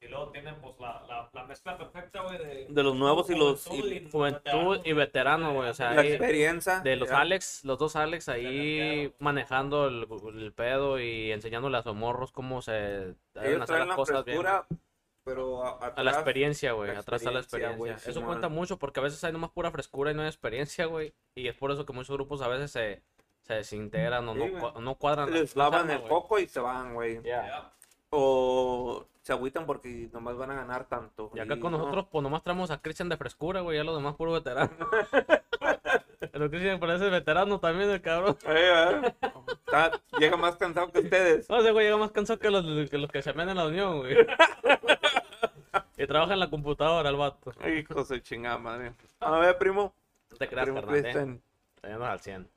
Y 0.00 0.06
luego 0.06 0.30
tienen 0.30 0.54
pues 0.60 0.78
la, 0.78 1.02
la, 1.08 1.28
la 1.32 1.44
mezcla 1.44 1.76
perfecta, 1.76 2.22
güey, 2.22 2.38
de... 2.38 2.66
De 2.68 2.82
los 2.84 2.94
nuevos 2.94 3.28
y 3.30 3.34
los- 3.36 3.66
juventud 3.66 3.92
y- 3.92 4.10
Juventud 4.10 4.80
y 4.84 4.92
veterano, 4.92 5.54
güey. 5.54 5.68
O 5.70 5.74
sea, 5.74 5.92
la 5.92 6.02
ahí- 6.02 6.08
experiencia. 6.12 6.80
de 6.80 6.94
los 6.96 7.08
ya. 7.08 7.18
Alex, 7.20 7.64
los 7.64 7.78
dos 7.78 7.96
Alex 7.96 8.28
ahí 8.28 9.12
manejando 9.18 9.88
el, 9.88 10.06
el 10.36 10.52
pedo 10.52 11.00
y 11.00 11.32
enseñándole 11.32 11.78
a 11.78 11.82
sus 11.82 11.96
morros 11.96 12.30
cómo 12.30 12.62
se 12.62 12.72
deben 12.72 13.16
Ellos 13.42 13.62
hacer 13.62 13.78
las 13.80 13.88
la 13.88 13.96
cosas 13.96 14.24
bien. 14.24 14.40
pero 15.24 15.64
a, 15.64 15.70
A 15.78 15.80
la 15.80 15.86
atrás- 15.88 16.14
experiencia, 16.14 16.72
güey. 16.72 16.90
Atrás 16.90 17.20
está 17.20 17.32
la 17.32 17.40
experiencia, 17.40 17.94
eso 17.96 18.12
Simón. 18.12 18.26
cuenta 18.28 18.48
mucho 18.48 18.78
porque 18.78 19.00
a 19.00 19.02
veces 19.02 19.22
hay 19.24 19.32
nomás 19.32 19.50
pura 19.50 19.70
frescura 19.72 20.12
y 20.12 20.14
no 20.14 20.22
hay 20.22 20.28
experiencia, 20.28 20.86
güey. 20.86 21.12
Y 21.34 21.48
es 21.48 21.56
por 21.56 21.72
eso 21.72 21.84
que 21.84 21.92
muchos 21.92 22.14
grupos 22.16 22.40
a 22.40 22.48
veces 22.48 22.70
se, 22.70 23.02
se 23.42 23.54
desintegran 23.54 24.28
o 24.28 24.34
Sí, 24.34 24.52
no, 24.52 24.80
no 24.80 24.94
cuadran. 24.94 25.32
Les 25.32 25.56
lavan 25.56 25.90
el 25.90 26.02
coco 26.02 26.38
y 26.38 26.46
se 26.46 26.60
van, 26.60 26.94
güey. 26.94 27.20
Ya. 27.24 27.72
O 28.10 29.06
se 29.22 29.32
agüitan 29.32 29.66
porque 29.66 30.08
nomás 30.12 30.36
van 30.36 30.50
a 30.52 30.54
ganar 30.54 30.86
tanto. 30.86 31.30
Y 31.34 31.40
acá 31.40 31.54
y 31.56 31.60
con 31.60 31.72
no. 31.72 31.78
nosotros, 31.78 32.06
pues 32.10 32.22
nomás 32.22 32.42
traemos 32.42 32.70
a 32.70 32.80
Christian 32.80 33.10
de 33.10 33.18
frescura, 33.18 33.60
güey. 33.60 33.76
Ya 33.76 33.84
los 33.84 33.94
demás 33.94 34.14
puro 34.16 34.32
veterano. 34.32 34.70
Pero 36.32 36.50
Christian 36.50 36.80
parece 36.80 37.10
veterano 37.10 37.60
también, 37.60 37.90
el 37.90 38.00
cabrón. 38.00 38.38
Eh, 38.46 39.02
eh. 39.02 39.14
Está- 39.66 40.00
llega 40.18 40.36
más 40.36 40.56
cansado 40.56 40.90
que 40.90 41.00
ustedes. 41.00 41.48
No, 41.48 41.58
ese 41.58 41.70
güey 41.72 41.84
llega 41.84 41.98
más 41.98 42.10
cansado 42.10 42.38
que 42.38 42.50
los 42.50 42.88
que, 42.88 42.98
los 42.98 43.10
que 43.10 43.22
se 43.22 43.30
en 43.30 43.54
la 43.54 43.66
unión, 43.66 43.98
güey. 43.98 44.16
y 45.98 46.06
trabaja 46.06 46.32
en 46.32 46.40
la 46.40 46.48
computadora, 46.48 47.10
el 47.10 47.16
vato. 47.16 47.52
Hijo 47.66 48.04
de 48.04 48.22
chingada 48.22 48.56
madre. 48.56 48.94
A 49.20 49.38
ver, 49.38 49.58
primo. 49.58 49.92
No 50.30 50.36
te 50.38 50.48
creas, 50.48 50.64
primo 50.64 50.80
carnal, 50.80 51.40
eh. 51.82 51.92
Al 51.92 52.20
100. 52.20 52.48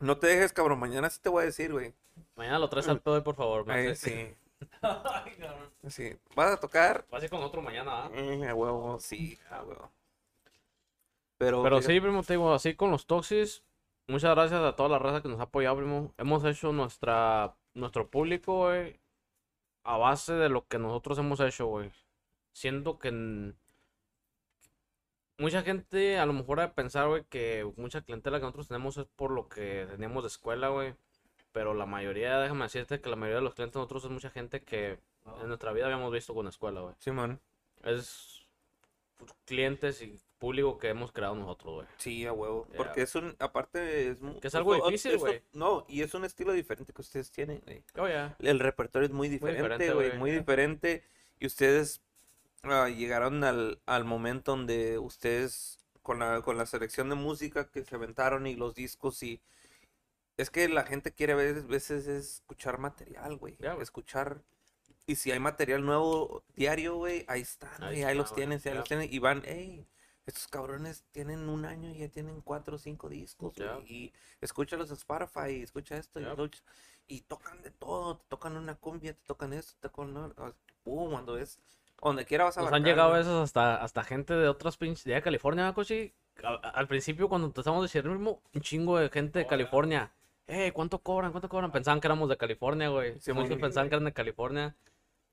No 0.00 0.18
te 0.18 0.26
dejes, 0.26 0.52
cabrón. 0.52 0.78
Mañana 0.78 1.08
sí 1.10 1.20
te 1.22 1.28
voy 1.28 1.42
a 1.42 1.46
decir, 1.46 1.72
güey. 1.72 1.94
Mañana 2.36 2.58
lo 2.58 2.68
traes 2.68 2.88
al 2.88 3.00
pedo, 3.00 3.22
por 3.24 3.34
favor. 3.34 3.64
Ay, 3.70 3.96
sí. 3.96 4.34
Ay, 4.82 5.32
cabrón. 5.38 5.70
Sí. 5.88 6.16
¿Vas 6.34 6.52
a 6.52 6.60
tocar? 6.60 7.04
Va 7.12 7.18
a 7.18 7.20
ser 7.20 7.30
con 7.30 7.42
otro 7.42 7.62
mañana, 7.62 8.04
¿ah? 8.06 8.10
Eh, 8.14 8.46
a 8.48 8.54
huevo, 8.54 8.98
sí, 9.00 9.38
a 9.50 9.62
huevo. 9.62 9.90
Pero, 11.38 11.62
Pero 11.62 11.80
sí, 11.82 12.00
primo, 12.00 12.22
te 12.22 12.32
digo, 12.34 12.52
así 12.52 12.74
con 12.74 12.90
los 12.90 13.06
Toxis, 13.06 13.62
muchas 14.08 14.34
gracias 14.34 14.60
a 14.60 14.74
toda 14.74 14.88
la 14.88 14.98
raza 14.98 15.22
que 15.22 15.28
nos 15.28 15.38
ha 15.40 15.44
apoyado, 15.44 15.76
primo. 15.76 16.12
Hemos 16.18 16.44
hecho 16.44 16.72
nuestra, 16.72 17.54
nuestro 17.74 18.08
público, 18.10 18.66
güey, 18.66 18.98
a 19.84 19.96
base 19.96 20.32
de 20.34 20.48
lo 20.48 20.66
que 20.66 20.78
nosotros 20.78 21.18
hemos 21.18 21.38
hecho, 21.40 21.66
güey. 21.66 21.92
Siento 22.52 22.98
que 22.98 23.08
en- 23.08 23.56
mucha 25.38 25.62
gente 25.62 26.18
a 26.18 26.26
lo 26.26 26.32
mejor 26.32 26.58
ha 26.60 26.66
de 26.66 26.72
pensar, 26.74 27.06
güey, 27.08 27.24
que 27.24 27.70
mucha 27.76 28.00
clientela 28.02 28.38
que 28.38 28.42
nosotros 28.44 28.66
tenemos 28.68 28.96
es 28.96 29.06
por 29.16 29.30
lo 29.30 29.48
que 29.48 29.86
teníamos 29.90 30.24
de 30.24 30.28
escuela, 30.28 30.68
güey. 30.68 30.94
Pero 31.58 31.74
la 31.74 31.86
mayoría, 31.86 32.38
déjame 32.38 32.66
decirte 32.66 33.00
que 33.00 33.10
la 33.10 33.16
mayoría 33.16 33.38
de 33.38 33.42
los 33.42 33.54
clientes 33.54 33.74
nosotros 33.74 34.04
es 34.04 34.10
mucha 34.12 34.30
gente 34.30 34.62
que 34.62 35.00
en 35.42 35.48
nuestra 35.48 35.72
vida 35.72 35.86
habíamos 35.86 36.12
visto 36.12 36.32
con 36.32 36.44
la 36.44 36.50
escuela, 36.50 36.82
güey. 36.82 36.94
Simón. 37.00 37.40
Es 37.82 38.46
clientes 39.44 40.00
y 40.02 40.20
público 40.38 40.78
que 40.78 40.88
hemos 40.88 41.10
creado 41.10 41.34
nosotros, 41.34 41.74
güey. 41.74 41.86
Sí, 41.96 42.24
a 42.26 42.32
huevo. 42.32 42.68
Ya. 42.70 42.76
Porque 42.76 43.02
es 43.02 43.12
un, 43.16 43.34
aparte 43.40 44.10
es 44.10 44.18
Que 44.40 44.46
es 44.46 44.54
algo 44.54 44.76
difícil, 44.76 45.18
güey. 45.18 45.42
No, 45.52 45.84
y 45.88 46.02
es 46.02 46.14
un 46.14 46.24
estilo 46.24 46.52
diferente 46.52 46.92
que 46.92 47.00
ustedes 47.00 47.32
tienen, 47.32 47.60
güey. 47.66 47.82
Oh, 47.96 48.06
ya. 48.06 48.36
El 48.38 48.60
repertorio 48.60 49.08
es 49.08 49.12
muy 49.12 49.28
diferente, 49.28 49.92
güey, 49.92 50.16
muy 50.16 50.30
diferente. 50.30 51.02
Y 51.40 51.46
ustedes 51.46 52.02
ah, 52.62 52.88
llegaron 52.88 53.42
al, 53.42 53.80
al 53.84 54.04
momento 54.04 54.52
donde 54.52 55.00
ustedes, 55.00 55.80
con 56.02 56.20
la, 56.20 56.40
con 56.40 56.56
la 56.56 56.66
selección 56.66 57.08
de 57.08 57.16
música 57.16 57.68
que 57.68 57.82
se 57.82 57.96
aventaron 57.96 58.46
y 58.46 58.54
los 58.54 58.76
discos 58.76 59.24
y... 59.24 59.40
Es 60.38 60.48
que 60.50 60.68
la 60.68 60.84
gente 60.84 61.12
quiere 61.12 61.34
a 61.34 61.36
veces, 61.36 61.66
veces 61.66 62.06
es 62.06 62.34
escuchar 62.36 62.78
material, 62.78 63.36
güey. 63.36 63.56
Güey. 63.56 63.82
Escuchar... 63.82 64.42
Y 65.06 65.16
si 65.16 65.30
hay 65.32 65.38
material 65.40 65.84
nuevo 65.86 66.44
diario, 66.54 66.96
güey, 66.96 67.24
ahí 67.28 67.40
están, 67.40 67.82
Ahí 67.82 67.96
güey, 67.96 68.04
ahí 68.04 68.14
los 68.16 68.28
güey, 68.30 68.36
tienen, 68.36 68.60
sí, 68.60 68.68
ahí 68.68 68.74
los 68.74 68.84
tienen. 68.86 69.08
Y 69.10 69.18
van, 69.18 69.42
hey, 69.46 69.86
estos 70.26 70.46
cabrones 70.48 71.02
tienen 71.12 71.48
un 71.48 71.64
año 71.64 71.88
y 71.88 71.98
ya 72.00 72.08
tienen 72.08 72.42
cuatro 72.42 72.76
o 72.76 72.78
cinco 72.78 73.08
discos, 73.08 73.54
güey. 73.56 73.90
Y 73.90 74.12
escúchalos 74.42 74.90
en 74.90 74.96
Spotify, 74.96 75.62
escucha 75.62 75.96
esto, 75.96 76.20
y 76.20 76.26
y 77.06 77.22
tocan 77.22 77.62
de 77.62 77.70
todo, 77.70 78.18
te 78.18 78.26
tocan 78.28 78.54
una 78.58 78.74
cumbia, 78.74 79.14
te 79.14 79.22
tocan 79.24 79.54
esto, 79.54 79.72
te 79.80 79.88
tocan 79.88 80.14
una- 80.14 80.34
pum, 80.82 81.10
cuando 81.10 81.38
es, 81.38 81.58
donde 82.02 82.26
quiera 82.26 82.44
vas 82.44 82.58
a 82.58 82.60
Nos 82.60 82.68
han 82.68 82.74
abarcar, 82.74 82.86
llegado 82.90 83.08
a 83.08 83.12
güey. 83.12 83.20
veces 83.22 83.34
hasta, 83.34 83.82
hasta 83.82 84.04
gente 84.04 84.34
de 84.34 84.46
otras 84.46 84.76
pinches, 84.76 85.04
de 85.04 85.22
California, 85.22 85.64
¿verdad, 85.64 85.74
Cochi? 85.74 86.12
Al 86.62 86.86
principio, 86.86 87.30
cuando 87.30 87.46
empezamos 87.46 87.78
a 87.78 87.82
decir 87.84 88.04
mismo, 88.04 88.42
un 88.54 88.60
chingo 88.60 88.98
de 88.98 89.08
gente 89.08 89.38
de. 89.38 89.46
California. 89.46 90.12
Eh, 90.48 90.72
¿cuánto 90.72 90.98
cobran? 91.00 91.30
¿Cuánto 91.30 91.48
cobran? 91.48 91.70
Pensaban 91.70 92.00
que 92.00 92.06
éramos 92.08 92.28
de 92.28 92.36
California, 92.36 92.88
güey. 92.88 93.18
Sí, 93.20 93.32
Muchos 93.32 93.58
pensaban 93.58 93.88
que 93.88 93.94
eran 93.96 94.04
de 94.06 94.12
California. 94.12 94.74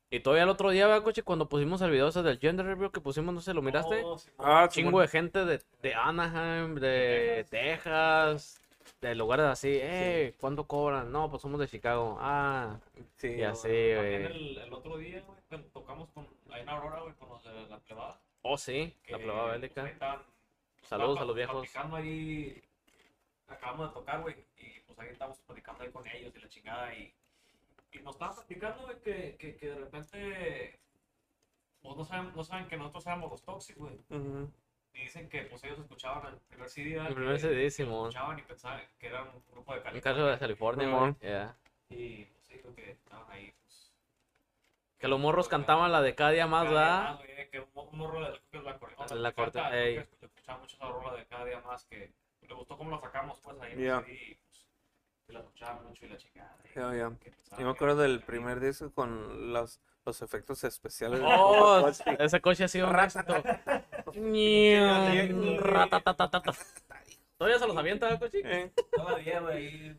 Y 0.10 0.20
todavía 0.20 0.44
el 0.44 0.50
otro 0.50 0.70
día, 0.70 0.86
¿verdad, 0.88 1.04
Cochi? 1.04 1.22
Cuando 1.24 1.50
pusimos 1.50 1.82
el 1.82 1.90
video 1.92 2.10
ese 2.10 2.22
del 2.22 2.38
gender 2.38 2.66
review 2.66 2.92
que 2.92 3.02
pusimos, 3.02 3.34
no 3.34 3.42
sé, 3.42 3.54
¿lo 3.54 3.62
miraste? 3.62 4.04
Oh, 4.04 4.18
Simón. 4.18 4.38
Ah, 4.40 4.68
chingo 4.70 4.90
Simón. 4.90 5.02
de 5.02 5.08
gente 5.08 5.46
de, 5.46 5.62
de 5.82 5.94
Anaheim, 5.96 6.76
de 6.76 7.46
Texas, 7.50 8.62
de 9.02 9.16
lugares 9.16 9.46
así. 9.48 9.70
Eh, 9.82 10.36
¿cuánto 10.40 10.68
cobran? 10.68 11.12
No, 11.12 11.30
pues 11.30 11.42
somos 11.42 11.60
de 11.60 11.68
Chicago. 11.68 12.18
Ah, 12.20 12.78
Sí, 13.16 13.30
y 13.36 13.42
así, 13.44 13.64
También 13.96 14.24
güey. 14.24 14.26
el, 14.26 14.58
el 14.60 14.74
otro 14.74 14.98
día, 14.98 15.24
güey, 15.26 15.64
tocamos 15.74 16.10
con, 16.10 16.28
ahí 16.52 16.62
en 16.62 16.70
Aurora, 16.70 17.00
güey, 17.02 17.14
con 17.16 17.30
los 17.30 17.44
de 17.44 17.68
la 17.68 17.80
plebada. 17.80 18.20
Oh, 18.44 18.58
sí, 18.58 18.94
la 19.10 19.18
plebada 19.18 19.44
pues, 19.50 19.62
bélica. 19.62 19.88
estaban- 19.90 20.22
Saludos 20.84 21.20
a 21.20 21.26
los 21.26 21.36
viejos. 21.36 21.68
ahí, 21.94 22.62
acabamos 23.48 23.90
de 23.90 23.94
tocar, 23.96 24.22
güey, 24.22 24.36
y 24.60 24.75
pues 24.96 25.08
ahí 25.08 25.14
estamos 25.14 25.38
platicando 25.40 25.84
ahí 25.84 25.92
con 25.92 26.08
ellos 26.08 26.34
y 26.36 26.40
la 26.40 26.48
chingada, 26.50 26.94
y, 26.96 27.14
y 27.92 28.00
nos 28.00 28.16
estaban 28.16 28.36
platicando, 28.36 28.84
güey, 28.84 29.00
que, 29.02 29.36
que, 29.38 29.56
que 29.56 29.68
de 29.70 29.76
repente, 29.76 30.80
pues 31.82 31.96
no 31.96 32.06
saben, 32.06 32.32
no 32.36 32.44
saben 32.44 32.68
que 32.68 32.78
nosotros 32.78 33.06
éramos 33.08 33.32
los 33.32 33.44
Toxic, 33.44 33.78
güey. 33.78 34.00
Ujú. 34.10 34.52
Y 34.94 35.00
dicen 35.02 35.28
que 35.28 35.42
pues 35.44 35.62
ellos 35.66 35.80
escuchaban 35.80 36.34
el 36.34 36.40
primer 36.40 36.70
CD. 36.70 36.96
El 36.96 37.14
primer 37.14 37.38
CD, 37.40 37.70
Simón. 37.70 38.08
Escuchaban 38.10 38.40
y 38.40 38.44
pensaban 38.44 38.82
que 38.98 39.08
eran 39.08 39.28
un 39.28 39.44
grupo 39.52 39.74
de 39.74 39.80
Un 39.80 39.84
California. 39.84 40.02
caso 40.02 40.26
de 40.28 40.40
California. 40.40 40.86
Simón. 40.86 41.18
Yeah. 41.20 41.58
Y 41.90 42.24
pues 42.26 42.46
sí, 42.46 42.58
creo 42.60 42.76
que 42.76 42.92
estaban 42.92 43.30
ahí, 43.30 43.54
pues. 43.62 43.92
Que 44.98 45.10
los 45.10 45.20
morros 45.20 45.50
cantaban 45.50 45.92
la 45.92 46.02
de 46.02 46.16
cada 46.16 46.32
día 46.32 46.48
más, 46.48 46.64
cada 46.64 46.72
día 46.72 46.80
¿verdad? 46.80 47.04
más, 47.10 47.18
güey, 47.18 47.50
que 47.50 47.60
un, 47.60 47.68
un 47.74 47.98
morro 47.98 48.22
de 48.22 48.40
que 48.50 48.60
la 48.62 48.80
corte. 48.80 49.16
La 49.16 49.32
corte, 49.34 49.60
ey. 49.74 49.98
Escuchaba 50.22 50.60
mucho 50.60 50.78
esa 50.78 50.88
rola 50.88 51.14
de 51.14 51.26
cada 51.26 51.44
día 51.44 51.60
más 51.60 51.84
que 51.86 52.14
le 52.48 52.54
gustó 52.54 52.78
cómo 52.78 52.92
la 52.92 53.00
sacamos, 53.02 53.38
pues 53.42 53.60
ahí. 53.60 53.76
CD, 53.76 54.14
y, 54.14 54.38
pues, 55.26 55.30
y 55.30 55.34
la 55.34 55.40
escuchaba 55.40 55.82
mucho 55.82 56.06
y 56.06 56.10
la 56.10 56.18
chingada. 56.18 56.56
y 56.64 56.68
que 56.70 56.80
Yo 57.52 57.58
me 57.58 57.64
que 57.64 57.70
acuerdo 57.70 58.02
del 58.02 58.22
primer 58.22 58.60
disco 58.60 58.92
con 58.92 59.54
los, 59.54 59.80
los 60.06 60.22
efectos 60.22 60.64
especiales. 60.64 61.20
de 61.20 61.26
Oh, 61.28 61.88
ese 62.20 62.42
coche 62.42 62.64
ha 62.66 62.68
sido 62.68 62.90
un 62.90 63.00
éxito. 63.00 63.34
¿Todavía 67.38 67.60
se 67.60 67.68
los 67.68 67.78
avienta, 67.78 68.10
el 68.10 68.20
coche? 68.20 68.42
Eh, 68.44 68.72
Todavía, 68.96 69.40
güey, 69.42 69.58
ahí 69.58 69.98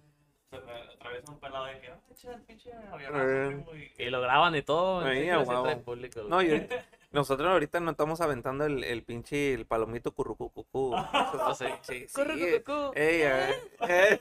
se 0.51 0.59
me 0.61 0.73
atraviesa 0.73 1.33
un 1.33 1.39
pelado 1.41 1.65
de 1.67 1.81
que, 1.81 1.89
ah, 1.89 2.01
pinche 2.47 2.73
avionazo, 2.73 3.31
Eh. 3.31 3.47
primo", 3.49 3.75
y- 3.75 3.93
Y 4.03 4.11
lo 4.11 4.21
graban 4.23 4.55
y 4.57 4.63
todo. 4.63 5.01
Ahí, 5.01 5.29
huevo. 5.31 5.83
público. 5.83 6.23
No, 6.23 6.41
y 6.41 6.51
ahorita- 6.51 6.85
nosotros 7.13 7.49
ahorita 7.49 7.81
no 7.81 7.93
estamos 7.93 8.21
aventando 8.21 8.65
el, 8.67 8.85
el 8.85 9.03
pinche 9.03 9.55
el 9.55 9.65
palomito 9.67 10.13
currucucucú. 10.13 10.93
Ah, 10.95 11.55
sí. 11.59 11.65
Sí, 11.83 12.07
sí. 12.07 12.13
Corre, 12.15 12.63
cucú. 12.63 12.93
Ey, 12.95 13.23
a 13.23 13.35
ver. 13.35 14.21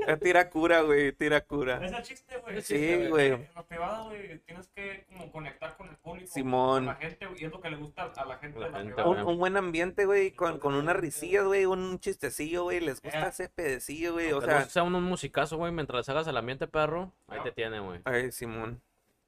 es 0.07 0.21
tira 0.21 0.49
cura, 0.51 0.81
güey, 0.83 1.13
tira 1.13 1.41
cura. 1.43 1.85
Es 1.85 1.93
el 1.93 2.03
chiste, 2.03 2.39
güey. 2.39 2.63
Sí, 2.63 3.07
güey. 3.09 3.33
En 3.33 3.49
la 3.55 3.63
privada, 3.63 4.05
güey, 4.05 4.39
tienes 4.41 4.69
que 4.69 5.05
como 5.13 5.31
conectar 5.33 5.77
con 5.77 5.89
el 5.89 5.97
público. 5.97 6.31
Simón. 6.31 6.85
Con 6.85 6.87
la 6.87 6.95
gente, 6.97 7.27
güey, 7.27 7.43
y 7.43 7.45
es 7.47 7.53
lo 7.53 7.61
que 7.61 7.71
le 7.71 7.77
gusta 7.77 8.11
a 8.17 8.25
la 8.25 8.37
gente 8.39 8.59
La 8.59 8.67
de 8.67 8.73
la 8.73 8.79
gente, 8.79 8.95
privada. 8.95 9.23
Un, 9.23 9.27
un 9.29 9.39
buen 9.39 9.57
ambiente, 9.57 10.07
güey, 10.07 10.33
con, 10.33 10.59
con 10.59 10.75
unas 10.75 10.97
risillas, 10.97 11.45
güey, 11.45 11.67
un 11.67 11.99
chistecillo, 12.01 12.65
güey. 12.65 12.81
Les 12.81 13.01
gusta 13.03 13.21
Ya. 13.21 13.29
ese 13.29 13.49
pedecillo, 13.49 14.13
güey. 14.15 14.33
O 14.33 14.41
sea, 14.41 14.65
sea 14.65 14.83
un, 14.83 14.95
un 14.95 15.05
musicazo, 15.05 15.57
güey, 15.57 15.73
mientras 15.73 16.09
hagas 16.09 16.27
el 16.27 16.37
ambiente 16.37 16.67
perro, 16.67 17.13
ahí 17.29 17.41
te 17.43 17.53
tiene, 17.53 17.81
güey. 17.81 18.01
ay, 18.05 18.33
Simón. 18.33 18.70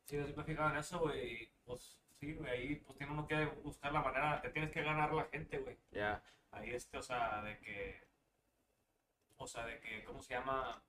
Sí, 0.04 0.16
yo 0.16 0.24
siempre 0.24 0.42
he 0.42 0.46
fijado 0.46 0.70
en 0.70 0.76
eso, 0.76 0.98
güey. 1.00 1.50
Pues 1.64 1.98
sí, 2.18 2.34
güey, 2.34 2.50
ahí 2.50 2.76
pues 2.76 2.96
tiene 2.98 3.12
uno 3.12 3.26
que 3.26 3.44
buscar 3.62 3.92
la 3.92 4.02
manera, 4.02 4.40
te 4.40 4.50
tienes 4.50 4.70
que 4.70 4.82
ganar 4.82 5.12
la 5.12 5.24
gente, 5.24 5.58
güey. 5.58 5.78
Ya. 5.90 6.22
Ahí 6.50 6.70
este, 6.70 6.98
o 6.98 7.02
sea, 7.02 7.42
de 7.42 7.58
que, 7.60 8.06
o 9.36 9.46
sea, 9.46 9.64
de 9.66 9.80
que, 9.80 10.04
¿cómo 10.04 10.20
se 10.20 10.34
llama? 10.34 10.82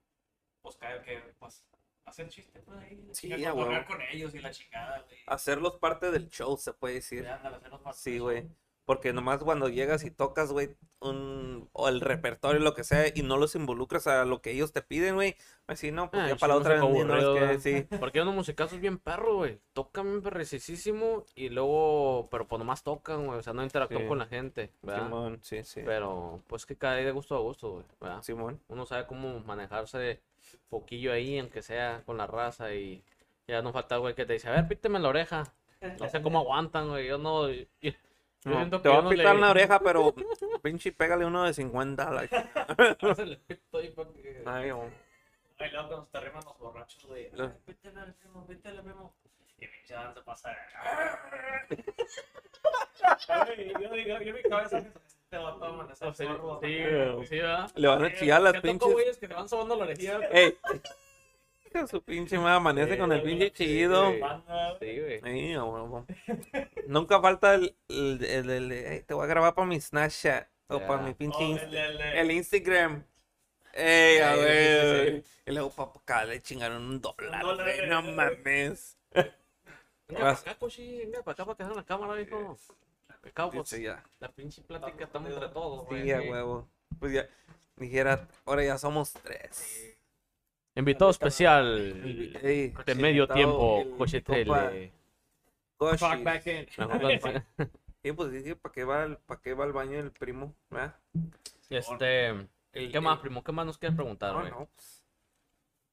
Pues 0.62 0.76
caer 0.78 1.02
que, 1.04 1.20
pues, 1.40 1.66
hacer 2.06 2.30
chiste, 2.30 2.60
pues 2.62 2.78
ahí. 2.80 3.10
Sí, 3.14 3.30
chingar, 3.30 3.52
a 3.52 3.52
cotorrear 3.52 3.82
huevo. 3.82 3.88
con 3.88 4.02
ellos 4.02 4.36
y 4.36 4.40
la 4.40 4.52
chingada, 4.52 5.02
güey. 5.02 5.20
Hacerlos 5.28 5.78
parte 5.78 6.12
del 6.12 6.30
show, 6.30 6.58
se 6.58 6.74
puede 6.74 6.96
decir. 6.96 7.24
Sí, 7.24 7.30
ándale, 7.30 7.58
hacerlos 7.58 7.82
parte 7.82 8.00
Sí, 8.00 8.20
güey. 8.20 8.50
Porque 8.86 9.14
nomás 9.14 9.42
cuando 9.42 9.70
llegas 9.70 10.04
y 10.04 10.12
tocas, 10.12 10.52
güey, 10.52 10.76
un, 11.00 11.70
o 11.72 11.88
el 11.88 12.02
repertorio, 12.02 12.60
lo 12.60 12.74
que 12.74 12.84
sea, 12.84 13.06
y 13.14 13.22
no 13.22 13.38
los 13.38 13.56
involucras 13.56 14.08
a 14.08 14.26
lo 14.26 14.42
que 14.42 14.52
ellos 14.52 14.74
te 14.74 14.82
piden, 14.82 15.16
güey, 15.16 15.36
así 15.68 15.92
no, 15.92 16.12
pues 16.12 16.24
Ah, 16.24 16.28
ya 16.30 16.36
para 16.36 16.54
la 16.54 16.60
otra 16.60 16.74
vez, 16.74 17.06
no 17.06 17.38
es 17.38 17.64
que, 17.64 17.88
sí. 17.90 17.98
Porque 17.98 18.22
unos 18.22 18.36
musicazos 18.36 18.82
bien 18.82 18.98
perros, 18.98 19.36
güey. 19.36 19.60
Tocan 19.72 20.06
bien 20.10 20.22
perricisísimo 20.22 21.26
y 21.36 21.48
luego, 21.50 22.28
pero 22.30 22.48
pues 22.48 22.60
nomás 22.60 22.84
tocan, 22.84 23.26
güey. 23.26 23.40
O 23.40 23.42
sea, 23.44 23.54
no 23.54 23.64
interactúan 23.64 24.02
Sí. 24.04 24.08
con 24.08 24.20
la 24.20 24.26
gente, 24.26 24.70
¿verdad? 24.82 25.04
Simón, 25.06 25.40
sí, 25.44 25.64
sí. 25.64 25.82
Pero 25.86 26.42
pues 26.48 26.66
que 26.66 26.76
cae 26.76 27.06
de 27.06 27.12
gusto 27.12 27.36
a 27.36 27.40
gusto, 27.40 27.72
güey, 27.72 27.86
¿verdad? 28.02 28.22
Simón. 28.22 28.60
Uno 28.68 28.86
sabe 28.86 29.08
cómo 29.08 29.40
manejarse 29.42 30.20
poquillo 30.70 31.14
ahí, 31.14 31.40
aunque 31.40 31.62
sea 31.62 32.04
con 32.06 32.18
la 32.18 32.28
raza 32.28 32.74
y 32.74 33.02
ya 33.48 33.62
no 33.62 33.72
falta, 33.72 33.96
güey, 33.98 34.14
que 34.14 34.26
te 34.26 34.34
dice, 34.34 34.50
a 34.50 34.52
ver, 34.52 34.68
píteme 34.68 35.00
la 35.00 35.08
oreja. 35.10 35.44
No 36.00 36.10
sé 36.10 36.22
cómo 36.22 36.40
aguantan, 36.40 36.90
güey. 36.90 37.08
Yo 37.08 37.18
no... 37.18 37.50
Yo 37.50 37.92
No, 38.46 38.82
te 38.82 38.90
yo 38.90 39.00
a 39.00 39.02
no 39.02 39.10
pitar 39.10 39.36
le- 39.36 39.42
la 39.42 39.50
oreja, 39.52 39.80
pero 39.80 40.14
pinche 40.62 40.92
pégale 40.92 41.26
uno 41.26 41.44
de 41.44 41.54
50. 41.54 42.12
like. 42.12 42.36
Ay, 44.46 44.72
oh. 44.72 44.90
Ay, 45.60 45.72
luego 45.72 45.88
cuando 45.88 46.08
te 46.12 46.18
arriman 46.18 46.44
los 46.44 46.58
borrachos, 46.60 47.06
güey. 47.06 47.30
Lo- 47.34 47.46
"Ay, 47.46 47.52
Vítele 47.68 48.00
al 48.02 48.14
primo, 48.16 48.46
vítele 48.48 48.78
al 48.80 48.84
primo. 48.84 49.14
Y 49.60 49.68
pinche 49.68 49.94
Dan 49.94 50.14
se 50.14 50.22
pasa. 50.22 50.56
Ay, 53.28 53.74
Yo 53.82 53.90
digo, 53.94 54.18
yo 54.20 54.30
en 54.30 54.34
mi 54.36 54.42
cabeza 54.44 54.84
te 55.30 55.38
va 55.38 55.50
a 55.50 56.14
sí, 56.14 56.26
sí, 57.28 57.38
¿verdad? 57.40 57.72
Le 57.76 57.88
van 57.88 58.04
a 58.06 58.14
chillar 58.14 58.42
las 58.42 58.54
Yo 58.54 58.62
pinches. 58.62 58.92
güeyes 58.92 59.18
que 59.18 59.28
te 59.28 59.34
van 59.34 59.48
sobando 59.50 59.76
la 59.76 59.84
orejilla. 59.86 60.18
güey. 60.18 60.30
Ey. 60.32 60.58
De 61.74 61.88
Su 61.88 62.02
pinche 62.04 62.38
madre 62.38 62.56
amanece 62.58 62.98
con 62.98 63.12
el 63.12 63.22
Sí, 63.22 63.26
pinche 63.28 63.52
sí. 63.56 63.86
Banda, 63.88 64.78
Sí, 64.80 65.00
güey. 65.00 65.22
Sí. 65.22 65.56
Nunca 66.88 67.20
falta 67.22 67.56
el, 67.56 67.76
el, 67.90 68.24
el, 68.24 68.50
el 68.50 68.72
"Ey, 68.72 69.02
te 69.02 69.14
voy 69.14 69.24
a 69.24 69.28
grabar 69.28 69.56
para 69.56 69.68
mi 69.68 69.80
Snapchat 69.82 70.48
o 70.68 70.80
Ya. 70.80 70.88
para 70.88 71.02
mi 71.02 71.14
pinche 71.14 71.38
Oh, 71.40 71.42
Insta- 71.42 72.14
el- 72.20 72.32
Instagram. 72.32 73.04
Ey, 73.74 74.20
a 74.20 74.36
sí, 74.36 74.40
ver. 74.42 75.24
sí, 75.24 75.30
Y 75.48 75.52
luego 75.52 75.70
papá, 75.72 76.00
acá 76.00 76.26
le 76.26 76.42
chingaron 76.42 76.84
un 76.86 77.02
dólar, 77.02 77.44
Un 77.44 77.58
dólar, 77.58 77.88
no 77.88 78.00
eh. 78.00 78.12
mames. 78.14 78.98
Venga 80.08 80.20
para 80.20 80.32
acá, 80.32 80.56
cochi. 80.60 80.98
Venga 81.00 81.24
para 81.24 81.34
acá 81.34 81.46
para 81.46 81.58
que 81.58 81.64
vean 81.64 81.76
la 81.76 81.84
cámara, 81.84 82.22
hijo. 82.22 82.58
Acá, 83.26 83.50
pues, 83.50 83.70
Sí, 83.70 83.82
ya. 83.84 84.04
la 84.20 84.30
pinche 84.30 84.62
plática 84.62 85.06
estamos 85.06 85.32
entre 85.32 85.50
todos, 85.50 85.88
güey. 85.88 86.04
Sí, 86.04 86.12
a 86.12 86.22
huevo. 86.22 86.68
Pues 87.00 87.14
ya, 87.14 87.28
dijera, 87.78 88.28
ahora 88.46 88.64
ya 88.64 88.78
somos 88.78 89.14
tres. 89.14 89.93
Invitado 90.76 91.12
especial 91.12 92.02
Ey, 92.42 92.74
de 92.86 92.96
medio 92.96 93.28
tiempo, 93.28 93.82
el 93.82 93.92
Coche 93.98 94.24
compa 94.24 94.70
Tele. 94.70 94.92
Coshi. 95.78 95.98
Fuck 95.98 96.24
back 96.24 96.48
in. 96.48 96.68
Mejor 96.78 97.04
la- 97.04 97.46
Sí, 98.04 98.12
pues 98.12 98.32
dije, 98.32 98.56
¿para 98.56 98.74
qué 98.74 98.84
va, 98.84 99.04
al- 99.04 99.18
pa' 99.18 99.40
qué 99.40 99.54
va 99.54 99.64
al 99.64 99.72
baño 99.72 99.98
el 100.00 100.12
primo? 100.12 100.54
¿verdad? 100.70 100.96
Este, 101.70 102.28
El- 102.74 102.92
¿qué 102.92 103.00
más, 103.00 103.16
el- 103.16 103.22
primo? 103.22 103.44
¿Qué 103.44 103.52
más 103.54 103.66
nos 103.66 103.78
quieres 103.78 103.96
preguntar, 103.96 104.34
No, 104.34 104.40
güey? 104.42 104.52
no, 104.52 104.70
pues, 104.76 105.04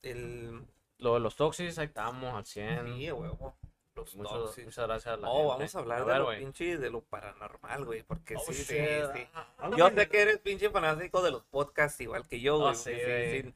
el... 0.03 0.65
Lo 0.99 1.15
de 1.15 1.21
los 1.21 1.37
toxis, 1.37 1.79
ahí 1.79 1.87
estamos 1.87 2.35
al 2.35 2.45
100. 2.45 2.97
Sí, 2.99 3.11
huevo. 3.13 3.57
Los 3.97 4.15
Muchas, 4.15 4.57
muchas 4.65 4.87
gracias 4.87 5.07
a 5.15 5.17
la 5.17 5.29
Oh, 5.29 5.37
gente. 5.37 5.49
vamos 5.59 5.75
a 5.75 5.79
hablar 5.81 5.99
de 6.01 6.05
ver, 6.07 6.19
lo 6.19 6.25
güey. 6.27 6.39
pinche 6.39 6.79
de 6.79 6.91
lo 6.91 7.01
paranormal, 7.03 7.85
güey, 7.85 8.03
porque 8.05 8.37
Oh, 8.37 8.41
sí, 8.47 8.55
sí, 8.55 8.65
sí. 8.65 9.27
Ah, 9.35 9.71
Yo 9.77 9.91
sé 9.91 10.09
que 10.09 10.23
eres 10.23 10.39
pinche 10.39 10.71
fanático 10.71 11.21
de 11.23 11.33
los 11.33 11.43
podcasts 11.45 12.01
igual 12.01 12.27
que 12.27 12.41
yo, 12.41 12.57
Oh, 12.57 12.61
güey. 12.61 12.75
sí, 12.77 12.93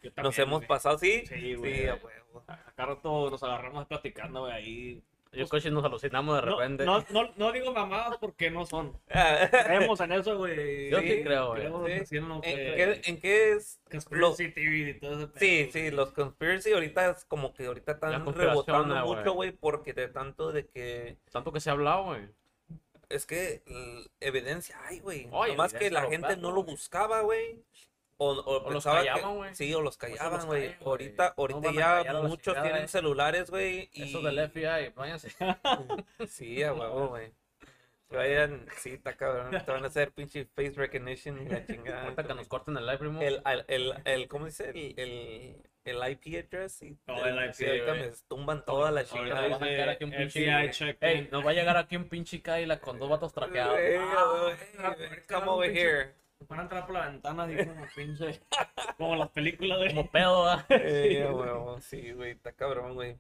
sí, 0.02 0.11
Nos 0.16 0.39
hemos 0.39 0.65
pasado, 0.66 0.98
¿sí? 0.98 1.24
Sí, 1.27 1.55
güey. 1.55 1.89
Acá 1.89 2.86
rato 2.86 3.31
nos 3.31 3.43
agarramos 3.43 3.86
platicando, 3.86 4.40
güey, 4.43 4.52
ahí. 4.52 5.02
Yo, 5.35 5.48
Coche, 5.48 5.70
nos 5.70 5.85
alucinamos 5.85 6.35
de 6.36 6.40
repente. 6.43 6.85
no, 6.85 7.05
no, 7.11 7.31
no 7.36 7.52
digo 7.52 7.73
mamadas 7.73 8.16
porque 8.19 8.51
no 8.51 8.65
son. 8.66 8.98
Ah, 9.11 9.48
Creemos 9.51 10.01
en 10.01 10.12
eso, 10.12 10.36
güey. 10.39 10.90
Yo 10.90 11.01
sí 11.01 11.23
creo, 11.23 11.48
güey. 11.51 12.06
Sí. 12.06 12.16
en 12.16 12.28
lo 12.28 12.35
¿En 12.36 12.40
que- 12.43 12.51
qué, 13.02 13.02
en 13.11 13.20
qué 13.20 13.52
es? 13.52 13.81
lo- 13.85 13.90
Conspiracy 13.90 14.48
TV 14.52 14.77
y 14.90 14.94
todo 15.01 15.12
ese 15.19 15.27
pedo. 15.28 15.39
Sí, 15.39 15.70
sí, 15.73 15.90
los 15.90 16.12
conspiracy 16.12 16.73
ahorita 16.73 17.11
es 17.11 17.24
como 17.24 17.52
que 17.55 17.66
ahorita 17.66 17.93
están 17.93 18.24
rebotando 18.35 18.94
mucho, 19.06 19.32
güey, 19.32 19.52
porque 19.52 19.93
de 19.93 20.09
tanto 20.09 20.52
de 20.52 20.66
que 20.66 21.16
Tanto 21.32 21.52
que 21.52 21.61
se 21.61 21.70
ha 21.70 21.73
hablado, 21.74 22.05
güey. 22.05 22.23
es 23.09 23.27
que 23.27 23.62
evidencia 24.20 24.77
hay, 24.86 25.01
güey. 25.01 25.27
Nomás 25.27 25.74
que 25.74 25.90
la 25.90 26.02
gente 26.09 26.36
no 26.36 26.51
lo 26.52 26.62
buscaba, 26.65 27.20
güey. 27.20 27.62
O, 28.16 28.31
o, 28.32 28.65
O 28.65 28.70
los 28.70 28.85
callaban, 28.85 29.36
güey. 29.36 29.55
Sí, 29.55 29.74
o 29.74 29.81
los 29.81 29.97
callaban, 29.97 30.47
güey. 30.47 30.62
callan, 30.69 30.77
güey. 30.78 30.89
Ahorita, 30.89 31.35
No 31.36 31.43
ahorita 31.43 31.69
a 31.69 32.03
ya 32.05 32.12
muchos 32.23 32.43
chingada, 32.45 32.62
tienen 32.62 32.85
eh. 32.85 32.89
celulares, 32.89 33.51
güey. 33.51 33.91
Y... 33.93 34.03
Eso 34.05 34.20
del 34.23 34.49
FBI, 34.51 34.93
váyanse. 34.95 35.32
Sí, 36.28 36.62
a 36.62 36.73
huevo, 36.73 37.09
güey. 37.09 37.32
Que 38.09 38.16
vayan, 38.16 38.66
sí, 38.77 38.91
está 38.91 39.16
cabrón. 39.16 39.51
Te 39.51 39.70
van 39.73 39.82
a 39.82 39.89
hacer 39.89 40.12
pinche 40.12 40.45
face 40.45 40.74
recognition 40.77 41.41
y 41.45 41.49
la 41.49 41.66
chingada. 41.66 42.03
Ahorita 42.05 42.24
que 42.24 42.35
nos 42.35 42.47
corten 42.47 42.77
el 42.77 42.86
live, 42.86 42.99
primo. 42.99 43.20
El, 43.20 43.43
el, 43.47 43.65
el, 43.66 43.95
el- 44.05 44.28
¿cómo 44.28 44.45
dice? 44.47 44.70
El, 44.70 44.95
el, 44.99 45.57
el 45.85 46.11
IP 46.12 46.45
address. 46.45 46.82
Y, 46.82 46.97
Oh, 47.09 47.24
el 47.24 47.47
IP, 47.47 47.53
sí, 47.55 47.65
ahorita 47.66 47.95
me 47.95 48.11
tumban 48.28 48.65
toda 48.65 48.91
la 48.93 49.05
chingada. 49.05 49.49
nos 49.49 49.59
van 49.59 49.69
a 49.69 49.77
caer 49.77 49.89
aquí 49.89 50.05
un 50.05 50.11
pinche-. 50.12 50.97
Ey, 51.01 51.28
nos 51.32 51.45
va 51.45 51.51
a 51.51 51.55
llegar 51.55 51.77
aquí 51.78 51.97
un 51.97 52.09
pinche 52.09 52.41
Kyla 52.43 52.78
con 52.78 52.99
dos 52.99 53.09
vatos 53.09 53.32
traqueados. 53.32 53.77
Hey, 53.81 53.97
Ah, 53.99 54.55
hey, 54.97 55.19
Come 55.28 55.49
over 55.49 55.70
here. 55.77 56.15
Van 56.49 56.59
a 56.61 56.62
entrar 56.62 56.85
por 56.87 56.95
la 56.95 57.07
ventana 57.09 57.45
así 57.45 57.57
como 57.66 57.87
pinche. 57.97 58.41
Como 58.99 59.16
las 59.16 59.29
películas 59.31 59.81
de. 59.81 59.89
Como 59.89 60.11
pedo, 60.11 60.45
¿verdad? 60.45 60.66
Ey, 60.71 61.23
a 61.23 61.31
huevo, 61.33 61.81
Sí, 61.81 62.12
güey, 62.12 62.33
está 62.33 62.53
cabrón, 62.53 62.95
güey. 62.95 63.19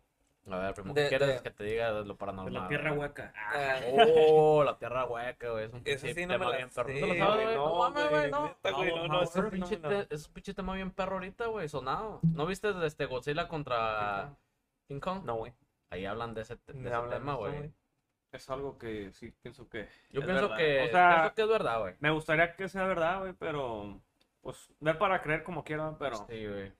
A 0.50 0.58
ver, 0.58 0.74
primo, 0.74 0.92
De- 0.92 1.04
¿qué 1.04 1.08
quieres 1.08 1.28
de- 1.28 1.42
que 1.42 1.50
te 1.50 1.64
diga 1.64 1.86
de 1.92 2.00
lo 2.04 2.04
de 2.04 2.14
paranormal? 2.16 2.52
la 2.52 2.68
tierra 2.68 2.90
güey? 2.90 3.00
hueca. 3.00 3.32
Ah, 3.34 3.80
Oh, 4.28 4.62
la 4.62 4.76
tierra 4.76 5.06
hueca, 5.06 5.50
güey. 5.50 5.64
Es 5.64 5.72
un 5.72 5.82
pinche 5.82 6.14
sí 6.14 6.26
no 6.26 6.34
tema 6.34 6.54
bien 6.56 6.68
perro. 6.68 6.88
sé, 6.88 7.00
¿No 7.00 7.06
te 7.06 7.14
lo 7.14 7.24
sabes, 7.26 7.34
güey, 7.34 7.44
güey? 7.46 7.56
no, 7.56 7.66
No 7.68 7.78
mames, 7.78 8.02
güey, 8.10 8.10
güey, 8.20 8.30
no. 8.30 8.46
neta, 8.46 8.70
güey, 8.72 8.94
no, 8.94 9.08
no, 9.08 9.22
es, 9.22 9.30
ese 9.30 9.38
un 9.38 9.44
no 9.46 9.50
pinche 9.50 10.06
es 10.10 10.26
un 10.28 10.32
pinche 10.34 10.52
tema 10.54 10.74
bien 10.74 10.90
perro 10.90 11.14
ahorita, 11.14 11.46
güey, 11.46 11.68
sonado. 11.70 12.20
¿No 12.22 12.44
viste 12.44 12.72
de 12.74 12.86
este 12.86 13.06
Godzilla 13.06 13.48
contra 13.48 14.34
King 14.86 15.00
Kong? 15.00 15.24
No, 15.24 15.36
güey. 15.36 15.54
Ahí 15.88 16.04
hablan 16.04 16.34
de 16.34 16.42
ese, 16.42 16.56
de 16.56 16.60
ese 16.72 16.78
de 16.78 17.08
tema, 17.08 17.32
eso, 17.32 17.38
güey. 17.38 17.72
Es 18.34 18.50
algo 18.50 18.76
que 18.78 19.12
sí 19.12 19.32
pienso 19.42 19.68
que. 19.68 19.88
Yo 20.10 20.20
es 20.20 20.26
pienso 20.26 20.42
verdad. 20.48 20.56
que, 20.56 20.82
O 20.82 20.88
sea, 20.88 21.14
pienso 21.20 21.34
que 21.34 21.42
es 21.42 21.48
verdad, 21.48 21.80
güey. 21.80 21.94
me 22.00 22.10
gustaría 22.10 22.56
que 22.56 22.68
sea 22.68 22.84
verdad, 22.84 23.20
güey, 23.20 23.32
pero. 23.34 24.00
Pues 24.42 24.68
ver 24.80 24.98
para 24.98 25.22
creer 25.22 25.42
como 25.44 25.62
quiera, 25.64 25.96
pero. 25.98 26.16
Sí, 26.28 26.46
güey. 26.46 26.72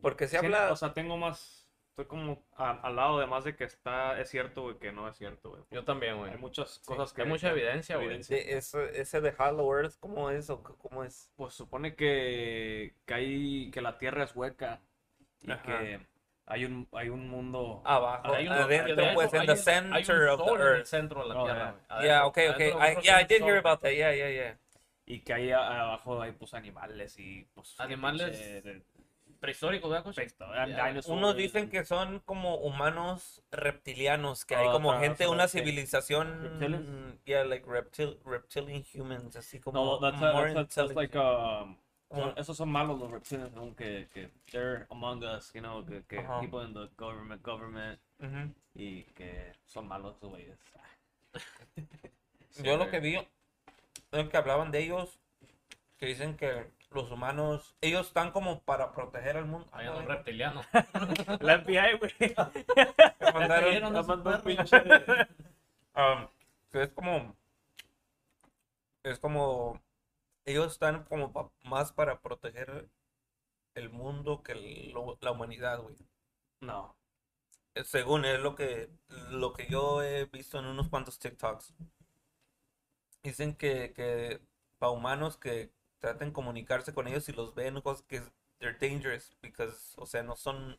Porque 0.00 0.26
se 0.28 0.38
Sí, 0.38 0.46
habla. 0.46 0.72
O 0.72 0.76
sea, 0.76 0.94
tengo 0.94 1.16
más. 1.16 1.66
Estoy 1.90 2.04
como 2.06 2.42
a- 2.56 2.80
al 2.82 2.94
lado 2.96 3.18
de 3.18 3.26
más 3.26 3.42
de 3.44 3.56
que 3.56 3.64
está. 3.64 4.18
Es 4.20 4.30
cierto, 4.30 4.62
güey, 4.62 4.78
que 4.78 4.92
no 4.92 5.08
es 5.08 5.16
cierto, 5.16 5.50
güey. 5.50 5.62
Yo 5.72 5.84
también, 5.84 6.16
güey. 6.16 6.30
Hay 6.30 6.38
muchas 6.38 6.78
cosas 6.86 7.12
que. 7.12 7.22
Hay 7.22 7.28
mucha 7.28 7.48
que- 7.52 7.58
evidencia, 7.60 7.96
güey. 7.96 8.06
evidencia. 8.06 8.36
de 8.36 8.56
ese, 8.56 9.00
ese 9.00 9.20
de 9.20 9.34
Hollow 9.36 9.74
Earth, 9.78 9.94
¿cómo 9.98 10.30
es? 10.30 10.48
o 10.48 10.62
¿Cómo 10.62 11.02
es? 11.02 11.32
Pues 11.36 11.52
supone 11.54 11.96
que, 11.96 12.94
que 13.04 13.14
hay 13.14 13.70
que 13.72 13.82
la 13.82 13.98
tierra 13.98 14.22
es 14.22 14.34
hueca 14.36 14.80
y 15.42 15.50
Ajá. 15.50 15.62
que 15.62 16.06
hay 16.50 16.64
un 16.64 16.86
hay 16.92 17.08
un 17.08 17.28
mundo 17.28 17.80
Abajo, 17.84 18.34
Hay 18.34 18.46
un- 18.46 18.52
adentro, 18.52 18.96
de 18.96 19.12
pues, 19.14 19.32
in 19.32 19.46
the 19.46 19.56
center 19.56 20.28
of 20.28 20.40
the 20.40 20.44
sol 20.46 20.56
en 20.60 20.66
el 20.66 20.72
earth. 20.74 20.86
centro 20.86 21.22
de 21.22 21.28
la 21.34 21.40
Oh, 21.40 21.44
tierra, 21.44 21.74
yeah. 21.88 22.02
Yeah, 22.02 22.18
Adentro- 22.22 22.28
okay, 22.28 22.48
okay. 22.48 22.70
adentro 22.72 23.00
I, 23.00 23.04
yeah, 23.04 23.20
I 23.20 23.24
did 23.24 23.42
hear 23.42 23.56
about 23.58 23.80
that. 23.80 23.92
Yeah, 23.92 24.12
yeah, 24.14 24.28
yeah. 24.30 24.56
y 25.06 25.20
que 25.20 25.32
ahí 25.32 25.50
a- 25.50 25.80
abajo 25.82 26.20
hay 26.22 26.32
pues 26.32 26.52
animales 26.54 27.18
y 27.18 27.44
pues 27.54 27.74
Animales 27.80 28.38
de- 28.62 28.82
Prehistóricos, 29.40 29.90
¿verdad, 29.90 30.12
Ya, 30.68 30.86
dinosaurs. 30.88 31.06
Unos 31.08 31.34
dicen 31.34 31.70
que 31.70 31.82
son 31.86 32.18
como 32.26 32.56
humanos 32.56 33.42
reptilianos, 33.50 34.44
que 34.44 34.54
hay 34.54 34.68
como 34.70 34.90
Otra, 34.90 35.00
gente, 35.00 35.24
otra, 35.24 35.34
una 35.34 35.48
sí. 35.48 35.60
civilización, 35.60 36.42
¿Reptiles? 36.60 36.80
yeah, 37.24 37.44
like 37.44 37.64
reptil, 37.66 38.18
reptilian 38.26 38.84
humans, 38.94 39.36
así 39.36 39.58
como 39.58 39.82
No, 39.82 39.98
that's, 39.98 40.20
more 40.20 40.52
that's, 40.52 40.74
that's, 40.74 40.94
like 40.94 41.16
intelligent. 41.16 41.62
um, 41.62 41.76
Esos 42.36 42.56
son 42.56 42.70
malos 42.72 42.98
los 42.98 43.10
reptiles, 43.10 43.52
¿no? 43.52 43.74
que, 43.76 44.08
they're 44.50 44.86
among 44.90 45.22
us, 45.22 45.52
you 45.52 45.60
know, 45.60 45.84
que, 45.86 46.02
que 46.06 46.18
Ajá. 46.18 46.40
people 46.40 46.64
in 46.66 46.74
the 46.74 46.88
government, 46.96 47.40
government 47.42 48.00
Ujú. 48.18 48.52
y 48.74 49.04
que 49.14 49.52
son 49.66 49.86
malos 49.86 50.16
esos 50.16 50.28
güeyes. 50.30 50.58
Sí, 52.50 52.62
Yo 52.64 52.76
lo 52.76 52.90
que 52.90 52.98
vi 52.98 53.16
es 54.10 54.28
que 54.28 54.36
hablaban 54.36 54.72
de 54.72 54.80
ellos, 54.80 55.20
que 55.98 56.06
dicen 56.06 56.36
que 56.36 56.66
los 56.90 57.08
humanos, 57.12 57.76
ellos 57.80 58.08
están 58.08 58.32
como 58.32 58.60
para 58.62 58.90
proteger 58.92 59.36
al 59.36 59.44
mundo. 59.46 59.68
Hay 59.70 59.86
un 59.86 60.04
reptiliano. 60.06 60.62
La 61.40 61.60
FBI, 61.60 61.96
güey. 61.98 62.12
Mandaron- 63.32 64.22
perros. 64.24 64.42
pinche- 64.44 65.28
Um, 65.92 66.28
es 66.72 66.88
como 66.92 67.34
es 69.02 69.18
como 69.18 69.80
ellos 70.44 70.72
están 70.72 71.04
como 71.04 71.32
pa- 71.32 71.50
más 71.64 71.92
para 71.92 72.20
proteger 72.20 72.88
el 73.74 73.90
mundo 73.90 74.42
que 74.42 74.52
el- 74.52 74.92
lo- 74.92 75.18
la 75.22 75.32
humanidad, 75.32 75.80
güey. 75.82 75.96
No. 76.60 76.96
Eh, 77.74 77.84
Según 77.84 78.24
es 78.24 78.40
lo 78.40 78.54
que 78.56 78.90
lo 79.30 79.52
que 79.52 79.66
yo 79.68 80.02
he 80.02 80.26
visto 80.26 80.58
en 80.58 80.66
unos 80.66 80.88
cuantos 80.88 81.18
TikToks. 81.18 81.74
Dicen 83.22 83.54
que, 83.54 83.92
que 83.94 84.40
para 84.78 84.92
humanos 84.92 85.36
que 85.36 85.70
traten 85.98 86.28
de 86.28 86.32
comunicarse 86.32 86.94
con 86.94 87.06
ellos 87.06 87.28
y 87.28 87.32
los 87.32 87.54
ven 87.54 87.80
cosas 87.82 88.02
que 88.06 88.22
they're 88.58 88.78
dangerous 88.78 89.36
because 89.42 89.94
o 89.96 90.06
sea, 90.06 90.22
no 90.22 90.36
son 90.36 90.78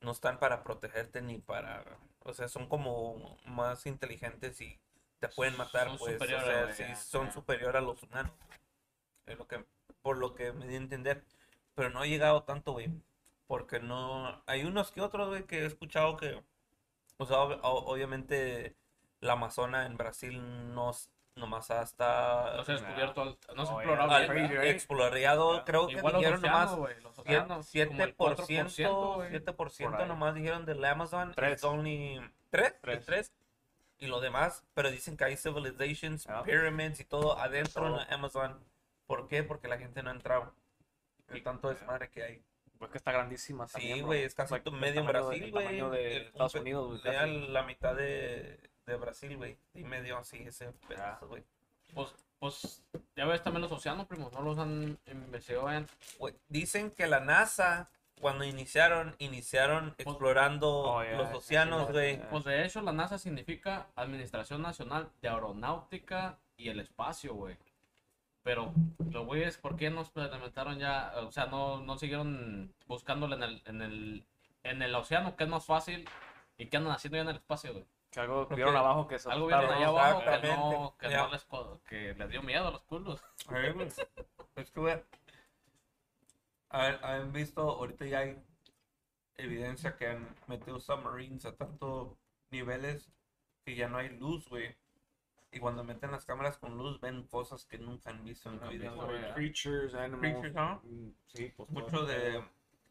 no 0.00 0.12
están 0.12 0.38
para 0.40 0.64
protegerte 0.64 1.22
ni 1.22 1.38
para, 1.40 1.84
o 2.20 2.34
sea, 2.34 2.48
son 2.48 2.68
como 2.68 3.38
más 3.46 3.86
inteligentes 3.86 4.60
y 4.60 4.78
te 5.20 5.28
pueden 5.28 5.56
matar, 5.58 5.88
Son 5.88 5.98
pues, 5.98 6.20
o 6.22 6.26
sea, 6.26 6.74
sí, 6.74 6.84
son 6.96 7.26
ya. 7.26 7.32
superiores 7.32 7.76
a 7.76 7.80
los 7.84 8.02
humanos. 8.02 8.32
Es 9.26 9.38
lo 9.38 9.46
que, 9.46 9.64
por 10.02 10.18
lo 10.18 10.34
que 10.34 10.52
me 10.52 10.66
di 10.66 10.74
a 10.74 10.78
entender. 10.78 11.24
Pero 11.74 11.90
no 11.90 12.00
ha 12.00 12.06
llegado 12.06 12.42
tanto, 12.42 12.72
güey. 12.72 12.90
Porque 13.46 13.80
no, 13.80 14.42
hay 14.46 14.64
unos 14.64 14.92
que 14.92 15.00
otros, 15.00 15.28
güey, 15.28 15.44
que 15.44 15.60
he 15.62 15.66
escuchado 15.66 16.16
que, 16.16 16.42
o 17.18 17.26
sea, 17.26 17.38
ob- 17.38 17.60
obviamente 17.62 18.74
la 19.20 19.34
Amazona 19.34 19.86
en 19.86 19.96
Brasil 19.96 20.74
no, 20.74 20.92
nomás 21.36 21.70
hasta 21.70 22.54
No 22.56 22.64
se 22.64 22.72
ha 22.72 22.74
descubierto, 22.76 23.22
al- 23.22 23.38
no 23.54 23.66
se 23.66 23.72
ha 23.72 23.76
explorado 23.76 24.10
yeah. 24.10 24.32
right? 24.32 24.70
explorado, 24.70 25.52
Yeah. 25.54 25.64
creo 25.64 25.86
que 25.86 25.92
Igual 25.94 26.12
los 26.14 26.20
dijeron 26.20 26.40
nomás 26.42 26.70
océanos, 26.72 26.78
güey, 26.78 27.00
los 27.02 27.14
Siete- 27.14 27.30
océanos, 27.30 27.70
como 27.88 28.02
el 28.04 28.16
4%, 28.16 28.68
7%, 28.70 29.14
güey. 29.16 29.30
7% 29.30 29.90
Por 29.90 30.00
ahí. 30.02 30.08
nomás 30.08 30.34
dijeron 30.34 30.64
del 30.66 30.84
Amazon. 30.84 31.32
Tres. 31.34 31.52
It's 31.52 31.64
only 31.64 32.20
3, 32.50 32.74
Tres. 32.80 33.06
3. 33.06 33.32
Y 33.98 34.06
lo 34.08 34.20
demás, 34.20 34.64
pero 34.74 34.90
dicen 34.90 35.16
que 35.16 35.24
hay 35.24 35.36
civilizations, 35.36 36.26
Ah. 36.28 36.42
pyramids 36.42 37.00
y 37.00 37.04
todo 37.04 37.38
adentro 37.38 38.00
en 38.02 38.12
Amazon. 38.12 38.58
¿Por 39.12 39.28
qué? 39.28 39.42
Porque 39.42 39.68
la 39.68 39.76
gente 39.76 40.02
no 40.02 40.08
ha 40.08 40.14
entrado. 40.14 40.54
El 41.28 41.42
tanto 41.42 41.68
desmadre 41.68 42.08
que 42.08 42.22
hay. 42.22 42.42
Pues 42.78 42.90
que 42.90 42.96
está 42.96 43.12
grandísima 43.12 43.66
Sí, 43.68 43.74
también, 43.74 44.06
güey, 44.06 44.22
es 44.22 44.34
casi 44.34 44.54
Like, 44.54 44.70
medio 44.70 45.04
Brasil, 45.04 45.42
el 45.44 45.50
güey. 45.50 45.64
tamaño 45.66 45.90
de 45.90 46.16
El- 46.16 46.22
Estados 46.28 46.54
Unidos, 46.54 46.88
güey, 47.02 47.12
lea 47.12 47.26
la 47.26 47.62
mitad 47.64 47.94
de, 47.94 48.58
de 48.86 48.96
Brasil, 48.96 49.36
güey. 49.36 49.58
Y 49.74 49.84
medio 49.84 50.16
así, 50.16 50.38
ese 50.38 50.72
pedazo, 50.88 51.28
güey. 51.28 51.44
Pues, 51.94 52.08
pues, 52.38 52.82
ya 53.14 53.26
ves 53.26 53.42
también 53.42 53.60
los 53.60 53.70
océanos, 53.72 54.06
primo, 54.06 54.30
no 54.32 54.40
los 54.40 54.56
han 54.58 54.98
investigado. 55.06 55.68
Güey, 56.18 56.34
Dicen 56.48 56.90
que 56.90 57.06
la 57.06 57.20
NASA, 57.20 57.90
cuando 58.18 58.44
iniciaron, 58.44 59.14
iniciaron 59.18 59.94
explorando 59.98 60.70
Oh, 60.70 61.02
yeah, 61.04 61.18
los 61.18 61.34
océanos, 61.34 61.90
güey. 61.92 62.16
sí. 62.16 62.22
Pues 62.30 62.44
de 62.44 62.64
hecho, 62.64 62.80
la 62.80 62.92
NASA 62.92 63.18
significa 63.18 63.88
Administración 63.94 64.62
Nacional 64.62 65.10
de 65.20 65.28
Aeronáutica 65.28 66.38
y 66.56 66.70
el 66.70 66.80
Espacio, 66.80 67.34
güey. 67.34 67.56
Pero 68.42 68.72
los 69.10 69.26
güeyes, 69.26 69.56
¿por 69.56 69.76
qué 69.76 69.90
no 69.90 70.02
implementaron 70.02 70.78
ya? 70.78 71.12
O 71.16 71.30
sea, 71.30 71.46
no, 71.46 71.80
no 71.80 71.96
siguieron 71.96 72.74
buscándole 72.86 73.36
en 73.36 73.42
el, 73.42 73.62
en 73.66 73.82
el, 73.82 74.26
en 74.64 74.82
el 74.82 74.94
océano, 74.94 75.36
que 75.36 75.44
es 75.44 75.50
más 75.50 75.64
fácil, 75.64 76.08
y 76.58 76.66
qué 76.66 76.76
andan 76.76 76.92
haciendo 76.92 77.16
ya 77.16 77.22
en 77.22 77.28
el 77.28 77.36
espacio, 77.36 77.72
güey. 77.72 77.86
Que 78.10 78.20
algo 78.20 78.40
Porque 78.40 78.56
vieron 78.56 78.76
abajo 78.76 79.08
que 79.08 79.18
se 79.18 79.30
Algo 79.30 79.46
vieron 79.46 79.70
allá 79.70 79.88
abajo 79.88 80.20
que 80.20 80.46
no, 80.48 80.96
que, 80.98 81.08
no 81.08 81.28
les, 81.30 81.46
que 81.88 82.14
les 82.14 82.30
dio 82.30 82.42
miedo 82.42 82.68
a 82.68 82.70
los 82.72 82.82
culos. 82.82 83.22
A 83.48 83.54
ver, 83.54 83.72
güey. 83.72 83.88
Es 84.56 84.70
que, 84.70 84.80
güey. 84.80 85.02
A 86.68 86.82
ver, 86.82 87.00
han 87.02 87.32
visto, 87.32 87.62
ahorita 87.62 88.04
ya 88.06 88.18
hay 88.18 88.42
evidencia 89.36 89.96
que 89.96 90.08
han 90.08 90.36
metido 90.46 90.78
submarines 90.80 91.44
a 91.46 91.56
tantos 91.56 92.16
niveles 92.50 93.10
que 93.64 93.74
ya 93.76 93.88
no 93.88 93.98
hay 93.98 94.10
luz, 94.10 94.48
güey. 94.48 94.76
Y 95.52 95.58
cuando 95.60 95.84
meten 95.84 96.10
las 96.10 96.24
cámaras 96.24 96.56
con 96.56 96.78
luz 96.78 96.98
ven 97.00 97.24
cosas 97.26 97.66
que 97.66 97.76
nunca 97.78 98.10
han 98.10 98.24
visto 98.24 98.48
en 98.48 98.58
la 98.58 98.68
vida. 98.68 98.92
Creatures, 99.34 99.94
animals. 99.94 100.20
Creatures, 100.20 100.54
¿no? 100.54 100.80
Mm, 100.84 101.10
Sí, 101.26 101.52
pues 101.54 101.70
Mucho 101.70 102.06
de 102.06 102.42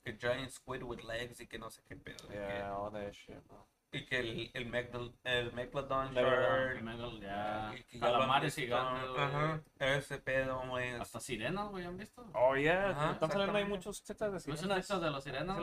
que 0.04 0.18
giant 0.18 0.50
squid 0.50 0.84
with 0.84 1.04
legs 1.04 1.40
y 1.42 1.48
que 1.48 1.58
no 1.58 1.70
sé 1.70 1.82
qué 1.88 1.96
pedo. 1.96 2.30
Yeah, 2.30 2.76
all 2.78 2.92
that 2.92 3.12
shit, 3.12 3.36
bro. 3.48 3.66
y 3.94 4.06
que 4.06 4.20
el, 4.20 4.52
el, 4.54 4.66
Megalodon, 4.68 5.14
el 5.26 5.54
Megalodon. 5.54 7.20
Ya, 7.20 7.74
y 7.78 7.84
que 7.84 8.00
calamares 8.00 8.56
gigantes, 8.56 9.10
güey. 9.10 9.22
Ajá, 9.22 9.62
ese 9.80 10.18
pedo, 10.20 10.64
güey. 10.70 10.92
Hasta 10.92 11.20
sirenas, 11.20 11.70
güey, 11.70 11.86
¿han 11.86 11.98
visto? 11.98 12.26
Oh, 12.34 12.56
yeah. 12.56 13.12
Están 13.12 13.32
saliendo 13.32 13.58
ahí 13.58 13.66
muchos 13.66 13.98
sectas 13.98 14.46
de 14.46 14.52
¿No 14.52 14.58
son 14.58 15.22
sirenas. 15.22 15.58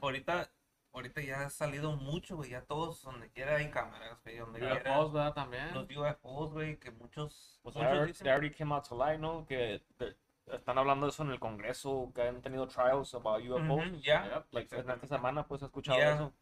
Ahorita, 0.00 0.48
ahorita 0.96 1.20
ya 1.20 1.42
ha 1.46 1.50
salido 1.50 1.92
mucho, 1.92 2.36
güey. 2.36 2.50
Ya 2.50 2.62
todos, 2.62 3.02
donde 3.02 3.30
quiera 3.30 3.56
hay 3.56 3.70
cámaras, 3.70 4.18
güey. 4.24 4.38
Donde 4.38 4.58
quiera. 4.60 4.74
UFOs, 4.98 5.12
¿verdad? 5.12 5.34
También. 5.34 5.72
Los 5.74 5.88
UFOs, 5.90 6.52
güey, 6.52 6.76
que 6.78 6.90
muchos. 6.90 7.60
Pues 7.62 7.76
muchos 7.76 7.90
already, 7.90 8.12
dicen- 8.12 8.24
they 8.24 8.32
already 8.32 8.54
came 8.54 8.74
out 8.74 8.88
to 8.88 8.96
light, 8.96 9.20
¿no? 9.20 9.46
Que 9.46 9.82
de- 9.98 10.16
están 10.52 10.78
hablando 10.78 11.06
de 11.06 11.10
eso 11.10 11.22
en 11.22 11.30
el 11.30 11.38
Congreso, 11.40 12.10
que 12.14 12.22
han 12.22 12.40
tenido 12.40 12.66
trials 12.66 13.14
about 13.14 13.42
UFOs. 13.44 13.86
Ujú, 13.88 13.96
ya. 14.00 14.24
Yep. 14.24 14.46
Like, 14.52 14.76
en 14.76 14.90
esta 14.90 15.06
semana, 15.06 15.46
pues, 15.46 15.62
he 15.62 15.66
escuchado 15.66 15.98
Yeah. 15.98 16.14
eso. 16.14 16.32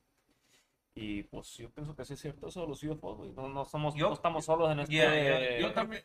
Y, 0.95 1.25
pues, 1.25 1.57
yo 1.57 1.71
pienso 1.71 1.97
que 1.97 2.05
sí 2.05 2.15
es 2.15 2.21
cierto 2.21 2.47
eso 2.49 2.61
de 2.63 2.69
los 2.69 2.83
UFOs, 2.83 3.17
güey. 3.19 3.33
No, 3.33 3.49
no, 3.49 3.65
somos, 3.65 3.95
Yo- 3.95 4.09
no 4.09 4.15
estamos 4.15 4.45
solos 4.45 4.71
en 4.71 4.81
este... 4.81 4.95
Yeah, 4.95 5.13
yeah, 5.15 5.59
yo 5.61 5.73
también- 5.73 6.05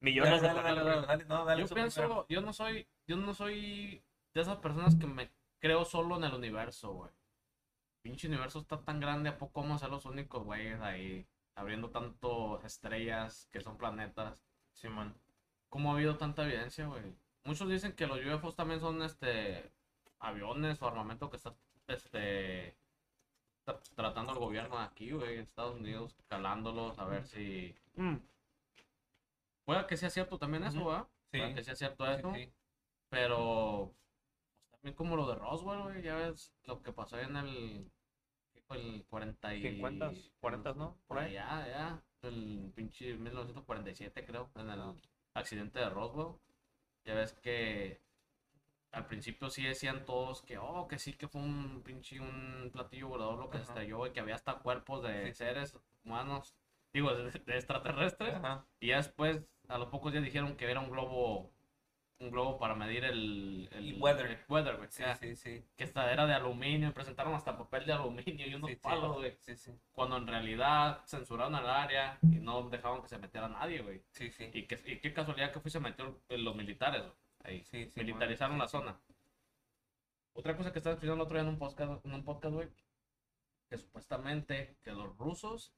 Millones 0.00 0.40
de 0.40 0.46
Dale, 0.48 0.62
dale, 0.62 0.80
planetas. 0.80 1.06
dale, 1.06 1.06
dale, 1.06 1.24
no, 1.24 1.44
dale, 1.44 1.62
yo 1.66 1.74
pienso, 1.74 2.00
primero. 2.02 2.26
yo 2.28 2.40
no 2.40 2.52
soy, 2.52 2.86
yo 3.08 3.16
no 3.16 3.34
soy 3.34 4.00
de 4.32 4.40
esas 4.40 4.56
personas 4.58 4.94
que 4.94 5.06
me 5.06 5.28
creo 5.58 5.84
solo 5.84 6.16
en 6.16 6.24
el 6.24 6.34
universo, 6.34 6.92
güey. 6.92 7.10
Pinche 8.02 8.28
universo 8.28 8.60
está 8.60 8.80
tan 8.82 9.00
grande, 9.00 9.28
¿a 9.30 9.38
poco 9.38 9.60
vamos 9.62 9.76
a 9.76 9.86
ser 9.86 9.90
los 9.90 10.04
únicos 10.06 10.44
güeyes 10.44 10.80
ahí? 10.80 11.26
Abriendo 11.54 11.90
tanto 11.90 12.62
estrellas 12.62 13.48
que 13.50 13.60
son 13.60 13.76
planetas. 13.76 14.44
Simón. 14.72 15.14
¿Cómo 15.68 15.90
ha 15.90 15.94
habido 15.94 16.16
tanta 16.16 16.44
evidencia, 16.44 16.86
güey? 16.86 17.02
Muchos 17.44 17.68
dicen 17.68 17.92
que 17.92 18.06
los 18.06 18.20
UFOs 18.24 18.54
también 18.56 18.80
son 18.80 19.02
este 19.02 19.70
aviones 20.20 20.80
o 20.82 20.86
armamento 20.86 21.28
que 21.30 21.36
está 21.36 21.54
este 21.88 22.76
tra- 23.66 23.80
tratando 23.94 24.32
el 24.32 24.38
gobierno 24.38 24.78
aquí, 24.78 25.10
güey, 25.12 25.34
en 25.34 25.40
Estados 25.40 25.76
Unidos, 25.76 26.14
calándolos 26.28 26.98
a 26.98 27.04
ver 27.04 27.24
si 27.26 27.74
Mm, 27.94 28.16
pueda 29.64 29.86
que 29.86 29.96
sea 29.96 30.10
cierto 30.10 30.38
también 30.38 30.64
eso. 30.64 30.84
¿verdad? 30.84 31.06
Sí. 31.32 31.38
Pueda 31.38 31.54
que 31.54 31.62
sea 31.64 31.74
cierto 31.76 32.06
sí, 32.06 32.12
eso, 32.12 32.34
sí. 32.34 32.52
pero 33.08 33.92
también 34.88 34.94
como 34.94 35.16
lo 35.16 35.26
de 35.28 35.34
Roswell, 35.34 35.82
güey, 35.82 36.02
ya 36.02 36.16
ves 36.16 36.52
lo 36.64 36.82
que 36.82 36.92
pasó 36.92 37.18
en 37.18 37.36
el 37.36 37.90
¿qué 38.54 38.60
fue 38.62 38.76
el 38.78 39.04
40 39.08 39.54
y 39.54 39.62
50, 39.62 40.12
40, 40.40 40.74
¿no? 40.74 40.96
Por 41.06 41.18
allá, 41.18 41.66
ya, 41.68 42.02
el 42.22 42.72
pinche 42.74 43.14
1947 43.14 44.24
creo, 44.24 44.50
en 44.56 44.70
el 44.70 44.80
accidente 45.34 45.78
de 45.78 45.90
Roswell. 45.90 46.36
Ya 47.04 47.14
ves 47.14 47.32
que 47.34 48.00
al 48.92 49.06
principio 49.06 49.50
sí 49.50 49.62
decían 49.64 50.04
todos 50.06 50.42
que, 50.42 50.58
oh, 50.58 50.88
que 50.88 50.98
sí, 50.98 51.12
que 51.12 51.28
fue 51.28 51.42
un 51.42 51.82
pinche 51.82 52.18
un 52.20 52.70
platillo 52.72 53.08
volador 53.08 53.38
lo 53.38 53.50
que 53.50 53.58
se 53.58 53.64
Ajá. 53.64 53.72
estrelló 53.74 54.06
y 54.06 54.12
que 54.12 54.20
había 54.20 54.34
hasta 54.36 54.58
cuerpos 54.58 55.02
de 55.02 55.26
Sí. 55.28 55.34
seres 55.44 55.76
humanos, 56.04 56.54
digo, 56.94 57.14
de, 57.14 57.30
de 57.30 57.54
extraterrestres. 57.56 58.34
Ajá. 58.36 58.66
Y 58.80 58.88
ya 58.88 58.96
después, 58.96 59.42
a 59.68 59.76
los 59.78 59.88
pocos 59.90 60.12
días 60.12 60.24
dijeron 60.24 60.56
que 60.56 60.70
era 60.70 60.80
un 60.80 60.90
globo, 60.90 61.52
un 62.20 62.30
globo 62.30 62.58
para 62.58 62.74
medir 62.74 63.04
el, 63.04 63.68
el, 63.72 63.90
El 63.94 64.02
weather. 64.02 64.26
el 64.26 64.38
weather, 64.48 64.76
güey. 64.76 64.88
Sí, 64.90 65.04
sí, 65.20 65.36
sí. 65.36 65.64
Que 65.76 65.84
esta 65.84 66.12
era 66.12 66.26
de 66.26 66.34
aluminio, 66.34 66.88
y 66.88 66.92
presentaron 66.92 67.34
hasta 67.34 67.56
papel 67.56 67.86
de 67.86 67.92
aluminio 67.92 68.46
y 68.46 68.54
unos 68.54 68.70
Sí, 68.70 68.76
palos, 68.76 69.16
güey 69.16 69.36
Sí, 69.40 69.56
sí. 69.56 69.72
cuando 69.92 70.16
en 70.16 70.26
realidad 70.26 71.00
censuraron 71.06 71.54
el 71.54 71.66
área 71.66 72.18
y 72.22 72.36
no 72.40 72.68
dejaban 72.68 73.02
que 73.02 73.08
se 73.08 73.18
metiera 73.18 73.48
nadie, 73.48 73.82
güey. 73.82 74.02
Sí, 74.10 74.30
sí. 74.30 74.50
Y, 74.52 74.66
que, 74.66 74.80
y 74.86 74.98
qué 74.98 75.12
casualidad 75.12 75.52
que 75.52 75.60
fue 75.60 75.70
se 75.70 75.78
metió 75.80 76.20
los 76.28 76.56
militares, 76.56 77.02
güey, 77.02 77.14
ahí. 77.44 77.64
Sí, 77.64 77.88
sí, 77.88 78.00
Militarizaron 78.00 78.56
bueno, 78.58 78.64
la 78.64 78.68
zona. 78.68 79.00
Otra 80.32 80.56
cosa 80.56 80.72
que 80.72 80.78
estaba 80.78 80.94
escuchando 80.94 81.16
el 81.16 81.20
otro 81.26 81.34
día 81.36 81.42
en 81.42 81.48
un 81.48 81.58
podcast, 81.58 82.04
en 82.04 82.14
un 82.14 82.24
podcast, 82.24 82.54
güey, 82.54 82.68
que 83.68 83.76
supuestamente 83.78 84.76
que 84.82 84.92
los 84.92 85.16
rusos, 85.18 85.72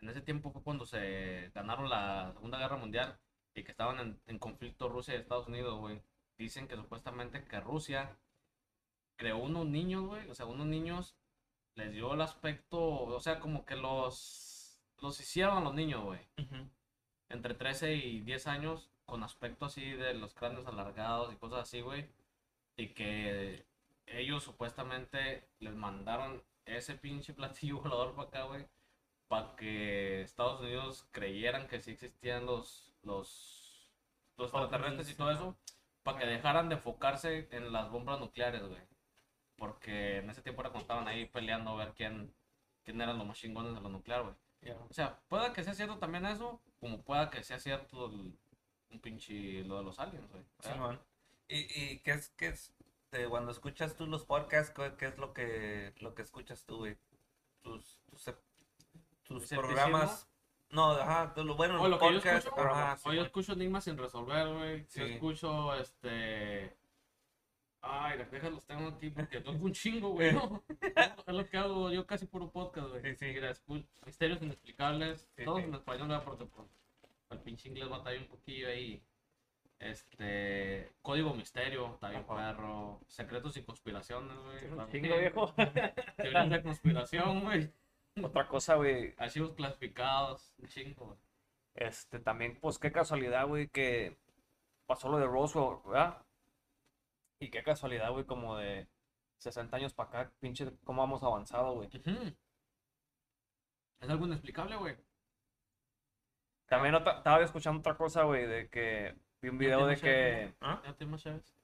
en 0.00 0.08
ese 0.08 0.20
tiempo 0.22 0.50
fue 0.50 0.62
cuando 0.62 0.86
se 0.86 1.50
ganaron 1.54 1.88
la 1.90 2.30
Segunda 2.34 2.58
Guerra 2.58 2.76
Mundial 2.76 3.18
y 3.54 3.62
que 3.62 3.70
estaban 3.70 3.98
en, 4.00 4.20
en 4.26 4.38
conflicto 4.38 4.88
Rusia 4.88 5.14
y 5.14 5.18
Estados 5.18 5.48
Unidos, 5.48 5.78
güey. 5.78 6.00
Dicen 6.38 6.66
que 6.68 6.76
supuestamente 6.76 7.44
que 7.44 7.60
Rusia 7.60 8.16
creó 9.16 9.38
unos 9.38 9.66
niños, 9.66 10.04
güey, 10.06 10.28
o 10.28 10.34
sea, 10.34 10.46
unos 10.46 10.66
niños 10.66 11.14
les 11.76 11.92
dio 11.92 12.14
el 12.14 12.20
aspecto, 12.20 12.80
o 12.80 13.20
sea, 13.20 13.40
como 13.40 13.64
que 13.64 13.76
los, 13.76 14.80
los 15.00 15.20
hicieron 15.20 15.64
los 15.64 15.74
niños, 15.74 16.02
güey 16.04 16.20
entre 17.34 17.54
13 17.54 17.94
y 17.94 18.20
10 18.20 18.46
años 18.46 18.88
con 19.06 19.22
aspecto 19.22 19.66
así 19.66 19.92
de 19.92 20.14
los 20.14 20.34
cráneos 20.34 20.66
alargados 20.66 21.32
y 21.32 21.36
cosas 21.36 21.60
así, 21.60 21.80
güey. 21.80 22.08
Y 22.76 22.88
que 22.88 23.66
ellos 24.06 24.42
supuestamente 24.42 25.48
les 25.60 25.74
mandaron 25.74 26.42
ese 26.64 26.94
pinche 26.94 27.34
platillo 27.34 27.80
volador 27.82 28.14
para 28.14 28.28
acá, 28.28 28.42
güey. 28.44 28.66
Para 29.34 29.56
que 29.56 30.22
Estados 30.22 30.60
Unidos 30.60 31.08
creyeran 31.10 31.66
que 31.66 31.80
sí 31.80 31.90
existían 31.92 32.46
los, 32.46 32.92
los, 33.02 33.90
los 34.36 34.46
extraterrestres 34.48 35.10
y 35.10 35.14
todo 35.16 35.32
eso. 35.32 35.56
Para 36.04 36.18
que 36.18 36.26
dejaran 36.26 36.68
de 36.68 36.76
enfocarse 36.76 37.48
en 37.50 37.72
las 37.72 37.90
bombas 37.90 38.20
nucleares, 38.20 38.62
güey. 38.62 38.80
Porque 39.56 40.18
en 40.18 40.30
ese 40.30 40.42
tiempo 40.42 40.62
era 40.62 40.70
cuando 40.70 40.84
estaban 40.84 41.08
ahí 41.08 41.26
peleando 41.26 41.70
a 41.72 41.76
ver 41.84 41.94
quién, 41.94 42.32
quién 42.84 43.00
eran 43.00 43.18
los 43.18 43.26
más 43.26 43.38
chingones 43.38 43.74
de 43.74 43.80
lo 43.80 43.88
nuclear, 43.88 44.22
güey. 44.22 44.34
Ya. 44.62 44.76
O 44.88 44.94
sea, 44.94 45.18
pueda 45.28 45.52
que 45.52 45.64
sea 45.64 45.74
cierto 45.74 45.98
también 45.98 46.26
eso, 46.26 46.60
como 46.80 47.02
pueda 47.02 47.30
que 47.30 47.42
sea 47.42 47.58
cierto 47.58 48.06
el- 48.06 48.38
un 48.90 49.00
pinche 49.00 49.64
lo 49.64 49.78
de 49.78 49.84
los 49.84 49.98
aliens, 49.98 50.30
güey. 50.30 50.44
¿verdad? 50.58 50.74
Simón. 50.74 51.00
¿Y, 51.48 51.58
y 51.82 51.98
qué 52.00 52.12
es, 52.12 52.30
qué 52.36 52.48
es, 52.48 52.72
de 53.10 53.28
cuando 53.28 53.50
escuchas 53.50 53.96
tú 53.96 54.06
los 54.06 54.24
podcasts, 54.24 54.72
qué, 54.98 55.06
es 55.06 55.18
lo 55.18 55.34
que, 55.34 55.92
lo 56.00 56.14
que 56.14 56.22
escuchas 56.22 56.64
tú, 56.66 56.78
güey? 56.78 56.96
Tus, 57.62 57.98
tus, 58.10 58.28
tus 59.24 59.48
programas. 59.48 60.28
No, 60.70 60.90
ajá, 60.92 61.32
lo- 61.36 61.54
bueno, 61.56 61.80
O 61.80 61.84
lo 61.88 61.90
los 61.90 62.00
que 62.00 62.12
yo 62.12 62.38
escucho, 62.38 62.60
ajá, 62.60 62.98
o 63.04 63.12
yo 63.12 63.22
escucho 63.22 63.52
enigmas 63.52 63.84
sin 63.84 63.96
resolver, 63.96 64.48
güey. 64.48 64.80
Yo 64.82 64.86
Sí. 64.88 65.02
escucho, 65.12 65.74
este... 65.76 66.76
Ay, 67.86 68.18
las 68.18 68.28
los 68.50 68.64
tengo 68.66 68.88
aquí 68.88 69.10
porque 69.10 69.40
toco 69.40 69.62
un 69.62 69.72
chingo, 69.72 70.08
güey. 70.10 70.32
¿no? 70.32 70.64
es 71.26 71.34
lo 71.34 71.46
que 71.46 71.56
hago 71.58 71.92
yo 71.92 72.06
casi 72.06 72.26
puro 72.26 72.50
podcast, 72.50 72.88
güey. 72.88 73.02
Sí, 73.02 73.14
sí. 73.14 73.26
Mira, 73.26 73.52
misterios 74.06 74.40
inexplicables, 74.42 75.28
Sí, 75.36 75.44
todos 75.44 75.60
sí. 75.60 75.66
en 75.66 75.74
español, 75.74 76.08
¿verdad? 76.08 76.24
porque 76.24 76.46
pues, 76.46 76.66
el 77.30 77.38
pinche 77.40 77.68
inglés 77.68 77.88
batalla 77.90 78.18
un 78.18 78.26
poquillo 78.28 78.68
ahí. 78.68 79.04
Este, 79.78 80.92
Código 81.02 81.34
Misterio, 81.34 81.98
Ajá. 82.00 82.26
perro. 82.26 83.00
Secretos 83.06 83.56
y 83.58 83.62
conspiraciones, 83.62 84.36
güey. 84.38 84.64
Un 84.70 84.76
también. 84.78 85.04
chingo, 85.04 85.18
viejo. 85.18 85.54
Teorías 86.16 86.50
de 86.50 86.62
conspiración, 86.62 87.40
güey. 87.44 87.70
Otra 88.22 88.46
cosa, 88.46 88.76
güey. 88.76 89.14
Archivos 89.18 89.52
clasificados, 89.54 90.54
un 90.58 90.68
chingo, 90.68 91.06
güey. 91.06 91.18
Este, 91.74 92.20
también, 92.20 92.58
pues 92.60 92.78
qué 92.78 92.92
casualidad, 92.92 93.46
güey, 93.48 93.68
que 93.68 94.16
pasó 94.86 95.08
lo 95.08 95.18
de 95.18 95.26
Roswell, 95.26 95.78
¿verdad? 95.84 96.24
Y 97.40 97.50
qué 97.50 97.62
casualidad, 97.64 98.12
güey, 98.12 98.24
como 98.24 98.56
de 98.56 98.86
60 99.38 99.76
años 99.76 99.92
para 99.94 100.08
acá, 100.08 100.32
pinche, 100.38 100.70
cómo 100.84 101.02
hemos 101.02 101.22
avanzado, 101.24 101.74
güey. 101.74 101.88
Es 104.00 104.08
algo 104.08 104.26
inexplicable, 104.26 104.76
güey. 104.76 104.96
También 106.66 106.94
otra- 106.94 107.16
estaba 107.18 107.42
escuchando 107.42 107.80
otra 107.80 107.96
cosa, 107.96 108.22
güey, 108.22 108.46
de 108.46 108.68
que 108.68 109.16
vi 109.42 109.48
un 109.48 109.58
video 109.58 109.86
de 109.86 109.96
que... 109.96 110.54
¿Ah? 110.60 110.80
¿Ya 110.84 110.94
tenemos 110.94 111.24
llaves? 111.24 111.54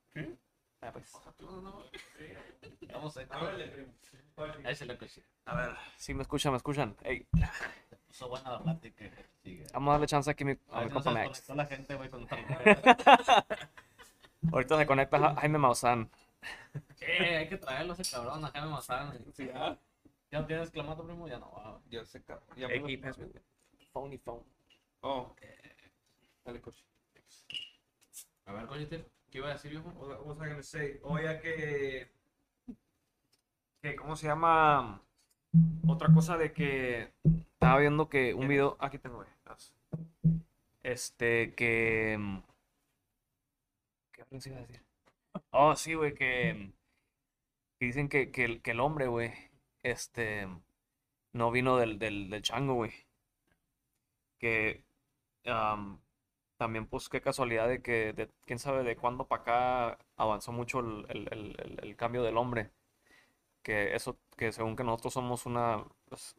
Ah, 0.82 0.90
pues, 0.93 1.12
Vamos 2.93 3.16
a 3.16 3.20
Ahí 4.65 4.74
se 4.74 4.86
le 4.86 4.97
coche. 4.97 5.23
a 5.44 5.55
ver, 5.55 5.77
sí 5.98 6.15
me 6.15 6.23
escuchan, 6.23 6.52
me 6.52 6.57
escuchan. 6.57 6.97
Ey, 7.02 7.27
Puso 8.07 8.28
buena 8.28 8.52
la 8.52 8.62
plática. 8.62 9.11
que 9.11 9.24
sigue. 9.43 9.66
vamos 9.74 9.90
a 9.90 9.93
darle 9.93 10.07
chance 10.07 10.31
aquí 10.31 10.44
a 10.44 10.47
mi, 10.47 10.52
a 10.52 10.78
A 10.78 10.81
mi 10.81 10.85
ver, 10.86 10.94
no 10.94 11.01
se 11.01 11.05
compa 11.05 11.12
Max. 11.12 11.28
desconectó 11.39 11.55
la 11.55 11.66
gente, 11.66 11.94
güey, 11.94 12.09
con 12.09 12.23
esta 12.23 12.36
Ahorita 14.52 14.78
se 14.78 14.86
conecta 14.86 15.19
Ja- 15.19 15.35
Jaime 15.36 15.59
Maussan. 15.59 16.11
Eh, 17.01 17.36
hay 17.36 17.48
que 17.48 17.59
traerlo 17.59 17.93
ese 17.93 18.11
cabrón 18.11 18.43
a 18.44 18.48
Jaime. 18.48 18.74
Sí, 19.35 19.51
ah, 19.55 19.77
¿Ya 20.31 20.47
tienes 20.47 20.70
clamato, 20.70 21.05
primo? 21.05 21.28
Ya 21.28 21.39
no 21.39 21.51
va. 21.52 21.81
yo 21.90 22.05
sé, 22.07 22.23
cabrón. 22.23 22.48
Ya 22.57 22.69
Ey, 22.69 22.94
his- 22.94 23.16
Phony 23.93 24.16
phone. 24.19 24.44
Oh. 25.02 25.35
Dale, 26.44 26.61
coche. 26.61 26.82
A 28.47 28.52
ver, 28.52 28.66
coñete, 28.66 29.05
¿qué 29.31 29.39
iba 29.39 29.48
a 29.48 29.52
decir, 29.52 29.70
viejo? 29.70 29.89
What 29.90 30.27
was 30.27 30.36
I 30.39 30.48
gonna 30.51 30.62
say? 30.62 30.98
Oye, 31.02 31.40
que... 31.40 32.11
que 33.82 33.97
¿Cómo 33.97 34.16
se 34.16 34.27
llama? 34.27 35.02
Otra 35.86 36.12
cosa 36.12 36.36
de 36.36 36.52
que 36.52 37.12
estaba 37.52 37.78
viendo 37.81 38.09
que 38.09 38.35
un 38.35 38.48
video... 38.48 38.77
Aquí 38.81 38.98
tengo, 38.98 39.16
güey. 39.16 39.28
Este, 40.82 41.55
que... 41.55 42.19
¿Qué 44.12 44.24
más 44.31 44.47
iba 44.47 44.57
a 44.57 44.61
decir? 44.61 44.82
Oh, 45.51 45.74
sí, 45.77 45.94
güey, 45.94 46.15
que... 46.15 46.73
que 47.78 47.86
dicen 47.86 48.09
que, 48.09 48.31
que, 48.31 48.44
el- 48.44 48.62
que 48.62 48.73
el 48.73 48.81
hombre, 48.81 49.07
güey, 49.07 49.32
este... 49.82 50.48
no 51.32 51.51
vino 51.51 51.77
del, 51.77 51.98
del, 51.98 52.31
del 52.31 52.43
chango, 52.43 52.74
güey. 52.74 52.93
Que... 54.39 54.85
am, 55.47 56.01
también, 56.61 56.87
pues, 56.87 57.09
qué 57.09 57.23
casualidad 57.23 57.66
de 57.69 57.81
que, 57.81 58.12
de, 58.12 58.28
quién 58.45 58.59
sabe 58.59 58.82
de 58.85 58.95
cuándo 58.95 59.27
para 59.27 59.41
acá 59.43 59.99
avanzó 60.16 60.53
mucho 60.53 60.81
el, 60.81 61.07
el- 61.09 61.28
el- 61.32 61.57
el- 61.59 61.78
el 61.82 61.97
cambio 61.97 62.23
del 62.23 62.37
hombre. 62.37 62.70
Que 63.62 63.95
eso, 63.97 64.19
que 64.37 64.53
según 64.53 64.77
que 64.77 64.85
nosotros 64.85 65.15
somos 65.15 65.47
una 65.47 65.82
pues, 66.11 66.37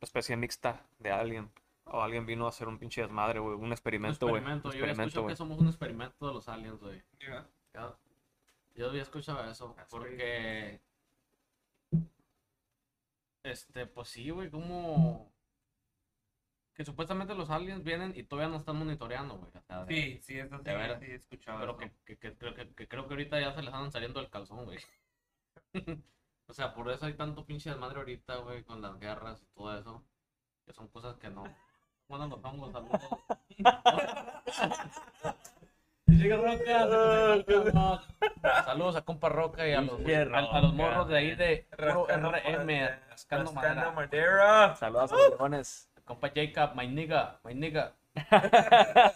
especie 0.00 0.36
mixta 0.38 0.86
de 0.98 1.10
alguien. 1.10 1.50
O 1.84 2.00
alguien 2.02 2.24
vino 2.24 2.46
a 2.46 2.48
hacer 2.48 2.66
un 2.66 2.78
pinche 2.78 3.02
desmadre, 3.02 3.40
güey. 3.40 3.56
Un 3.56 3.72
experimento, 3.72 4.26
güey. 4.26 4.42
Un 4.42 4.48
experimento. 4.48 4.72
Yo 4.72 4.84
había 4.84 4.92
escuchado 5.04 5.26
que 5.26 5.36
somos 5.36 5.58
un 5.58 5.66
experimento 5.68 6.26
de 6.28 6.32
los 6.34 6.48
aliens, 6.48 6.80
güey. 6.80 7.02
Ya. 7.20 7.46
Ya- 7.74 7.94
Yo 8.74 8.88
había 8.88 9.02
escuchado 9.02 9.44
eso. 9.50 9.74
That's 9.76 9.90
Porque. 9.90 10.80
Este, 13.42 13.86
pues 13.86 14.08
sí, 14.08 14.30
güey, 14.30 14.50
como. 14.50 15.30
Que 16.78 16.84
supuestamente 16.84 17.34
los 17.34 17.50
aliens 17.50 17.82
vienen 17.82 18.12
y 18.14 18.22
todavía 18.22 18.48
no 18.52 18.56
están 18.58 18.76
monitoreando, 18.76 19.36
güey. 19.36 19.50
o 19.52 19.60
sea, 19.62 19.84
de- 19.84 19.94
Sí, 19.94 20.20
sí, 20.22 20.38
eso 20.38 20.58
sí, 20.58 20.62
De 20.64 20.96
sí 21.00 21.06
he 21.10 21.14
escuchado 21.16 21.58
Pero 21.58 21.72
eso. 21.72 21.80
que, 21.80 21.90
que, 22.04 22.16
que 22.18 22.38
creo 22.38 22.54
que, 22.54 22.72
que 22.72 22.86
creo 22.86 23.08
que 23.08 23.14
ahorita 23.14 23.40
ya 23.40 23.52
se 23.52 23.62
les 23.62 23.74
andan 23.74 23.90
saliendo 23.90 24.20
el 24.20 24.30
calzón, 24.30 24.64
güey. 24.64 24.78
o 26.46 26.52
sea, 26.54 26.72
por 26.74 26.88
eso 26.90 27.06
hay 27.06 27.14
tanto 27.14 27.44
pinche 27.44 27.68
desmadre 27.70 27.98
ahorita, 27.98 28.36
güey, 28.36 28.62
con 28.62 28.80
las 28.80 28.96
guerras 29.00 29.42
y 29.42 29.46
todo 29.56 29.76
eso. 29.76 30.04
Que 30.66 30.72
son 30.72 30.86
cosas 30.86 31.16
que 31.16 31.28
no. 31.30 31.42
Bueno, 32.06 32.28
nos 32.28 32.40
vamos 32.40 32.70
saludos. 32.70 33.02
Llega 36.06 36.36
Roca, 36.36 38.02
Saludos 38.64 38.96
a 38.96 39.02
compa 39.02 39.28
Roca 39.28 39.66
y 39.68 39.72
a 39.74 39.80
los, 39.82 40.00
a, 40.00 40.38
a 40.56 40.60
los 40.62 40.72
morros 40.74 41.08
de 41.08 41.18
ahí 41.18 41.34
de 41.34 41.66
puro 41.76 42.06
Rascando 42.06 42.30
RM, 42.32 42.66
madera, 42.66 43.02
rascando 43.10 43.44
rascando 43.44 43.52
madera. 43.52 43.90
madera. 43.92 44.76
Saludos 44.76 45.12
a 45.12 45.16
los 45.16 45.30
leones. 45.38 45.87
Compa 46.08 46.30
Jacob, 46.34 46.74
my 46.74 46.86
nigga, 46.88 47.38
my 47.44 47.54
nigga. 47.54 47.92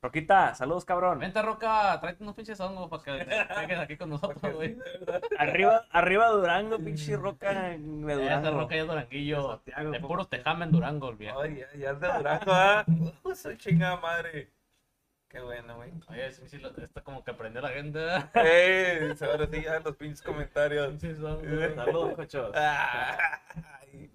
Roquita, 0.00 0.54
saludos, 0.54 0.84
cabrón. 0.84 1.18
Vente 1.18 1.42
Roca, 1.42 1.98
tráete 2.00 2.22
unos 2.22 2.36
pinches 2.36 2.60
hongos 2.60 2.88
para 2.88 3.02
que 3.02 3.24
te 3.24 3.54
pegues 3.54 3.78
aquí 3.80 3.96
con 3.96 4.10
nosotros, 4.10 4.54
güey. 4.54 4.76
Arriba, 5.38 5.86
arriba 5.90 6.28
Durango, 6.28 6.78
pinche 6.78 7.16
roca 7.16 7.52
de 7.52 7.78
Durango. 7.78 8.50
Roca 8.52 8.76
ya 8.76 8.82
es 8.82 8.86
Duranguillo. 8.88 9.48
Santiago, 9.50 9.90
De 9.90 10.00
po- 10.00 10.06
puro 10.08 10.24
tejame 10.26 10.66
en 10.66 10.70
Durango, 10.72 11.10
el 11.10 11.16
viejo. 11.16 11.40
Ay, 11.40 11.64
ya, 11.76 11.90
es 11.90 12.00
de 12.00 12.08
Durango, 12.12 12.52
¿ah? 12.52 12.84
Uh, 13.24 13.34
soy 13.34 13.56
chingada 13.56 13.96
madre. 13.96 14.52
Qué 15.28 15.40
bueno, 15.40 15.74
güey. 15.76 15.90
Oye, 16.08 16.30
sí, 16.30 16.42
sí, 16.48 16.58
lo- 16.58 16.70
esto 16.76 17.02
como 17.02 17.24
que 17.24 17.32
aprendió 17.32 17.60
la 17.60 17.70
gente. 17.70 17.98
Ey, 18.34 19.14
ahora 19.20 19.46
sí 19.50 19.62
ya 19.62 19.80
los 19.80 19.96
pinches 19.96 20.22
comentarios. 20.22 20.88
Pinches 20.90 21.18
hongos. 21.20 21.74
Saludos, 21.74 22.14
cochos. 22.14 22.54
Ay, 22.54 23.16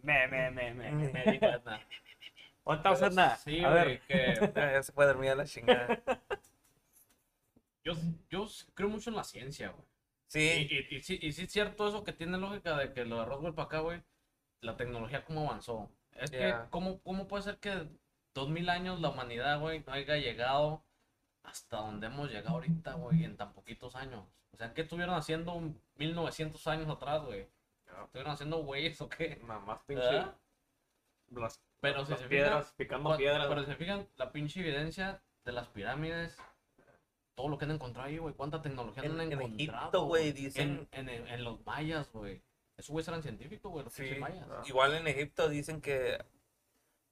Me, 0.01 0.27
me, 0.27 0.51
me, 0.51 0.73
me. 0.73 0.91
Me 1.11 1.23
di 1.25 1.39
cuenta. 1.39 1.79
¿Cuánta 2.63 2.91
Osana? 2.91 3.35
Sí, 3.35 3.63
A 3.63 3.69
ver. 3.69 4.01
que 4.07 4.33
ya, 4.55 4.83
se 4.83 4.91
puede 4.93 5.09
dormir 5.09 5.31
a 5.31 5.35
la 5.35 5.45
chingada. 5.45 6.01
yo, 7.83 7.93
yo 8.29 8.47
creo 8.73 8.89
mucho 8.89 9.09
en 9.09 9.15
la 9.17 9.23
ciencia, 9.23 9.69
güey. 9.69 9.85
Sí, 10.27 10.39
Y, 10.39 10.95
y, 10.95 10.97
y 10.97 11.01
sí, 11.01 11.19
y 11.21 11.31
sí 11.31 11.43
es 11.43 11.51
cierto 11.51 11.87
eso 11.87 12.03
que 12.03 12.13
tiene 12.13 12.37
lógica 12.37 12.77
de 12.77 12.93
que 12.93 13.05
lo 13.05 13.19
de 13.19 13.25
Roswell 13.25 13.53
para 13.53 13.65
acá, 13.67 13.79
güey, 13.79 14.01
la 14.61 14.77
tecnología 14.77 15.25
cómo 15.25 15.47
avanzó. 15.47 15.91
Es 16.13 16.31
Ya. 16.31 16.63
que, 16.63 16.69
¿cómo, 16.69 17.01
¿cómo 17.01 17.27
puede 17.27 17.43
ser 17.43 17.57
que 17.59 17.87
dos 18.33 18.49
mil 18.49 18.69
años 18.69 18.99
la 19.01 19.09
humanidad, 19.09 19.59
güey, 19.59 19.83
no 19.85 19.93
haya 19.93 20.17
llegado 20.17 20.83
hasta 21.43 21.77
donde 21.77 22.07
hemos 22.07 22.29
llegado 22.31 22.55
ahorita, 22.55 22.93
güey, 22.93 23.23
en 23.25 23.37
tan 23.37 23.53
poquitos 23.53 23.95
años? 23.95 24.25
O 24.53 24.57
sea, 24.57 24.73
¿qué 24.73 24.81
estuvieron 24.81 25.15
haciendo 25.15 25.59
1900 25.97 26.65
años 26.67 26.89
atrás, 26.89 27.23
güey? 27.23 27.47
¿Estuvieron 28.05 28.33
haciendo 28.33 28.57
güeyes 28.63 28.99
o 29.01 29.09
qué? 29.09 29.39
Mamás 29.43 29.79
¿Verdad? 29.87 30.35
Las, 31.31 31.61
Pero 31.79 32.05
si 32.05 32.11
las 32.11 32.19
se 32.21 32.27
piedras, 32.27 32.65
fijan, 32.67 32.75
picando 32.77 33.17
piedras. 33.17 33.47
pero 33.47 33.61
si 33.61 33.67
se 33.71 33.75
fijan, 33.75 34.07
la 34.17 34.31
pinche 34.31 34.59
evidencia 34.59 35.21
de 35.45 35.51
las 35.51 35.67
pirámides, 35.69 36.37
todo 37.35 37.49
lo 37.49 37.57
que 37.57 37.65
han 37.65 37.71
encontrado 37.71 38.07
ahí, 38.07 38.17
güey, 38.19 38.33
cuánta 38.35 38.61
tecnología 38.61 39.03
En- 39.03 39.11
han 39.13 39.21
en 39.21 39.31
encontrado. 39.33 39.79
Egipto, 39.81 40.05
güey, 40.05 40.31
dicen- 40.31 40.87
En, 40.91 41.09
en, 41.09 41.27
en 41.27 41.43
los 41.43 41.65
mayas, 41.65 42.11
güey. 42.11 42.41
Esos 42.77 42.89
güeyes 42.91 43.07
eran 43.07 43.23
científicos, 43.23 43.71
güey, 43.71 43.83
los 43.83 43.93
sí. 43.93 44.03
pinches 44.03 44.19
mayas. 44.19 44.47
Igual 44.69 44.93
en 44.95 45.07
Egipto 45.07 45.49
dicen 45.49 45.81
que, 45.81 46.23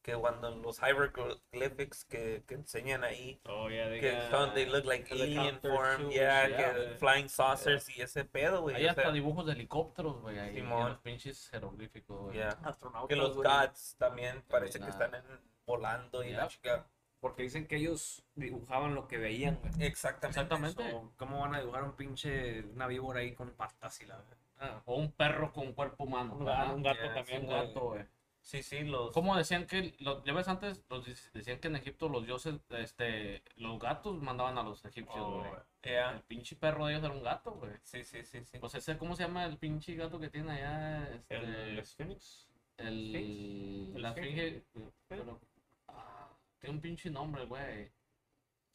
que 0.02 0.14
cuando 0.16 0.50
los 0.56 0.80
hieroglyphics 0.80 2.06
que, 2.06 2.44
que 2.48 2.56
enseñan 2.56 3.04
ahí, 3.04 3.40
Oh, 3.46 3.70
yeah, 3.70 3.88
they 3.90 4.00
que 4.00 4.12
got 4.12 4.30
son, 4.32 4.54
they 4.54 4.66
look 4.66 4.86
like 4.86 5.12
alien 5.14 5.60
form, 5.60 6.10
yeah, 6.10 6.48
yeah, 6.48 6.74
que 6.74 6.96
flying 6.98 7.30
saucers 7.30 7.88
y 7.96 8.02
ese 8.02 8.26
pedo, 8.26 8.62
güey. 8.62 8.76
Hay 8.76 8.88
hasta 8.88 9.04
sea, 9.04 9.12
dibujos 9.12 9.46
de 9.46 9.54
helicópteros, 9.54 10.20
güey, 10.22 10.40
ahí. 10.40 10.56
Simón. 10.56 10.90
los 10.90 10.98
pinches 11.00 11.50
jeroglíficos, 11.50 12.20
güey. 12.22 12.36
yeah. 12.38 12.50
astronautas, 12.64 13.10
Que 13.10 13.16
los 13.16 13.36
güey. 13.36 13.48
gods 13.48 13.96
también 13.98 14.42
parece 14.50 14.80
que 14.80 14.86
la- 14.86 14.90
están 14.92 15.16
en- 15.16 15.24
volando 15.66 16.24
y 16.24 16.32
la 16.32 16.48
chica. 16.48 16.88
Porque 17.20 17.44
dicen 17.44 17.68
que 17.68 17.76
ellos 17.76 18.26
dibujaban 18.34 18.96
lo 18.96 19.08
que 19.08 19.20
veían, 19.20 19.60
güey. 19.62 19.86
Exactamente. 19.86 20.40
Exactamente. 20.40 20.90
So, 20.92 21.14
¿Cómo 21.18 21.40
van 21.42 21.54
a 21.54 21.60
dibujar 21.60 21.84
un 21.84 21.96
pinche, 21.96 22.62
una 22.74 22.88
víbora 22.88 23.20
ahí 23.20 23.34
con 23.36 23.52
patas 23.52 24.02
y 24.02 24.08
la... 24.08 24.20
Ah, 24.60 24.82
O 24.86 24.96
un 24.96 25.12
perro 25.12 25.52
con 25.54 25.72
cuerpo 25.74 26.06
humano. 26.06 26.38
gato, 26.40 26.74
un 26.74 26.82
gato 26.82 27.00
Yeah, 27.04 27.14
también, 27.14 27.42
Un 27.44 27.50
gato, 27.50 27.80
güey. 27.82 28.06
Sí, 28.42 28.64
sí, 28.64 28.84
los. 28.84 29.12
¿Cómo 29.14 29.38
decían 29.38 29.68
que, 29.68 29.94
lo- 30.00 30.24
ya 30.24 30.34
ves 30.34 30.48
antes, 30.48 30.84
los, 30.90 31.06
decían 31.32 31.60
que 31.60 31.68
en 31.68 31.76
Egipto 31.76 32.10
los 32.10 32.26
dioses, 32.26 32.56
este, 32.72 33.44
los 33.56 33.80
gatos 33.80 34.20
mandaban 34.22 34.58
a 34.58 34.64
los 34.64 34.84
egipcios, 34.84 35.20
Oh, 35.24 35.40
güey. 35.40 35.52
Yeah. 35.84 36.12
El 36.12 36.22
pinche 36.22 36.56
perro 36.56 36.86
de 36.88 36.94
ellos 36.94 37.06
era 37.06 37.14
un 37.14 37.24
gato, 37.24 37.52
güey. 37.52 37.72
Sí, 37.84 38.04
sí, 38.04 38.24
sí, 38.24 38.44
sí. 38.44 38.58
Pues 38.60 38.74
ese, 38.76 38.98
¿cómo 38.98 39.16
se 39.16 39.24
llama 39.24 39.46
el 39.46 39.58
pinche 39.58 39.96
gato 39.96 40.20
que 40.20 40.30
tiene 40.30 40.52
allá? 40.54 41.08
Este, 41.14 41.36
El 41.36 41.46
el, 41.78 41.86
Sphinx. 41.86 42.48
la 42.78 42.88
¿El 42.88 44.06
esfinge. 44.06 44.64
pero, 45.08 45.40
ah, 45.88 46.28
tiene 46.60 46.76
un 46.76 46.82
pinche 46.82 47.10
nombre, 47.10 47.46
güey. 47.46 47.92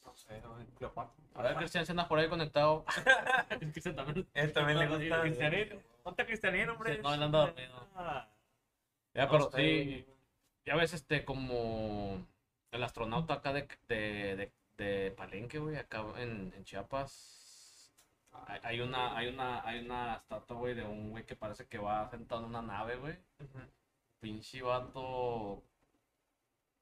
No 0.05 0.15
sé. 0.15 0.41
Cleopatra. 0.77 1.13
A 1.35 1.41
ver, 1.41 1.55
Cristian, 1.57 1.85
si 1.85 1.91
andas 1.91 2.07
por 2.07 2.17
ahí 2.19 2.29
conectado. 2.29 2.85
Cristian 3.73 3.95
también. 3.97 4.27
Él 4.33 4.53
también 4.53 4.79
le 4.79 4.87
gusta. 4.97 5.21
Cristianino. 5.21 5.75
Ponte 6.03 6.23
hombre. 6.69 6.95
Sí, 6.95 7.01
no, 7.03 7.13
él 7.13 7.23
anda 7.23 7.39
dormido. 7.39 7.87
Ah, 7.95 8.29
Ya, 9.17 9.29
pero 9.29 9.49
sí, 9.51 10.05
ya 10.65 10.75
ves, 10.75 10.93
este, 10.93 11.25
como 11.25 12.25
el 12.71 12.83
astronauta 12.83 13.35
acá 13.35 13.53
de, 13.53 13.67
de, 13.87 14.35
de, 14.37 14.53
de 14.77 15.11
Palenque, 15.11 15.59
güey, 15.59 15.75
acá 15.77 16.05
en, 16.17 16.53
en 16.55 16.63
Chiapas. 16.63 17.91
hay- 18.63 18.79
una, 18.81 19.17
hay 19.17 19.27
una, 19.29 19.67
hay 19.67 19.79
una 19.79 20.15
estatua, 20.15 20.57
güey, 20.57 20.75
de 20.75 20.83
un 20.85 21.11
güey 21.11 21.25
que 21.25 21.35
parece 21.35 21.65
que 21.67 21.79
va 21.79 22.09
sentado 22.09 22.41
en 22.41 22.47
una 22.49 22.61
nave, 22.61 22.97
güey. 22.97 23.17
Pinche 24.19 24.61
vato. 24.61 25.63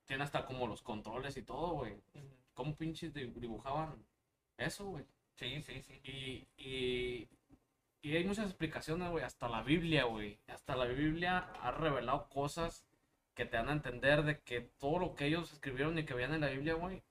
Tiene 0.05 0.23
hasta 0.23 0.45
como 0.45 0.67
los 0.67 0.81
controles 0.81 1.37
y 1.37 1.43
todo, 1.43 1.71
güey. 1.73 1.95
¿Cómo 2.53 2.75
pinches 2.75 3.13
di- 3.13 3.27
dibujaban 3.35 4.05
eso, 4.57 4.85
güey? 4.85 5.05
Sí, 5.35 5.61
sí, 5.61 5.81
sí. 5.81 5.99
Y, 6.03 6.47
y, 6.57 7.29
y 8.05 8.15
hay 8.15 8.23
muchas 8.23 8.45
explicaciones, 8.45 9.09
güey. 9.09 9.23
Hasta 9.23 9.49
la 9.49 9.63
Biblia, 9.63 10.03
güey. 10.03 10.37
Hasta 10.47 10.75
la 10.75 10.85
Biblia 10.85 11.49
ha 11.59 11.71
revelado 11.71 12.29
cosas 12.29 12.85
que 13.33 13.45
te 13.45 13.57
dan 13.57 13.69
a 13.69 13.71
entender 13.71 14.21
de 14.21 14.41
que 14.41 14.61
todo 14.61 14.99
lo 14.99 15.15
que 15.15 15.25
ellos 15.25 15.51
escribieron 15.51 15.97
y 15.97 16.05
que 16.05 16.13
veían 16.13 16.35
en 16.35 16.41
la 16.41 16.49
Biblia, 16.49 16.75
güey, 16.75 17.01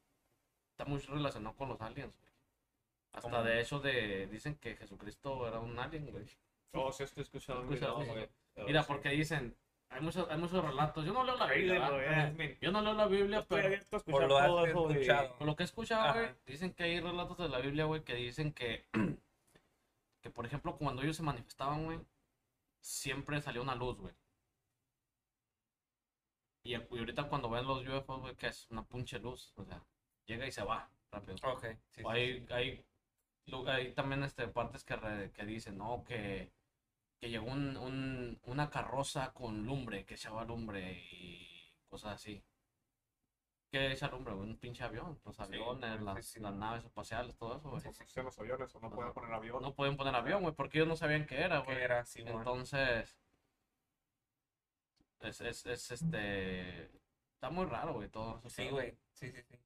está 0.70 0.84
muy 0.84 1.00
relacionado 1.00 1.56
con 1.56 1.68
los 1.68 1.80
aliens, 1.80 2.14
güey. 2.16 2.32
Hasta 3.12 3.28
¿Cómo? 3.28 3.42
de 3.42 3.60
hecho 3.60 3.80
de, 3.80 4.28
dicen 4.28 4.54
que 4.54 4.76
Jesucristo 4.76 5.48
era 5.48 5.58
un 5.58 5.76
alien, 5.76 6.12
güey. 6.12 6.26
Oh, 6.74 6.92
sí, 6.92 7.02
estoy 7.02 7.24
escuchando 7.24 7.62
un 7.62 7.74
Escucha, 7.74 7.92
video, 7.92 8.04
sí. 8.04 8.10
güey. 8.12 8.28
Oh, 8.58 8.64
Mira, 8.64 8.82
sí. 8.82 8.86
porque 8.86 9.08
dicen, 9.08 9.56
hay 9.88 10.00
muchos, 10.00 10.30
hay 10.30 10.38
muchos 10.38 10.64
relatos. 10.64 11.04
Yo 11.04 11.12
no 11.12 11.24
leo 11.24 11.36
la 11.36 11.46
Biblia, 11.46 12.58
Yo 12.60 12.70
no 12.70 12.82
leo 12.82 12.94
la 12.94 13.06
Biblia, 13.06 13.44
pero 13.48 13.66
abierto 13.66 13.96
a 13.96 14.00
Por 14.00 14.22
lo 14.22 14.28
todo 14.28 14.64
eso, 14.90 15.34
por 15.38 15.46
lo 15.48 15.56
que 15.56 15.64
he 15.64 15.66
escuchado, 15.66 16.14
güey, 16.14 16.28
dicen 16.46 16.72
que 16.72 16.84
hay 16.84 17.00
relatos 17.00 17.36
de 17.38 17.48
la 17.48 17.58
Biblia, 17.58 17.84
güey, 17.84 18.04
que 18.04 18.14
dicen 18.14 18.52
que, 18.52 18.84
que 20.24 20.30
por 20.30 20.46
ejemplo, 20.46 20.76
cuando 20.78 21.02
ellos 21.02 21.16
se 21.18 21.22
manifestaban, 21.22 21.84
güey, 21.84 22.00
siempre 22.80 23.40
salía 23.42 23.62
una 23.62 23.74
luz, 23.76 23.98
güey. 23.98 24.14
Y, 26.64 26.74
ahorita 26.74 27.28
cuando 27.28 27.50
ven 27.50 27.66
los 27.66 27.86
UFOs, 27.86 28.20
güey, 28.22 28.36
que 28.36 28.46
es 28.48 28.68
una 28.70 28.84
punche 28.84 29.18
luz, 29.18 29.52
o 29.56 29.64
sea, 29.64 29.84
llega 30.26 30.46
y 30.46 30.52
se 30.52 30.64
va 30.64 30.90
rápido. 31.10 31.36
Ok, 31.44 31.64
sí, 31.90 32.02
O 32.02 32.10
sí. 32.12 32.18
hay, 32.18 32.46
hay, 32.50 32.84
hay 33.68 33.92
también 33.94 34.22
este, 34.24 34.48
partes 34.48 34.84
que, 34.84 34.96
re- 34.96 35.30
que 35.32 35.44
dicen, 35.44 35.76
¿no? 35.78 36.04
Que, 36.04 36.52
que 37.20 37.30
llegó 37.30 37.46
un, 37.46 37.76
un- 37.76 38.40
una 38.44 38.70
carroza 38.70 39.32
con 39.34 39.66
lumbre, 39.66 40.06
que 40.06 40.14
echaba 40.14 40.44
lumbre 40.44 40.92
y 41.12 41.72
cosas 41.88 42.14
así. 42.14 42.42
¿Qué 43.74 43.90
echa 43.90 44.06
lumbre? 44.06 44.32
güey? 44.34 44.50
Un 44.50 44.56
pinche 44.56 44.84
avión, 44.84 45.18
los 45.24 45.40
aviones, 45.40 45.98
sí, 45.98 46.04
las, 46.04 46.26
sí. 46.26 46.38
las 46.38 46.54
naves 46.54 46.84
espaciales, 46.84 47.36
todo 47.36 47.56
eso, 47.56 47.70
güey. 47.70 47.82
Los 48.22 48.38
aviones, 48.38 48.72
o 48.72 48.78
no 48.78 48.88
pueden 48.88 49.12
poner 49.12 49.32
avión. 49.32 49.60
No 49.60 49.74
pueden 49.74 49.96
poner 49.96 50.14
avión, 50.14 50.42
güey, 50.42 50.54
porque 50.54 50.78
ellos 50.78 50.86
no 50.86 50.94
sabían 50.94 51.26
qué 51.26 51.40
era, 51.40 51.58
¿Qué 51.64 51.72
güey. 51.72 51.82
era? 51.82 52.04
Entonces, 52.14 53.18
es, 55.22 55.40
es, 55.40 55.66
es 55.66 55.90
este, 55.90 56.84
está 57.32 57.50
muy 57.50 57.66
raro, 57.66 57.94
güey, 57.94 58.08
todo 58.08 58.38
eso. 58.38 58.48
Sí, 58.48 58.68
güey. 58.68 58.96
Sí, 59.12 59.32
sí, 59.32 59.42
sí. 59.42 59.56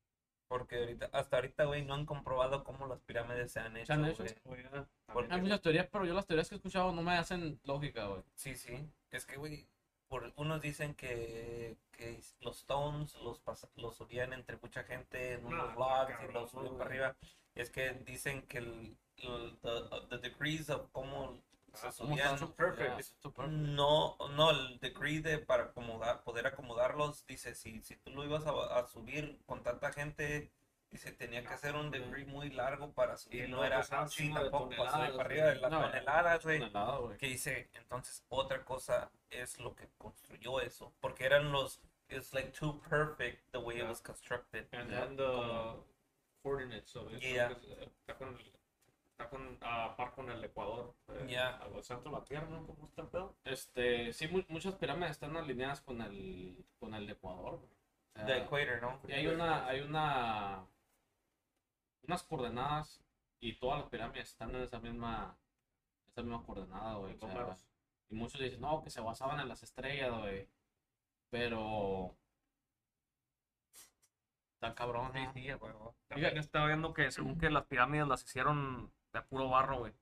Porque 0.47 0.79
ahorita, 0.79 1.11
hasta 1.13 1.37
ahorita, 1.37 1.65
güey, 1.67 1.85
no 1.85 1.93
han 1.93 2.07
comprobado 2.07 2.65
cómo 2.65 2.87
las 2.87 3.03
pirámides 3.03 3.53
se 3.53 3.61
han 3.61 3.77
hecho, 3.77 3.93
han 3.93 4.07
hecho? 4.07 4.25
güey. 4.25 4.35
Oye, 4.45 4.63
también 4.71 4.89
Porque- 5.13 5.35
Hay 5.35 5.43
muchas 5.43 5.61
teorías, 5.61 5.87
pero 5.93 6.07
yo 6.07 6.15
las 6.15 6.27
teorías 6.27 6.49
que 6.49 6.55
he 6.55 6.57
escuchado 6.57 6.93
no 6.93 7.03
me 7.03 7.13
hacen 7.13 7.61
lógica, 7.65 8.07
güey. 8.07 8.23
Sí, 8.37 8.55
sí. 8.55 8.91
Es 9.11 9.27
que, 9.27 9.37
güey, 9.37 9.69
por, 10.09 10.33
unos 10.37 10.61
dicen 10.61 10.95
que, 10.95 11.77
que 11.93 12.21
los 12.41 12.59
stones 12.59 13.15
los, 13.17 13.43
pas- 13.45 13.69
los 13.77 13.97
subían 13.97 14.33
entre 14.33 14.57
mucha 14.57 14.83
gente 14.85 15.35
en 15.35 15.47
unos 15.47 15.69
No, 15.71 15.75
vlogs 15.77 16.11
y 16.11 16.13
cabrón, 16.15 16.33
los 16.35 16.51
subían 16.51 16.67
güey. 16.69 16.79
para 16.79 16.91
arriba. 16.91 17.17
Y 17.55 17.61
es 17.61 17.71
que 17.71 17.93
dicen 17.93 18.43
que 18.47 18.59
el, 18.59 18.99
el- 19.19 19.59
the, 19.63 19.71
the 20.11 20.19
degrees 20.19 20.71
of 20.71 20.89
cómo 20.93 21.43
se 21.75 21.87
Ah, 21.89 21.93
¿Cómo 21.99 22.11
subían 22.15 22.39
super- 22.39 23.49
No, 23.49 24.17
no, 24.31 24.51
el 24.51 24.79
degree 24.81 25.21
de 25.21 25.39
para 25.39 25.65
acomodar, 25.65 26.23
poder 26.25 26.47
acomodarlos, 26.47 27.27
dice, 27.27 27.55
si, 27.55 27.83
si 27.83 27.95
tú 27.97 28.11
lo 28.11 28.25
ibas 28.25 28.47
a, 28.47 28.79
a 28.79 28.87
subir 28.87 29.39
con 29.47 29.63
tanta 29.63 29.93
gente, 29.93 30.51
dice, 30.90 31.12
tenía 31.12 31.44
que 31.44 31.56
ser 31.59 31.74
un 31.77 31.90
degree 31.90 32.24
muy 32.24 32.51
largo 32.51 32.90
para 32.93 33.16
subir, 33.16 33.48
no 33.48 33.59
no, 33.59 33.65
era 33.65 33.78
pesaban 33.78 34.06
así 34.06 34.28
de 34.28 34.35
tampoco 34.35 34.70
para 34.77 34.90
subir 34.90 35.10
para 35.16 35.24
arriba 35.24 35.47
de 35.47 35.55
las 35.56 35.70
No, 35.70 35.81
toneladas, 35.82 36.43
güey. 36.44 36.59
Tonelada. 36.60 37.16
Que 37.19 37.27
dice, 37.27 37.70
entonces 37.74 38.24
otra 38.28 38.65
cosa 38.65 39.10
es 39.31 39.59
lo 39.59 39.74
que 39.74 39.89
construyó 39.98 40.60
eso, 40.60 40.93
porque 41.01 41.24
eran 41.27 41.52
los, 41.52 41.81
it's 42.09 42.32
like 42.32 42.51
too 42.59 42.81
perfect 42.89 43.51
the 43.52 43.59
way 43.59 43.77
it 43.77 43.82
Yeah. 43.82 43.90
was 43.90 44.01
constructed. 44.01 44.66
And 44.73 44.90
then 44.90 45.16
the 45.16 45.24
como- 45.24 45.85
coordinates, 46.43 46.90
so 46.90 47.09
eso 47.10 47.19
Yeah. 47.20 47.51
es, 47.51 47.59
eh, 47.65 47.90
está 48.01 48.15
con, 48.16 48.39
está 49.10 49.28
con, 49.28 49.59
a 49.60 49.94
par 49.97 50.12
con 50.12 50.31
el 50.31 50.43
Ecuador, 50.43 50.94
eh, 51.09 51.27
Yeah. 51.28 51.56
al 51.59 51.85
centro 51.85 52.10
de 52.12 52.19
la 52.19 52.24
Tierra, 52.24 52.47
¿no? 52.48 52.66
¿Cómo 52.66 52.86
está 52.86 53.02
el 53.02 53.09
pedo? 53.09 53.35
Este, 53.44 54.12
sí, 54.15 54.27
mu- 54.28 54.44
muchas 54.48 54.74
pirámides 54.77 55.10
están 55.12 55.36
alineadas 55.36 55.82
con 55.82 56.01
el, 56.01 56.65
con 56.81 56.94
el 56.94 57.10
Ecuador, 57.10 57.59
güey. 57.59 57.70
Sea, 58.15 58.24
The 58.27 58.39
equator, 58.39 58.81
¿no? 58.82 59.01
y 59.06 59.12
hay 59.12 59.27
una, 59.28 59.66
hay 59.66 59.81
una, 59.81 60.65
unas 62.09 62.23
coordenadas 62.25 63.01
y 63.41 63.55
todas 63.59 63.81
las 63.81 63.89
pirámides 63.91 64.29
están 64.31 64.55
en 64.55 64.63
esa 64.63 64.81
misma, 64.81 65.37
esa 66.09 66.23
misma 66.23 66.43
coordenada, 66.45 66.95
güey. 66.95 67.15
o 67.15 67.19
sea, 67.19 67.29
Números. 67.29 67.65
y 68.09 68.15
muchos 68.15 68.41
dicen, 68.41 68.61
no, 68.61 68.83
que 68.83 68.91
se 68.91 69.01
basaban 69.01 69.39
en 69.41 69.49
las 69.49 69.63
estrellas, 69.63 70.11
güey. 70.19 70.49
Pero, 71.31 72.17
está 74.55 74.75
cabrón, 74.75 75.13
Sí, 75.13 75.27
sí, 75.35 75.49
estaba 76.39 76.67
viendo 76.67 76.95
que 76.95 77.11
según 77.13 77.39
que 77.39 77.51
las 77.51 77.67
pirámides 77.67 78.09
las 78.09 78.25
hicieron 78.25 78.91
de 79.13 79.23
puro 79.23 79.49
barro, 79.51 79.79
güey. 79.81 79.93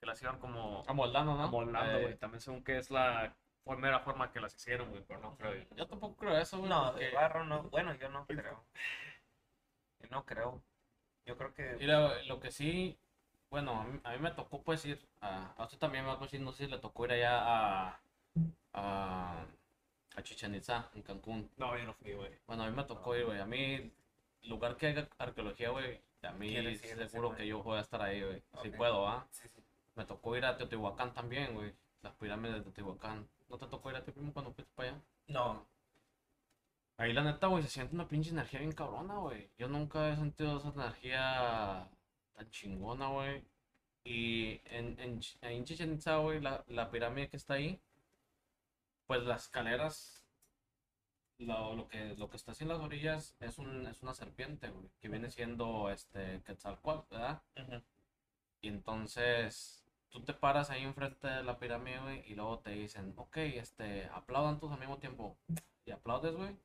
Que 0.00 0.06
las 0.06 0.18
hicieron 0.18 0.38
como 0.38 0.84
Amoldando, 0.86 1.34
¿no? 1.34 1.44
amoldando, 1.44 1.98
Eh, 1.98 2.02
güey. 2.02 2.16
También 2.18 2.40
según 2.40 2.62
que 2.62 2.78
es 2.78 2.90
la 2.90 3.36
primera 3.64 4.00
forma 4.00 4.30
que 4.30 4.40
las 4.40 4.54
hicieron, 4.54 4.90
güey, 4.90 5.02
pero 5.06 5.20
no 5.20 5.36
creo. 5.36 5.66
yo. 5.76 5.86
Tampoco 5.86 6.16
creo 6.16 6.38
eso, 6.38 6.58
güey. 6.58 6.70
No, 6.70 6.92
de 6.92 7.10
barro 7.12 7.44
no, 7.44 7.64
bueno, 7.64 7.94
yo 7.94 8.08
no 8.08 8.24
creo. 8.26 8.64
Yo 10.00 10.08
no 10.10 10.24
creo. 10.26 10.60
Yo 11.26 11.36
creo 11.36 11.54
que... 11.54 11.76
Y 11.80 11.86
lo, 11.86 12.40
que 12.40 12.50
sí, 12.50 12.96
bueno, 13.50 13.80
a 13.80 13.84
mí, 13.84 14.00
a 14.02 14.12
mí 14.12 14.18
me 14.18 14.30
tocó 14.32 14.62
pues 14.62 14.84
ir, 14.84 15.00
a, 15.20 15.52
a 15.56 15.64
usted 15.64 15.78
también 15.78 16.04
me 16.04 16.16
decir, 16.16 16.40
no 16.40 16.52
sé 16.52 16.64
si 16.64 16.70
le 16.70 16.78
tocó 16.78 17.04
ir 17.04 17.12
allá 17.12 17.38
a, 17.40 18.00
a, 18.72 19.46
a 20.16 20.22
Chichen 20.22 20.54
Itza, 20.54 20.90
en 20.94 21.02
Cancún. 21.02 21.50
No, 21.56 21.76
yo 21.76 21.84
no 21.84 21.94
fui, 21.94 22.12
güey. 22.12 22.30
Bueno, 22.46 22.64
a 22.64 22.70
mí 22.70 22.76
me 22.76 22.84
tocó 22.84 23.16
ir, 23.16 23.24
güey. 23.24 23.40
A 23.40 23.46
mí, 23.46 23.92
lugar 24.44 24.76
que 24.76 24.88
haga 24.88 25.08
arqueología, 25.18 25.70
güey, 25.70 26.00
a 26.22 26.32
mí 26.32 26.48
¿Quieres 26.50 26.84
ir 26.84 26.90
a 26.90 26.94
ese 26.94 27.08
seguro 27.08 27.34
que 27.34 27.46
yo 27.46 27.62
voy 27.62 27.78
a 27.78 27.80
estar 27.80 28.00
ahí, 28.00 28.22
güey. 28.22 28.42
Si 28.62 28.70
puedo, 28.70 29.06
¿ah? 29.08 29.26
Sí, 29.30 29.48
sí. 29.48 29.62
Me 29.94 30.04
tocó 30.04 30.36
ir 30.36 30.44
a 30.44 30.56
Teotihuacán 30.56 31.12
también, 31.12 31.54
güey. 31.54 31.72
Las 32.02 32.14
pirámides 32.14 32.56
de 32.56 32.62
Teotihuacán. 32.62 33.28
¿No 33.48 33.58
te 33.58 33.66
tocó 33.66 33.90
ir 33.90 33.96
a 33.96 34.04
ti 34.04 34.12
primo 34.12 34.32
cuando 34.32 34.52
fuiste 34.52 34.72
para 34.74 34.90
allá? 34.90 35.00
No, 35.26 35.66
Ahí 36.96 37.12
la 37.12 37.22
neta, 37.22 37.48
güey, 37.48 37.62
se 37.62 37.68
siente 37.68 37.94
una 37.94 38.08
pinche 38.08 38.30
energía 38.30 38.60
bien 38.60 38.72
cabrona, 38.72 39.16
güey. 39.18 39.50
Yo 39.58 39.68
nunca 39.68 40.08
he 40.08 40.16
sentido 40.16 40.58
esa 40.58 40.68
energía 40.70 41.88
tan 42.34 42.50
chingona, 42.50 43.08
güey. 43.08 43.44
Y 44.04 44.60
en, 44.66 44.98
en, 45.00 45.20
en 45.42 45.64
Chichen 45.64 45.94
Itza, 45.94 46.16
güey, 46.18 46.40
la, 46.40 46.64
la 46.68 46.90
pirámide 46.90 47.28
que 47.28 47.36
está 47.36 47.54
ahí, 47.54 47.80
pues 49.06 49.22
las 49.22 49.42
escaleras, 49.44 50.24
lo, 51.38 51.74
lo 51.74 51.88
que, 51.88 52.14
lo 52.16 52.30
que 52.30 52.36
está 52.36 52.52
así 52.52 52.64
en 52.64 52.68
las 52.70 52.80
orillas 52.80 53.34
es, 53.40 53.58
un, 53.58 53.86
es 53.86 54.02
una 54.02 54.14
serpiente, 54.14 54.70
güey, 54.70 54.88
que 55.00 55.08
viene 55.08 55.30
siendo 55.30 55.90
este 55.90 56.42
Quetzalcóatl, 56.44 57.14
¿verdad? 57.14 57.42
Y 58.62 58.68
entonces 58.68 59.84
tú 60.08 60.22
te 60.24 60.32
paras 60.32 60.70
ahí 60.70 60.82
enfrente 60.84 61.26
de 61.28 61.42
la 61.44 61.58
pirámide, 61.58 62.00
güey, 62.00 62.24
y 62.30 62.34
luego 62.34 62.60
te 62.60 62.70
dicen, 62.70 63.12
ok, 63.16 63.36
este, 63.36 64.06
aplaudan 64.14 64.58
todos 64.58 64.72
al 64.72 64.80
mismo 64.80 64.98
tiempo. 64.98 65.36
Y 65.84 65.90
aplaudes, 65.90 66.34
güey. 66.34 66.56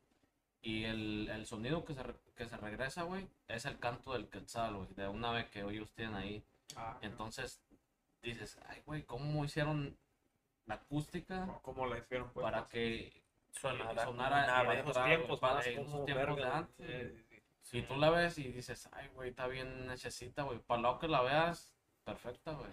Y 0.61 0.83
el, 0.85 1.29
el 1.29 1.45
sonido 1.45 1.85
que 1.85 1.93
se, 1.93 2.03
re- 2.03 2.15
que 2.35 2.47
se 2.47 2.57
regresa, 2.57 3.03
güey, 3.03 3.27
es 3.47 3.65
el 3.65 3.79
canto 3.79 4.13
del 4.13 4.27
quetzal, 4.29 4.75
güey, 4.75 4.89
de 4.95 5.07
una 5.07 5.31
vez 5.31 5.45
que 5.49 5.61
ellos 5.61 5.91
tienen 5.93 6.15
ahí. 6.15 6.43
Ah, 6.75 6.97
Entonces 7.01 7.61
dices, 8.21 8.59
ay, 8.67 8.81
güey, 8.85 9.03
¿cómo 9.03 9.45
hicieron 9.45 9.97
la 10.65 10.75
acústica 10.75 11.47
¿Cómo 11.61 11.85
la 11.85 11.97
hicieron, 11.99 12.29
pues? 12.31 12.43
para 12.43 12.67
que 12.67 13.23
Sonara, 13.53 14.03
sonara 14.03 14.73
en 14.73 14.85
tiempos, 15.05 15.39
para 15.39 15.53
más 15.55 15.67
en 15.67 15.75
como 15.77 15.87
esos 15.95 16.05
tiempos 16.05 16.35
de 16.37 16.43
antes? 16.43 16.85
eh. 16.89 17.23
Si 17.61 17.81
tú 17.81 17.95
la 17.97 18.09
ves 18.09 18.37
y 18.37 18.51
dices, 18.51 18.89
ay, 18.93 19.07
güey, 19.09 19.29
está 19.31 19.47
bien 19.47 19.87
necesita, 19.87 20.43
güey. 20.43 20.59
Para 20.59 20.81
lo 20.81 20.99
que 20.99 21.07
la 21.07 21.21
veas, 21.21 21.69
perfecta, 22.03 22.53
güey. 22.53 22.71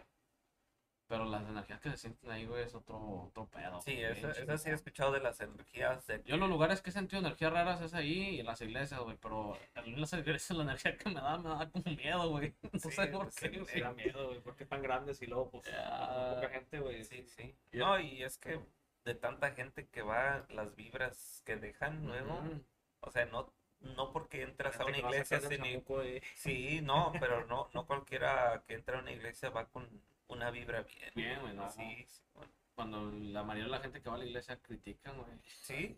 Pero 1.06 1.26
las 1.26 1.42
energías 1.46 1.80
que 1.80 1.90
se 1.90 1.98
sienten 1.98 2.30
ahí, 2.30 2.46
güey, 2.46 2.62
es 2.64 2.74
otro, 2.74 2.98
otro 3.28 3.46
pedo. 3.48 3.80
Sí, 3.82 3.94
bien 3.96 4.12
eso 4.12 4.56
sí 4.58 4.70
he 4.70 4.72
escuchado 4.72 5.12
de 5.12 5.20
las 5.20 5.38
energías 5.40 6.06
de 6.06 6.22
Yo 6.24 6.34
en 6.34 6.40
los 6.40 6.48
lugares 6.48 6.80
que 6.80 6.88
he 6.90 6.92
sentido 6.94 7.20
energías 7.20 7.52
raras 7.52 7.82
es 7.82 7.92
ahí 7.92 8.36
y 8.36 8.40
en 8.40 8.46
las 8.46 8.60
iglesias, 8.62 8.98
güey. 9.00 9.18
Pero 9.20 9.58
en 9.74 10.00
las 10.00 10.12
iglesias 10.14 10.50
la 10.56 10.62
energía 10.62 10.96
que 10.96 11.08
me 11.10 11.16
da, 11.20 11.36
me 11.36 11.50
da 11.50 11.68
como 11.70 11.84
miedo, 11.94 12.30
güey. 12.30 12.54
No 12.72 12.78
Sí, 12.80 12.90
sé 12.90 13.06
por 13.08 13.24
pues, 13.24 13.36
qué, 13.36 13.50
sí, 13.50 13.58
güey. 13.58 13.74
Me 13.74 13.80
da 13.82 13.92
miedo, 13.92 14.26
güey, 14.28 14.40
porque 14.40 14.64
tan 14.64 14.80
grandes 14.82 15.20
y 15.20 15.26
luego, 15.26 15.50
pues, 15.50 15.64
Ya. 15.66 16.32
poca 16.36 16.48
gente, 16.48 16.80
güey. 16.80 17.04
Sí, 17.04 17.22
sí. 17.26 17.54
No, 17.72 18.00
y 18.00 18.22
es 18.22 18.38
que 18.38 18.58
de 19.04 19.14
tanta 19.14 19.50
gente 19.50 19.86
que 19.88 20.00
va, 20.00 20.46
las 20.48 20.74
vibras 20.74 21.42
que 21.44 21.56
dejan 21.56 22.06
luego, 22.06 22.34
Ujú. 22.38 22.64
o 23.00 23.10
sea, 23.10 23.26
no, 23.26 23.52
no 23.80 24.10
porque 24.10 24.40
entras 24.40 24.80
a 24.80 24.86
una 24.86 24.96
iglesia, 24.96 25.38
sin- 25.40 25.58
chamuco, 25.62 26.00
sí, 26.36 26.80
no, 26.82 27.12
pero 27.20 27.44
no, 27.46 27.68
no 27.74 27.86
cualquiera 27.86 28.62
que 28.66 28.72
entra 28.72 28.96
a 28.98 29.02
una 29.02 29.12
iglesia 29.12 29.50
va 29.50 29.66
con 29.66 29.86
una 30.34 30.50
vibra 30.50 30.82
bien. 30.82 31.10
Bien, 31.14 31.40
güey, 31.40 31.54
no. 31.54 31.70
Sí, 31.70 32.04
sí, 32.08 32.22
bueno. 32.34 32.50
Cuando 32.74 33.10
la 33.12 33.44
mayoría 33.44 33.66
de 33.66 33.70
la 33.70 33.80
gente 33.80 34.02
que 34.02 34.08
va 34.08 34.16
a 34.16 34.18
la 34.18 34.24
iglesia 34.24 34.56
critican, 34.60 35.16
güey. 35.16 35.30
Sí, 35.62 35.96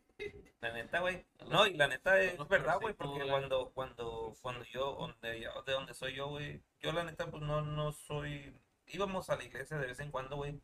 la 0.61 0.73
neta, 0.73 1.01
güey. 1.01 1.25
No, 1.49 1.67
y 1.67 1.75
la 1.75 1.89
neta 1.89 2.21
es 2.21 2.37
los 2.39 2.49
verdad, 2.49 2.79
güey, 2.81 2.93
porque 2.95 3.27
cuando, 3.27 3.71
cuando, 3.71 4.35
cuando 4.43 4.63
yo, 4.67 4.95
donde, 4.95 5.41
yo- 5.41 5.63
de 5.63 5.73
donde 5.73 5.95
soy 5.95 6.15
yo, 6.15 6.29
güey, 6.29 6.61
yo 6.81 6.93
la 6.93 7.05
neta, 7.05 7.31
pues 7.31 7.43
no, 7.43 7.63
no 7.63 7.93
soy 7.93 8.55
íbamos 8.89 9.31
a 9.31 9.37
la 9.37 9.45
iglesia 9.45 9.79
de 9.79 9.87
vez 9.87 10.01
en 10.01 10.11
cuando, 10.11 10.37
güey. 10.37 10.61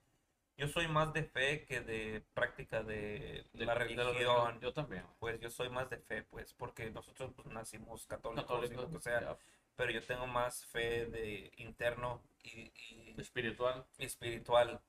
Yo 0.58 0.68
soy 0.68 0.86
más 0.86 1.12
de 1.14 1.24
fe 1.24 1.64
que 1.64 1.80
de 1.80 2.22
práctica 2.34 2.82
de, 2.82 3.46
De- 3.54 3.64
la 3.64 3.74
religión. 3.74 4.60
Yo 4.60 4.72
también. 4.74 5.02
güey. 5.04 5.14
Pues 5.18 5.40
yo 5.40 5.48
soy 5.50 5.70
más 5.70 5.88
de 5.88 5.96
fe, 5.96 6.22
pues, 6.24 6.52
porque 6.52 6.90
nosotros 6.90 7.32
pues, 7.34 7.48
nacimos 7.48 8.06
católicos, 8.06 8.70
y 8.70 8.74
lo 8.74 8.88
que 8.90 9.00
sea. 9.00 9.20
ya, 9.22 9.36
Pero 9.76 9.90
yo 9.92 10.02
tengo 10.04 10.26
más 10.26 10.66
fe 10.66 11.06
de 11.06 11.50
interno 11.56 12.22
y, 12.44 12.70
y 12.76 13.01
espiritual. 13.18 13.86
espiritual, 13.98 14.80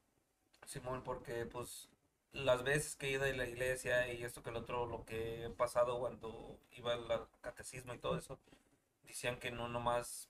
Simón, 0.66 1.04
porque 1.04 1.46
pues 1.46 1.90
las 2.34 2.64
veces 2.64 2.96
que 2.96 3.08
he 3.08 3.12
ido 3.12 3.24
a 3.24 3.28
la 3.28 3.48
iglesia 3.48 4.12
y 4.12 4.24
esto 4.24 4.42
que 4.42 4.50
el 4.50 4.58
otro, 4.58 4.86
lo 4.86 5.06
que 5.06 5.46
he 5.46 5.50
pasado 5.50 6.00
cuando 6.00 6.58
iba 6.72 6.94
al 6.94 7.28
catecismo 7.42 7.94
y 7.94 8.00
todo 8.00 8.18
eso, 8.18 8.40
decían 9.04 9.38
que 9.40 9.52
no 9.52 9.68
nomás 9.68 10.30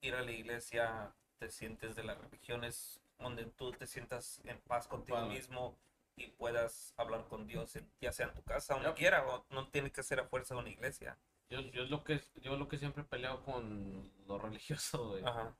ir 0.00 0.14
a 0.14 0.22
la 0.22 0.32
iglesia 0.32 1.12
te 1.38 1.50
sientes 1.50 1.94
de 1.94 2.04
las 2.04 2.18
religiones 2.18 3.00
donde 3.18 3.44
tú 3.44 3.72
te 3.72 3.86
sientas 3.86 4.40
en 4.44 4.58
paz 4.60 4.88
contigo 4.88 5.20
mismo 5.26 5.76
y 6.16 6.28
puedas 6.28 6.94
hablar 6.96 7.26
con 7.28 7.46
Dios, 7.46 7.78
ya 8.00 8.12
sea 8.12 8.26
en 8.26 8.34
tu 8.34 8.42
casa, 8.42 8.74
donde 8.74 8.92
quiera, 8.94 9.26
o 9.26 9.44
no 9.50 9.68
tiene 9.68 9.90
que 9.90 10.02
ser 10.02 10.20
a 10.20 10.24
fuerza 10.24 10.54
de 10.54 10.60
una 10.60 10.70
iglesia. 10.70 11.16
Yo, 11.48 11.60
yo 11.60 11.82
es 11.84 11.90
lo 11.90 12.02
que 12.02 12.22
yo 12.36 12.56
lo 12.56 12.68
que 12.68 12.78
siempre 12.78 13.04
peleo 13.04 13.42
con 13.42 14.10
lo 14.26 14.38
religioso, 14.38 15.08
güey. 15.08 15.24
Ajá. 15.24 15.54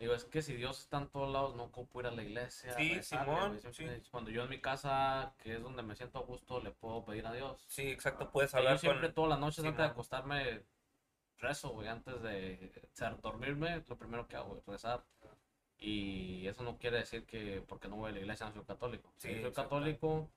Digo, 0.00 0.14
es 0.14 0.24
que 0.24 0.40
si 0.40 0.54
Dios 0.54 0.80
está 0.80 0.96
en 0.96 1.08
todos 1.08 1.30
lados, 1.30 1.54
no 1.56 1.64
ocupo 1.64 2.00
ir 2.00 2.06
a 2.06 2.10
la 2.10 2.22
iglesia. 2.22 2.72
Sí, 2.74 2.94
rezarle, 2.94 3.60
Simón, 3.60 3.74
sí. 3.74 3.84
dicho, 3.86 4.10
Cuando 4.10 4.30
yo 4.30 4.44
en 4.44 4.48
mi 4.48 4.58
casa, 4.58 5.34
que 5.42 5.56
es 5.56 5.62
donde 5.62 5.82
me 5.82 5.94
siento 5.94 6.18
a 6.18 6.22
gusto, 6.22 6.58
le 6.58 6.70
puedo 6.70 7.04
pedir 7.04 7.26
a 7.26 7.32
Dios. 7.34 7.62
Sí, 7.68 7.82
exacto, 7.82 8.30
puedes 8.30 8.54
hablar 8.54 8.74
yo 8.74 8.78
siempre 8.78 9.08
con... 9.08 9.14
todas 9.14 9.30
las 9.30 9.40
noches 9.40 9.62
antes 9.62 9.76
de 9.76 9.84
acostarme 9.84 10.64
rezo, 11.38 11.70
güey, 11.70 11.88
antes 11.88 12.22
de 12.22 12.72
o 12.82 12.96
sea, 12.96 13.10
dormirme, 13.22 13.84
lo 13.88 13.96
primero 13.98 14.26
que 14.26 14.36
hago 14.36 14.56
es 14.56 14.64
rezar. 14.66 15.04
Y 15.78 16.46
eso 16.46 16.62
no 16.62 16.78
quiere 16.78 16.98
decir 16.98 17.26
que 17.26 17.62
porque 17.66 17.88
no 17.88 17.96
voy 17.96 18.10
a 18.10 18.14
la 18.14 18.20
iglesia 18.20 18.46
no 18.46 18.52
soy 18.52 18.64
católico. 18.64 19.12
Sí, 19.18 19.34
Sí, 19.34 19.42
soy 19.42 19.52
católico, 19.52 20.30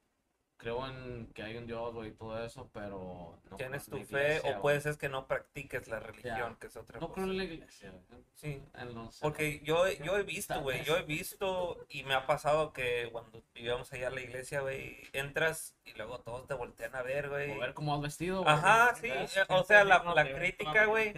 creo 0.64 0.88
en 0.88 1.27
que 1.34 1.44
hay 1.44 1.57
un 1.57 1.68
Dios, 1.68 1.94
güey, 1.94 2.10
y 2.10 2.14
todo 2.14 2.44
eso, 2.44 2.69
pero 2.73 3.38
no 3.52 3.57
Tienes 3.57 3.85
tu 3.85 3.98
en 3.98 4.07
fe 4.07 4.18
iglesia, 4.38 4.57
o 4.57 4.61
puede 4.61 4.80
ser 4.80 4.98
que 4.98 5.10
no 5.10 5.27
practiques 5.27 5.88
la 5.90 5.99
religión, 5.99 6.56
que 6.60 6.68
es 6.68 6.77
otra 6.77 6.99
No 6.99 7.07
cosa. 7.10 7.14
creo 7.15 7.26
en 7.31 7.38
la 7.38 7.44
iglesia, 7.44 7.91
güey. 7.91 8.23
Sí, 8.34 8.64
En 8.76 8.95
los- 8.95 9.19
porque 9.19 9.60
yo, 9.64 9.88
yo 9.91 10.18
he 10.18 10.23
visto, 10.23 10.60
güey, 10.61 10.84
yo 10.85 10.95
he 10.98 11.03
visto 11.03 11.85
y 11.90 12.03
me 12.03 12.14
ha 12.14 12.26
pasado 12.26 12.72
que 12.72 13.10
cuando 13.11 13.44
íbamos 13.56 13.91
allá 13.91 14.07
a 14.07 14.11
la 14.11 14.22
iglesia, 14.22 14.61
güey, 14.61 14.98
entras 15.11 15.76
y 15.85 15.94
luego 15.94 16.19
todos 16.22 16.48
te 16.48 16.53
voltean 16.53 16.95
a 16.95 17.02
ver, 17.02 17.30
güey. 17.30 17.52
O 17.52 17.60
ver 17.60 17.73
cómo 17.73 17.94
has 17.94 18.02
vestido, 18.02 18.44
güey. 18.44 18.53
Ajá, 18.53 18.95
sí, 18.95 19.10
o 19.49 19.64
sea, 19.64 19.84
la, 19.84 20.02
la 20.15 20.34
crítica, 20.34 20.85
güey, 20.85 21.14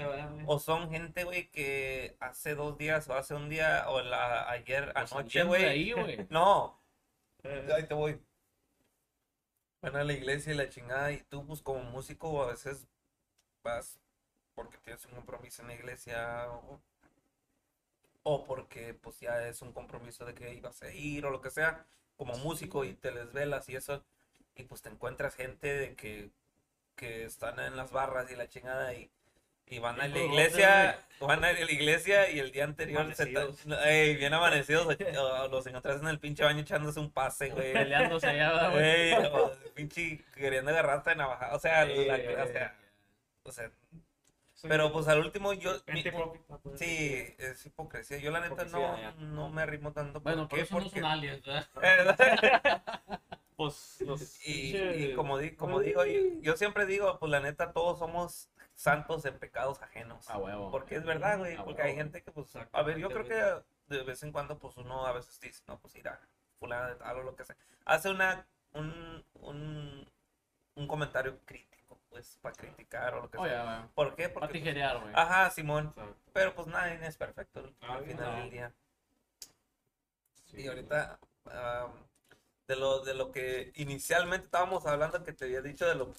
o 0.47 0.59
son 0.59 0.89
gente, 0.89 1.23
güey, 1.23 1.51
que 1.51 2.17
hace 2.19 2.55
dos 2.55 2.77
días 2.77 3.07
o 3.09 3.13
hace 3.13 3.35
un 3.35 3.47
día 3.49 3.85
o 3.89 4.01
la, 4.01 4.49
ayer 4.49 4.91
anoche, 4.95 5.43
güey. 5.43 5.85
no, 6.29 6.81
ahí 7.43 7.83
te 7.87 7.93
voy. 7.93 8.19
Van 9.85 9.97
a 9.97 10.03
la 10.03 10.13
iglesia 10.13 10.51
y 10.51 10.55
la 10.55 10.67
chingada 10.67 11.11
y 11.11 11.19
tú, 11.29 11.45
pues, 11.45 11.61
como 11.61 11.83
músico, 11.83 12.41
a 12.41 12.47
veces 12.47 12.87
vas 13.63 13.99
porque 14.55 14.79
tienes 14.79 15.05
un 15.05 15.11
compromiso 15.11 15.61
en 15.61 15.67
la 15.67 15.75
iglesia 15.75 16.49
o, 16.49 16.79
o 18.23 18.45
porque, 18.45 18.95
pues, 18.95 19.19
ya 19.19 19.47
es 19.47 19.61
un 19.61 19.73
compromiso 19.73 20.25
de 20.25 20.33
que 20.33 20.55
ibas 20.55 20.81
a 20.81 20.91
ir 20.91 21.23
o 21.27 21.29
lo 21.29 21.39
que 21.39 21.51
sea, 21.51 21.85
como 22.17 22.35
músico 22.37 22.83
y 22.83 22.95
te 22.95 23.11
les 23.11 23.31
velas 23.31 23.69
y 23.69 23.75
eso, 23.75 24.03
y 24.55 24.63
pues 24.63 24.81
te 24.81 24.89
encuentras 24.89 25.35
gente 25.35 25.67
de 25.67 25.95
que, 25.95 26.31
que 26.95 27.25
están 27.25 27.59
en 27.59 27.77
las 27.77 27.91
barras 27.91 28.31
y 28.31 28.35
la 28.35 28.49
chingada 28.49 28.91
y, 28.95 29.11
y 29.67 29.79
van 29.79 29.99
a 29.99 30.07
la 30.07 30.17
iglesia, 30.19 30.99
van 31.19 31.43
a 31.43 31.51
la 31.53 31.59
iglesia 31.71 32.29
y 32.29 32.39
el 32.39 32.51
día 32.51 32.65
anterior 32.65 33.13
se. 33.15 33.33
Ey, 33.85 34.15
bien 34.15 34.33
amanecidos, 34.33 34.85
o- 34.87 35.43
o 35.43 35.47
los 35.47 35.65
encontrás 35.67 36.01
en 36.01 36.07
el 36.07 36.19
pinche 36.19 36.43
baño 36.43 36.59
echándose 36.61 36.99
un 36.99 37.09
pase, 37.11 37.49
güey. 37.49 37.73
Peleándose 37.73 38.27
allá, 38.27 38.69
güey. 38.71 39.13
O 39.33 39.51
pinche 39.73 40.23
queriendo 40.35 40.71
agarrarte 40.71 41.11
de 41.11 41.15
navaja. 41.17 41.55
O 41.55 41.59
sea, 41.59 41.85
la- 41.85 42.43
o 42.43 42.47
sea, 42.47 42.75
o 43.43 43.51
sea, 43.51 43.71
pero 44.67 44.91
pues 44.91 45.07
al 45.07 45.19
último 45.19 45.53
yo 45.53 45.73
mi- 45.87 46.01
pues. 46.03 46.79
sí, 46.79 47.35
es 47.37 47.65
hipocresía. 47.65 48.17
Yo 48.17 48.31
la 48.31 48.39
neta 48.41 48.65
no, 48.65 48.97
no 49.19 49.49
me 49.49 49.61
arrimo 49.61 49.91
tanto. 49.93 50.21
Bueno, 50.21 50.47
¿Por 50.47 50.49
por 50.49 50.57
qué? 50.59 50.63
eso 50.63 50.75
no 50.75 50.83
Porque- 50.83 50.99
son 51.01 51.09
aliens, 51.09 51.43
¿verdad? 51.45 51.67
Pues 53.55 53.97
los 54.01 54.45
y, 54.45 54.75
y 54.75 55.13
como, 55.15 55.37
di- 55.37 55.51
como 55.55 55.79
digo, 55.79 56.03
yo, 56.05 56.19
yo 56.41 56.57
siempre 56.57 56.85
digo, 56.85 57.17
pues 57.19 57.31
la 57.31 57.39
neta 57.39 57.71
todos 57.71 57.97
somos 57.99 58.49
santos 58.75 59.25
en 59.25 59.39
pecados 59.39 59.81
ajenos. 59.81 60.29
A 60.29 60.37
huevo. 60.37 60.69
Porque 60.71 60.95
es 60.95 61.03
verdad, 61.05 61.39
güey. 61.39 61.55
Porque 61.57 61.81
hay 61.81 61.95
gente 61.95 62.21
que, 62.21 62.31
pues, 62.31 62.47
a 62.71 62.81
ver, 62.83 62.97
yo 62.97 63.09
creo 63.09 63.25
que 63.25 63.95
de 63.95 64.03
vez 64.03 64.21
en 64.23 64.31
cuando, 64.31 64.57
pues 64.59 64.77
uno 64.77 65.05
a 65.05 65.11
veces 65.13 65.39
dice, 65.39 65.63
no, 65.67 65.79
pues 65.79 65.95
irá, 65.95 66.19
fulana 66.59 66.87
de 66.89 66.95
tal 66.95 67.17
o 67.19 67.23
lo 67.23 67.35
que 67.35 67.45
sea. 67.45 67.55
Hace 67.85 68.09
una, 68.09 68.45
un, 68.73 69.23
un, 69.35 70.09
un 70.75 70.87
comentario 70.87 71.39
crítico, 71.45 71.99
pues, 72.09 72.37
para 72.41 72.55
criticar 72.55 73.13
o 73.15 73.21
lo 73.21 73.29
que 73.29 73.37
Oh, 73.37 73.45
sea. 73.45 73.63
güey. 73.63 73.89
¿Por 73.93 74.15
qué? 74.15 74.29
Para 74.29 74.47
Porque, 74.47 74.59
pues, 74.59 74.63
tijerear, 74.63 74.99
güey. 74.99 75.13
ajá, 75.15 75.49
Simón. 75.51 75.87
O 75.87 75.93
sea, 75.93 76.07
Pero 76.33 76.53
pues 76.55 76.67
nadie 76.67 77.05
es 77.05 77.17
perfecto 77.17 77.71
Ah, 77.81 77.95
al 77.95 78.05
final 78.05 78.31
no. 78.31 78.37
del 78.41 78.51
día. 78.51 78.73
sí, 80.45 80.61
Y 80.61 80.67
ahorita, 80.67 81.19
am, 81.45 81.91
de 82.67 82.75
lo, 82.75 83.03
de 83.03 83.13
lo 83.13 83.31
que 83.31 83.71
inicialmente 83.75 84.45
estábamos 84.45 84.85
hablando, 84.87 85.23
que 85.23 85.33
te 85.33 85.45
había 85.45 85.61
dicho 85.61 85.85
de 85.85 85.95
lo 85.95 86.13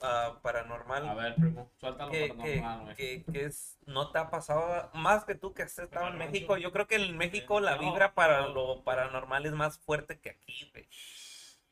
ah, 0.00 0.38
paranormal. 0.40 1.08
A 1.08 1.14
ver, 1.14 1.34
primo, 1.34 1.70
suéltalo 1.78 2.10
que, 2.10 2.34
para 2.62 2.94
que, 2.94 3.24
que, 3.24 3.32
que 3.32 3.44
es, 3.44 3.76
no 3.86 4.10
te 4.10 4.18
ha 4.18 4.30
pasado 4.30 4.90
más 4.94 5.24
que 5.24 5.34
tú 5.34 5.52
que 5.52 5.64
has 5.64 5.78
estado 5.78 6.08
en 6.08 6.18
México. 6.18 6.56
Yo 6.56 6.72
creo 6.72 6.86
que 6.86 6.96
en 6.96 7.16
México 7.18 7.60
la 7.60 7.76
No, 7.76 7.82
vibra 7.82 8.14
para 8.14 8.42
no. 8.42 8.48
lo 8.48 8.84
paranormal 8.84 9.44
es 9.44 9.52
más 9.52 9.78
fuerte 9.78 10.18
que 10.18 10.30
aquí, 10.30 10.70
güey. 10.72 10.88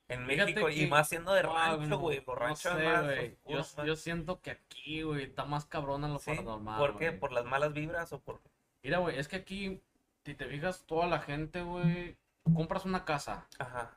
En 0.08 0.26
Fíjate 0.26 0.52
México, 0.52 0.68
y 0.68 0.86
más 0.88 1.08
siendo 1.08 1.32
de 1.32 1.42
rancho, 1.42 1.98
güey. 1.98 2.22
No 2.26 2.34
ranchos 2.34 2.72
sé, 2.72 2.82
más. 2.82 3.04
Yo, 3.46 3.58
más- 3.58 3.76
yo 3.86 3.96
siento 3.96 4.40
que 4.40 4.50
aquí, 4.50 5.02
güey, 5.02 5.22
está 5.22 5.44
más 5.44 5.64
cabrona 5.64 6.08
lo 6.08 6.18
¿Sí? 6.18 6.30
paranormal. 6.32 6.78
¿Por 6.78 6.98
qué? 6.98 7.12
¿Por 7.12 7.32
las 7.32 7.44
malas 7.44 7.72
vibras 7.72 8.12
o 8.12 8.20
por 8.20 8.40
Mira, 8.82 8.98
güey, 8.98 9.18
es 9.18 9.28
que 9.28 9.36
aquí, 9.36 9.80
si 10.24 10.34
te 10.34 10.46
fijas, 10.46 10.84
toda 10.86 11.06
la 11.06 11.20
gente, 11.20 11.62
güey, 11.62 12.16
compras 12.54 12.84
una 12.84 13.04
casa. 13.04 13.46
Ajá. 13.58 13.96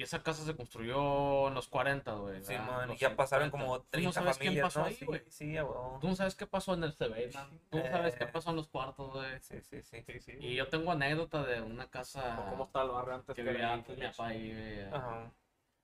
Y 0.00 0.04
esa 0.04 0.22
casa 0.22 0.44
se 0.44 0.54
construyó 0.54 1.48
en 1.48 1.54
los 1.54 1.66
40, 1.66 2.12
güey. 2.12 2.42
Sí, 2.44 2.54
man, 2.54 2.88
y 2.88 2.92
Los 2.92 3.00
ya 3.00 3.16
pasaron 3.16 3.48
50. 3.50 3.50
como 3.66 3.80
Tú 3.80 3.86
30 3.90 4.08
no 4.08 4.12
sabes 4.12 4.38
quién 4.38 4.48
familias, 4.50 4.64
pasó 4.66 4.78
¿no? 4.80 4.86
ahí, 4.86 4.94
Sí, 4.94 5.04
güey. 5.04 5.22
sí, 5.28 5.54
huevo. 5.54 5.98
Tú 6.00 6.08
no 6.08 6.14
sabes 6.14 6.34
qué 6.36 6.46
pasó 6.46 6.74
en 6.74 6.84
el 6.84 6.92
CB, 6.94 7.30
Tú 7.68 7.78
no 7.78 7.84
sabes 7.90 8.14
qué 8.14 8.24
Eh. 8.24 8.28
pasó 8.32 8.50
en 8.50 8.56
los 8.56 8.68
cuartos, 8.68 9.12
güey. 9.12 9.40
Sí, 9.40 9.60
sí, 9.60 9.82
sí. 9.82 10.02
sí, 10.06 10.20
sí. 10.20 10.32
Y 10.40 10.54
yo 10.54 10.68
tengo 10.68 10.92
anécdota 10.92 11.42
de 11.44 11.60
una 11.62 11.90
casa 11.90 12.46
cómo 12.48 12.64
está 12.64 12.82
el 12.82 12.90
barrio 12.90 13.14
antes 13.16 13.34
que 13.34 13.42
que 13.42 13.50
vivía 13.50 13.72
antes 13.72 13.98
mi 13.98 14.06
papá 14.06 14.28
ahí, 14.28 14.52
güey. 14.54 14.82
Ajá. 14.84 15.32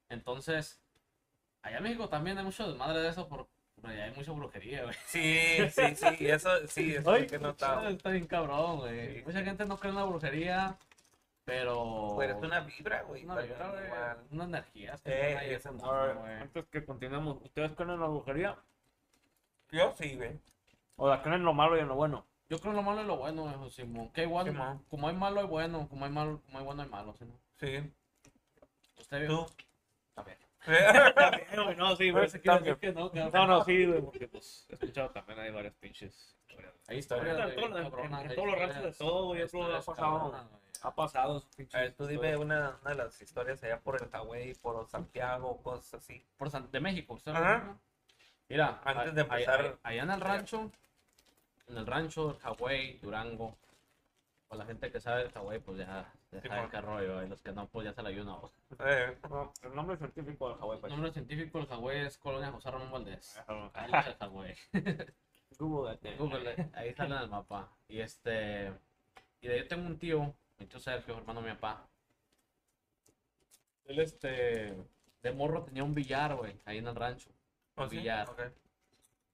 Entonces, 0.08 0.80
allá 1.62 1.78
en 1.78 1.82
México 1.82 2.08
también 2.08 2.38
hay 2.38 2.44
mucho 2.44 2.68
desmadre 2.68 3.00
de 3.00 3.08
eso, 3.08 3.28
por, 3.28 3.48
por 3.80 3.90
allá 3.90 4.04
hay 4.04 4.12
mucha 4.12 4.30
brujería, 4.30 4.84
güey. 4.84 4.94
Sí, 5.06 5.56
sí, 5.70 5.96
sí, 5.96 6.26
eso 6.28 6.50
sí, 6.68 6.94
es 6.94 7.06
Ay, 7.06 7.26
que 7.26 7.34
he 7.34 7.38
notado. 7.40 7.88
Está 7.88 8.10
bien 8.10 8.26
cabrón, 8.28 8.78
güey. 8.78 9.16
Sí, 9.16 9.22
Mucha 9.26 9.38
sí. 9.40 9.44
gente 9.44 9.64
no 9.64 9.76
cree 9.76 9.90
en 9.90 9.96
la 9.96 10.04
brujería, 10.04 10.78
pero... 11.44 12.14
Pero 12.18 12.36
es 12.36 12.42
una 12.42 12.60
vibra, 12.60 13.02
güey. 13.02 13.24
Una 13.24 13.40
vibra, 13.40 13.68
güey. 13.70 14.42
energías 14.44 15.00
que 15.02 15.10
Eh, 15.12 15.54
eso- 15.54 15.72
güey. 15.74 16.32
antes 16.40 16.64
que 16.66 16.84
continuemos, 16.84 17.38
¿ustedes 17.42 17.72
creen 17.72 17.90
en 17.90 18.00
la 18.00 18.06
brujería? 18.06 18.56
Yo 19.70 19.92
sí, 19.96 20.16
güey. 20.16 20.38
¿O 20.96 21.08
la 21.08 21.22
creen 21.22 21.36
en 21.40 21.44
lo 21.44 21.52
malo 21.52 21.76
y 21.76 21.80
en 21.80 21.88
lo 21.88 21.96
bueno? 21.96 22.24
Yo 22.48 22.58
creo 22.58 22.70
en 22.72 22.76
lo 22.76 22.82
malo 22.82 23.02
y 23.02 23.06
lo 23.06 23.16
bueno, 23.16 23.42
güey, 23.58 23.70
Simón. 23.70 24.10
Que 24.12 24.22
igual, 24.22 24.46
Simón. 24.46 24.84
como 24.88 25.08
hay 25.08 25.14
malo 25.16 25.40
hay 25.40 25.46
bueno, 25.46 25.88
como 25.88 26.04
hay 26.04 26.10
malo, 26.10 26.40
como 26.46 26.58
hay 26.58 26.64
bueno 26.64 26.82
hay 26.82 26.88
malo, 26.88 27.14
Simón. 27.14 27.38
Sí. 27.58 27.92
Usted 28.98 29.20
vio. 29.20 29.28
¿Tú? 29.46 29.46
A 30.16 30.22
ver. 30.22 30.38
no, 31.76 31.96
sí, 31.96 32.10
que 32.40 32.50
decir 32.50 32.76
que 32.78 32.92
no. 32.92 33.10
No, 33.12 33.46
no, 33.46 33.64
sí, 33.64 33.84
güey, 33.86 34.00
porque 34.02 34.28
pues 34.28 34.66
he 34.70 34.74
escuchado 34.74 35.10
también 35.10 35.38
hay 35.40 35.50
varias 35.50 35.74
pinches. 35.74 36.36
Hay 36.88 36.98
historias, 36.98 37.38
En 37.38 37.54
todos 37.54 37.70
los 37.70 37.92
ranchos 37.92 38.82
de 38.82 38.90
historias- 38.90 38.98
todo, 38.98 39.24
güey, 39.26 39.40
ha 39.42 39.44
historias 39.44 39.84
pasado. 39.84 40.48
Ha 40.82 40.94
pasado 40.94 41.42
A 41.72 41.78
ver, 41.78 41.94
tú 41.94 42.06
dime 42.06 42.36
una, 42.36 42.76
una 42.82 42.90
de 42.90 42.96
las 42.96 43.20
historias 43.22 43.62
allá 43.64 43.80
por 43.80 44.02
el 44.02 44.08
Hawái, 44.10 44.52
por 44.54 44.86
Santiago, 44.86 45.62
cosas 45.62 45.94
así. 45.94 46.22
Por 46.36 46.50
San- 46.50 46.70
de 46.70 46.80
México, 46.80 47.14
¿usted 47.14 47.32
Ajá. 47.32 47.78
Mira, 48.50 48.80
Antes 48.84 49.08
a- 49.08 49.14
de 49.14 49.20
empezar- 49.22 49.78
allá 49.82 50.02
en 50.02 50.10
el 50.10 50.20
rancho, 50.20 50.70
en 51.68 51.78
el 51.78 51.86
rancho 51.86 52.28
del 52.28 52.38
Hawái, 52.40 52.98
Durango, 52.98 53.56
pues 54.46 54.58
la 54.58 54.66
gente 54.66 54.92
que 54.92 55.00
sabe 55.00 55.22
del 55.22 55.32
Hawái, 55.32 55.58
pues 55.60 55.78
ya, 55.78 56.12
ya 56.30 56.42
Sí, 56.42 56.48
sabe 56.48 56.68
qué 56.68 56.80
rollo, 56.82 57.22
y 57.22 57.28
los 57.28 57.40
que 57.40 57.52
no, 57.52 57.66
pues 57.68 57.86
ya 57.86 57.94
se 57.94 58.02
la 58.02 58.10
ayudan. 58.10 58.36
Eh, 58.80 59.16
No, 59.30 59.54
el 59.62 59.74
nombre 59.74 59.96
científico 59.96 60.50
del 60.50 60.58
Hawái, 60.58 60.74
El 60.76 60.80
pues. 60.82 60.92
nombre 60.92 61.12
científico 61.12 61.58
del 61.60 61.66
Hawái 61.68 62.00
es 62.00 62.18
Colonia 62.18 62.52
José 62.52 62.70
Ramón 62.70 62.92
Valdés. 62.92 63.38
Ajá. 63.38 63.70
Ahí 63.72 63.90
es 63.94 64.06
el 64.08 64.14
Hawái. 64.16 64.54
Google 65.58 65.96
that. 65.96 66.16
Google, 66.18 66.56
ahí 66.74 66.92
sale 66.94 67.14
en 67.16 67.22
el 67.22 67.28
mapa. 67.28 67.70
Y 67.88 68.00
este. 68.00 68.72
Y 69.40 69.48
de 69.48 69.54
ahí 69.54 69.68
tengo 69.68 69.86
un 69.86 69.98
tío, 69.98 70.34
mi 70.58 70.66
tío 70.66 70.80
Sergio, 70.80 71.16
hermano 71.18 71.42
de 71.42 71.50
mi 71.50 71.54
papá. 71.56 71.88
Él, 73.86 73.98
este. 74.00 74.74
De 75.22 75.32
morro 75.32 75.62
tenía 75.64 75.84
un 75.84 75.94
billar, 75.94 76.34
güey, 76.36 76.54
ahí 76.66 76.78
en 76.78 76.88
el 76.88 76.94
rancho. 76.96 77.30
¿oh, 77.76 77.88
sí? 77.88 77.96
Billar. 77.96 78.28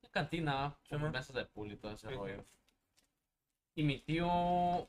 Una 0.02 0.10
cantina, 0.10 0.76
Sí, 0.82 0.90
con 0.90 1.10
mesas 1.10 1.34
de 1.34 1.44
pool 1.46 1.72
y 1.72 1.76
todo 1.76 1.92
ese 1.92 2.08
Sí, 2.08 2.12
sí. 2.12 2.18
rollo. 2.18 2.44
Y 3.74 3.82
mi 3.82 3.98
tío 3.98 4.88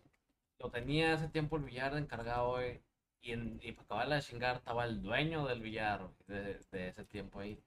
lo 0.59 0.69
tenía 0.71 1.13
ese 1.13 1.27
tiempo 1.29 1.57
el 1.57 1.63
billar 1.63 1.93
de 1.93 1.99
encargado, 2.01 2.51
güey. 2.51 2.81
Y, 3.21 3.31
en, 3.33 3.59
y 3.63 3.71
para 3.71 3.85
acabarla 3.85 4.15
de 4.15 4.21
chingar 4.21 4.57
estaba 4.57 4.85
el 4.85 5.01
dueño 5.01 5.45
del 5.47 5.61
billar 5.61 6.09
de, 6.27 6.59
de 6.71 6.87
ese 6.89 7.03
tiempo 7.05 7.39
ahí. 7.39 7.59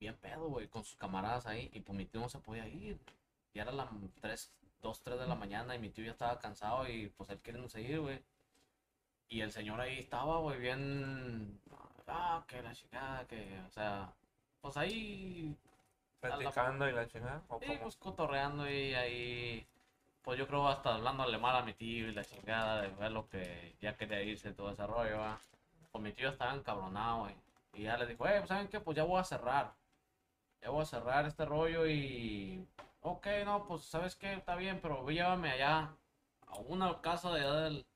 Bien 0.00 0.16
pedo, 0.16 0.48
güey, 0.48 0.68
con 0.68 0.84
sus 0.84 0.96
camaradas 0.96 1.46
ahí. 1.46 1.70
Y 1.72 1.80
pues 1.80 1.96
mi 1.96 2.06
tío 2.06 2.20
no 2.20 2.28
se 2.28 2.38
podía 2.38 2.66
ir. 2.68 2.98
Ya 3.54 3.62
era 3.62 3.72
las 3.72 3.88
3, 4.20 4.52
2, 4.82 5.02
3 5.02 5.18
de 5.20 5.26
la 5.26 5.34
mañana 5.34 5.74
y 5.74 5.78
mi 5.78 5.90
tío 5.90 6.04
ya 6.04 6.12
estaba 6.12 6.38
cansado 6.38 6.88
y 6.88 7.08
pues 7.16 7.28
él 7.30 7.40
queriendo 7.40 7.68
seguir, 7.68 8.00
güey. 8.00 8.22
Y 9.28 9.40
el 9.40 9.52
señor 9.52 9.80
ahí 9.80 9.98
estaba, 9.98 10.38
güey, 10.38 10.58
bien. 10.60 11.60
Ah, 12.06 12.42
que 12.46 12.62
la 12.62 12.72
chingada, 12.74 13.26
que. 13.26 13.60
O 13.66 13.70
sea, 13.70 14.12
pues 14.60 14.76
ahí. 14.76 15.54
Platicando 16.20 16.88
y 16.88 16.92
la 16.92 17.06
chingada. 17.06 17.42
¿o 17.48 17.58
Sí, 17.60 17.66
cómo? 17.66 17.80
pues 17.80 17.96
cotorreando 17.96 18.68
y 18.70 18.94
ahí. 18.94 19.66
Pues 20.22 20.38
yo 20.38 20.46
creo 20.46 20.66
hasta 20.68 20.94
hablándole 20.94 21.38
mal 21.38 21.56
a 21.56 21.62
mi 21.62 21.74
tío 21.74 22.08
y 22.08 22.12
la 22.12 22.24
chingada 22.24 22.82
de 22.82 22.88
ver 22.88 23.10
lo 23.12 23.28
que 23.28 23.74
ya 23.80 23.96
quería 23.96 24.22
irse 24.22 24.52
todo 24.52 24.70
ese 24.70 24.86
rollo, 24.86 25.18
¿va? 25.18 25.38
Pues 25.90 26.04
mi 26.04 26.12
tío 26.12 26.28
estaba 26.28 26.54
encabronado, 26.54 27.20
güey. 27.20 27.34
Y 27.74 27.82
ya 27.84 27.96
le 27.96 28.06
dijo, 28.06 28.26
eh, 28.26 28.36
pues 28.38 28.48
¿saben 28.48 28.68
qué? 28.68 28.80
Pues 28.80 28.96
ya 28.96 29.04
voy 29.04 29.20
a 29.20 29.24
cerrar. 29.24 29.72
Ya 30.62 30.70
voy 30.70 30.82
a 30.82 30.86
cerrar 30.86 31.26
este 31.26 31.44
rollo 31.44 31.86
y. 31.86 32.66
Ok, 33.02 33.26
no, 33.44 33.66
pues 33.66 33.82
¿sabes 33.84 34.16
qué? 34.16 34.34
Está 34.34 34.56
bien, 34.56 34.80
pero 34.82 35.02
voy 35.02 35.14
llévame 35.14 35.50
allá 35.50 35.94
a 36.46 36.58
una 36.58 37.00
casa 37.00 37.32
de 37.32 37.40
allá 37.40 37.54
del, 37.62 37.86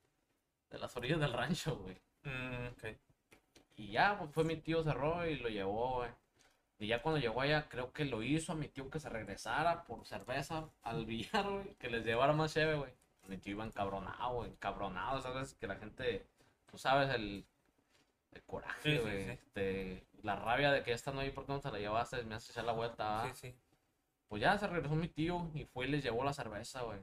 de 0.69 0.79
las 0.79 0.95
orillas 0.95 1.19
del 1.19 1.33
rancho, 1.33 1.77
güey. 1.77 1.97
Mm, 2.23 2.67
ok. 2.71 2.97
Y 3.75 3.87
ya, 3.91 4.17
pues 4.17 4.31
fue 4.31 4.43
mi 4.43 4.55
tío, 4.57 4.83
cerró 4.83 5.25
y 5.27 5.37
lo 5.37 5.49
llevó, 5.49 5.97
güey. 5.97 6.11
Y 6.79 6.87
ya 6.87 7.01
cuando 7.01 7.19
llegó 7.19 7.41
allá, 7.41 7.67
creo 7.69 7.91
que 7.93 8.05
lo 8.05 8.23
hizo 8.23 8.51
a 8.51 8.55
mi 8.55 8.67
tío 8.67 8.89
que 8.89 8.99
se 8.99 9.09
regresara 9.09 9.83
por 9.85 10.05
cerveza 10.05 10.69
al 10.83 11.05
billar, 11.07 11.49
güey. 11.49 11.75
Que 11.75 11.89
les 11.89 12.05
llevara 12.05 12.33
más 12.33 12.53
cheve, 12.53 12.75
güey. 12.75 12.93
Mi 13.27 13.37
tío 13.37 13.53
iba 13.53 13.65
encabronado, 13.65 14.33
güey. 14.35 14.49
Encabronado, 14.51 15.21
¿sabes? 15.21 15.53
Que 15.55 15.67
la 15.67 15.75
gente, 15.75 16.27
tú 16.69 16.77
sabes, 16.77 17.09
el, 17.13 17.45
el 18.31 18.43
coraje, 18.43 18.97
sí, 18.97 18.97
güey. 19.01 19.23
sí. 19.25 19.31
Este, 19.31 20.03
la 20.23 20.37
rabia 20.37 20.71
de 20.71 20.83
que 20.83 20.93
esta 20.93 21.11
no 21.11 21.19
hay, 21.19 21.31
¿por 21.31 21.45
qué 21.45 21.51
no 21.51 21.59
te 21.59 21.71
la 21.71 21.79
llevaste? 21.79 22.23
Me 22.23 22.35
hace 22.35 22.51
echar 22.51 22.63
la 22.63 22.71
vuelta. 22.71 23.23
Sí, 23.27 23.49
sí. 23.49 23.55
Pues 24.29 24.41
ya 24.41 24.57
se 24.57 24.67
regresó 24.67 24.95
mi 24.95 25.09
tío 25.09 25.51
y 25.53 25.65
fue 25.65 25.85
y 25.85 25.89
les 25.89 26.03
llevó 26.03 26.23
la 26.23 26.33
cerveza, 26.33 26.81
güey. 26.81 26.99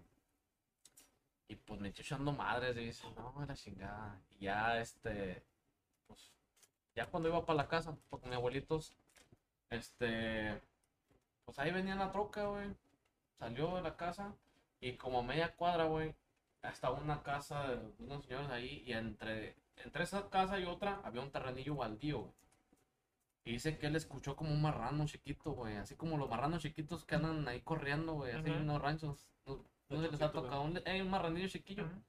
Y 1.47 1.55
pues 1.57 1.81
mi 1.81 1.91
tío 1.93 2.03
echando 2.03 2.33
madres 2.33 2.77
y 2.77 2.87
dice, 2.87 3.07
no, 3.17 3.35
la 3.47 3.55
chingada. 3.55 4.19
Y 4.39 4.47
ya, 4.47 4.81
este, 4.81 5.45
pues, 6.07 6.33
ya 6.95 7.07
cuando 7.07 7.29
iba 7.29 7.45
para 7.45 7.59
la 7.59 7.69
casa, 7.69 7.97
con 8.09 8.21
mis 8.25 8.35
abuelitos, 8.35 8.95
este, 9.69 10.59
pues 11.45 11.59
ahí 11.59 11.71
venía 11.73 11.95
la 11.97 12.11
troca, 12.11 12.47
güey. 12.47 12.75
Salió 13.39 13.77
de 13.77 13.83
la 13.83 13.97
casa 13.97 14.35
y 14.81 14.97
como 14.97 15.21
a 15.21 15.23
media 15.23 15.55
cuadra, 15.55 15.85
güey, 15.85 16.15
hasta 16.63 16.91
una 16.91 17.23
casa 17.23 17.69
de 17.69 18.05
unos 18.05 18.25
señores 18.25 18.51
ahí 18.51 18.83
y 18.87 18.93
entre, 18.93 19.57
entre 19.77 20.05
esa 20.05 20.29
casa 20.31 20.59
y 20.59 20.65
otra 20.65 21.01
había 21.05 21.21
un 21.21 21.31
terrenillo 21.31 21.77
baldío, 21.77 22.21
güey. 22.21 22.41
Y 23.45 23.53
dice 23.53 23.79
que 23.79 23.87
él 23.87 23.97
escuchó 23.97 24.37
como 24.37 24.53
un 24.53 24.61
marrano 24.63 25.07
chiquito, 25.07 25.53
güey. 25.53 25.77
Así 25.77 25.97
como 25.97 26.19
los 26.19 26.29
marranos 26.29 26.63
chiquitos 26.63 27.05
que 27.05 27.15
andan 27.15 27.47
ahí 27.49 27.61
corriendo, 27.63 28.15
güey. 28.15 28.33
Así 28.33 28.49
en 28.49 28.55
Ujú. 28.55 28.63
unos 28.65 28.83
ranchos. 28.83 29.27
No, 29.47 29.65
no 29.89 30.03
se 30.03 30.11
les 30.11 30.23
ha 30.23 30.31
tocado. 30.31 30.63
Un, 30.63 30.81
hay 30.87 31.01
un 31.01 31.11
marranillo 31.11 31.49
chiquillo. 31.49 31.85
Ujú. 31.87 32.03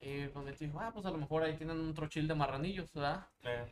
Y 0.00 0.26
pues 0.28 0.44
me 0.44 0.52
dijo, 0.52 0.80
ah, 0.80 0.90
pues 0.92 1.06
a 1.06 1.10
lo 1.10 1.18
mejor 1.18 1.42
ahí 1.44 1.56
tienen 1.56 1.78
un 1.80 1.94
trochil 1.94 2.26
de 2.26 2.34
marranillos, 2.34 2.92
¿verdad? 2.92 3.26
Eh, 3.42 3.66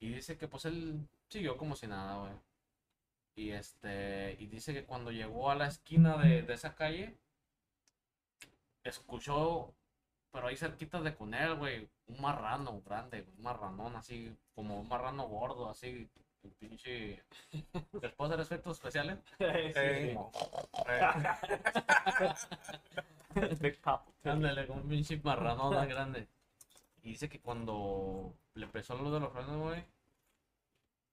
Y 0.00 0.08
dice 0.10 0.36
que 0.38 0.48
pues 0.48 0.64
él 0.64 1.06
siguió 1.28 1.56
como 1.56 1.76
si 1.76 1.86
nada, 1.86 2.18
güey. 2.20 2.32
Y 3.34 3.50
este, 3.50 4.36
y 4.38 4.46
dice 4.46 4.72
que 4.72 4.84
cuando 4.84 5.10
llegó 5.10 5.50
a 5.50 5.54
la 5.54 5.66
esquina 5.66 6.16
de, 6.16 6.42
de 6.42 6.54
esa 6.54 6.74
calle, 6.74 7.18
escuchó, 8.84 9.74
pero 10.36 10.48
ahí 10.48 10.56
cerquita 10.56 11.00
de 11.00 11.14
con 11.14 11.32
él, 11.32 11.54
güey, 11.54 11.88
un 12.08 12.20
marrano 12.20 12.82
grande, 12.82 13.24
un 13.38 13.42
marranón 13.42 13.96
así, 13.96 14.36
como 14.54 14.80
un 14.80 14.86
marrano 14.86 15.26
gordo, 15.26 15.70
así, 15.70 16.06
un 16.42 16.50
pinche. 16.58 17.24
Después 18.02 18.30
de 18.30 18.42
efectos 18.42 18.76
especiales, 18.76 19.18
eh, 19.38 20.12
como, 20.14 20.30
Big 23.58 23.80
Pop. 23.80 24.02
ándale, 24.24 24.66
como 24.66 24.82
un 24.82 24.88
pinche 24.90 25.18
marranón 25.24 25.74
más 25.74 25.88
grande. 25.88 26.28
Y 27.02 27.12
dice 27.12 27.30
que 27.30 27.40
cuando 27.40 28.34
le 28.52 28.66
empezó 28.66 28.94
lo 28.94 29.10
de 29.10 29.20
los 29.20 29.32
frenos, 29.32 29.56
güey, 29.56 29.86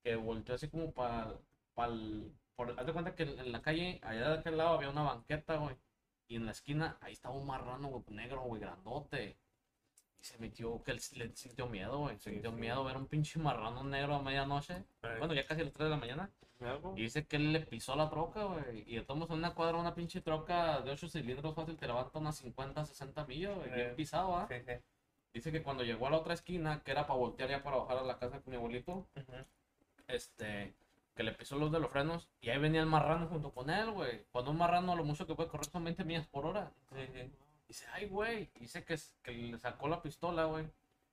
que 0.02 0.16
volteó 0.16 0.56
así 0.56 0.68
como 0.68 0.92
para. 0.92 1.32
el 1.78 2.30
por, 2.56 2.78
haz 2.78 2.84
de 2.84 2.92
cuenta 2.92 3.14
que 3.14 3.22
en 3.22 3.52
la 3.52 3.62
calle, 3.62 4.00
allá 4.02 4.32
de 4.32 4.38
aquel 4.40 4.58
lado 4.58 4.74
había 4.74 4.90
una 4.90 5.02
banqueta, 5.02 5.56
güey. 5.56 5.76
Y 6.28 6.36
en 6.36 6.46
la 6.46 6.52
esquina, 6.52 6.96
ahí 7.00 7.12
estaba 7.12 7.34
un 7.34 7.46
marrano, 7.46 7.88
güey, 7.88 8.02
negro, 8.08 8.42
güey, 8.42 8.60
grandote. 8.60 9.36
Y 10.20 10.24
se 10.24 10.38
metió, 10.38 10.82
que 10.82 10.92
él 10.92 11.00
le 11.16 11.34
sintió 11.36 11.66
miedo, 11.66 11.98
güey. 11.98 12.18
Sí, 12.18 12.30
sintió 12.30 12.50
sí. 12.50 12.56
miedo 12.56 12.82
ver 12.84 12.96
un 12.96 13.06
pinche 13.06 13.38
marrano 13.38 13.84
negro 13.84 14.14
a 14.14 14.22
medianoche. 14.22 14.74
eh, 15.02 15.16
Bueno, 15.18 15.34
ya 15.34 15.46
casi 15.46 15.60
a 15.60 15.64
las 15.64 15.72
3 15.74 15.84
de 15.86 15.90
la 15.90 15.96
mañana. 15.96 16.30
Y 16.96 17.02
dice 17.02 17.26
que 17.26 17.36
él 17.36 17.52
le 17.52 17.60
pisó 17.60 17.94
la 17.94 18.08
troca, 18.08 18.44
güey. 18.44 18.84
Y 18.86 18.98
modos, 19.00 19.30
en 19.30 19.36
una 19.36 19.54
cuadra, 19.54 19.76
una 19.76 19.94
pinche 19.94 20.22
troca 20.22 20.80
de 20.80 20.92
8 20.92 21.08
cilindros 21.08 21.54
fácil 21.54 21.76
te 21.76 21.86
levanta 21.86 22.18
unas 22.18 22.36
50, 22.36 22.86
60 22.86 23.26
millas, 23.26 23.54
güey. 23.54 23.70
Bien 23.70 23.88
Eh, 23.88 23.94
pisado, 23.94 24.36
¿ah? 24.36 24.46
sí, 24.48 24.54
sí. 24.66 24.72
Dice 25.34 25.52
que 25.52 25.62
cuando 25.62 25.82
llegó 25.82 26.06
a 26.06 26.10
la 26.10 26.18
otra 26.18 26.32
esquina, 26.32 26.80
que 26.82 26.92
era 26.92 27.06
para 27.06 27.18
voltear 27.18 27.50
ya 27.50 27.62
para 27.62 27.76
bajar 27.76 27.98
a 27.98 28.02
la 28.04 28.18
casa 28.18 28.40
con 28.40 28.50
mi 28.52 28.56
abuelito, 28.56 29.06
este, 30.06 30.74
que 31.14 31.22
le 31.22 31.32
pisó 31.32 31.56
los 31.56 31.70
de 31.70 31.78
los 31.80 31.90
frenos. 31.90 32.28
Y 32.40 32.50
ahí 32.50 32.58
venía 32.58 32.80
el 32.80 32.86
marrano 32.86 33.26
junto 33.28 33.52
con 33.52 33.70
él, 33.70 33.90
güey. 33.90 34.24
Cuando 34.32 34.50
un 34.50 34.58
marrano 34.58 34.96
lo 34.96 35.04
mucho 35.04 35.26
que 35.26 35.34
puede 35.34 35.48
correr 35.48 35.66
son 35.66 35.84
20 35.84 36.04
millas 36.04 36.26
por 36.26 36.46
hora. 36.46 36.72
Dice, 37.68 37.86
ay, 37.92 38.08
güey. 38.08 38.50
Dice 38.58 38.84
que, 38.84 38.98
que 39.22 39.32
le 39.32 39.58
sacó 39.58 39.88
la 39.88 40.02
pistola, 40.02 40.44
güey. 40.44 40.66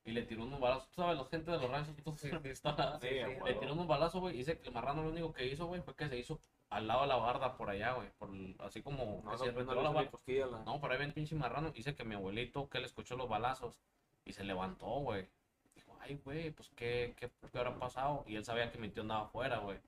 Y 0.04 0.12
le 0.12 0.24
tiró 0.24 0.44
unos 0.44 0.60
balazos. 0.60 0.90
Tú 0.90 1.02
sabes, 1.02 1.18
los 1.18 1.30
gente 1.30 1.52
de 1.52 1.58
los 1.60 1.70
ranchos, 1.70 1.96
Sí, 2.20 2.30
pistola. 2.42 3.00
sí, 3.02 3.08
Sí, 3.10 3.20
a 3.20 3.28
Le 3.28 3.54
tiró 3.54 3.74
unos 3.74 3.88
balazos, 3.88 4.20
güey. 4.22 4.36
y 4.36 4.38
Dice 4.40 4.58
que 4.58 4.68
el 4.70 4.74
marrano 4.74 5.04
lo 5.04 5.10
único 5.10 5.32
que 5.32 5.46
hizo, 5.46 5.68
güey, 5.68 5.82
fue 5.82 5.96
que 5.96 6.10
se 6.10 6.18
hizo 6.18 6.40
al 6.72 6.88
lado 6.88 7.02
de 7.02 7.08
la 7.08 7.18
barda 7.18 7.56
por 7.56 7.70
allá, 7.70 7.94
güey. 7.94 8.10
Por, 8.18 8.30
así 8.66 8.82
como 8.82 9.22
No, 9.24 9.32
no, 9.32 9.38
no, 9.66 9.82
la 9.84 10.02
le 10.02 10.40
la- 10.52 10.64
No, 10.66 10.80
por 10.80 10.92
ahí 10.92 10.98
ven 10.98 11.12
pinche 11.14 11.36
marrano. 11.36 11.72
Dice 11.72 11.94
que 11.96 12.04
mi 12.04 12.16
abuelito, 12.16 12.68
que 12.70 12.80
él 12.80 12.86
escuchó 12.86 13.16
los 13.16 13.30
balazos 13.30 13.78
y 14.26 14.34
se 14.34 14.44
levantó, 14.44 14.88
güey. 14.88 15.28
Dijo, 15.76 15.96
ay, 16.02 16.20
güey, 16.26 16.50
pues 16.52 16.70
¿qué, 16.76 17.14
qué, 17.20 17.30
qué 17.52 17.58
habrá 17.60 17.78
pasado. 17.78 18.24
Y 18.26 18.36
él 18.36 18.44
sabía 18.46 18.72
que 18.72 18.80
mi 18.80 18.90
tío 18.90 19.04
andaba 19.04 19.26
afuera, 19.26 19.60
güey. 19.60 19.80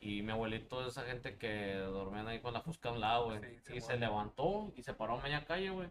Y 0.00 0.22
mi 0.22 0.32
abuelito 0.32 0.80
es 0.80 0.88
esa 0.88 1.04
gente 1.04 1.36
que 1.38 1.74
dormían 1.76 2.26
ahí 2.26 2.40
con 2.40 2.54
la 2.54 2.62
fusca 2.62 2.88
a 2.88 2.92
un 2.92 3.00
lado, 3.00 3.26
güey. 3.26 3.40
Sí, 3.60 3.74
y 3.76 3.80
se 3.80 3.96
levantó 3.98 4.72
y 4.76 4.82
se 4.82 4.94
paró 4.94 5.18
a 5.18 5.22
media 5.22 5.44
calle, 5.44 5.70
güey. 5.70 5.90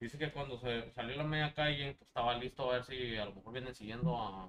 Dice 0.00 0.16
que 0.18 0.32
cuando 0.32 0.58
se 0.58 0.90
salió 0.92 1.14
a 1.14 1.18
la 1.18 1.24
media 1.24 1.54
calle, 1.54 1.94
pues 1.94 2.08
estaba 2.08 2.34
listo 2.34 2.70
a 2.70 2.74
ver 2.74 2.84
si 2.84 3.16
a 3.16 3.24
lo 3.24 3.34
mejor 3.34 3.52
vienen 3.52 3.74
siguiendo 3.74 4.16
a, 4.16 4.44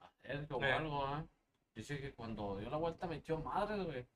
a 0.00 0.10
Sergio 0.22 0.58
o 0.58 0.62
Eh. 0.64 0.72
algo, 0.72 1.04
¿ah? 1.04 1.26
Dice 1.74 2.00
que 2.00 2.12
cuando 2.12 2.58
dio 2.58 2.68
la 2.70 2.76
vuelta 2.76 3.06
metió 3.06 3.38
madre, 3.38 3.82
güey. 3.82 4.06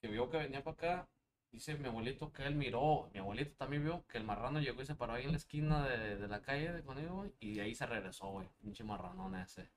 Que 0.00 0.08
vio 0.08 0.28
que 0.30 0.36
venía 0.38 0.62
para 0.62 0.74
acá. 0.74 1.08
Dice 1.50 1.74
mi 1.76 1.88
abuelito 1.88 2.32
que 2.32 2.44
él 2.44 2.54
miró. 2.54 3.10
Mi 3.12 3.18
abuelito 3.20 3.54
también 3.56 3.82
vio 3.84 4.06
que 4.06 4.18
el 4.18 4.24
marrano 4.24 4.60
llegó 4.60 4.80
y 4.82 4.86
se 4.86 4.94
paró 4.94 5.14
ahí 5.14 5.24
en 5.24 5.32
la 5.32 5.36
esquina 5.38 5.86
de, 5.88 6.16
de 6.16 6.28
la 6.28 6.40
calle 6.42 6.72
de 6.72 6.82
conmigo, 6.84 7.16
güey. 7.16 7.34
Y 7.40 7.54
de 7.56 7.62
ahí 7.62 7.74
se 7.74 7.86
regresó, 7.86 8.28
güey. 8.28 8.48
Pinche 8.60 8.84
marranón 8.84 9.34
ese. 9.34 9.70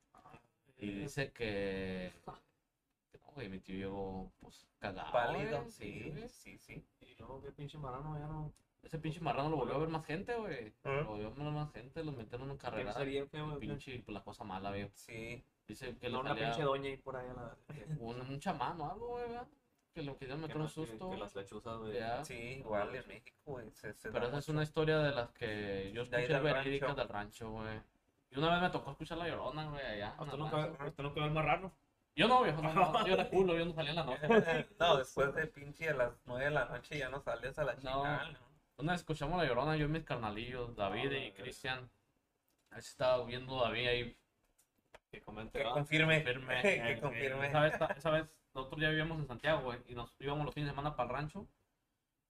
Y 0.77 0.89
dice 0.91 1.31
que. 1.31 2.11
que 3.11 3.17
no, 3.19 3.31
güey, 3.33 3.49
mi 3.49 3.59
tío 3.59 3.75
llegó, 3.75 4.31
pues, 4.39 4.67
cagado. 4.79 5.11
Pálido, 5.11 5.59
güey, 5.59 5.71
sí, 5.71 6.09
güey. 6.11 6.29
sí, 6.29 6.57
sí. 6.57 6.85
Y 7.01 7.15
luego 7.19 7.41
qué 7.41 7.51
pinche 7.51 7.77
marrano 7.77 8.17
ya 8.19 8.27
no. 8.27 8.51
Ese 8.83 8.99
pinche 8.99 9.19
marrano 9.19 9.49
lo 9.49 9.55
volvió 9.57 9.75
a 9.75 9.79
ver 9.79 9.89
más 9.89 10.05
gente, 10.05 10.35
güey. 10.35 10.67
¿Eh? 10.67 10.73
Lo 10.83 11.05
volvió 11.05 11.27
a 11.27 11.29
ver 11.31 11.39
más 11.39 11.71
gente, 11.73 12.03
lo 12.03 12.11
metieron 12.11 12.51
en 12.51 12.57
carrera. 12.57 12.93
Carrera 12.93 13.25
feo, 13.25 13.47
güey. 13.47 13.59
Pinche, 13.59 13.99
pues, 14.05 14.13
la 14.13 14.23
cosa 14.23 14.43
mala, 14.43 14.69
güey. 14.69 14.89
Sí. 14.93 15.43
Dice 15.67 15.97
que 15.97 16.09
No, 16.09 16.21
le 16.21 16.31
una 16.31 16.35
pinche 16.39 16.61
doña 16.61 16.89
ahí 16.89 16.97
por 16.97 17.15
ahí 17.15 17.27
a 17.27 17.33
la. 17.33 17.57
un, 17.99 18.21
un 18.21 18.39
chamán 18.39 18.79
o 18.81 18.91
algo, 18.91 19.07
güey, 19.07 19.27
¿verdad? 19.27 19.47
Que 19.95 20.03
lo 20.03 20.17
querían 20.17 20.41
meter 20.41 20.57
un 20.57 20.67
que- 20.67 20.73
susto. 20.73 21.09
Que 21.09 21.17
las 21.17 21.33
lechuzas, 21.33 21.77
güey. 21.79 21.93
Ya. 21.93 22.23
Sí, 22.23 22.33
igual 22.59 22.93
en 22.95 23.07
México, 23.07 23.37
güey. 23.45 23.71
se- 23.71 23.93
se 23.93 24.11
Pero 24.11 24.27
esa 24.27 24.37
es 24.37 24.47
mucho. 24.47 24.51
una 24.51 24.63
historia 24.63 24.97
de 24.99 25.11
las 25.11 25.31
que 25.31 25.91
yo 25.93 26.03
De 26.05 26.17
escuché 26.17 26.33
del 26.33 26.43
verídicas 26.43 26.89
rancho. 26.89 27.01
del 27.01 27.09
rancho, 27.09 27.51
güey. 27.51 27.79
Y 28.31 28.37
una 28.39 28.51
vez 28.53 28.61
me 28.61 28.69
tocó 28.69 28.91
escuchar 28.91 29.17
la 29.17 29.27
llorona, 29.27 29.69
güey, 29.69 29.85
allá. 29.85 30.15
Ah, 30.17 30.23
en 30.23 30.29
¿Tú 30.29 30.35
el 30.35 30.41
nunca. 30.41 30.57
¿Usted 30.85 31.03
nunca 31.03 31.19
ve 31.21 31.25
el 31.27 31.31
marrano? 31.33 31.71
Yo 32.17 32.27
no, 32.29 32.43
viejo, 32.43 32.61
no, 32.61 32.73
no, 32.73 33.05
yo 33.07 33.13
era 33.13 33.29
culo, 33.29 33.57
yo 33.57 33.65
no 33.65 33.73
salía 33.73 33.89
en 33.91 33.95
la 33.97 34.03
noche. 34.05 34.27
no, 34.79 34.97
después 34.97 35.33
de 35.35 35.47
pinche 35.47 35.89
a 35.89 35.93
las 35.93 36.13
9 36.25 36.45
de 36.45 36.51
la 36.51 36.65
noche 36.65 36.97
ya 36.97 37.09
no 37.09 37.19
sales 37.19 37.57
a 37.59 37.63
la 37.65 37.73
No. 37.73 37.79
chingada. 37.81 38.31
¿no? 38.31 38.39
Una 38.77 38.91
vez 38.93 39.01
escuchamos 39.01 39.37
la 39.41 39.47
llorona, 39.47 39.75
yo 39.77 39.85
y 39.85 39.89
mis 39.89 40.03
carnalillos, 40.03 40.75
David 40.75 41.11
y 41.11 41.31
Cristian. 41.33 41.89
Ahí 42.71 42.79
estaba 42.79 43.23
viendo 43.25 43.61
David 43.61 43.87
ahí 43.87 44.17
Que 45.11 45.21
comente, 45.21 45.59
Que 45.59 45.65
confirme. 45.65 46.21
firme. 46.21 46.61
que 46.61 46.99
confirme. 47.01 47.47
Esa 47.47 47.59
vez, 47.61 47.73
esa 47.97 48.09
vez 48.11 48.25
nosotros 48.53 48.81
ya 48.81 48.89
vivíamos 48.89 49.19
en 49.19 49.27
Santiago, 49.27 49.61
güey, 49.63 49.79
y 49.87 49.95
nos 49.95 50.13
íbamos 50.19 50.45
los 50.45 50.53
fines 50.53 50.67
de 50.67 50.71
semana 50.71 50.95
para 50.95 51.09
el 51.09 51.15
rancho 51.15 51.47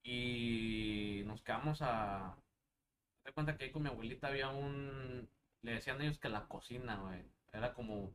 y 0.04 1.24
nos 1.26 1.42
quedamos 1.42 1.82
a... 1.82 2.36
Te 3.24 3.32
cuenta 3.32 3.58
que 3.58 3.66
ahí 3.66 3.72
con 3.72 3.84
mi 3.84 3.90
abuelita 3.90 4.28
había 4.28 4.50
un... 4.50 5.28
Le 5.66 5.74
decían 5.74 6.02
ellos 6.02 6.20
que 6.20 6.30
la 6.30 6.48
cocina, 6.48 6.96
güey. 6.98 7.24
Era 7.52 7.74
como 7.74 8.14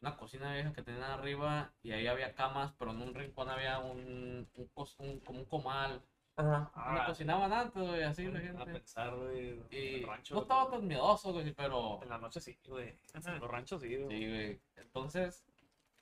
una 0.00 0.16
cocina 0.16 0.52
vieja 0.54 0.72
que 0.72 0.82
tenían 0.82 1.04
arriba 1.04 1.72
y 1.82 1.92
ahí 1.92 2.06
había 2.06 2.34
camas, 2.34 2.72
pero 2.78 2.90
en 2.90 3.00
un 3.00 3.14
rincón 3.14 3.48
había 3.48 3.78
un, 3.78 4.46
un, 4.54 4.70
un- 4.98 5.20
como 5.20 5.38
un 5.38 5.44
comal 5.46 6.02
Ajá. 6.36 6.70
Ah, 6.74 7.04
cocinaban 7.06 7.52
antes, 7.52 7.80
güey, 7.80 8.02
así 8.02 8.26
la 8.26 8.38
a 8.40 8.42
gente. 8.42 8.64
pensar, 8.66 9.14
güey. 9.14 9.62
Y 9.70 10.04
rancho. 10.04 10.34
no 10.34 10.42
estaba 10.42 10.68
tan 10.68 10.84
miedoso, 10.86 11.32
güey, 11.32 11.52
pero... 11.52 12.02
En 12.02 12.08
la 12.08 12.18
noche 12.18 12.40
sí, 12.40 12.58
güey. 12.66 12.98
En 13.14 13.38
los 13.38 13.48
ranchos 13.48 13.80
sí, 13.80 13.96
güey. 13.96 14.08
Sí, 14.18 14.28
güey. 14.28 14.60
Entonces, 14.76 15.44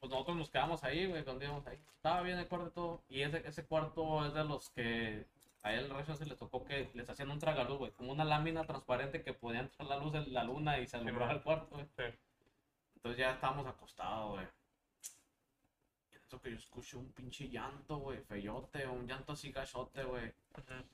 pues 0.00 0.10
nosotros 0.10 0.38
nos 0.38 0.48
quedamos 0.50 0.82
ahí, 0.84 1.06
güey, 1.06 1.22
cuando 1.22 1.44
íbamos 1.44 1.66
ahí. 1.66 1.78
Estaba 1.96 2.22
bien 2.22 2.38
el 2.38 2.48
cuarto 2.48 2.68
y 2.68 2.70
todo. 2.70 3.04
Y 3.10 3.20
ese, 3.20 3.46
ese 3.46 3.66
cuarto 3.66 4.24
es 4.24 4.32
de 4.32 4.44
los 4.44 4.70
que 4.70 5.26
a 5.62 5.72
él 5.74 5.88
rancho 5.90 6.14
se 6.16 6.26
les 6.26 6.38
tocó 6.38 6.64
que 6.64 6.90
les 6.94 7.08
hacían 7.08 7.30
un 7.30 7.38
tragaluz, 7.38 7.78
güey. 7.78 7.92
Como 7.92 8.12
una 8.12 8.24
lámina 8.24 8.64
transparente 8.64 9.22
que 9.22 9.32
podía 9.32 9.60
entrar 9.60 9.88
la 9.88 9.96
luz 9.98 10.12
de 10.12 10.26
la 10.26 10.44
luna 10.44 10.78
y 10.80 10.86
se 10.86 10.96
alumbraba 10.96 11.32
el 11.32 11.42
cuarto, 11.42 11.76
güey. 11.76 11.86
Sí. 11.96 12.02
Entonces 12.96 13.18
ya 13.18 13.32
estábamos 13.32 13.66
acostados, 13.66 14.32
güey. 14.32 14.46
Y 16.12 16.16
en 16.16 16.22
eso 16.22 16.40
que 16.40 16.50
yo 16.50 16.56
escucho 16.56 16.98
un 16.98 17.12
pinche 17.12 17.48
llanto, 17.48 17.98
güey, 17.98 18.20
feyote, 18.22 18.86
un 18.86 19.06
llanto 19.06 19.32
así 19.32 19.52
gachote, 19.52 20.02
güey. 20.04 20.32
Ay, 20.54 20.84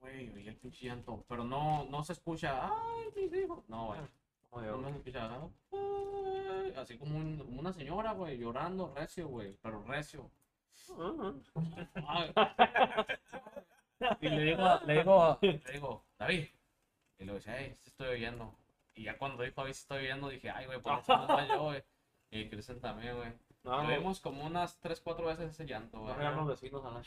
Güey, 0.00 0.30
oí 0.30 0.48
el 0.48 0.56
pinche 0.56 0.86
llanto. 0.86 1.24
Pero 1.28 1.44
no, 1.44 1.84
no 1.86 2.04
se 2.04 2.12
escucha, 2.12 2.66
ay, 2.68 3.08
mis 3.16 3.32
hijos. 3.34 3.64
No, 3.68 3.86
güey. 3.88 4.00
No, 4.52 4.80
no 4.80 4.90
se 4.90 4.96
escucha, 4.96 5.28
"Ay", 5.72 6.74
así 6.76 6.96
como, 6.98 7.16
un- 7.18 7.38
como 7.38 7.60
una 7.60 7.72
señora, 7.72 8.12
güey, 8.12 8.38
llorando 8.38 8.92
recio, 8.94 9.28
güey, 9.28 9.54
pero 9.62 9.82
recio. 9.84 10.30
Ay. 12.06 12.32
Y 14.20 14.28
le 14.28 14.42
digo, 14.42 14.80
le 14.86 14.94
digo, 14.98 15.38
le 15.40 15.72
digo, 15.72 16.04
David. 16.18 16.46
Y 17.18 17.24
le 17.24 17.34
dice, 17.34 17.54
hey, 17.56 17.74
sí 17.80 17.88
estoy 17.88 18.08
oyendo. 18.08 18.54
Y 18.94 19.04
ya 19.04 19.16
cuando 19.18 19.42
dijo, 19.42 19.60
David, 19.62 19.72
sí 19.74 19.80
estoy 19.80 19.98
oyendo, 20.04 20.28
dije, 20.28 20.50
ay, 20.50 20.66
güey, 20.66 20.80
por 20.80 20.98
eso 20.98 21.16
no 21.16 21.46
yo, 21.48 21.62
güey. 21.64 21.82
Y 22.30 22.48
Cristian 22.48 22.80
también, 22.80 23.16
güey. 23.16 23.32
No, 23.62 23.82
Lo 23.82 23.88
vimos 23.88 24.20
como 24.20 24.44
unas 24.46 24.78
3, 24.80 25.00
4 25.00 25.26
veces 25.26 25.50
ese 25.50 25.66
llanto, 25.66 25.98
güey. 26.00 26.14
no 26.16 26.30
los 26.32 26.46
vecinos 26.48 26.84
a 26.84 26.90
la 26.90 27.02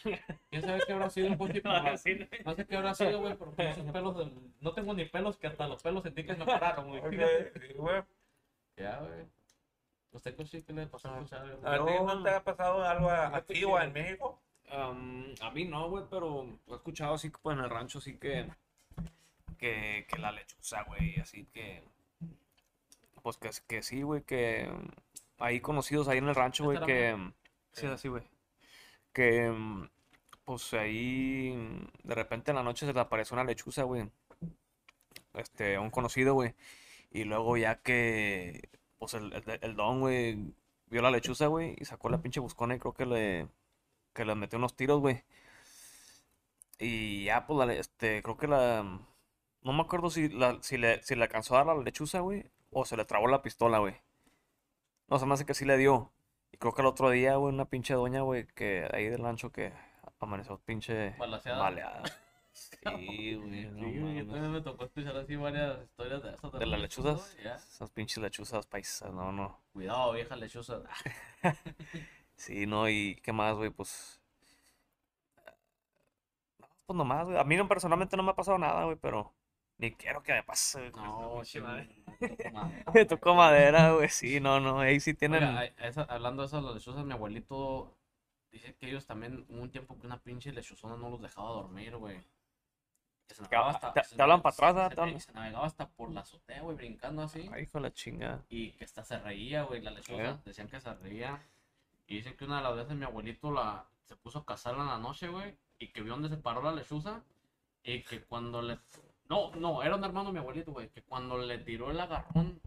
¿Quién 0.50 0.62
sabe 0.62 0.82
qué 0.86 0.94
habrá 0.94 1.10
sido 1.10 1.28
un 1.28 1.38
poquito? 1.38 1.70
No 1.72 2.56
sé 2.56 2.66
qué 2.68 2.76
habrá 2.76 2.94
sido, 2.94 3.20
güey, 3.22 3.36
pero 3.38 3.54
esos 3.58 3.92
pelos 3.92 4.18
del- 4.18 4.34
No 4.60 4.74
tengo 4.74 4.94
ni 4.94 5.06
pelos 5.06 5.38
que 5.38 5.48
hasta 5.48 5.68
los 5.68 5.82
pelos 5.82 6.04
sentí 6.04 6.26
que 6.26 6.34
me 6.34 6.46
pararon, 6.46 6.90
güey. 6.90 7.02
Sí, 7.10 7.74
güey. 7.76 8.04
Ya, 8.76 9.00
güey. 9.00 9.26
¿Usted 10.12 10.36
sí 10.48 10.64
que 10.64 10.74
le 10.74 10.88
pasó 10.88 11.10
a 11.10 11.18
escuchar, 11.18 11.58
güey? 11.58 11.74
¿A 11.74 11.86
ti 11.86 12.04
no 12.04 12.24
te 12.24 12.30
ha 12.30 12.44
pasado 12.44 12.84
algo 12.84 13.10
a, 13.10 13.36
a 13.36 13.42
ti 13.42 13.64
o 13.64 13.80
en 13.80 13.94
México? 13.94 14.42
A 14.72 15.52
mí 15.52 15.66
no, 15.66 15.90
güey, 15.90 16.06
pero 16.10 16.48
he 16.68 16.76
escuchado 16.76 17.16
así 17.16 17.30
pues 17.30 17.58
en 17.58 17.64
el 17.64 17.70
rancho 17.70 18.00
sí 18.00 18.18
que 18.18 18.48
que, 19.58 20.06
que 20.08 20.18
la 20.18 20.32
lechuza, 20.32 20.84
güey, 20.84 21.20
así 21.20 21.46
que 21.46 21.84
pues 23.22 23.38
que, 23.38 23.50
que 23.68 23.84
sí, 23.84 24.02
güey, 24.02 24.24
que 24.24 24.70
hay 25.38 25.60
conocidos 25.60 26.08
ahí 26.08 26.20
en 26.20 26.30
el 26.30 26.36
rancho, 26.36 26.64
güey, 26.64 26.78
¿Esta 26.78 26.88
que 26.88 27.32
sí, 27.74 27.86
así, 27.86 28.08
güey, 28.08 28.24
que 29.14 29.54
pues 30.46 30.74
ahí 30.74 31.52
de 32.04 32.16
repente 32.16 32.52
en 32.52 32.56
la 32.58 32.64
noche 32.64 32.86
se 32.86 32.94
le 32.94 33.00
aparece 33.00 33.34
una 33.34 33.44
lechuza, 33.44 33.84
güey, 33.84 34.10
este, 35.34 35.78
un 35.78 35.90
conocido, 35.90 36.34
güey, 36.34 36.56
y 37.12 37.26
luego 37.26 37.58
ya 37.58 37.82
que 37.82 38.70
pues 39.00 39.14
el, 39.16 39.34
el, 39.34 39.60
el 39.62 39.76
don, 39.76 40.02
güey, 40.02 40.54
vio 40.88 41.02
la 41.02 41.12
lechuza, 41.12 41.48
güey, 41.48 41.76
y 41.80 41.86
sacó 41.86 42.10
la 42.10 42.22
pinche 42.22 42.40
buscona 42.40 42.76
y 42.76 42.80
creo 42.80 42.94
que 42.94 43.06
le 43.06 43.48
que 44.14 44.26
le 44.26 44.36
metió 44.36 44.58
unos 44.60 44.76
tiros, 44.76 45.00
güey. 45.00 45.24
Y 46.78 47.26
ya, 47.26 47.46
pues, 47.46 47.68
la, 47.68 47.74
este, 47.74 48.22
creo 48.24 48.38
que 48.38 48.48
la... 48.48 48.84
No 49.62 49.74
me 49.74 49.82
acuerdo 49.82 50.10
si, 50.10 50.30
la, 50.30 50.58
si, 50.62 50.78
le, 50.78 51.02
si 51.04 51.16
le 51.16 51.24
alcanzó 51.24 51.56
a 51.56 51.64
dar 51.64 51.76
la 51.78 51.84
lechuza, 51.84 52.20
güey, 52.22 52.50
o 52.72 52.86
se 52.86 52.96
le 52.98 53.06
trabó 53.06 53.28
la 53.28 53.42
pistola, 53.42 53.80
güey. 53.80 53.96
No, 55.10 55.20
se 55.20 55.26
me 55.26 55.34
hace 55.34 55.46
que 55.46 55.54
sí 55.54 55.66
le 55.66 55.78
dio. 55.78 56.12
Y 56.52 56.58
creo 56.58 56.74
que 56.74 56.82
el 56.82 56.88
otro 56.88 57.10
día, 57.10 57.36
güey, 57.36 57.54
una 57.54 57.66
pinche 57.66 57.94
doña, 57.94 58.22
güey, 58.22 58.48
que 58.48 58.88
ahí 58.94 59.08
del 59.10 59.22
rancho 59.24 59.52
que 59.52 59.74
amaneció 60.20 60.60
pinche 60.60 61.16
Balaseada. 61.18 61.60
baleada. 61.60 62.04
Sí, 62.60 62.78
güey, 63.36 63.66
no 63.66 63.88
Sí, 63.90 64.00
mames. 64.00 64.28
también 64.28 64.52
me 64.52 64.62
tocó 64.62 64.86
escuchar 64.86 65.16
así 65.18 65.36
varias 65.36 65.82
historias 65.84 66.24
de 66.24 66.34
esas. 66.34 66.52
¿De 66.52 66.66
las 66.66 66.80
lechuzas? 66.82 67.38
Ya. 67.44 67.56
Esas 67.56 67.90
pinches 67.92 68.18
lechuzas 68.22 68.66
paisas, 68.68 69.14
no, 69.14 69.32
no. 69.32 69.62
Cuidado, 69.74 70.12
vieja 70.14 70.36
lechuza. 70.36 70.82
Sí, 72.36 72.66
no, 72.66 72.88
y 72.88 73.16
qué 73.22 73.34
más, 73.34 73.56
güey, 73.58 73.70
pues. 73.70 74.22
No, 76.60 76.68
pues 76.86 76.96
nomás, 76.98 77.26
güey. 77.26 77.38
A 77.38 77.44
mí 77.44 77.58
no, 77.58 77.68
personalmente 77.68 78.16
no 78.16 78.24
me 78.24 78.32
ha 78.32 78.36
pasado 78.36 78.58
nada, 78.58 78.86
güey, 78.86 78.96
pero 78.96 79.34
ni 79.78 79.92
quiero 79.94 80.24
que 80.24 80.34
me 80.34 80.44
pase, 80.44 80.90
güey. 80.90 81.04
No, 81.04 81.44
sí, 81.44 81.60
madre. 81.60 81.90
Me 82.94 83.06
tocó 83.06 83.36
madera, 83.36 83.92
güey. 83.94 84.08
Sí, 84.10 84.40
no, 84.40 84.60
no. 84.62 84.80
Ahí 84.80 85.00
sí 85.02 85.14
tienen. 85.14 85.44
Oiga, 85.44 85.66
esa- 85.66 86.04
hablando 86.04 86.42
de 86.42 86.48
esas 86.48 86.64
las 86.64 86.76
lechuzas, 86.76 87.04
mi 87.06 87.12
abuelito 87.14 87.94
dice 88.52 88.74
que 88.76 88.88
ellos 88.88 89.06
también, 89.06 89.46
hubo 89.50 89.62
un 89.62 89.70
tiempo 89.72 90.00
que 90.00 90.08
una 90.08 90.22
pinche 90.24 90.52
lechuzona 90.54 90.96
no 90.96 91.10
los 91.10 91.22
dejaba 91.22 91.50
dormir, 91.50 91.96
güey. 91.98 92.18
Se 93.36 93.42
navegaba 93.42 93.70
hasta- 93.72 93.94
te- 93.94 94.04
se 94.04 94.16
te 94.16 94.22
hablan 94.22 94.38
nave- 94.40 94.44
pa' 94.44 94.50
atrás, 94.50 94.70
se- 94.72 94.76
¿verdad? 94.76 94.90
se- 94.90 94.96
Te 94.96 95.02
hablan. 95.02 95.20
Se 95.22 95.32
navegaba 95.34 95.66
hasta 95.66 95.88
por 95.90 96.12
la 96.12 96.22
azotea, 96.22 96.62
güey, 96.62 96.76
brincando 96.78 97.22
así. 97.24 97.50
Ay, 97.54 97.64
hijo 97.64 97.78
de 97.78 97.82
la 97.82 97.94
chingada. 97.94 98.44
Y 98.50 98.72
que 98.72 98.86
hasta 98.86 99.04
se 99.04 99.18
reía, 99.20 99.64
güey, 99.64 99.82
la 99.82 99.92
lechuza. 99.92 100.24
¿Eh? 100.32 100.38
Decían 100.46 100.68
que 100.68 100.80
se 100.82 100.94
reía. 100.96 101.42
Y 102.08 102.16
dicen 102.18 102.36
que 102.36 102.46
una 102.46 102.58
de 102.58 102.64
las 102.64 102.76
veces 102.76 102.96
mi 102.96 103.06
abuelito 103.06 103.52
la, 103.52 103.86
se 104.06 104.16
puso 104.16 104.40
a 104.40 104.46
cazarla 104.46 104.82
en 104.84 104.90
la 104.90 104.98
noche, 104.98 105.28
güey. 105.28 105.56
Y 105.78 105.88
que 105.90 106.02
vio 106.02 106.14
dónde 106.14 106.30
se 106.30 106.38
paró 106.38 106.62
la 106.64 106.72
lechuza. 106.72 107.22
Y 107.84 108.02
que 108.04 108.22
cuando 108.24 108.62
le... 108.62 108.80
No, 109.30 109.52
no, 109.56 109.84
era 109.84 109.96
un 109.96 110.04
hermano 110.04 110.30
de 110.30 110.34
mi 110.34 110.40
abuelito, 110.40 110.72
güey. 110.72 110.90
Que 110.90 111.04
cuando 111.04 111.38
le 111.38 111.60
tiró 111.60 111.92
el 111.92 112.00
agarrón 112.00 112.60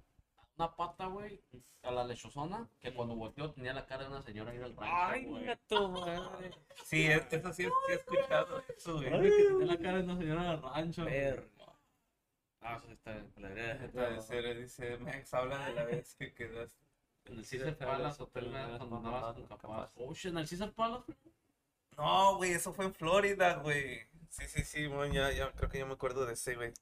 una 0.57 0.75
pata, 0.77 1.07
güey, 1.07 1.41
a 1.83 1.91
la 1.91 2.05
lechuzona, 2.05 2.69
que 2.81 2.93
cuando 2.95 3.15
volteó 3.17 3.51
tenía 3.53 3.73
la 3.73 3.87
cara 3.87 4.05
de 4.05 4.11
una 4.11 4.23
señora 4.23 4.51
ahí 4.53 4.59
del 4.59 4.77
rancho, 4.77 5.29
güey. 5.31 5.59
tu 5.67 5.89
madre. 5.89 6.51
Sí, 6.85 7.07
es- 7.07 7.33
eso 7.33 7.53
sí, 7.53 7.65
sí 7.65 7.71
he 7.91 7.95
escuchado 7.95 8.63
eso, 8.77 8.95
güey. 8.95 9.11
Que 9.11 9.31
tenía 9.31 9.67
la 9.67 9.79
cara 9.79 9.97
de 9.99 10.05
una 10.05 10.17
señora 10.19 10.43
del 10.51 10.63
rancho. 10.63 11.05
Verga. 11.05 11.47
Ah, 12.61 12.77
eso 12.77 12.93
está 12.93 13.13
bien. 13.13 14.17
Dice, 14.17 14.55
dice, 14.55 14.99
Max, 14.99 15.35
habla 15.35 15.67
de 15.67 15.75
la 15.75 15.85
vez 15.85 16.15
que 16.15 16.33
quedaste. 16.33 16.81
En 17.25 17.39
el 17.39 17.47
Caesar 17.49 17.77
Palace 17.77 18.23
Hotel 18.23 18.51
cuando 18.79 18.97
andabas 18.97 19.35
con 19.37 19.47
capaz. 19.47 19.91
Oh, 19.97 20.13
shit, 20.15 20.33
en 20.33 20.39
el 20.39 20.49
Caesar 20.49 20.73
Palace, 20.73 21.13
No, 21.97 22.37
güey, 22.37 22.53
eso 22.53 22.73
fue 22.73 22.85
en 22.87 22.95
Florida, 22.95 23.55
güey. 23.57 24.01
Sí, 24.31 24.47
sí, 24.49 24.65
sí, 24.65 24.87
güey, 24.87 25.13
ya, 25.13 25.31
ya 25.33 25.51
creo 25.53 25.69
que 25.69 25.79
yo 25.79 25.87
me 25.87 25.93
acuerdo 25.95 26.25
de 26.27 26.33
ese, 26.35 26.55
güey. 26.57 26.73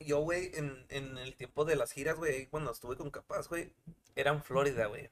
Yo, 0.00 0.20
güey, 0.20 0.50
en, 0.54 0.86
en 0.90 1.18
el 1.18 1.34
tiempo 1.36 1.64
de 1.64 1.76
las 1.76 1.92
giras, 1.92 2.16
güey, 2.16 2.46
cuando 2.46 2.70
estuve 2.70 2.96
con 2.96 3.10
Capaz, 3.10 3.48
güey, 3.48 3.72
era 4.16 4.30
en 4.32 4.42
Florida, 4.42 4.86
güey. 4.86 5.10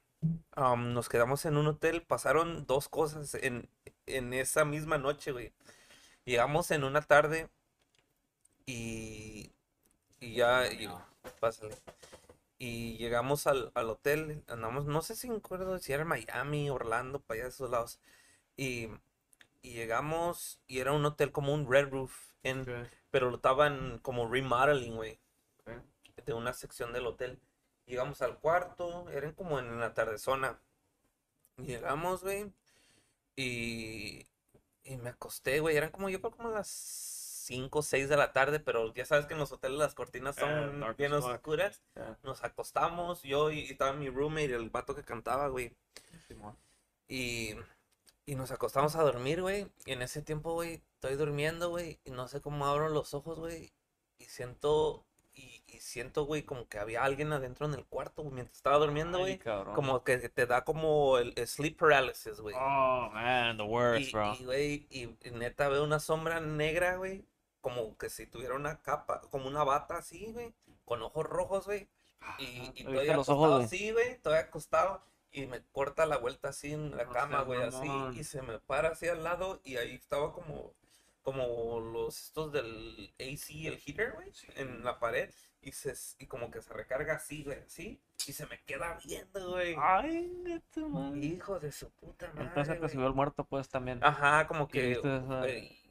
Am, 0.53 0.95
nos 0.95 1.09
quedamos 1.09 1.45
en 1.45 1.57
un 1.57 1.67
hotel, 1.69 2.03
pasaron 2.03 2.67
dos 2.67 2.89
cosas 2.89 3.35
en, 3.35 3.69
en 4.07 4.33
esa 4.33 4.65
misma 4.65 4.99
noche, 4.99 5.33
güey. 5.33 5.53
Llegamos 6.25 6.71
en 6.73 6.85
una 6.85 7.03
tarde 7.03 7.49
y, 8.67 9.53
y 10.21 10.35
ya, 10.35 10.67
y, 10.73 10.89
pásale. 11.41 11.77
Y 12.59 12.97
llegamos 12.99 13.47
al, 13.47 13.73
al 13.75 13.91
hotel, 13.91 14.45
andamos, 14.49 14.87
no 14.87 15.03
sé 15.03 15.17
si 15.17 15.29
me 15.31 15.37
acuerdo 15.37 15.79
si 15.79 15.93
era 15.93 16.05
Miami, 16.05 16.71
Orlando, 16.71 17.21
para 17.21 17.37
allá 17.39 17.45
de 17.45 17.51
esos 17.51 17.71
lados. 17.71 18.01
Y, 18.57 18.89
y 19.63 19.75
llegamos 19.75 20.61
y 20.69 20.81
era 20.81 20.93
un 20.93 21.05
hotel 21.07 21.33
como 21.33 21.55
un 21.55 21.71
Red 21.71 21.91
Roof, 21.91 22.15
en, 22.51 22.89
pero 23.11 23.31
lo 23.31 23.37
estaban 23.37 23.99
como 24.01 24.29
remodeling, 24.29 24.97
güey, 24.97 25.19
de 26.25 26.33
una 26.33 26.53
sección 26.53 26.93
del 26.93 27.07
hotel. 27.07 27.41
Llegamos 27.87 28.23
al 28.23 28.39
cuarto, 28.39 29.09
eran 29.11 29.33
como 29.33 29.59
en 29.59 29.79
la 29.81 29.95
tardezona. 29.95 30.59
Llegamos, 31.59 32.23
güey, 32.23 32.53
y, 33.37 34.27
y 34.85 34.97
me 34.99 35.11
acosté, 35.11 35.61
güey, 35.61 35.77
eran 35.77 35.91
como 35.91 36.09
yo 36.09 36.21
creo 36.21 36.33
como 36.33 36.51
las 36.51 36.69
5 36.69 37.79
o 37.79 37.83
6 37.83 38.09
de 38.09 38.17
la 38.17 38.33
tarde, 38.33 38.61
pero 38.61 38.93
ya 38.95 39.07
sabes 39.07 39.27
que 39.27 39.35
en 39.35 39.41
los 39.41 39.53
hoteles 39.53 39.79
las 39.79 39.95
cortinas 39.95 40.37
Eh, 40.39 40.41
son 40.41 40.81
dark 40.81 40.97
bien 40.97 41.13
oscuras. 41.13 41.83
Yeah. 41.95 42.19
Nos 42.23 42.43
acostamos, 42.45 43.23
yo 43.23 43.51
y, 43.51 43.61
y 43.61 43.71
estaba 43.73 43.93
mi 43.93 44.09
roommate, 44.11 44.55
el 44.55 44.71
vato 44.71 44.95
que 44.95 45.05
cantaba, 45.05 45.49
güey. 45.49 45.73
Y, 47.09 47.55
y 48.27 48.35
nos 48.35 48.51
acostamos 48.51 48.97
a 48.97 49.03
dormir, 49.03 49.41
güey. 49.41 49.69
Y 49.85 49.93
en 49.93 50.03
ese 50.03 50.21
tiempo, 50.21 50.53
güey, 50.55 50.83
estoy 50.95 51.15
durmiendo, 51.15 51.71
güey. 51.71 52.01
Y 52.05 52.11
no 52.11 52.27
sé 52.27 52.41
cómo 52.41 52.67
abro 52.67 52.89
los 52.89 53.15
ojos, 53.15 53.39
güey. 53.39 53.73
Y 54.19 54.25
siento, 54.25 55.05
y, 55.33 55.63
y 55.69 55.79
siento, 55.79 56.25
güey, 56.25 56.43
como 56.43 56.69
que 56.69 56.79
había 56.79 57.05
alguien 57.05 57.33
adentro 57.33 57.67
en 57.67 57.75
el 57.75 57.87
cuarto, 57.87 58.23
güey, 58.23 58.35
mientras 58.35 58.57
estaba 58.57 58.79
durmiendo, 58.79 59.21
güey. 59.21 59.39
Como 59.75 60.03
que 60.03 60.19
te 60.29 60.47
da 60.47 60.65
como 60.65 61.19
el, 61.19 61.35
el 61.37 61.47
sleep 61.47 61.79
paralysis, 61.79 62.41
güey. 62.41 62.57
Oh, 62.59 63.11
man, 63.13 63.57
the 63.59 63.63
worst, 63.63 64.09
Y, 64.09 64.13
bro. 64.13 64.35
y, 64.41 64.45
güey, 64.45 64.87
y, 64.91 65.03
y 65.29 65.31
neta 65.31 65.69
veo 65.69 65.85
una 65.85 66.01
sombra 66.01 66.41
negra, 66.41 66.97
güey. 66.97 67.25
Como 67.61 67.97
que 67.97 68.11
si 68.11 68.27
tuviera 68.27 68.55
una 68.55 68.81
capa, 68.83 69.21
como 69.31 69.47
una 69.47 69.63
bata 69.63 69.99
así, 69.99 70.33
güey. 70.33 70.53
Con 70.85 71.03
ojos 71.03 71.25
rojos, 71.27 71.67
güey. 71.67 71.89
Y, 72.39 72.45
y 72.45 72.85
¿viste 72.87 72.91
estoy 72.93 73.07
los 73.15 73.29
ojos, 73.29 73.47
acostado 73.47 73.57
así, 73.59 73.93
güey. 73.93 74.09
Estoy 74.09 74.35
acostado. 74.35 75.03
Y 75.37 75.47
me 75.47 75.61
corta 75.73 76.07
la 76.07 76.17
vuelta 76.17 76.49
así 76.49 76.73
en 76.73 76.97
la 76.97 77.05
No 77.05 77.13
cama, 77.13 77.43
güey, 77.43 77.63
así. 77.63 77.87
Y 78.15 78.25
se 78.25 78.41
me 78.41 78.59
para 78.59 78.89
así 78.89 79.07
al 79.07 79.23
lado. 79.23 79.61
Y 79.65 79.77
ahí 79.77 79.95
estaba 79.95 80.33
como, 80.33 80.73
como 81.21 81.79
los 81.79 82.19
estos 82.29 82.53
del 82.53 83.13
AC, 83.21 83.67
el 83.67 83.79
heater, 83.79 84.13
güey, 84.13 84.33
en 84.55 84.83
la 84.83 84.99
pared. 84.99 85.31
y, 85.61 85.73
se, 85.73 85.95
y 86.19 86.27
como 86.27 86.51
que 86.51 86.63
se 86.63 86.73
recarga 86.73 87.17
así, 87.17 87.45
güey, 87.45 87.59
así, 87.59 88.01
y 88.27 88.33
se 88.33 88.47
me 88.47 88.63
queda 88.63 88.99
viendo, 89.05 89.51
güey. 89.51 89.77
Ay, 89.79 90.27
neta, 90.43 90.81
madre. 90.81 91.19
Hijo 91.19 91.61
de 91.61 91.71
su 91.71 91.91
puta 91.91 92.29
madre, 92.29 92.49
Entonces 92.49 92.81
te 92.81 92.89
subió 92.89 93.07
el 93.07 93.15
muerto, 93.15 93.45
pues 93.45 93.69
también. 93.69 94.03
Ajá, 94.03 94.47
como 94.47 94.69
que 94.69 94.95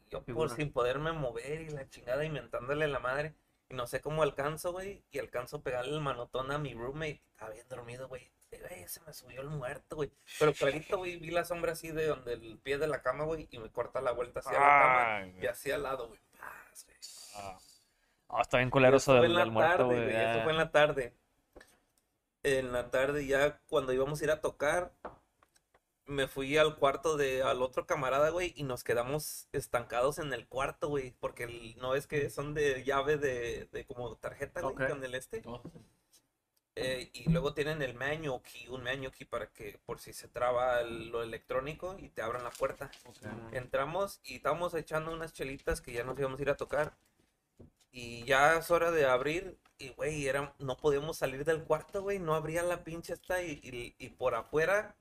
yo 0.09 0.19
por 0.19 0.25
figura. 0.25 0.55
sin 0.55 0.71
poderme 0.71 1.11
mover 1.11 1.61
y 1.61 1.69
la 1.69 1.87
chingada 1.87 2.25
inventándole 2.25 2.87
la 2.87 2.99
madre. 2.99 3.35
Y 3.69 3.75
no 3.75 3.85
sé 3.85 4.01
cómo 4.01 4.23
alcanzo, 4.23 4.71
güey. 4.71 5.03
Y 5.11 5.19
alcanzo 5.19 5.57
a 5.57 5.61
pegarle 5.61 5.93
el 5.93 6.01
manotón 6.01 6.51
a 6.51 6.57
mi 6.57 6.73
roommate. 6.73 7.21
Estaba 7.31 7.51
bien 7.51 7.67
dormido, 7.67 8.07
güey. 8.07 8.31
Güey, 8.59 8.87
se 8.87 9.01
me 9.01 9.13
subió 9.13 9.41
el 9.41 9.49
muerto, 9.49 9.95
güey. 9.97 10.11
Pero 10.39 10.53
clarito, 10.53 10.97
güey, 10.97 11.17
vi 11.17 11.31
la 11.31 11.45
sombra 11.45 11.73
así 11.73 11.91
de 11.91 12.07
donde 12.07 12.33
el 12.33 12.57
pie 12.59 12.77
de 12.77 12.87
la 12.87 13.01
cama, 13.01 13.23
güey. 13.25 13.47
Y 13.51 13.59
me 13.59 13.69
corta 13.71 14.01
la 14.01 14.11
vuelta 14.11 14.39
hacia 14.39 14.53
la 14.53 14.59
cama. 14.59 15.15
Ay, 15.17 15.37
Y 15.41 15.47
así 15.47 15.71
al 15.71 15.83
lado, 15.83 16.07
güey. 16.07 16.19
paz, 16.39 16.85
güey. 16.85 16.97
Ah, 17.35 17.57
Ah, 18.27 18.41
está 18.41 18.57
bien 18.57 18.71
culero 18.71 18.97
Eso 18.97 19.11
eso 19.13 19.19
fue 19.19 19.27
del, 19.27 19.31
en 19.31 19.35
la 19.37 19.43
del 19.43 19.51
muerto, 19.51 19.77
tarde, 19.87 20.03
güey. 20.03 20.15
Eso 20.15 20.43
fue 20.43 20.51
en 20.51 20.57
la 20.57 20.71
tarde. 20.71 21.13
En 22.43 22.73
la 22.73 22.89
tarde, 22.91 23.25
ya 23.25 23.59
cuando 23.67 23.93
íbamos 23.93 24.19
a 24.19 24.23
ir 24.23 24.31
a 24.31 24.41
tocar, 24.41 24.91
me 26.05 26.27
fui 26.27 26.57
al 26.57 26.75
cuarto 26.75 27.17
de 27.17 27.41
al 27.43 27.61
otro 27.61 27.85
camarada, 27.87 28.29
güey, 28.29 28.53
y 28.55 28.63
nos 28.63 28.83
quedamos 28.83 29.47
estancados 29.51 30.19
en 30.19 30.33
el 30.33 30.47
cuarto, 30.47 30.89
güey. 30.89 31.11
Porque 31.19 31.43
el- 31.45 31.75
no 31.77 31.95
es 31.95 32.07
que 32.07 32.29
son 32.29 32.53
de 32.53 32.83
llave 32.83 33.17
de, 33.17 33.65
de 33.71 33.85
como 33.85 34.15
tarjeta, 34.17 34.61
güey, 34.61 34.75
con 34.75 35.03
el 35.03 35.15
este. 35.15 35.41
Oh, 35.45 35.61
Eh, 36.77 37.09
y 37.13 37.29
luego 37.29 37.53
tienen 37.53 37.81
el 37.81 37.93
manual 37.93 38.41
key, 38.41 38.67
un 38.67 38.83
manual 38.83 39.11
key 39.11 39.25
para 39.25 39.47
que 39.47 39.79
por 39.85 39.99
si 39.99 40.11
se 40.11 40.27
traba 40.27 40.81
lo 40.83 41.23
electrónico 41.23 41.95
y 41.97 42.09
te 42.09 42.21
abran 42.21 42.43
la 42.43 42.49
puerta. 42.51 42.91
Entramos 43.53 44.19
y 44.25 44.35
estábamos 44.35 44.73
echando 44.73 45.11
unas 45.13 45.31
chelitas 45.31 45.79
que 45.79 45.93
ya 45.93 46.03
nos 46.03 46.19
íbamos 46.19 46.37
a 46.39 46.43
ir 46.43 46.49
a 46.49 46.57
tocar. 46.57 46.93
Y 47.91 48.25
ya 48.25 48.57
es 48.57 48.69
hora 48.71 48.91
de 48.91 49.05
abrir. 49.05 49.57
Y, 49.77 49.89
güey, 49.89 50.27
era, 50.27 50.53
no 50.59 50.75
podíamos 50.75 51.17
salir 51.17 51.45
del 51.45 51.63
cuarto, 51.63 52.01
güey. 52.01 52.19
No 52.19 52.35
abría 52.35 52.61
la 52.63 52.83
pinche 52.83 53.13
esta. 53.13 53.41
Y, 53.41 53.51
y- 53.63 53.95
y 53.97 54.09
por 54.09 54.35
afuera 54.35 54.95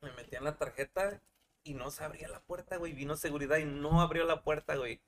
me 0.00 0.12
metían 0.12 0.44
la 0.44 0.56
tarjeta 0.56 1.20
y 1.64 1.74
no 1.74 1.90
se 1.90 2.04
abría 2.04 2.28
la 2.28 2.40
puerta, 2.40 2.76
güey. 2.76 2.92
Vino 2.92 3.16
seguridad 3.16 3.56
y 3.58 3.64
no 3.64 4.00
abrió 4.00 4.24
la 4.24 4.42
puerta, 4.42 4.76
güey. 4.76 5.00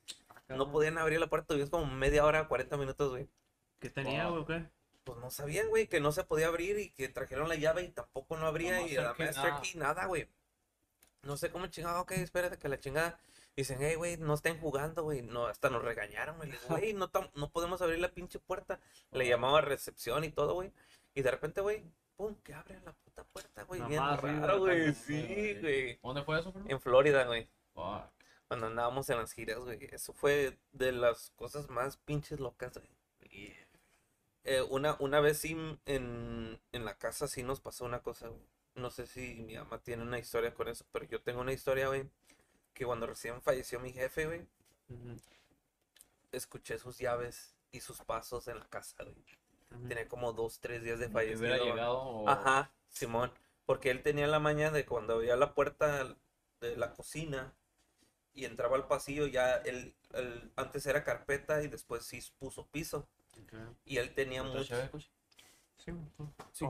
No 0.48 0.70
podían 0.70 0.98
abrir 0.98 1.20
la 1.20 1.28
puerta, 1.28 1.54
güey. 1.54 1.62
Es 1.62 1.70
como 1.70 1.86
media 1.86 2.24
hora, 2.24 2.48
40 2.48 2.76
minutos, 2.76 3.10
güey. 3.10 3.28
¿Qué 3.80 3.90
tenía, 3.90 4.28
güey? 4.28 4.42
o 4.42 4.46
qué? 4.46 4.66
Pues 5.04 5.18
no 5.18 5.30
sabían, 5.30 5.68
güey, 5.68 5.86
que 5.86 6.00
no 6.00 6.12
se 6.12 6.24
podía 6.24 6.46
abrir 6.48 6.78
y 6.78 6.90
que 6.90 7.08
trajeron 7.08 7.48
la 7.48 7.56
llave 7.56 7.82
y 7.82 7.88
tampoco 7.88 8.36
no 8.36 8.46
abría. 8.46 8.80
No, 8.80 8.86
y 8.86 8.94
la 8.94 9.14
Master 9.18 9.34
nada. 9.34 9.60
Key, 9.60 9.78
nada, 9.78 10.06
güey. 10.06 10.28
No 11.22 11.36
sé 11.36 11.50
cómo 11.50 11.66
chingado, 11.66 12.00
ok, 12.00 12.12
espérate 12.12 12.58
que 12.58 12.68
la 12.68 12.80
chingada. 12.80 13.18
Dicen, 13.56 13.78
hey, 13.80 13.94
güey, 13.94 14.16
no 14.16 14.34
estén 14.34 14.58
jugando, 14.58 15.04
güey. 15.04 15.22
No, 15.22 15.46
hasta 15.46 15.70
nos 15.70 15.84
regañaron, 15.84 16.36
güey. 16.38 16.50
Güey, 16.68 16.92
no, 16.92 17.10
no 17.34 17.50
podemos 17.50 17.80
abrir 17.82 18.00
la 18.00 18.08
pinche 18.08 18.40
puerta. 18.40 18.80
Le 19.12 19.28
llamaba 19.28 19.58
a 19.58 19.62
recepción 19.62 20.24
y 20.24 20.30
todo, 20.30 20.54
güey. 20.54 20.72
Y 21.14 21.22
de 21.22 21.30
repente, 21.30 21.60
güey, 21.60 21.84
pum, 22.16 22.34
que 22.42 22.52
abren 22.52 22.84
la 22.84 22.92
puta 22.92 23.22
puerta, 23.24 23.62
güey. 23.62 23.80
Bien 23.82 24.02
raro, 24.02 24.58
güey. 24.58 24.92
Sí, 24.94 25.56
güey. 25.60 25.98
¿Dónde 26.02 26.24
fue 26.24 26.40
eso, 26.40 26.50
bro? 26.50 26.64
En 26.66 26.80
Florida, 26.80 27.24
güey. 27.24 27.48
Cuando 28.48 28.66
andábamos 28.66 29.08
en 29.10 29.18
las 29.18 29.32
giras, 29.32 29.58
güey. 29.58 29.78
Eso 29.92 30.12
fue 30.12 30.58
de 30.72 30.92
las 30.92 31.30
cosas 31.36 31.70
más 31.70 31.96
pinches 31.98 32.40
locas, 32.40 32.72
güey. 32.74 32.90
Eh, 34.44 34.62
una, 34.62 34.96
una 35.00 35.20
vez 35.20 35.38
sí 35.38 35.56
en, 35.86 36.60
en 36.72 36.84
la 36.84 36.94
casa 36.98 37.28
sí 37.28 37.42
nos 37.42 37.60
pasó 37.60 37.84
una 37.84 38.02
cosa, 38.02 38.28
güey. 38.28 38.42
No 38.74 38.90
sé 38.90 39.06
si 39.06 39.34
mi 39.36 39.54
mamá 39.56 39.78
tiene 39.82 40.02
una 40.02 40.18
historia 40.18 40.52
con 40.52 40.68
eso, 40.68 40.84
pero 40.92 41.06
yo 41.06 41.22
tengo 41.22 41.40
una 41.40 41.52
historia, 41.52 41.88
güey. 41.88 42.08
Que 42.74 42.84
cuando 42.84 43.06
recién 43.06 43.40
falleció 43.40 43.78
mi 43.80 43.92
jefe, 43.92 44.26
güey, 44.26 44.46
escuché 46.32 46.78
sus 46.78 46.98
llaves 46.98 47.54
y 47.72 47.80
sus 47.80 47.98
pasos 48.02 48.48
en 48.48 48.58
la 48.58 48.66
casa, 48.66 48.96
güey. 49.02 49.14
Tenía 49.88 50.08
como 50.08 50.32
dos, 50.32 50.60
tres 50.60 50.82
días 50.84 50.98
de 50.98 51.08
fallecido. 51.08 51.64
llegado 51.64 51.98
o- 51.98 52.28
Ajá, 52.28 52.70
Simón. 52.88 53.32
Porque 53.66 53.90
él 53.90 54.02
tenía 54.02 54.26
la 54.26 54.38
maña 54.38 54.70
de 54.70 54.84
cuando 54.84 55.14
abría 55.14 55.36
la 55.36 55.54
puerta 55.54 56.16
de 56.60 56.76
la 56.76 56.92
cocina 56.92 57.52
y 58.34 58.44
entraba 58.44 58.76
al 58.76 58.86
pasillo, 58.86 59.26
ya 59.26 59.56
él, 59.58 59.94
él- 60.12 60.52
antes 60.56 60.86
era 60.86 61.02
carpeta 61.04 61.62
y 61.62 61.68
después 61.68 62.04
sí 62.04 62.20
puso 62.38 62.66
piso. 62.66 63.08
Ok. 63.42 63.52
Y 63.86 63.96
él 63.98 64.12
tenía 64.14 64.42
¿Otra 64.42 64.60
mucho. 64.92 65.08
Sí. 65.78 65.92
Sí. 66.52 66.66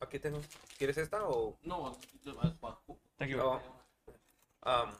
Aquí 0.00 0.18
tengo. 0.18 0.40
¿Quieres 0.78 0.98
esta 0.98 1.24
o...? 1.28 1.56
No, 1.62 1.92
es 1.92 2.60
bajo. 2.60 2.98
Thank 3.18 3.30
you. 3.30 3.36
No. 3.38 3.60
Am, 4.62 4.92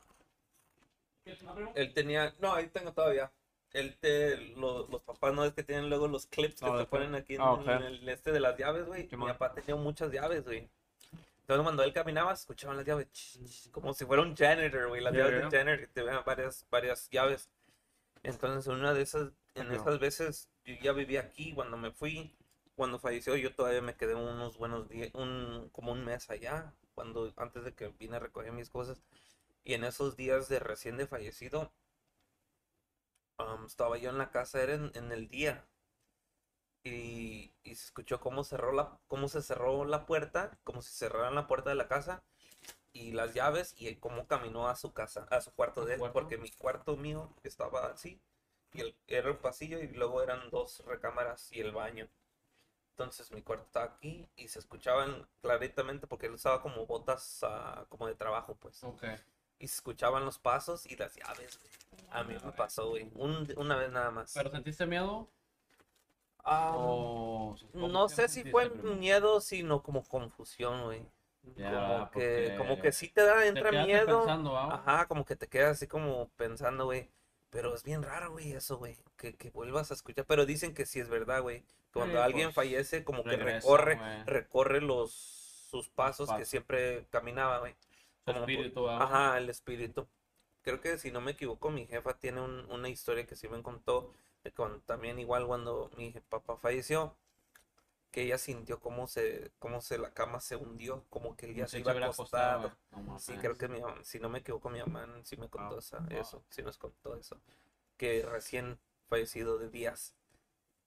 él 1.75 1.93
tenía... 1.95 2.35
No, 2.41 2.53
ahí 2.55 2.69
tengo 2.69 2.93
todavía. 2.93 3.31
Él 3.73 3.97
te... 4.01 4.37
lo- 4.57 4.87
los 4.89 5.03
papás 5.03 5.33
no 5.35 5.45
es 5.45 5.53
que 5.55 5.63
tienen 5.63 5.89
luego 5.89 6.07
los 6.09 6.27
clips 6.27 6.61
que 6.61 6.67
Ah, 6.67 6.79
te 6.79 6.87
ponen 6.87 7.15
aquí 7.15 7.35
en, 7.37 7.41
Ah, 7.41 7.53
ok. 7.53 7.67
en 7.67 7.83
el 7.83 8.09
este 8.09 8.33
de 8.33 8.41
las 8.41 8.57
llaves, 8.59 8.87
güey. 8.87 9.09
Mi 9.13 9.27
papá 9.27 9.53
tenía 9.53 9.77
muchas 9.77 10.11
llaves, 10.13 10.45
güey. 10.45 10.69
Entonces 11.41 11.63
cuando 11.65 11.83
él 11.83 11.93
caminaba, 11.93 12.33
escuchaban 12.33 12.77
las 12.77 12.87
llaves. 12.87 13.09
Como 13.73 13.93
si 13.95 14.05
fuera 14.05 14.23
un 14.23 14.37
janitor, 14.37 14.89
güey. 14.89 15.01
Las 15.01 15.13
Ya, 15.15 15.19
llaves 15.25 15.43
ya. 15.43 15.49
de 15.49 15.59
janitor 15.59 15.81
que 15.81 15.87
te 15.93 16.03
vean 16.03 16.23
varias, 16.25 16.67
varias 16.71 17.09
llaves. 17.11 17.49
Entonces 18.23 18.67
una 18.73 18.93
de 18.95 19.03
esas... 19.03 19.31
En 19.55 19.73
Ya. 19.73 19.77
esas 19.79 19.99
veces 19.99 20.51
yo 20.65 20.75
ya 20.83 20.93
vivía 20.93 21.21
aquí 21.21 21.55
cuando 21.55 21.79
me 21.79 21.91
fui. 21.91 22.37
Cuando 22.75 22.99
falleció 22.99 23.35
yo 23.37 23.55
todavía 23.55 23.81
me 23.81 23.97
quedé 23.97 24.15
unos 24.15 24.59
buenos 24.59 24.89
días, 24.91 25.11
un, 25.15 25.71
como 25.73 25.93
un 25.93 26.05
mes 26.05 26.29
allá, 26.31 26.75
cuando 26.95 27.33
antes 27.37 27.65
de 27.65 27.75
que 27.75 27.89
vine 27.89 28.17
a 28.17 28.21
recoger 28.21 28.53
mis 28.53 28.69
cosas. 28.71 29.03
Y 29.65 29.75
en 29.75 29.85
esos 29.85 30.17
días 30.17 30.49
de 30.49 30.61
recién 30.61 30.97
de 30.99 31.07
fallecido, 31.07 31.73
am, 33.37 33.67
estaba 33.67 33.99
yo 33.99 34.09
en 34.09 34.17
la 34.17 34.31
casa, 34.31 34.63
era 34.63 34.73
en, 34.73 34.91
en 34.95 35.13
el 35.13 35.29
día. 35.29 35.67
Y, 36.85 37.53
y 37.65 37.75
se 37.77 37.87
escuchó 37.87 38.21
cómo 38.21 38.45
cerró 38.45 38.73
la, 38.73 38.99
cómo 39.09 39.29
se 39.29 39.43
cerró 39.43 39.85
la 39.85 40.05
puerta, 40.07 40.59
como 40.65 40.83
si 40.83 40.93
cerraran 40.93 41.35
la 41.35 41.47
puerta 41.47 41.71
de 41.71 41.77
la 41.77 41.89
casa 41.89 42.25
y 42.93 43.13
las 43.13 43.35
llaves 43.35 43.75
y 43.79 43.95
cómo 43.97 44.27
caminó 44.29 44.69
a 44.69 44.77
su 44.77 44.93
casa, 44.95 45.27
a 45.31 45.41
su 45.43 45.53
cuarto 45.55 45.85
¿A 45.85 45.87
de 45.87 45.97
él, 45.97 46.01
cuarto? 46.01 46.13
porque 46.13 46.39
mi 46.39 46.51
cuarto 46.53 46.97
mío 46.97 47.35
estaba 47.45 47.87
así 47.89 48.21
y 48.73 48.81
el, 48.81 48.97
era 49.07 49.29
el 49.31 49.39
pasillo 49.39 49.81
y 49.81 49.89
luego 49.89 50.23
eran 50.23 50.51
dos 50.51 50.83
recámaras 50.87 51.53
y 51.53 51.61
el 51.61 51.73
baño. 51.73 52.09
Entonces 52.91 53.31
mi 53.33 53.43
cuarto 53.43 53.65
estaba 53.67 53.87
aquí 53.87 54.29
y 54.37 54.49
se 54.49 54.59
escuchaban 54.59 55.27
claritamente 55.41 56.07
porque 56.07 56.27
él 56.27 56.35
usaba 56.35 56.63
como 56.63 56.87
botas 56.87 57.41
ah, 57.43 57.87
como 57.89 58.07
de 58.07 58.15
trabajo, 58.15 58.57
pues. 58.61 58.83
Ok. 58.85 59.05
Y 59.59 59.69
se 59.69 59.77
escuchaban 59.77 60.25
los 60.25 60.39
pasos 60.39 60.87
y 60.87 60.97
las 60.97 61.15
llaves. 61.17 61.59
A 62.11 62.25
mí 62.25 62.35
me 62.45 62.53
pasó, 62.53 62.91
güey. 62.91 63.09
Un- 63.15 63.53
una 63.57 63.77
vez 63.77 63.91
nada 63.91 64.11
más. 64.11 64.33
¿Pero 64.35 64.51
sentiste 64.51 64.87
miedo? 64.87 65.29
Ah, 66.45 66.73
no 67.75 68.09
sé 68.09 68.29
si 68.29 68.45
fue 68.45 68.69
miedo, 68.71 69.41
sino 69.41 69.83
como 69.83 70.03
confusión, 70.05 70.85
güey. 70.85 71.07
Como 71.55 72.11
que, 72.11 72.55
como 72.59 72.79
que 72.81 72.93
sí 72.93 73.09
te 73.09 73.23
da, 73.25 73.47
entra 73.47 73.71
miedo. 73.73 74.21
pensando. 74.21 74.57
Ajá, 74.57 75.07
como 75.07 75.25
que 75.25 75.37
te 75.37 75.49
quedas 75.49 75.73
así 75.73 75.87
como 75.87 76.29
pensando, 76.37 76.85
güey. 76.87 77.11
Pero 77.53 77.75
es 77.75 77.83
bien 77.85 78.03
raro, 78.03 78.33
güey, 78.33 78.53
eso, 78.53 78.79
güey. 78.79 78.97
Que, 79.17 79.35
que 79.37 79.51
vuelvas 79.51 79.91
a 79.91 79.95
escuchar. 79.95 80.25
Pero 80.27 80.47
dicen 80.47 80.75
que 80.75 80.87
sí 80.87 80.99
es 81.01 81.09
verdad, 81.09 81.43
güey. 81.43 81.65
Cuando 81.93 82.17
Sí, 82.19 82.23
alguien 82.25 82.47
pues, 82.47 82.55
fallece, 82.57 83.05
como 83.05 83.23
que 83.25 83.37
recorre, 83.37 83.99
recorre 84.27 84.81
los 84.81 85.13
sus 85.71 85.89
pasos 85.89 86.31
que 86.31 86.45
siempre 86.45 87.07
caminaba, 87.11 87.59
güey. 87.61 87.75
El 88.27 88.37
espíritu, 88.37 88.89
¿ah? 88.89 89.03
Ajá, 89.05 89.39
el 89.39 89.49
espíritu. 89.51 90.07
Creo 90.63 90.81
que 90.81 90.99
si 90.99 91.11
no 91.11 91.21
me 91.21 91.33
equivoco, 91.33 91.71
mi 91.71 91.87
jefa 91.87 92.19
tiene 92.19 92.41
un- 92.41 92.67
una 92.71 92.89
historia 92.89 93.27
que 93.27 93.37
sí 93.37 93.49
me 93.49 93.63
contó, 93.63 94.13
de 94.45 94.53
cuando, 94.53 94.81
también 94.81 95.19
igual 95.19 95.47
cuando 95.47 95.91
mi 95.97 96.11
papá 96.29 96.57
falleció, 96.57 97.17
que 98.13 98.23
ella 98.25 98.39
sintió 98.39 98.81
cómo 98.81 99.09
se, 99.09 99.53
cómo 99.59 99.81
se 99.83 99.99
la 99.99 100.13
cama 100.15 100.41
se 100.41 100.57
hundió, 100.57 101.05
como 101.11 101.37
que 101.37 101.49
Sí, 101.49 101.67
se 101.69 101.81
iba 101.81 101.93
acostado. 101.93 102.73
No 103.09 103.19
Sí, 103.19 103.35
creo 103.35 103.57
que 103.59 103.69
mi 103.69 103.81
mamá, 103.81 104.05
si 104.05 104.21
no 104.21 104.29
me 104.29 104.41
equivoco, 104.41 104.71
mi 104.71 104.81
mamá 104.81 105.09
sí 105.25 105.37
me 105.37 105.49
contó 105.49 105.75
Wow. 105.75 105.79
esa- 105.79 105.99
Wow. 105.99 106.21
eso, 106.21 106.45
sí 106.51 106.63
nos 106.63 106.79
contó 106.79 107.17
eso, 107.17 107.41
que 107.99 108.25
recién 108.25 108.79
fallecido 109.09 109.59
de 109.59 109.71
días. 109.71 110.15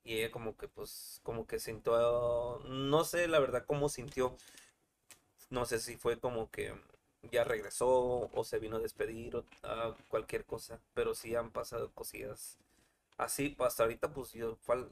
Y 0.04 0.18
ella 0.20 0.32
como 0.32 0.58
que 0.58 0.68
pues, 0.70 1.22
como 1.24 1.48
que 1.48 1.60
sintió, 1.60 2.60
no 2.66 3.06
sé 3.06 3.28
la 3.28 3.40
verdad 3.40 3.66
cómo 3.68 3.90
sintió, 3.90 4.38
no 5.50 5.66
sé 5.66 5.80
si 5.80 5.98
fue 5.98 6.20
como 6.20 6.50
que 6.52 6.74
ya 7.32 7.44
regresó 7.44 8.30
o 8.34 8.44
se 8.44 8.60
vino 8.60 8.78
a 8.78 8.80
despedir 8.80 9.36
o 9.36 9.46
ah, 9.64 9.96
cualquier 10.10 10.46
cosa, 10.46 10.80
pero 10.94 11.16
sí 11.16 11.36
han 11.36 11.52
pasado 11.52 11.92
cosillas 11.94 12.58
así, 13.18 13.50
pues, 13.50 13.70
hasta 13.70 13.84
ahorita 13.84 14.14
pues 14.14 14.34
yo 14.34 14.58
fal- 14.68 14.90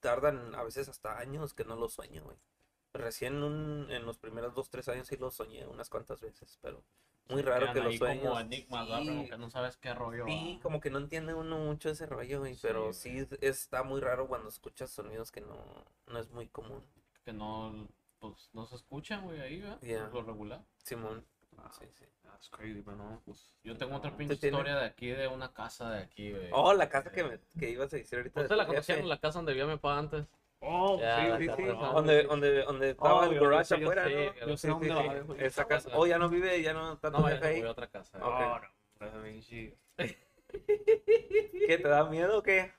tardan 0.00 0.54
a 0.54 0.62
veces 0.62 0.88
hasta 0.88 1.18
años 1.18 1.54
que 1.54 1.64
no 1.64 1.76
lo 1.76 1.88
sueño, 1.88 2.22
güey. 2.24 2.36
Recién 2.92 3.42
un- 3.42 3.90
en 3.90 4.06
los 4.06 4.18
primeros 4.18 4.54
dos, 4.54 4.70
tres 4.70 4.88
años 4.88 5.06
sí 5.08 5.16
lo 5.16 5.30
soñé 5.30 5.66
unas 5.66 5.90
cuantas 5.90 6.20
veces, 6.20 6.58
pero 6.62 6.82
muy 7.28 7.42
raro 7.42 7.72
que 7.72 7.80
los 7.80 7.92
ahí 7.92 7.98
como 7.98 8.12
sueños. 8.12 8.40
enigmas, 8.40 8.86
sí, 8.88 9.06
Como 9.08 9.28
que 9.28 9.38
no 9.38 9.50
sabes 9.50 9.76
qué 9.76 9.92
rollo. 9.94 10.24
sí, 10.26 10.54
¿ah? 10.56 10.62
como 10.62 10.80
que 10.80 10.90
no 10.90 10.98
entiende 10.98 11.34
uno 11.34 11.58
mucho 11.58 11.90
ese 11.90 12.06
rollo, 12.06 12.38
güey, 12.40 12.54
Sí, 12.54 12.60
pero 12.62 12.92
sí 12.92 13.18
es- 13.18 13.32
está 13.42 13.82
muy 13.82 14.00
raro 14.00 14.28
cuando 14.28 14.48
escuchas 14.48 14.90
sonidos 14.90 15.30
que 15.32 15.40
no, 15.42 15.84
no 16.06 16.18
es 16.18 16.30
muy 16.30 16.48
común. 16.48 16.82
Que 17.24 17.32
no, 17.32 17.88
pues, 18.20 18.48
no 18.54 18.64
se 18.66 18.76
escuchan, 18.76 19.24
güey, 19.24 19.40
ahí, 19.40 19.60
¿verdad? 19.60 19.78
Ya. 19.82 20.08
Lo 20.08 20.22
regular. 20.22 20.64
Simón, 20.84 21.26
Sí, 21.70 21.84
sí. 21.92 22.04
That's 22.22 22.48
crazy, 22.50 22.82
pero 22.82 22.96
no, 22.96 23.22
pues. 23.24 23.54
Yo 23.64 23.76
tengo 23.76 23.96
otra 23.96 24.10
no. 24.10 24.16
pinche 24.16 24.36
tiene? 24.36 24.56
historia 24.56 24.76
de 24.76 24.84
aquí, 24.86 25.08
de 25.08 25.26
una 25.28 25.52
casa 25.52 25.90
de 25.90 26.02
aquí, 26.02 26.32
güey. 26.32 26.48
Oh, 26.52 26.72
la 26.74 26.88
casa 26.88 27.10
que, 27.10 27.24
me, 27.24 27.38
que 27.58 27.70
ibas 27.70 27.92
a 27.92 27.96
decir 27.96 28.18
ahorita. 28.18 28.40
¿Usted 28.40 28.50
de 28.50 28.56
la 28.56 28.64
tu 28.66 28.72
conocían? 28.72 29.08
La 29.08 29.18
casa 29.18 29.38
donde 29.38 29.52
vivía 29.52 29.66
mi 29.66 29.74
papá 29.76 29.98
antes. 29.98 30.26
Oh, 30.60 30.98
Ya, 31.00 31.16
sí, 31.16 31.42
Sí, 31.42 31.46
casa 31.46 31.56
sí, 31.56 31.62
de- 31.64 31.72
donde, 31.72 32.22
donde, 32.24 32.62
donde 32.64 32.90
estaba 32.90 33.20
Oh, 33.20 33.24
el 33.24 33.30
yo- 33.34 33.34
yo 33.42 33.48
garage 33.50 33.64
sé, 33.66 33.80
yo 33.80 33.86
afuera, 33.86 34.04
sé, 34.04 34.14
¿no? 34.40 34.46
yo 34.46 34.56
sé 34.56 34.68
dónde 34.68 34.88
va. 34.88 35.36
Esa 35.38 35.64
casa. 35.66 35.90
Oh, 35.94 36.06
ya 36.06 36.18
no 36.18 36.28
vive, 36.28 36.62
ya 36.62 36.72
no 36.72 36.92
está 36.94 37.10
tu 37.10 37.18
No, 37.18 37.28
no 37.28 37.46
ahí. 37.46 37.58
voy 37.60 37.68
a 37.68 37.70
otra 37.72 37.86
casa. 37.88 38.18
Ok. 38.18 38.24
Oh, 38.24 38.58
no. 38.58 38.76
¿Qué, 41.66 41.78
te 41.78 41.88
da 41.88 42.04
miedo 42.04 42.38
o 42.38 42.42
qué? 42.42 42.72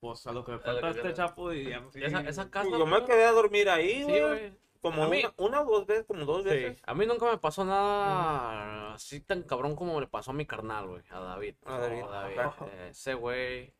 Pues 0.00 0.26
a 0.26 0.32
lo 0.32 0.44
que 0.44 0.52
me 0.52 0.58
falta 0.58 0.90
este 0.90 1.12
chapo 1.14 1.52
y. 1.52 1.72
Esa, 1.94 2.20
esa 2.20 2.50
casa. 2.50 2.70
Yo 2.70 2.86
me 2.86 3.04
quedé 3.04 3.24
a 3.24 3.32
dormir 3.32 3.68
ahí, 3.68 4.04
Sí, 4.04 4.20
güey. 4.20 4.52
Como 4.80 5.04
A 5.04 5.08
mí- 5.08 5.20
una, 5.24 5.34
una 5.36 5.60
o 5.62 5.64
dos 5.70 5.86
veces, 5.86 6.06
como 6.06 6.24
dos 6.24 6.42
Sí, 6.44 6.48
veces. 6.50 6.82
A 6.86 6.94
mí 6.94 7.06
nunca 7.06 7.26
me 7.30 7.38
pasó 7.38 7.64
nada 7.64 8.94
así 8.94 9.20
tan 9.20 9.42
cabrón 9.42 9.74
como 9.76 10.00
le 10.00 10.06
pasó 10.06 10.30
a 10.30 10.34
mi 10.34 10.46
carnal, 10.46 10.86
güey, 10.88 11.02
a 11.10 11.20
David. 11.20 11.54
A 11.64 11.78
David, 11.78 12.04
Oh, 12.06 12.66
eh, 12.68 12.88
ese 12.90 13.14
güey 13.14 13.74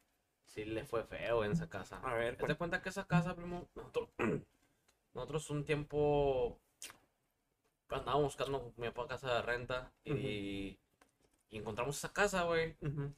sí 0.46 0.64
le 0.64 0.84
fue 0.84 1.04
feo 1.04 1.44
en 1.44 1.52
esa 1.52 1.68
casa. 1.68 2.00
A 2.02 2.14
ver, 2.14 2.36
de 2.36 2.54
cuenta 2.56 2.82
que 2.82 2.88
esa 2.88 3.06
casa, 3.06 3.34
primo, 3.34 3.68
nosotros, 3.74 4.08
nosotros 5.14 5.50
un 5.50 5.64
tiempo 5.64 6.58
andábamos 7.88 8.36
buscando 8.36 8.72
mi 8.76 8.88
papá 8.90 9.08
casa 9.08 9.34
de 9.34 9.42
renta 9.42 9.92
y, 10.04 10.78
y 11.50 11.58
encontramos 11.58 11.96
esa 11.96 12.12
casa, 12.12 12.42
güey. 12.44 12.76
Ujú. 12.82 13.12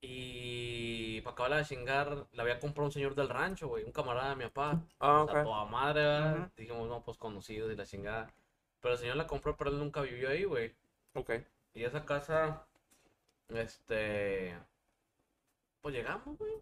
Y 0.00 1.20
para 1.22 1.32
acabarla 1.32 1.56
de 1.58 1.64
chingar, 1.64 2.26
la 2.32 2.42
había 2.42 2.58
comprado 2.60 2.86
un 2.86 2.92
señor 2.92 3.14
del 3.14 3.28
rancho, 3.28 3.68
güey, 3.68 3.84
un 3.84 3.92
camarada 3.92 4.30
de 4.30 4.36
mi 4.36 4.44
papá. 4.44 4.80
Ah, 5.00 5.22
O 5.22 5.28
sea, 5.28 5.42
toda 5.42 5.64
madre. 5.66 6.50
Dijimos, 6.56 6.88
no, 6.88 7.02
pues 7.02 7.16
conocidos 7.18 7.72
y 7.72 7.76
la 7.76 7.86
chingada. 7.86 8.32
Pero 8.80 8.94
el 8.94 9.00
señor 9.00 9.16
la 9.16 9.26
compró, 9.26 9.56
pero 9.56 9.70
él 9.70 9.78
nunca 9.78 10.00
vivió 10.02 10.28
ahí, 10.30 10.44
güey. 10.44 10.74
Ok. 11.14 11.30
Y 11.74 11.84
esa 11.84 12.04
casa, 12.04 12.66
este. 13.48 14.56
Pues 15.80 15.94
llegamos, 15.94 16.36
güey. 16.38 16.52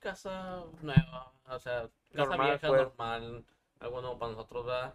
Casa 0.00 0.64
nueva, 0.82 1.32
o 1.46 1.58
sea, 1.58 1.88
casa 2.14 2.36
Normal, 2.36 2.50
vieja, 2.50 2.68
pues. 2.68 2.82
normal. 2.82 3.44
Algo 3.80 4.00
nuevo 4.02 4.18
para 4.18 4.32
nosotros, 4.32 4.66
¿verdad? 4.66 4.94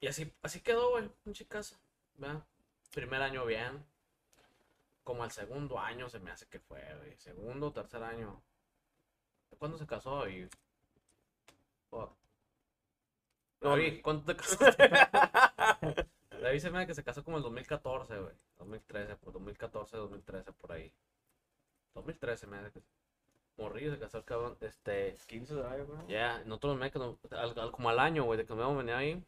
Y 0.00 0.06
así, 0.08 0.32
así 0.42 0.60
quedó, 0.60 0.90
güey, 0.90 1.08
pinche 1.22 1.46
casa, 1.46 1.76
¿verdad? 2.16 2.44
Primer 2.92 3.22
año 3.22 3.44
bien. 3.46 3.84
Como 5.04 5.24
el 5.24 5.30
segundo 5.30 5.78
año 5.78 6.08
se 6.08 6.20
me 6.20 6.30
hace 6.30 6.46
que 6.46 6.60
fue, 6.60 6.82
güey. 6.98 7.16
Segundo 7.18 7.68
o 7.68 7.72
tercer 7.72 8.02
año. 8.02 8.42
¿Cuándo 9.58 9.76
se 9.78 9.86
casó? 9.86 10.28
Y. 10.28 10.48
Fuck. 11.90 12.12
David, 13.60 14.00
¿cuándo 14.02 14.24
te 14.24 14.36
casaste? 14.36 14.88
David 16.40 16.58
se 16.60 16.70
me 16.70 16.78
hace 16.78 16.86
que 16.86 16.94
se 16.94 17.04
casó 17.04 17.22
como 17.24 17.36
el 17.36 17.42
2014, 17.42 18.18
güey. 18.18 18.34
2013, 18.58 19.16
por 19.16 19.32
2014, 19.34 19.96
2013, 19.96 20.52
por 20.52 20.72
ahí. 20.72 20.92
2013 21.94 22.46
me 22.46 22.58
hace 22.58 22.70
que. 22.72 22.82
Morrillo 23.56 23.92
se 23.92 23.98
casó 23.98 24.18
el 24.18 24.24
cabrón. 24.24 24.56
Este. 24.60 25.16
15 25.26 25.54
de 25.54 25.66
año, 25.66 25.86
güey. 25.86 26.06
Ya, 26.08 26.38
nosotros 26.46 26.76
me 26.78 26.90
que 26.90 26.98
no- 26.98 27.18
al- 27.32 27.58
al- 27.58 27.72
como 27.72 27.90
al 27.90 27.98
año, 27.98 28.24
güey, 28.24 28.38
de 28.38 28.46
que 28.46 28.54
me 28.54 28.74
venía 28.74 28.96
ahí. 28.98 29.22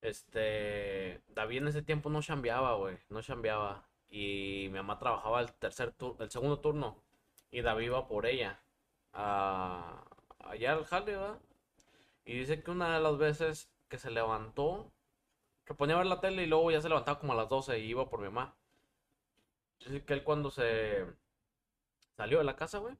Este, 0.00 1.20
David 1.28 1.58
en 1.58 1.68
ese 1.68 1.82
tiempo 1.82 2.10
no 2.10 2.22
chambeaba, 2.22 2.74
güey, 2.74 2.98
no 3.08 3.22
chambeaba. 3.22 3.84
Y 4.12 4.68
mi 4.70 4.76
mamá 4.76 4.98
trabajaba 4.98 5.40
el 5.40 5.52
tercer 5.54 5.92
turno, 5.92 6.22
el 6.22 6.30
segundo 6.30 6.60
turno. 6.60 7.02
Y 7.50 7.62
David 7.62 7.86
iba 7.86 8.06
por 8.06 8.26
ella. 8.26 8.60
A, 9.14 10.04
allá 10.40 10.72
al 10.72 10.84
jale, 10.84 11.12
¿verdad? 11.12 11.40
Y 12.26 12.38
dice 12.38 12.62
que 12.62 12.70
una 12.70 12.94
de 12.94 13.00
las 13.00 13.16
veces 13.16 13.70
que 13.88 13.98
se 13.98 14.10
levantó, 14.10 14.92
que 15.64 15.74
ponía 15.74 15.96
a 15.96 15.98
ver 15.98 16.08
la 16.08 16.20
tele 16.20 16.42
y 16.44 16.46
luego 16.46 16.70
ya 16.70 16.82
se 16.82 16.90
levantaba 16.90 17.18
como 17.20 17.32
a 17.32 17.36
las 17.36 17.48
12 17.48 17.78
y 17.78 17.88
iba 17.88 18.10
por 18.10 18.20
mi 18.20 18.26
mamá. 18.26 18.54
Dice 19.80 20.04
que 20.04 20.12
él 20.12 20.24
cuando 20.24 20.50
se 20.50 21.06
salió 22.16 22.38
de 22.38 22.44
la 22.44 22.56
casa, 22.56 22.78
güey, 22.78 22.94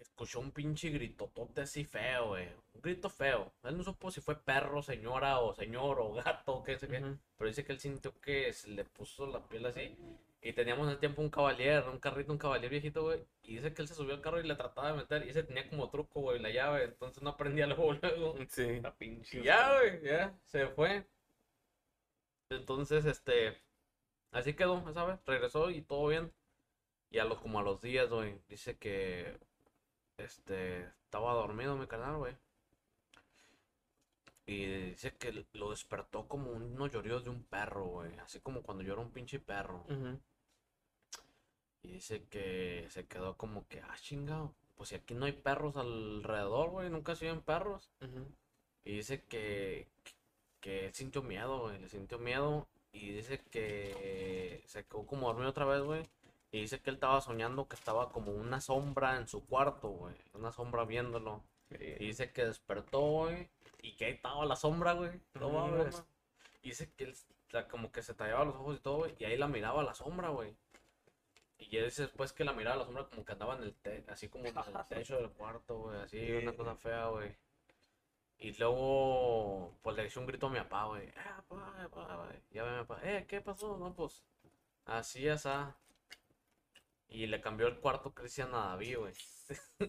escuchó 0.00 0.40
un 0.40 0.50
pinche 0.50 0.90
gritotote 0.90 1.62
así 1.62 1.84
feo, 1.84 2.28
güey. 2.28 2.48
Un 2.74 2.82
grito 2.82 3.08
feo. 3.08 3.52
Él 3.64 3.76
no 3.76 3.84
supo 3.84 4.10
si 4.10 4.20
fue 4.20 4.36
perro, 4.36 4.82
señora, 4.82 5.40
o 5.40 5.54
señor, 5.54 6.00
o 6.00 6.12
gato, 6.12 6.62
qué 6.64 6.78
sé 6.78 6.88
qué. 6.88 7.00
Pero 7.36 7.48
dice 7.48 7.64
que 7.64 7.72
él 7.72 7.80
sintió 7.80 8.18
que 8.20 8.52
se 8.52 8.70
le 8.70 8.84
puso 8.84 9.26
la 9.26 9.46
piel 9.48 9.66
así. 9.66 9.96
Y 10.42 10.52
teníamos 10.54 10.86
en 10.86 10.92
el 10.92 10.98
tiempo 10.98 11.20
un 11.20 11.28
caballero, 11.28 11.92
un 11.92 11.98
carrito, 11.98 12.32
un 12.32 12.38
caballero 12.38 12.70
viejito, 12.70 13.02
güey. 13.02 13.24
Y 13.42 13.56
dice 13.56 13.74
que 13.74 13.82
él 13.82 13.88
se 13.88 13.94
subió 13.94 14.14
al 14.14 14.22
carro 14.22 14.40
y 14.40 14.46
le 14.46 14.54
trataba 14.54 14.92
de 14.92 14.96
meter. 14.98 15.26
Y 15.26 15.30
ese 15.30 15.42
tenía 15.42 15.68
como 15.68 15.90
truco, 15.90 16.20
güey, 16.20 16.38
la 16.40 16.50
llave. 16.50 16.84
Entonces 16.84 17.22
no 17.22 17.30
aprendía 17.30 17.66
luego, 17.66 17.92
luego. 17.92 18.36
Sí. 18.48 18.80
La 18.80 18.94
pinche. 18.94 19.42
Ya, 19.42 19.78
güey, 19.78 20.02
ya, 20.02 20.34
se 20.46 20.66
fue. 20.68 21.06
Entonces, 22.50 23.04
este, 23.04 23.56
así 24.32 24.54
quedó, 24.54 24.82
¿sabes? 24.92 25.18
Regresó 25.26 25.70
y 25.70 25.82
todo 25.82 26.08
bien. 26.08 26.32
Y 27.10 27.18
a 27.18 27.24
los, 27.24 27.38
como 27.40 27.58
a 27.58 27.62
los 27.62 27.80
días, 27.82 28.08
güey, 28.10 28.38
dice 28.48 28.76
que, 28.78 29.36
este, 30.24 30.84
estaba 31.04 31.34
dormido 31.34 31.76
mi 31.76 31.86
canal, 31.86 32.16
güey. 32.16 32.36
Y 34.46 34.66
dice 34.66 35.14
que 35.16 35.46
lo 35.52 35.70
despertó 35.70 36.26
como 36.26 36.50
unos 36.50 36.90
lloridos 36.90 37.24
de 37.24 37.30
un 37.30 37.44
perro, 37.44 37.84
güey. 37.86 38.18
Así 38.18 38.40
como 38.40 38.62
cuando 38.62 38.82
llora 38.82 39.00
un 39.00 39.12
pinche 39.12 39.38
perro. 39.38 39.84
Y 41.82 41.92
dice 41.92 42.24
que 42.24 42.86
se 42.90 43.06
quedó 43.06 43.36
como 43.36 43.66
que, 43.68 43.80
ah, 43.80 43.94
chingado. 44.00 44.52
Pues 44.76 44.88
si 44.88 44.96
aquí 44.96 45.14
no 45.14 45.26
hay 45.26 45.32
perros 45.32 45.76
alrededor, 45.76 46.70
güey, 46.70 46.90
nunca 46.90 47.14
se 47.14 47.26
ven 47.26 47.42
perros. 47.42 47.90
Y 48.84 48.96
dice 48.96 49.22
que, 49.22 49.86
que 50.60 50.92
sintió 50.94 51.22
miedo, 51.22 51.60
güey. 51.60 51.78
Le 51.78 51.88
sintió 51.88 52.18
miedo. 52.18 52.66
Y 52.92 53.12
dice 53.12 53.40
que 53.52 54.64
se 54.66 54.84
quedó 54.84 55.06
como 55.06 55.28
dormido 55.28 55.50
otra 55.50 55.64
vez, 55.64 55.82
güey. 55.82 56.02
Y 56.52 56.62
dice 56.62 56.80
que 56.80 56.90
él 56.90 56.96
estaba 56.96 57.20
soñando 57.20 57.68
que 57.68 57.76
estaba 57.76 58.10
como 58.10 58.32
una 58.32 58.60
sombra 58.60 59.16
en 59.16 59.28
su 59.28 59.46
cuarto, 59.46 59.88
güey. 59.88 60.14
Una 60.34 60.52
sombra 60.52 60.84
viéndolo. 60.84 61.42
Y 61.70 62.06
dice 62.06 62.32
que 62.32 62.44
despertó, 62.44 63.00
güey. 63.00 63.48
Y 63.82 63.92
que 63.92 64.06
ahí 64.06 64.12
estaba 64.12 64.44
la 64.44 64.56
sombra, 64.56 64.94
güey. 64.94 65.20
No 65.34 65.50
mames. 65.50 66.02
Y 66.62 66.70
dice 66.70 66.92
que 66.96 67.04
él 67.04 67.14
o 67.14 67.50
sea, 67.50 67.66
como 67.66 67.90
que 67.90 68.00
se 68.00 68.14
tallaba 68.14 68.44
los 68.44 68.54
ojos 68.54 68.76
y 68.76 68.80
todo, 68.80 68.98
güey. 68.98 69.14
Y 69.18 69.24
ahí 69.24 69.36
la 69.36 69.48
miraba 69.48 69.82
la 69.82 69.92
sombra, 69.92 70.28
güey. 70.28 70.54
Y 71.58 71.68
ya 71.68 71.82
dice 71.82 72.02
después 72.02 72.32
que 72.32 72.44
la 72.44 72.52
miraba 72.52 72.76
la 72.76 72.84
sombra 72.84 73.08
como 73.08 73.24
que 73.24 73.32
andaba 73.32 73.56
en 73.56 73.64
el 73.64 73.74
te 73.74 74.04
así 74.08 74.28
como 74.28 74.46
en 74.46 74.56
el 74.56 74.64
techo 74.88 75.16
del 75.16 75.30
cuarto, 75.30 75.78
güey. 75.78 76.00
Así, 76.00 76.30
una 76.30 76.52
cosa 76.52 76.76
fea, 76.76 77.08
güey. 77.08 77.34
Y 78.38 78.52
luego, 78.52 79.74
pues 79.82 79.96
le 79.96 80.06
hizo 80.06 80.20
un 80.20 80.26
grito 80.26 80.46
a 80.46 80.50
mi 80.50 80.58
papá, 80.60 80.84
güey. 80.86 81.08
Eh, 81.08 81.14
papá, 81.48 81.88
papá, 81.90 82.16
güey. 82.24 82.40
Ya 82.52 82.62
ve 82.62 82.70
mi 82.70 82.84
papá, 82.84 83.00
eh, 83.02 83.26
¿qué 83.28 83.40
pasó? 83.40 83.76
No, 83.76 83.92
pues, 83.94 84.24
así, 84.86 85.28
asá. 85.28 85.76
Y 87.10 87.26
le 87.26 87.40
cambió 87.40 87.66
el 87.66 87.76
cuarto 87.78 88.14
Cristian 88.14 88.54
a 88.54 88.68
David, 88.68 88.98
güey. 88.98 89.12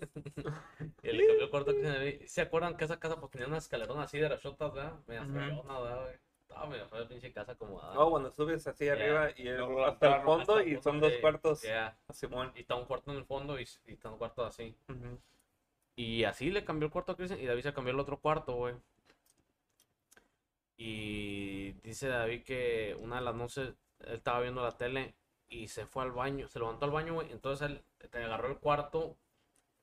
y 1.04 1.12
le 1.12 1.28
cambió 1.28 1.44
el 1.46 1.50
cuarto 1.52 1.72
Cristian 1.72 1.94
a 1.94 1.98
David. 2.00 2.22
¿Se 2.26 2.42
acuerdan 2.42 2.76
que 2.76 2.86
esa 2.86 3.00
casa 3.00 3.20
pues 3.20 3.32
tenía 3.32 3.48
una 3.48 3.58
escalerona 3.60 4.04
así 4.04 4.18
de 4.18 4.28
rachotas, 4.28 4.74
¿verdad? 4.74 5.00
Media 5.08 5.24
feona, 5.26 5.80
¿verdad, 5.80 6.02
güey? 6.04 6.16
Estaba 6.42 6.66
medio 6.68 6.88
fea 6.90 7.00
la 7.00 7.08
pinche 7.08 7.32
casa 7.32 7.52
acomodada. 7.54 7.98
Oh, 7.98 8.10
cuando 8.10 8.32
subes 8.32 8.66
así 8.68 8.90
arriba 8.90 9.30
y 9.38 9.48
el- 9.48 9.62
hasta 9.86 10.18
el 10.18 10.24
fondo 10.24 10.56
Hasta 10.56 10.68
y 10.68 10.82
son 10.82 11.00
dos 11.00 11.14
cuartos. 11.22 11.62
ya. 11.62 11.96
Simón. 12.10 12.52
Y 12.56 12.62
está 12.62 12.76
un 12.76 12.86
cuarto 12.86 13.12
en 13.12 13.18
el 13.20 13.26
fondo 13.26 13.58
y, 13.60 13.68
y 13.86 13.94
está 13.94 14.10
un 14.10 14.18
cuarto 14.18 14.44
así. 14.44 14.76
Y 15.96 16.24
así 16.24 16.50
le 16.50 16.66
cambió 16.66 16.88
el 16.88 16.92
cuarto 16.92 17.12
a 17.12 17.16
Cristian 17.16 17.40
y 17.40 17.46
David 17.46 17.62
se 17.64 17.74
cambió 17.74 17.94
el 17.94 18.00
otro 18.00 18.20
cuarto, 18.20 18.54
güey. 18.56 18.76
Y 20.78 21.74
dice 21.84 22.08
David 22.08 22.44
que 22.44 22.98
una 23.00 23.18
de 23.18 23.22
las 23.22 23.36
noches 23.36 23.70
él 24.00 24.14
estaba 24.16 24.42
viendo 24.42 24.64
la 24.64 24.72
tele 24.78 25.14
y 25.52 25.68
se 25.68 25.86
fue 25.86 26.02
al 26.04 26.12
baño, 26.12 26.48
se 26.48 26.58
levantó 26.58 26.86
al 26.86 26.92
baño, 26.92 27.14
güey. 27.14 27.32
Entonces 27.32 27.70
él 27.70 27.84
te 28.10 28.24
agarró 28.24 28.48
el 28.48 28.58
cuarto 28.58 29.16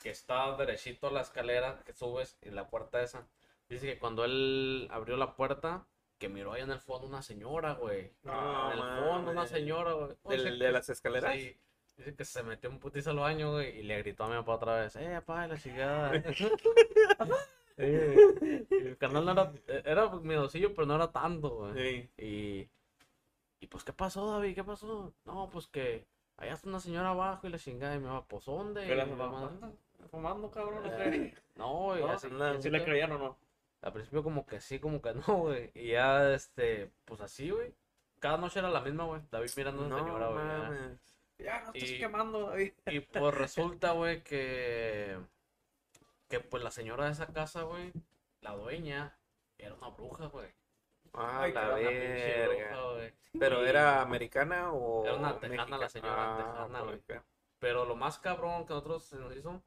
que 0.01 0.11
está 0.11 0.57
derechito 0.57 1.07
a 1.07 1.13
la 1.13 1.21
escalera 1.21 1.83
que 1.85 1.93
subes 1.93 2.37
y 2.43 2.51
la 2.51 2.69
puerta 2.69 3.01
esa. 3.03 3.29
Dice 3.69 3.87
que 3.87 3.99
cuando 4.01 4.25
él 4.25 4.89
abrió 4.91 5.17
la 5.17 5.37
puerta, 5.37 5.87
que 6.19 6.29
miró 6.29 6.53
ahí 6.55 6.63
en 6.63 6.71
el 6.73 6.81
fondo 6.81 7.07
una 7.07 7.23
señora, 7.23 7.75
güey. 7.75 8.11
No, 8.25 8.73
en 8.73 8.79
el 8.79 9.05
fondo 9.05 9.31
una 9.31 9.47
señora, 9.47 9.93
güey. 9.93 10.09
¿Del- 10.25 10.39
Dice 10.45 10.51
de 10.53 10.59
que- 10.59 10.73
las 10.73 10.89
escaleras? 10.89 11.35
Sí. 11.35 11.57
Dice 11.97 12.15
que 12.15 12.25
se 12.25 12.43
metió 12.45 12.71
un 12.71 12.79
putizo 12.79 13.11
al 13.11 13.19
baño, 13.19 13.53
güey, 13.53 13.79
y 13.81 13.83
le 13.83 13.99
gritó 13.99 14.25
a 14.25 14.29
mi 14.29 14.35
papá 14.37 14.55
otra 14.55 14.81
vez, 14.81 14.97
eh, 14.97 15.11
papá, 15.17 15.47
la 15.49 15.59
chingada. 15.59 16.13
El 17.77 18.97
carnal 18.99 19.25
no 19.25 19.33
era, 19.33 19.53
era 19.85 20.09
miedosillo, 20.17 20.75
pero 20.75 20.87
no 20.87 20.97
era 20.97 21.11
tanto, 21.13 21.51
güey. 21.51 21.75
Sí. 21.75 22.11
Y, 22.25 22.69
y 23.61 23.67
pues, 23.67 23.85
¿qué 23.85 23.93
pasó, 23.93 24.31
David? 24.31 24.55
¿Qué 24.55 24.65
pasó? 24.65 25.13
No, 25.25 25.49
pues 25.51 25.67
que 25.67 26.07
allá 26.37 26.55
está 26.55 26.69
una 26.69 26.81
señora 26.81 27.11
abajo 27.11 27.47
y 27.47 27.51
la 27.51 27.59
chingada, 27.59 27.95
y 27.97 27.99
me 27.99 28.09
va, 28.09 28.25
pues, 28.25 28.45
¿dónde? 28.45 28.87
La 28.95 29.03
anda 29.03 29.71
fumando, 30.11 30.51
cabrón. 30.51 30.83
¿no 30.85 30.93
"Eh". 31.03 31.35
No, 31.57 31.99
y 31.99 32.01
No, 32.01 32.11
así, 32.13 32.29
¿Sí 32.61 32.71
le 32.71 32.85
creían 32.85 33.13
o 33.13 33.19
no? 33.19 33.37
al 33.83 33.93
principio 33.93 34.23
como 34.25 34.45
que 34.47 34.61
sí, 34.61 34.79
como 34.81 35.01
que 35.03 35.13
no, 35.29 35.37
güey. 35.39 35.71
Y 35.75 35.89
ya, 35.93 36.33
este, 36.33 36.91
pues 37.05 37.21
así, 37.21 37.51
güey. 37.51 37.73
Cada 38.21 38.37
noche 38.39 38.59
era 38.59 38.71
la 38.71 38.81
misma, 38.81 39.05
güey. 39.05 39.21
David 39.31 39.51
mirando 39.57 39.83
a 39.83 39.87
una 39.87 39.97
No 39.99 40.05
señora, 40.05 40.29
güey. 40.29 40.99
ya. 41.39 41.61
no 41.65 41.73
estás 41.73 41.91
Y- 41.91 41.99
quemando, 41.99 42.49
David. 42.51 42.73
Y 42.87 43.01
pues 43.01 43.35
resulta, 43.35 43.93
güey, 43.93 44.23
que. 44.23 45.19
Que 46.29 46.41
pues 46.41 46.63
la 46.63 46.71
señora 46.71 47.07
de 47.07 47.13
esa 47.13 47.27
casa, 47.29 47.63
güey, 47.63 47.93
la 48.43 48.53
dueña, 48.55 49.17
era 49.57 49.75
una 49.75 49.89
bruja, 49.89 50.27
güey. 50.27 50.49
Ah, 51.15 51.43
Ay, 51.43 51.53
la 51.53 51.69
verga. 51.75 52.69
bruja. 52.77 53.13
¿Pero 53.39 53.65
Y- 53.65 53.69
era 53.69 54.01
americana 54.03 54.73
o 54.73 55.05
Era 55.05 55.15
una 55.17 55.39
tejana 55.39 55.79
la 55.79 55.89
señora, 55.89 56.15
Ah, 56.17 56.67
tejana, 56.67 56.81
güey. 56.83 57.03
Pero 57.59 57.85
lo 57.85 57.97
más 57.97 58.19
cabrón 58.19 58.67
que 58.67 58.73
nosotros 58.75 59.05
se 59.05 59.17
nos 59.17 59.35
hizo, 59.37 59.63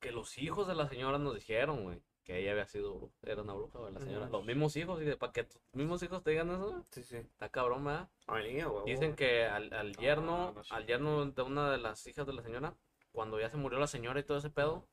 que 0.00 0.10
los 0.10 0.36
hijos 0.38 0.66
de 0.66 0.74
la 0.74 0.88
señora 0.88 1.18
nos 1.18 1.34
dijeron, 1.34 1.84
güey, 1.84 2.02
que 2.24 2.38
ella 2.38 2.52
había 2.52 2.66
sido, 2.66 3.00
bru- 3.00 3.12
era 3.22 3.42
una 3.42 3.54
bruja, 3.54 3.78
güey, 3.78 3.92
la 3.92 4.00
señora. 4.00 4.28
Los 4.28 4.44
mismos 4.44 4.76
hijos, 4.76 5.00
y 5.02 5.14
para 5.16 5.32
que 5.32 5.44
tus 5.44 5.60
mismos 5.72 6.02
hijos 6.02 6.22
te 6.22 6.30
digan 6.32 6.50
eso, 6.50 6.70
güey, 6.70 6.82
Sí, 6.90 7.02
sí. 7.04 7.16
está 7.16 7.48
cabrón, 7.48 7.84
¿verdad? 7.84 8.08
Ay. 8.26 8.62
Dicen 8.86 9.14
que 9.14 9.44
al, 9.46 9.72
al 9.72 9.96
yerno, 9.96 10.54
al 10.70 10.86
yerno 10.86 11.24
de 11.26 11.42
una 11.42 11.70
de 11.70 11.78
las 11.78 12.06
hijas 12.06 12.26
de 12.26 12.32
la 12.32 12.42
señora, 12.42 12.74
cuando 13.12 13.38
ya 13.40 13.48
se 13.48 13.56
murió 13.56 13.78
la 13.78 13.86
señora 13.86 14.20
y 14.20 14.24
todo 14.24 14.38
ese 14.38 14.50
pedo, 14.50 14.86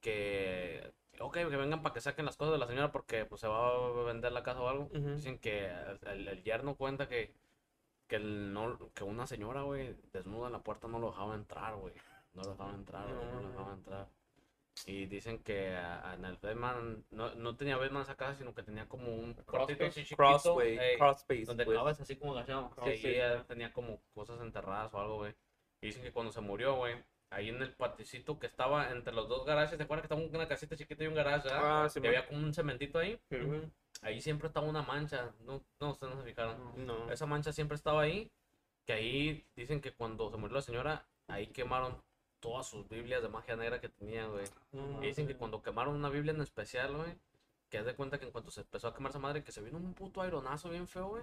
que, 0.00 0.92
ok, 1.20 1.34
que 1.34 1.44
vengan 1.56 1.82
para 1.82 1.92
que 1.94 2.00
saquen 2.00 2.24
las 2.26 2.36
cosas 2.36 2.52
de 2.52 2.58
la 2.58 2.66
señora 2.66 2.90
porque 2.92 3.24
pues 3.24 3.40
se 3.40 3.48
va 3.48 3.68
a 3.68 4.02
vender 4.04 4.32
la 4.32 4.42
casa 4.42 4.60
o 4.60 4.68
algo. 4.68 4.84
Ujú. 4.86 5.14
Dicen 5.14 5.38
que 5.38 5.66
el, 6.06 6.28
el- 6.28 6.42
yerno 6.42 6.74
cuenta 6.76 7.08
que, 7.08 7.34
que, 8.08 8.16
el 8.16 8.52
no, 8.52 8.90
que 8.94 9.04
una 9.04 9.26
señora, 9.26 9.62
güey, 9.62 9.94
desnuda 10.12 10.46
en 10.48 10.52
la 10.52 10.62
puerta 10.62 10.88
no 10.88 10.98
lo 10.98 11.08
dejaba 11.10 11.34
entrar, 11.34 11.76
güey. 11.76 11.94
No 12.34 12.42
lo 12.42 12.50
dejaba 12.52 12.74
entrar, 12.74 13.06
güey, 13.06 13.26
no 13.26 13.40
lo 13.42 13.48
dejaba 13.48 13.72
entrar. 13.74 14.08
Y 14.86 15.06
dicen 15.06 15.42
que 15.42 15.76
a- 15.76 16.10
a- 16.10 16.14
en 16.14 16.24
el 16.24 16.36
Batman, 16.36 17.04
no, 17.10 17.34
no 17.34 17.56
tenía 17.56 17.76
Batman 17.76 18.02
esa 18.02 18.16
casa, 18.16 18.36
sino 18.36 18.54
que 18.54 18.62
tenía 18.62 18.88
como 18.88 19.12
un 19.14 19.34
cuartito 19.34 19.84
así 19.84 20.02
chiquito, 20.04 20.16
Crossway, 20.16 20.78
ey, 20.78 20.96
crosspace, 20.98 21.44
donde 21.44 21.64
pues. 21.64 21.76
cabes 21.78 22.00
así 22.00 22.16
como 22.16 22.32
agachado. 22.32 22.70
Sí, 22.86 22.96
sí. 22.96 23.14
tenía 23.46 23.72
como 23.72 24.00
cosas 24.14 24.40
enterradas 24.40 24.94
o 24.94 25.00
algo, 25.00 25.16
güey. 25.18 25.34
Y 25.82 25.86
dicen 25.88 26.02
que 26.02 26.12
cuando 26.12 26.32
se 26.32 26.40
murió, 26.40 26.76
güey, 26.76 26.94
ahí 27.30 27.48
en 27.48 27.62
el 27.62 27.72
paticito 27.72 28.38
que 28.38 28.46
estaba 28.46 28.90
entre 28.90 29.12
los 29.14 29.28
dos 29.28 29.46
garajes, 29.46 29.76
¿te 29.78 29.84
acuerdas 29.84 30.06
que 30.06 30.12
estaba 30.14 30.20
una 30.38 30.48
casita 30.48 30.76
chiquita 30.76 31.04
y 31.04 31.06
un 31.06 31.14
¿verdad? 31.14 31.42
Ah, 31.50 31.88
sí, 31.88 32.00
Y 32.02 32.06
había 32.06 32.26
como 32.26 32.40
un 32.40 32.52
cementito 32.52 32.98
ahí. 32.98 33.18
Ahí 34.02 34.20
siempre 34.20 34.48
estaba 34.48 34.66
una 34.66 34.82
mancha. 34.82 35.30
No, 35.44 35.62
no, 35.80 35.90
ustedes 35.90 36.14
no 36.14 36.20
se 36.22 36.28
fijaron. 36.28 36.86
No. 36.86 37.10
Esa 37.10 37.26
mancha 37.26 37.52
siempre 37.52 37.76
estaba 37.76 38.02
ahí. 38.02 38.30
Que 38.86 38.94
ahí 38.94 39.46
dicen 39.54 39.80
que 39.80 39.92
cuando 39.92 40.30
se 40.30 40.36
murió 40.38 40.56
la 40.56 40.62
señora, 40.62 41.06
ahí 41.28 41.46
quemaron 41.48 42.02
todas 42.40 42.66
sus 42.66 42.88
Biblias 42.88 43.22
de 43.22 43.28
magia 43.28 43.54
negra 43.56 43.80
que 43.80 43.90
tenían, 43.90 44.30
güey. 44.32 44.44
Y 45.02 45.06
dicen 45.06 45.26
que 45.26 45.36
cuando 45.36 45.62
quemaron 45.62 45.94
una 45.94 46.08
Biblia 46.08 46.32
en 46.32 46.40
especial, 46.40 46.96
güey, 46.96 47.14
que 47.68 47.78
haz 47.78 47.84
de 47.84 47.94
cuenta 47.94 48.18
que 48.18 48.24
en 48.24 48.32
cuanto 48.32 48.50
se 48.50 48.62
empezó 48.62 48.88
a 48.88 48.94
quemar 48.94 49.10
esa 49.10 49.18
madre, 49.18 49.44
que 49.44 49.52
se 49.52 49.60
vino 49.60 49.76
un 49.76 49.92
puto 49.94 50.22
aeronazo 50.22 50.70
bien 50.70 50.88
feo, 50.88 51.08
güey. 51.08 51.22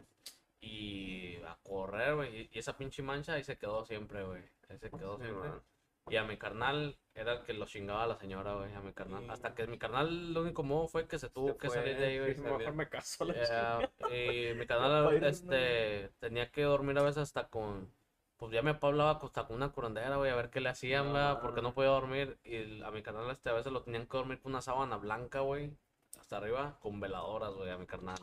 Y 0.62 1.38
a 1.48 1.58
correr, 1.64 2.16
güey. 2.16 2.42
Y, 2.42 2.50
y 2.54 2.60
esa 2.60 2.78
pinche 2.78 3.02
mancha 3.02 3.34
ahí 3.34 3.44
se 3.44 3.58
quedó 3.58 3.84
siempre, 3.86 4.24
güey. 4.24 4.44
Ahí 4.70 4.78
se 4.78 4.90
quedó 4.90 5.18
Sí, 5.18 5.24
siempre. 5.24 5.50
man. 5.50 5.62
Y 6.10 6.16
a 6.16 6.24
mi 6.24 6.38
carnal 6.38 6.98
era 7.14 7.34
el 7.34 7.42
que 7.44 7.54
lo 7.54 7.66
chingaba 7.66 8.04
a 8.04 8.08
la 8.08 8.16
señora, 8.16 8.54
güey. 8.56 8.74
A 8.74 8.82
mi 8.82 8.94
carnal. 8.94 9.30
Hasta 9.30 9.56
que 9.56 9.68
mi 9.68 9.78
carnal, 9.78 10.34
lo 10.34 10.42
único 10.42 10.64
modo 10.64 10.88
fue 10.88 11.08
que 11.08 11.20
se 11.20 11.30
tuvo 11.30 11.50
Se 11.50 11.58
que 11.58 11.68
fue, 11.68 11.78
salir 11.78 11.98
de 11.98 12.06
ahí, 12.06 12.20
güey. 12.20 12.36
Sí, 12.36 12.42
mejor 12.42 12.74
me 12.74 12.90
caso 12.90 13.26
la 13.26 13.34
Ya, 13.34 13.92
y 14.10 14.54
mi 14.54 14.62
Spider-Man. 14.68 15.24
este 15.24 16.10
tenía 16.20 16.52
que 16.52 16.64
dormir 16.64 16.98
a 17.00 17.04
veces 17.04 17.24
hasta 17.24 17.48
con 17.48 17.92
pues 18.38 18.52
ya 18.52 18.62
mi 18.62 18.72
papá 18.74 18.88
hablaba 18.88 19.20
hasta 19.24 19.48
con 19.48 19.56
una 19.56 19.70
curandera, 19.72 20.16
güey, 20.18 20.30
a 20.30 20.36
ver 20.36 20.52
qué 20.52 20.62
le 20.62 20.70
hacían, 20.70 21.12
¿verdad? 21.12 21.42
porque 21.42 21.64
no 21.64 21.74
podía 21.74 21.90
dormir 21.90 22.38
y 22.44 22.84
a 22.84 22.92
mi 22.92 23.02
canal 23.02 23.30
este 23.32 23.50
a 23.50 23.54
veces 23.54 23.72
lo 23.72 23.82
tenían 23.82 24.06
que 24.06 24.16
dormir 24.16 24.40
con 24.40 24.52
una 24.52 24.62
sábana 24.62 24.98
blanca, 24.98 25.40
güey, 25.40 25.76
hasta 26.20 26.38
arriba 26.38 26.78
con 26.80 27.00
veladoras, 27.00 27.56
güey, 27.56 27.72
a 27.72 27.78
mi 27.78 27.88
carnal. 27.88 28.16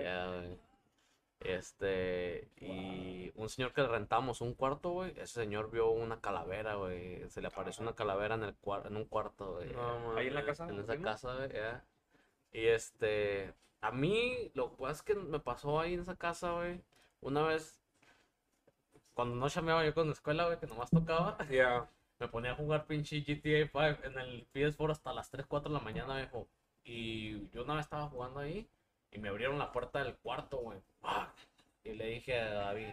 Ya, 0.00 0.28
güey. 0.28 0.58
Este, 1.44 2.48
y 2.56 3.30
un 3.36 3.48
señor 3.50 3.72
que 3.74 3.82
le 3.82 3.88
rentamos 3.88 4.40
un 4.40 4.54
cuarto, 4.54 4.90
güey, 4.90 5.10
ese 5.18 5.40
señor 5.42 5.70
vio 5.70 5.90
una 5.90 6.20
calavera, 6.20 6.74
güey, 6.76 7.28
se 7.28 7.40
le 7.42 7.48
apareció 7.48 7.82
una 7.82 7.94
calavera 7.94 8.34
en 8.34 8.44
el 8.44 8.58
cuar- 8.60 8.86
en 8.86 8.96
un 8.96 9.04
cuarto, 9.04 9.54
güey. 9.56 9.70
No, 9.72 10.16
Ahí 10.16 10.28
en 10.28 10.34
la 10.34 10.40
mames. 10.40 10.58
casa. 10.58 10.72
En 10.72 10.78
esa 10.80 10.96
casa, 10.98 11.34
güey, 11.36 11.52
ya. 11.52 11.84
Y 12.52 12.66
este, 12.66 13.52
a 13.82 13.90
mí 13.92 14.50
lo 14.54 14.70
que 14.70 14.76
pasa 14.82 14.92
es 14.92 15.02
que 15.02 15.14
me 15.16 15.38
pasó 15.38 15.78
ahí 15.80 15.94
en 15.94 16.00
esa 16.00 16.16
casa, 16.16 16.52
güey. 16.52 16.80
Una 17.20 17.42
vez, 17.42 17.78
cuando 19.12 19.36
no 19.36 19.48
chameaba 19.48 19.84
yo 19.84 19.94
con 19.94 20.06
la 20.06 20.12
escuela, 20.14 20.46
güey, 20.46 20.58
que 20.58 20.66
nomás 20.66 20.90
tocaba, 20.90 21.36
Ya. 21.50 21.86
me 22.18 22.28
ponía 22.28 22.52
a 22.52 22.56
jugar 22.56 22.86
pinche 22.86 23.20
GTA 23.22 23.66
5 23.70 24.06
en 24.06 24.18
el 24.18 24.46
PS4 24.54 24.92
hasta 24.92 25.12
las 25.12 25.30
3, 25.30 25.44
4 25.46 25.68
de 25.70 25.78
la 25.78 25.84
mañana, 25.84 26.16
viejo. 26.16 26.48
Y 26.84 27.48
yo 27.50 27.64
una 27.64 27.74
vez 27.74 27.84
estaba 27.84 28.08
jugando 28.08 28.40
ahí 28.40 28.66
y 29.14 29.18
me 29.18 29.28
abrieron 29.30 29.58
la 29.58 29.72
puerta 29.72 30.02
del 30.04 30.16
cuarto, 30.16 30.58
güey. 30.58 30.78
¡Fuck! 31.00 31.30
Y 31.84 31.94
le 31.94 32.06
dije 32.06 32.38
a 32.38 32.54
David, 32.54 32.88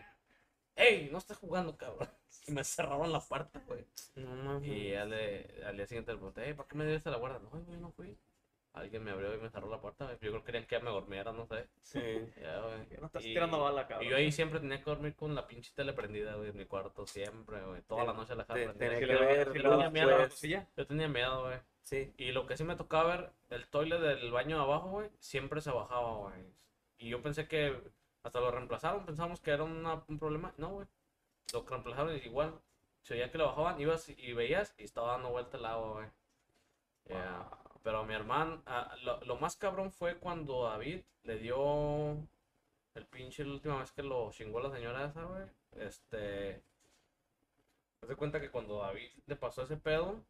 ¡Ey! 0.75 1.09
No 1.11 1.17
estás 1.17 1.37
jugando, 1.37 1.77
cabrón. 1.77 2.09
Y 2.47 2.53
me 2.53 2.63
cerraron 2.63 3.11
la 3.11 3.19
puerta, 3.19 3.61
güey. 3.67 3.85
No 4.15 4.31
mames. 4.35 4.67
Y 4.67 4.95
al, 4.95 5.13
al 5.13 5.75
día 5.77 5.85
siguiente 5.85 6.11
le 6.11 6.17
pregunté, 6.17 6.47
"Ey, 6.47 6.53
¿para 6.55 6.67
qué 6.67 6.75
me 6.75 6.85
diste 6.85 7.11
la 7.11 7.17
guarda? 7.17 7.37
No, 7.39 7.49
güey, 7.49 7.77
no 7.77 7.91
fui. 7.91 8.17
Alguien 8.73 9.03
me 9.03 9.11
abrió 9.11 9.33
y 9.35 9.37
me 9.37 9.49
cerró 9.49 9.69
la 9.69 9.81
puerta, 9.81 10.05
güey. 10.05 10.15
Yo 10.21 10.29
creo 10.31 10.39
que 10.39 10.45
querían 10.45 10.65
que 10.65 10.77
ya 10.77 10.81
me 10.81 10.91
durmiera, 10.91 11.33
no 11.33 11.45
sé. 11.45 11.67
Sí. 11.81 11.99
Ya, 12.41 12.59
güey. 12.61 12.87
Ya 12.89 12.97
no 13.01 13.07
estás 13.07 13.25
Y- 13.25 13.33
tirando 13.33 13.59
bala, 13.61 13.85
cabrón. 13.85 14.07
Y 14.07 14.09
yo 14.11 14.15
ahí 14.15 14.31
siempre 14.31 14.61
tenía 14.61 14.77
que 14.77 14.89
dormir 14.89 15.13
con 15.15 15.35
la 15.35 15.45
pinche 15.45 15.71
tele 15.75 15.91
prendida, 15.91 16.35
güey, 16.35 16.49
en 16.51 16.57
mi 16.57 16.65
cuarto, 16.65 17.05
siempre, 17.05 17.61
güey. 17.65 17.81
Toda 17.81 18.05
la 18.05 18.13
noche 18.13 18.33
la 18.33 18.43
dejaba 18.43 18.59
Te- 18.59 18.65
prendida. 18.69 18.89
tenía 18.89 18.99
que 18.99 19.25
ver 19.25 19.51
si 19.51 19.59
le 19.59 19.69
daba 19.69 19.89
miedo 19.89 20.09
la 20.11 20.17
pues. 20.27 20.41
Yo 20.77 20.87
tenía 20.87 21.07
miedo, 21.09 21.43
güey. 21.47 21.59
Sí. 21.83 22.13
Y 22.17 22.31
lo 22.31 22.45
que 22.47 22.55
sí 22.55 22.63
me 22.63 22.75
tocaba 22.77 23.15
ver, 23.17 23.31
el 23.49 23.67
toilet 23.67 23.99
del 23.99 24.31
baño 24.31 24.55
de 24.57 24.63
abajo, 24.63 24.89
güey, 24.89 25.09
siempre 25.19 25.59
se 25.59 25.71
bajaba, 25.71 26.15
güey. 26.17 26.45
Y 26.97 27.09
yo 27.09 27.21
pensé 27.21 27.47
que 27.49 27.77
hasta 28.23 28.39
lo 28.39 28.51
reemplazaron, 28.51 29.05
pensamos 29.05 29.41
que 29.41 29.51
era 29.51 29.63
una- 29.63 30.01
un 30.07 30.17
problema. 30.17 30.53
No, 30.57 30.69
güey. 30.69 30.87
Lo 31.51 31.63
reemplazaron 31.63 32.15
y 32.15 32.19
igual. 32.19 32.53
Se 33.01 33.15
veía 33.15 33.31
que 33.31 33.37
lo 33.37 33.47
bajaban, 33.47 33.81
ibas 33.81 34.07
y 34.07 34.31
veías 34.33 34.73
y 34.77 34.83
estaba 34.83 35.13
dando 35.13 35.31
vuelta 35.31 35.57
el 35.57 35.65
agua, 35.65 35.91
güey. 35.93 36.07
Ya. 37.09 37.49
Pero 37.83 38.03
mi 38.05 38.13
hermano, 38.13 38.61
ah, 38.65 38.95
lo, 39.03 39.19
lo 39.25 39.37
más 39.37 39.55
cabrón 39.55 39.91
fue 39.91 40.17
cuando 40.17 40.63
David 40.63 41.01
le 41.23 41.37
dio 41.39 42.13
el 42.95 43.05
pinche 43.09 43.43
la 43.45 43.53
última 43.53 43.79
vez 43.79 43.91
que 43.91 44.03
lo 44.03 44.31
chingó 44.31 44.59
la 44.59 44.71
señora 44.71 45.05
esa, 45.05 45.23
güey. 45.23 45.43
Este. 45.77 46.61
Haz 48.01 48.15
cuenta 48.15 48.39
que 48.41 48.49
cuando 48.51 48.79
David 48.79 49.09
le 49.27 49.35
pasó 49.35 49.63
ese 49.63 49.77
pedo, 49.77 50.23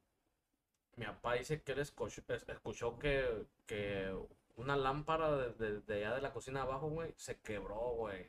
mi 0.97 1.05
papá 1.05 1.33
dice 1.35 1.61
que 1.61 1.71
él 1.73 1.79
escuchó, 1.79 2.21
es- 2.27 2.47
escuchó 2.49 2.97
que, 2.99 3.45
que 3.65 4.13
una 4.57 4.75
lámpara 4.77 5.35
de, 5.37 5.49
de- 5.53 5.79
de 5.81 5.95
allá 6.05 6.15
de 6.15 6.21
la 6.21 6.33
cocina 6.33 6.61
abajo, 6.63 6.89
güey, 6.89 7.13
se 7.17 7.39
quebró, 7.39 7.79
güey. 7.95 8.27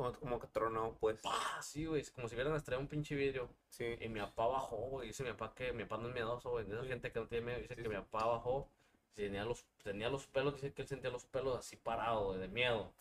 Como, 0.00 0.18
como 0.18 0.40
que 0.40 0.46
tronó, 0.48 0.96
pues. 0.98 1.20
¡Pah! 1.20 1.60
Sí, 1.62 1.84
güey, 1.84 2.02
como 2.14 2.26
si 2.28 2.34
hubieran 2.34 2.54
estrellado 2.54 2.80
un 2.82 2.88
pinche 2.88 3.14
vidrio. 3.14 3.50
Sí. 3.68 3.96
Y 4.00 4.08
mi 4.08 4.20
papá 4.20 4.46
bajó, 4.46 4.76
güey. 4.76 5.08
Dice 5.08 5.22
mi 5.24 5.30
papá 5.32 5.54
que 5.54 5.72
mi 5.72 5.84
papá 5.84 6.00
no 6.02 6.08
es 6.08 6.14
miedoso, 6.14 6.50
güey. 6.50 6.64
De 6.64 6.72
esa 6.74 6.82
Sí. 6.82 6.88
gente 6.88 7.12
que 7.12 7.20
no 7.20 7.26
tiene 7.26 7.44
miedo. 7.46 7.58
Dice 7.60 7.74
Sí, 7.74 7.82
que 7.82 7.82
sí. 7.82 7.88
mi 7.88 7.96
papá 7.96 8.24
bajó. 8.26 8.68
Tenía 9.14 9.44
los, 9.44 9.64
tenía 9.82 10.08
los 10.08 10.26
pelos, 10.28 10.54
dice 10.54 10.72
que 10.72 10.82
él 10.82 10.88
sentía 10.88 11.10
los 11.10 11.24
pelos 11.26 11.58
así 11.58 11.76
parados, 11.76 12.28
güey, 12.28 12.40
de 12.40 12.48
miedo. 12.48 12.92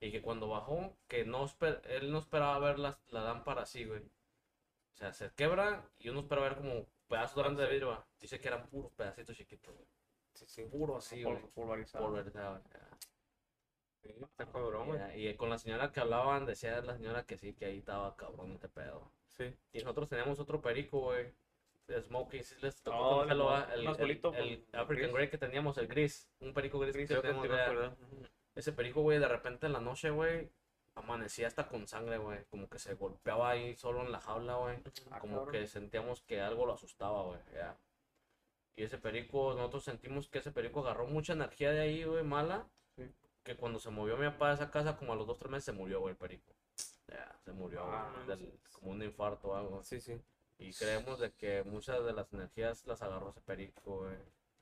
Y 0.00 0.10
que 0.12 0.22
cuando 0.22 0.48
bajó, 0.48 0.96
que 1.08 1.24
no 1.24 1.44
esper- 1.46 1.82
él 1.86 2.10
no 2.12 2.18
esperaba 2.20 2.58
ver 2.60 2.78
las- 2.78 2.98
la, 3.10 3.20
lámpara 3.22 3.62
así, 3.62 3.84
güey. 3.84 4.00
O 4.00 4.96
sea, 4.96 5.12
se 5.12 5.30
quebra 5.32 5.84
y 5.98 6.08
uno 6.08 6.20
espera 6.20 6.40
ver 6.42 6.56
como 6.56 6.86
pedazos 7.08 7.36
grandes 7.36 7.66
de 7.66 7.72
vidrio. 7.74 8.02
Dice 8.20 8.40
que 8.40 8.48
eran 8.48 8.66
puros 8.68 8.90
pedacitos 8.92 9.36
chiquitos, 9.36 9.74
güey. 9.74 9.86
Sí, 10.34 10.44
sí. 10.48 10.62
Puro 10.64 10.96
así, 10.96 11.22
güey. 11.22 11.36
Pul- 11.36 11.50
Pulverizado. 11.50 12.06
Pulverizado, 12.06 12.62
ya. 12.72 12.85
Sí, 14.06 14.14
Está 14.22 14.46
cabrón, 14.46 14.86
güey. 14.88 14.98
Ya, 14.98 15.16
Y 15.16 15.34
con 15.36 15.50
la 15.50 15.58
señora 15.58 15.92
que 15.92 16.00
hablaban, 16.00 16.46
decía 16.46 16.80
la 16.82 16.96
señora 16.96 17.24
que 17.24 17.36
sí, 17.36 17.52
que 17.54 17.66
ahí 17.66 17.78
estaba 17.78 18.16
cabrón 18.16 18.52
este 18.52 18.68
pedo. 18.68 19.10
Sí. 19.30 19.54
Y 19.72 19.78
nosotros 19.80 20.08
teníamos 20.08 20.38
otro 20.40 20.60
perico, 20.60 21.00
güey. 21.00 21.32
Smokey, 21.88 22.42
sí 22.42 22.56
les 22.62 22.82
tocó 22.82 22.96
Oh, 22.98 23.18
conocerlo, 23.20 23.56
el- 23.74 23.86
African 24.72 24.96
gris. 24.96 25.12
Grey 25.12 25.30
que 25.30 25.38
teníamos, 25.38 25.78
el 25.78 25.86
gris, 25.86 26.28
un 26.40 26.52
perico 26.52 26.80
gris, 26.80 26.96
que 26.96 27.06
Creo 27.06 27.22
que 27.22 27.28
acuerdo. 27.28 27.96
Ese 28.56 28.72
perico, 28.72 29.02
güey, 29.02 29.18
de 29.20 29.28
repente 29.28 29.66
en 29.66 29.72
la 29.72 29.80
noche, 29.80 30.10
güey, 30.10 30.50
amanecía 30.96 31.46
hasta 31.46 31.68
con 31.68 31.86
sangre, 31.86 32.18
güey, 32.18 32.44
como 32.46 32.68
que 32.68 32.78
se 32.80 32.94
golpeaba 32.94 33.50
ahí 33.50 33.76
solo 33.76 34.00
en 34.02 34.10
la 34.10 34.18
jaula, 34.20 34.56
güey, 34.56 34.78
Ah, 35.12 35.20
como 35.20 35.36
cabrón. 35.36 35.52
que 35.52 35.66
sentíamos 35.68 36.22
que 36.22 36.40
algo 36.40 36.66
lo 36.66 36.72
asustaba, 36.72 37.22
güey, 37.22 37.38
ya. 37.54 37.76
Y 38.74 38.82
ese 38.82 38.98
perico, 38.98 39.54
nosotros 39.54 39.84
sentimos 39.84 40.28
que 40.28 40.38
ese 40.38 40.50
perico 40.50 40.80
agarró 40.80 41.06
mucha 41.06 41.34
energía 41.34 41.70
de 41.70 41.80
ahí, 41.80 42.02
güey, 42.04 42.24
mala. 42.24 42.66
Que 43.46 43.56
cuando 43.56 43.78
se 43.78 43.88
movió 43.90 44.16
mi 44.18 44.26
papá 44.26 44.48
de 44.48 44.54
esa 44.56 44.70
casa, 44.70 44.96
como 44.96 45.12
a 45.12 45.16
los 45.16 45.26
dos, 45.26 45.38
tres 45.38 45.50
meses, 45.50 45.64
se 45.64 45.72
murió, 45.72 46.00
güey, 46.00 46.12
el 46.12 46.18
perico. 46.18 46.52
Ya, 47.08 47.34
se 47.44 47.52
murió, 47.52 47.82
güey, 47.86 47.96
Ah, 47.98 48.24
del- 48.26 48.58
como 48.72 48.90
un 48.90 49.02
infarto 49.02 49.48
o 49.48 49.56
algo. 49.56 49.82
Sí, 49.84 50.00
sí. 50.00 50.20
Y 50.58 50.72
creemos 50.74 51.18
de 51.20 51.32
que 51.32 51.62
muchas 51.64 52.04
de 52.04 52.12
las 52.12 52.32
energías 52.32 52.86
las 52.86 53.00
agarró 53.02 53.30
ese 53.30 53.40
perico, 53.42 54.00
güey. 54.00 54.16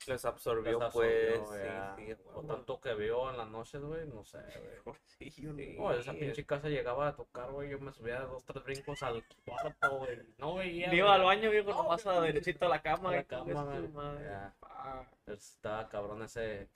Les 0.07 0.23
absorbió, 0.27 0.79
Las 0.79 0.93
pues. 0.93 1.39
absorbió, 1.39 1.65
ya. 1.65 1.95
sí, 1.97 2.07
sí. 2.15 2.23
O 2.35 2.43
tanto 2.43 2.79
que 2.81 2.95
vio 2.95 3.31
en 3.31 3.39
las 3.39 3.49
noches, 3.49 3.81
güey, 3.81 4.07
no 4.07 4.23
sé, 4.25 4.39
güey. 4.85 4.97
Sí, 5.07 5.33
güey. 5.47 5.79
No, 5.79 5.93
esa 5.93 6.13
pinche 6.13 6.45
casa 6.45 6.69
llegaba 6.69 7.09
a 7.09 7.17
tocar, 7.17 7.51
güey. 7.53 7.71
Yo 7.71 7.79
me 7.79 7.91
subía 7.93 8.21
dos, 8.21 8.45
tres 8.45 8.63
brincos 8.65 9.03
al 9.03 9.25
cuarto, 9.47 9.99
güey. 9.99 10.19
No 10.37 10.57
veía. 10.57 10.93
Iba 10.93 11.07
güey. 11.07 11.21
al 11.21 11.23
baño, 11.25 11.51
viejo, 11.51 11.71
No, 11.71 11.85
nomás 11.85 12.05
güey. 12.05 12.17
a 12.17 12.21
derechito 12.21 12.67
a 12.67 12.69
la 12.69 12.83
cama. 12.83 13.09
A 13.11 13.13
la 13.13 13.23
güey, 13.23 13.25
cama, 13.27 13.63
güey. 13.65 14.27
Ah, 14.63 15.07
Estaba 15.27 15.89
cabrón 15.89 16.23
ese. 16.23 16.69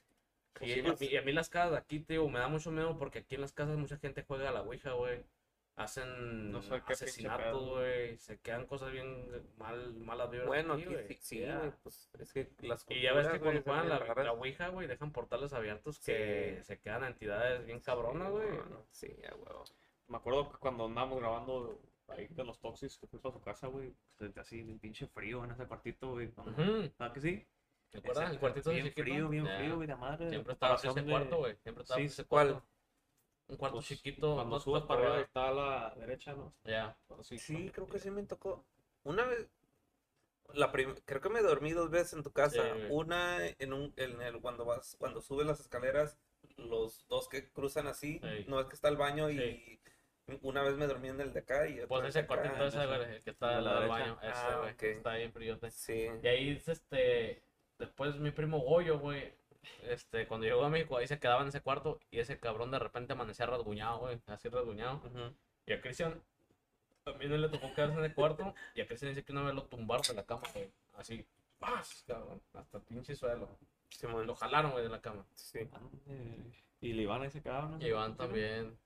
Pues 0.54 0.70
Y, 0.70 0.74
sí, 0.74 0.80
y 0.80 0.86
a 0.88 0.92
mí, 0.92 1.06
y 1.12 1.16
a 1.16 1.22
mí 1.22 1.32
las 1.32 1.48
casas 1.48 1.72
de 1.72 1.78
aquí, 1.78 2.00
tío, 2.00 2.28
me 2.28 2.38
da 2.40 2.48
mucho 2.48 2.70
miedo 2.70 2.96
porque 2.98 3.20
aquí 3.20 3.34
en 3.36 3.42
las 3.42 3.52
casas 3.52 3.76
mucha 3.76 3.96
gente 3.98 4.24
juega 4.26 4.48
a 4.48 4.52
la 4.52 4.62
Ouija, 4.62 4.92
güey. 4.92 5.22
hacen 5.76 6.50
No 6.50 6.60
sé 6.60 6.82
asesinatos, 6.86 7.68
güey. 7.68 8.16
Se 8.18 8.38
quedan 8.40 8.66
cosas 8.66 8.90
bien 8.90 9.28
mal, 9.58 9.94
malas 9.94 10.28
vibras. 10.30 10.48
Bueno, 10.48 10.74
aquí, 10.74 10.82
aquí 10.82 10.92
güey. 10.94 11.06
sí, 11.06 11.14
sí, 11.20 11.38
Ya. 11.40 11.58
güey, 11.58 11.72
pues 11.84 12.10
es 12.18 12.32
que 12.32 12.50
las 12.62 12.84
Y 12.88 13.00
ya 13.02 13.12
ves 13.12 13.28
que 13.28 13.38
cuando 13.38 13.62
güey, 13.62 13.62
juegan 13.62 13.88
la, 13.88 14.24
la 14.24 14.32
Ouija, 14.32 14.68
güey, 14.68 14.88
dejan 14.88 15.12
portales 15.12 15.52
abiertos 15.52 16.00
que 16.00 16.56
Sí. 16.58 16.64
se 16.64 16.80
quedan 16.80 17.04
entidades 17.04 17.64
bien 17.64 17.78
cabronas, 17.80 18.30
güey. 18.30 18.48
Sí, 18.90 19.14
a 19.30 19.34
huevo. 19.36 19.64
Me 20.08 20.16
acuerdo 20.16 20.50
que 20.50 20.58
cuando 20.58 20.86
andábamos 20.86 21.20
grabando 21.20 21.78
ahí 22.08 22.26
de 22.28 22.42
los 22.42 22.58
Toxis, 22.58 22.96
que 22.98 23.06
fui 23.06 23.20
para 23.20 23.34
su 23.34 23.40
casa, 23.40 23.66
güey, 23.68 23.94
sentía 24.18 24.42
así 24.42 24.62
bien 24.62 24.78
pinche 24.80 25.06
frío 25.06 25.44
en 25.44 25.52
ese 25.52 25.66
cuartito, 25.66 26.10
güey. 26.12 26.30
¿Ah, 26.98 27.12
que 27.12 27.20
sí? 27.20 27.46
¿Te 27.90 27.98
acuerdas? 27.98 28.24
Ese- 28.24 28.32
El 28.34 28.40
cuartito 28.40 28.70
bien 28.70 28.84
chiquito. 28.86 29.02
frío, 29.02 29.28
bien 29.28 29.44
Ya. 29.46 29.56
frío, 29.58 29.78
de 29.78 29.96
madre. 29.96 30.28
Siempre 30.28 30.52
estaba 30.52 30.74
ese 30.74 30.92
de- 30.92 31.04
cuarto, 31.10 31.36
güey. 31.38 31.56
Siempre 31.56 31.82
estaba 31.82 31.98
Sí, 32.00 32.06
ese 32.06 32.24
¿cuál? 32.26 32.48
cuarto. 32.50 32.66
Un 33.48 33.56
cuarto 33.56 33.76
pues, 33.76 33.86
chiquito. 33.86 34.34
Cuando 34.34 34.56
no 34.56 34.60
subes 34.60 34.82
te 34.82 34.88
para 34.88 35.00
arriba 35.00 35.20
está 35.20 35.48
a 35.48 35.52
la 35.52 35.94
derecha, 35.96 36.34
¿no? 36.34 36.52
Ya. 36.64 36.96
Así, 37.18 37.38
Sí, 37.38 37.54
cuando- 37.54 37.72
creo 37.72 37.86
que 37.86 37.98
sí 37.98 38.10
me 38.10 38.22
tocó. 38.24 38.64
Una 39.04 39.24
vez, 39.24 39.48
la 40.52 40.70
prim- 40.70 40.96
creo 41.06 41.20
que 41.22 41.28
me 41.30 41.40
dormí 41.40 41.72
dos 41.72 41.90
veces 41.90 42.12
en 42.12 42.22
tu 42.22 42.30
casa. 42.32 42.62
Sí. 42.62 42.86
Una 42.90 43.46
en 43.46 43.72
un, 43.72 43.92
en 43.96 44.20
el, 44.20 44.40
cuando 44.42 44.64
vas, 44.66 44.96
cuando 44.98 45.22
subes 45.22 45.46
las 45.46 45.60
escaleras, 45.60 46.18
los 46.56 47.06
dos 47.08 47.28
que 47.28 47.48
cruzan 47.50 47.86
así, 47.86 48.20
Sí. 48.22 48.44
no 48.48 48.60
es 48.60 48.66
que 48.66 48.74
está 48.74 48.88
el 48.88 48.96
baño 48.96 49.28
Sí. 49.30 49.38
y 49.38 49.80
una 50.42 50.62
vez 50.62 50.74
me 50.76 50.86
dormí 50.86 51.08
en 51.08 51.20
el 51.22 51.32
de 51.32 51.40
acá 51.40 51.66
y 51.68 51.86
Pues 51.86 52.04
ese 52.08 52.26
cuartito 52.26 52.66
ese, 52.66 52.84
güey, 52.86 53.02
el 53.16 53.22
que 53.22 53.30
está 53.30 53.48
de 53.48 53.54
al 53.56 53.64
la 53.64 53.70
lado 53.70 53.80
del 53.80 53.88
baño. 53.90 54.18
Ese, 54.22 54.32
Ah, 54.34 54.58
güey. 54.60 54.72
ok. 54.74 54.82
Está 54.82 55.14
bien 55.14 55.32
fríote. 55.32 55.70
Sí. 55.70 56.06
Y 56.22 56.26
ahí, 56.28 56.62
este, 56.66 57.42
después 57.78 58.16
mi 58.16 58.30
primo 58.30 58.58
Goyo, 58.60 58.98
güey, 58.98 59.32
este, 59.82 60.26
cuando 60.26 60.46
llegó 60.46 60.64
a 60.64 60.68
México, 60.70 60.96
ahí 60.96 61.06
se 61.06 61.18
quedaba 61.18 61.42
en 61.42 61.48
ese 61.48 61.60
cuarto 61.60 61.98
y 62.10 62.18
ese 62.20 62.38
cabrón 62.38 62.70
de 62.70 62.78
repente 62.78 63.12
amanecía 63.12 63.46
rasguñado, 63.46 63.98
güey, 64.00 64.20
así 64.26 64.48
rasguñado. 64.48 65.00
Y 65.66 65.72
a 65.72 65.80
Cristian 65.80 66.20
también 67.04 67.40
le 67.40 67.48
tocó 67.48 67.72
quedarse 67.74 67.98
en 67.98 68.04
el 68.04 68.14
cuarto 68.14 68.54
y 68.74 68.80
a 68.80 68.86
Cristian 68.86 69.10
dice 69.10 69.24
que 69.24 69.32
una 69.32 69.42
vez 69.42 69.54
lo 69.54 69.64
tumbaron 69.64 70.06
de 70.06 70.14
la 70.14 70.24
cama, 70.24 70.42
güey, 70.54 70.70
así, 70.96 71.24
¡paz! 71.58 72.04
cabrón, 72.06 72.40
hasta 72.54 72.78
el 72.78 72.84
pinche 72.84 73.14
suelo. 73.14 73.48
Simón, 73.90 74.26
Lo 74.26 74.34
jalaron, 74.34 74.72
güey, 74.72 74.84
de 74.84 74.90
la 74.90 75.00
cama. 75.00 75.24
sí. 75.34 75.60
Y 76.80 76.92
el 76.92 77.00
Iván 77.00 77.22
ahí 77.22 77.30
se 77.30 77.42
quedaba, 77.42 77.68
¿no? 77.68 77.78
Y 77.80 77.88
Iván 77.88 78.16
también. 78.16 78.78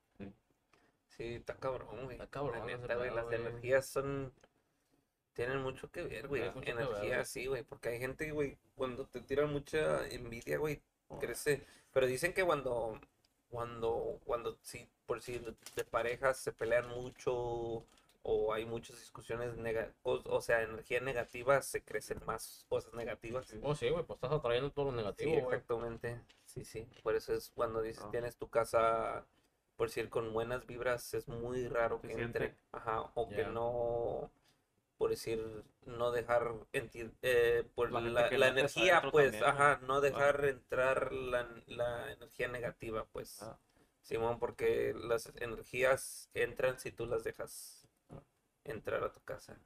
Sí, 1.09 1.35
está 1.35 1.53
cabrón, 1.55 2.05
güey. 2.05 2.13
Está 2.13 2.25
cabrón 2.27 2.65
La 2.65 2.73
ese 2.73 2.81
neta, 2.81 2.95
güey, 2.95 3.09
pedo, 3.09 3.15
las 3.17 3.25
güey. 3.25 3.35
energías 3.41 3.85
son... 3.87 4.33
Tienen 5.33 5.61
mucho 5.63 5.89
que 5.91 6.03
ver, 6.03 6.27
güey. 6.27 6.41
Ver, 6.41 6.69
Energía, 6.69 7.15
güey. 7.15 7.25
sí, 7.25 7.45
güey. 7.47 7.63
Porque 7.63 7.89
hay 7.89 7.99
gente, 7.99 8.31
güey, 8.31 8.57
cuando 8.75 9.05
te 9.05 9.19
tiran 9.21 9.51
mucha 9.51 10.07
envidia, 10.09 10.57
güey, 10.57 10.81
crece. 11.19 11.63
Pero 11.91 12.05
dicen 12.07 12.33
que 12.33 12.43
cuando, 12.43 12.99
cuando, 13.49 14.19
cuando, 14.25 14.57
sí, 14.61 14.87
por 15.05 15.21
si 15.21 15.39
de 15.75 15.83
parejas 15.85 16.37
se 16.37 16.51
pelean 16.51 16.87
mucho 16.89 17.83
o 18.25 18.53
hay 18.53 18.65
muchas 18.65 18.97
discusiones, 18.99 19.55
nega- 19.57 19.91
o, 20.03 20.21
o 20.25 20.41
sea, 20.41 20.61
energía 20.61 21.01
negativa, 21.01 21.61
se 21.61 21.81
crecen 21.83 22.21
más 22.25 22.65
cosas 22.69 22.93
negativas. 22.93 23.53
Oh, 23.63 23.75
sí, 23.75 23.89
güey, 23.89 24.03
pues 24.05 24.17
estás 24.17 24.31
atrayendo 24.31 24.71
todo 24.71 24.85
lo 24.85 24.91
Sí, 24.91 24.97
negativo, 24.97 25.31
güey. 25.31 25.43
exactamente. 25.45 26.21
Sí, 26.45 26.63
sí. 26.63 26.87
Por 27.03 27.15
eso 27.15 27.33
es 27.33 27.49
cuando 27.53 27.81
dices 27.81 28.03
Ah. 28.05 28.11
tienes 28.11 28.37
tu 28.37 28.47
casa, 28.49 29.25
por 29.75 29.87
decir, 29.87 30.09
con 30.09 30.31
buenas 30.31 30.65
vibras, 30.65 31.13
es 31.15 31.27
muy 31.27 31.67
raro 31.67 31.99
que 32.01 32.13
entre. 32.13 32.55
Ajá. 32.71 33.01
O 33.15 33.27
que 33.27 33.43
no, 33.45 34.31
por 35.03 35.09
decir, 35.09 35.65
no 35.85 36.11
dejar 36.11 36.53
enti- 36.71 37.11
eh, 37.23 37.67
por 37.75 37.91
La 37.91 38.47
energía, 38.47 39.01
pues, 39.11 39.31
también, 39.31 39.43
ajá, 39.43 39.81
no 39.83 39.99
dejar 39.99 40.45
entrar 40.45 41.11
la, 41.11 41.45
la 41.67 42.09
energía 42.13 42.47
negativa, 42.47 43.03
pues. 43.11 43.41
Ah. 43.41 43.59
Simón, 44.01 44.39
porque 44.39 44.93
las 44.95 45.33
energías 45.35 46.29
entran 46.33 46.79
si 46.79 46.93
tú 46.93 47.05
las 47.05 47.25
dejas 47.25 47.85
Ah. 48.11 48.21
entrar 48.63 49.03
a 49.03 49.11
tu 49.11 49.19
casa. 49.25 49.59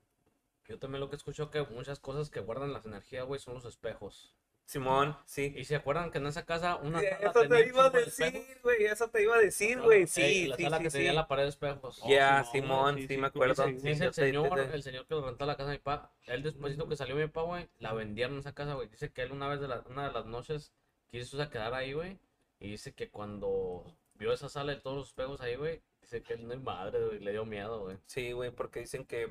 Yo 0.65 0.79
también 0.79 1.01
lo 1.01 1.09
que 1.11 1.17
escucho 1.17 1.51
que 1.51 1.61
muchas 1.61 1.99
cosas 1.99 2.31
que 2.31 2.39
guardan 2.39 2.73
las 2.73 2.87
energías, 2.87 3.23
güey, 3.27 3.39
son 3.39 3.53
los 3.53 3.65
espejos. 3.65 4.35
Simón, 4.67 5.17
sí. 5.25 5.53
Y 5.55 5.63
se 5.63 5.77
acuerdan 5.77 6.11
que 6.11 6.17
en 6.17 6.27
esa 6.27 6.45
casa 6.45 6.75
una 6.75 6.99
Sí, 6.99 7.05
sala 7.07 7.29
Eso 7.29 7.41
tenía 7.41 7.57
te 7.57 7.63
un 7.63 7.69
iba 7.69 7.85
a 7.85 7.89
de 7.89 7.99
decir, 8.03 8.59
güey, 8.63 8.83
eso 8.85 9.09
te 9.09 9.23
iba 9.23 9.35
a 9.35 9.39
decir, 9.39 9.79
güey, 9.81 10.01
ey, 10.01 10.07
sí, 10.07 10.47
la 10.47 10.57
sí, 10.57 10.63
sala 10.63 10.77
sí, 10.77 10.83
que 10.83 10.89
tenía 10.89 11.09
sí. 11.11 11.15
la 11.15 11.27
pared 11.27 11.43
de 11.43 11.49
espejos. 11.49 11.99
Oh, 12.03 12.09
Ya, 12.09 12.43
Simón, 12.43 12.51
Simón, 12.51 12.95
sí, 12.95 13.01
sí, 13.07 13.07
sí, 13.07 13.17
me 13.17 13.27
sí, 13.27 13.29
acuerdo. 13.29 13.65
sí, 13.65 13.71
Dice 13.71 13.81
Sí, 13.81 13.89
el 13.91 13.97
te- 13.97 14.05
te- 14.09 14.13
señor, 14.13 14.49
te- 14.53 14.75
el 14.75 14.83
señor 14.83 15.07
que 15.07 15.15
rentó 15.15 15.45
la 15.45 15.55
casa 15.55 15.69
de 15.71 15.77
mi 15.77 15.81
papá, 15.83 16.11
él 16.25 16.43
después 16.43 16.77
que 16.77 16.95
salió 16.97 17.15
mi 17.15 17.27
papá, 17.27 17.41
güey, 17.43 17.69
la 17.79 17.93
vendieron 17.93 18.33
en 18.33 18.39
esa 18.41 18.53
casa, 18.53 18.73
güey. 18.73 18.89
Dice 18.89 19.09
que 19.11 19.21
él 19.21 19.31
una 19.31 19.47
vez 19.47 19.61
de 19.61 19.69
la- 19.69 19.83
una 19.89 20.07
de 20.07 20.13
las 20.13 20.25
noches 20.25 20.73
quiso 21.07 21.41
a 21.41 21.49
quedar 21.49 21.73
ahí, 21.73 21.93
güey. 21.93 22.19
Y 22.59 22.71
dice 22.71 22.93
que 22.93 23.09
cuando 23.09 23.85
vio 24.15 24.33
esa 24.33 24.49
sala 24.49 24.73
y 24.73 24.81
todos 24.81 24.97
los 24.97 25.07
espejos 25.07 25.39
ahí, 25.41 25.55
güey, 25.55 25.81
dice 26.01 26.21
que 26.23 26.33
él 26.33 26.45
no 26.47 26.53
es 26.53 26.61
madre, 26.61 27.05
güey, 27.05 27.19
le 27.19 27.31
dio 27.31 27.45
miedo, 27.45 27.83
güey. 27.83 27.97
Sí, 28.05 28.33
güey, 28.33 28.51
porque 28.51 28.81
dicen 28.81 29.05
que, 29.05 29.29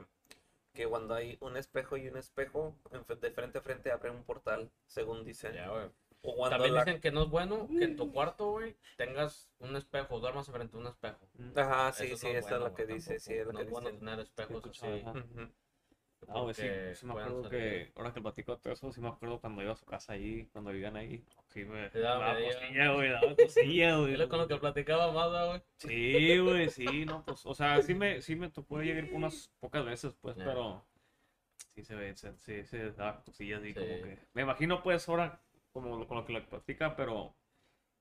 que 0.77 0.87
cuando 0.87 1.15
hay 1.15 1.39
un 1.41 1.57
espejo 1.57 1.97
y 1.97 2.09
un 2.09 2.17
espejo, 2.17 2.77
de 3.21 3.31
frente 3.31 3.59
a 3.59 3.63
frente 3.63 3.91
abre 3.91 4.11
un 4.11 4.23
portal, 4.23 4.71
según 4.87 5.25
dicen. 5.25 5.55
Ya, 5.55 5.69
güey. 5.69 5.87
O 6.23 6.35
cuando 6.35 6.57
También 6.57 6.75
la... 6.75 6.85
dicen 6.85 7.01
que 7.01 7.13
no 7.13 7.23
es 7.23 7.31
bueno 7.31 7.69
que 7.69 7.85
en 7.85 7.97
tu 7.97 8.13
cuarto, 8.13 8.51
güey, 8.51 8.77
tengas 8.97 9.49
un 9.59 9.77
espejo, 9.77 10.19
duermas 10.19 10.49
frente 10.49 10.77
a 10.77 10.81
un 10.81 10.87
espejo. 10.87 11.19
Ajá, 11.55 11.93
sí, 11.93 12.07
Eso 12.07 12.17
sí, 12.17 12.27
no 12.27 12.33
es 12.33 12.39
eso 12.39 12.47
es 12.47 12.51
bueno, 12.51 12.69
lo 12.69 12.75
que 12.75 12.87
dice, 12.87 13.21
sí, 13.21 13.35
es 13.35 13.47
No 13.47 13.53
que 13.59 13.63
es 13.65 13.71
bueno 13.71 13.91
tener 13.91 14.21
espejos 14.21 14.63
Sí, 14.73 14.87
así. 14.87 15.53
Ah, 16.29 16.41
güey, 16.41 16.55
sí, 16.55 16.69
sí 16.95 17.07
me 17.07 17.13
acuerdo 17.13 17.43
salir. 17.45 17.59
que, 17.61 17.93
ahora 17.97 18.13
que 18.13 18.21
platico 18.21 18.59
todo 18.59 18.73
eso, 18.73 18.93
sí 18.93 19.01
me 19.01 19.09
acuerdo 19.09 19.41
cuando 19.41 19.63
iba 19.63 19.73
a 19.73 19.77
su 19.77 19.85
casa 19.87 20.15
ahí, 20.15 20.49
cuando 20.53 20.71
vivían 20.73 20.97
ahí. 20.97 21.25
Sí, 21.49 21.63
güey. 21.63 21.89
Sí, 21.91 21.99
daba 22.01 22.25
daba 22.35 22.41
cosilla, 22.41 22.93
güey, 22.93 23.11
daba 23.11 23.37
cosilla, 23.37 23.97
güey. 23.99 24.11
Dile 24.13 24.29
con 24.29 24.39
lo 24.41 24.49
que 24.49 24.57
platicaba 24.57 25.13
más, 25.13 25.49
güey. 25.49 25.63
Sí, 25.79 26.39
güey, 26.39 26.69
sí, 26.71 27.05
no, 27.07 27.25
pues, 27.25 27.47
o 27.47 27.55
sea, 27.55 27.81
sí 27.83 27.95
me, 27.95 28.21
sí 28.23 28.35
me 28.37 28.51
tocó 28.51 28.81
llegar 28.83 29.09
unas 29.13 29.51
pocas 29.61 29.85
veces, 29.85 30.15
pues, 30.21 30.37
Ya. 30.37 30.45
pero 30.45 30.85
sí 31.75 31.85
se 31.85 31.95
ve, 31.95 32.15
sí, 32.17 32.65
se 32.65 32.93
da 32.93 33.23
cosillas 33.25 33.63
y 33.65 33.73
Sí. 33.73 33.75
como 33.75 34.03
que, 34.03 34.19
me 34.35 34.43
imagino, 34.43 34.83
pues, 34.83 35.09
ahora, 35.09 35.41
como 35.73 35.97
lo- 35.97 36.07
con 36.09 36.17
lo 36.17 36.25
que 36.25 36.33
lo 36.33 36.45
platica, 36.47 36.97
pero 36.97 37.37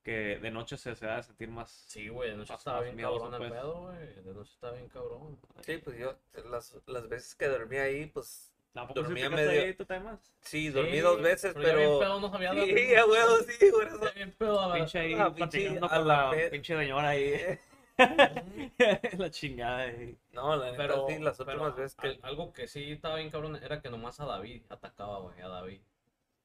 que 0.05 0.37
de 0.39 0.51
noche 0.51 0.77
se, 0.77 0.95
se 0.95 1.05
va 1.07 1.17
a 1.17 1.23
sentir 1.23 1.49
más, 1.49 1.69
Sí, 1.87 2.07
güey, 2.07 2.29
de 2.29 2.37
noche 2.37 2.53
Más- 2.53 2.59
estaba 2.61 2.77
más 2.77 2.85
bien 2.85 2.97
cabrón 3.05 3.33
el 3.33 3.37
pues. 3.39 3.51
pedo, 3.51 3.73
güey. 3.81 4.13
De 4.23 4.33
noche 4.33 4.51
estaba 4.53 4.73
bien 4.73 4.87
cabrón. 4.89 5.39
Sí, 5.61 5.77
pues 5.83 5.97
yo, 5.97 6.15
las, 6.49 6.77
las 6.85 7.09
veces 7.09 7.35
que 7.35 7.47
dormí 7.47 7.75
ahí, 7.77 8.05
pues, 8.05 8.53
¿Tampoco 8.71 9.01
dormía 9.01 9.29
medio- 9.29 9.49
ahí, 9.63 9.73
tú 9.73 9.83
también? 9.85 10.19
sí, 10.41 10.69
dormí 10.69 10.91
Sí, 10.91 10.99
dos 10.99 11.21
veces, 11.21 11.55
bien 11.55 11.65
pero... 11.75 11.99
pedo 11.99 12.19
no 12.19 12.29
sabía. 12.29 12.53
Sí, 12.53 12.95
a 12.95 13.05
huevo, 13.05 13.37
sí, 13.47 13.71
por 13.71 13.83
eso. 13.87 13.99
Bien 14.15 14.31
pedo, 14.37 14.59
a 14.61 14.67
ver. 14.67 14.77
Pinche 14.79 14.99
ahí, 14.99 15.13
Ah, 15.17 15.33
pinche 15.33 15.59
platicando 15.59 15.85
a 15.87 15.89
con 15.89 16.07
la 16.07 16.23
la 16.25 16.29
pe- 16.31 16.49
pinche 16.51 16.77
señora 16.77 17.09
ahí, 17.09 17.59
la 19.17 19.29
chingada 19.31 19.77
ahí. 19.79 20.17
No, 20.33 20.55
la 20.55 20.65
neta, 20.65 20.77
Pero, 20.77 21.05
sí, 21.07 21.19
las 21.19 21.37
pero 21.37 21.51
últimas 21.53 21.75
veces 21.77 21.95
que... 21.95 22.19
algo 22.21 22.53
que 22.53 22.67
sí 22.67 22.91
estaba 22.91 23.15
bien 23.15 23.29
cabrón 23.31 23.55
era 23.55 23.81
que 23.81 23.89
nomás 23.89 24.19
a 24.19 24.25
David 24.25 24.63
atacaba, 24.69 25.19
güey, 25.19 25.41
a 25.41 25.47
David. 25.47 25.81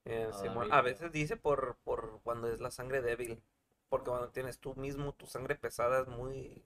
Eh, 0.04 0.30
a 0.30 0.32
Simón, 0.32 0.68
David, 0.68 0.72
a 0.72 0.82
veces 0.82 1.12
dice 1.12 1.36
por, 1.36 1.76
por 1.84 2.20
cuando 2.22 2.48
es 2.52 2.60
la 2.60 2.70
sangre 2.70 3.00
débil. 3.02 3.42
Porque 3.88 4.10
cuando 4.10 4.30
tienes 4.30 4.58
tú 4.58 4.74
mismo 4.76 5.14
tu 5.14 5.26
sangre 5.26 5.56
pesada 5.56 6.02
es 6.02 6.08
muy... 6.08 6.64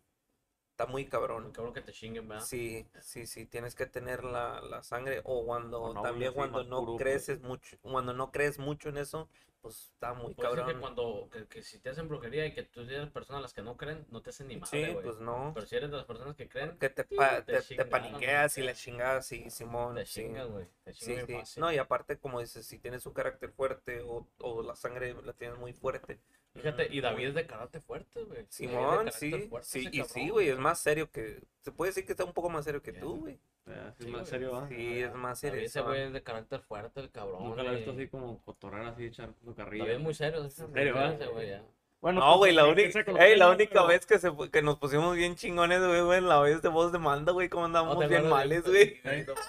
Está 0.74 0.86
muy 0.86 1.06
cabrón. 1.06 1.46
Un 1.46 1.52
cabrón 1.52 1.72
que 1.72 1.80
te 1.82 1.92
chinguen, 1.92 2.26
¿verdad? 2.28 2.44
Sí, 2.46 2.84
sí, 3.00 3.26
sí, 3.26 3.46
tienes 3.46 3.74
que 3.76 3.86
tener 3.86 4.24
la, 4.24 4.60
la 4.60 4.82
sangre 4.82 5.20
o 5.24 5.44
cuando 5.46 5.80
O 5.80 5.94
no, 5.94 6.02
también 6.02 6.32
cuando 6.34 6.64
no 6.64 6.80
puro, 6.80 6.94
pues. 6.96 7.04
creces 7.04 7.40
mucho, 7.42 7.76
cuando 7.80 8.12
no 8.12 8.32
crees 8.32 8.58
mucho 8.58 8.88
en 8.88 8.98
eso, 8.98 9.28
pues 9.62 9.92
está 9.94 10.14
muy 10.14 10.34
Pues 10.34 10.48
es 10.48 10.52
cabrón. 10.54 10.72
que 10.74 10.80
cuando, 10.80 11.28
que, 11.32 11.46
que 11.46 11.62
si 11.62 11.78
te 11.78 11.90
hacen 11.90 12.08
brujería 12.08 12.46
y 12.46 12.52
que 12.54 12.62
tú 12.64 12.80
eres 12.80 13.10
personas 13.10 13.42
las 13.42 13.52
que 13.54 13.62
no 13.62 13.76
creen, 13.76 14.04
no 14.10 14.20
te 14.22 14.30
hacen 14.30 14.48
ni 14.48 14.56
Sí, 14.56 14.60
madre, 14.60 14.92
güey. 14.92 15.04
pues 15.04 15.18
no. 15.20 15.52
Pero 15.54 15.66
si 15.66 15.76
eres 15.76 15.90
de 15.90 15.96
las 15.96 16.06
personas 16.06 16.34
que 16.36 16.48
creen, 16.48 16.76
Que 16.78 16.88
te, 16.90 17.04
sí, 17.08 17.16
pa- 17.16 17.42
te 17.44 17.52
te, 17.58 17.62
te 17.62 17.84
paniqueas 17.84 18.58
y 18.58 18.62
la 18.62 18.74
chingas, 18.74 19.26
sí, 19.26 19.48
Simón, 19.50 19.96
te 19.96 20.04
sí. 20.04 20.22
chingan, 20.22 20.50
güey. 20.50 20.66
Sí, 20.90 21.16
sí. 21.26 21.60
No, 21.60 21.72
y 21.72 21.78
aparte, 21.78 22.18
como 22.18 22.40
dices, 22.40 22.66
si 22.66 22.78
tienes 22.78 23.06
un 23.06 23.12
carácter 23.14 23.50
fuerte 23.52 24.00
o, 24.02 24.26
o 24.38 24.62
la 24.62 24.74
sangre 24.76 25.14
la 25.22 25.32
tienes 25.32 25.58
muy 25.58 25.72
fuerte. 25.72 26.18
Fíjate, 26.54 26.86
y 26.90 27.00
David 27.00 27.28
es 27.28 27.34
de 27.34 27.46
carácter 27.46 27.82
fuerte, 27.82 28.22
güey. 28.22 28.40
Es 28.40 28.46
Simón, 28.48 29.10
sí, 29.12 29.30
fuerte 29.48 29.68
sí, 29.68 29.88
y 29.90 30.02
sí, 30.04 30.28
güey, 30.28 30.48
es 30.48 30.58
más 30.58 30.78
serio 30.80 31.10
que, 31.10 31.40
se 31.60 31.72
puede 31.72 31.90
decir 31.90 32.06
que 32.06 32.12
está 32.12 32.24
un 32.24 32.32
poco 32.32 32.48
más 32.48 32.64
serio 32.64 32.80
que 32.82 32.92
tú, 32.92 33.16
güey. 33.20 33.38
Ya, 33.66 33.94
sí, 33.98 34.04
Sí, 34.04 34.10
más 34.10 34.28
serio, 34.28 34.56
¿ah? 34.56 34.68
Sí, 34.68 35.00
es 35.00 35.14
más 35.14 35.38
serio. 35.38 35.60
Ese 35.62 35.80
güey 35.80 36.02
es 36.02 36.12
de 36.12 36.22
carácter 36.22 36.60
fuerte, 36.60 37.00
el 37.00 37.10
cabrón. 37.10 37.44
Nunca 37.44 37.62
la 37.62 37.72
he 37.72 37.76
visto 37.76 37.92
así 37.92 38.08
como 38.08 38.38
cotorrear 38.44 38.86
así, 38.86 39.06
echar 39.06 39.30
su 39.42 39.54
carrilla. 39.54 39.84
David 39.84 39.96
es 39.96 40.02
muy 40.02 40.14
serio. 40.14 40.44
¿En 40.44 40.50
serio, 40.50 41.32
güey, 41.32 41.48
ya. 41.48 41.62
Bueno, 42.00 42.20
No, 42.20 42.26
pues, 42.32 42.38
güey, 42.38 42.52
la 42.52 42.66
también 42.66 42.92
única, 42.94 43.24
ey, 43.24 43.36
la 43.38 43.48
única 43.50 43.70
pero- 43.72 43.86
vez 43.86 44.04
que, 44.04 44.18
se, 44.18 44.30
que 44.52 44.60
nos 44.60 44.76
pusimos 44.76 45.16
bien 45.16 45.36
chingones, 45.36 45.80
güey, 45.80 46.02
güey, 46.02 46.18
en 46.18 46.28
la 46.28 46.38
vez 46.38 46.60
de 46.60 46.68
voz 46.68 46.92
de 46.92 46.98
mando, 46.98 47.32
güey, 47.32 47.48
como 47.48 47.64
andábamos 47.64 47.94
¿No 47.94 48.00
te 48.02 48.08
bien 48.08 48.28
males, 48.28 48.62
güey. 48.64 49.00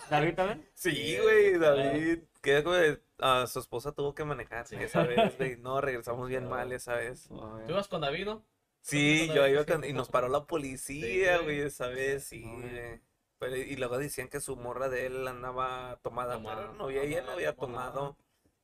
¿David 0.09 0.35
también? 0.35 0.65
Sí, 0.73 1.17
güey, 1.21 1.57
David, 1.59 2.19
que 2.41 2.61
güey, 2.61 2.97
a 3.19 3.47
su 3.47 3.59
esposa 3.59 3.91
tuvo 3.93 4.13
que 4.13 4.23
manejar 4.25 4.67
Sí. 4.67 4.75
esa 4.77 5.03
vez, 5.03 5.37
güey, 5.37 5.57
no, 5.57 5.79
regresamos 5.81 6.27
bien 6.29 6.47
mal 6.49 6.71
esa 6.71 6.95
vez. 6.95 7.27
Oh, 7.31 7.59
¿Tú 7.65 7.71
ibas 7.73 7.87
con 7.87 8.01
David, 8.01 8.25
no? 8.25 8.43
Sí, 8.81 9.27
yo 9.33 9.47
iba 9.47 9.65
con- 9.65 9.83
y 9.83 9.93
nos 9.93 10.09
paró 10.09 10.27
la 10.29 10.45
policía, 10.45 11.39
güey, 11.39 11.59
esa 11.61 11.87
vez, 11.87 12.23
sí, 12.25 12.43
güey. 12.43 13.01
Pero, 13.39 13.55
y 13.57 13.75
luego 13.75 13.97
decían 13.97 14.27
que 14.29 14.39
su 14.39 14.55
morra 14.55 14.89
de 14.89 15.07
él 15.07 15.27
andaba 15.27 15.97
tomada, 16.03 16.35
Tomada, 16.35 16.61
pero 16.61 16.73
no, 16.75 16.89
ella 16.89 17.21
no 17.23 17.31
había 17.31 17.53
tomada. 17.55 17.91
tomado. 17.93 18.17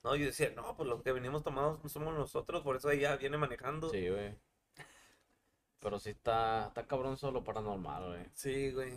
No, 0.04 0.16
yo 0.16 0.26
decía, 0.26 0.52
no, 0.56 0.76
pues 0.78 0.88
los 0.90 1.02
que 1.04 1.12
venimos 1.12 1.44
tomados 1.44 1.80
somos 1.92 2.14
nosotros, 2.16 2.64
por 2.64 2.76
eso 2.76 2.90
ella 2.90 3.16
viene 3.18 3.38
manejando. 3.38 3.90
Sí, 3.90 4.10
güey. 4.10 4.36
Pero 5.80 6.00
sí 6.00 6.12
está, 6.12 6.68
está 6.68 6.86
cabrón 6.88 7.18
solo 7.18 7.44
paranormal, 7.44 8.08
güey. 8.10 8.26
Sí, 8.34 8.72
güey. 8.72 8.94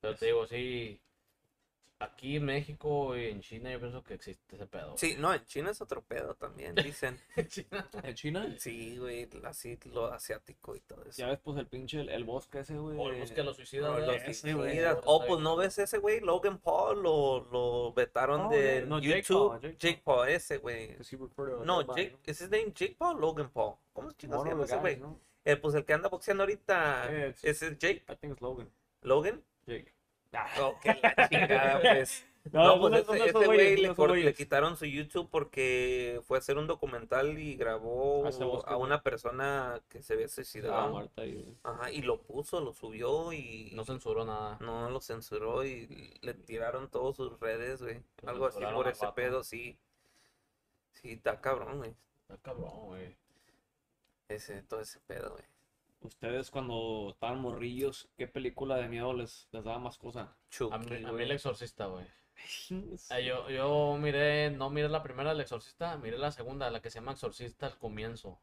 Pero 0.00 0.16
te 0.16 0.26
digo, 0.26 0.46
sí. 0.46 1.00
Aquí 2.00 2.36
en 2.36 2.44
México 2.44 3.16
y 3.16 3.24
en 3.26 3.40
China 3.40 3.72
yo 3.72 3.80
pienso 3.80 4.04
que 4.04 4.14
existe 4.14 4.54
ese 4.54 4.66
pedo. 4.66 4.96
Sí, 4.96 5.16
no, 5.18 5.34
en 5.34 5.44
China 5.46 5.70
es 5.72 5.80
otro 5.80 6.00
pedo 6.00 6.34
también, 6.36 6.74
dicen. 6.76 7.18
China. 7.48 7.90
¿En 8.04 8.14
China? 8.14 8.54
Sí, 8.58 8.96
güey, 8.98 9.28
así 9.44 9.76
lo 9.86 10.06
asiático 10.06 10.76
y 10.76 10.80
todo 10.80 11.02
eso. 11.04 11.18
Ya 11.18 11.26
ves, 11.26 11.40
pues 11.42 11.58
el 11.58 11.66
pinche, 11.66 12.00
el, 12.00 12.08
el 12.10 12.22
bosque 12.22 12.60
ese, 12.60 12.76
güey. 12.76 12.96
O 12.96 13.10
el 13.10 13.18
bosque 13.18 13.34
de 13.34 13.42
los 13.44 13.56
suicidas. 13.56 13.90
No, 13.90 13.98
los 13.98 14.14
ese, 14.22 14.54
güey. 14.54 14.68
suicidas. 14.70 14.98
Oh, 15.06 15.24
pues 15.26 15.40
no 15.40 15.56
ves 15.56 15.76
ese 15.78 15.98
güey, 15.98 16.20
Logan 16.20 16.58
Paul, 16.58 17.02
lo, 17.02 17.40
lo 17.50 17.92
vetaron 17.94 18.42
Oh, 18.42 18.48
de 18.50 18.86
Jake 18.88 19.22
YouTube. 19.22 19.48
Paul, 19.48 19.60
Jake 19.60 19.76
Jake 19.78 20.02
Paul, 20.04 20.28
ese 20.28 20.58
güey. 20.58 20.96
No. 21.64 21.82
Jake, 21.96 22.18
¿es 22.26 22.40
his 22.40 22.48
name 22.50 22.72
Jake 22.74 22.94
Paul 22.96 23.16
o 23.16 23.20
Logan 23.20 23.50
Paul? 23.50 23.74
¿Cómo 23.92 24.12
chingados 24.12 24.44
se 24.44 24.50
llama 24.50 24.64
ese 24.66 24.76
güey? 24.76 24.96
¿no? 24.98 25.18
Eh, 25.44 25.56
pues 25.56 25.74
el 25.74 25.84
que 25.84 25.94
anda 25.94 26.08
boxeando 26.08 26.44
ahorita, 26.44 27.08
Yeah, 27.10 27.34
es 27.42 27.60
Jake, 27.78 28.04
I 28.08 28.14
think 28.16 28.34
it's 28.34 28.40
Logan. 28.42 28.70
Logan. 29.02 29.42
Jake. 29.66 29.92
Oh, 30.60 30.78
que 30.82 30.94
la 31.02 31.28
chingada, 31.28 31.80
pues. 31.80 32.24
No, 32.52 32.76
No, 32.76 32.80
pues 32.80 33.02
esos 33.02 33.16
ese 33.16 33.32
güeyes, 33.32 33.94
güey 33.94 34.18
le, 34.20 34.24
le 34.24 34.32
quitaron 34.34 34.74
su 34.78 34.86
YouTube 34.86 35.28
porque 35.30 36.22
fue 36.24 36.38
a 36.38 36.40
hacer 36.40 36.56
un 36.56 36.66
documental 36.66 37.38
y 37.38 37.56
grabó 37.56 38.26
A 38.64 38.76
una 38.78 39.02
persona 39.02 39.82
que 39.90 40.02
se 40.02 40.14
había 40.14 40.28
suicidado. 40.28 41.10
ahí, 41.16 41.34
güey. 41.34 41.56
Ajá, 41.62 41.90
y 41.92 42.00
lo 42.00 42.22
puso, 42.22 42.60
lo 42.60 42.72
subió 42.72 43.34
y 43.34 43.72
No 43.74 43.84
censuró 43.84 44.24
nada. 44.24 44.56
no 44.60 44.88
lo 44.88 45.00
censuró 45.02 45.62
y 45.62 46.14
le 46.22 46.32
tiraron 46.32 46.88
todas 46.88 47.16
sus 47.16 47.38
redes, 47.38 47.82
güey. 47.82 48.00
Algo 48.24 48.46
así 48.46 48.60
por 48.72 48.88
ese 48.88 49.04
vato. 49.04 49.14
pedo, 49.16 49.44
sí. 49.44 49.76
Sí, 50.92 51.12
está 51.12 51.40
cabrón, 51.42 51.78
güey. 51.78 51.94
Está 52.22 52.38
cabrón, 52.38 52.86
güey. 52.86 53.16
Ese, 54.28 54.62
todo 54.62 54.80
ese 54.80 55.00
pedo, 55.00 55.32
güey. 55.32 55.44
Ustedes 56.00 56.50
cuando 56.50 57.10
estaban 57.10 57.40
morrillos, 57.40 58.08
¿qué 58.16 58.26
película 58.28 58.76
de 58.76 58.88
miedo 58.88 59.12
les, 59.14 59.48
les 59.52 59.64
daba 59.64 59.78
más 59.78 59.98
cosa? 59.98 60.36
Chucky, 60.50 60.74
A 60.74 60.78
mí, 60.78 60.96
a 61.04 61.12
mí 61.12 61.12
güey. 61.12 61.24
el 61.24 61.32
exorcista, 61.32 61.86
güey. 61.86 62.06
Ah, 63.10 63.20
yo, 63.20 63.50
yo 63.50 63.96
miré, 63.98 64.50
no 64.50 64.70
miré 64.70 64.88
la 64.88 65.02
primera 65.02 65.30
del 65.30 65.40
exorcista, 65.40 65.96
miré 65.96 66.18
la 66.18 66.30
segunda, 66.30 66.70
la 66.70 66.80
que 66.80 66.90
se 66.90 67.00
llama 67.00 67.12
Exorcista 67.12 67.66
al 67.66 67.78
comienzo. 67.78 68.38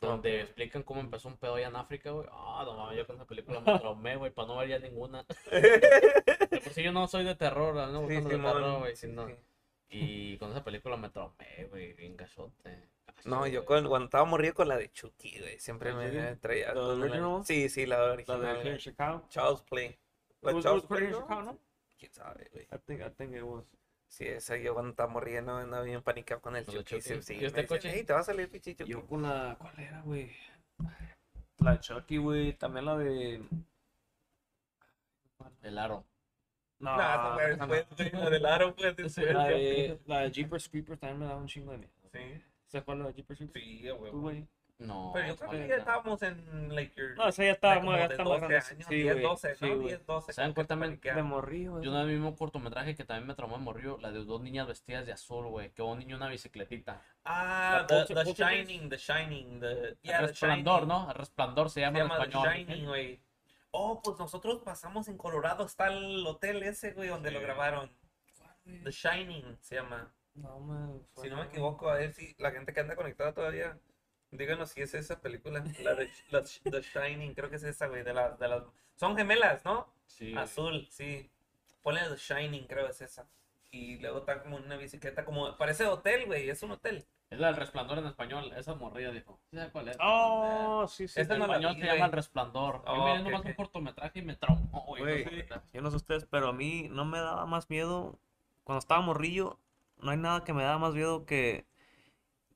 Donde 0.00 0.42
explican 0.42 0.82
cómo 0.84 1.00
empezó 1.00 1.28
un 1.28 1.36
pedo 1.36 1.56
allá 1.56 1.68
en 1.68 1.76
África, 1.76 2.10
güey. 2.12 2.26
Ah, 2.30 2.62
no 2.64 2.74
mames, 2.76 2.96
yo 2.98 3.06
con 3.06 3.16
esa 3.16 3.26
película 3.26 3.60
me 3.60 3.78
traumé, 3.78 4.16
güey, 4.16 4.30
para 4.32 4.48
no 4.48 4.56
ver 4.56 4.68
ya 4.68 4.78
ninguna. 4.78 5.24
Por 6.64 6.72
sí 6.72 6.82
yo 6.82 6.92
no 6.92 7.06
soy 7.08 7.24
de 7.24 7.34
terror, 7.34 7.74
no 7.90 8.02
me 8.02 8.08
Sí, 8.08 8.14
Simón, 8.28 8.30
terror, 8.30 8.78
güey. 8.78 8.96
sí, 8.96 9.06
sí, 9.08 9.12
no. 9.12 9.26
sí. 9.26 9.34
Y 9.90 10.38
con 10.38 10.50
esa 10.52 10.62
película 10.64 10.96
me 10.96 11.10
traumé, 11.10 11.66
güey, 11.68 11.92
bien 11.94 12.16
gachote. 12.16 12.88
No, 13.24 13.46
yo 13.46 13.60
güey. 13.60 13.66
cuando, 13.66 13.88
cuando 13.90 14.04
estaba 14.06 14.24
morrido 14.24 14.54
con 14.54 14.68
la 14.68 14.76
de 14.76 14.90
Chucky, 14.90 15.38
güey. 15.40 15.58
Siempre 15.58 15.90
¿La 15.92 15.96
me 15.98 16.10
Chucky? 16.10 16.40
traía. 16.40 16.68
¿La 16.68 16.74
con 16.74 17.02
original 17.02 17.24
one? 17.24 17.44
Sí, 17.44 17.68
sí, 17.68 17.86
la 17.86 17.98
La 17.98 18.12
original. 18.12 18.40
de 18.42 18.48
aquí 18.50 18.58
en 18.60 18.64
güey. 18.66 18.78
Chicago. 18.78 19.26
Child's 19.28 19.62
Play. 19.62 19.98
¿La 20.42 20.52
Was- 20.52 20.62
Child's 20.64 20.82
was 20.82 20.86
Play, 20.98 21.08
no? 21.10 21.20
Chicago, 21.22 21.42
no? 21.42 21.58
¿Quién 21.98 22.12
sabe, 22.12 22.48
güey? 22.52 22.64
I 22.64 22.78
think, 22.86 23.00
I 23.00 23.10
think 23.10 23.34
it 23.36 23.42
was. 23.42 23.64
Sí, 24.06 24.24
esa 24.26 24.56
yo 24.56 24.72
cuando 24.72 24.90
estaba 24.90 25.12
morrido 25.12 25.42
no 25.42 25.58
andaba 25.58 25.82
bien 25.82 26.00
panicado 26.02 26.40
con 26.40 26.56
el 26.56 26.64
Con 26.64 26.76
la 26.76 26.82
Chucky. 26.84 27.02
Sí, 27.02 27.22
sí, 27.22 27.34
¿Y 27.34 27.40
me 27.40 27.46
este 27.46 27.60
decían, 27.62 27.78
coche? 27.78 27.94
"Ey, 27.94 28.04
te 28.04 28.12
va 28.14 28.20
a 28.20 28.24
salir 28.24 28.50
pinche 28.50 28.74
Chucky. 28.74 28.90
Yo 28.90 29.06
con 29.06 29.22
la. 29.22 29.56
¿Cuál 29.58 29.78
era, 29.80 30.00
güey? 30.02 30.34
La 31.58 31.72
de 31.72 31.80
Chucky, 31.80 32.16
güey. 32.16 32.52
También 32.54 32.86
la 32.86 32.96
de. 32.96 33.42
El 35.62 35.78
aro. 35.78 36.04
No, 36.78 36.96
Nah, 36.96 37.34
no. 37.34 37.66
después, 37.66 37.88
güey, 37.98 38.10
la 38.12 38.30
del 38.30 38.46
aro 38.46 38.72
después. 38.78 39.16
La 39.18 39.48
de, 39.48 40.00
la 40.06 40.20
de 40.20 40.30
Jeepers 40.30 40.68
Creepers 40.68 41.00
también 41.00 41.18
me 41.18 41.26
daba 41.26 41.40
un 41.40 41.48
chingo 41.48 41.72
de 41.72 41.78
miedo. 41.78 41.92
Sí, 42.12 42.42
¿Sabes 42.68 42.84
cuál 42.84 42.98
es 42.98 43.02
la 43.02 43.08
de 43.08 43.14
Jeepers 43.14 43.38
Creepers? 43.38 43.64
sí, 43.64 43.88
güey. 44.12 44.46
No. 44.78 45.10
Pero 45.12 45.26
yo 45.26 45.34
creo 45.36 45.48
¿cuál 45.48 45.60
que 45.62 45.68
ya 45.68 45.74
estábamos 45.76 46.22
en, 46.22 46.72
like, 46.72 46.94
your... 46.96 47.16
No, 47.16 47.26
esa 47.28 47.42
ya 47.44 47.58
como 47.80 47.90
ya 47.96 48.06
de 48.06 48.14
estaba 48.14 48.28
12 48.30 48.38
grande. 48.38 48.56
años, 48.56 48.86
Sí, 48.88 48.94
10, 48.94 49.12
güey. 49.14 49.22
12, 49.24 49.54
Sí, 49.56 49.64
¿no? 49.64 49.74
güey. 49.74 49.88
10, 49.88 50.06
12. 50.06 50.32
¿Saben 50.32 50.52
cuál 50.52 50.66
también? 50.68 51.00
De 51.02 51.22
morrillo, 51.24 51.72
güey. 51.72 51.84
Yo 51.84 51.90
una 51.90 52.04
vez 52.04 52.16
vi 52.20 52.24
un 52.24 52.36
cortometraje 52.36 52.94
que 52.94 53.04
también 53.04 53.26
me 53.26 53.34
traumó 53.34 53.56
en 53.56 53.62
morrillo, 53.62 53.98
la 54.00 54.12
de 54.12 54.22
dos 54.24 54.40
niñas 54.40 54.68
vestidas 54.68 55.04
de 55.04 55.10
azul, 55.12 55.46
güey, 55.48 55.70
que 55.70 55.82
un 55.82 55.98
niño 55.98 56.14
una 56.16 56.28
bicicletita. 56.28 57.02
Ah, 57.24 57.86
the, 57.88 58.04
the 58.06 58.14
Poltergeist. 58.14 58.38
Shining, 58.38 58.88
The 58.88 58.96
Shining, 58.98 59.60
the... 59.60 59.96
Yeah, 60.02 60.20
The 60.20 60.26
resplandor, 60.28 60.74
Shining. 60.82 60.88
¿no? 60.88 61.08
El 61.10 61.14
resplandor 61.16 61.70
se 61.70 61.74
Se 61.74 61.80
llama, 61.80 61.98
llama 61.98 62.14
en 62.14 62.20
The 62.20 62.28
español. 62.28 62.54
Shining, 62.54 62.86
güey. 62.86 63.20
Oh, 63.72 64.00
pues 64.00 64.16
nosotros 64.20 64.60
pasamos 64.64 65.08
en 65.08 65.18
Colorado, 65.18 65.66
está 65.66 65.88
el 65.88 66.24
hotel 66.24 66.62
ese, 66.62 66.92
güey, 66.92 67.08
donde 67.08 67.32
lo 67.32 67.40
Sí. 67.40 67.44
grabaron. 67.46 67.90
The 68.84 68.90
Shining 68.92 69.58
se 69.60 69.74
llama. 69.74 70.12
No, 70.42 70.60
me 70.60 71.00
Si 71.20 71.28
no 71.28 71.36
me 71.36 71.44
equivoco, 71.44 71.88
a 71.90 71.94
ver 71.94 72.12
si 72.12 72.34
la 72.38 72.50
gente 72.50 72.72
que 72.72 72.80
anda 72.80 72.96
conectada 72.96 73.32
todavía, 73.32 73.78
díganos 74.30 74.70
si 74.70 74.82
es 74.82 74.94
esa 74.94 75.20
película, 75.20 75.64
la 75.82 75.94
de 75.94 76.10
la- 76.30 76.42
The 76.42 76.80
Shining, 76.82 77.34
creo 77.34 77.50
que 77.50 77.56
es 77.56 77.62
esa, 77.64 77.86
güey, 77.88 78.02
de 78.02 78.14
las, 78.14 78.38
de 78.38 78.48
las... 78.48 78.62
Son 78.96 79.16
gemelas, 79.16 79.64
¿no? 79.64 79.86
Sí. 80.06 80.34
Azul, 80.36 80.86
sí. 80.90 81.30
Ponle 81.82 82.00
The 82.08 82.16
Shining, 82.16 82.66
creo 82.66 82.88
es 82.88 83.00
esa. 83.00 83.28
Y 83.70 83.98
luego 83.98 84.18
está 84.20 84.42
como 84.42 84.56
una 84.56 84.76
bicicleta, 84.76 85.24
como, 85.24 85.56
parece 85.56 85.86
hotel, 85.86 86.26
güey, 86.26 86.48
es 86.48 86.62
un 86.62 86.72
hotel. 86.72 87.04
Es 87.30 87.38
la 87.38 87.48
del 87.48 87.56
resplandor 87.56 87.98
en 87.98 88.06
español, 88.06 88.50
esa 88.56 88.74
morrilla 88.74 89.10
dijo. 89.10 89.38
¿Sí 89.50 89.56
¿Sabes 89.56 89.70
cuál 89.72 89.88
es? 89.88 89.98
Oh, 90.00 90.86
sí, 90.88 91.06
sí. 91.06 91.20
Esta 91.20 91.34
en 91.34 91.40
no 91.40 91.46
la 91.46 91.54
español 91.54 91.74
vi, 91.74 91.80
se 91.82 91.86
llama 91.86 92.06
El 92.06 92.12
Resplandor. 92.12 92.82
Oh, 92.86 92.96
Yo 92.96 93.04
miré 93.04 93.18
ok, 93.18 93.24
nomás 93.24 93.40
ok. 93.40 93.46
un 93.46 93.52
cortometraje 93.52 94.18
y 94.20 94.22
me 94.22 94.36
traumó, 94.36 94.84
güey. 94.86 95.02
Güey, 95.02 95.24
no 95.24 95.30
sé. 95.60 95.60
yo 95.74 95.82
no 95.82 95.90
sé 95.90 95.96
ustedes, 95.96 96.24
pero 96.24 96.48
a 96.48 96.52
mí 96.54 96.88
no 96.90 97.04
me 97.04 97.18
daba 97.18 97.44
más 97.44 97.68
miedo. 97.68 98.18
Cuando 98.64 98.78
estaba 98.78 99.02
morrillo, 99.02 99.58
no 100.02 100.10
hay 100.10 100.16
nada 100.16 100.44
que 100.44 100.52
me 100.52 100.62
daba 100.62 100.78
más 100.78 100.94
miedo 100.94 101.24
que, 101.26 101.66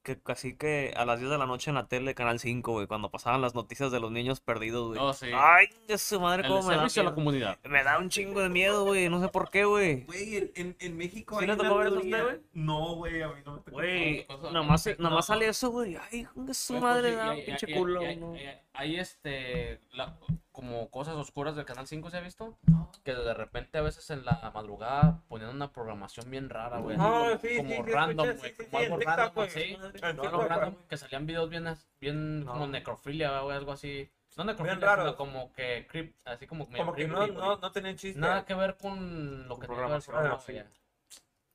que 0.02 0.20
casi 0.20 0.56
que 0.56 0.92
a 0.96 1.04
las 1.04 1.20
10 1.20 1.30
de 1.30 1.38
la 1.38 1.46
noche 1.46 1.70
en 1.70 1.76
la 1.76 1.86
tele, 1.86 2.14
Canal 2.16 2.40
5, 2.40 2.72
güey, 2.72 2.86
cuando 2.88 3.10
pasaban 3.10 3.40
las 3.40 3.54
noticias 3.54 3.92
de 3.92 4.00
los 4.00 4.10
niños 4.10 4.40
perdidos, 4.40 4.88
güey. 4.88 5.00
Oh, 5.00 5.12
sí. 5.12 5.26
Ay, 5.32 5.68
de 5.86 5.96
su 5.96 6.18
madre, 6.20 6.42
El 6.42 6.48
cómo 6.48 6.62
me 6.62 6.74
da 6.74 6.80
servicio 6.80 7.02
a 7.02 7.04
la 7.04 7.10
miedo. 7.12 7.14
comunidad. 7.14 7.58
Me 7.68 7.84
da 7.84 7.98
un 7.98 8.08
chingo 8.08 8.40
de 8.40 8.48
miedo, 8.48 8.84
güey, 8.84 9.08
no 9.08 9.20
sé 9.20 9.28
por 9.28 9.48
qué, 9.50 9.64
güey. 9.64 10.02
Güey, 10.04 10.50
en, 10.56 10.76
en, 10.80 10.96
México 10.96 11.36
¿Sí 11.38 11.44
hay 11.44 11.50
le 11.50 11.56
tocó 11.56 11.76
ver 11.76 11.86
eso 11.86 11.96
a 11.96 11.98
usted, 12.00 12.24
güey? 12.24 12.40
No, 12.52 12.94
güey, 12.96 13.22
a 13.22 13.28
mí 13.28 13.40
no 13.46 13.52
me 13.52 13.58
tocó. 13.58 13.70
Güey, 13.70 14.26
no. 14.28 14.50
nomás 14.52 15.26
sale 15.26 15.46
eso, 15.46 15.70
güey. 15.70 15.96
Ay, 16.10 16.26
de 16.34 16.54
su 16.54 16.72
Pues, 16.72 16.82
madre, 16.82 17.10
sí, 17.10 17.16
da 17.16 17.30
hay- 17.30 17.46
pinche 17.46 17.72
culo, 17.72 18.00
¿no? 18.16 18.34
Hay 18.74 18.96
este, 18.96 19.80
la- 19.92 20.18
como 20.52 20.90
cosas 20.90 21.14
oscuras 21.16 21.56
del 21.56 21.64
Canal 21.64 21.86
5, 21.86 22.10
¿se 22.10 22.18
ha 22.18 22.20
visto? 22.20 22.58
Que 23.04 23.14
de 23.14 23.34
repente 23.34 23.78
a 23.78 23.82
veces 23.82 24.08
en 24.10 24.24
la 24.24 24.50
madrugada 24.54 25.22
ponían 25.28 25.50
una 25.50 25.72
programación 25.72 26.30
bien 26.30 26.50
rara, 26.50 26.78
güey. 26.78 26.96
así 26.96 27.04
Ah, 27.04 27.24
como, 27.26 27.40
sí, 27.40 27.56
como 27.56 27.70
sí, 27.86 27.92
random, 27.92 28.26
güey. 28.26 28.38
sí, 28.38 28.54
sí, 28.58 28.64
como 28.66 28.78
sí, 28.78 28.84
algo 28.84 28.98
random 28.98 29.34
güey. 29.34 29.48
así. 29.48 29.76
No, 30.14 30.22
algo 30.22 30.44
random, 30.44 30.74
güey. 30.74 30.86
que 30.88 30.96
salían 30.96 31.26
videos 31.26 31.48
bien, 31.50 31.74
bien 32.00 32.44
como 32.46 32.66
necrofilia 32.66 33.42
o 33.42 33.50
algo 33.50 33.72
así. 33.72 34.10
No 34.36 34.44
necrofilia, 34.44 34.96
sino 34.96 35.16
como 35.16 35.52
que 35.52 35.86
creep, 35.90 36.14
así 36.24 36.46
como, 36.46 36.64
Como 36.66 36.76
que 36.94 37.06
no, 37.06 37.18
creepy, 37.18 37.34
no, 37.34 37.46
güey. 37.46 37.58
no 37.60 37.72
tenían 37.72 37.96
chiste. 37.96 38.18
Nada 38.20 38.44
que 38.44 38.54
ver 38.54 38.76
con 38.76 39.48
lo 39.48 39.58
que 39.58 39.66
tenía 39.66 39.86
que 39.86 39.92
ver 39.92 40.02
programación. 40.02 40.68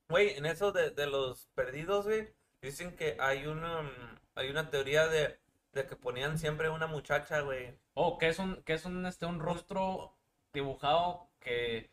Güey, 0.09 0.37
en 0.37 0.45
eso 0.45 0.71
de, 0.71 0.91
de 0.91 1.07
los 1.07 1.47
perdidos, 1.55 2.05
güey, 2.05 2.33
dicen 2.61 2.95
que 2.95 3.17
hay 3.19 3.45
una, 3.47 3.81
hay 4.35 4.49
una 4.49 4.69
teoría 4.69 5.07
de, 5.07 5.39
de 5.73 5.85
que 5.85 5.95
ponían 5.95 6.37
siempre 6.37 6.69
una 6.69 6.87
muchacha, 6.87 7.41
güey, 7.41 7.77
Oh, 7.99 8.17
que 8.19 8.27
es 8.27 8.37
un, 8.37 8.61
que 8.63 8.73
es 8.73 8.85
un, 8.85 9.05
este, 9.07 9.25
un 9.25 9.39
rostro 9.39 10.13
dibujado 10.53 11.29
que 11.39 11.89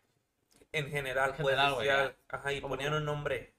en 0.71 0.89
general, 0.91 1.31
En 1.31 1.35
pues, 1.37 1.55
general, 1.55 1.73
güey, 1.73 1.87
decía- 1.87 2.15
ajá, 2.29 2.53
y 2.53 2.61
ponían 2.61 2.93
un 2.93 3.05
nombre, 3.05 3.55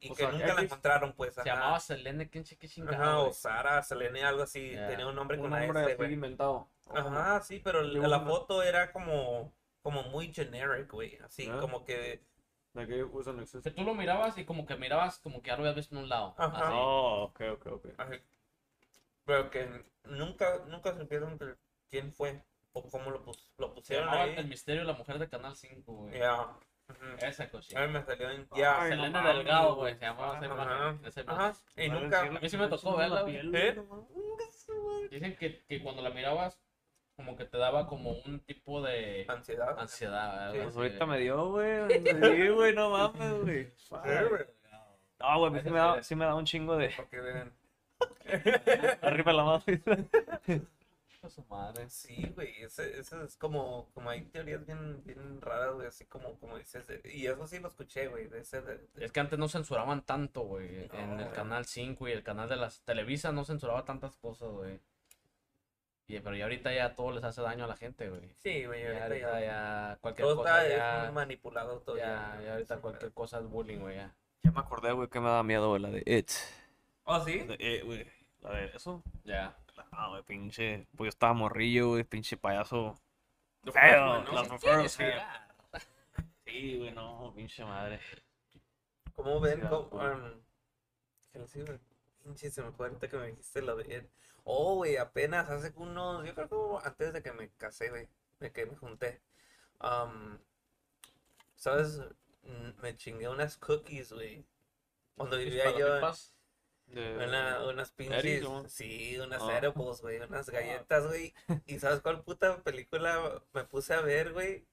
y 0.00 0.10
O 0.10 0.14
que 0.14 0.22
sea, 0.22 0.32
nunca 0.32 0.54
la 0.54 0.62
encontraron, 0.62 1.12
pues, 1.12 1.34
se 1.34 1.40
ajá. 1.42 1.50
llamaba 1.50 1.78
Selene, 1.80 2.30
quién 2.30 2.44
qué 2.56 2.68
chingada, 2.68 2.96
Ajá, 2.96 3.18
o. 3.18 3.32
Sara, 3.34 3.82
Selene, 3.82 4.24
algo 4.24 4.44
así, 4.44 4.70
Ya. 4.70 4.86
tenía 4.88 5.06
un 5.06 5.14
nombre 5.14 5.36
Un 5.36 5.42
con 5.42 5.50
nombre 5.50 5.80
S, 5.80 5.86
así 5.90 5.96
güey. 5.96 6.12
inventado. 6.14 6.68
Ajá, 6.94 7.40
sí, 7.42 7.60
pero 7.62 7.82
la, 7.82 8.08
la 8.08 8.16
una. 8.18 8.26
foto 8.30 8.62
era 8.62 8.92
como, 8.92 9.52
como 9.82 10.02
muy 10.04 10.32
generic, 10.32 10.90
güey, 10.90 11.18
así, 11.18 11.48
Ah. 11.52 11.58
como 11.60 11.84
que, 11.84 12.22
Like 12.72 13.04
Que 13.62 13.70
tú 13.72 13.82
lo 13.82 13.94
mirabas 13.94 14.38
y 14.38 14.44
como 14.46 14.64
que 14.64 14.76
mirabas 14.76 15.18
como 15.18 15.42
que 15.42 15.48
ya 15.48 15.56
lo 15.56 15.62
habías 15.64 15.74
visto 15.74 15.94
en 15.96 16.02
un 16.02 16.08
lado. 16.08 16.34
Ajá. 16.38 16.68
así. 16.68 16.76
Oh, 16.78 17.24
ok, 17.24 17.40
ok, 17.54 17.66
ok. 17.66 17.86
así, 17.98 18.16
pero 19.24 19.50
que 19.50 19.68
nunca, 20.04 20.60
nunca 20.68 20.96
supieron 20.96 21.36
que- 21.38 21.56
quién 21.90 22.12
fue, 22.12 22.42
o 22.72 22.88
cómo 22.88 23.10
lo, 23.10 23.22
pus- 23.24 23.50
lo 23.58 23.72
pusieron 23.74 24.08
ahí. 24.08 24.34
El 24.36 24.46
misterio 24.48 24.82
de 24.82 24.86
la 24.86 24.94
mujer 24.94 25.18
de 25.18 25.28
Canal 25.28 25.56
5, 25.56 25.92
güey. 25.92 26.18
Ya. 26.18 26.42
Ujú. 26.42 27.04
Esa 27.20 27.44
A 27.44 27.48
cosita. 27.50 27.86
mí 27.86 27.92
me 27.92 28.02
salió 28.02 28.30
en 28.30 28.48
ya. 28.56 28.82
Ay, 28.82 28.90
no 28.90 28.96
Selene 28.96 29.10
mames, 29.10 29.34
Delgado, 29.36 29.76
güey. 29.76 29.94
Se 29.94 30.00
llamaba 30.00 30.36
esa 30.36 30.46
imagen. 30.46 31.04
esa 31.06 31.20
imagen. 31.20 31.40
Ajá. 31.40 31.54
Y 31.76 31.88
nunca. 31.88 32.20
sí, 32.22 32.26
A 32.28 32.30
mí 32.40 32.48
sí 32.48 32.56
me 32.56 32.68
tocó 32.68 32.90
la 32.92 32.96
verla, 32.96 33.24
piel, 33.24 33.54
¿Eh? 33.54 33.82
Dicen 35.10 35.36
que, 35.36 35.62
que 35.66 35.82
cuando 35.82 36.02
la 36.02 36.10
mirabas, 36.10 36.60
como 37.16 37.36
que 37.36 37.44
te 37.44 37.58
daba 37.58 37.86
como 37.86 38.10
un 38.12 38.40
tipo 38.40 38.82
de 38.82 39.24
Ansiedad. 39.28 39.78
ansiedad. 39.78 40.50
Sí. 40.52 40.58
algo 40.58 40.64
Pues 40.64 40.76
ahorita 40.76 41.06
me 41.06 41.18
dio, 41.18 41.50
güey. 41.50 41.88
Sí, 42.04 42.48
güey, 42.48 42.74
no 42.74 42.90
mames, 42.90 43.32
güey. 43.42 43.72
güey. 43.90 44.44
No, 45.20 45.38
güey, 45.38 45.46
a 45.46 45.50
mí 45.54 45.60
sí 45.62 45.70
me, 45.70 45.78
da, 45.78 46.02
sí 46.02 46.14
me 46.16 46.24
da 46.24 46.34
un 46.34 46.44
chingo 46.46 46.76
de. 46.76 46.88
Para 46.90 47.08
que 47.08 47.20
vean. 47.20 47.52
Arriba 49.02 49.32
la 49.32 49.44
mano. 49.44 49.62
Su 51.28 51.44
madre. 51.44 51.88
Sí, 51.90 52.32
güey. 52.34 52.62
Ese, 52.62 52.98
ese 52.98 53.22
es 53.24 53.36
como, 53.36 53.90
como 53.92 54.08
hay 54.10 54.22
teorías 54.22 54.64
bien, 54.64 55.02
bien 55.04 55.40
raras, 55.40 55.74
güey. 55.74 55.86
Así 55.86 56.04
como, 56.06 56.38
como 56.40 56.56
dices. 56.56 56.86
de- 56.86 57.02
y 57.12 57.26
eso 57.26 57.46
sí 57.46 57.58
lo 57.60 57.68
escuché, 57.68 58.08
güey. 58.08 58.26
De 58.28 58.40
ese. 58.40 58.62
De, 58.62 58.78
de- 58.94 59.04
Es 59.04 59.12
que 59.12 59.20
antes 59.20 59.38
no 59.38 59.48
censuraban 59.48 60.02
tanto, 60.04 60.40
güey. 60.42 60.88
En 60.92 61.20
el 61.20 61.30
canal 61.32 61.66
5 61.66 62.08
y 62.08 62.12
el 62.12 62.22
canal 62.22 62.48
de 62.48 62.56
las 62.56 62.80
Televisa 62.82 63.32
no 63.32 63.44
censuraba 63.44 63.84
tantas 63.84 64.16
cosas, 64.16 64.48
güey. 64.50 64.80
Y, 66.08 66.18
pero 66.20 66.34
ya 66.34 66.44
ahorita 66.44 66.72
ya 66.74 66.94
todo 66.96 67.12
les 67.12 67.22
hace 67.22 67.40
daño 67.42 67.64
a 67.64 67.68
la 67.68 67.76
gente, 67.76 68.08
güey. 68.08 68.34
Sí, 68.38 68.64
güey, 68.64 68.82
Ya 68.82 68.88
ahorita 68.88 69.04
ahorita 69.06 69.40
ya. 69.40 69.46
ya 69.46 69.98
cualquier 70.00 70.26
Todo 70.26 70.36
cosa 70.38 70.66
está 70.66 71.04
ya, 71.04 71.12
manipulado 71.12 71.78
todo 71.82 71.96
ya, 71.98 72.34
ya. 72.38 72.42
ya 72.44 72.52
ahorita 72.54 72.74
Sí, 72.76 72.80
cualquier 72.80 73.12
cosa 73.12 73.38
es 73.38 73.46
bullying, 73.46 73.78
güey, 73.78 73.96
ya. 73.96 74.12
Ya 74.42 74.50
me 74.50 74.58
acordé, 74.60 74.90
güey, 74.92 75.08
que 75.08 75.20
me 75.20 75.28
da 75.28 75.42
miedo, 75.44 75.68
güey, 75.68 75.80
la 75.82 75.90
de 75.90 76.02
It. 76.06 76.30
¿Oh, 77.04 77.24
sí? 77.24 77.44
La 77.46 77.56
de 77.56 77.76
It, 77.76 77.84
güey. 77.84 78.06
La 78.40 78.50
de 78.54 78.66
eso. 78.74 79.04
Ya. 79.22 79.56
Ah, 79.92 80.08
güey, 80.08 80.22
pinche. 80.22 80.86
Pues 80.96 81.06
yo 81.06 81.08
estaba 81.10 81.32
morrillo, 81.34 81.88
güey, 81.90 82.04
pinche 82.04 82.36
payaso. 82.36 83.00
Feo. 83.64 84.22
¿no? 84.22 84.44
Sí, 84.44 84.50
mujeres, 84.50 84.92
sí. 84.92 85.04
sí. 86.44 86.78
Güey, 86.78 86.92
no, 86.92 87.32
pinche 87.34 87.64
madre. 87.64 88.00
¿Cómo 89.14 89.40
ven? 89.40 89.60
Sí, 89.60 89.66
cómo, 89.68 89.88
um, 89.92 90.40
¿qué 91.32 91.38
les 91.38 91.56
iba 91.56 91.74
a- 91.74 91.78
Pinche, 92.22 92.50
se 92.50 92.62
me 92.62 92.70
fue 92.72 92.86
ahorita 92.86 93.08
que 93.08 93.16
me 93.16 93.26
dijiste 93.28 93.62
lo 93.62 93.76
de. 93.76 94.08
Oh, 94.44 94.76
güey, 94.76 94.96
apenas 94.96 95.48
hace 95.48 95.72
unos, 95.76 96.24
yo 96.26 96.34
creo 96.34 96.48
que 96.48 96.86
antes 96.88 97.12
de 97.12 97.22
que 97.22 97.32
me 97.32 97.48
casé, 97.50 97.88
güey, 97.90 98.08
de 98.40 98.52
que 98.52 98.66
me 98.66 98.76
junté. 98.76 99.20
Um, 99.80 100.38
¿Sabes? 101.56 102.00
Mm, 102.42 102.80
Me 102.82 102.96
chingué 102.96 103.28
unas 103.28 103.56
cookies, 103.56 104.12
güey. 104.12 104.44
Cuando 105.16 105.36
vivía 105.38 105.76
yo, 105.78 106.00
Una, 106.92 107.64
unas 107.68 107.92
pinches, 107.92 108.44
sí, 108.68 109.16
unas 109.18 109.42
Ah. 109.42 109.58
edibles, 109.58 110.00
güey, 110.02 110.18
unas 110.20 110.50
galletas, 110.50 111.06
güey. 111.06 111.32
¿Y 111.66 111.78
sabes 111.78 112.00
cuál 112.00 112.22
puta 112.22 112.62
película 112.62 113.42
me 113.52 113.64
puse 113.64 113.94
a 113.94 114.00
ver, 114.00 114.32
güey? 114.32 114.66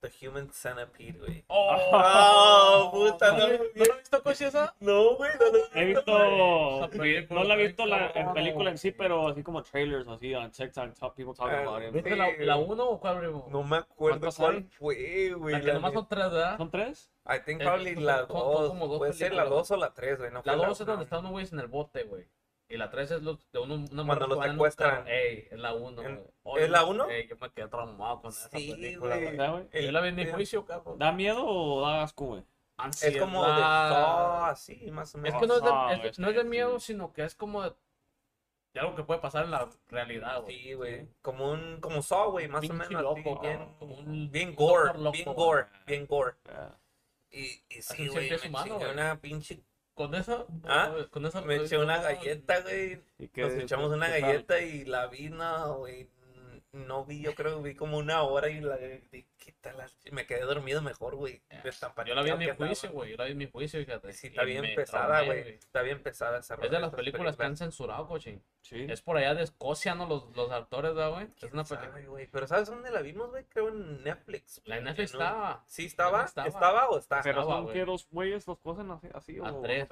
The 0.00 0.10
Human 0.28 0.50
Centipede, 0.52 1.18
güey. 1.18 1.44
¡Oh! 1.48 1.76
Oh, 1.92 2.90
puta, 2.92 3.32
no, 3.32 3.38
¿No 3.38 3.46
lo 3.48 3.92
has 3.94 3.98
visto, 3.98 4.22
Cochi, 4.22 4.44
esa? 4.44 4.74
No, 4.80 5.16
güey, 5.16 5.30
no 5.40 5.46
lo 5.58 5.58
He 5.80 5.84
visto. 5.86 6.76
Esa 6.78 6.88
película 6.90 7.40
No 7.40 7.46
la 7.48 7.54
he 7.54 7.66
visto 7.66 7.86
la, 7.86 8.10
en 8.14 8.32
película 8.32 8.70
en 8.70 8.78
sí, 8.78 8.90
pero 8.92 9.28
así 9.28 9.42
como 9.42 9.62
trailers, 9.62 10.06
así 10.06 10.34
on 10.34 10.50
TikTok, 10.50 10.94
top 10.94 11.14
people 11.14 11.34
talking 11.34 11.56
Ah, 11.58 11.62
about 11.62 11.82
it. 11.82 11.92
¿Viste 11.92 12.14
la, 12.14 12.28
la 12.38 12.54
güey. 12.56 12.68
1 12.70 12.84
o 12.88 13.00
cuál, 13.00 13.18
primo? 13.18 13.48
No 13.50 13.62
me 13.62 13.78
acuerdo 13.78 14.18
¿Cuántas 14.20 14.36
cuál 14.36 14.56
hay? 14.56 14.62
fue, 14.64 15.32
güey. 15.34 15.52
La 15.54 15.60
que 15.60 15.66
la 15.68 15.74
nomás 15.74 15.92
son 15.94 16.08
tres, 16.08 16.30
¿verdad? 16.30 16.56
¿Son 16.58 16.70
tres? 16.70 17.10
I 17.26 17.38
think 17.44 17.60
Eh, 17.60 17.64
probably 17.64 17.94
la 17.96 18.18
son- 18.18 18.28
son 18.28 18.38
dos. 18.52 18.68
como 18.68 18.86
dos 18.88 18.98
Puede 18.98 19.12
ser 19.14 19.32
la 19.32 19.42
películas. 19.44 19.68
dos 19.68 19.70
o 19.70 19.76
la 19.80 19.94
tres, 19.94 20.18
güey. 20.18 20.30
No 20.30 20.42
La 20.44 20.52
fue 20.56 20.66
2 20.66 20.80
es 20.80 20.86
donde 20.86 20.96
no. 20.98 21.02
están 21.02 21.18
unos 21.20 21.32
güeyes 21.32 21.52
en 21.52 21.60
el 21.60 21.66
bote, 21.68 22.02
güey. 22.04 22.26
Y 22.68 22.76
la 22.76 22.90
3 22.90 23.10
es 23.12 23.22
los 23.22 23.38
de 23.52 23.60
uno, 23.60 23.74
una 23.92 24.04
Cuando 24.04 24.26
los 24.26 24.44
secuestran. 24.44 25.06
Ey, 25.06 25.46
es 25.50 25.58
la 25.58 25.72
1, 25.74 26.02
En- 26.02 26.24
güey. 26.42 26.64
¿es 26.64 26.70
la 26.70 26.84
uno? 26.84 27.08
Ey, 27.08 27.28
yo 27.28 27.36
me 27.36 27.50
quedé 27.52 27.68
traumado 27.68 28.20
con 28.22 28.30
esa 28.30 28.48
Sí, 28.50 28.72
película, 28.72 29.16
güey. 29.16 29.36
Yo 29.84 29.92
la 29.92 30.00
vi 30.00 30.08
en 30.08 30.14
mi 30.16 30.22
el- 30.22 30.32
juicio, 30.32 30.64
cabrón. 30.66 30.98
¿Da 30.98 31.12
miedo 31.12 31.44
o 31.46 31.80
da 31.82 32.02
asco, 32.02 32.24
güey? 32.26 32.42
Es 33.02 33.16
como 33.18 33.42
de 33.44 33.50
Ansiedad. 33.52 33.90
Saw, 33.90 34.44
así, 34.46 34.90
más 34.90 35.14
o 35.14 35.18
Es 35.18 35.22
menos. 35.22 35.40
que 35.40 35.46
no 35.46 35.54
es 35.56 35.62
de, 35.62 35.70
Ah, 35.72 35.88
es- 35.92 35.98
güey, 36.00 36.12
no 36.18 36.28
es 36.28 36.36
de 36.36 36.44
miedo, 36.44 36.80
sí. 36.80 36.86
sino 36.92 37.12
que 37.12 37.24
es 37.24 37.34
como 37.36 37.62
de, 37.62 37.72
de 38.74 38.80
algo 38.80 38.94
que 38.96 39.04
puede 39.04 39.20
pasar 39.20 39.44
en 39.44 39.52
la 39.52 39.70
realidad, 39.88 40.42
güey. 40.42 40.56
Sí, 40.58 40.72
güey. 40.74 41.08
Como 41.22 41.52
un, 41.52 41.80
como 41.80 42.02
Saw, 42.02 42.32
güey, 42.32 42.48
más 42.48 42.58
o 42.58 42.60
Pinche 42.62 42.76
menos. 42.76 42.94
así, 43.12 43.22
loco, 43.22 43.40
bien, 43.40 43.58
cabrón, 43.58 43.74
como 43.78 43.94
un- 43.96 44.30
bien 44.32 44.54
gore, 44.56 44.98
loco, 44.98 45.12
bien 45.12 45.34
gore, 45.34 45.66
bien 45.86 46.06
gore. 46.06 46.34
Ya. 46.44 46.78
Y, 47.30 47.44
y 47.70 47.78
Así 47.78 47.94
sí, 47.96 48.08
güey, 48.08 48.26
siempre 48.28 48.34
es 48.36 48.42
me 48.42 48.48
humano, 48.50 48.78
una 48.92 49.20
pinche, 49.20 49.62
Con 49.96 50.14
esa, 50.14 50.44
¿Ah? 50.68 50.94
con 51.10 51.24
esa 51.24 51.40
me 51.40 51.56
eché 51.56 51.78
una 51.78 51.96
galleta, 52.02 52.60
güey. 52.60 53.00
¿Y 53.18 53.28
qué- 53.28 53.40
Nos 53.42 53.54
echamos 53.54 53.90
una 53.90 54.08
galleta 54.08 54.60
y 54.60 54.84
la 54.84 55.06
vi, 55.06 55.30
no, 55.30 55.78
güey. 55.78 56.06
No 56.76 57.04
vi, 57.04 57.22
yo 57.22 57.34
creo 57.34 57.56
que 57.62 57.70
vi 57.70 57.74
como 57.74 57.96
una 57.96 58.22
hora 58.22 58.50
y 58.50 58.60
la 58.60 58.76
di, 58.76 59.26
¿qué 59.38 59.52
tal? 59.60 59.78
la- 59.78 59.90
Me 60.12 60.26
quedé 60.26 60.42
dormido 60.42 60.82
mejor, 60.82 61.16
güey. 61.16 61.42
Yo 62.06 62.14
la 62.14 62.22
vi 62.22 62.30
en 62.30 62.38
mi 62.38 62.50
juicio, 62.50 62.90
güey. 62.92 63.10
Yo 63.12 63.16
la 63.16 63.24
vi 63.24 63.32
en 63.32 63.38
mi 63.38 63.50
juicio, 63.50 63.80
fíjate. 63.80 64.12
Sí, 64.12 64.26
está 64.26 64.42
y 64.42 64.46
bien 64.46 64.74
pesada, 64.74 65.22
güey. 65.22 65.54
Está 65.54 65.82
bien 65.82 66.02
pesada 66.02 66.38
esa 66.38 66.54
Es 66.54 66.70
de 66.70 66.78
las 66.80 66.92
películas 66.92 67.36
que 67.36 67.44
han 67.44 67.56
censurado, 67.56 68.06
coaching. 68.06 68.38
Sí. 68.60 68.86
Es 68.88 69.00
por 69.00 69.16
allá 69.16 69.34
de 69.34 69.44
Escocia, 69.44 69.94
¿no? 69.94 70.06
Los, 70.06 70.36
los 70.36 70.50
actores, 70.50 70.94
¿verdad, 70.94 71.12
güey? 71.12 71.28
Es 71.40 71.52
una 71.52 71.64
Sabe, 71.64 71.88
película. 71.88 72.24
Pero 72.30 72.46
¿sabes 72.46 72.68
dónde 72.68 72.90
la 72.90 73.00
vimos, 73.00 73.30
güey? 73.30 73.44
Creo 73.44 73.68
en 73.68 74.02
Netflix. 74.02 74.60
La 74.64 74.80
Netflix 74.80 75.12
estaba. 75.12 75.64
Sí, 75.66 75.86
estaba. 75.86 76.24
estaba. 76.24 76.48
¿Estaba 76.48 76.88
o 76.88 76.98
está? 76.98 77.20
Pero 77.22 77.40
estaba, 77.40 77.56
son 77.58 77.64
güey. 77.64 77.74
que 77.74 77.84
dos 77.84 78.08
güeyes 78.10 78.46
los 78.46 78.58
cosen 78.58 78.90
así, 78.90 79.08
así 79.14 79.38
A 79.38 79.52
o 79.52 79.62
tres. 79.62 79.88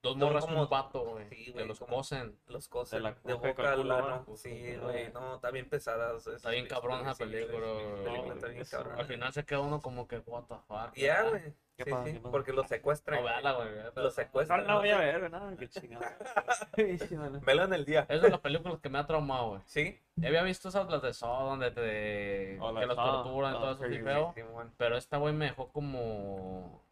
Dos 0.00 0.16
morras 0.16 0.44
como- 0.46 0.62
un 0.62 0.68
vato, 0.68 1.04
güey. 1.04 1.28
Sí, 1.28 1.44
que 1.46 1.52
güey, 1.52 1.66
los 1.66 1.78
como- 1.80 1.96
cosen. 1.96 2.38
Los 2.46 2.68
cosas 2.68 2.98
De 2.98 3.00
la 3.00 3.10
de 3.24 3.34
boca 3.34 3.48
boca 3.48 3.72
al. 3.72 3.88
¿no? 3.88 4.24
Sí, 4.36 4.76
güey, 4.76 5.12
no, 5.12 5.34
está 5.34 5.50
bien 5.50 5.68
pesada. 5.68 6.16
esa- 6.16 6.36
Está 6.36 6.50
bien 6.50 6.66
cabrón 6.68 7.00
esa 7.00 7.14
película, 7.16 7.66
esa 7.66 7.90
güey. 7.90 8.04
película 8.04 8.34
está 8.34 8.46
bien 8.48 8.64
cabrón. 8.64 8.98
Al 8.98 9.06
final 9.06 9.32
se 9.32 9.44
queda 9.44 9.60
uno 9.60 9.80
como 9.80 10.06
que, 10.06 10.18
what 10.26 10.44
the 10.44 10.54
fuck. 10.68 10.94
Ya, 10.94 11.22
güey. 11.22 11.52
¿Qué 11.76 11.84
Sí, 11.84 11.90
pasa? 11.92 12.04
sí, 12.10 12.20
porque 12.30 12.52
los 12.52 12.66
secuestran. 12.66 13.20
No, 13.20 13.24
véala, 13.24 13.52
güey. 13.52 13.68
Los 13.74 13.94
No 13.94 14.10
secuestran. 14.10 14.66
la 14.66 14.76
voy 14.78 14.90
a 14.90 14.98
ver, 14.98 15.20
¿verdad? 15.20 15.56
Qué 15.56 15.68
chingada. 15.68 16.16
Velo 17.44 17.64
en 17.64 17.72
el 17.72 17.84
día. 17.84 18.04
Es 18.08 18.20
de 18.22 18.30
las 18.30 18.40
películas 18.40 18.80
que 18.80 18.88
me 18.88 18.98
ha 18.98 19.06
traumado, 19.06 19.50
güey. 19.50 19.60
Sí. 19.66 19.96
Ya 20.16 20.28
había 20.28 20.42
visto 20.42 20.68
esas 20.70 20.88
las 20.90 21.02
de 21.02 21.12
Saw 21.14 21.46
donde 21.50 21.70
te... 21.70 22.58
Oh, 22.60 22.72
la 22.72 22.80
que 22.80 22.86
los 22.86 22.96
torturan 22.96 23.54
y 23.54 23.58
todo 23.58 23.72
eso. 23.72 24.34
Pero 24.76 24.96
esta, 24.96 25.18
güey, 25.18 25.32
me 25.34 25.46
dejó 25.46 25.68
como... 25.68 26.82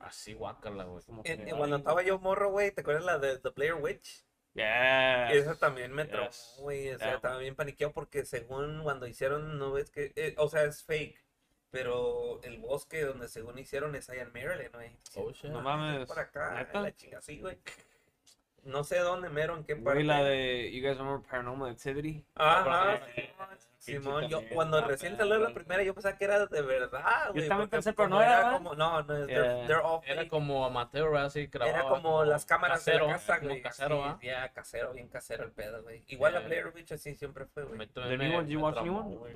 Así, 0.00 0.34
guácala, 0.34 0.84
güey. 0.84 1.04
Que, 1.24 1.32
en- 1.34 1.56
cuando 1.56 1.76
estaba 1.76 2.02
yo 2.02 2.18
morro, 2.18 2.50
güey, 2.50 2.72
¿te 2.72 2.80
acuerdas 2.80 3.04
la 3.04 3.18
de 3.18 3.38
The 3.38 3.50
Blair 3.50 3.74
Witch? 3.74 4.24
Yes. 4.54 4.64
Esa 5.36 5.54
también 5.56 5.92
me 5.92 6.06
Yes. 6.06 6.56
güey. 6.58 6.90
O 6.90 6.98
sea, 6.98 7.06
Yeah. 7.08 7.16
estaba 7.16 7.38
bien 7.38 7.54
paniqueado 7.54 7.92
porque 7.92 8.24
según 8.24 8.82
cuando 8.82 9.06
hicieron, 9.06 9.58
no 9.58 9.70
ves 9.72 9.90
que, 9.90 10.12
eh, 10.16 10.34
o 10.38 10.48
sea, 10.48 10.64
es 10.64 10.82
fake. 10.84 11.22
Pero 11.70 12.40
el 12.42 12.58
bosque 12.58 13.04
donde 13.04 13.28
según 13.28 13.56
hicieron 13.58 13.94
es 13.94 14.10
allá 14.10 14.22
en 14.22 14.32
Maryland, 14.32 14.74
güey. 14.74 14.96
Oh, 15.14 15.30
shit. 15.30 15.50
No 15.52 15.60
Ah, 15.60 15.62
mames, 15.62 16.00
es 16.02 16.08
Por 16.08 16.18
acá, 16.18 16.54
¿neta? 16.54 16.80
la 16.80 16.96
chinga, 16.96 17.20
sí, 17.20 17.38
güey. 17.40 17.58
No 18.64 18.82
sé 18.82 18.98
dónde, 18.98 19.28
mero, 19.28 19.56
en 19.56 19.62
qué 19.64 19.76
parte. 19.76 19.92
Güey, 19.98 20.04
la 20.04 20.24
de, 20.24 20.70
you 20.72 20.82
guys 20.82 20.98
remember 20.98 21.24
Paranormal 21.30 21.70
Activity? 21.70 22.24
Ajá, 22.34 22.96
Eh, 23.16 23.32
Simón, 23.80 24.24
yo 24.28 24.36
también, 24.38 24.54
cuando 24.54 24.76
ah, 24.76 24.80
recién 24.82 25.16
salió 25.16 25.38
la 25.38 25.54
primera, 25.54 25.82
yo 25.82 25.94
pensaba 25.94 26.16
que 26.18 26.24
era 26.26 26.44
de 26.46 26.60
verdad, 26.62 27.30
güey. 27.32 27.48
también 27.48 27.68
porque 27.70 27.70
pensé, 27.70 27.92
pero 27.94 28.08
no 28.10 28.20
era, 28.22 28.52
como, 28.52 28.74
no, 28.74 29.02
no, 29.02 29.16
es, 29.16 29.26
Yeah. 29.26 29.42
they're, 29.42 29.66
they're 29.66 29.82
all 29.82 30.00
Era 30.04 30.20
fake. 30.20 30.28
como 30.30 30.66
amateur, 30.66 31.16
así 31.16 31.46
grabado. 31.46 31.76
Era 31.78 31.88
como 31.88 32.24
las 32.24 32.44
cámaras 32.44 32.80
casero, 32.80 33.06
de 33.06 33.12
la 33.12 33.18
casa, 33.18 33.38
güey. 33.38 33.62
casero. 33.62 34.18
Ya, 34.22 34.52
casero, 34.52 34.92
bien 34.92 35.08
casero 35.08 35.44
el 35.44 35.52
pedo, 35.52 35.82
güey. 35.82 36.04
Igual 36.08 36.34
la 36.34 36.40
Eh. 36.42 36.44
Blair 36.46 36.72
Witch 36.74 36.92
así 36.92 37.14
siempre 37.14 37.46
fue, 37.46 37.64
güey. 37.64 37.78
Me- 37.78 37.86
new 38.18 38.36
one, 38.64 38.82
new 38.82 38.96
one? 38.98 39.32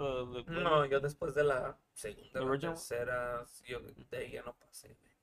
No, 0.46 0.84
yo 0.84 1.00
después 1.00 1.34
de 1.34 1.44
la 1.44 1.78
segunda, 1.94 2.40
la 2.40 2.58
tercera, 2.58 3.44
yo 3.66 3.80
de 3.80 4.16
ahí 4.18 4.32
ya 4.32 4.42
no 4.42 4.52
pasé, 4.54 4.88
güey. 4.88 5.14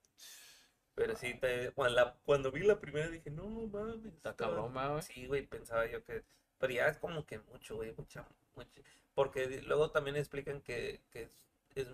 Pero 0.96 1.16
sí, 1.16 1.36
te, 1.36 1.72
cuando, 1.74 1.96
la, 1.96 2.16
cuando 2.26 2.52
vi 2.52 2.62
la 2.64 2.80
primera 2.80 3.08
dije, 3.08 3.30
no 3.30 3.46
mames. 3.46 4.04
Está 4.14 4.36
cabrón, 4.36 4.74
¿verdad, 4.74 4.90
güey. 4.92 5.02
Sí, 5.04 5.28
güey, 5.28 5.46
pensaba 5.46 5.86
yo 5.86 6.04
que. 6.04 6.24
Pero 6.58 6.74
ya 6.74 6.88
es 6.88 6.98
como 6.98 7.26
que 7.26 7.40
mucho, 7.40 7.76
güey, 7.76 7.94
mucha, 7.98 8.26
mucha. 8.56 8.82
Porque 9.14 9.62
luego 9.64 9.92
también 9.92 10.16
explican 10.16 10.62
que, 10.62 11.02
que 11.12 11.30
es, 11.76 11.88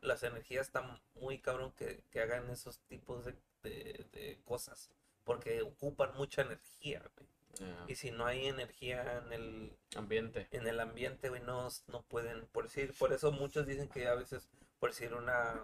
las 0.00 0.22
energías 0.22 0.66
están 0.66 1.00
muy 1.14 1.38
cabrón 1.38 1.72
que, 1.72 2.02
que 2.10 2.20
hagan 2.20 2.50
esos 2.50 2.78
tipos 2.80 3.24
de, 3.24 3.34
de, 3.62 4.06
de 4.12 4.40
cosas. 4.44 4.90
Porque 5.24 5.62
ocupan 5.62 6.14
mucha 6.16 6.42
energía, 6.42 7.02
güey. 7.16 7.28
Ya. 7.58 7.84
Y 7.86 7.94
si 7.94 8.10
no 8.10 8.26
hay 8.26 8.46
energía 8.46 9.22
en 9.24 9.32
el, 9.32 9.76
Ambiente. 9.94 10.48
en 10.50 10.66
el 10.66 10.80
ambiente, 10.80 11.28
güey, 11.28 11.40
no, 11.42 11.68
no 11.86 12.02
pueden, 12.02 12.46
por 12.46 12.64
decir, 12.64 12.92
por 12.98 13.12
eso 13.12 13.30
muchos 13.30 13.64
dicen 13.64 13.88
que 13.88 14.08
a 14.08 14.14
veces, 14.16 14.48
por 14.80 14.90
decir 14.90 15.14
una, 15.14 15.60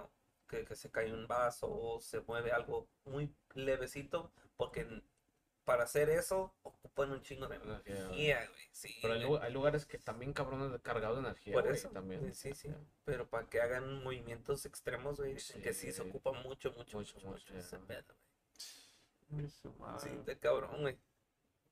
que, 0.48 0.64
que 0.64 0.76
se 0.76 0.90
cae 0.90 1.12
un 1.12 1.26
vaso 1.26 1.68
o 1.68 2.00
se 2.00 2.20
mueve 2.20 2.52
algo 2.52 2.86
muy 3.04 3.34
levecito, 3.54 4.30
porque 4.56 4.86
para 5.70 5.84
hacer 5.84 6.10
eso 6.10 6.52
ocupan 6.64 7.12
un 7.12 7.22
chingo 7.22 7.46
de 7.46 7.54
Energía, 7.54 8.44
güey. 8.50 8.68
sí, 8.72 8.98
Pero 9.00 9.40
hay, 9.40 9.52
lugares 9.52 9.86
que 9.86 9.98
también 9.98 10.32
cabrones 10.32 10.80
cargados 10.82 11.18
de 11.18 11.28
energía. 11.28 11.52
por 11.52 11.68
eso, 11.68 11.90
también. 11.90 12.34
sí, 12.34 12.52
sí, 12.56 12.74
pero 13.04 13.30
para 13.30 13.48
que 13.48 13.60
hagan 13.60 14.02
movimientos 14.02 14.66
extremos, 14.66 15.18
güey, 15.18 15.36
que 15.62 15.72
sí 15.72 15.92
se 15.92 16.02
ocupa 16.02 16.32
mucho, 16.32 16.72
mucho, 16.72 16.98
Mucho, 16.98 16.98
mucho, 16.98 17.14
mucho, 17.20 17.28
mucho, 17.28 17.56
ese 17.56 17.78
pedo, 17.78 18.16
güey. 19.28 19.48
Sí, 20.00 20.08
de 20.26 20.38
cabrón, 20.40 20.80
güey. 20.80 20.98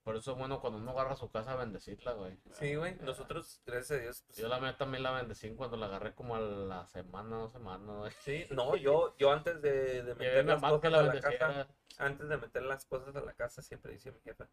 Por 0.09 0.17
eso 0.17 0.31
es 0.31 0.39
bueno 0.39 0.59
cuando 0.59 0.79
uno 0.79 0.89
agarra 0.89 1.15
su 1.15 1.29
casa 1.29 1.55
bendecirla, 1.55 2.13
güey. 2.13 2.35
Sí, 2.53 2.73
güey, 2.73 2.95
nosotros, 3.01 3.61
gracias 3.63 3.99
a 3.99 4.01
Dios, 4.01 4.23
pues, 4.25 4.39
Yo 4.39 4.47
la 4.47 4.59
mía 4.59 4.75
también 4.75 5.03
la 5.03 5.11
bendecí 5.11 5.51
cuando 5.51 5.77
la 5.77 5.85
agarré 5.85 6.15
como 6.15 6.35
a 6.35 6.39
la 6.39 6.87
semana, 6.87 7.35
dos 7.35 7.51
semanas, 7.51 7.95
güey. 7.95 8.11
sí, 8.21 8.47
no, 8.49 8.75
yo, 8.75 9.15
yo 9.19 9.31
antes 9.31 9.61
de, 9.61 10.01
meter 10.17 10.45
las 10.45 10.59
mamá 10.59 10.81
que 10.81 10.89
cosas 10.89 11.05
la 11.05 11.11
a 11.11 11.13
la 11.13 11.21
casa, 11.21 11.67
antes 11.99 12.27
de 12.27 12.37
meter 12.37 12.63
las 12.63 12.85
cosas 12.85 13.15
a 13.15 13.21
la 13.21 13.33
casa, 13.33 13.61
siempre 13.61 13.91
dice 13.93 14.11
mi 14.11 14.19
jefa, 14.21 14.49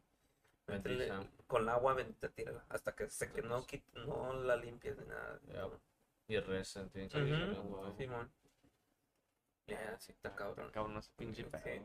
métele 0.66 1.10
con 1.46 1.62
el 1.62 1.70
agua 1.70 1.94
bendita, 1.94 2.28
tírala, 2.28 2.62
hasta 2.68 2.94
que 2.94 3.08
se 3.08 3.32
que 3.32 3.40
no, 3.40 3.64
no 4.04 4.34
la 4.34 4.56
limpies 4.56 4.98
ni 4.98 5.06
nada. 5.06 5.40
Ya, 5.54 5.70
Y 6.28 6.38
recen, 6.38 6.90
tienen 6.90 7.08
que 7.08 7.18
rezar, 7.18 7.62
güey. 7.62 7.96
Simón. 7.96 8.30
Ya, 9.66 9.96
sí, 9.98 10.12
está 10.12 10.34
cabrón. 10.34 10.70
Cabrón, 10.72 10.96
ese 10.98 11.10
pinche 11.16 11.42
Sí. 11.44 11.48
pedo. 11.50 11.82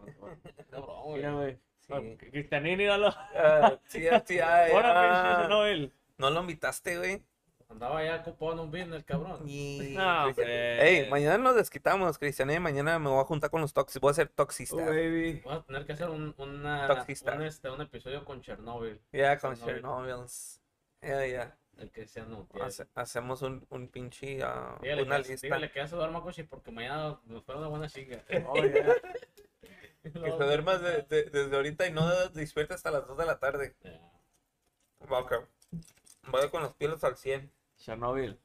Cabrón, 0.70 1.02
güey. 1.06 1.16
Mira, 1.18 1.32
güey. 1.34 1.60
Sí. 1.80 1.94
Ah, 1.94 2.00
Cristianín, 2.30 2.78
míralo. 2.78 3.08
Ah, 3.36 3.80
sí, 3.88 4.06
sí, 4.26 4.40
ay, 4.40 4.72
Ahora, 4.74 4.92
ah, 4.94 5.36
pinche 5.38 5.50
Noel. 5.50 5.94
No 6.18 6.30
lo 6.30 6.42
invitaste, 6.42 6.98
güey. 6.98 7.24
Andaba 7.70 8.04
ya 8.04 8.18
ocupado 8.18 8.52
en 8.54 8.60
un 8.60 8.70
business, 8.70 8.96
el 8.98 9.06
cabrón. 9.06 9.48
Y... 9.48 9.94
No, 9.96 10.26
Cristian- 10.26 10.28
hombre. 10.28 10.88
Ey, 11.06 11.10
mañana 11.10 11.38
nos 11.38 11.56
desquitamos, 11.56 12.18
Cristian. 12.20 12.50
eh, 12.50 12.60
Mañana 12.60 13.00
me 13.00 13.10
voy 13.10 13.22
a 13.22 13.24
juntar 13.24 13.50
con 13.50 13.62
los 13.62 13.74
toxis. 13.74 14.00
Voy 14.02 14.12
a 14.12 14.14
ser 14.14 14.28
toxista. 14.28 14.76
Oh, 14.76 14.86
baby. 14.86 15.42
Vamos 15.46 15.64
a 15.64 15.66
tener 15.68 15.86
que 15.86 15.94
hacer 15.94 16.10
un, 16.10 16.36
una, 16.38 17.06
un, 17.36 17.42
este, 17.44 17.70
un 17.70 17.82
episodio 17.82 18.26
con 18.26 18.42
Chernobyl. 18.42 19.00
Ya, 19.14 19.40
con 19.40 19.56
Chernobyl. 19.56 19.76
Chernobyls. 19.82 20.62
Ya, 21.02 21.26
ya. 21.26 21.58
El 21.82 21.92
cristiano. 21.92 22.48
Hace- 22.62 22.88
hacemos 22.96 23.42
un, 23.42 23.66
un 23.70 23.88
pinche, 23.88 24.42
ah, 24.44 24.78
Dígale, 24.82 25.04
una 25.04 25.22
que, 25.22 25.30
lista. 25.30 25.48
dígale 25.48 25.72
que 25.72 25.80
ya 25.80 25.88
se 25.88 25.96
duerma, 25.96 26.22
coche, 26.22 26.44
porque 26.44 26.72
mañana 26.72 27.20
nos 27.26 27.44
fue 27.44 27.56
una 27.56 27.68
buena 27.68 27.90
chinga. 27.90 28.24
Que 30.04 30.10
te 30.10 30.20
duermas 30.20 30.82
de- 30.82 31.04
de- 31.04 31.24
desde 31.26 31.56
ahorita 31.56 31.86
y 31.86 31.92
no 31.92 32.08
despiertes 32.30 32.78
hasta 32.78 32.90
las 32.90 33.06
2 33.08 33.18
de 33.20 33.26
la 33.26 33.38
tarde. 33.40 33.76
Ok. 35.10 35.34
Voy 36.28 36.50
con 36.50 36.64
los 36.64 36.74
pieles 36.74 37.04
al 37.04 37.18
100. 37.18 37.52
Chernobyl. 37.78 38.40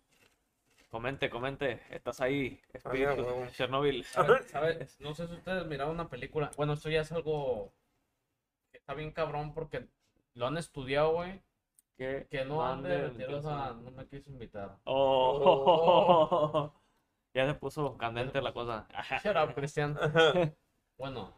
Comente, 0.90 1.30
comente. 1.30 1.80
Estás 1.90 2.20
ahí. 2.20 2.60
Ah. 2.84 2.90
Chernobyl. 3.52 4.04
No 5.00 5.14
sé 5.14 5.26
si 5.28 5.32
ustedes 5.34 5.66
miraron 5.66 5.94
una 5.94 6.08
película. 6.10 6.50
Bueno, 6.56 6.74
esto 6.74 6.90
ya 6.90 7.00
es 7.00 7.12
algo 7.12 7.72
que 8.70 8.76
está 8.78 8.92
bien 8.92 9.12
cabrón 9.12 9.54
porque 9.54 9.86
lo 10.34 10.46
han 10.46 10.58
estudiado, 10.58 11.12
güey. 11.12 11.40
Que, 11.96 12.26
Que 12.30 12.44
no 12.44 12.64
han 12.64 12.82
de 12.82 12.88
manden 12.90 13.10
retirarlos 13.10 13.46
a... 13.46 13.48
personas. 13.68 13.82
No 13.82 13.90
me 13.92 14.06
quiso 14.06 14.30
invitar. 14.30 14.76
Oh. 14.84 16.72
ya 17.34 17.46
se 17.46 17.54
puso 17.54 17.96
candente 17.96 18.40
la 18.42 18.52
cosa. 18.52 18.86
Shut 19.22 19.36
up, 19.36 19.54
Cristian. 19.54 19.96
Bueno, 20.98 21.34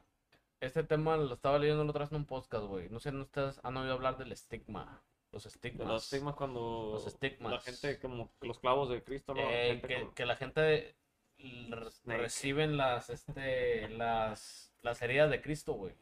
este 0.60 0.84
tema 0.84 1.16
lo 1.16 1.34
estaba 1.34 1.58
leyendo 1.58 1.82
la 1.82 1.90
otra 1.90 2.04
vez 2.04 2.12
en 2.12 2.18
un 2.18 2.26
podcast, 2.26 2.64
güey. 2.66 2.88
No 2.90 3.00
sé 3.00 3.10
si 3.10 3.16
ustedes 3.16 3.60
han 3.64 3.76
oído 3.76 3.92
hablar 3.94 4.16
del 4.16 4.30
estigma. 4.30 5.02
Los 5.32 5.46
estigmas. 5.46 5.88
los 5.88 6.04
estigmas 6.04 6.36
cuando 6.36 6.90
Los 6.92 7.06
estigmas. 7.08 7.50
la 7.52 7.60
gente 7.60 7.98
como 7.98 8.30
los 8.40 8.60
clavos 8.60 8.88
de 8.88 9.02
Cristo, 9.02 9.34
¿no? 9.34 9.40
Eh, 9.40 9.66
gente 9.72 9.88
que, 9.88 9.98
como- 10.00 10.14
que 10.14 10.26
la 10.26 10.36
gente 10.36 10.96
re- 11.38 12.16
reciben 12.18 12.76
las, 12.76 13.10
este, 13.10 13.88
las, 13.98 14.72
las 14.82 15.02
heridas 15.02 15.28
de 15.28 15.42
Cristo, 15.42 15.72
güey. 15.72 15.94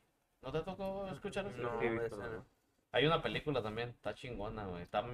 ¿No 0.43 0.53
te 0.53 0.61
tocó 0.61 1.07
escuchar 1.09 1.47
eso? 1.47 1.57
No. 1.57 1.81
¿no? 1.81 2.45
Hay 2.97 3.05
una 3.07 3.23
película 3.23 3.63
también, 3.63 3.91
está 3.91 4.15
chingona, 4.15 4.65
güey. 4.67 4.83
Está... 4.83 5.05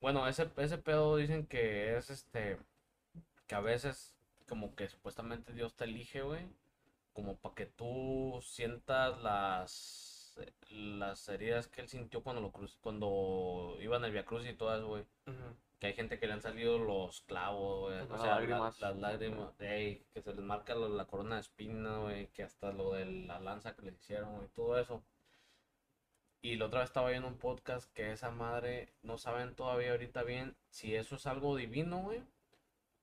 Bueno, 0.00 0.28
ese, 0.28 0.50
ese 0.58 0.78
pedo 0.78 1.16
dicen 1.16 1.46
que 1.46 1.96
es 1.96 2.10
este. 2.10 2.58
Que 3.46 3.54
a 3.54 3.60
veces, 3.60 4.14
como 4.48 4.74
que 4.74 4.88
supuestamente 4.88 5.52
Dios 5.54 5.74
te 5.74 5.84
elige, 5.84 6.20
güey. 6.22 6.46
Como 7.14 7.36
para 7.36 7.54
que 7.54 7.66
tú 7.66 8.40
sientas 8.42 9.18
las. 9.22 10.38
Las 10.70 11.26
heridas 11.30 11.66
que 11.66 11.80
él 11.80 11.88
sintió 11.88 12.22
cuando 12.22 12.42
lo 12.42 12.52
cruz, 12.52 12.76
cuando 12.82 13.78
iba 13.80 13.96
en 13.96 14.04
el 14.04 14.12
Via 14.12 14.26
Cruz 14.26 14.46
y 14.46 14.52
todo 14.52 14.76
eso, 14.76 14.86
güey. 14.88 15.04
Que 15.78 15.86
hay 15.88 15.94
gente 15.94 16.18
que 16.18 16.26
le 16.26 16.34
han 16.34 16.42
salido 16.42 16.78
los 16.78 17.22
clavos, 17.22 17.80
güey. 17.88 17.98
O 18.00 18.18
sea, 18.18 18.26
la- 18.26 18.36
las 18.80 18.96
lágrimas, 18.98 19.60
ey, 19.60 20.04
que 20.12 20.20
se 20.20 20.34
les 20.34 20.44
marca 20.44 20.74
la, 20.74 20.88
la 20.90 21.06
corona 21.06 21.36
de 21.36 21.40
espina, 21.40 22.00
güey. 22.00 22.26
Que 22.34 22.42
hasta 22.42 22.70
lo 22.70 22.92
de 22.92 23.06
la 23.06 23.40
lanza 23.40 23.74
que 23.74 23.82
les 23.86 23.94
hicieron, 23.94 24.36
güey. 24.36 24.48
Todo 24.54 24.78
eso. 24.78 25.02
Y 26.42 26.56
la 26.56 26.66
otra 26.66 26.80
vez 26.80 26.90
estaba 26.90 27.10
viendo 27.10 27.28
un 27.28 27.38
podcast 27.38 27.92
que 27.92 28.12
esa 28.12 28.30
madre 28.30 28.88
no 29.02 29.18
saben 29.18 29.54
todavía 29.54 29.90
ahorita 29.92 30.22
bien 30.22 30.54
si 30.70 30.94
eso 30.94 31.16
es 31.16 31.26
algo 31.26 31.56
divino, 31.56 31.98
güey. 32.02 32.22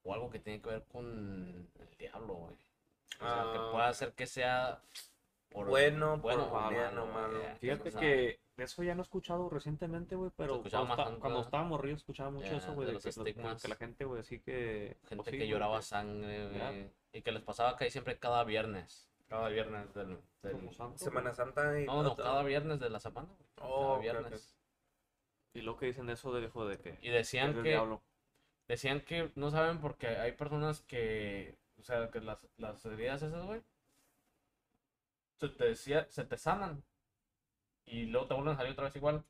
O 0.03 0.13
algo 0.13 0.29
que 0.29 0.39
tiene 0.39 0.61
que 0.61 0.69
ver 0.69 0.83
con 0.91 1.67
el 1.79 1.97
diablo, 1.97 2.33
güey. 2.35 2.55
O 3.21 3.25
sea, 3.25 3.51
que 3.53 3.57
Ah. 3.59 3.69
pueda 3.71 3.87
hacer 3.89 4.13
que 4.13 4.27
sea 4.27 4.79
por 5.49 5.67
Bueno, 5.67 6.17
bueno 6.17 6.49
por 6.49 6.61
malo, 6.71 7.05
malo. 7.07 7.39
Fíjate 7.59 7.91
que 7.91 8.39
de 8.57 8.63
eso 8.63 8.83
ya 8.83 8.95
no 8.95 9.01
he 9.01 9.03
escuchado 9.03 9.49
recientemente, 9.49 10.15
güey, 10.15 10.31
pero 10.35 10.61
cuando, 10.61 10.85
más 10.85 10.97
está- 10.99 11.03
antes, 11.09 11.19
cuando 11.21 11.39
¿no? 11.39 11.45
estaba 11.45 11.63
morrido 11.63 11.95
escuchaba 11.95 12.29
mucho 12.31 12.55
eso, 12.55 12.73
güey, 12.73 12.85
de 12.85 12.91
de 12.91 12.93
los 12.93 13.03
que, 13.03 13.11
lo- 13.19 13.27
estigmas. 13.27 13.61
que 13.61 13.67
la 13.67 13.75
gente, 13.75 14.05
güey, 14.05 14.21
así 14.21 14.39
que... 14.39 14.97
gente 15.07 15.15
pues 15.23 15.29
sí, 15.29 15.37
que 15.37 15.47
lloraba 15.47 15.77
que- 15.77 15.83
sangre, 15.85 16.47
güey. 16.49 16.91
Y 17.13 17.21
que 17.21 17.31
les 17.31 17.43
pasaba 17.43 17.77
que 17.77 17.83
ahí 17.85 17.91
siempre 17.91 18.17
cada 18.17 18.43
viernes. 18.43 19.07
Cada 19.33 19.49
viernes 19.49 19.91
del. 19.95 20.19
del- 20.43 20.69
Semana 20.95 21.31
güey. 21.31 21.35
Santa 21.35 21.79
y 21.81 21.85
No, 21.87 22.03
no, 22.03 22.13
todo. 22.15 22.23
cada 22.23 22.43
viernes 22.43 22.79
de 22.79 22.87
la 22.91 22.99
semana. 22.99 23.27
Oh, 23.61 23.87
Cada 23.87 23.99
viernes. 23.99 24.55
Y 25.55 25.61
lo 25.61 25.75
que 25.75 25.87
dicen 25.87 26.05
de 26.05 26.13
eso 26.13 26.31
de, 26.33 26.45
hijo 26.45 26.67
de 26.67 26.77
que... 26.77 26.99
Y 27.01 27.09
decían 27.09 27.63
que. 27.63 27.81
Decían 28.67 29.01
que 29.01 29.31
no 29.33 29.49
saben 29.49 29.79
porque 29.81 30.05
hay 30.07 30.33
personas 30.33 30.81
que. 30.81 31.55
O 31.79 31.81
sea, 31.81 32.11
que 32.11 32.21
las, 32.21 32.47
las 32.57 32.85
heridas 32.85 33.23
esas, 33.23 33.43
güey. 33.43 33.63
Se 35.39 35.49
te, 35.49 35.65
decía, 35.65 36.05
se 36.11 36.23
te 36.25 36.37
sanan. 36.37 36.83
Y 37.87 38.05
luego 38.05 38.27
te 38.27 38.35
vuelven 38.35 38.53
a 38.53 38.57
salir 38.57 38.73
otra 38.73 38.83
vez 38.85 38.95
igual. 38.95 39.23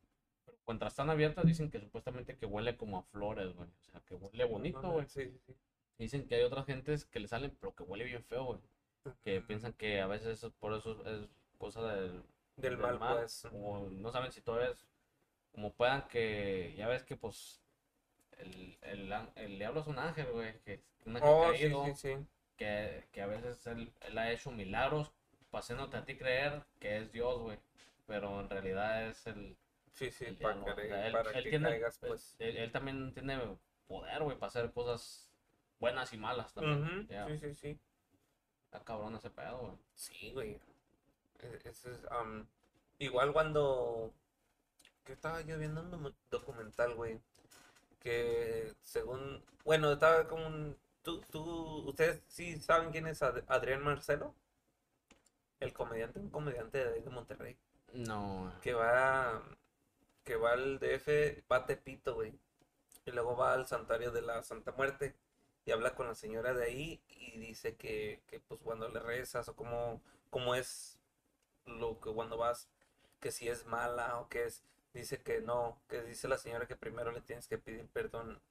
Pero 0.46 0.58
cuando 0.66 0.86
están 0.86 1.10
abiertas 1.12 1.46
dicen 1.46 1.72
que 1.72 1.80
supuestamente 1.80 2.36
que 2.36 2.46
huele 2.46 2.76
como 2.76 2.98
a 3.00 3.04
flores, 3.04 3.56
güey. 3.56 3.70
O 3.70 3.84
sea, 3.84 4.02
que 4.02 4.16
huele 4.16 4.44
bonito, 4.44 4.82
güey. 4.82 5.08
Sí, 5.08 5.30
sí, 5.30 5.40
sí. 5.48 5.56
Dicen 5.98 6.28
que 6.28 6.36
hay 6.36 6.44
otras 6.44 6.66
gentes 6.66 7.06
que 7.06 7.22
le 7.22 7.30
salen, 7.30 7.56
pero 7.62 7.74
que 7.74 7.84
huele 7.84 8.04
bien 8.04 8.24
feo, 8.26 8.44
güey. 8.44 8.60
Que 9.24 9.42
piensan 9.42 9.74
que 9.74 10.02
a 10.02 10.08
veces 10.08 10.28
eso- 10.40 10.52
por 10.60 10.74
eso 10.74 11.04
es 11.06 11.28
cosa 11.58 11.82
del, 11.94 12.24
Del 12.58 12.78
mal, 12.78 13.00
pues. 13.00 13.46
O 13.54 13.88
no 13.90 14.12
saben 14.12 14.32
si 14.32 14.42
todavía 14.42 14.70
es 14.72 14.86
como 15.54 15.74
puedan 15.74 16.08
que, 16.08 16.74
ya 16.78 16.88
ves 16.88 17.04
que 17.04 17.16
pues 17.16 17.62
el, 18.40 18.78
el, 18.82 19.14
el 19.36 19.60
diablo 19.60 19.82
es 19.82 19.88
un 19.88 20.00
ángel, 20.00 20.28
güey, 20.32 20.54
que 20.66 20.82
un 21.06 21.18
ángel 21.18 21.30
Oh, 21.30 21.52
sí, 21.54 21.62
caído, 21.62 21.86
sí, 21.86 21.94
sí. 21.96 22.18
Que, 22.58 23.04
que 23.12 23.22
a 23.22 23.28
veces 23.28 23.66
él, 23.68 23.94
él 24.02 24.18
ha 24.18 24.32
hecho 24.32 24.52
milagros 24.52 25.12
haciéndote 25.52 25.98
a 25.98 26.06
ti 26.06 26.18
creer 26.18 26.64
que 26.80 26.98
es 26.98 27.12
Dios, 27.12 27.40
güey. 27.40 27.60
Pero 28.08 28.40
en 28.42 28.50
realidad 28.50 29.08
es 29.10 29.26
el, 29.28 29.58
Sí, 29.94 30.12
sí, 30.12 30.26
el 30.26 30.36
para, 30.38 30.56
que, 30.76 31.08
él, 31.08 31.12
para 31.12 31.32
él 31.32 31.44
que 31.44 31.50
tiene, 31.50 31.70
caigas, 31.70 31.98
pues. 32.00 32.36
él, 32.40 32.58
él 32.58 32.72
también 32.72 33.14
tiene 33.14 33.40
poder, 33.88 34.24
güey, 34.24 34.38
para 34.38 34.48
hacer 34.50 34.72
cosas 34.74 35.30
buenas 35.80 36.14
y 36.14 36.18
malas 36.18 36.54
también. 36.54 36.80
Ujú, 36.84 37.08
Ya, 37.10 37.28
Sí, 37.28 37.38
sí, 37.38 37.54
sí. 37.56 37.80
Está 38.74 38.84
cabrón 38.84 39.16
ese 39.16 39.30
pedo, 39.30 39.58
güey. 39.60 39.74
Sí, 39.96 40.32
güey. 40.34 40.60
E- 41.40 41.62
es, 41.66 41.86
igual 42.98 43.32
cuando... 43.32 44.12
que 45.04 45.14
estaba 45.14 45.42
yo 45.42 45.60
viendo 45.60 45.82
un 45.82 46.16
documental, 46.32 46.96
güey. 46.96 47.20
Que 48.00 48.74
según... 48.82 49.44
Bueno, 49.64 49.92
estaba 49.92 50.28
como 50.28 50.48
un... 50.48 50.76
¿Tú, 51.04 51.22
tú, 51.32 51.44
ustedes 51.88 52.24
sí 52.28 52.60
saben 52.62 52.92
quién 52.92 53.06
es 53.08 53.22
Ad- 53.22 53.44
Adrián 53.48 53.84
Marcelo? 53.84 54.34
El 55.60 55.72
comediante, 55.72 56.20
un 56.20 56.30
comediante 56.32 56.84
de, 56.84 57.02
de 57.02 57.10
Monterrey. 57.12 57.56
No, 57.94 58.52
Que 58.62 58.74
va... 58.74 59.40
Que 60.24 60.36
va 60.36 60.54
al 60.54 60.80
DF, 60.80 61.44
va 61.52 61.58
a 61.58 61.66
Tepito, 61.68 62.16
güey. 62.16 62.34
Y 63.06 63.12
luego 63.12 63.36
va 63.38 63.54
al 63.54 63.68
santuario 63.68 64.12
de 64.12 64.22
la 64.24 64.42
Santa 64.42 64.72
Muerte. 64.72 65.14
Y 65.66 65.72
habla 65.72 65.96
con 65.96 66.08
la 66.08 66.16
señora 66.16 66.54
de 66.54 66.66
ahí 66.66 67.02
y 67.10 67.40
dice 67.40 67.76
que, 67.76 68.22
que 68.28 68.40
pues 68.42 68.62
cuando 68.62 68.90
le 68.90 69.00
rezas 69.00 69.48
o 69.50 69.56
cómo, 69.56 70.02
cómo 70.30 70.56
es 70.56 71.00
lo 71.66 72.00
que 72.00 72.12
cuando 72.12 72.38
vas, 72.38 72.68
que 73.20 73.32
si 73.32 73.48
es 73.50 73.66
mala 73.66 74.20
o 74.20 74.30
que 74.30 74.46
es, 74.46 74.64
dice 74.94 75.22
que 75.22 75.42
no, 75.42 75.80
que 75.90 76.04
dice 76.04 76.28
la 76.28 76.38
señora 76.38 76.68
que 76.68 76.76
primero 76.76 77.12
le 77.12 77.22
tienes 77.22 77.48
que 77.48 77.58
pedir 77.58 77.88
perdón, 77.90 78.42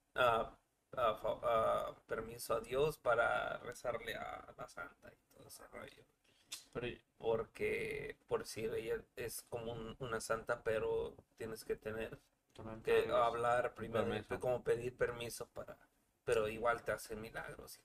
ah, 0.93 1.17
fa- 1.23 1.41
ah, 1.43 1.95
permiso 2.09 2.55
a 2.55 2.61
Dios 2.61 2.99
para 2.99 3.59
rezarle 3.59 4.15
a 4.17 4.53
la 4.57 4.69
santa 4.69 5.13
y 5.13 5.37
todo 5.37 5.49
ese 5.49 5.67
rollo. 5.69 6.05
pero 6.73 6.87
Porque 7.19 8.17
por 8.29 8.47
si 8.47 8.65
ella 8.67 9.03
es 9.17 9.43
como 9.51 9.73
un- 9.73 9.97
una 10.01 10.21
santa, 10.21 10.63
pero 10.63 11.15
tienes 11.37 11.65
que 11.65 11.77
tener 11.77 12.19
que 12.85 13.11
hablar 13.11 13.75
primero, 13.75 14.07
como 14.41 14.63
pedir 14.65 14.97
permiso 14.97 15.47
para, 15.49 15.77
pero 16.25 16.49
igual 16.49 16.83
te 16.83 16.93
hace 16.93 17.17
milagros 17.17 17.81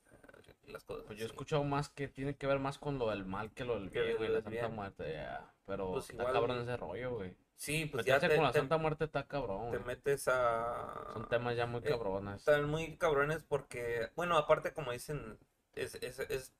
y 0.63 0.71
las 0.71 0.83
cosas. 0.83 1.05
Pues 1.07 1.17
yo 1.17 1.25
he 1.25 1.27
escuchado 1.27 1.63
más 1.63 1.89
que 1.89 2.07
tiene 2.07 2.35
que 2.35 2.45
ver 2.47 2.59
más 2.59 2.77
con 2.77 2.99
lo 2.99 3.09
del 3.09 3.25
mal 3.25 3.51
que 3.53 3.63
lo 3.65 3.75
del 3.79 3.89
bien, 3.89 4.17
güey, 4.17 4.29
la 4.29 4.41
Santa 4.41 4.49
bien. 4.49 4.75
Muerte, 4.75 5.13
ya. 5.13 5.53
Pero 5.65 5.91
Pues 5.93 6.09
está 6.09 6.23
igual- 6.23 6.33
cabrón 6.33 6.59
ese 6.61 6.77
rollo, 6.77 7.15
güey. 7.15 7.35
Sí, 7.55 7.85
pues 7.85 8.05
ya 8.05 8.19
te, 8.19 8.35
con 8.35 8.43
la 8.43 8.51
te- 8.51 8.59
Santa 8.59 8.77
Muerte 8.77 9.05
está 9.05 9.25
cabrón, 9.27 9.71
te 9.71 9.79
metes 9.79 10.27
a... 10.27 10.93
Son 11.13 11.27
temas 11.27 11.55
ya 11.55 11.65
muy 11.65 11.81
eh, 11.81 11.89
cabrones. 11.89 12.35
Están 12.35 12.69
muy 12.69 12.97
cabrones 12.97 13.43
porque, 13.43 14.11
bueno, 14.15 14.37
aparte 14.37 14.73
como 14.73 14.91
dicen, 14.91 15.39
es, 15.73 15.95
es, 15.95 16.19
es- 16.19 16.53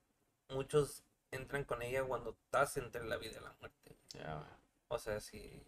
muchos 0.49 1.03
entran 1.31 1.65
con 1.65 1.81
ella 1.83 2.03
cuando 2.03 2.31
estás 2.31 2.77
entre 2.77 3.03
la 3.05 3.17
vida 3.17 3.37
y 3.39 3.43
la 3.43 3.53
muerte. 3.59 3.95
Ya, 4.13 4.35
güey. 4.35 4.47
O 4.87 4.97
sea, 4.97 5.19
si 5.19 5.61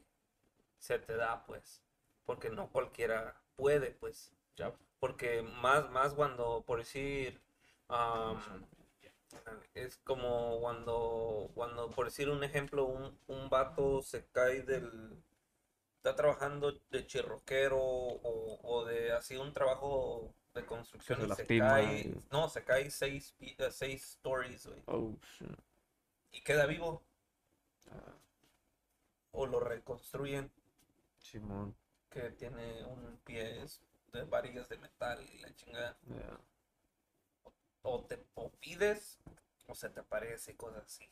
se 0.79 0.97
te 0.97 1.15
da, 1.15 1.45
pues, 1.45 1.83
porque 2.25 2.49
no 2.49 2.69
cualquiera 2.69 3.35
puede, 3.55 3.91
pues. 3.91 4.31
Ya. 4.55 4.73
Porque 4.99 5.41
más, 5.41 5.89
más 5.91 6.13
cuando, 6.13 6.63
por 6.65 6.79
decir, 6.79 7.39
am, 7.87 8.39
es 9.73 9.97
como 10.03 10.59
cuando, 10.59 11.49
cuando, 11.55 11.89
por 11.91 12.05
decir 12.05 12.29
un 12.29 12.43
ejemplo, 12.43 12.85
un, 12.85 13.17
un 13.27 13.49
vato 13.49 14.01
se 14.01 14.25
cae 14.27 14.61
del, 14.63 15.23
está 15.97 16.15
trabajando 16.15 16.73
de 16.91 17.05
chirroquero 17.07 17.77
o, 17.79 18.59
o 18.63 18.85
de 18.85 19.11
así 19.13 19.37
un 19.37 19.53
trabajo 19.53 20.33
de 20.53 20.65
construcción 20.65 21.19
se 21.19 21.25
y 21.25 21.27
se 21.27 21.29
lastima 21.29 21.67
cae, 21.69 21.99
y- 22.01 22.15
no, 22.31 22.49
se 22.49 22.63
cae 22.63 22.89
seis, 22.91 23.35
eh, 23.39 23.55
seis 23.71 24.03
stories, 24.03 24.67
güey, 24.67 24.81
Oh, 24.87 25.15
shit. 25.37 25.47
y 26.31 26.41
queda 26.41 26.65
vivo. 26.65 27.01
Ah, 27.91 28.13
o 29.31 29.45
lo 29.45 29.59
reconstruyen. 29.59 30.51
Simón. 31.19 31.75
que 32.09 32.31
tiene 32.31 32.83
un 32.85 33.19
pie 33.23 33.63
de 34.11 34.23
varillas 34.23 34.67
de 34.69 34.77
metal 34.77 35.21
y 35.33 35.39
la 35.39 35.53
chingada. 35.55 35.97
O 37.81 38.03
te 38.03 38.23
o 38.35 38.49
pides 38.51 39.19
o 39.67 39.75
se 39.75 39.89
te 39.89 39.99
aparece 40.01 40.51
y 40.51 40.55
cosas 40.55 40.83
así. 40.83 41.09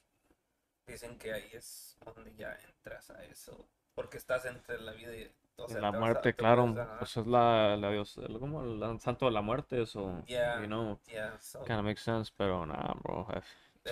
Dicen 0.86 1.18
que 1.18 1.34
ahí 1.34 1.50
es 1.54 1.98
donde 2.06 2.34
ya 2.36 2.54
entras 2.66 3.10
a 3.10 3.24
eso. 3.26 3.68
porque 3.94 4.18
estás 4.18 4.46
entre 4.46 4.80
la 4.80 4.92
vida 4.92 5.16
y 5.16 5.34
o 5.56 5.68
sea, 5.68 5.82
la 5.82 5.88
a- 5.88 5.92
muerte, 5.92 6.22
te 6.32 6.36
claro. 6.36 6.66
ajá. 6.78 7.00
Pues 7.00 7.18
es 7.18 7.26
la, 7.26 7.76
la 7.78 7.90
dios, 7.90 8.16
el- 8.20 8.40
como 8.40 8.62
el 8.64 9.00
santo 9.02 9.26
de 9.26 9.32
la 9.32 9.42
muerte, 9.42 9.82
eso. 9.82 10.24
Yeah. 10.28 10.60
You 10.62 10.68
know, 10.68 11.00
Yeah, 11.08 11.36
so- 11.40 11.64
kind 11.64 11.80
of 11.80 11.84
makes 11.86 12.02
sense, 12.04 12.32
pero 12.38 12.64
nah, 12.68 12.94
bro. 13.02 13.28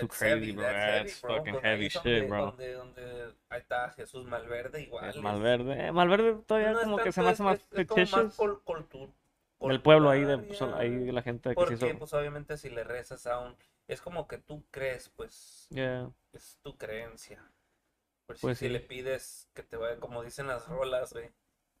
too 0.00 0.08
crazy, 0.08 0.28
heavy, 0.46 0.52
bro. 0.52 0.62
that's 0.62 0.76
heavy, 0.76 0.98
That's 1.08 1.22
bro, 1.22 1.36
fucking 1.36 1.52
pues 1.54 1.64
ahí 1.64 1.70
heavy 1.70 1.88
shit, 1.88 2.02
donde- 2.02 2.26
bro. 2.28 2.44
Donde, 2.46 2.72
donde 2.72 3.34
ahí 3.48 3.60
está 3.60 3.90
Jesús 3.90 4.24
Malverde 4.26 4.82
igual. 4.82 5.08
Es 5.08 5.16
Malverde. 5.16 5.86
Eh, 5.86 5.92
Malverde 5.92 6.34
todavía 6.46 6.72
no 6.72 6.78
es 6.78 6.84
como 6.84 6.98
que 6.98 7.12
se 7.12 7.22
me 7.22 7.28
hace 7.30 7.42
más 7.42 7.60
fictitious. 7.70 8.36
col- 8.36 8.62
cultu- 8.64 9.12
Del 9.60 9.80
pueblo 9.80 10.10
ahí, 10.10 10.22
de, 10.22 10.38
pues, 10.38 10.60
ahí 10.62 11.10
la 11.12 11.22
gente 11.22 11.48
que 11.50 11.54
Porque, 11.54 11.76
se 11.76 11.88
hizo. 11.88 11.98
pues 11.98 12.12
obviamente 12.12 12.56
si 12.58 12.68
le 12.70 12.84
rezas 12.84 13.26
a 13.26 13.38
un... 13.40 13.56
Es 13.88 14.00
como 14.02 14.26
que 14.28 14.36
tú 14.38 14.64
crees, 14.70 15.08
pues, 15.10 15.66
Yeah. 15.70 16.10
es 16.32 16.58
tu 16.62 16.76
creencia. 16.76 17.42
Por 18.26 18.36
si, 18.36 18.42
Pues 18.42 18.58
si 18.58 18.66
sí. 18.66 18.72
le 18.72 18.80
pides 18.80 19.48
que 19.54 19.62
te 19.62 19.76
vaya, 19.76 19.98
como 20.00 20.22
dicen 20.24 20.48
las 20.48 20.66
rolas, 20.68 21.12
güey, 21.12 21.30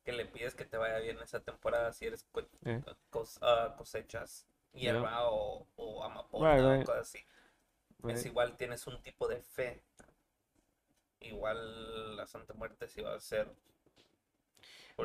que 0.04 0.12
le 0.12 0.24
pides 0.24 0.54
que 0.54 0.64
te 0.64 0.76
vaya 0.76 0.98
bien 1.00 1.18
esa 1.20 1.40
temporada 1.40 1.92
si 1.92 2.06
eres 2.06 2.24
co- 2.30 2.48
Eh. 2.64 2.80
cos- 3.10 3.38
ah, 3.42 3.74
cosechas 3.76 4.46
Yeah. 4.72 4.92
hierba 4.92 5.28
o, 5.30 5.66
o 5.76 6.04
amapola 6.04 6.54
Right, 6.54 6.64
o 6.64 6.72
right. 6.74 6.86
cosas 6.86 7.02
así. 7.02 7.18
Es 8.08 8.26
igual 8.26 8.56
tienes 8.56 8.86
un 8.86 9.02
tipo 9.02 9.28
de 9.28 9.40
fe. 9.42 9.82
Igual 11.20 12.16
la 12.16 12.26
Santa 12.26 12.54
Muerte 12.54 12.88
sí 12.88 13.00
va 13.02 13.14
a 13.14 13.20
ser. 13.20 13.48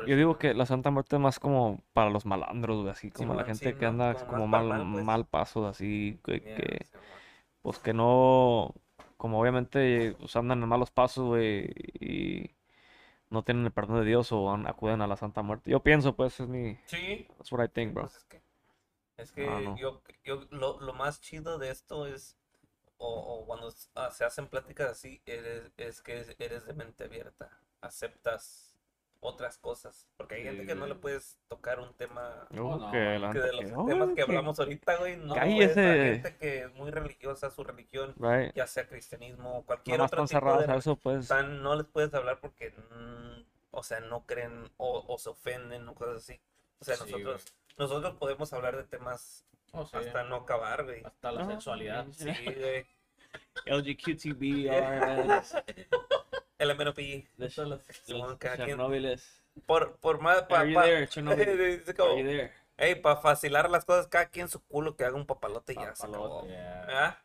Yo 0.06 0.16
eso, 0.16 0.16
digo 0.16 0.38
que 0.38 0.54
la 0.54 0.66
Santa 0.66 0.90
Muerte 0.90 1.16
es 1.16 1.20
más 1.22 1.38
como 1.38 1.82
para 1.92 2.10
los 2.10 2.24
malandros, 2.26 2.78
güey, 2.80 2.90
así 2.90 3.10
como 3.10 3.34
la 3.34 3.44
gente 3.44 3.72
sí, 3.72 3.78
que 3.78 3.86
anda 3.86 4.14
Como 4.26 4.46
mal, 4.46 4.68
pa'l 4.68 4.68
mal, 4.68 4.86
pues. 4.92 5.04
mal 5.04 5.26
paso, 5.26 5.66
así, 5.66 6.18
que, 6.24 6.40
Yeah, 6.40 6.56
que, 6.56 6.86
pues 7.62 7.78
que 7.78 7.92
no, 7.94 8.74
como 9.16 9.40
obviamente 9.40 10.14
pues, 10.18 10.34
andan 10.36 10.62
en 10.62 10.68
malos 10.68 10.90
pasos, 10.90 11.26
güey, 11.26 11.66
y 12.00 12.56
no 13.30 13.44
tienen 13.44 13.66
el 13.66 13.72
perdón 13.72 14.00
de 14.00 14.06
Dios 14.06 14.32
o 14.32 14.50
acuden 14.52 15.02
a 15.02 15.06
la 15.08 15.16
Santa 15.16 15.42
Muerte. 15.42 15.70
Yo 15.70 15.82
pienso, 15.82 16.16
pues, 16.16 16.40
es 16.40 16.48
mi, 16.48 16.78
Sí, 16.84 17.26
that's 17.36 17.52
what 17.52 17.64
I 17.64 17.68
think, 17.68 17.94
bro. 17.94 18.04
pues 18.04 18.16
es 18.16 18.24
que, 18.24 18.42
es 19.16 19.32
que 19.32 19.46
no. 19.46 19.76
yo, 19.76 20.02
yo 20.24 20.46
lo, 20.50 20.80
lo 20.80 20.92
más 20.94 21.20
chido 21.20 21.58
de 21.58 21.70
esto 21.70 22.06
es, 22.06 22.36
o, 23.04 23.40
o 23.40 23.46
cuando 23.46 23.72
ah, 23.96 24.10
se 24.10 24.24
hacen 24.24 24.46
pláticas 24.48 24.90
así, 24.90 25.20
eres, 25.26 25.70
es 25.76 26.02
que 26.02 26.24
eres 26.38 26.64
de 26.66 26.72
mente 26.72 27.04
abierta, 27.04 27.50
aceptas 27.80 28.68
otras 29.24 29.56
cosas, 29.58 30.08
porque 30.16 30.34
hay 30.36 30.42
gente 30.42 30.66
que 30.66 30.74
no 30.74 30.84
le 30.86 30.96
puedes 30.96 31.38
tocar 31.48 31.78
un 31.78 31.94
tema 31.94 32.46
No, 32.50 32.76
no, 32.76 32.90
que 32.90 32.98
de 32.98 33.18
los 33.20 33.32
que, 33.32 33.40
temas 33.40 34.08
"Ay, 34.08 34.08
que 34.08 34.14
que- 34.16 34.22
hablamos 34.22 34.58
ahorita, 34.58 34.96
güey, 34.96 35.16
no, 35.16 35.34
Cállese. 35.34 35.70
esa 35.70 36.04
gente 36.28 36.36
que 36.38 36.62
es 36.64 36.74
muy 36.74 36.90
religiosa, 36.90 37.48
su 37.50 37.62
religión, 37.62 38.14
Right. 38.18 38.52
ya 38.54 38.66
sea 38.66 38.88
cristianismo 38.88 39.58
o 39.58 39.62
cualquier 39.64 39.98
Nomás 39.98 40.12
otro 40.12 40.24
tipo 40.24 40.34
de 40.34 40.40
cerradas 40.40 40.68
a 40.68 40.74
eso, 40.76 40.96
pues. 40.96 41.30
no 41.30 41.76
les 41.76 41.86
puedes 41.86 42.12
hablar 42.14 42.40
porque, 42.40 42.70
mm, 42.70 43.44
o 43.70 43.82
sea, 43.84 44.00
no 44.00 44.26
creen 44.26 44.68
o, 44.76 45.04
o 45.06 45.18
se 45.18 45.28
ofenden 45.30 45.88
o 45.88 45.94
cosas 45.94 46.16
así. 46.16 46.40
O 46.80 46.84
sea, 46.84 46.96
Sí, 46.96 47.04
nosotros, 47.12 47.44
nosotros 47.78 48.14
podemos 48.16 48.52
hablar 48.52 48.76
de 48.76 48.82
temas 48.84 49.44
Oh, 49.72 49.86
sí. 49.86 49.96
hasta 49.96 50.24
no 50.24 50.34
acabar, 50.36 50.82
güey. 50.84 51.02
Hasta 51.04 51.30
la 51.32 51.42
Ah, 51.42 51.46
sexualidad. 51.46 52.06
Sí, 52.10 52.26
güey. 52.44 52.84
LGQTB, 53.66 54.66
las- 57.66 57.86
Simón, 58.04 58.36
cada 58.38 58.56
quien- 58.56 58.68
Chernobyles. 58.68 59.42
Por, 59.66 59.96
por 59.96 60.20
más, 60.20 60.42
pa, 60.42 60.60
Are 60.60 60.68
you 60.70 60.74
pa- 60.74 60.84
there, 60.84 61.06
Chernobyl? 61.08 61.82
Como, 61.96 62.12
Are 62.12 62.20
you 62.22 62.26
there? 62.28 62.52
hey, 62.78 62.94
para 62.96 63.16
facilar 63.16 63.68
las 63.70 63.84
cosas, 63.84 64.06
cada 64.08 64.26
quien 64.26 64.48
su 64.48 64.60
culo 64.64 64.96
que 64.96 65.04
haga 65.04 65.16
un 65.16 65.26
papalote 65.26 65.72
y 65.72 65.76
ya 65.76 65.94
se 65.94 66.06
acabó. 66.06 66.28
Papalote. 66.42 66.48
Yeah. 66.48 66.86
¿Ah? 66.88 67.22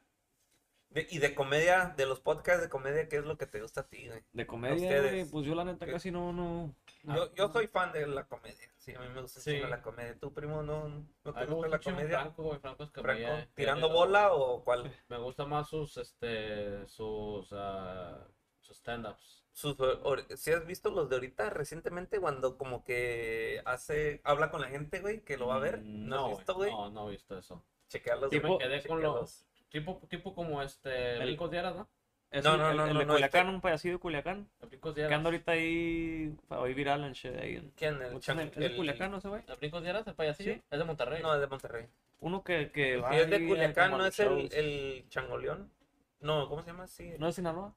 De- 0.90 1.08
y 1.10 1.20
de 1.20 1.36
comedia, 1.36 1.94
de 1.98 2.06
los 2.06 2.20
podcasts 2.20 2.62
de 2.62 2.70
comedia, 2.70 3.08
¿qué 3.10 3.18
es 3.18 3.26
lo 3.26 3.38
que 3.38 3.46
te 3.46 3.62
gusta 3.62 3.82
a 3.82 3.88
ti, 3.88 4.08
güey? 4.08 4.24
De 4.34 4.48
comedia, 4.48 4.76
ustedes. 4.88 5.12
güey, 5.12 5.26
pues 5.26 5.46
yo 5.46 5.56
la 5.56 5.66
neta 5.66 5.86
¿Qué? 5.86 5.92
casi 5.92 6.12
no, 6.12 6.34
no. 6.34 6.74
Yo, 7.16 7.34
yo 7.36 7.50
soy 7.52 7.68
fan 7.68 7.92
de 7.92 8.06
la 8.08 8.26
comedia. 8.28 8.70
Sí, 8.78 8.94
a 8.94 9.00
mí 9.00 9.08
me 9.10 9.22
gusta 9.22 9.40
Sí. 9.40 9.60
la 9.60 9.82
comedia. 9.82 10.18
¿Tú, 10.20 10.34
primo, 10.34 10.62
no, 10.64 10.88
no 11.24 11.34
te 11.34 11.46
gusta 11.46 11.68
la 11.70 11.80
comedia? 11.80 12.20
Franco, 12.22 12.44
güey. 12.44 12.60
Franco 12.60 12.84
es 12.84 12.92
Franco, 12.92 13.08
comedia. 13.08 13.50
¿Tirando 13.54 13.88
Eh, 13.88 13.94
bola 13.94 14.34
o 14.34 14.64
cuál? 14.64 14.84
Me 15.10 15.18
gusta 15.18 15.46
más 15.46 15.70
sus, 15.70 15.98
este, 15.98 16.88
sus, 16.88 17.50
ah, 17.54 18.26
sus 18.62 18.78
stand-ups. 18.78 19.46
Sus, 19.54 19.76
or- 19.80 20.26
si 20.38 20.52
has 20.52 20.66
visto 20.68 20.90
los 20.92 21.10
de 21.10 21.16
ahorita 21.16 21.50
recientemente 21.50 22.20
cuando 22.20 22.58
como 22.58 22.84
que 22.84 23.62
hace, 23.66 24.22
habla 24.24 24.52
con 24.52 24.62
la 24.62 24.68
gente, 24.68 25.00
güey, 25.00 25.22
que 25.24 25.38
lo 25.38 25.48
va 25.48 25.56
a 25.56 25.60
ver. 25.60 25.80
Mm, 25.80 26.08
¿No, 26.10 26.26
has 26.28 26.38
visto, 26.38 26.54
güey? 26.56 26.72
No, 26.72 26.90
no 26.92 27.08
he 27.08 27.12
visto 27.12 27.38
eso. 27.38 27.64
Chequealos, 27.88 28.30
Yo 28.32 28.40
güey. 28.42 28.52
me 28.54 28.58
quedé 28.60 28.84
con 28.88 29.02
los, 29.02 29.46
tipo, 29.70 30.00
tipo 30.10 30.36
como 30.36 30.62
este, 30.62 31.18
Ricos 31.26 31.50
Dieras, 31.50 31.76
¿no? 31.76 31.90
Es 32.30 32.44
No, 32.44 32.54
el- 32.56 32.60
no, 32.60 32.72
el, 32.72 32.78
no, 32.78 32.86
el 32.88 32.94
no, 32.94 33.00
de 33.00 33.06
Culiacán, 33.08 33.48
un 33.48 33.62
pedacito 33.62 33.94
de 33.94 34.00
Culiacán. 34.00 34.50
Ricos 34.70 34.94
Que 34.94 35.02
Dieras. 35.02 35.18
anda 35.18 35.28
ahorita 35.30 35.52
ahí, 35.54 36.36
ahí 36.50 36.74
viral 36.74 37.04
en 37.06 37.14
shit, 37.14 37.34
ahí. 37.38 37.72
¿Quién? 37.78 38.02
El, 38.02 38.18
¿Es 38.18 38.20
chan- 38.26 38.38
de- 38.38 38.44
es 38.46 38.56
de 38.56 38.66
el- 38.66 38.76
Culiacán, 38.76 39.12
no 39.12 39.18
ese 39.18 39.30
güey? 39.30 39.44
Ricos 39.62 39.82
Dieras, 39.82 40.06
el 40.08 40.14
payasillo. 40.14 40.54
Sí. 40.56 40.62
Es 40.70 40.78
de 40.80 40.86
Monterrey. 40.86 41.22
No, 41.22 41.34
es 41.34 41.40
de 41.40 41.48
Monterrey. 41.48 41.88
Uno 42.20 42.44
que, 42.44 42.72
que 42.72 42.98
va 42.98 43.12
Si 43.12 43.18
es 43.20 43.30
de 43.30 43.48
Culiacán, 43.48 43.92
¿no 43.92 44.06
es 44.06 44.20
el, 44.20 44.50
el 44.54 45.06
changoleón? 45.10 45.72
No, 46.20 46.50
¿cómo 46.50 46.62
se 46.64 46.68
llama? 46.72 46.88
Sí. 46.88 47.14
¿No 47.18 47.28
es 47.30 47.36
Sinaloa? 47.36 47.74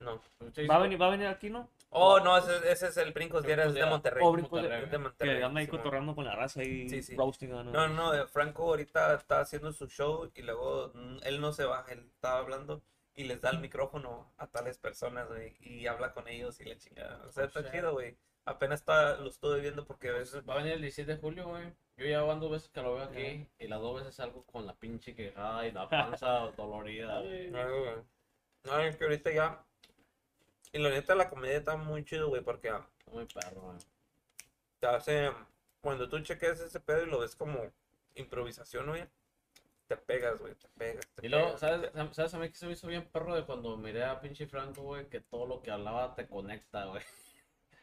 No. 0.00 0.20
Sí, 0.52 0.66
¿Va 0.66 0.76
a 0.76 0.78
venir, 0.80 1.00
va 1.00 1.06
a 1.06 1.10
venir 1.10 1.28
aquí, 1.28 1.48
no? 1.48 1.68
Oh, 1.90 2.18
no, 2.18 2.36
ese, 2.36 2.72
ese 2.72 2.88
es 2.88 2.96
el 2.96 3.12
Brincos 3.12 3.42
de 3.42 3.48
Dieras. 3.54 3.88
Monterrey. 3.88 4.22
Oh, 4.26 4.32
Brincos 4.32 4.62
de 4.62 4.88
Que 4.90 4.98
Monterrey. 4.98 5.42
anda 5.42 5.60
ahí 5.60 5.68
cotorreando 5.68 6.14
con 6.16 6.24
la 6.24 6.34
raza 6.34 6.64
y 6.64 6.88
Sí, 6.88 7.02
sí. 7.02 7.14
roasting. 7.14 7.50
¿no? 7.50 7.62
No, 7.62 7.86
no, 7.88 8.26
Franco 8.28 8.64
ahorita 8.64 9.14
está 9.14 9.40
haciendo 9.40 9.70
su 9.72 9.86
show 9.86 10.28
y 10.34 10.42
luego 10.42 10.92
él 11.22 11.40
no 11.40 11.52
se 11.52 11.64
baja, 11.64 11.92
él 11.92 12.00
estaba 12.14 12.38
hablando 12.38 12.82
y 13.14 13.24
les 13.24 13.40
da 13.40 13.50
el 13.50 13.58
micrófono 13.58 14.32
a 14.38 14.46
tales 14.46 14.78
personas, 14.78 15.28
güey, 15.28 15.54
y 15.60 15.86
habla 15.86 16.12
con 16.12 16.28
ellos 16.28 16.60
y 16.60 16.64
la 16.64 16.76
chingada. 16.78 17.22
O 17.26 17.32
sea, 17.32 17.44
Oh, 17.44 17.46
está 17.46 17.70
chido, 17.70 17.92
güey. 17.92 18.16
Apenas 18.44 18.80
está, 18.80 19.16
lo 19.18 19.28
estuve 19.28 19.60
viendo 19.60 19.84
porque 19.84 20.08
a 20.08 20.12
veces... 20.12 20.42
Va 20.48 20.54
a 20.54 20.56
venir 20.58 20.72
el 20.72 20.80
17 20.80 21.12
de 21.14 21.20
julio, 21.20 21.48
güey. 21.48 21.72
Yo 21.96 22.06
ya 22.06 22.22
van 22.22 22.40
dos 22.40 22.50
veces 22.50 22.70
que 22.70 22.82
lo 22.82 22.94
veo 22.94 23.04
aquí. 23.04 23.20
Yeah. 23.20 23.46
Y 23.58 23.68
las 23.68 23.80
dos 23.80 23.96
veces 24.00 24.14
salgo 24.14 24.44
con 24.46 24.66
la 24.66 24.74
pinche 24.74 25.14
quejada 25.14 25.66
y 25.66 25.72
la 25.72 25.88
panza 25.90 26.50
dolorida, 26.56 27.20
güey. 27.20 27.50
No, 27.50 27.68
güey. 27.68 27.94
No, 28.64 28.80
es 28.80 28.96
que 28.96 29.04
ahorita 29.04 29.30
ya... 29.30 29.64
Y 30.72 30.78
la 30.78 30.88
neta 30.90 31.14
la 31.14 31.28
comedia 31.28 31.58
está 31.58 31.76
muy 31.76 32.04
chido, 32.04 32.28
güey, 32.28 32.42
porque 32.42 32.70
ah, 32.70 32.86
Muy 33.12 33.26
perro, 33.26 33.60
güey. 33.60 33.76
te 34.80 34.86
hace... 34.86 35.30
Cuando 35.80 36.08
tú 36.08 36.18
chequeas 36.20 36.60
ese 36.60 36.80
pedo 36.80 37.02
y 37.02 37.10
lo 37.10 37.20
ves 37.20 37.36
como 37.36 37.70
improvisación, 38.14 38.86
güey, 38.86 39.04
te 39.96 40.02
pegas, 40.02 40.38
güey, 40.40 40.54
te 40.54 40.68
pegas, 40.76 41.06
te 41.14 41.26
Y 41.26 41.28
luego, 41.28 41.46
pegas, 41.48 41.60
¿sabes, 41.60 41.92
te- 41.92 42.14
¿sabes 42.14 42.34
a 42.34 42.38
mí 42.38 42.48
que 42.48 42.54
se 42.56 42.66
me 42.66 42.72
hizo 42.72 42.86
bien 42.86 43.08
perro 43.10 43.34
de 43.34 43.44
cuando 43.44 43.76
miré 43.76 44.04
a 44.04 44.20
pinche 44.20 44.46
Franco, 44.46 44.82
güey? 44.82 45.06
Que 45.08 45.20
todo 45.20 45.46
lo 45.46 45.62
que 45.62 45.70
hablaba 45.70 46.14
te 46.14 46.26
conecta, 46.26 46.84
güey. 46.86 47.02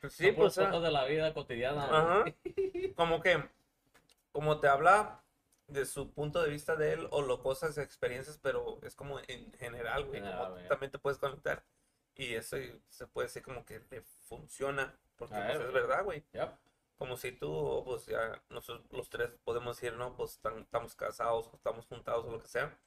Pues 0.01 0.13
sí, 0.13 0.31
pues... 0.31 0.55
cosas 0.55 0.81
de 0.81 0.91
la 0.91 1.05
vida 1.05 1.33
cotidiana. 1.33 1.83
Ajá. 1.85 2.19
güey. 2.21 2.93
Como 2.95 3.21
que, 3.21 3.43
como 4.31 4.59
te 4.59 4.67
habla 4.67 5.21
de 5.67 5.85
su 5.85 6.11
punto 6.11 6.41
de 6.41 6.49
vista 6.49 6.75
de 6.75 6.93
él 6.93 7.07
o 7.11 7.21
lo 7.21 7.41
cosas, 7.41 7.77
experiencias, 7.77 8.39
pero 8.41 8.79
es 8.83 8.95
como 8.95 9.19
en 9.27 9.51
general, 9.53 10.05
güey, 10.05 10.19
General, 10.21 10.38
como 10.39 10.49
tú 10.49 10.53
güey. 10.55 10.67
también 10.67 10.91
te 10.91 10.99
puedes 10.99 11.19
conectar. 11.19 11.63
Y 12.15 12.33
eso 12.33 12.57
se 12.89 13.07
puede 13.07 13.27
decir 13.27 13.43
como 13.43 13.65
que 13.65 13.81
le 13.91 14.01
funciona, 14.01 14.95
porque 15.17 15.35
pues, 15.35 15.47
ver, 15.47 15.55
es 15.57 15.61
güey. 15.61 15.73
verdad, 15.73 16.03
güey. 16.03 16.23
Yep. 16.33 16.49
Como 16.99 17.17
si 17.17 17.31
tú, 17.31 17.81
pues 17.83 18.05
ya, 18.05 18.43
nosotros 18.49 18.85
los 18.91 19.09
tres 19.09 19.31
podemos 19.43 19.75
decir, 19.77 19.97
no, 19.97 20.15
pues 20.15 20.39
estamos 20.59 20.93
casados 20.95 21.49
estamos 21.55 21.87
juntados 21.87 22.25
o 22.25 22.31
lo 22.31 22.39
que 22.41 22.47
sea. 22.47 22.77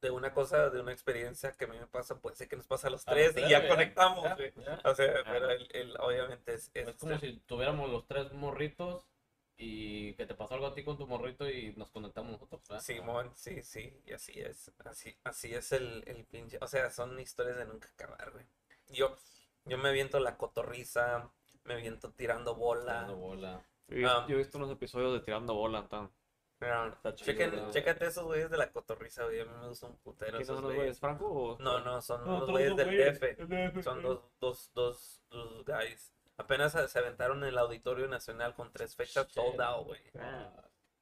De 0.00 0.10
una 0.10 0.32
cosa, 0.32 0.70
de 0.70 0.80
una 0.80 0.92
experiencia 0.92 1.52
que 1.52 1.64
a 1.64 1.68
mí 1.68 1.78
me 1.78 1.86
pasa, 1.86 2.20
puede 2.20 2.36
ser 2.36 2.48
que 2.48 2.56
nos 2.56 2.66
pasa 2.66 2.88
a 2.88 2.90
los 2.90 3.04
A 3.06 3.12
los 3.14 3.34
tres 3.34 3.36
y 3.46 3.48
ya 3.48 3.66
conectamos, 3.66 4.24
ya. 4.24 4.80
O 4.84 4.94
sea, 4.94 5.14
pero 5.24 5.50
el, 5.50 5.68
el- 5.72 5.96
obviamente 6.00 6.54
es, 6.54 6.70
es, 6.74 6.88
Es 6.88 6.96
como 6.96 7.18
si 7.18 7.32
tuviéramos 7.46 7.90
los 7.90 8.06
tres 8.06 8.32
morritos 8.32 9.02
y 9.56 10.12
que 10.14 10.26
te 10.26 10.34
pasó 10.34 10.54
algo 10.54 10.66
a 10.66 10.74
ti 10.74 10.84
con 10.84 10.98
tu 10.98 11.06
morrito 11.06 11.48
y 11.48 11.72
nos 11.76 11.90
conectamos 11.90 12.32
nosotros, 12.32 12.60
¿verdad? 12.68 12.82
Simón, 12.84 13.32
sí, 13.34 13.62
sí, 13.62 13.92
y 14.04 14.12
así 14.12 14.38
es, 14.38 14.70
así, 14.84 15.16
así 15.24 15.54
es 15.54 15.72
el, 15.72 16.04
el 16.06 16.24
pinche, 16.26 16.58
o 16.60 16.66
sea, 16.68 16.90
son 16.90 17.18
historias 17.18 17.56
de 17.56 17.64
nunca 17.64 17.88
acabar, 17.88 18.30
güey. 18.32 18.44
Yo, 18.90 19.16
yo 19.64 19.78
me 19.78 19.92
viento 19.92 20.20
la 20.20 20.36
cotorriza, 20.36 21.30
me 21.66 21.76
viento 21.76 22.10
tirando 22.12 22.54
bola. 22.54 22.94
Dando 22.94 23.16
bola. 23.16 23.62
Yo, 23.88 23.96
he- 23.98 24.06
Ah. 24.06 24.24
yo 24.28 24.34
he 24.34 24.38
visto 24.38 24.58
unos 24.58 24.70
episodios 24.70 25.12
de 25.12 25.20
Tirando 25.20 25.54
Bola, 25.54 25.86
tan. 25.88 26.10
Chequen- 27.14 27.70
chécate 27.70 28.06
esos 28.06 28.24
güeyes 28.24 28.50
de 28.50 28.56
la 28.56 28.70
cotorriza, 28.72 29.24
güey, 29.24 29.40
a 29.40 29.44
mí 29.44 29.50
me 29.60 29.68
gustan 29.68 29.90
un 29.90 29.96
putero 29.98 30.30
¿Quiénes 30.32 30.48
esos 30.48 30.56
son 30.56 30.64
los 30.64 30.74
güeyes. 30.74 30.98
güeyes? 30.98 31.00
¿Franco 31.00 31.26
o.? 31.28 31.58
No, 31.58 31.80
no, 31.80 32.00
son 32.00 32.24
No, 32.24 32.40
los 32.40 32.50
güeyes 32.50 32.74
del 32.76 32.86
güeyes 32.86 33.20
DF, 33.20 33.82
son 33.82 34.02
dos, 34.02 34.20
dos, 34.40 34.70
dos, 34.74 35.22
dos 35.30 35.64
guys. 35.64 36.12
Apenas 36.38 36.72
se 36.90 36.98
aventaron 36.98 37.42
en 37.42 37.50
el 37.50 37.58
Auditorio 37.58 38.08
Nacional 38.08 38.54
con 38.54 38.72
tres 38.72 38.96
fechas 38.96 39.26
sold 39.30 39.60
out, 39.60 39.86
güey. 39.86 40.00
Ah, 40.18 40.50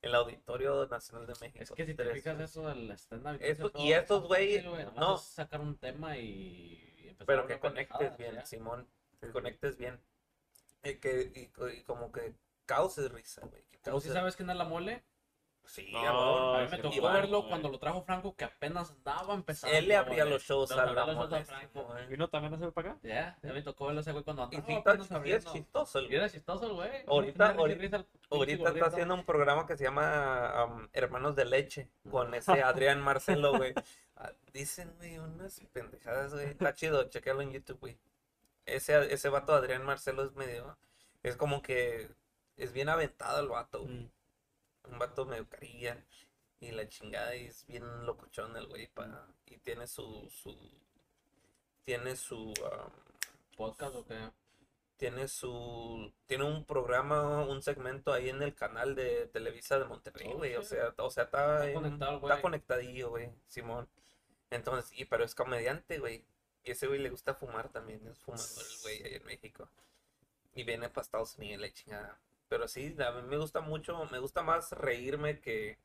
El 0.03 0.15
Auditorio 0.15 0.87
Nacional 0.87 1.27
de 1.27 1.35
México. 1.41 1.63
Es 1.63 1.71
que 1.73 1.87
si 1.87 1.95
te 1.95 2.05
fijas 2.13 2.39
eso 2.41 2.69
del 2.69 2.91
stand-up. 2.93 3.39
Eso- 3.41 3.71
y 3.77 3.93
estos 3.93 4.25
güey, 4.27 4.57
fácil, 4.57 4.71
nomás 4.71 4.95
no. 4.97 5.17
sacar 5.17 5.61
un 5.61 5.79
tema 5.79 6.19
y 6.19 7.07
empezar 7.09 7.23
a 7.23 7.27
Pero 7.27 7.47
que 7.47 7.59
conectes 7.61 8.17
bien. 8.19 8.45
Simón, 8.47 8.87
que 9.21 9.31
conectes 9.31 9.79
bien. 9.79 9.99
Y, 10.85 10.95
que, 10.97 11.33
y, 11.35 11.47
co- 11.49 11.69
y 11.69 11.83
como 11.83 12.13
que 12.13 12.35
causes 12.67 13.11
risa, 13.11 13.43
güey. 13.47 13.63
que 13.71 13.79
¿Tú 13.79 13.85
sí 13.85 13.91
causes- 13.91 14.13
sabes 14.13 14.37
quién 14.37 14.51
es 14.51 14.57
la 14.57 14.65
mole? 14.65 15.03
Sí, 15.67 15.89
No, 15.93 15.99
a 15.99 16.03
huevo. 16.03 16.55
A 16.57 16.61
mí 16.65 16.69
me 16.71 16.77
tocó 16.77 16.95
Iván, 16.95 17.13
verlo 17.15 17.39
güey. 17.39 17.49
cuando 17.49 17.71
lo 17.71 17.79
trajo 17.79 18.03
Franco, 18.03 18.37
que 18.37 18.45
apenas 18.45 18.91
andaba 18.91 19.33
empezando. 19.33 19.75
Él 19.75 19.89
le 19.89 19.97
abría 19.97 20.27
los 20.27 20.43
shows 20.43 20.71
a 20.73 20.85
la. 20.85 21.45
Simón. 21.47 21.97
¿Vino 22.11 22.29
también 22.29 22.53
a 22.53 22.57
hacer 22.57 22.71
para 22.73 22.91
acá? 22.91 23.01
Ya, 23.03 23.39
ya 23.43 23.53
me 23.55 23.63
tocó 23.63 23.87
verlo 23.87 24.03
ese 24.03 24.13
güey 24.13 24.25
cuando 24.25 24.43
Y 24.43 24.45
andaba 24.57 24.67
sí, 24.67 24.73
apenas 24.75 25.01
está- 25.07 25.23
sí 25.25 25.33
es 25.33 25.45
chistoso 25.47 25.99
el 26.01 26.13
Y 26.13 26.17
era 26.17 26.29
chistoso 26.29 26.67
el 26.67 26.73
güey. 26.75 26.91
Ahorita- 27.07 27.55
ahorita- 27.55 28.05
está 28.69 28.87
haciendo 28.87 29.15
un 29.15 29.25
programa 29.25 29.67
que 29.67 29.79
se 29.79 29.85
llama 29.85 30.67
um, 30.67 30.89
Hermanos 30.93 31.35
de 31.35 31.47
Leche 31.47 31.89
con 32.11 32.35
ese 32.35 32.63
Adrián 32.63 33.01
Marcelo, 33.01 33.57
güey. 33.57 33.73
Ah, 34.17 34.31
Dicen, 34.53 34.95
güey, 34.99 35.19
unas 35.19 35.61
pendejadas, 35.73 36.33
güey. 36.33 36.47
Está 36.47 36.73
chido, 36.73 37.03
chequealo 37.11 37.43
en 37.43 37.51
YouTube, 37.51 37.81
güey. 37.81 37.99
Ese, 38.67 39.13
ese 39.13 39.29
vato 39.29 39.55
Adrián 39.55 39.85
Marcelo 39.85 40.25
es 40.25 40.33
medio. 40.35 40.77
Es 41.23 41.37
como 41.37 41.63
que. 41.63 42.09
Es 42.57 42.73
bien 42.73 42.89
aventado 42.89 43.41
el 43.41 43.49
vato, 43.49 43.83
güey. 43.83 44.11
Un 44.91 44.99
vato 44.99 45.27
medio 45.27 45.49
carilla. 45.49 46.03
Y 46.61 46.71
la 46.71 46.89
chingada, 46.89 47.35
y 47.37 47.47
es 47.47 47.67
bien 47.67 48.07
locochón 48.07 48.57
el 48.57 48.67
güey. 48.69 48.87
pa- 48.89 49.27
Y 49.47 49.59
tiene 49.59 49.87
su. 49.87 50.29
su 50.31 50.57
tiene 51.85 52.17
su. 52.17 52.39
um, 52.49 52.55
¿Podcast 53.57 53.95
o 53.97 54.05
qué? 54.07 54.31
tiene 54.97 55.27
su 55.27 56.13
tiene 56.27 56.45
un 56.45 56.65
programa, 56.65 57.41
un 57.45 57.63
segmento 57.63 58.13
ahí 58.13 58.31
en 58.31 58.43
el 58.43 58.55
canal 58.55 58.95
de 58.95 59.27
Televisa 59.27 59.77
de 59.79 59.87
Monterrey, 59.87 60.31
Oh, 60.33 60.37
güey, 60.39 60.55
o 60.55 60.63
sea, 60.63 60.95
o 60.97 61.11
sea, 61.11 61.25
está, 61.25 61.57
Está 61.57 61.69
en- 61.69 61.75
conectado 61.75 62.21
está 62.23 62.41
conectadillo, 62.41 63.11
güey, 63.11 63.29
Simón. 63.49 63.89
Entonces, 64.51 64.97
y 64.97 65.05
pero 65.05 65.25
es 65.25 65.35
comediante, 65.35 65.99
güey. 65.99 66.25
Y 66.65 66.71
ese 66.71 66.87
güey 66.87 66.99
le 67.01 67.11
gusta 67.11 67.35
fumar 67.35 67.69
también, 67.69 68.07
es 68.09 68.19
fumador 68.21 68.49
el 68.49 68.83
güey 68.83 69.03
ahí 69.03 69.15
en 69.17 69.25
México. 69.27 69.69
Y 70.55 70.65
viene 70.65 70.89
para 70.89 71.03
Estados 71.03 71.37
Unidos 71.37 71.61
la 71.61 71.73
chingada. 71.73 72.19
Pero 72.49 72.69
sí, 72.69 72.95
a 73.05 73.11
mí 73.13 73.23
me 73.23 73.37
gusta 73.37 73.61
mucho, 73.61 74.05
me 74.11 74.19
gusta 74.19 74.43
más 74.43 74.71
reírme 74.73 75.41
que, 75.41 75.79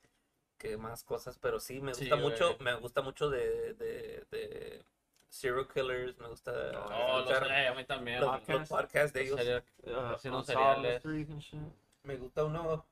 que 0.57 0.77
más 0.77 1.03
cosas, 1.03 1.37
pero 1.39 1.59
sí, 1.59 1.81
me 1.81 1.93
Sí, 1.93 2.01
gusta 2.09 2.15
mucho, 2.17 2.45
güey. 2.55 2.63
me 2.63 2.75
gusta 2.75 3.01
mucho 3.01 3.29
de, 3.29 3.73
de, 3.73 4.25
de 4.31 4.83
serial 5.29 5.67
killers, 5.67 6.17
me 6.19 6.27
gusta 6.27 6.51
Oh, 6.51 7.19
lo 7.19 7.19
escuchar 7.19 7.47
sé, 7.47 7.67
a 7.67 7.73
mí 7.73 7.85
también. 7.85 8.21
los, 8.21 8.47
los 8.47 8.69
podcasts 8.69 9.13
de 9.13 9.21
ellos. 9.23 9.39
Uh, 9.83 10.29
no 10.29 10.43
seriales. 10.43 11.03
and 11.05 11.39
shit. 11.41 11.59
Me 12.03 12.15
gusta 12.17 12.43
uno 12.45 12.85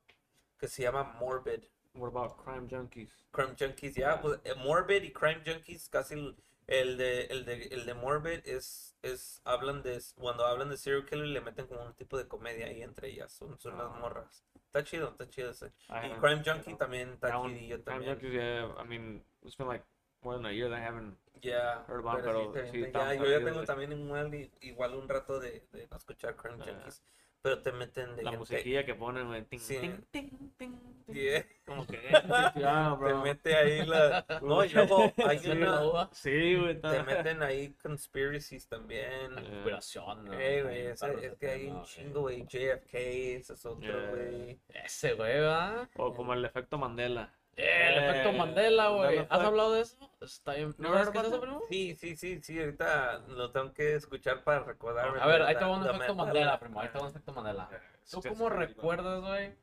que 0.59 0.67
se 0.67 0.83
llama 0.83 1.03
Morbid. 1.19 1.63
What 1.93 2.09
about 2.09 2.37
crime 2.43 2.67
junkies? 2.69 3.09
Crime 3.31 3.55
Junkies, 3.57 3.95
ya, 3.95 4.21
pues, 4.21 4.39
eh, 4.43 4.53
Morbid 4.55 5.03
y 5.03 5.11
Crime 5.11 5.41
Junkies, 5.45 5.89
casi 5.89 6.35
el, 6.67 6.97
de, 6.97 7.21
el 7.25 7.45
de, 7.45 7.63
el 7.71 7.85
de 7.85 7.93
Morbid 7.93 8.41
es, 8.45 8.95
es, 9.01 9.41
hablan 9.45 9.81
de, 9.83 10.01
cuando 10.15 10.45
hablan 10.45 10.69
de 10.69 10.77
serial 10.77 11.05
killer 11.05 11.27
le 11.27 11.41
meten 11.41 11.65
como 11.67 11.83
un 11.83 11.93
tipo 11.93 12.17
de 12.17 12.27
comedia 12.27 12.67
ahí 12.67 12.81
entre 12.83 13.09
ellas, 13.09 13.31
son, 13.31 13.57
son 13.59 13.77
las 13.77 13.87
Ah. 13.87 13.97
morras. 13.99 14.43
Está 14.67 14.83
chido, 14.83 15.09
está 15.09 15.27
chido 15.29 15.51
ese. 15.51 15.67
I 15.89 16.07
Y 16.07 16.19
Crime 16.19 16.43
Junkie 16.45 16.75
también 16.75 17.13
está 17.13 17.31
chidillo 17.41 17.81
Crime 17.83 17.83
también. 17.83 18.13
junkies, 18.19 18.31
yeah. 18.33 18.75
I 18.77 18.85
mean, 18.87 19.23
it's 19.43 19.55
been 19.57 19.67
like 19.67 19.83
more 20.21 20.35
than 20.35 20.45
a 20.45 20.51
year 20.51 20.69
that 20.69 20.77
I 20.79 20.83
haven't. 20.85 21.17
Ya, 21.41 21.85
Heard 21.87 21.99
about, 21.99 22.21
pero 22.23 22.51
pero 22.51 22.71
sí, 22.71 22.83
sí, 22.83 22.91
ya, 22.91 23.13
yo 23.13 23.25
ya 23.25 23.37
tengo 23.37 23.53
güey. 23.53 23.65
también 23.65 23.91
igual, 23.93 24.33
igual 24.61 24.95
un 24.95 25.07
rato 25.07 25.39
de, 25.39 25.63
de 25.71 25.87
no 25.89 25.97
escuchar 25.97 26.35
Crime. 26.35 26.57
Junkies, 26.63 27.01
pero 27.49 27.61
te 27.61 27.71
meten 27.71 28.15
de 28.15 28.23
La 28.23 28.31
gente- 28.31 28.37
musiquilla 28.39 28.85
que 28.85 28.95
ponen, 28.95 29.27
güey. 29.27 29.43
Ting, 29.45 29.59
Sí. 29.59 29.77
ting, 29.79 30.01
ting, 30.11 30.29
ting, 30.57 30.79
ting. 31.05 31.15
Yeah. 31.15 31.45
Como 31.65 31.87
que, 31.87 31.95
eh, 32.09 32.51
ya, 32.55 32.97
te 33.01 33.13
mete 33.13 33.55
ahí 33.55 33.85
la... 33.85 34.25
No, 34.43 34.65
y 34.65 34.69
luego 34.69 35.13
hay 35.25 35.39
Sí, 35.39 35.51
una... 35.51 36.09
Sí, 36.11 36.55
güey. 36.55 36.81
Te 36.81 37.03
meten 37.03 37.43
ahí 37.43 37.73
conspiracies 37.81 38.67
también. 38.67 39.35
La 39.35 39.41
Yeah. 39.41 39.49
conspiración, 39.51 40.25
¿no? 40.25 40.33
Ey, 40.33 40.61
güey, 40.63 40.85
es 40.87 40.99
de 40.99 41.35
que 41.39 41.49
hay 41.49 41.67
un 41.67 41.83
chingo, 41.83 42.21
güey. 42.21 42.45
JFK, 42.45 42.93
ese 43.37 43.53
es 43.53 43.65
otro, 43.65 43.81
Yeah. 43.87 44.09
güey. 44.11 44.59
Ese 44.83 45.13
güey, 45.13 45.33
¿verdad? 45.33 45.89
O 45.95 46.13
como 46.13 46.33
el 46.33 46.43
efecto 46.43 46.77
Mandela. 46.77 47.33
Eh, 47.57 47.87
el 47.89 48.03
Eh, 48.03 48.09
efecto 48.09 48.31
Mandela, 48.33 48.89
güey. 48.89 49.17
¿Has 49.29 49.39
hablado 49.41 49.73
de 49.73 49.81
eso? 49.81 49.97
Está 50.21 50.53
bien. 50.53 50.75
¿No 50.77 50.93
sabes 50.93 51.09
qué 51.09 51.17
es 51.17 51.23
eso, 51.25 51.41
primo? 51.41 51.63
Sí, 51.69 51.95
sí, 51.95 52.15
sí, 52.15 52.39
sí, 52.41 52.59
ahorita 52.59 53.19
lo 53.29 53.51
tengo 53.51 53.73
que 53.73 53.95
escuchar 53.95 54.43
para 54.43 54.59
recordarme. 54.59 55.19
A 55.19 55.25
ver, 55.25 55.41
ahí 55.41 55.55
te 55.55 55.63
va 55.65 55.71
un 55.77 55.85
efecto 55.87 56.13
Mandela, 56.15 56.59
primo. 56.59 56.79
Ahí 56.79 56.89
te 56.89 56.97
va 56.99 57.03
un 57.05 57.09
efecto 57.09 57.33
Mandela. 57.33 57.69
¿Tú 58.11 58.21
cómo 58.21 58.49
recuerdas, 58.49 59.21
güey, 59.21 59.55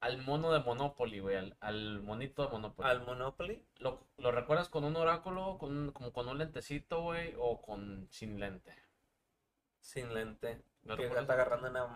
al 0.00 0.18
mono 0.22 0.52
de 0.52 0.60
Monopoly, 0.60 1.20
güey? 1.20 1.36
Al, 1.36 1.56
al 1.60 2.00
monito 2.00 2.44
de 2.46 2.48
Monopoly. 2.48 2.88
Al 2.88 3.04
Monopoly. 3.04 3.62
¿Lo, 3.76 4.00
lo 4.16 4.32
recuerdas 4.32 4.68
con 4.70 4.84
un 4.84 4.96
oráculo, 4.96 5.58
con, 5.58 5.76
un- 5.76 5.92
como 5.92 6.12
con 6.14 6.28
un 6.28 6.38
lentecito, 6.38 7.02
güey, 7.02 7.34
o 7.38 7.60
con 7.60 8.08
sin 8.10 8.40
lente? 8.40 8.74
Sin 9.80 10.14
lente. 10.14 10.62
¿Lo 10.84 10.96
Que 10.96 11.06
está 11.06 11.20
agarrando 11.20 11.68
una 11.68 11.86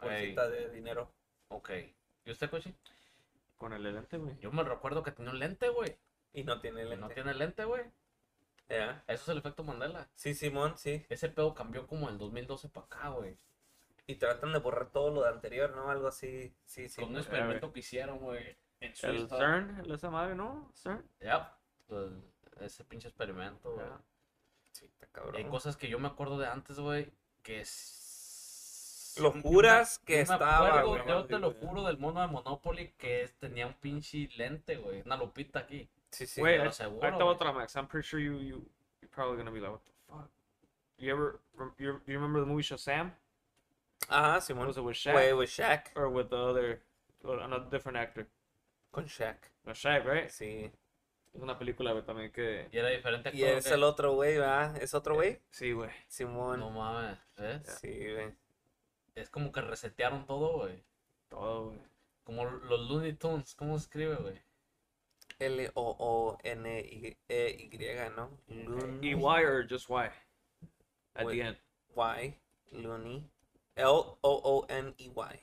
bolsita 0.00 0.48
de 0.48 0.70
dinero. 0.70 1.10
Ok. 1.48 1.70
¿Y 2.24 2.30
usted, 2.32 2.50
Cochi? 2.50 2.74
Con 3.58 3.72
el 3.72 3.82
lente, 3.82 4.16
güey. 4.16 4.38
Yo 4.38 4.52
me 4.52 4.62
recuerdo 4.62 5.02
que 5.02 5.12
tenía 5.12 5.32
un 5.32 5.38
lente, 5.38 5.68
güey. 5.68 5.96
Y 6.32 6.44
no 6.44 6.60
tiene 6.60 6.82
Y 6.82 6.84
lente. 6.84 6.96
No 6.96 7.08
tiene 7.08 7.34
lente, 7.34 7.64
güey. 7.64 7.82
Ya. 8.68 9.02
Eso 9.08 9.22
es 9.22 9.28
el 9.28 9.38
efecto 9.38 9.64
Mandela. 9.64 10.08
Sí, 10.14 10.34
Simón, 10.34 10.76
sí. 10.76 11.04
Ese 11.08 11.28
pedo 11.28 11.54
cambió 11.54 11.86
como 11.86 12.08
el 12.08 12.18
2012 12.18 12.68
para 12.68 12.86
acá, 12.86 13.08
güey. 13.08 13.36
Y 14.06 14.14
tratan 14.14 14.52
de 14.52 14.58
borrar 14.58 14.90
todo 14.90 15.10
lo 15.10 15.22
de 15.22 15.30
anterior, 15.30 15.74
¿no? 15.74 15.90
Algo 15.90 16.08
así. 16.08 16.54
Sí, 16.64 16.88
sí. 16.88 17.02
Con 17.02 17.10
un 17.10 17.18
experimento 17.18 17.72
que 17.72 17.80
hicieron, 17.80 18.18
güey. 18.18 18.56
En 18.80 18.92
El. 19.02 19.28
CERN, 19.28 19.80
el 19.80 19.90
esa 19.90 20.10
madre, 20.10 20.34
¿no? 20.34 20.70
CERN. 20.74 21.04
Ya. 21.20 21.56
pues, 21.88 22.10
ese 22.60 22.84
pinche 22.84 23.08
experimento, 23.08 23.72
güey. 23.72 23.86
Ya. 23.86 24.00
Sí, 24.72 24.86
está 24.86 25.06
Y 25.06 25.08
cabrón. 25.10 25.36
Hay 25.36 25.44
cosas 25.44 25.76
que 25.76 25.88
yo 25.88 25.98
me 25.98 26.08
acuerdo 26.08 26.38
de 26.38 26.46
antes, 26.46 26.78
güey, 26.78 27.12
que 27.42 27.60
es... 27.60 28.07
Lo 29.18 29.30
yo 29.30 29.34
me- 29.36 29.42
juras 29.42 29.98
que 30.00 30.20
estaba, 30.20 30.68
acuerdo, 30.80 30.88
güey. 30.88 31.06
Yo 31.06 31.26
te 31.26 31.38
lo 31.38 31.52
juro 31.52 31.84
del 31.84 31.98
mono 31.98 32.20
de 32.20 32.26
Monopoly 32.28 32.92
que 32.98 33.22
es- 33.22 33.34
tenía 33.38 33.66
un 33.66 33.74
pinche 33.74 34.28
lente, 34.36 34.76
güey. 34.76 35.02
Una 35.04 35.16
lupita 35.16 35.60
aquí. 35.60 35.88
Sí, 36.10 36.26
sí. 36.26 36.40
Wait, 36.40 36.60
I, 36.60 36.66
I 36.68 36.70
thought 36.70 37.22
otra, 37.22 37.52
Max. 37.52 37.74
I'm 37.76 37.86
pretty 37.86 38.06
sure 38.08 38.20
you 38.20 38.38
you 38.40 38.64
you're 39.02 39.10
probably 39.14 39.36
gonna 39.36 39.50
be 39.50 39.60
like, 39.60 39.70
what 39.72 39.82
the 39.84 39.92
fuck? 40.06 40.30
You 40.98 41.12
ever 41.12 41.40
you, 41.78 42.00
you 42.06 42.14
remember 42.14 42.40
the 42.40 42.46
movie 42.46 42.62
Shazam? 42.62 43.12
Ajá, 44.08 44.40
Simón. 44.40 44.66
Was 44.68 44.76
it 44.76 44.84
with 44.84 44.96
Shaq 44.96 45.12
Fue 45.12 45.32
with 45.34 45.48
Shaq. 45.50 45.90
or 45.96 46.08
with 46.08 46.28
the 46.30 46.36
other, 46.36 46.82
or 47.24 47.40
another 47.40 47.68
different 47.70 47.98
actor? 47.98 48.26
Con 48.90 49.06
Shaq. 49.06 49.36
No, 49.64 49.72
Shaq, 49.74 50.04
right? 50.06 50.28
Sí. 50.30 50.70
Es 51.34 51.42
una 51.42 51.58
película 51.58 51.92
güey, 51.92 52.04
también 52.04 52.32
que. 52.32 52.68
Y 52.72 52.78
era 52.78 52.88
diferente 52.88 53.30
Y 53.34 53.44
es 53.44 53.66
el 53.66 53.82
otro 53.84 54.14
güey, 54.14 54.38
¿va? 54.38 54.74
¿Es 54.80 54.94
otro 54.94 55.14
güey? 55.14 55.38
Sí, 55.50 55.72
güey. 55.72 55.90
Simón. 56.08 56.60
No 56.60 56.70
mames, 56.70 57.18
¿ves? 57.36 57.78
Sí, 57.80 58.12
güey. 58.12 58.34
Es 59.18 59.30
como 59.30 59.50
que 59.50 59.60
resetearon 59.60 60.26
todo, 60.26 60.58
güey. 60.58 60.82
Todo, 61.28 61.66
güey. 61.66 61.78
Como 62.24 62.44
los 62.44 62.88
Looney 62.88 63.14
Tunes, 63.14 63.54
¿cómo 63.54 63.78
se 63.78 63.84
escribe, 63.84 64.16
güey? 64.16 64.40
L-O-O-N-E-Y, 65.38 67.16
¿no? 68.16 68.30
Looney. 68.48 69.10
E 69.10 69.16
Y 69.16 69.42
or 69.44 69.66
just 69.68 69.88
Y? 69.88 70.10
At 71.14 71.26
Wait. 71.26 71.34
the 71.34 71.42
end. 71.42 71.56
Y. 71.96 72.34
Looney. 72.72 73.24
L-O-O-N-E-Y. 73.76 75.40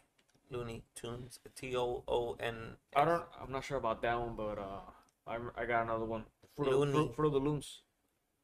Looney 0.50 0.84
Tunes. 0.95 1.40
T-O-O-N. 1.56 2.78
I 2.95 3.06
don't. 3.06 3.24
I'm 3.42 3.52
not 3.52 3.64
sure 3.64 3.78
about 3.78 4.02
that 4.02 4.20
one, 4.20 4.36
but 4.36 4.58
uh, 4.58 4.82
I 5.28 5.38
I 5.58 5.66
got 5.66 5.84
another 5.84 6.06
one. 6.06 6.26
Fruit, 6.56 6.70
Looney. 6.70 6.92
Fruit, 6.92 7.16
Fruit 7.16 7.28
of 7.28 7.34
the 7.34 7.40
Looms. 7.40 7.82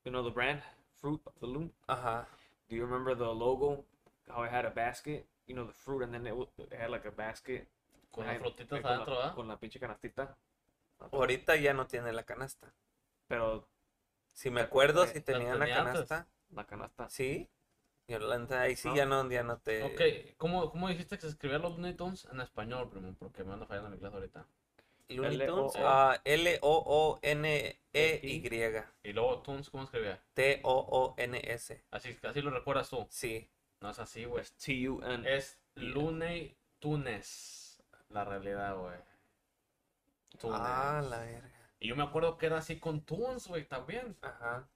You 0.03 0.11
know 0.11 0.23
the 0.23 0.31
brand, 0.31 0.61
Fruit 0.99 1.21
of 1.25 1.33
the 1.39 1.47
Loom. 1.47 1.71
Ajá. 1.87 2.25
Do 2.69 2.75
you 2.75 2.83
remember 2.85 3.13
the 3.13 3.29
logo? 3.29 3.83
How 4.27 4.43
it 4.45 4.51
had 4.51 4.65
a 4.65 4.69
basket. 4.69 5.25
You 5.47 5.55
know 5.55 5.65
the 5.67 5.73
fruit, 5.73 6.03
and 6.03 6.13
then 6.13 6.25
it, 6.27 6.33
it 6.57 6.73
had 6.73 6.89
like 6.89 7.07
a 7.07 7.11
basket. 7.11 7.67
Con 8.11 8.25
las 8.27 8.37
frutitas 8.39 8.81
la- 8.81 8.89
adentro, 8.89 9.15
¿verdad? 9.15 9.35
Con 9.35 9.47
la 9.47 9.57
pinche 9.57 9.79
canastita. 9.79 10.37
Ahorita 11.11 11.55
ya 11.55 11.73
no 11.73 11.87
tiene 11.87 12.11
la 12.13 12.23
canasta. 12.23 12.71
Pero 13.27 13.67
Si 14.33 14.49
me 14.49 14.61
acuerdo, 14.61 15.05
si 15.07 15.15
La 15.19 15.25
tenía 15.25 15.55
la 15.55 15.65
antes. 15.65 15.75
canasta. 15.75 16.27
la 16.51 16.65
canasta. 16.65 17.09
Sí. 17.09 17.49
Y 18.07 18.13
ahí 18.53 18.75
sí 18.75 18.87
No. 18.89 18.95
ya 18.95 19.05
no, 19.05 19.29
ya 19.29 19.43
no 19.43 19.57
te. 19.59 19.83
Ok, 19.83 20.01
¿cómo, 20.37 20.69
¿cómo 20.71 20.87
dijiste 20.89 21.15
que 21.17 21.21
se 21.21 21.27
escribían 21.29 21.61
los 21.61 21.71
Looney 21.73 21.93
Tunes 21.95 22.25
en 22.31 22.39
español, 22.41 22.89
primo? 22.89 23.13
Porque 23.17 23.43
me 23.43 23.53
anda 23.53 23.65
fallando 23.65 23.89
mi 23.89 23.97
clase 23.97 24.15
ahorita. 24.15 24.45
Looney 25.09 25.35
L-O-O. 25.41 25.71
Tunes. 25.71 25.85
ah, 25.85 26.19
L-O-O-N-E-Y. 27.43 28.83
Y 29.03 29.13
luego 29.13 29.41
Tunes, 29.41 29.69
¿cómo 29.69 29.83
escribía? 29.83 30.19
T-O-O-N-S. 30.33 31.83
Así, 31.91 32.17
así 32.23 32.41
lo 32.41 32.51
recuerdas 32.51 32.89
tú. 32.89 33.05
Sí. 33.09 33.49
No 33.81 33.89
es 33.89 33.99
así, 33.99 34.25
güey. 34.25 34.41
Es 34.41 34.53
T-U-N. 34.53 35.35
Es 35.35 35.59
Looney 35.75 36.55
Tunes. 36.79 37.83
La 38.09 38.23
realidad, 38.23 38.77
güey. 38.77 38.97
Tunes. 40.39 40.59
Ah, 40.61 41.01
la 41.09 41.19
verga. 41.19 41.49
Y 41.79 41.87
yo 41.87 41.95
me 41.95 42.03
acuerdo 42.03 42.37
que 42.37 42.45
era 42.45 42.59
así 42.59 42.79
con 42.79 43.01
Tunes, 43.01 43.47
güey, 43.47 43.67
también. 43.67 44.15
Ajá. 44.21 44.69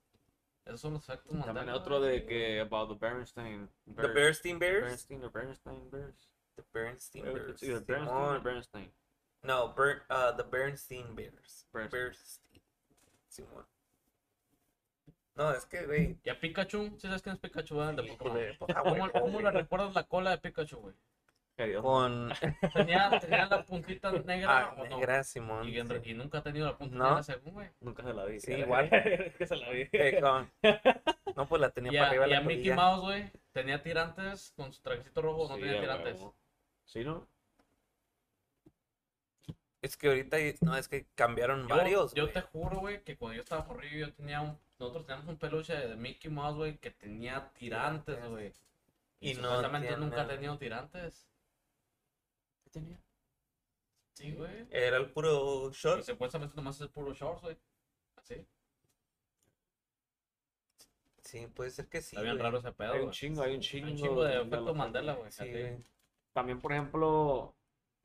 Esos 0.66 0.82
son 0.82 0.94
los 0.94 1.08
efectos 1.08 1.46
También 1.46 1.70
otro 1.70 2.02
de 2.02 2.26
que 2.26 2.60
about 2.60 2.90
the 2.90 2.96
Bernstein. 2.96 3.70
The 3.86 3.94
Bears. 3.94 4.14
Bernstein 4.16 4.60
Bears. 4.60 4.84
Bernstein 4.84 5.24
or 5.24 5.32
Bernstein 5.32 5.90
Bears. 5.92 6.30
The 6.56 6.64
Bernstein 6.74 7.24
Bears. 7.24 7.62
either 7.62 7.82
Bernstein 7.82 8.18
or. 8.18 8.40
Bernstein. 8.40 8.92
No, 9.44 9.74
Ber 9.76 10.02
uh, 10.10 10.32
the 10.32 10.44
Bernstein 10.44 11.14
Bears. 11.14 11.66
Bernstein. 11.72 12.02
Bernstein. 12.02 12.62
Simón. 13.30 13.66
No, 15.36 15.52
es 15.52 15.66
que, 15.66 15.86
güey. 15.86 16.18
¿Y 16.24 16.30
a 16.30 16.40
Pikachu? 16.40 16.96
¿Sí 16.98 17.08
sabes 17.08 17.22
quién 17.22 17.34
es 17.36 17.40
Pikachu, 17.42 17.76
verdad? 17.78 17.94
De 17.96 18.04
Pokémon. 18.04 18.38
híjole, 18.38 18.54
pues, 18.58 18.76
ah, 18.76 18.82
¿Cómo, 18.84 18.96
güey, 18.96 19.12
cómo 19.12 19.42
le 19.42 19.52
recuerdas 19.52 19.94
la 19.94 20.04
cola 20.04 20.32
de 20.32 20.38
Pikachu, 20.38 20.78
güey? 20.78 20.96
Con 21.82 22.34
Tenía, 22.74 23.18
tenía 23.18 23.46
la 23.46 23.64
puntita 23.64 24.12
negra 24.12 24.60
ah, 24.60 24.76
o 24.78 24.84
no? 24.88 24.98
negra 24.98 25.24
Simón. 25.24 25.70
Y, 25.70 25.74
sí. 26.04 26.14
nunca 26.14 26.40
ha 26.40 26.44
tenido 26.44 26.66
la 26.68 26.78
punta 26.78 26.96
No. 26.98 27.04
negra 27.06 27.24
según, 27.24 27.54
güey. 27.54 27.70
Nunca 27.80 28.04
se 28.04 28.14
la 28.14 28.26
vi. 28.26 28.40
Sí, 28.42 28.52
igual. 28.56 28.90
que 28.90 29.48
se 29.48 29.56
la 29.56 29.70
vi. 29.70 29.88
Eh, 29.94 30.20
con- 30.20 30.52
No, 31.36 31.48
pues 31.48 31.62
la 31.62 31.70
tenía 31.70 31.92
Y 31.94 31.96
para 31.96 32.08
a, 32.08 32.10
arriba 32.10 32.28
y 32.28 32.32
la 32.32 32.38
a 32.38 32.42
Mickey. 32.42 32.72
Mouse, 32.74 33.02
güey, 33.02 33.32
tenía 33.54 33.82
tirantes 33.82 34.52
con 34.58 34.74
su 34.74 34.82
trajecito 34.82 35.22
rojo 35.22 35.44
o 35.44 35.50
no 35.50 35.56
Sí, 35.56 35.62
tenía 35.62 35.80
tirantes. 35.80 36.16
huevo. 36.16 36.36
¿Sí, 36.84 37.04
no? 37.06 37.26
Es 39.86 39.98
que 39.98 40.08
ahorita, 40.08 40.38
no, 40.62 40.76
es 40.76 40.88
que 40.88 41.06
cambiaron 41.14 41.68
Yo, 41.68 41.76
varios, 41.76 42.14
yo 42.16 42.32
te 42.32 42.42
juro, 42.42 42.80
güey, 42.80 43.04
que 43.04 43.16
cuando 43.16 43.36
yo 43.36 43.44
estaba 43.44 43.66
morrillo, 43.66 44.08
yo 44.08 44.14
tenía 44.16 44.42
un, 44.42 44.58
nosotros 44.80 45.06
teníamos 45.06 45.30
un 45.30 45.38
peluche 45.38 45.76
de 45.76 45.96
Mickey 45.96 46.32
Mouse, 46.32 46.56
güey, 46.58 46.78
que 46.80 46.90
tenía 46.90 47.52
tirantes, 47.54 48.28
güey. 48.28 48.52
Y 49.20 49.30
Y, 49.30 49.34
no 49.36 49.44
supuestamente 49.44 49.88
tiene 49.90 50.04
nunca 50.04 50.24
ha 50.24 50.28
tenido 50.28 50.58
tirantes. 50.58 51.28
¿Qué 52.64 52.72
tenía? 52.72 53.00
Sí, 54.14 54.32
güey. 54.32 54.66
Era 54.72 54.98
el 54.98 55.12
puro 55.12 55.70
Y 55.70 55.74
short. 55.74 56.02
supuestamente 56.02 56.56
nomás 56.56 56.82
es 56.82 56.88
puro 56.88 57.14
shorts, 57.14 57.44
güey. 57.44 57.58
Así. 58.16 58.44
Sí, 61.22 61.46
puede 61.46 61.70
ser 61.70 61.88
que 61.90 62.02
sí. 62.02 62.16
Está 62.16 62.24
bien 62.24 62.38
güey. 62.38 62.44
raro 62.44 62.58
ese 62.58 62.72
pedo, 62.72 62.94
Hay 62.94 63.02
un 63.02 63.12
chingo, 63.12 63.44
hay 63.44 63.54
un 63.54 63.62
chingo. 63.62 63.86
Hay 63.86 63.92
un 63.94 63.98
chingo 64.00 64.24
de 64.24 64.42
efecto. 64.42 64.74
Mandela, 64.74 65.14
güey. 65.14 65.32
Sí, 65.32 65.44
así. 65.44 65.52
güey. 65.52 65.78
También, 66.34 66.60
por 66.60 66.72
ejemplo, 66.72 67.54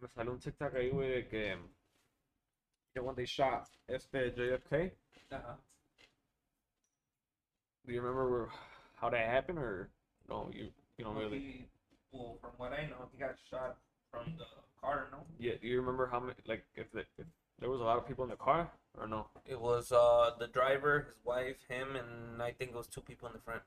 me 0.01 0.09
salió 0.09 0.33
un 0.33 0.39
TikTok 0.39 0.75
ahí, 0.75 0.91
güey, 0.91 1.09
de 1.11 1.29
que. 1.29 1.57
Que 2.95 3.03
when 3.03 3.15
they 3.15 3.27
shot 3.27 3.69
este 3.89 4.35
JFK, 4.35 4.91
do 7.87 7.93
you 7.93 8.01
remember 8.01 8.49
how 8.97 9.09
that 9.11 9.27
happened 9.27 9.59
or 9.59 9.91
no? 10.29 10.51
You 10.53 10.71
you 10.97 11.05
don't 11.05 11.17
really. 11.17 11.67
well, 12.13 12.37
from 12.41 12.51
what 12.57 12.73
I 12.73 12.87
know, 12.87 13.09
he 13.13 13.19
got 13.19 13.37
shot 13.49 13.77
from 14.11 14.35
the 14.39 14.47
car, 14.81 15.09
no? 15.13 15.19
Yeah, 15.39 15.53
do 15.61 15.69
you 15.69 15.81
remember 15.81 16.07
how 16.07 16.19
many 16.19 16.35
like 16.47 16.65
if, 16.75 16.91
the, 16.93 17.01
if 17.19 17.27
there 17.61 17.71
was 17.71 17.81
a 17.81 17.85
lot 17.85 17.99
of 17.99 18.09
people 18.09 18.25
in 18.25 18.31
the 18.31 18.37
car 18.37 18.71
or 18.99 19.07
no? 19.07 19.29
It 19.47 19.61
was 19.61 19.93
uh 19.93 20.31
the 20.39 20.49
driver, 20.49 21.07
his 21.15 21.25
wife, 21.25 21.57
him, 21.69 21.95
and 21.95 22.43
I 22.43 22.53
think 22.53 22.73
it 22.73 22.77
was 22.77 22.89
two 22.89 23.03
people 23.03 23.29
in 23.29 23.35
the 23.35 23.41
front. 23.41 23.63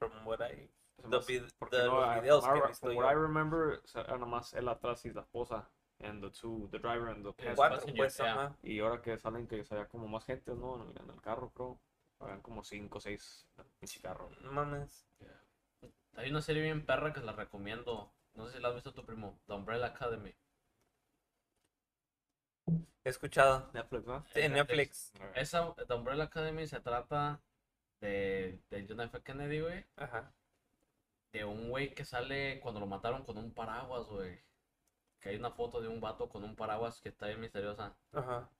From 0.00 0.10
what 0.24 0.42
I 0.42 0.54
Me 0.98 1.10
the, 1.10 1.18
vid- 1.18 1.52
no, 1.70 2.00
los 2.00 2.16
I- 2.16 2.20
videos 2.20 2.44
from, 2.44 2.54
que 2.54 2.60
he 2.60 2.64
I, 2.64 2.68
visto 2.68 2.86
from 2.86 2.94
yo. 2.94 2.98
what 3.00 3.10
I 3.10 3.14
remember, 3.14 3.82
era 3.94 4.18
nomás 4.18 4.54
él 4.54 4.68
atrás 4.68 5.04
y 5.04 5.12
la 5.12 5.22
esposa 5.22 5.68
and 6.02 6.22
the 6.22 6.30
two, 6.30 6.68
the 6.70 6.78
driver 6.78 7.08
and 7.08 7.24
the 7.24 7.32
passenger. 7.32 7.54
Cuatro, 7.56 7.94
pues, 7.96 8.16
yeah. 8.16 8.32
ajá. 8.32 8.56
Y 8.62 8.80
ahora 8.80 9.00
que 9.02 9.16
salen 9.18 9.46
que 9.46 9.64
había 9.70 9.86
como 9.88 10.08
más 10.08 10.24
gente, 10.24 10.52
¿no? 10.54 10.82
En, 10.82 11.10
el 11.10 11.20
carro, 11.20 11.50
creo. 11.50 11.80
Habían 12.20 12.40
como 12.40 12.62
cinco 12.62 12.98
o 12.98 13.00
seis 13.00 13.48
en 13.58 13.64
ese 13.80 14.00
carro. 14.00 14.30
No 14.42 14.52
mames. 14.52 15.06
Hay 16.14 16.30
una 16.30 16.40
serie 16.40 16.62
bien 16.62 16.84
perra 16.84 17.12
que 17.12 17.20
la 17.20 17.32
recomiendo. 17.32 18.12
No 18.34 18.46
sé 18.46 18.56
si 18.56 18.62
la 18.62 18.68
has 18.68 18.74
visto 18.74 18.92
tu 18.92 19.04
primo. 19.04 19.38
The 19.46 19.54
Umbrella 19.54 19.86
Academy. 19.86 20.34
He 23.04 23.08
escuchado. 23.08 23.70
Netflix, 23.72 24.06
¿no? 24.06 24.24
Sí, 24.32 24.40
en 24.40 24.52
Netflix. 24.52 25.12
Esa, 25.34 25.74
The 25.74 25.94
Umbrella 25.94 26.24
Academy 26.24 26.66
se 26.66 26.80
trata 26.80 27.40
de, 28.00 28.60
de 28.70 28.86
John 28.88 29.00
F. 29.00 29.20
Kennedy, 29.22 29.60
güey. 29.60 29.84
Ajá. 29.96 30.32
De 31.32 31.44
un 31.44 31.70
güey 31.70 31.94
que 31.94 32.04
sale 32.04 32.60
cuando 32.60 32.80
lo 32.80 32.86
mataron 32.86 33.24
con 33.24 33.38
un 33.38 33.52
paraguas, 33.54 34.06
güey. 34.08 34.38
Que 35.20 35.30
hay 35.30 35.36
una 35.36 35.50
foto 35.50 35.80
de 35.80 35.88
un 35.88 36.00
vato 36.00 36.28
con 36.28 36.44
un 36.44 36.54
paraguas 36.56 37.00
que 37.00 37.08
está 37.08 37.26
bien 37.26 37.40
misteriosa. 37.40 37.94
Ajá. 38.12 38.50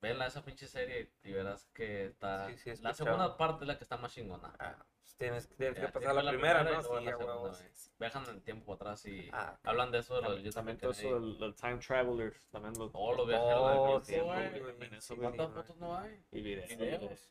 Vela 0.00 0.26
esa 0.26 0.44
pinche 0.44 0.66
serie 0.66 1.10
y 1.24 1.32
verás 1.32 1.66
que 1.74 2.06
está. 2.06 2.48
Sí, 2.50 2.56
sí, 2.76 2.82
la 2.82 2.94
segunda 2.94 3.36
parte 3.36 3.64
es 3.64 3.68
la 3.68 3.76
que 3.78 3.84
está 3.84 3.96
más 3.96 4.12
chingona. 4.12 4.52
Ah, 4.58 4.76
pues 5.00 5.16
tienes, 5.16 5.48
tienes 5.56 5.76
Ya, 5.76 5.86
que 5.86 5.92
pasar 5.92 6.14
la, 6.14 6.22
la 6.22 6.30
primera, 6.30 6.62
¿no? 6.62 6.82
Sí, 6.82 6.88
la 7.04 7.16
segunda. 7.16 7.58
Viajan 7.98 8.24
en 8.24 8.30
el 8.30 8.42
tiempo 8.42 8.74
atrás 8.74 9.04
y 9.06 9.28
Ah, 9.32 9.58
hablan 9.64 9.90
de 9.90 9.98
eso 9.98 10.14
de 10.14 10.22
los 10.22 10.30
También, 10.34 10.44
John 10.44 10.54
también 10.54 10.78
todo 10.78 10.90
eso 10.92 11.20
del 11.44 11.54
time 11.56 11.78
travelers, 11.78 12.40
también 12.50 12.74
los 12.78 12.92
Todos 12.92 13.16
los 13.16 13.26
viajeros 13.28 14.06
del. 14.06 15.18
¿Cuántas 15.18 15.50
fotos 15.52 15.76
no 15.78 15.96
hay? 15.98 16.24
y 16.30 16.40
videos. 16.42 17.30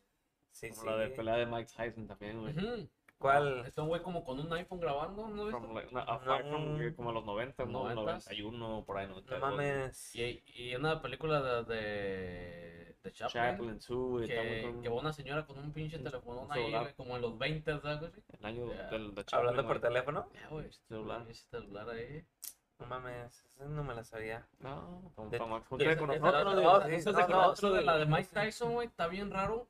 Sí, 0.51 0.69
Como 0.69 0.81
sí. 0.81 0.87
la 0.87 0.97
de 0.97 1.09
pelea 1.09 1.35
de 1.35 1.45
Mike 1.45 1.71
Tyson 1.75 2.07
también, 2.07 2.41
güey. 2.41 2.89
¿Cuál? 3.19 3.65
Está 3.65 3.81
un 3.81 3.87
güey 3.87 4.01
como 4.03 4.23
con 4.23 4.39
un 4.39 4.53
iPhone 4.53 4.79
grabando, 4.79 5.27
¿no? 5.27 5.49
From, 5.49 5.73
like, 5.73 5.89
from, 5.89 6.77
No. 6.79 6.95
como 6.95 7.11
los 7.11 7.25
90, 7.25 7.65
¿no? 7.65 7.89
90s. 7.89 7.95
91, 7.95 8.83
por 8.85 8.97
ahí, 8.97 9.07
No 9.07 9.13
92. 9.15 9.39
mames. 9.41 10.15
Y, 10.15 10.43
y 10.45 10.75
una 10.75 11.01
película 11.01 11.41
de, 11.41 11.63
de, 11.63 12.97
de 13.03 13.11
Chaplin, 13.13 13.43
Chaplin 13.43 13.79
2, 13.79 13.87
güey. 13.89 14.29
está 14.29 14.43
muy 14.43 14.51
que, 14.51 14.61
con- 14.61 14.81
que 14.83 14.89
va 14.89 14.95
una 14.95 15.13
señora 15.13 15.45
con 15.47 15.57
un 15.57 15.71
pinche 15.73 15.97
teléfono 15.97 16.47
ahí, 16.51 16.71
güey, 16.71 16.93
como 16.95 17.15
en 17.15 17.21
los 17.23 17.37
20, 17.39 17.79
¿sabes? 17.79 17.99
güey? 18.01 18.11
El 18.39 18.45
año 18.45 18.71
Yeah. 18.71 18.89
del 18.89 19.15
de 19.15 19.25
Chaplin, 19.25 19.49
Hablando 19.49 19.67
por 19.67 19.79
teléfono. 19.81 20.29
Ya, 20.33 20.47
güey. 20.49 20.71
Celular. 20.87 21.25
Ese 21.29 21.47
celular 21.49 21.89
ahí. 21.89 22.23
No 22.79 22.85
mames, 22.85 23.43
eso 23.55 23.65
no 23.67 23.83
me 23.83 23.95
la 23.95 24.03
sabía. 24.03 24.47
No, 24.59 25.11
para 25.15 25.29
de- 25.29 25.39
juntarse 25.39 25.97
con 25.97 26.09
nosotros, 26.09 26.43
güey. 26.43 26.55
de- 26.55 26.59
no, 26.61 27.55
no, 27.71 27.81
la 27.81 27.97
de. 27.97 28.05
Mike 28.05 28.29
Tyson, 28.31 28.73
güey, 28.73 28.87
está 28.87 29.07
bien 29.07 29.31
raro. 29.31 29.67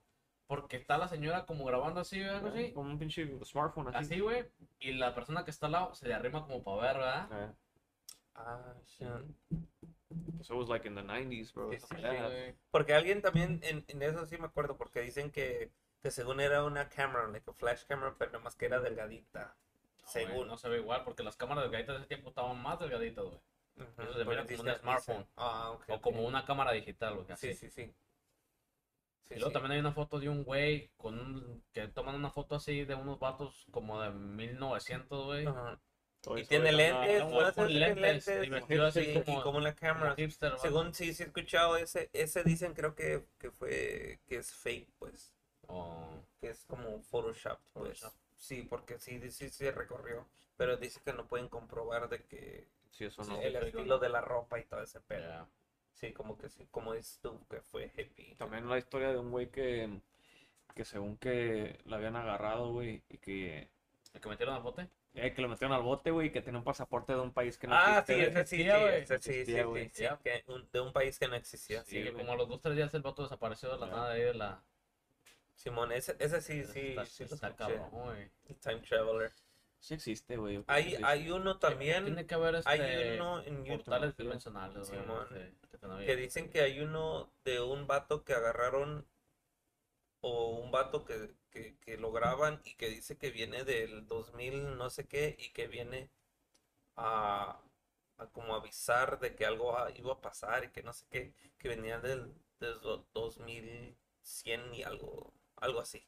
Porque 0.47 0.77
está 0.77 0.97
la 0.97 1.07
señora 1.09 1.45
como 1.45 1.65
grabando 1.65 1.99
así, 1.99 2.19
güey, 2.19 2.29
algo 2.29 2.47
así. 2.47 2.71
Con 2.71 2.87
un 2.87 2.97
pinche 2.97 3.29
smartphone 3.43 3.89
así. 3.89 3.97
Así, 3.97 4.19
güey. 4.21 4.45
Y 4.79 4.93
la 4.93 5.13
persona 5.13 5.43
que 5.43 5.51
está 5.51 5.65
al 5.65 5.73
lado 5.73 5.93
se 5.93 6.07
le 6.07 6.13
arrima 6.13 6.41
como 6.43 6.63
para 6.63 6.81
ver, 6.81 6.97
¿verdad? 6.97 7.29
Eh, 7.49 7.53
Ah, 8.37 8.73
shit. 8.85 9.07
So 10.41 10.53
it 10.53 10.59
was 10.59 10.69
like 10.69 10.85
in 10.85 10.95
the 10.95 11.01
90s, 11.01 11.51
bro. 11.53 11.71
Sí, 11.71 11.95
güey. 11.97 12.55
Porque 12.71 12.93
alguien 12.93 13.21
también, 13.21 13.59
en, 13.63 13.83
en 13.87 14.01
eso 14.03 14.25
sí 14.25 14.37
me 14.37 14.45
acuerdo, 14.45 14.77
porque 14.77 15.01
dicen 15.01 15.31
que, 15.31 15.71
que 16.01 16.11
según 16.11 16.39
era 16.39 16.63
una 16.63 16.87
cámara, 16.87 17.27
like 17.27 17.49
a 17.49 17.53
flash 17.53 17.83
camera, 17.85 18.15
pero 18.17 18.31
nomás 18.31 18.55
que 18.55 18.67
era 18.67 18.79
delgadita. 18.79 19.55
No, 20.03 20.11
güey, 20.13 20.25
según. 20.27 20.47
No 20.47 20.57
se 20.57 20.69
ve 20.69 20.77
igual 20.77 21.03
porque 21.03 21.23
las 21.23 21.35
cámaras 21.35 21.63
delgaditas 21.63 21.95
de 21.95 21.99
ese 22.01 22.07
tiempo 22.07 22.29
estaban 22.29 22.61
más 22.61 22.79
delgaditas, 22.79 23.25
güey. 23.25 23.39
Ujú, 23.77 24.01
eso 24.03 24.13
se 24.13 24.25
mira 24.25 24.45
como 24.45 24.61
un 24.61 24.75
smartphone. 24.75 25.27
Ah, 25.35 25.71
ok. 25.71 25.83
O 25.89 25.93
ok. 25.95 26.01
como 26.01 26.21
una 26.23 26.45
cámara 26.45 26.71
digital, 26.71 27.15
güey. 27.15 27.37
Sí, 27.37 27.53
sí, 27.53 27.69
sí. 27.69 27.93
Sí, 29.27 29.33
Y 29.35 29.39
luego 29.39 29.49
sí. 29.49 29.53
también 29.53 29.71
hay 29.73 29.79
una 29.79 29.91
foto 29.91 30.19
de 30.19 30.29
un 30.29 30.43
güey 30.43 30.89
con 30.97 31.19
un, 31.19 31.63
que 31.73 31.87
toman 31.89 32.15
una 32.15 32.29
foto 32.31 32.55
así 32.55 32.85
de 32.85 32.95
unos 32.95 33.19
vatos 33.19 33.65
como 33.71 34.01
de 34.01 34.09
1900, 34.11 35.25
güey. 35.25 35.45
Ajá. 35.45 35.79
Y 36.35 36.45
tiene 36.45 36.71
lentes, 36.71 37.23
¿no? 37.25 37.41
Ese 37.41 37.53
con 37.53 37.67
tiene 37.67 37.95
lentes, 37.95 38.45
y 38.45 38.49
vestido 38.49 38.85
así 38.87 39.03
sí, 39.05 39.11
y 39.19 39.23
como- 39.23 39.43
como 39.43 39.59
la 39.59 39.75
cámara. 39.75 40.15
hipster. 40.15 40.57
Según 40.59 40.93
sí, 40.93 41.13
sí 41.13 41.23
he 41.23 41.25
escuchado 41.27 41.77
ese, 41.77 42.09
ese 42.13 42.43
dicen 42.43 42.73
creo 42.73 42.95
que, 42.95 43.23
que 43.39 43.51
fue, 43.51 44.19
que 44.27 44.37
es 44.37 44.51
fake, 44.51 44.89
pues, 44.99 45.33
O- 45.67 46.23
que 46.41 46.49
es 46.49 46.63
como 46.65 47.01
Photoshop, 47.03 47.59
pues. 47.73 47.99
Photoshop. 47.99 48.13
Sí, 48.35 48.63
porque 48.69 48.99
sí, 48.99 49.31
sí 49.31 49.49
se 49.49 49.71
recorrió, 49.71 50.27
pero 50.57 50.77
dice 50.77 50.99
que 51.03 51.13
no 51.13 51.27
pueden 51.27 51.49
comprobar 51.49 52.07
de 52.09 52.23
que 52.23 52.67
Sí, 52.91 53.05
eso 53.05 53.23
Sí, 53.23 53.31
no. 53.31 53.41
el 53.41 53.53
sí, 53.59 53.65
estilo 53.67 53.99
de 53.99 54.09
la 54.09 54.21
ropa 54.21 54.59
y 54.59 54.65
todo 54.65 54.81
ese 54.81 54.99
pedo. 55.01 55.27
ya. 55.27 55.47
Sí, 55.99 56.13
como 56.13 56.37
que 56.37 56.47
sí, 56.49 56.67
como 56.69 56.93
dices 56.93 57.19
tú, 57.21 57.39
que 57.49 57.59
fue 57.61 57.91
hippie. 57.97 58.35
También 58.35 58.69
la 58.69 58.77
historia 58.77 59.09
de 59.11 59.17
un 59.17 59.31
güey 59.31 59.49
que, 59.49 59.99
que 60.75 60.85
según 60.85 61.17
que 61.17 61.79
la 61.85 61.97
habían 61.97 62.15
agarrado, 62.15 62.71
güey, 62.71 63.01
y 63.09 63.17
que, 63.17 63.67
¿El 64.13 64.21
que 64.21 64.29
metieron 64.29 64.53
al 64.55 64.61
bote? 64.61 64.87
eh, 65.15 65.33
que 65.33 65.41
lo 65.41 65.47
metieron 65.49 65.75
al 65.75 65.81
bote, 65.81 66.11
güey, 66.11 66.27
y 66.27 66.31
que 66.31 66.41
tenía 66.41 66.59
un 66.59 66.63
pasaporte 66.63 67.13
de 67.13 67.19
un 67.19 67.33
país 67.33 67.57
que 67.57 67.65
no 67.65 67.73
Ah, 67.75 68.03
sí, 68.05 68.13
güey. 68.13 68.25
ese 68.27 68.45
sí, 68.45 68.55
sí, 68.57 68.61
existía, 68.61 68.77
güey. 68.79 69.01
ese 69.01 69.17
sí, 69.17 69.23
sí, 69.33 69.39
Existía, 69.39 69.63
sí, 69.63 69.89
sí, 69.91 70.23
que 70.23 70.51
un- 70.51 70.69
de 70.71 70.79
un 70.81 70.93
país 70.93 71.17
que 71.17 71.27
no 71.27 71.35
existía. 71.35 71.83
Sí, 71.83 71.97
Sí, 71.97 72.03
que 72.03 72.13
como 72.13 72.33
a 72.33 72.35
los 72.35 72.47
dos 72.47 72.61
tres 72.61 72.75
días 72.75 72.93
el 72.93 73.01
vato 73.01 73.23
desapareció 73.23 73.71
de 73.71 73.79
la 73.79 73.87
nada 73.87 74.09
de 74.13 74.15
ahí 74.19 74.21
de 74.27 74.33
la. 74.35 74.61
Simón, 75.55 75.91
ese, 75.91 76.15
ese 76.19 76.39
sí, 76.41 76.63
sí, 76.65 76.79
está, 76.89 77.05
sí 77.07 77.23
está 77.23 77.35
escuché. 77.47 77.55
cabrón, 77.57 77.89
güey. 77.89 78.29
Time 78.61 78.81
Traveler. 78.81 79.31
Sí 79.79 79.93
existe, 79.93 80.37
güey. 80.37 80.63
Hay, 80.67 80.95
hay 81.05 81.31
uno 81.31 81.59
también, 81.59 82.05
Tiene 82.05 82.25
que 82.27 82.35
haber 82.35 82.55
este, 82.55 82.69
hay 82.69 83.15
uno 83.15 83.41
en 83.43 83.63
YouTube 83.63 83.85
güey. 84.89 84.99
Que 86.05 86.15
dicen 86.15 86.49
que 86.49 86.61
hay 86.61 86.79
uno 86.81 87.31
de 87.45 87.61
un 87.61 87.87
vato 87.87 88.23
que 88.25 88.33
agarraron 88.33 89.05
o 90.21 90.49
un 90.57 90.71
vato 90.71 91.05
que, 91.05 91.35
que, 91.51 91.77
que 91.79 91.97
lo 91.97 92.11
graban 92.11 92.59
y 92.65 92.75
que 92.75 92.89
dice 92.89 93.17
que 93.17 93.29
viene 93.31 93.63
del 93.63 94.07
2000 94.07 94.77
no 94.77 94.89
sé 94.89 95.07
qué 95.07 95.35
y 95.39 95.49
que 95.53 95.67
viene 95.67 96.09
a, 96.95 97.61
a 98.17 98.27
como 98.27 98.55
avisar 98.55 99.19
de 99.19 99.35
que 99.35 99.45
algo 99.45 99.77
a- 99.77 99.91
iba 99.91 100.13
a 100.13 100.21
pasar 100.21 100.65
y 100.65 100.69
que 100.71 100.81
no 100.83 100.91
sé 100.93 101.05
qué, 101.11 101.33
que 101.59 101.69
venía 101.69 101.99
del, 101.99 102.33
del 102.59 102.79
do- 102.81 103.07
2100 103.13 104.73
y 104.73 104.83
algo, 104.83 105.33
algo 105.57 105.79
así. 105.79 106.03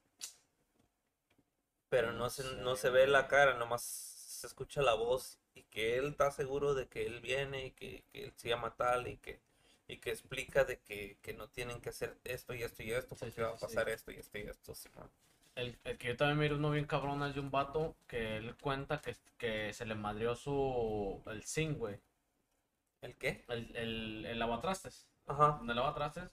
Pero 1.90 2.14
no 2.14 2.30
se, 2.30 2.44
no 2.58 2.76
se 2.76 2.90
ve 2.90 3.08
la 3.08 3.28
cara, 3.28 3.56
nomás 3.56 3.82
se 3.84 4.48
escucha 4.48 4.82
la 4.82 4.94
voz 4.94 5.40
y 5.56 5.64
que 5.64 5.98
él 5.98 6.08
está 6.08 6.32
seguro 6.32 6.74
de 6.76 6.88
que 6.88 7.06
él 7.06 7.20
viene 7.22 7.68
y 7.68 7.72
que, 7.72 8.04
que 8.12 8.26
él 8.26 8.34
se 8.36 8.50
llama 8.50 8.76
tal 8.76 9.08
y 9.08 9.18
que, 9.18 9.40
y 9.88 9.98
que 9.98 10.12
explica 10.12 10.64
de 10.66 10.80
que, 10.80 11.18
que 11.22 11.34
no 11.34 11.48
tienen 11.50 11.82
que 11.82 11.90
hacer 11.90 12.18
esto 12.24 12.54
y 12.54 12.64
esto 12.64 12.84
y 12.84 12.92
esto 12.92 13.16
porque 13.16 13.32
sí, 13.36 13.42
va 13.42 13.50
a 13.50 13.58
pasar 13.58 13.86
sí. 13.88 13.92
esto 13.94 14.12
y 14.12 14.16
esto 14.18 14.38
y 14.38 14.42
esto. 14.42 14.74
El, 15.56 15.78
el 15.84 15.98
que 15.98 16.08
yo 16.10 16.18
también 16.18 16.40
miro 16.40 16.56
uno 16.56 16.72
bien 16.72 16.86
cabrón 16.86 17.22
es 17.24 17.34
de 17.36 17.40
un 17.42 17.52
vato 17.52 17.96
que 18.08 18.38
él 18.38 18.56
cuenta 18.62 19.02
que, 19.02 19.16
que 19.38 19.74
se 19.74 19.86
le 19.86 19.96
madrió 19.96 20.36
su. 20.36 21.22
el 21.28 21.44
zinc, 21.44 21.78
güey. 21.78 22.00
¿El 23.02 23.16
qué? 23.18 23.44
El, 23.50 23.76
el, 23.76 24.26
el 24.26 24.40
lavatrastes. 24.40 25.06
Ajá. 25.28 25.56
donde 25.60 25.74
lavatrastes. 25.76 26.30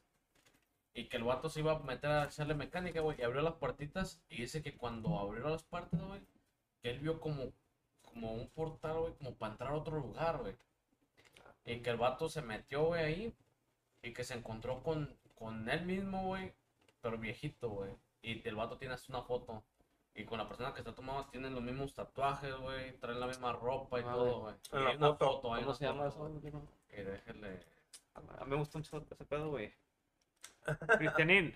Y 0.98 1.08
que 1.08 1.18
el 1.18 1.24
vato 1.24 1.50
se 1.50 1.60
iba 1.60 1.72
a 1.72 1.78
meter 1.80 2.10
a 2.10 2.24
echarle 2.24 2.54
mecánica, 2.54 3.00
güey. 3.02 3.20
Y 3.20 3.22
abrió 3.22 3.42
las 3.42 3.54
puertitas. 3.54 4.22
Y 4.30 4.38
dice 4.42 4.62
que 4.62 4.76
cuando 4.76 5.18
abrió 5.18 5.46
las 5.48 5.62
puertas, 5.62 6.00
güey, 6.02 6.22
que 6.80 6.90
él 6.90 7.00
vio 7.00 7.20
como, 7.20 7.52
como 8.02 8.32
un 8.32 8.48
portal, 8.48 8.98
güey, 9.00 9.12
como 9.14 9.34
para 9.34 9.52
entrar 9.52 9.72
a 9.72 9.76
otro 9.76 9.98
lugar, 9.98 10.38
güey. 10.38 10.56
Y 11.66 11.80
que 11.80 11.90
el 11.90 11.98
vato 11.98 12.28
se 12.30 12.40
metió, 12.40 12.84
güey, 12.86 13.04
ahí. 13.04 13.34
Y 14.02 14.12
que 14.14 14.24
se 14.24 14.34
encontró 14.34 14.82
con, 14.82 15.14
con 15.34 15.68
él 15.68 15.84
mismo, 15.84 16.22
güey. 16.24 16.54
Pero 17.02 17.18
viejito, 17.18 17.68
güey. 17.68 17.90
Y 18.22 18.46
el 18.48 18.56
vato 18.56 18.78
tiene 18.78 18.94
hasta 18.94 19.12
una 19.12 19.22
foto. 19.22 19.62
Y 20.14 20.24
con 20.24 20.38
la 20.38 20.48
persona 20.48 20.72
que 20.72 20.78
está 20.80 20.94
tomando 20.94 21.26
tienen 21.26 21.52
los 21.54 21.62
mismos 21.62 21.92
tatuajes, 21.92 22.56
güey. 22.56 22.96
Traen 23.00 23.20
la 23.20 23.26
misma 23.26 23.52
ropa 23.52 24.00
y 24.00 24.02
Ah, 24.02 24.12
todo, 24.14 24.40
güey. 24.40 24.54
Hay 24.72 24.96
una 24.96 25.08
foto. 25.08 25.26
foto, 25.32 25.54
hay 25.54 25.60
¿Cómo 25.60 25.72
una 25.72 25.74
se 25.78 25.84
llama 25.84 26.06
eso? 26.08 26.26
güey. 26.26 26.54
Y 26.90 27.02
déjenle. 27.02 27.60
A 28.14 28.44
mí 28.44 28.50
me 28.50 28.56
gusta 28.56 28.78
mucho 28.78 28.96
ese 29.10 29.24
pedo, 29.26 29.50
güey. 29.50 29.74
Cristianín. 30.98 31.54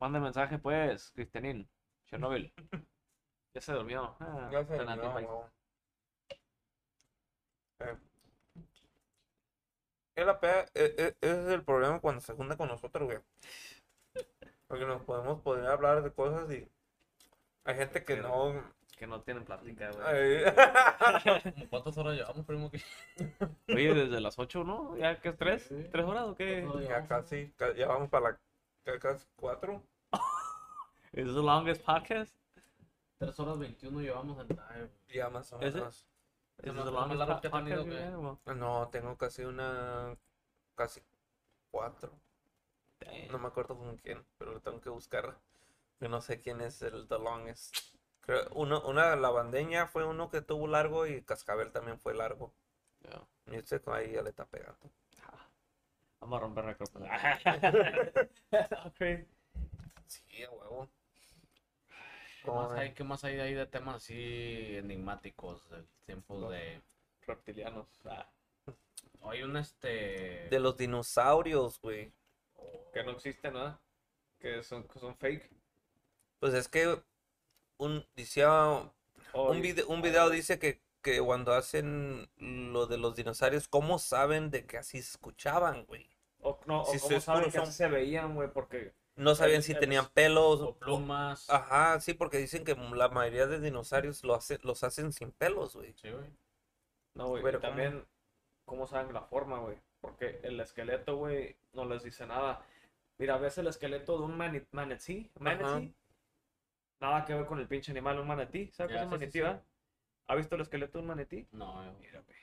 Manda 0.00 0.20
mensaje, 0.20 0.58
pues, 0.58 1.10
Cristianín. 1.14 1.68
Chernobyl. 2.06 2.52
Ya 3.54 3.60
se 3.60 3.72
durmió. 3.72 4.16
Ah, 4.20 4.48
Ya 4.52 4.64
se 4.64 4.76
durmió. 4.78 5.50
Eh. 7.80 7.96
Es 10.14 10.26
la 10.26 10.38
pea- 10.40 10.66
e- 10.74 10.94
e- 10.98 11.16
ese 11.20 11.42
es 11.42 11.48
el 11.48 11.64
problema 11.64 12.00
cuando 12.00 12.20
se 12.20 12.34
junta 12.34 12.56
con 12.56 12.68
nosotros, 12.68 13.04
güey. 13.04 13.18
Porque 14.68 14.84
nos 14.84 15.02
podemos 15.02 15.40
poder 15.40 15.66
hablar 15.66 16.02
de 16.02 16.12
cosas 16.12 16.50
y 16.50 16.68
hay 17.64 17.76
gente 17.76 18.04
que 18.04 18.16
no. 18.16 18.62
Que 19.02 19.08
no 19.08 19.20
tienen 19.20 19.44
plática, 19.44 19.90
güey. 19.90 20.06
Ay, 20.06 20.44
¿Cómo 21.42 21.66
¿Cuántas 21.70 21.98
horas 21.98 22.14
llevamos, 22.14 22.46
primo? 22.46 22.70
que 22.70 22.80
Oye, 23.74 23.94
desde 23.94 24.20
las 24.20 24.38
8, 24.38 24.62
¿no? 24.62 24.96
¿Ya 24.96 25.20
que 25.20 25.30
es 25.30 25.36
3? 25.36 25.60
Sí. 25.60 25.74
¿3 25.92 26.04
horas 26.08 26.22
o 26.28 26.36
qué? 26.36 26.62
¿Cuántas 26.64 26.88
ya 26.88 27.08
casi, 27.08 27.52
ca- 27.56 27.74
ya 27.74 27.88
vamos 27.88 28.08
para 28.10 28.30
la 28.30 28.38
ca- 28.84 29.00
casi 29.00 29.26
cuatro. 29.34 29.82
¿Es 31.12 31.26
the 31.26 31.32
longest 31.32 31.84
podcast? 31.84 32.32
3 33.18 33.40
horas 33.40 33.58
21 33.58 34.00
llevamos 34.02 34.38
en 34.38 34.46
live. 34.50 34.90
Ya 35.12 35.28
más 35.30 35.52
o 35.52 35.58
menos. 35.58 36.06
¿Es 36.58 36.58
¿Es 36.58 36.62
the 36.64 36.70
más- 36.72 36.92
largo 36.92 37.40
que 37.40 37.48
ha 37.48 37.50
podcast 37.50 37.84
tenido 37.84 38.38
que- 38.46 38.54
No, 38.54 38.88
tengo 38.92 39.18
casi 39.18 39.42
una. 39.42 40.16
casi 40.76 41.00
cuatro. 41.72 42.12
Damn. 43.00 43.32
No 43.32 43.38
me 43.40 43.48
acuerdo 43.48 43.76
con 43.76 43.96
quién, 43.96 44.24
pero 44.38 44.52
lo 44.52 44.60
tengo 44.60 44.80
que 44.80 44.90
buscar. 44.90 45.36
Yo 45.98 46.08
no 46.08 46.20
sé 46.20 46.40
quién 46.40 46.60
es 46.60 46.80
el 46.82 47.08
The 47.08 47.18
Longest. 47.18 47.76
Creo, 48.22 48.48
uno, 48.54 48.80
una 48.86 49.16
lavandeña 49.16 49.86
fue 49.88 50.04
uno 50.04 50.30
que 50.30 50.40
tuvo 50.40 50.66
largo 50.66 51.06
y 51.06 51.22
Cascabel 51.22 51.72
también 51.72 51.98
fue 51.98 52.14
largo. 52.14 52.52
Ya. 53.00 53.20
Y 53.52 53.56
este 53.56 53.80
con 53.80 53.94
ahí 53.94 54.12
ya 54.12 54.22
le 54.22 54.30
está 54.30 54.46
pegando. 54.46 54.78
Vamos 56.20 56.36
a 56.38 56.40
romper 56.40 56.64
récord. 56.64 56.88
Ok. 58.86 59.26
Sí, 60.06 60.42
a 60.44 60.50
huevo. 60.50 60.88
¿Qué 62.44 62.50
más 62.50 62.72
hay, 62.72 62.92
qué 62.92 63.04
más 63.04 63.24
hay 63.24 63.38
ahí 63.40 63.54
de 63.54 63.66
temas 63.66 63.96
así 63.96 64.76
enigmáticos 64.76 65.68
del 65.70 65.86
tiempo 66.06 66.50
de... 66.50 66.82
Reptilianos. 67.26 67.86
Ah, 68.04 68.28
Hay 69.22 69.42
un 69.42 69.56
este... 69.56 70.48
De 70.48 70.58
los 70.60 70.76
dinosaurios, 70.76 71.80
güey. 71.80 72.12
que 72.92 73.04
no 73.04 73.12
existen, 73.12 73.54
¿no? 73.54 73.78
Que 74.40 74.62
son, 74.64 74.86
que 74.88 74.98
son 74.98 75.16
fake. 75.16 75.48
Pues 76.40 76.54
es 76.54 76.66
que 76.68 77.00
un, 77.78 78.06
decía, 78.16 78.92
Oh, 79.32 79.50
un, 79.50 79.58
y- 79.58 79.60
vide- 79.62 79.84
un 79.84 80.02
video 80.02 80.28
dice 80.30 80.58
que, 80.58 80.80
que 81.02 81.20
cuando 81.20 81.52
hacen 81.54 82.28
lo 82.36 82.86
de 82.86 82.98
los 82.98 83.16
dinosaurios, 83.16 83.68
¿cómo 83.68 83.98
saben 83.98 84.50
de 84.50 84.66
que 84.66 84.78
así 84.78 85.00
se 85.02 85.12
escuchaban, 85.12 85.84
güey? 85.86 86.08
O, 86.40 86.58
no, 86.66 86.82
o 86.82 86.84
si 86.86 86.98
cómo 86.98 87.20
saben 87.20 87.50
que 87.50 87.58
así 87.58 87.72
se 87.72 87.88
veían, 87.88 88.34
güey, 88.34 88.50
porque... 88.52 88.92
No 89.14 89.34
sabían 89.34 89.58
El- 89.58 89.62
si 89.62 89.72
el- 89.72 89.78
tenían 89.78 90.06
pelos 90.08 90.60
o 90.60 90.68
o- 90.70 90.74
plumas. 90.78 91.48
Ajá, 91.50 92.00
sí, 92.00 92.14
porque 92.14 92.38
dicen 92.38 92.64
que 92.64 92.74
la 92.74 93.08
mayoría 93.10 93.46
de 93.46 93.60
dinosaurios 93.60 94.24
lo 94.24 94.34
hace, 94.34 94.58
los 94.62 94.82
hacen 94.84 95.12
sin 95.12 95.32
pelos, 95.32 95.74
güey. 95.76 95.92
Sí, 95.94 96.10
güey. 96.10 96.30
No, 97.14 97.28
güey, 97.28 97.42
Pero 97.42 97.60
también, 97.60 98.06
¿cómo 98.64 98.86
saben 98.86 99.12
la 99.12 99.20
forma, 99.22 99.58
güey? 99.60 99.76
Porque 100.00 100.40
el 100.42 100.58
esqueleto, 100.60 101.16
güey, 101.16 101.56
no 101.74 101.84
les 101.84 102.02
dice 102.02 102.26
nada. 102.26 102.64
Mira, 103.18 103.36
ves 103.36 103.58
el 103.58 103.66
esqueleto 103.66 104.16
de 104.18 104.24
un 104.24 104.36
manatí, 104.36 105.30
manatí. 105.38 105.94
Nada 107.02 107.24
que 107.24 107.34
ver 107.34 107.46
con 107.46 107.58
el 107.58 107.66
pinche 107.68 107.90
animal, 107.90 108.18
un 108.20 108.28
manatí. 108.28 108.70
¿Sabes 108.72 108.92
qué 108.92 108.98
es 108.98 109.04
un 109.04 109.10
manatí, 109.10 109.40
va? 109.40 109.60
¿Ha 110.28 110.34
visto 110.36 110.54
el 110.54 110.60
esqueleto 110.62 110.98
de 110.98 111.02
un 111.02 111.08
manatí? 111.08 111.46
No, 111.52 111.72
güey. 111.74 111.90
Mira, 112.00 112.20
güey. 112.20 112.38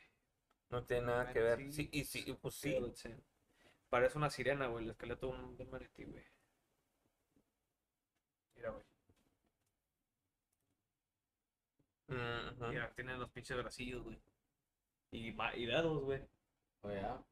No 0.69 0.83
tiene 0.85 1.05
nada 1.07 1.31
que 1.31 1.39
ver. 1.39 1.71
Sí. 1.71 1.89
Y 1.91 2.03
sí, 2.03 2.23
y 2.27 2.33
pues 2.33 2.55
sí. 2.55 2.77
Parece 3.89 4.17
una 4.17 4.29
sirena, 4.29 4.67
güey, 4.67 4.83
el 4.83 4.91
esqueleto 4.91 5.27
de 5.27 5.33
un, 5.33 5.57
de 5.57 5.63
un 5.63 5.71
manatí, 5.71 6.03
güey. 6.03 6.23
Mira, 8.55 8.69
güey. 8.71 8.83
Mm. 12.07 12.69
Mira, 12.69 12.91
tiene 12.95 13.17
los 13.17 13.29
pinches 13.31 13.55
bracillos, 13.57 14.03
güey. 14.03 14.19
Y, 15.11 15.31
ma- 15.33 15.55
y 15.55 15.65
dedos, 15.65 16.03
güey. 16.03 16.21
Oye, 16.81 16.99
ah, 16.99 17.23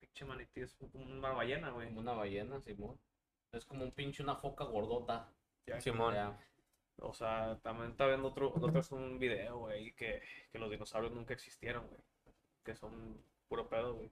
Pinche 0.00 0.24
manatí 0.24 0.60
es 0.60 0.74
como 0.74 1.04
una 1.04 1.30
ballena, 1.30 1.70
güey. 1.70 1.88
como 1.88 2.00
una 2.00 2.12
ballena, 2.12 2.60
Simón. 2.60 2.98
Es 3.52 3.64
como 3.64 3.84
un 3.84 3.92
pinche 3.92 4.22
una 4.22 4.36
foca 4.36 4.64
gordota. 4.64 5.28
Simón. 5.80 6.14
Ya. 6.14 6.38
O 7.00 7.12
sea, 7.12 7.58
también 7.62 7.90
está 7.90 8.06
viendo 8.06 8.28
otro, 8.28 8.52
otro 8.54 8.78
es 8.80 8.92
un 8.92 9.18
video, 9.18 9.58
güey, 9.58 9.92
que, 9.92 10.22
que 10.52 10.58
los 10.58 10.70
dinosaurios 10.70 11.12
nunca 11.12 11.34
existieron, 11.34 11.86
güey. 11.88 12.00
Que 12.64 12.74
son 12.76 13.16
puro 13.48 13.68
pedo, 13.68 13.94
güey. 13.94 14.10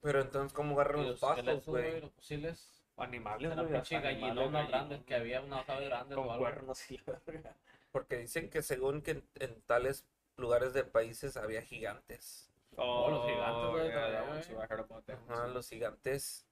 Pero 0.00 0.20
entonces, 0.20 0.52
¿cómo 0.52 0.74
agarran 0.74 1.02
los 1.02 1.10
los 1.12 1.20
pasos, 1.20 1.66
güey, 1.66 2.00
los 2.00 2.12
fusiles. 2.12 2.70
Animales, 2.96 3.54
güey. 3.54 3.68
pinche 3.68 3.96
hasta 3.96 4.08
animales, 4.08 4.36
gallinona 4.36 4.66
grande 4.68 5.02
que 5.04 5.14
había 5.14 5.40
unas 5.40 5.68
aves 5.68 5.88
grandes 5.88 6.16
o 6.16 6.20
Con 6.22 6.30
algo. 6.30 6.44
cuernos 6.44 6.90
y 6.90 6.98
la 7.06 7.20
verga. 7.26 7.56
Porque 7.90 8.18
dicen 8.18 8.50
que 8.50 8.62
según 8.62 9.02
que 9.02 9.12
en, 9.12 9.24
en 9.36 9.60
tales 9.62 10.04
lugares 10.36 10.72
de 10.74 10.84
países 10.84 11.36
había 11.36 11.62
gigantes. 11.62 12.50
Oh, 12.76 13.08
los 13.10 13.24
gigantes, 13.26 13.70
güey, 13.70 13.88
yeah, 13.88 14.22
one 14.24 15.12
Ajá, 15.28 15.46
too. 15.46 15.54
los 15.54 15.68
gigantes. 15.68 16.46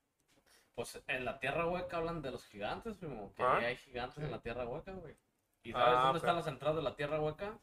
Pues 0.75 1.01
en 1.07 1.25
la 1.25 1.39
tierra 1.39 1.67
hueca 1.67 1.99
hablan 1.99 2.23
de 2.23 2.31
los 2.31 2.45
gigantes, 2.47 2.97
primo. 2.97 3.33
Que 3.35 3.43
¿Ah? 3.43 3.57
hay 3.59 3.77
gigantes 3.77 4.19
en 4.25 4.31
la 4.31 4.41
tierra 4.41 4.67
hueca, 4.67 4.93
güey. 4.93 5.15
¿Y 5.65 5.73
sabes 5.73 5.87
Ah, 5.89 6.03
dónde 6.05 6.19
ok. 6.19 6.25
están 6.25 6.37
las 6.37 6.47
entradas 6.47 6.77
de 6.77 6.83
la 6.83 6.97
tierra 6.97 7.21
hueca? 7.21 7.59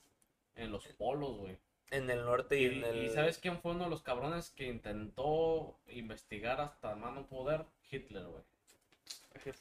En 0.56 0.72
los 0.72 0.86
polos, 0.90 1.38
güey. 1.38 1.58
En 1.92 2.10
el 2.10 2.24
norte 2.24 2.60
y, 2.60 2.66
Y, 2.66 2.78
en 2.78 2.84
el... 2.84 3.04
y 3.06 3.10
¿sabes 3.10 3.40
quién 3.40 3.60
fue 3.60 3.72
uno 3.72 3.86
de 3.86 3.90
los 3.90 4.04
cabrones 4.04 4.52
que 4.52 4.68
intentó 4.68 5.80
investigar 5.88 6.62
hasta 6.62 6.96
mano 6.96 7.26
poder? 7.26 7.66
Hitler, 7.90 8.26
güey. 8.26 8.44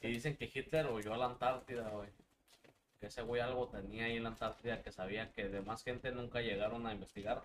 Y 0.03 0.09
dicen 0.09 0.37
que 0.37 0.51
Hitler 0.53 0.87
huyó 0.89 1.15
a 1.15 1.19
la 1.19 1.27
Antártida, 1.27 1.89
güey. 1.91 2.11
Que 3.01 3.07
ese 3.07 3.23
güey 3.23 3.41
algo 3.41 3.69
tenía 3.69 4.05
ahí 4.07 4.17
en 4.17 4.25
la 4.25 4.31
Antártida 4.31 4.83
que 4.83 4.93
sabía 4.93 5.33
que 5.33 5.49
demás 5.49 5.83
gente 5.85 6.11
nunca 6.11 6.41
llegaron 6.43 6.87
a 6.87 6.93
investigar 6.93 7.43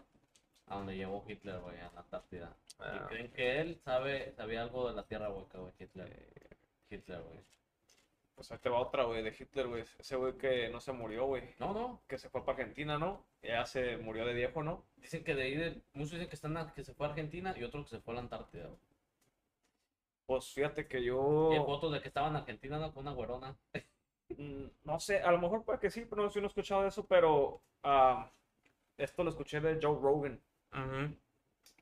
a 0.74 0.78
donde 0.78 0.96
llegó 0.98 1.24
Hitler, 1.28 1.60
güey, 1.60 1.80
a 1.80 1.92
la 1.94 2.02
Antártida. 2.02 2.56
Ah, 2.80 3.02
y 3.04 3.08
creen 3.08 3.32
que 3.32 3.60
él 3.62 3.80
sabe, 3.84 4.34
sabía 4.34 4.62
algo 4.64 4.88
de 4.90 4.96
la 4.96 5.04
tierra 5.04 5.30
hueca, 5.30 5.60
güey, 5.60 5.74
Hitler. 5.80 6.28
Hitler, 6.90 7.22
güey. 7.22 7.40
Pues 8.36 8.52
ahí 8.52 8.58
te 8.58 8.70
va 8.70 8.80
otra, 8.80 9.04
güey, 9.04 9.22
de 9.22 9.36
Hitler, 9.38 9.68
güey. 9.68 9.84
Ese 10.00 10.16
güey 10.16 10.34
que 10.38 10.68
no 10.70 10.80
se 10.80 10.92
murió, 10.92 11.26
güey. 11.26 11.44
No, 11.60 11.74
no. 11.74 12.02
Que 12.08 12.18
se 12.18 12.30
fue 12.30 12.44
para 12.44 12.58
Argentina, 12.58 12.98
¿no? 12.98 13.24
Ya 13.44 13.66
se 13.66 13.98
murió 13.98 14.26
de 14.26 14.34
viejo, 14.34 14.64
¿no? 14.64 14.84
Dicen 14.98 15.24
que 15.24 15.36
de 15.36 15.44
ahí, 15.44 15.56
de- 15.56 15.82
muchos 15.94 16.14
dicen 16.14 16.28
que, 16.30 16.36
están 16.36 16.72
que 16.74 16.84
se 16.84 16.94
fue 16.96 17.06
a 17.06 17.10
Argentina 17.12 17.54
y 17.58 17.64
otro 17.64 17.84
que 17.84 17.90
se 17.92 18.00
fue 18.00 18.14
a 18.14 18.16
la 18.16 18.22
Antártida. 18.22 18.66
güey. 18.66 18.80
Pues 20.26 20.46
fíjate 20.54 20.88
que 20.88 20.98
Y 20.98 21.02
hay 21.02 21.08
yo... 21.08 21.64
fotos 21.66 21.92
de 21.92 22.02
que 22.02 22.08
estaba 22.08 22.30
en 22.30 22.38
Argentina 22.38 22.80
¿no? 22.80 22.94
con 22.94 23.02
una 23.04 23.12
güerona. 23.14 23.56
Mm, 24.38 24.66
No 24.86 25.00
sé, 25.00 25.20
a 25.22 25.32
lo 25.32 25.38
mejor 25.40 25.64
puede 25.64 25.80
que 25.80 25.92
sí, 25.92 26.06
pero 26.10 26.24
no 26.24 26.30
sé 26.30 26.36
si 26.36 26.40
no 26.40 26.46
he 26.46 26.48
escuchado 26.48 26.82
de 26.82 26.88
eso, 26.88 27.06
pero 27.06 27.62
ah, 27.84 28.32
esto 28.98 29.24
lo 29.24 29.30
escuché 29.30 29.60
de 29.60 29.80
Joe 29.82 30.00
Rogan, 30.02 30.42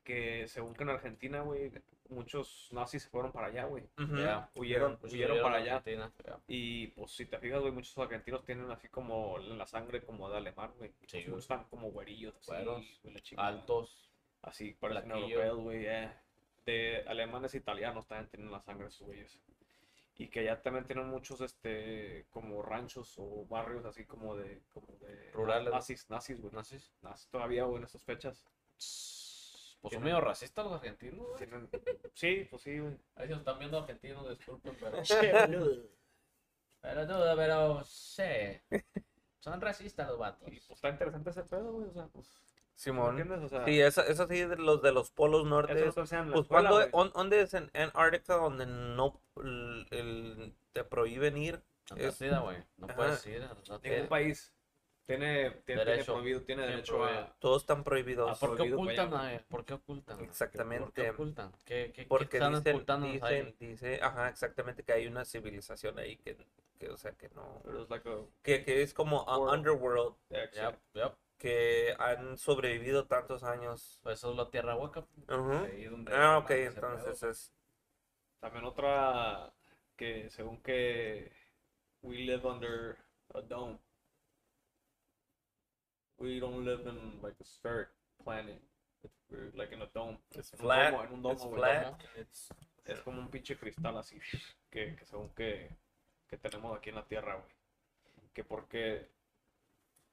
que 0.04 0.48
según 0.48 0.74
que 0.74 0.82
en 0.82 0.90
Argentina, 0.90 1.40
güey, 1.42 1.70
muchos 2.08 2.68
nazis 2.72 3.02
se 3.04 3.08
fueron 3.08 3.32
para 3.32 3.48
allá, 3.48 3.64
güey. 3.64 3.84
Huyeron, 4.54 4.92
Muchos 4.92 5.12
huyeron 5.12 5.42
para 5.42 5.56
allá. 5.56 5.82
Y 6.46 6.88
pues 6.88 7.12
si 7.12 7.26
te 7.26 7.38
fijas, 7.38 7.60
güey, 7.60 7.72
muchos 7.72 7.96
argentinos 7.98 8.44
tienen 8.44 8.70
así 8.70 8.88
como 8.88 9.38
la 9.38 9.66
sangre 9.66 10.02
como 10.02 10.28
de 10.30 10.36
alemán, 10.38 10.72
güey. 10.78 10.92
Sí. 11.06 11.24
Están 11.36 11.64
como 11.64 11.90
güerillos, 11.90 12.36
así, 12.36 12.64
güey. 12.64 13.22
Altos. 13.36 14.10
Así, 14.42 14.72
parecen 14.74 15.12
europeos, 15.12 15.58
güey, 15.58 15.86
eh. 15.86 16.12
De 16.66 17.04
alemanes 17.08 17.54
e 17.54 17.58
italianos 17.58 18.06
también 18.06 18.28
tienen 18.28 18.50
la 18.50 18.60
sangre 18.60 18.86
de 18.86 18.90
sus 18.90 19.06
güeyes. 19.06 19.40
Y 20.16 20.28
que 20.28 20.44
ya 20.44 20.60
también 20.62 20.84
tienen 20.84 21.08
muchos, 21.08 21.40
este, 21.40 22.26
como 22.30 22.62
ranchos 22.62 23.14
o 23.18 23.46
barrios 23.46 23.84
así 23.84 24.04
como 24.04 24.36
de, 24.36 24.62
como 24.72 24.86
de 24.98 25.30
Rurales. 25.32 25.72
nazis, 25.72 26.08
nazis, 26.10 26.40
güey. 26.40 26.52
¿Nazis? 26.52 26.92
Nazis 27.02 27.28
todavía, 27.28 27.64
güey, 27.64 27.78
en 27.78 27.84
estas 27.84 28.04
fechas. 28.04 28.44
Pues 29.80 29.94
son 29.94 30.02
medio 30.04 30.20
racistas 30.20 30.64
los 30.64 30.74
argentinos, 30.74 31.26
güey. 31.26 31.38
Tienen... 31.38 31.68
Sí, 32.14 32.46
pues 32.50 32.62
sí, 32.62 32.78
güey. 32.78 32.96
Ahí 33.16 33.26
se 33.28 33.34
están 33.34 33.58
viendo 33.58 33.78
argentinos, 33.78 34.28
disculpen, 34.28 34.76
pero. 34.80 35.02
Pero 36.80 37.06
duda, 37.06 37.36
pero 37.36 37.84
sí. 37.84 38.24
Son 39.38 39.60
racistas 39.60 40.08
los 40.08 40.18
vatos. 40.18 40.48
Y 40.48 40.56
pues 40.58 40.70
está 40.70 40.88
interesante 40.88 41.30
ese 41.30 41.44
pedo, 41.44 41.72
güey, 41.72 41.88
o 41.88 41.92
sea, 41.92 42.06
pues... 42.08 42.26
Simón. 42.74 43.10
¿Entiendes? 43.20 43.44
O 43.44 43.48
sea, 43.48 43.64
Sí, 43.64 43.80
eso, 43.80 44.02
eso 44.02 44.26
sí, 44.26 44.44
de 44.44 44.56
los 44.56 44.82
de 44.82 44.90
los 44.90 45.10
polos 45.12 45.46
norte. 45.46 45.74
eso 45.86 45.94
Pues 45.94 46.10
escuela, 46.12 46.70
cuando, 46.70 46.88
on- 46.92 47.12
¿dónde 47.14 47.42
es 47.42 47.54
en 47.54 47.70
Antarctica 47.74 48.34
donde 48.34 48.66
no 48.66 49.20
el, 49.36 49.86
el- 49.92 50.54
te 50.72 50.82
prohíben 50.82 51.36
ir? 51.36 51.60
Antártida, 51.90 52.40
güey. 52.40 52.56
No 52.78 52.86
Ajá. 52.86 52.96
puedes 52.96 53.26
ir 53.26 53.48
un 54.02 54.08
país. 54.08 54.52
Tiene, 55.16 55.50
tiene, 55.50 55.62
tiene 55.64 55.84
Derecho. 55.84 56.12
prohibido, 56.14 56.40
tiene 56.42 56.62
Tiene 56.62 56.76
derecho 56.76 56.96
prohibido. 56.96 57.20
a... 57.22 57.36
Todos 57.38 57.62
están 57.62 57.84
prohibidos. 57.84 58.30
Ah, 58.30 58.46
¿Por 58.46 58.56
qué 58.56 58.72
ocultan? 58.74 59.14
a? 59.14 59.38
¿Por 59.48 59.64
qué 59.64 59.74
ocultan? 59.74 60.16
¿Por 60.16 60.26
Exactamente. 60.26 60.92
qué 61.02 61.10
ocultan? 61.10 61.52
¿Qué, 61.64 61.92
qué, 61.94 62.02
qué 62.02 62.06
Porque 62.06 62.36
están 62.38 63.02
dicen, 63.02 63.46
ahí? 63.46 63.56
dice, 63.60 64.00
ajá, 64.02 64.28
exactamente 64.28 64.82
que 64.82 64.92
hay 64.92 65.06
una 65.06 65.24
civilización 65.24 65.98
ahí 65.98 66.16
que, 66.16 66.36
que 66.78 66.88
o 66.90 66.96
sea, 66.96 67.12
que 67.12 67.28
no, 67.30 67.62
like 67.90 68.08
a... 68.08 68.12
que, 68.42 68.64
que 68.64 68.82
es 68.82 68.94
como 68.94 69.22
World. 69.24 69.54
underworld. 69.54 70.14
Yep, 70.30 70.52
yep. 70.94 71.12
que 71.38 71.94
han 71.98 72.38
sobrevivido 72.38 73.06
tantos 73.06 73.42
años. 73.42 73.98
Pues 74.02 74.18
Eso 74.18 74.30
es 74.30 74.36
la 74.36 74.50
tierra 74.50 74.76
hueca. 74.76 75.06
Ujú. 75.28 75.52
ahí 75.64 75.84
donde 75.84 76.12
Ah, 76.14 76.38
ok, 76.38 76.50
entonces 76.50 77.22
es, 77.22 77.52
También 78.40 78.64
otra 78.66 79.52
que 79.96 80.28
según 80.30 80.60
que 80.62 81.32
we 82.02 82.18
live 82.18 82.46
under 82.46 82.96
a 83.34 83.40
dome. 83.40 83.78
We 86.22 86.38
don't 86.40 86.64
live 86.64 86.86
in 86.86 87.20
like 87.22 87.34
a 87.40 87.44
spheric 87.44 87.88
planet. 88.22 88.62
It's- 89.02 89.18
We're 89.28 89.50
like 89.56 89.72
in 89.74 89.82
a 89.82 89.86
dome. 89.92 90.18
it's 90.36 90.50
flat, 90.50 90.92
domo, 90.92 91.16
domo, 91.16 91.32
it's 91.32 91.44
flat. 91.44 92.00
Es, 92.16 92.48
es 92.84 93.00
como 93.00 93.18
un 93.20 93.28
pinche 93.28 93.56
cristal 93.58 93.96
así 93.98 94.20
que, 94.70 94.94
que 94.94 95.04
según 95.04 95.30
que, 95.34 95.68
que 96.28 96.36
tenemos 96.38 96.76
aquí 96.76 96.90
en 96.90 96.94
la 96.96 97.04
Tierra, 97.04 97.34
güey. 97.36 97.52
Que 98.32 98.44
porque 98.44 99.10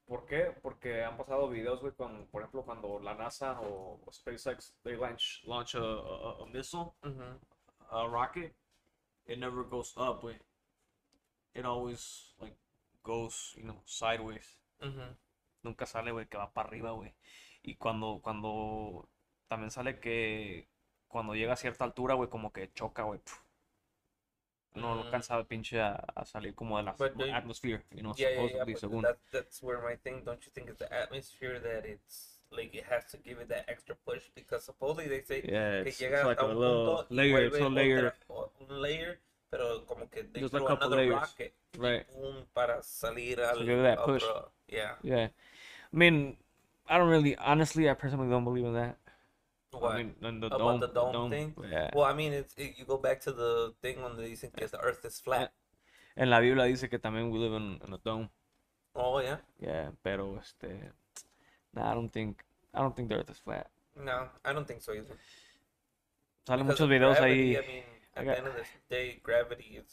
¿Por 0.06 0.26
qué? 0.26 0.52
Porque 0.60 1.04
han 1.04 1.16
pasado 1.16 1.48
videos, 1.48 1.80
güey, 1.80 1.92
con, 1.94 2.26
por 2.32 2.42
ejemplo, 2.42 2.64
cuando 2.64 2.98
la 2.98 3.14
NASA 3.14 3.60
o, 3.60 4.00
o 4.04 4.12
SpaceX 4.12 4.74
they 4.82 4.96
launch 4.96 5.40
launch 5.44 5.76
a, 5.76 5.78
a, 5.78 6.42
a 6.42 6.46
missile, 6.46 6.92
Ujú. 7.04 7.38
a 7.90 8.08
rocket, 8.08 8.52
it 9.26 9.38
never 9.38 9.62
goes 9.62 9.96
up, 9.96 10.20
güey. 10.22 10.36
It 11.54 11.64
always 11.64 12.34
like 12.40 12.56
goes, 13.04 13.54
you 13.56 13.62
know, 13.62 13.80
sideways. 13.84 14.58
Ujú. 14.82 15.16
Nunca 15.62 15.86
sale, 15.86 16.10
güey, 16.12 16.26
que 16.26 16.36
va 16.38 16.52
para 16.52 16.68
arriba, 16.68 16.92
güey. 16.92 17.14
Y 17.62 17.74
cuando, 17.76 18.20
cuando 18.22 19.08
también 19.48 19.70
sale 19.70 19.98
que 20.00 20.68
cuando 21.08 21.34
llega 21.34 21.52
a 21.54 21.56
cierta 21.56 21.84
altura, 21.84 22.14
güey, 22.14 22.28
como 22.30 22.52
que 22.52 22.72
choca, 22.72 23.02
güey. 23.02 23.20
No 24.74 24.94
Mm. 24.94 24.98
alcanza 25.00 25.42
pinche 25.44 25.80
a, 25.80 25.94
a 26.14 26.24
salir 26.24 26.54
como 26.54 26.76
de 26.78 26.84
la 26.84 26.96
they- 26.96 27.32
atmosphere, 27.32 27.82
you 27.90 28.00
know, 28.02 28.14
Yeah, 28.14 28.30
yeah, 28.30 28.36
yeah, 28.42 28.48
supposedly, 28.50 28.72
but 28.74 28.80
según. 28.80 29.02
that, 29.02 29.18
that's 29.32 29.62
where 29.62 29.80
my 29.82 29.96
thing, 29.96 30.22
don't 30.24 30.40
you 30.46 30.52
think 30.52 30.68
it's 30.68 30.78
the 30.78 30.86
atmosphere 30.94 31.58
that 31.60 31.84
it's, 31.84 32.40
like, 32.50 32.72
it 32.78 32.84
has 32.84 33.04
to 33.10 33.18
give 33.18 33.40
it 33.42 33.48
that 33.48 33.68
extra 33.68 33.96
push? 33.96 34.30
Because 34.34 34.64
supposedly 34.64 35.08
they 35.08 35.22
say 35.22 35.42
Yeah, 35.44 35.82
que 35.82 35.90
it's, 35.90 35.98
llega 36.00 36.24
like 36.24 36.40
a 36.40 36.44
a 36.46 36.48
un 36.48 36.60
little 36.60 36.84
punto 36.96 37.06
y 37.10 37.16
layer, 37.16 37.46
it's 37.46 37.58
vuelve 37.58 37.74
layer, 37.74 38.06
otra- 38.06 38.14
o- 38.28 38.52
un 38.60 38.80
layer, 38.80 39.20
pero 39.50 39.84
como 39.86 40.08
que 40.08 40.22
they 40.24 40.40
Just 40.42 40.54
a 40.54 40.58
throw 40.58 40.68
couple 40.68 40.86
another 40.86 41.02
layers. 41.02 41.20
rocket 41.20 41.52
right? 41.78 42.06
boom, 42.14 42.46
para 42.54 42.82
salir 42.82 43.40
al 43.40 43.60
it 43.62 43.82
that 43.82 43.98
push. 44.04 44.22
otro- 44.24 44.50
Yeah. 44.68 44.94
Yeah. 45.02 45.28
I 45.92 45.96
mean, 45.96 46.36
I 46.88 46.96
don't 46.98 47.10
really, 47.10 47.36
honestly, 47.36 47.90
I 47.90 47.94
personally 47.94 48.30
don't 48.30 48.44
believe 48.44 48.64
in 48.66 48.74
that. 48.74 48.96
What? 49.72 49.96
I 49.96 50.02
mean, 50.04 50.40
the 50.40 50.46
About 50.46 50.58
dome, 50.58 50.80
the 50.80 50.86
dome 50.88 51.30
thing? 51.30 51.54
Yeah. 51.70 51.90
well, 51.94 52.04
I 52.04 52.12
mean, 52.14 52.32
it's, 52.32 52.54
it, 52.56 52.74
you 52.78 52.84
go 52.84 52.96
back 52.98 53.20
to 53.22 53.32
the 53.32 53.72
thing 53.82 53.96
donde 54.00 54.18
dicen 54.22 54.50
que 54.56 54.66
the 54.68 54.78
earth 54.80 55.04
is 55.04 55.20
flat. 55.20 55.52
En 56.16 56.28
la 56.30 56.40
Biblia 56.40 56.64
dice 56.64 56.88
que 56.88 56.98
también 56.98 57.30
we 57.30 57.38
live 57.38 57.54
in, 57.54 57.80
in 57.86 57.92
a 57.94 57.98
dome. 57.98 58.28
Oh, 58.94 59.20
yeah? 59.20 59.38
Yeah, 59.60 59.90
pero 60.02 60.38
este, 60.40 60.92
nah, 61.72 61.90
I 61.90 61.94
don't 61.94 62.10
think, 62.12 62.44
I 62.74 62.80
don't 62.80 62.94
think 62.94 63.08
the 63.08 63.14
Earth 63.14 63.30
is 63.30 63.38
flat. 63.38 63.68
No, 63.96 64.28
I 64.44 64.52
don't 64.52 64.66
think 64.66 64.82
so 64.82 64.92
either. 64.92 65.16
Salen 66.46 66.66
muchos 66.66 66.88
videos 66.88 67.16
gravity, 67.16 67.54
ahí. 67.54 67.64
I 67.64 67.66
mean, 67.68 67.84
at 68.16 68.24
the 68.24 68.38
end 68.38 68.46
of 68.46 68.54
the 68.54 68.64
day, 68.88 69.20
gravity 69.22 69.78
is, 69.78 69.92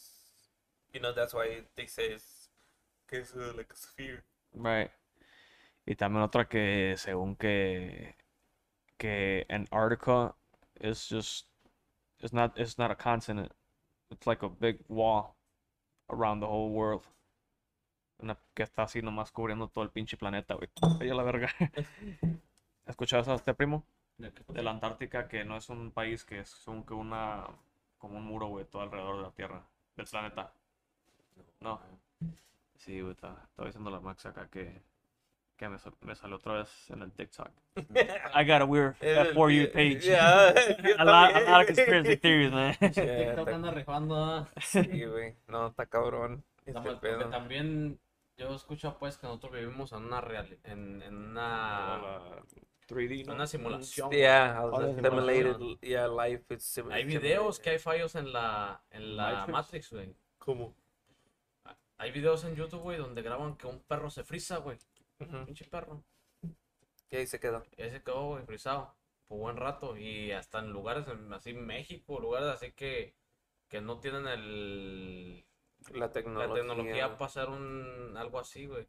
you 0.93 0.99
know, 0.99 1.13
that's 1.13 1.33
why 1.33 1.61
they 1.75 1.85
say 1.85 2.05
it's, 2.05 2.49
que 3.07 3.19
es 3.19 3.33
uh, 3.35 3.53
like 3.55 3.71
a 3.71 3.75
sphere. 3.75 4.23
Right. 4.53 4.91
Y 5.85 5.95
también 5.95 6.23
otra 6.23 6.49
que 6.49 6.95
según 6.97 7.37
que 7.37 8.15
que 8.97 9.45
Antarctica 9.49 10.35
is 10.81 11.07
just 11.07 11.45
it's 12.19 12.33
not 12.33 12.57
it's 12.57 12.77
not 12.77 12.91
a 12.91 12.95
continent. 12.95 13.51
It's 14.11 14.27
like 14.27 14.43
a 14.43 14.49
big 14.49 14.79
wall 14.89 15.35
around 16.09 16.41
the 16.41 16.47
whole 16.47 16.71
world. 16.71 17.07
Una 18.21 18.37
que 18.55 18.63
está 18.63 18.83
así 18.83 19.01
nomás 19.01 19.31
cubriendo 19.31 19.69
todo 19.69 19.83
el 19.83 19.91
pinche 19.91 20.17
planeta, 20.17 20.55
güey. 20.55 20.69
Oye, 20.99 21.13
la 21.13 21.23
verga. 21.23 21.49
¿Escuchabas 22.87 23.27
a 23.27 23.35
este 23.35 23.53
primo? 23.53 23.85
De 24.17 24.63
la 24.63 24.71
Antártica, 24.71 25.27
que 25.27 25.43
no 25.45 25.57
es 25.57 25.69
un 25.69 25.91
país, 25.91 26.25
que 26.25 26.39
es 26.39 26.55
como 26.65 26.85
que 26.85 26.95
una 26.95 27.45
como 27.97 28.17
un 28.17 28.25
muro, 28.25 28.47
güey, 28.47 28.65
todo 28.65 28.81
alrededor 28.81 29.17
de 29.17 29.23
la 29.23 29.31
Tierra, 29.31 29.63
del 29.95 30.05
planeta. 30.05 30.51
No. 31.59 31.79
Sí, 32.75 33.01
güey, 33.01 33.13
estaba, 33.13 33.41
estaba 33.49 33.67
diciendo 33.67 33.89
la 33.89 33.99
Max 33.99 34.25
acá 34.27 34.47
que, 34.49 34.81
que 35.57 35.67
me, 35.67 35.79
sal- 35.79 35.95
me 36.01 36.15
salió 36.15 36.35
otra 36.35 36.53
vez 36.53 36.89
en 36.91 37.01
el 37.01 37.11
TikTok. 37.11 37.49
I 38.35 38.43
got 38.45 38.61
a 38.61 38.65
weird 38.65 38.95
For 39.33 39.49
You 39.51 39.71
page. 39.71 40.01
Yeah, 40.05 40.49
a, 40.99 41.03
lot, 41.05 41.35
a 41.35 41.39
lot 41.41 41.61
of 41.61 41.67
conspiracy 41.67 42.17
theories, 42.17 42.51
man. 42.51 42.75
Yeah, 42.81 42.89
TikTok 42.91 43.47
está- 43.47 43.55
anda 43.55 43.71
rifando, 43.71 44.15
¿ah? 44.23 44.47
Sí, 44.61 45.05
güey. 45.05 45.35
No, 45.47 45.67
está 45.67 45.85
cabrón. 45.87 46.43
Este 46.59 46.73
También- 46.73 46.95
porque 46.99 47.07
pedo. 47.17 47.29
también 47.29 47.99
yo 48.37 48.53
escucho 48.53 48.95
pues 48.99 49.17
que 49.17 49.25
nosotros 49.25 49.53
vivimos 49.53 49.91
en 49.93 50.03
una 50.05 50.21
real, 50.21 50.59
en, 50.63 51.01
en 51.01 51.15
una, 51.15 51.97
La 51.97 52.43
3D, 52.87 53.21
en 53.21 53.27
¿no? 53.27 53.33
una 53.35 53.47
simulación. 53.47 54.09
Yeah, 54.11 54.69
simulated, 54.95 55.57
yeah, 55.81 56.07
life 56.07 56.45
is 56.55 56.63
sim- 56.63 56.91
Hay 56.91 57.03
videos 57.03 57.59
que 57.59 57.71
hay 57.71 57.79
fallos 57.79 58.15
en 58.15 58.31
la, 58.31 58.81
en 58.91 59.15
la 59.17 59.31
Matrix. 59.47 59.51
Matrix, 59.51 59.93
güey. 59.93 60.15
¿Cómo? 60.37 60.73
Hay 61.97 62.11
videos 62.11 62.43
en 62.45 62.55
YouTube, 62.55 62.81
güey, 62.81 62.97
donde 62.97 63.21
graban 63.21 63.57
que 63.57 63.67
un 63.67 63.79
perro 63.81 64.09
se 64.09 64.23
frisa, 64.23 64.57
güey. 64.57 64.77
Ujú. 65.19 65.45
Pinche 65.45 65.65
perro. 65.65 66.03
Y 67.09 67.15
ahí 67.15 67.25
se 67.27 67.39
quedó. 67.39 67.63
Y 67.75 67.81
ahí 67.81 67.89
se 67.89 68.03
quedó, 68.03 68.27
güey, 68.27 68.43
frisado. 68.45 68.95
Por 69.27 69.39
buen 69.39 69.57
rato. 69.57 69.97
Y 69.97 70.31
hasta 70.31 70.59
en 70.59 70.71
lugares 70.71 71.07
en- 71.07 71.33
así, 71.33 71.53
México, 71.53 72.19
lugares 72.19 72.49
así 72.49 72.71
que, 72.71 73.15
que 73.67 73.81
no 73.81 73.99
tienen 73.99 74.27
el, 74.27 75.43
La 75.93 76.11
tecnología. 76.11 76.47
la 76.47 76.53
tecnología 76.53 77.17
para 77.17 77.25
hacer 77.25 77.49
un, 77.49 78.13
algo 78.15 78.39
así, 78.39 78.65
güey. 78.67 78.87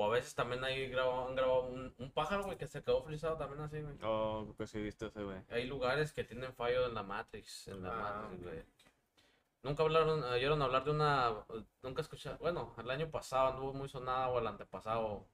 O 0.00 0.04
a 0.06 0.08
veces 0.08 0.34
también 0.34 0.64
hay 0.64 0.88
grabado, 0.88 1.28
han 1.28 1.34
grabado 1.34 1.64
un, 1.64 1.94
un 1.98 2.10
pájaro, 2.10 2.44
güey, 2.44 2.56
que 2.56 2.66
se 2.66 2.82
quedó 2.82 3.02
frisado 3.02 3.36
también 3.36 3.60
así, 3.60 3.82
güey. 3.82 3.96
Oh, 4.02 4.44
creo 4.44 4.56
que 4.56 4.66
sí 4.66 4.80
viste 4.80 5.04
ese, 5.08 5.22
güey. 5.22 5.36
Hay 5.50 5.66
lugares 5.66 6.10
que 6.14 6.24
tienen 6.24 6.54
fallo 6.54 6.86
en 6.86 6.94
la 6.94 7.02
Matrix, 7.02 7.68
en 7.68 7.82
la 7.82 7.90
Ah, 7.90 8.22
Matrix, 8.22 8.40
ok. 8.40 8.48
güey. 8.48 8.64
Nunca 9.62 9.82
hablaron, 9.82 10.22
oyeron 10.24 10.62
hablar 10.62 10.84
de 10.84 10.92
una, 10.92 11.34
nunca 11.82 12.00
escucharon, 12.00 12.38
bueno, 12.38 12.74
el 12.78 12.90
año 12.90 13.10
pasado 13.10 13.48
anduvo 13.48 13.74
muy 13.74 13.90
sonada 13.90 14.28
o 14.30 14.38
el 14.38 14.46
antepasado, 14.46 15.26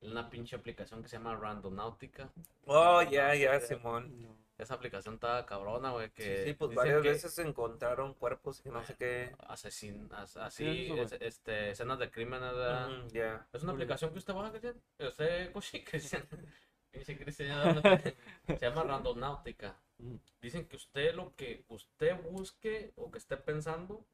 una 0.00 0.28
pinche 0.28 0.56
aplicación 0.56 1.00
que 1.00 1.08
se 1.08 1.16
llama 1.18 1.36
Randonáutica. 1.36 2.28
Oh, 2.66 3.02
ya, 3.02 3.36
ya, 3.36 3.60
Simón. 3.60 4.12
Esa 4.62 4.74
aplicación 4.74 5.14
estaba 5.16 5.44
cabrona, 5.44 5.90
güey, 5.90 6.06
Sí, 6.08 6.12
que 6.14 6.44
sí, 6.44 6.52
pues 6.54 6.70
dicen 6.70 6.84
varias 6.84 7.02
que 7.02 7.08
veces 7.10 7.38
encontraron 7.40 8.14
cuerpos 8.14 8.62
y 8.64 8.70
no 8.70 8.82
sé 8.84 8.94
qué. 8.96 9.34
asesin- 9.48 10.10
as- 10.12 10.36
así, 10.36 10.64
Sí, 10.64 10.84
eso, 10.84 10.94
güey. 10.94 11.04
es- 11.06 11.12
este, 11.20 11.70
escenas 11.70 11.98
de 11.98 12.10
crímenes, 12.10 12.52
¿verdad? 12.54 12.88
Es 13.52 13.62
una 13.62 13.72
aplicación 13.72 14.12
que 14.12 14.18
usted 14.18 14.34
baja, 14.34 14.52
Cristian. 14.52 14.82
Usted, 14.98 15.52
Cochi, 15.52 15.84
Cristian. 15.84 16.26
Dice 16.92 17.32
se 17.32 17.46
llama 18.60 18.82
Randonáutica. 18.82 19.74
Dicen 20.40 20.66
que 20.68 20.76
usted 20.76 21.14
lo 21.14 21.34
que 21.36 21.64
usted 21.68 22.20
busque 22.30 22.92
o 22.96 23.10
que 23.10 23.18
esté 23.18 23.36
pensando, 23.36 24.04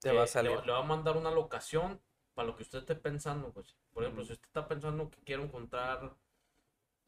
Te 0.00 0.12
va 0.12 0.20
a 0.20 0.24
le 0.24 0.28
salir. 0.28 0.60
Le, 0.66 0.72
va 0.72 0.78
a 0.80 0.82
mandar 0.82 1.16
una 1.16 1.30
locación 1.30 2.00
para 2.34 2.48
lo 2.48 2.56
que 2.56 2.62
usted 2.64 2.78
esté 2.80 2.94
pensando, 2.96 3.52
Cochi. 3.52 3.74
Por 3.92 4.02
ejemplo, 4.02 4.22
Mm. 4.24 4.26
si 4.26 4.32
usted 4.32 4.46
está 4.46 4.66
pensando 4.68 5.10
que 5.10 5.18
quiere 5.22 5.42
encontrar 5.42 6.14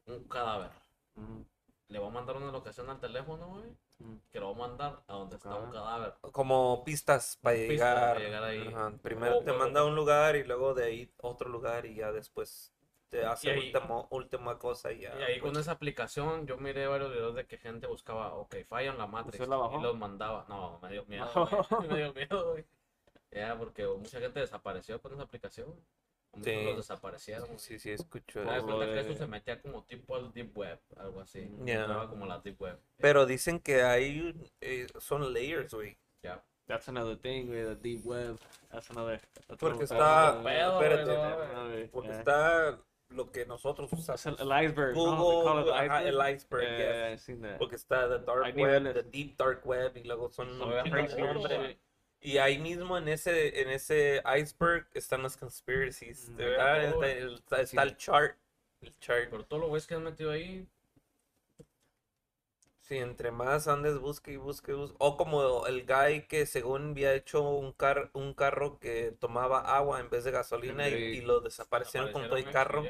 un 0.07 0.23
cadáver, 0.27 0.71
Mm, 1.17 1.41
le 1.87 1.99
va 1.99 2.07
a 2.07 2.11
mandar 2.11 2.35
una 2.37 2.51
locación 2.51 2.89
al 2.89 2.99
teléfono, 2.99 3.47
güey. 3.47 3.75
Mm. 3.99 4.17
Que 4.31 4.39
lo 4.39 4.47
va 4.53 4.65
a 4.65 4.67
mandar 4.67 5.03
a 5.07 5.13
donde 5.13 5.35
está 5.37 5.55
un 5.55 5.71
cadáver. 5.71 6.13
Como 6.31 6.83
pistas 6.83 7.37
para 7.41 7.55
Pistas 7.55 7.69
llegar. 7.71 8.07
para 8.13 8.19
llegar 8.19 8.43
ahí. 8.43 8.67
Ajá, 8.67 8.91
Primero 9.01 9.37
O- 9.37 9.43
te 9.43 9.51
o- 9.51 9.57
manda 9.57 9.81
a 9.81 9.85
un 9.85 9.95
lugar 9.95 10.35
y 10.35 10.43
luego 10.43 10.73
de 10.73 10.83
ahí 10.85 11.11
otro 11.21 11.49
lugar 11.49 11.85
y 11.85 11.95
ya 11.95 12.11
después 12.11 12.73
te 13.09 13.23
hace 13.25 13.51
ahí- 13.51 13.71
último, 13.73 14.07
última 14.09 14.57
cosa 14.59 14.91
y 14.91 15.01
ya. 15.01 15.17
Y 15.19 15.23
ahí 15.23 15.39
con 15.39 15.51
pues. 15.51 15.61
esa 15.61 15.71
aplicación 15.73 16.45
yo 16.47 16.57
miré 16.57 16.87
varios 16.87 17.11
videos 17.11 17.35
de 17.35 17.45
que 17.45 17.57
gente 17.57 17.87
buscaba, 17.87 18.33
ok, 18.33 18.55
falla 18.67 18.91
en 18.91 18.97
la 18.97 19.07
Matrix. 19.07 19.39
¿Usted 19.39 19.47
la? 19.49 19.69
Y 19.77 19.81
los 19.81 19.95
mandaba. 19.95 20.45
No, 20.49 20.79
me 20.81 20.89
dio 20.91 21.05
miedo. 21.05 21.25
me 21.89 21.97
dio 21.97 22.13
miedo, 22.13 22.51
güey. 22.51 22.65
Ya, 23.31 23.57
porque 23.57 23.85
mucha 23.87 24.19
gente 24.19 24.39
desapareció 24.39 25.01
con 25.01 25.13
esa 25.13 25.23
aplicación. 25.23 25.73
Sí. 26.43 26.63
los 26.65 26.77
desaparecieron. 26.77 27.47
güey. 27.47 27.59
Sí, 27.59 27.79
sí, 27.79 27.91
escucho. 27.91 28.41
Eso. 28.43 28.79
que 28.79 28.85
de- 28.85 28.99
eso 29.01 29.13
se 29.13 29.27
metía 29.27 29.61
como 29.61 29.83
tipo 29.83 30.15
al 30.15 30.31
Deep 30.33 30.57
Web, 30.57 30.79
algo 30.97 31.21
así. 31.21 31.49
Ya. 31.63 31.81
Entraba 31.81 32.09
como 32.09 32.25
la 32.25 32.39
Deep 32.39 32.61
Web. 32.61 32.79
Pero 32.97 33.25
dicen 33.25 33.59
que 33.59 33.83
hay, 33.83 34.33
eh, 34.61 34.87
son 34.99 35.33
layers, 35.33 35.73
güey. 35.73 35.97
Ya. 36.23 36.43
That's 36.67 36.89
another 36.89 37.15
thing, 37.17 37.45
güey, 37.45 37.63
the 37.63 37.75
deep 37.75 38.03
web. 38.05 38.39
That's 38.71 38.89
another. 38.89 39.21
that's 39.47 39.59
Porque 39.59 39.83
está, 39.83 40.41
pedo, 40.43 40.81
espérate, 40.81 41.87
porque 41.91 42.09
Yeah. 42.09 42.17
está 42.19 42.79
lo 43.09 43.31
que 43.31 43.45
nosotros 43.45 43.93
Es 43.93 43.99
usamos. 43.99 44.25
el, 44.41 44.51
el 44.51 44.65
iceberg, 44.65 44.95
¿no? 44.95 45.03
They 45.03 45.13
call 45.13 45.13
it 45.13 45.19
Google, 45.19 45.63
the 45.65 45.71
ajá, 45.77 46.03
el 46.03 46.15
iceberg. 46.15 46.35
iceberg, 46.35 46.63
Yeah, 46.63 46.77
yes. 46.79 46.87
yeah, 46.95 47.11
I've 47.11 47.19
seen 47.19 47.41
that. 47.43 47.57
Porque 47.59 47.75
está 47.75 48.07
the 48.09 48.17
dark 48.25 48.55
web, 48.57 48.93
the 48.95 49.03
deep 49.03 49.37
dark 49.37 49.63
web 49.63 49.95
y 49.95 50.03
luego 50.05 50.27
son 50.31 50.57
nombres. 50.57 50.81
Y 52.25 52.37
ahí 52.39 52.57
mismo 52.57 52.97
en 52.97 53.07
ese, 53.07 53.61
en 53.61 53.69
ese 53.69 54.21
iceberg 54.39 54.87
están 54.93 55.21
las 55.23 55.37
conspiracies, 55.37 56.35
de 56.35 56.45
¿verdad? 56.45 56.75
todo, 56.75 56.81
Está, 56.85 56.95
güey. 56.97 57.17
el- 57.19 57.33
está- 57.35 57.61
está 57.61 57.83
el 57.83 57.97
chart. 57.97 58.37
El 58.81 58.97
chart. 58.99 59.29
Por 59.29 59.43
todos 59.45 59.61
los 59.61 59.69
güeyes 59.69 59.87
que 59.87 59.95
han 59.95 60.03
metido 60.03 60.31
ahí. 60.31 60.67
Sí, 62.81 62.97
entre 62.97 63.31
más 63.31 63.67
andes, 63.67 63.97
busque 63.99 64.33
y 64.33 64.37
busque, 64.37 64.73
busque. 64.73 64.95
O 64.99 65.17
como 65.17 65.65
el 65.65 65.85
guy 65.87 66.27
que 66.27 66.45
según 66.45 66.91
había 66.91 67.13
hecho 67.15 67.41
un, 67.41 67.73
car 67.73 68.11
un 68.13 68.33
carro 68.35 68.79
que 68.79 69.15
tomaba 69.19 69.75
agua 69.75 69.99
en 69.99 70.09
vez 70.11 70.23
de 70.23 70.29
gasolina 70.31 70.87
y, 70.87 70.93
y 70.93 71.21
lo 71.21 71.39
desaparecieron 71.41 72.11
con 72.11 72.27
todo 72.27 72.37
el 72.37 72.49
carro 72.51 72.85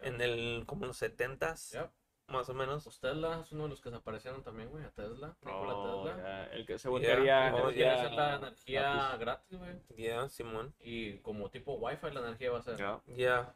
en 0.00 0.20
el, 0.20 0.64
como 0.66 0.84
en 0.84 0.88
los 0.88 0.98
setentas, 0.98 1.70
Ya. 1.72 1.90
Más 2.30 2.48
o 2.48 2.54
menos. 2.54 2.84
Pues 2.84 2.98
Tesla 3.00 3.40
es 3.40 3.52
uno 3.52 3.64
de 3.64 3.68
los 3.70 3.80
que 3.80 3.90
desaparecieron 3.90 4.42
también, 4.42 4.70
güey, 4.70 4.84
a 4.84 4.90
Tesla. 4.90 5.36
Nikola 5.42 5.74
Tesla. 5.82 6.22
ya, 6.22 6.44
el 6.54 6.66
que 6.66 6.78
según 6.78 7.02
quería 7.02 7.54
oh, 7.54 7.68
hacer 7.68 8.12
la 8.12 8.36
energía 8.36 9.16
gratis. 9.16 9.20
gratis, 9.20 9.58
güey. 9.58 9.72
Ya, 9.96 10.28
Simón. 10.28 10.74
Y 10.80 11.18
como 11.18 11.50
tipo 11.50 11.74
Wi-Fi 11.74 12.10
la 12.12 12.20
energía 12.20 12.50
va 12.50 12.58
a 12.58 12.62
ser. 12.62 12.76
Ya. 12.76 13.00
Ya. 13.06 13.54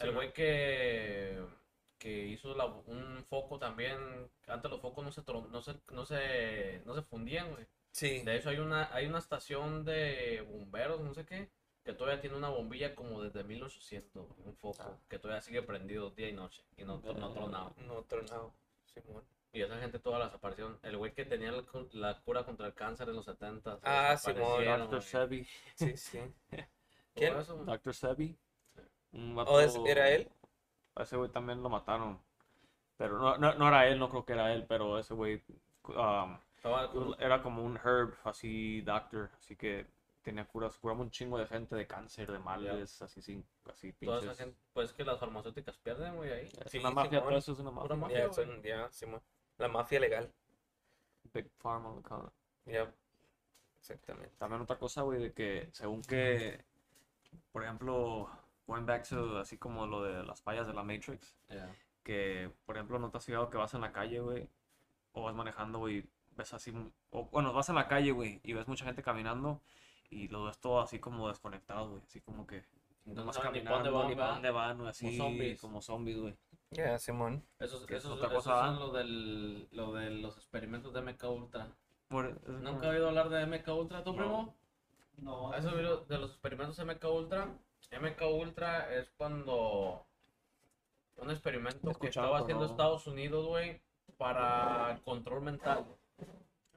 El 0.00 0.12
güey 0.12 0.32
que, 0.32 1.42
que 1.98 2.26
hizo 2.26 2.54
la- 2.54 2.66
un 2.66 3.24
foco 3.28 3.58
también. 3.58 4.30
Antes 4.46 4.70
los 4.70 4.80
focos 4.80 5.04
no 5.04 5.10
se, 5.10 5.22
no 5.50 5.60
se, 5.62 5.74
no 5.90 6.04
se, 6.06 6.82
no 6.84 6.94
se 6.94 7.02
fundían, 7.02 7.50
güey. 7.50 7.66
Sí. 7.90 8.20
De 8.22 8.36
hecho, 8.36 8.50
hay 8.50 8.58
una, 8.58 8.94
hay 8.94 9.06
una 9.06 9.18
estación 9.18 9.84
de 9.84 10.46
bomberos, 10.48 11.00
no 11.00 11.14
sé 11.14 11.24
qué, 11.26 11.50
que 11.88 11.94
todavía 11.94 12.20
tiene 12.20 12.36
una 12.36 12.50
bombilla 12.50 12.94
como 12.94 13.22
desde 13.22 13.42
1800, 13.44 14.26
güey, 14.28 14.40
un 14.46 14.54
foco, 14.56 14.82
Ah. 14.82 14.98
que 15.08 15.18
todavía 15.18 15.40
sigue 15.40 15.62
prendido 15.62 16.10
día 16.10 16.28
y 16.28 16.34
noche 16.34 16.62
y 16.76 16.84
no, 16.84 17.00
no 17.00 17.32
tronado. 17.32 17.72
No 17.78 18.02
tronado. 18.02 18.52
Simón. 18.84 19.24
Y 19.54 19.62
esa 19.62 19.78
gente 19.78 19.98
toda 19.98 20.18
la 20.18 20.26
desaparición. 20.26 20.78
El 20.82 20.98
güey 20.98 21.14
que 21.14 21.24
tenía 21.24 21.50
la, 21.50 21.62
cu- 21.62 21.88
la 21.92 22.20
cura 22.20 22.44
contra 22.44 22.66
el 22.66 22.74
cáncer 22.74 23.08
en 23.08 23.16
los 23.16 23.24
70. 23.24 23.78
Ah, 23.84 24.14
Simón, 24.18 24.66
Dr. 24.66 25.00
Sebi. 25.00 25.46
Sí, 25.76 25.96
sí. 25.96 26.20
¿Quién? 27.14 27.32
Dr. 27.64 27.94
Sebi. 27.94 28.36
¿O 29.46 29.58
es- 29.58 29.74
era 29.86 30.10
él? 30.10 30.30
A 30.94 31.04
ese 31.04 31.16
güey 31.16 31.30
también 31.30 31.62
lo 31.62 31.70
mataron. 31.70 32.20
Pero 32.98 33.18
no, 33.18 33.38
no, 33.38 33.54
no 33.54 33.68
era 33.68 33.86
él, 33.88 33.98
no 33.98 34.10
creo 34.10 34.26
que 34.26 34.34
era 34.34 34.52
él, 34.52 34.66
pero 34.68 34.98
ese 34.98 35.14
güey 35.14 35.42
um, 35.84 36.38
era 37.18 37.40
como 37.42 37.62
un 37.64 37.78
herb, 37.82 38.14
así, 38.24 38.82
doctor, 38.82 39.30
así 39.38 39.56
que 39.56 39.86
tenía 40.28 40.44
curas, 40.46 40.76
curaba 40.78 41.00
un 41.00 41.10
chingo 41.10 41.38
de 41.38 41.46
gente 41.46 41.74
de 41.74 41.86
cáncer, 41.86 42.30
de 42.30 42.38
males, 42.38 43.00
así, 43.00 43.22
sin, 43.22 43.46
así, 43.70 43.92
Toda 43.94 44.18
pinches. 44.20 44.24
esa 44.34 44.44
gente, 44.44 44.58
pues 44.74 44.92
que 44.92 45.04
las 45.04 45.18
farmacéuticas 45.18 45.76
pierden, 45.78 46.16
güey, 46.16 46.30
ahí. 46.32 46.44
Es 46.64 46.70
Sí, 46.70 46.78
una 46.78 46.90
mafia, 46.90 47.10
Simón. 47.20 47.28
todo 47.28 47.38
eso 47.38 47.52
es 47.52 47.58
una 47.60 47.70
Pura 47.70 47.96
mafia. 47.96 48.26
mafia. 48.26 48.26
Ya, 48.26 48.32
son- 48.32 48.62
ya, 48.62 48.90
Simón. 48.90 49.22
La 49.56 49.68
mafia 49.68 50.00
legal. 50.00 50.30
Big 51.32 51.50
Pharma, 51.58 51.90
lo. 51.94 52.32
Ya. 52.66 52.92
Exactamente. 53.78 54.34
También 54.38 54.60
otra 54.62 54.78
cosa, 54.78 55.02
güey, 55.02 55.18
de 55.20 55.32
que 55.32 55.68
según 55.72 56.02
que, 56.02 56.62
por 57.52 57.64
ejemplo, 57.64 58.28
going 58.66 58.84
back 58.84 59.08
to 59.08 59.38
así 59.38 59.56
como 59.56 59.86
lo 59.86 60.02
de 60.02 60.24
las 60.24 60.42
fallas 60.42 60.66
de 60.66 60.74
la 60.74 60.82
Matrix, 60.82 61.36
Ya. 61.48 61.74
que, 62.02 62.52
por 62.66 62.76
ejemplo, 62.76 62.98
no 62.98 63.10
te 63.10 63.16
has 63.18 63.24
fijado 63.24 63.48
que 63.50 63.56
vas 63.56 63.72
en 63.74 63.80
la 63.80 63.92
calle, 63.92 64.20
güey, 64.20 64.48
o 65.12 65.22
vas 65.22 65.34
manejando, 65.34 65.78
güey, 65.78 66.04
ves 66.36 66.52
así, 66.54 66.72
o 67.10 67.24
bueno, 67.30 67.52
vas 67.52 67.68
en 67.68 67.74
la 67.76 67.88
calle, 67.88 68.12
güey, 68.12 68.40
y 68.44 68.52
ves 68.52 68.68
mucha 68.68 68.84
gente 68.84 69.02
caminando 69.02 69.60
y 70.10 70.28
lo 70.28 70.44
ves 70.44 70.58
todo 70.58 70.80
así 70.80 70.98
como 70.98 71.28
desconectado, 71.28 71.90
güey, 71.90 72.02
así 72.02 72.20
como 72.20 72.46
que 72.46 72.64
No 73.04 73.26
pa' 73.26 73.32
caminando, 73.42 73.90
dónde 73.90 74.14
van, 74.14 74.34
dónde 74.34 74.50
van, 74.50 74.86
así 74.86 75.16
zombies. 75.16 75.60
como 75.60 75.80
zombies, 75.82 76.18
güey. 76.20 76.36
Ya, 76.70 76.98
Simón. 76.98 77.42
Esos, 77.58 77.86
Que 77.86 77.96
es 77.96 78.04
esos, 78.04 78.16
otra 78.18 78.28
esos 78.28 78.44
cosa, 78.44 78.66
son 78.66 78.78
lo, 78.78 78.92
del, 78.92 79.68
lo 79.72 79.92
de 79.94 80.10
los 80.10 80.36
experimentos 80.36 80.92
de 80.92 81.00
MK 81.00 81.24
Ultra. 81.30 81.68
Por- 82.08 82.46
¿Nunca 82.48 82.88
has 82.88 82.92
oído 82.94 83.08
hablar 83.08 83.28
de 83.30 83.46
MK 83.46 83.68
Ultra, 83.74 84.04
tu 84.04 84.12
No. 84.12 84.16
primo? 84.18 84.54
No, 85.18 85.52
¿Has 85.52 85.64
oído 85.64 86.04
de 86.04 86.18
los 86.18 86.30
experimentos 86.30 86.78
MK 86.78 87.04
Ultra? 87.10 87.48
MK 87.90 88.22
Ultra 88.30 88.94
es 88.94 89.10
cuando 89.16 90.04
un 91.16 91.30
experimento 91.30 91.92
que 91.94 92.08
estaba 92.08 92.38
haciendo 92.38 92.64
no. 92.64 92.70
Estados 92.70 93.06
Unidos, 93.06 93.46
güey, 93.46 93.80
para 94.18 94.92
el 94.92 95.00
control 95.02 95.42
mental. 95.42 95.86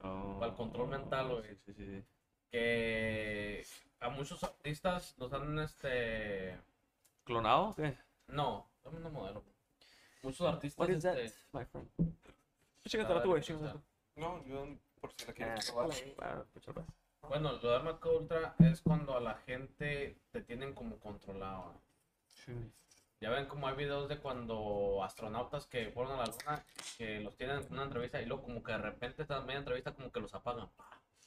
Oh, 0.02 0.36
para 0.40 0.50
el 0.52 0.56
control 0.56 0.88
mental, 0.88 1.28
güey. 1.28 1.54
Sí, 1.66 1.72
sí, 1.74 1.86
sí. 1.86 2.04
Que 2.52 3.66
a 3.98 4.10
muchos 4.10 4.44
artistas 4.44 5.14
los 5.18 5.32
han, 5.32 5.58
este... 5.58 6.60
¿Clonado 7.24 7.70
o 7.70 7.74
qué? 7.74 7.96
No, 8.28 8.68
dame 8.84 8.98
una 8.98 9.08
modelo. 9.08 9.42
Muchos 10.22 10.46
artistas, 10.46 10.78
What 10.78 10.94
is 10.94 11.02
that, 11.02 11.16
este... 11.18 11.40
my 11.52 11.64
friend? 11.64 11.88
tú, 13.22 13.28
güey, 13.30 13.42
sea, 13.42 13.72
tú. 13.72 13.80
No, 14.16 14.44
yo 14.44 14.68
por 15.00 15.12
si 15.12 15.24
la 15.24 15.54
Ah, 15.54 15.56
claro, 16.16 16.46
muchas 16.54 16.74
gracias. 16.74 16.96
Bueno, 17.22 17.52
lo 17.52 17.70
de 17.70 17.78
MK 17.78 18.06
Ultra 18.06 18.54
es 18.58 18.82
cuando 18.82 19.16
a 19.16 19.20
la 19.20 19.34
gente 19.46 20.18
te 20.30 20.42
tienen 20.42 20.74
como 20.74 21.00
controlado. 21.00 21.72
Sí. 22.26 22.52
Ya 23.20 23.30
ven 23.30 23.46
como 23.46 23.68
hay 23.68 23.76
videos 23.76 24.08
de 24.08 24.18
cuando 24.18 25.02
astronautas 25.02 25.66
que 25.66 25.90
fueron 25.90 26.14
a 26.14 26.26
la 26.26 26.26
luna, 26.26 26.64
que 26.98 27.20
los 27.20 27.36
tienen 27.36 27.60
en 27.60 27.72
una 27.72 27.84
entrevista 27.84 28.20
y 28.20 28.26
luego 28.26 28.42
como 28.42 28.62
que 28.62 28.72
de 28.72 28.78
repente 28.78 29.22
esta 29.22 29.40
media 29.40 29.60
entrevista 29.60 29.94
como 29.94 30.10
que 30.12 30.20
los 30.20 30.34
apagan. 30.34 30.68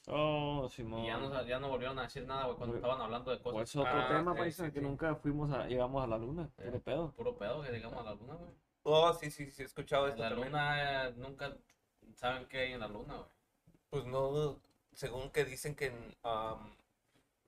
Oh, 0.08 0.68
Simón. 0.68 1.00
Y 1.00 1.06
ya 1.08 1.18
no, 1.18 1.42
ya 1.44 1.58
no 1.58 1.68
volvieron 1.68 1.98
a 1.98 2.02
decir 2.02 2.24
nada, 2.26 2.44
güey, 2.44 2.56
cuando 2.56 2.76
estaban 2.76 3.00
hablando 3.00 3.30
de 3.32 3.40
cosas. 3.40 3.62
es 3.68 3.76
otro 3.76 3.90
Ah, 3.92 4.08
tema, 4.08 4.32
ok, 4.32 4.38
paisa, 4.38 4.66
sí, 4.66 4.72
que 4.72 4.78
sí. 4.80 4.84
nunca 4.86 5.14
fuimos 5.16 5.50
a, 5.52 5.66
llegamos 5.66 6.04
a 6.04 6.06
la 6.06 6.16
luna, 6.18 6.48
Eh. 6.58 6.64
puro 6.66 6.80
pedo. 6.80 7.12
Puro 7.12 7.36
pedo 7.36 7.62
que 7.62 7.72
digamos 7.72 7.98
a 7.98 8.02
la 8.04 8.14
luna, 8.14 8.34
güey. 8.34 8.50
Oh, 8.84 9.12
sí, 9.14 9.30
sí, 9.32 9.50
sí, 9.50 9.62
he 9.62 9.64
escuchado 9.64 10.06
esto 10.06 10.22
La 10.22 10.28
también. 10.28 10.48
luna 10.52 11.08
eh, 11.08 11.12
nunca 11.16 11.56
saben 12.14 12.46
qué 12.46 12.58
hay 12.60 12.72
en 12.74 12.80
la 12.80 12.88
luna, 12.88 13.14
güey. 13.16 13.28
Pues 13.90 14.04
no, 14.06 14.60
según 14.92 15.30
que 15.30 15.44
dicen 15.44 15.74
que, 15.74 15.90
um, 16.22 16.76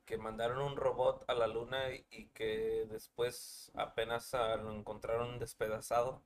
que 0.04 0.18
mandaron 0.18 0.58
un 0.60 0.76
robot 0.76 1.24
a 1.28 1.34
la 1.34 1.46
luna 1.46 1.90
y, 1.94 2.04
y 2.10 2.26
que 2.28 2.86
después 2.90 3.70
apenas 3.74 4.32
lo 4.32 4.72
encontraron 4.74 5.38
despedazado, 5.38 6.22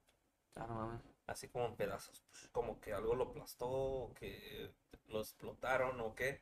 Ah, 0.57 0.67
no 0.67 0.75
mames. 0.77 1.03
así 1.27 1.49
como 1.49 1.67
en 1.67 1.77
pedazos, 1.77 2.23
pues, 2.31 2.49
como 2.53 2.81
que 2.81 2.95
algo 2.95 3.15
lo 3.15 3.25
aplastó, 3.25 3.69
o 3.69 4.15
que 4.15 4.73
lo 5.13 5.21
explotaron 5.21 6.01
o 6.01 6.15
qué, 6.15 6.41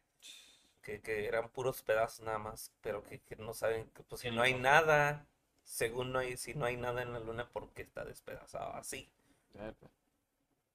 que, 0.83 1.01
que 1.01 1.27
eran 1.27 1.49
puros 1.51 1.83
pedazos 1.83 2.25
nada 2.25 2.39
más, 2.39 2.73
pero 2.81 3.03
que, 3.05 3.21
que 3.21 3.37
no 3.37 3.55
saben, 3.55 3.91
que, 3.91 4.03
pues 4.03 4.23
si 4.23 4.31
no 4.31 4.43
hay 4.43 4.55
nada, 4.55 5.27
según 5.65 6.13
no 6.13 6.19
hay, 6.21 6.37
si 6.37 6.55
no 6.55 6.65
hay 6.65 6.77
nada 6.77 7.03
en 7.03 7.13
la 7.13 7.21
luna, 7.21 7.49
¿por 7.49 7.71
qué 7.71 7.83
está 7.83 8.05
despedazado 8.05 8.75
así? 8.75 9.09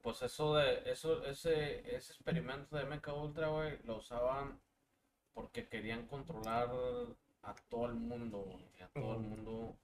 Pues 0.02 0.22
eso 0.22 0.56
de, 0.56 0.92
eso, 0.92 1.24
ese, 1.26 1.80
ese 1.96 2.14
experimento 2.14 2.76
de 2.76 2.86
MK 2.86 3.08
Ultra, 3.16 3.48
güey, 3.48 3.80
lo 3.86 3.98
usaban 3.98 4.60
porque 5.34 5.68
querían 5.68 6.06
controlar 6.08 6.70
a 7.44 7.56
todo 7.70 7.88
el 7.88 7.96
mundo, 7.96 8.40
güey, 8.40 8.82
a 8.82 8.88
todo 8.90 9.16
el 9.16 9.22
mundo, 9.22 9.76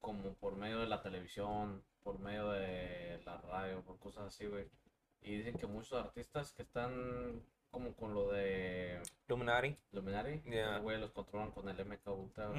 como 0.00 0.32
por 0.34 0.54
medio 0.54 0.78
de 0.78 0.86
la 0.86 1.02
televisión, 1.02 1.82
por 2.02 2.18
medio 2.18 2.50
de 2.50 3.20
la 3.24 3.38
radio, 3.38 3.82
por 3.82 3.98
cosas 3.98 4.28
así, 4.28 4.46
güey. 4.46 4.66
Y 5.22 5.36
dicen 5.38 5.56
que 5.58 5.66
muchos 5.66 5.92
artistas 5.92 6.52
que 6.52 6.62
están 6.62 7.42
como 7.70 7.92
con 7.94 8.14
lo 8.14 8.32
de 8.32 9.00
Illuminati. 9.28 9.76
Luminari, 9.92 10.42
Ya. 10.46 10.78
güey, 10.78 10.98
los 10.98 11.12
controlan 11.12 11.52
con 11.52 11.68
el 11.68 11.76
MK 11.84 12.08
Ultra. 12.08 12.50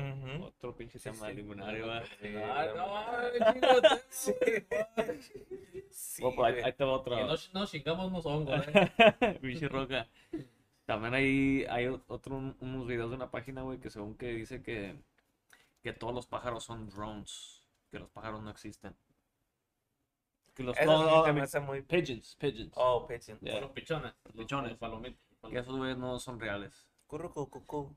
Otro 0.41 0.75
pinche 0.75 0.99
Sí, 0.99 1.09
tema 1.09 1.27
sí. 1.27 1.33
luminario, 1.33 1.87
va. 1.87 2.03
Sí, 2.05 2.29
no, 2.29 3.81
Sí. 4.09 4.33
Bueno, 6.21 6.35
pues 6.37 6.63
ahí, 6.63 6.73
te 6.73 6.83
va 6.85 6.91
otra. 6.93 7.25
no, 7.25 7.33
no 7.53 7.65
chingamos 7.65 8.11
los 8.11 8.25
hongos, 8.25 8.61
eh. 8.67 8.69
Pinche 9.41 9.67
roca. 9.67 10.07
También 10.85 11.13
hay, 11.13 11.65
hay 11.69 11.87
otro, 12.07 12.37
unos 12.59 12.87
videos 12.87 13.09
de 13.09 13.15
una 13.17 13.29
página, 13.31 13.61
güey, 13.63 13.79
que 13.79 13.89
según 13.89 14.15
que 14.15 14.27
dice 14.33 14.61
que, 14.63 14.95
que 15.83 15.91
todos 15.93 16.13
los 16.13 16.27
pájaros 16.27 16.63
son 16.63 16.89
drones, 16.89 17.63
que 17.91 17.99
los 17.99 18.09
pájaros 18.09 18.41
no 18.41 18.49
existen. 18.49 18.95
Que 20.53 20.63
los 20.63 20.77
Eso 20.77 20.85
no, 20.91 21.25
no, 21.27 21.33
me 21.33 21.41
hace 21.41 21.59
muy... 21.59 21.81
pigeons, 21.81 22.35
pigeons. 22.39 22.73
Oh, 22.75 23.07
pigeon. 23.07 23.39
Yeah. 23.39 23.61
Los 23.61 23.71
pichones. 23.71 24.13
los- 24.25 24.35
Pichones. 24.35 24.69
los 24.71 24.79
palomitas. 24.79 25.19
Que 25.49 25.57
esos 25.59 25.75
güeyes 25.77 25.97
no 25.97 26.19
son 26.19 26.39
reales. 26.39 26.87
Currucucucú. 27.07 27.95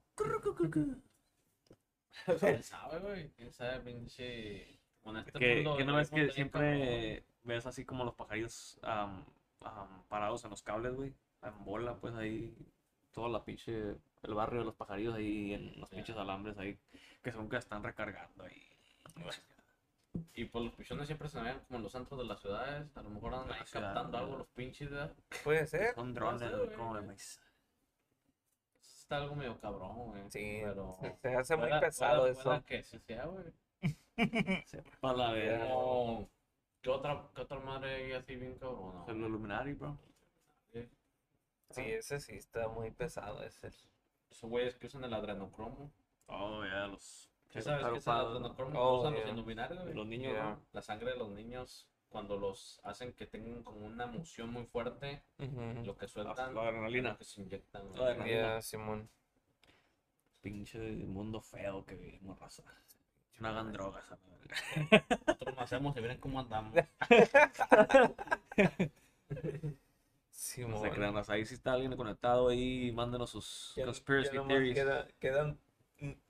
¿Quién 2.41 2.63
sabe, 2.63 2.99
güey? 3.01 3.31
¿Quién 3.33 3.53
sabe, 3.53 3.81
pinche? 3.81 4.79
Con 5.03 5.17
este 5.17 5.33
Que, 5.33 5.57
mundo 5.57 5.77
que 5.77 5.85
no 5.85 5.97
ves 5.97 6.11
que 6.11 6.31
siempre 6.31 7.25
ves 7.43 7.67
así 7.67 7.85
como 7.85 8.05
los 8.05 8.15
pajarillos 8.15 8.79
am, 8.83 9.25
am, 9.61 10.03
parados 10.09 10.45
en 10.45 10.51
los 10.51 10.63
cables, 10.63 10.95
güey. 10.95 11.13
En 11.43 11.65
bola, 11.65 11.97
pues 11.97 12.15
ahí. 12.15 12.57
Toda 13.13 13.29
la 13.29 13.45
pinche. 13.45 13.97
El 14.23 14.35
barrio 14.35 14.61
de 14.61 14.67
los 14.67 14.75
pajarillos 14.75 15.15
ahí 15.15 15.53
en 15.55 15.79
los 15.81 15.91
Ya. 15.91 15.97
pinches 15.97 16.17
alambres 16.17 16.57
ahí. 16.59 16.79
Que 17.23 17.33
son 17.33 17.49
que 17.49 17.57
están 17.57 17.83
recargando 17.83 18.45
ahí. 18.45 18.63
Y 20.35 20.45
pues 20.47 20.65
los 20.65 20.75
pichones 20.75 21.07
siempre 21.07 21.29
se 21.29 21.41
ven 21.41 21.59
como 21.67 21.79
en 21.79 21.83
los 21.85 21.93
centros 21.93 22.19
de 22.21 22.27
las 22.27 22.41
ciudades. 22.41 22.97
A 22.97 23.03
lo 23.03 23.11
mejor 23.11 23.35
andan 23.35 23.53
ahí 23.59 23.67
ciudad, 23.67 23.95
captando 23.95 24.19
¿no? 24.19 24.25
algo 24.25 24.37
los 24.39 24.47
pinches, 24.49 24.91
¿verdad? 24.91 25.13
Puede 25.43 25.67
ser. 25.67 25.95
Son 25.95 26.15
drones, 26.15 26.51
como 26.77 26.97
de 26.97 27.03
maíz. 27.03 27.41
Está 28.81 29.17
algo 29.19 29.35
medio 29.35 29.59
cabrón, 29.61 29.95
güey. 30.11 30.23
Sí, 30.31 30.61
pero. 30.65 30.97
se- 31.01 31.17
se 31.21 31.35
hace 31.35 31.57
muy 31.57 31.71
pesado 31.81 32.21
pueda- 32.21 32.33
eso. 32.33 32.43
pueda 32.45 32.61
que 32.63 32.83
sí 32.83 32.99
sea, 33.01 33.27
güey. 33.27 33.45
Sepa 34.67 35.13
la 35.13 35.33
verga. 35.33 35.69
Como, 35.69 36.29
¿Qué 36.81 36.91
otra, 36.91 37.27
qué 37.35 37.41
otra 37.43 37.59
madre 37.61 37.95
hay 37.95 38.13
así 38.13 38.37
bien 38.37 38.57
cabrón? 38.59 39.05
El 39.09 39.17
Illuminati, 39.17 39.73
bro. 39.75 39.99
Sí, 41.71 41.83
ese 41.83 42.21
sí 42.21 42.37
está 42.37 42.69
muy 42.69 42.91
pesado, 42.93 43.43
ese. 43.43 43.67
esos 44.31 44.49
güeyes 44.51 44.77
que 44.77 44.87
usan 44.87 45.03
el 45.05 45.13
adrenocromo. 45.15 45.91
Oh, 46.27 46.65
ya, 46.65 46.87
los. 46.87 47.29
¿Sí 47.55 47.63
sabes 47.63 47.85
qué 47.87 47.97
es 47.99 48.07
el 48.07 48.13
adrenocromo? 48.13 48.73
que 48.73 48.79
Oh, 48.79 49.01
usan 49.01 49.15
yeah. 49.15 49.23
los 49.25 49.33
Illuminati, 49.33 49.75
güey? 49.77 49.95
Los 49.95 50.07
niños, 50.07 50.33
Yeah. 50.33 50.43
¿no? 50.45 50.61
La 50.73 50.83
sangre 50.83 51.11
de 51.13 51.17
los 51.17 51.31
niños, 51.31 51.89
cuando 52.09 52.37
los 52.37 52.81
hacen 52.85 53.13
que 53.13 53.27
tengan 53.27 53.63
como 53.63 53.87
una 53.87 54.05
emoción 54.05 54.51
muy 54.53 54.65
fuerte, 54.67 55.23
Ujú. 55.39 55.85
lo 55.85 55.97
que 55.97 56.09
sueltan, 56.09 56.55
la 56.55 56.63
adrenalina. 56.63 57.11
lo 57.13 57.19
que 57.19 57.25
se 57.25 57.41
inyectan. 57.41 57.83
La 57.95 58.07
adrenalina. 58.07 58.37
Yeah, 58.37 58.63
Simón. 58.63 59.09
Pinche 60.43 60.79
mundo 60.79 61.41
feo 61.41 61.85
que 61.87 61.95
vivimos, 61.97 62.39
raza. 62.39 62.63
No 63.41 63.49
hagan 63.49 63.73
drogas, 63.73 64.05
la. 64.11 64.19
Nosotros 65.27 65.55
lo 65.57 65.61
hacemos 65.61 65.97
y 65.97 66.01
miren 66.01 66.19
cómo 66.19 66.39
andamos. 66.41 66.75
No 69.31 69.71
Simón. 70.31 70.83
se 70.83 70.91
crean, 70.91 71.15
raza. 71.15 71.33
Ahí 71.33 71.47
si 71.47 71.55
está 71.55 71.73
alguien 71.73 71.97
conectado 71.97 72.49
ahí, 72.49 72.93
mándenos 72.93 73.31
sus 73.31 73.73
Ya- 73.77 73.87
conspiracy 73.87 74.35
ya 74.37 74.47
theories. 74.47 74.75
queda- 74.75 75.09
quedan 75.19 75.59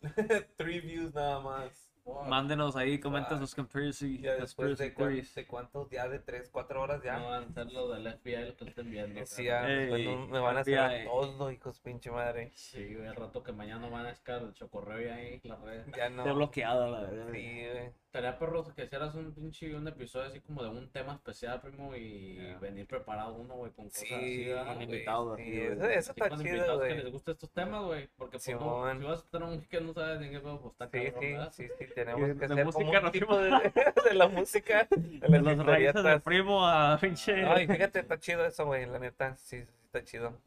three 0.59 0.81
views 0.81 1.15
nada 1.15 1.41
más. 1.41 1.94
Mándenos 2.27 2.77
ahí, 2.77 2.99
comenten 3.01 3.39
sus 3.39 3.55
conspiracy, 3.55 4.19
Ya 4.21 4.33
después 4.33 4.69
conspiracy 4.69 4.85
de, 4.85 4.91
theories. 4.97 5.35
de 5.35 5.47
cuántos, 5.47 5.91
ya 5.91 6.09
de 6.09 6.19
3, 6.19 6.49
4 6.51 6.83
horas 6.83 7.03
ya. 7.03 7.19
No 7.19 7.29
van 7.31 7.45
a 7.45 7.53
ser 7.53 7.73
los 7.73 7.95
del 7.95 8.13
FBI 8.19 8.45
los 8.47 8.55
que 8.57 8.65
estén 8.65 8.91
viendo. 8.91 9.25
Sí, 9.27 9.47
cara. 9.47 9.69
ya, 9.69 9.75
después 9.75 10.01
Ey, 10.01 10.07
no- 10.07 10.27
me 10.27 10.39
van 10.39 10.57
a 10.57 10.61
hacer 10.61 10.79
FBI. 10.79 11.05
todo, 11.07 11.51
hijos 11.51 11.81
pinche 11.81 12.11
madre. 12.11 12.51
Sí, 12.55 12.95
güey, 12.95 13.07
al 13.09 13.17
rato 13.17 13.43
que 13.43 13.53
mañana 13.53 13.89
van 13.89 14.07
a 14.07 14.11
escar 14.11 14.43
el 14.43 14.53
chocorreo 14.55 15.01
y 15.01 15.05
ahí 15.11 15.41
las 15.45 15.61
redes. 15.61 15.87
Ya 15.97 16.09
no. 16.11 16.23
Está 16.23 16.33
bloqueado, 16.33 16.91
la 16.91 17.01
verdad. 17.03 17.27
Sí, 17.33 17.67
güey. 17.73 18.05
Estaría 18.15 18.39
perro 18.39 18.63
que 18.77 18.85
hicieras 18.85 19.13
un 19.17 19.35
pinche 19.35 19.75
un 19.75 19.89
episodio 19.89 20.29
así 20.29 20.39
como 20.41 20.63
de 20.63 20.69
un 20.69 20.89
tema 20.93 21.15
especial, 21.15 21.61
primo, 21.61 21.97
y 21.97 22.37
Ya. 22.37 22.59
venir 22.61 22.87
preparado 22.87 23.35
uno, 23.35 23.55
güey, 23.57 23.73
con 23.73 23.87
cosas 23.87 24.03
Sí, 24.07 24.15
así, 24.15 24.53
güey, 24.53 24.83
invitados 24.85 25.37
sí, 25.37 25.43
así, 25.43 25.51
güey. 25.51 25.67
eso, 25.73 25.85
eso 25.89 26.11
está 26.13 26.29
con 26.29 26.39
chido, 26.39 26.55
invitados 26.55 26.83
que 26.83 26.89
güey. 26.91 27.03
les 27.03 27.13
gusten 27.13 27.33
estos 27.33 27.51
temas, 27.51 27.83
güey, 27.85 28.07
porque 28.17 28.39
pues, 28.39 28.49
no, 28.61 28.93
si 29.01 29.05
vas 29.05 29.21
a 29.21 29.31
tener 29.31 29.49
un 29.49 29.61
que 29.63 29.81
no 29.81 29.93
sabes 29.95 30.21
ni 30.21 30.31
qué 30.31 30.39
pedo, 30.39 30.61
pues 30.61 30.73
está 30.75 30.85
Sí, 30.87 30.93
cabrón, 30.93 31.21
sí, 31.21 31.33
¿verdad? 31.33 31.53
sí, 31.53 31.67
sí, 31.77 31.87
tenemos 31.95 32.29
de 32.29 32.35
que 32.35 32.49
ser 32.49 32.65
como 32.67 33.07
un 33.07 33.13
tipo 33.13 33.39
de, 33.39 33.73
de 34.05 34.15
la 34.15 34.29
música, 34.29 34.87
de 34.91 34.97
De 35.29 35.29
las 35.41 35.57
los 35.57 35.67
raíces 35.67 35.95
de 35.95 36.01
historietas. 36.01 36.23
primo 36.23 36.67
a 36.67 36.99
pinche. 37.01 37.45
Ay, 37.47 37.67
fíjate, 37.67 38.01
está 38.01 38.19
chido 38.19 38.45
eso, 38.45 38.67
güey, 38.67 38.87
la 38.87 38.99
neta, 38.99 39.37
sí, 39.37 39.61
sí, 39.63 39.67
está 39.87 40.05
chido. 40.05 40.39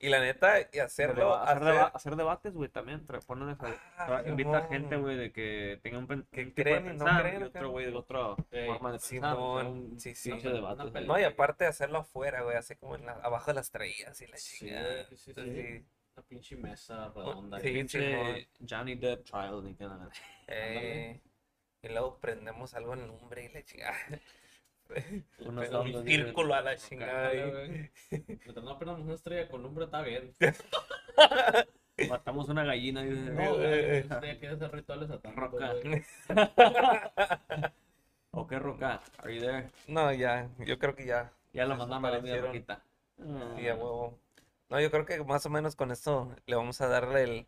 Y 0.00 0.08
la 0.10 0.18
neta, 0.20 0.56
y 0.70 0.80
hacerlo, 0.80 1.34
hacer, 1.34 1.56
hacer, 1.58 1.72
deba- 1.72 1.86
hacer 1.94 2.16
debates, 2.16 2.52
güey, 2.52 2.68
también. 2.68 3.06
ponen 3.26 3.48
esa- 3.50 3.74
Ah, 3.96 4.22
invita 4.26 4.50
Simón. 4.58 4.68
gente, 4.68 4.96
güey, 4.96 5.16
de 5.16 5.32
que 5.32 5.80
tenga 5.82 5.98
un, 5.98 6.06
Que 6.30 6.44
de 6.46 6.52
creen 6.52 6.80
y 6.80 6.82
no 6.82 7.04
pensar, 7.04 7.22
creen, 7.22 7.40
y 7.40 7.44
otro, 7.44 7.70
güey, 7.70 7.86
de 7.86 7.96
otra 7.96 8.20
Ey, 8.50 8.66
forma 8.66 8.92
de 8.92 8.98
pensar. 8.98 9.08
Simón, 9.08 9.66
un 9.66 10.00
sí, 10.00 10.14
sí. 10.14 10.30
No, 11.06 11.18
y 11.18 11.22
aparte 11.24 11.64
hacerlo 11.64 11.98
afuera, 11.98 12.42
güey, 12.42 12.56
así 12.56 12.74
como 12.76 12.96
en 12.96 13.06
la- 13.06 13.12
abajo 13.22 13.46
de 13.46 13.54
las 13.54 13.66
estrellas 13.66 14.20
y 14.20 14.26
la 14.26 14.36
Sí, 14.36 14.58
chingada. 14.66 15.04
sí, 15.04 15.16
sí, 15.16 15.32
sí. 15.32 15.86
Una 16.16 16.26
pinche 16.26 16.56
mesa 16.56 17.08
redonda. 17.08 17.60
Sí. 17.60 17.70
Pinche 17.72 18.48
Johnny 18.68 18.94
Depp 18.94 19.24
trial, 19.24 19.64
ni 19.64 19.74
que 19.74 19.84
nada. 19.84 20.08
eh, 20.46 21.20
y 21.82 21.88
luego 21.88 22.18
prendemos 22.18 22.72
algo 22.74 22.94
en 22.94 23.06
lumbre 23.06 23.44
y 23.44 23.48
la 23.52 23.64
chingada. 23.64 23.96
Unos 25.40 25.70
un 25.70 26.04
círculo 26.04 26.54
a 26.54 26.60
la 26.60 26.76
chingada. 26.76 27.32
Mientras 28.10 28.64
no 28.64 28.78
prendamos 28.78 29.04
una 29.04 29.14
estrella 29.14 29.48
con 29.48 29.62
lumbre, 29.62 29.86
está 29.86 30.02
bien. 30.02 30.32
Matamos 32.08 32.48
una 32.48 32.64
gallina 32.64 33.04
y 33.04 33.10
No, 33.10 33.60
eh, 33.60 33.98
eh. 33.98 34.36
quiere 34.38 34.54
hacer 34.54 34.72
rituales 34.72 35.08
Roca. 35.34 35.74
¿O 38.30 38.46
qué 38.46 38.58
roca? 38.58 39.00
Are 39.18 39.34
you 39.34 39.40
there? 39.40 39.70
No, 39.86 40.12
ya, 40.12 40.48
yo 40.58 40.78
creo 40.78 40.94
que 40.94 41.06
ya. 41.06 41.32
Ya 41.52 41.66
lo 41.66 41.76
mandaron 41.76 42.04
a 42.04 42.10
la 42.10 42.36
roquita. 42.40 42.82
Sí, 43.16 43.68
a 43.68 43.74
huevo. 43.74 44.18
No, 44.70 44.80
yo 44.80 44.90
creo 44.90 45.04
que 45.06 45.22
más 45.24 45.44
o 45.46 45.50
menos 45.50 45.76
con 45.76 45.90
esto 45.90 46.34
le 46.46 46.56
vamos 46.56 46.80
a 46.80 46.88
darle 46.88 47.22
el, 47.24 47.46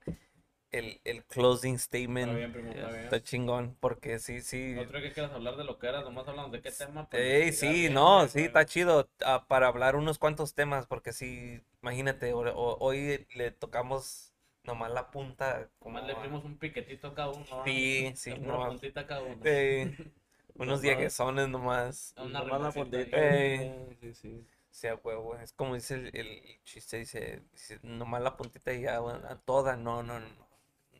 el, 0.70 1.00
el 1.04 1.24
closing 1.24 1.74
Está 1.76 1.84
statement. 1.86 2.34
bien, 2.36 2.52
primo, 2.52 2.70
está 2.70 2.88
bien. 2.88 3.00
Está 3.04 3.22
chingón, 3.22 3.76
porque 3.80 4.18
sí, 4.18 4.40
sí. 4.42 4.74
No 4.76 4.84
creo 4.86 5.02
que 5.02 5.12
quieras 5.12 5.32
hablar 5.32 5.56
de 5.56 5.64
lo 5.64 5.78
que 5.78 5.86
era, 5.88 6.02
nomás 6.02 6.28
hablamos 6.28 6.52
de 6.52 6.60
qué 6.62 6.70
tema. 6.70 7.08
pues, 7.08 7.22
Ey, 7.22 7.52
sí, 7.52 7.68
bien, 7.68 7.94
no, 7.94 8.16
güey, 8.18 8.28
sí, 8.28 8.40
está 8.42 8.64
chido 8.66 9.08
ah, 9.24 9.46
para 9.48 9.68
hablar 9.68 9.96
unos 9.96 10.18
cuantos 10.18 10.54
temas, 10.54 10.86
porque 10.86 11.12
sí, 11.12 11.60
imagínate, 11.82 12.32
o- 12.32 12.40
o- 12.54 12.78
hoy 12.80 13.26
le 13.34 13.50
tocamos 13.50 14.32
nomás 14.64 14.90
la 14.92 15.10
punta, 15.10 15.68
como 15.78 15.98
Nomás 16.00 16.16
le 16.16 16.22
dimos 16.22 16.44
un 16.44 16.58
piquetito 16.58 17.08
a 17.08 17.14
cada 17.14 17.30
uno. 17.30 17.46
Sí, 17.64 18.12
sí, 18.16 18.30
Le 18.30 18.38
no 18.38 18.44
pura 18.44 18.58
más. 18.58 18.68
puntita 18.68 19.00
a 19.00 19.06
cada 19.06 19.22
uno. 19.22 19.40
eh, 19.44 19.96
unos 20.56 20.68
Nomás- 20.68 20.82
dieguesones 20.82 21.48
nomás. 21.48 22.14
Una 22.18 22.40
Nomás 22.40 22.60
la 22.62 22.72
puntita. 22.72 23.16
Ey. 23.16 23.88
Sí, 24.00 24.14
sí. 24.14 24.46
Sí, 24.76 24.88
a 24.88 24.94
huevo, 24.96 25.34
es 25.36 25.55
como 25.55 25.74
dice 25.74 25.94
el, 25.94 26.14
el 26.14 26.60
chiste, 26.62 26.98
dice, 26.98 27.40
dice, 27.50 27.80
nomás 27.82 28.20
la 28.20 28.36
puntita 28.36 28.74
y 28.74 28.82
ya, 28.82 28.98
bueno, 28.98 29.26
a 29.26 29.36
toda, 29.36 29.74
no, 29.74 30.02
no, 30.02 30.20
no, 30.20 30.26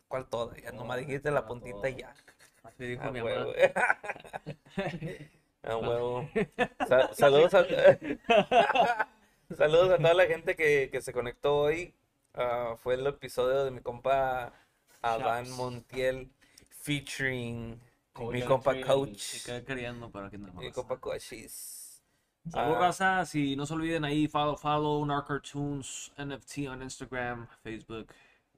¿cuál 0.09 0.27
toda? 0.31 0.57
Ya 0.57 0.73
nomás 0.73 0.99
dijiste 0.99 1.31
la 1.31 1.47
puntita 1.47 1.87
y 1.91 1.97
ya, 1.97 2.15
Así 2.63 2.87
dijo 2.87 3.03
a 3.03 3.11
mi 3.11 3.21
huevo, 3.21 3.53
mamá. 3.53 3.99
a 5.63 5.77
huevo. 5.77 6.27
Sa- 6.89 7.13
saludos 7.13 7.53
a, 7.53 7.67
saludos 9.55 9.91
a 9.91 9.99
toda 9.99 10.15
la 10.15 10.25
gente 10.25 10.57
que, 10.57 10.89
que 10.91 11.03
se 11.03 11.13
conectó 11.13 11.59
hoy, 11.59 11.93
Ah, 12.33 12.77
fue 12.79 12.95
el 12.95 13.07
episodio 13.07 13.63
de 13.65 13.71
mi 13.71 13.81
compa 13.81 14.55
Adán. 15.03 15.51
Montiel, 15.51 16.31
featuring 16.71 17.79
Coach 18.15 18.33
mi 18.33 18.43
compa. 18.43 18.75
Coach, 18.81 19.19
Se 19.19 19.47
queda 19.47 19.65
queriendo 19.67 20.11
para 20.11 20.31
que 20.31 20.39
no 20.39 20.51
mi 20.55 20.71
compa 20.73 20.99
Coachis. 20.99 21.86
Salud, 22.51 22.75
Ah. 22.77 22.79
raza. 22.81 23.27
Si 23.27 23.57
no 23.57 23.67
se 23.67 23.75
olviden 23.75 24.05
ahí, 24.05 24.29
follow, 24.29 24.57
follow 24.57 25.05
Narcartoons 25.05 26.13
NFT 26.17 26.69
on 26.69 26.83
Instagram, 26.83 27.47
Facebook 27.63 28.09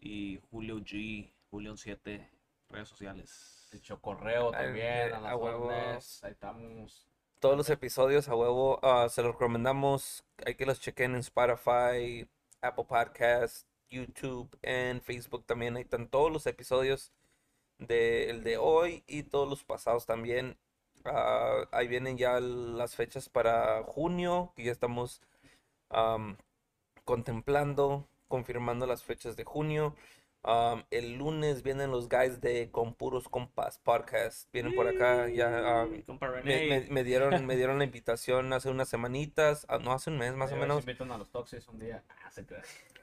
y 0.01 0.39
Julio 0.51 0.77
G, 0.81 1.31
Julio7, 1.51 2.29
redes 2.71 2.89
sociales. 2.89 3.69
El 3.73 3.81
chocorreo 3.83 4.51
también, 4.51 5.13
a 5.13 5.17
a 5.17 5.21
las 5.21 5.35
huevo. 5.37 5.67
órdenes, 5.67 6.25
Ahí 6.25 6.33
estamos. 6.33 7.07
todos 7.41 7.57
los 7.57 7.69
episodios 7.71 8.29
a 8.29 8.35
huevo 8.35 8.79
ah, 8.83 9.09
se 9.09 9.23
los 9.23 9.33
recomendamos. 9.33 10.25
Hay 10.47 10.55
que 10.55 10.67
los 10.67 10.81
chequen 10.81 11.13
en 11.15 11.21
Spotify, 11.21 12.27
Apple 12.61 12.85
Podcast, 12.89 13.67
YouTube, 13.91 14.49
en 14.63 15.01
Facebook 15.01 15.45
también. 15.45 15.77
Ahí 15.77 15.83
están 15.83 16.09
todos 16.09 16.31
los 16.33 16.47
episodios 16.47 17.13
del 17.79 18.43
de 18.43 18.57
hoy 18.59 19.03
y 19.07 19.23
todos 19.25 19.49
los 19.49 19.65
pasados 19.65 20.05
también. 20.07 20.57
Ah, 21.05 21.67
ahí 21.73 21.89
vienen 21.89 22.17
ya 22.19 22.41
las 22.41 22.95
fechas 22.97 23.29
para 23.29 23.83
junio, 23.85 24.53
que 24.57 24.65
ya 24.65 24.73
estamos 24.73 25.23
am, 25.91 26.37
contemplando, 27.05 28.07
confirmando 28.29 28.87
las 28.87 29.03
fechas 29.03 29.37
de 29.37 29.45
junio. 29.45 29.95
Am, 30.45 30.85
el 30.91 31.15
lunes 31.17 31.63
vienen 31.63 31.91
los 31.91 32.09
guys 32.09 32.41
de 32.41 32.71
Con 32.71 32.95
Puros 32.95 33.29
Compas 33.29 33.79
Podcast. 33.79 34.49
Vienen 34.53 34.75
por 34.75 34.87
acá 34.87 35.29
ya. 35.29 35.87
compa 36.07 36.31
me, 36.45 36.67
me- 36.69 36.87
me 36.89 37.05
dieron, 37.05 37.45
me 37.47 37.57
dieron 37.57 37.79
la 37.79 37.85
invitación 37.85 38.53
hace 38.53 38.71
unas 38.71 38.89
semanitas, 38.89 39.67
ah, 39.69 39.79
no 39.79 39.93
hace 39.93 40.11
un 40.11 40.19
mes 40.19 40.35
más 40.35 40.53
o 40.53 40.57
menos. 40.57 40.81
invitan 40.81 41.11
a 41.13 41.19
los 41.19 41.31
Toxis 41.31 41.67
un 41.69 41.79
día. 41.81 42.05
Ah, 42.25 42.31
se 42.31 42.45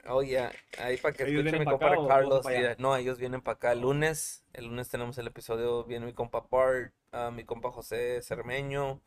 crea. 0.06 0.52
Oh, 0.52 0.82
ahí 0.82 0.96
para 0.98 1.14
que 1.14 1.24
¿Ellos 1.24 1.44
escuche 1.46 1.58
mi 1.58 1.64
pa' 1.64 1.72
compa 1.72 1.86
acá 1.88 2.06
Carlos. 2.06 2.46
No, 2.78 2.96
ellos 2.96 3.18
vienen 3.18 3.40
para 3.42 3.56
acá 3.56 3.72
el 3.72 3.80
lunes. 3.80 4.44
El 4.52 4.66
lunes 4.66 4.88
tenemos 4.88 5.18
el 5.18 5.26
episodio, 5.26 5.84
viene 5.84 6.06
mi 6.06 6.12
compa 6.12 6.46
Bart, 6.50 6.92
ah, 7.12 7.30
mi 7.30 7.44
compa 7.44 7.70
José 7.70 8.22
Cermeño, 8.22 9.00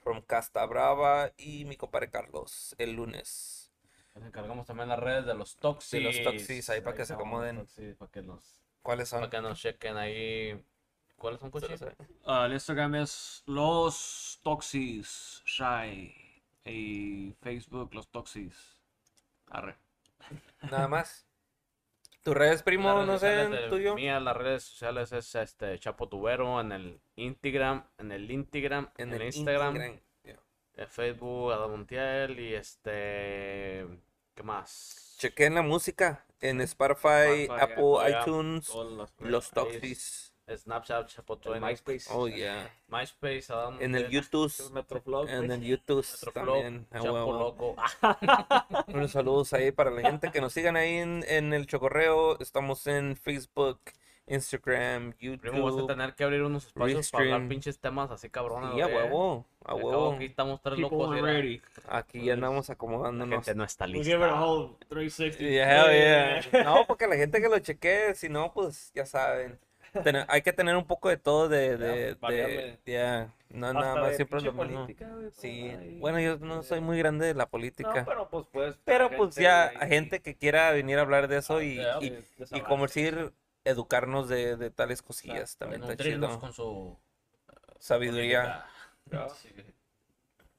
from 0.00 0.22
Casta 0.22 0.64
Brava, 0.66 1.32
y 1.36 1.64
mi 1.64 1.76
compadre 1.76 2.10
Carlos 2.10 2.74
el 2.78 2.92
lunes. 2.92 3.70
Nos 4.14 4.26
encargamos 4.26 4.66
también 4.66 4.88
las 4.88 4.98
redes 4.98 5.26
de 5.26 5.34
los 5.34 5.56
Toxis. 5.56 5.92
De 5.92 6.00
los 6.00 6.22
Toxis, 6.22 6.68
ahí 6.70 6.80
para 6.80 6.96
que 6.96 7.04
se 7.06 7.14
acomoden. 7.14 7.58
Toxis, 7.58 7.94
para 7.96 8.10
que 8.10 8.22
nos, 8.22 8.62
¿Cuáles 8.82 9.08
son? 9.08 9.20
para 9.20 9.30
que 9.30 9.40
nos 9.40 9.60
chequen 9.60 9.96
ahí. 9.96 10.64
¿Cuáles 11.16 11.40
son, 11.40 11.50
coches? 11.50 11.84
Ah, 12.24 12.46
el 12.46 12.52
Instagram 12.52 12.94
es 12.96 13.42
Los 13.46 14.40
Toxis 14.42 15.42
Shy. 15.44 16.14
Y 16.64 17.34
Facebook 17.40 17.92
Los 17.94 18.08
Toxis. 18.08 18.54
Arre. 19.50 19.76
Nada 20.70 20.88
más. 20.88 21.26
¿Tus 22.22 22.36
redes, 22.36 22.62
primo? 22.62 22.92
Redes 22.92 23.06
No 23.06 23.18
sé, 23.18 23.68
tuyo. 23.68 23.94
Mía, 23.94 24.20
las 24.20 24.36
redes 24.36 24.64
sociales 24.64 25.12
es 25.12 25.34
este 25.34 25.78
Chapo 25.78 26.08
Tubero 26.08 26.60
en 26.60 26.72
el 26.72 27.00
Instagram, 27.16 27.86
en 27.98 28.12
el 28.12 28.30
Instagram, 28.30 28.90
en, 28.96 29.12
el 29.14 29.22
Instagram, 29.22 29.76
en 29.76 30.88
Facebook, 30.88 31.52
Adam 31.52 31.70
Montiel 31.70 32.38
y 32.38 32.54
este, 32.54 33.86
¿qué 34.34 34.42
más? 34.42 35.16
Chequen 35.18 35.54
la 35.54 35.62
música 35.62 36.24
en 36.40 36.60
Spotify, 36.60 37.42
Spotify, 37.42 37.60
Apple, 37.60 38.20
iTunes, 38.20 38.72
Los 39.18 39.46
Ahí 39.46 39.54
Toxis. 39.54 40.27
Snapchat, 40.56 41.06
Chapo 41.08 41.34
el 41.34 41.40
Tubero, 41.40 41.66
MySpace. 41.66 42.06
Oh, 42.12 42.26
yeah. 42.28 42.70
MySpace, 42.88 43.52
Adam 43.52 43.76
En 43.80 43.94
el 43.94 44.08
YouTube. 44.08 44.52
Metroflog. 44.72 45.28
En 45.28 45.50
el 45.50 45.60
YouTube 45.62 46.04
Metroflog, 46.06 46.32
también. 46.34 46.86
Chapo 46.92 47.12
huevo. 47.12 47.38
Loco. 47.38 47.76
Unos 48.88 49.10
saludos 49.10 49.52
ahí 49.52 49.72
para 49.72 49.90
la 49.90 50.02
gente 50.02 50.30
que 50.30 50.40
nos 50.40 50.52
sigan 50.52 50.76
ahí 50.76 50.96
en, 50.96 51.24
en 51.28 51.52
el 51.52 51.66
Chocorreo. 51.66 52.38
Estamos 52.40 52.86
en 52.86 53.16
Facebook, 53.16 53.78
Instagram, 54.26 55.12
Primo, 55.12 55.36
vas 55.64 55.74
a 55.74 55.76
YouTube. 55.76 55.86
tener 55.86 56.14
que 56.14 56.24
abrir 56.24 56.42
unos 56.42 56.66
espacios 56.66 57.10
para 57.10 57.24
hablar 57.24 57.40
Restream. 57.40 57.48
pinches 57.48 57.78
temas 57.80 58.10
así 58.10 58.28
cabrones. 58.28 58.72
Sí, 58.74 58.80
a 58.80 58.86
huevo, 58.86 59.46
a 59.64 59.74
huevo. 59.74 60.12
Aquí 60.14 60.26
estamos 60.26 60.60
tres 60.62 60.76
People 60.76 60.98
locos. 60.98 61.20
ready. 61.22 61.62
Aquí 61.88 62.24
ya 62.24 62.34
andamos 62.34 62.68
La 62.68 62.74
acomodándonos. 62.74 63.44
gente 63.44 63.54
no 63.56 63.64
está 63.64 63.86
We 63.86 64.04
give 64.04 64.16
it 64.16 64.22
a 64.22 64.26
lista. 64.26 64.40
whole 64.44 64.76
360. 64.90 65.44
Yeah, 65.44 66.42
yeah. 66.52 66.62
No, 66.64 66.84
porque 66.86 67.06
la 67.06 67.16
gente 67.16 67.40
que 67.40 67.48
lo 67.48 67.58
chequee, 67.58 68.14
si 68.14 68.28
no, 68.28 68.52
pues 68.52 68.92
ya 68.94 69.06
saben. 69.06 69.58
Hay 70.28 70.42
que 70.42 70.52
tener 70.52 70.76
un 70.76 70.86
poco 70.86 71.08
de 71.08 71.16
todo 71.16 71.48
de, 71.48 71.76
de, 71.76 72.14
de, 72.14 72.78
yeah, 72.84 73.32
no 73.50 73.72
nada 73.72 73.96
más 73.96 74.16
siempre 74.16 74.40
lo 74.40 74.52
mismo. 74.52 74.86
política, 74.86 75.08
güey, 75.14 75.30
Sí, 75.32 75.70
ahí. 75.70 75.98
bueno, 76.00 76.20
yo 76.20 76.38
no 76.38 76.62
soy 76.62 76.80
muy 76.80 76.98
grande 76.98 77.26
de 77.26 77.34
la 77.34 77.48
política, 77.48 78.00
No, 78.00 78.04
pero 78.04 78.28
pues 78.28 78.46
pues. 78.52 78.78
pero 78.84 79.10
pues 79.10 79.34
ya 79.36 79.72
hay 79.78 79.88
gente 79.88 80.20
que 80.20 80.36
quiera 80.36 80.70
venir 80.72 80.98
a 80.98 81.02
hablar 81.02 81.28
de 81.28 81.38
eso 81.38 81.62
y, 81.62 81.76
ya, 81.76 81.98
y, 82.00 82.18
y 82.52 82.60
como 82.62 82.84
decir, 82.86 83.32
educarnos 83.64 84.28
de, 84.28 84.56
de 84.56 84.70
tales 84.70 85.02
cosillas 85.02 85.56
también 85.56 85.82
está 85.82 85.96
chido. 85.96 86.38
con 86.40 86.52
su 86.52 86.98
Sabiduría. 87.78 88.66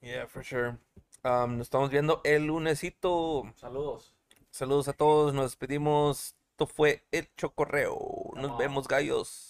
Yeah, 0.02 0.28
for 0.28 0.44
sure. 0.44 0.78
Um, 1.24 1.58
nos 1.58 1.68
estamos 1.68 1.90
viendo 1.90 2.22
el 2.24 2.46
lunesito. 2.48 3.44
Saludos. 3.56 4.16
Saludos 4.50 4.88
a 4.88 4.94
todos, 4.94 5.34
nos 5.34 5.46
despedimos. 5.52 6.36
Esto 6.52 6.68
fue 6.68 7.04
el 7.12 7.30
Chocorreo. 7.36 8.19
Nos 8.40 8.58
vemos, 8.58 8.88
gallos. 8.88 9.49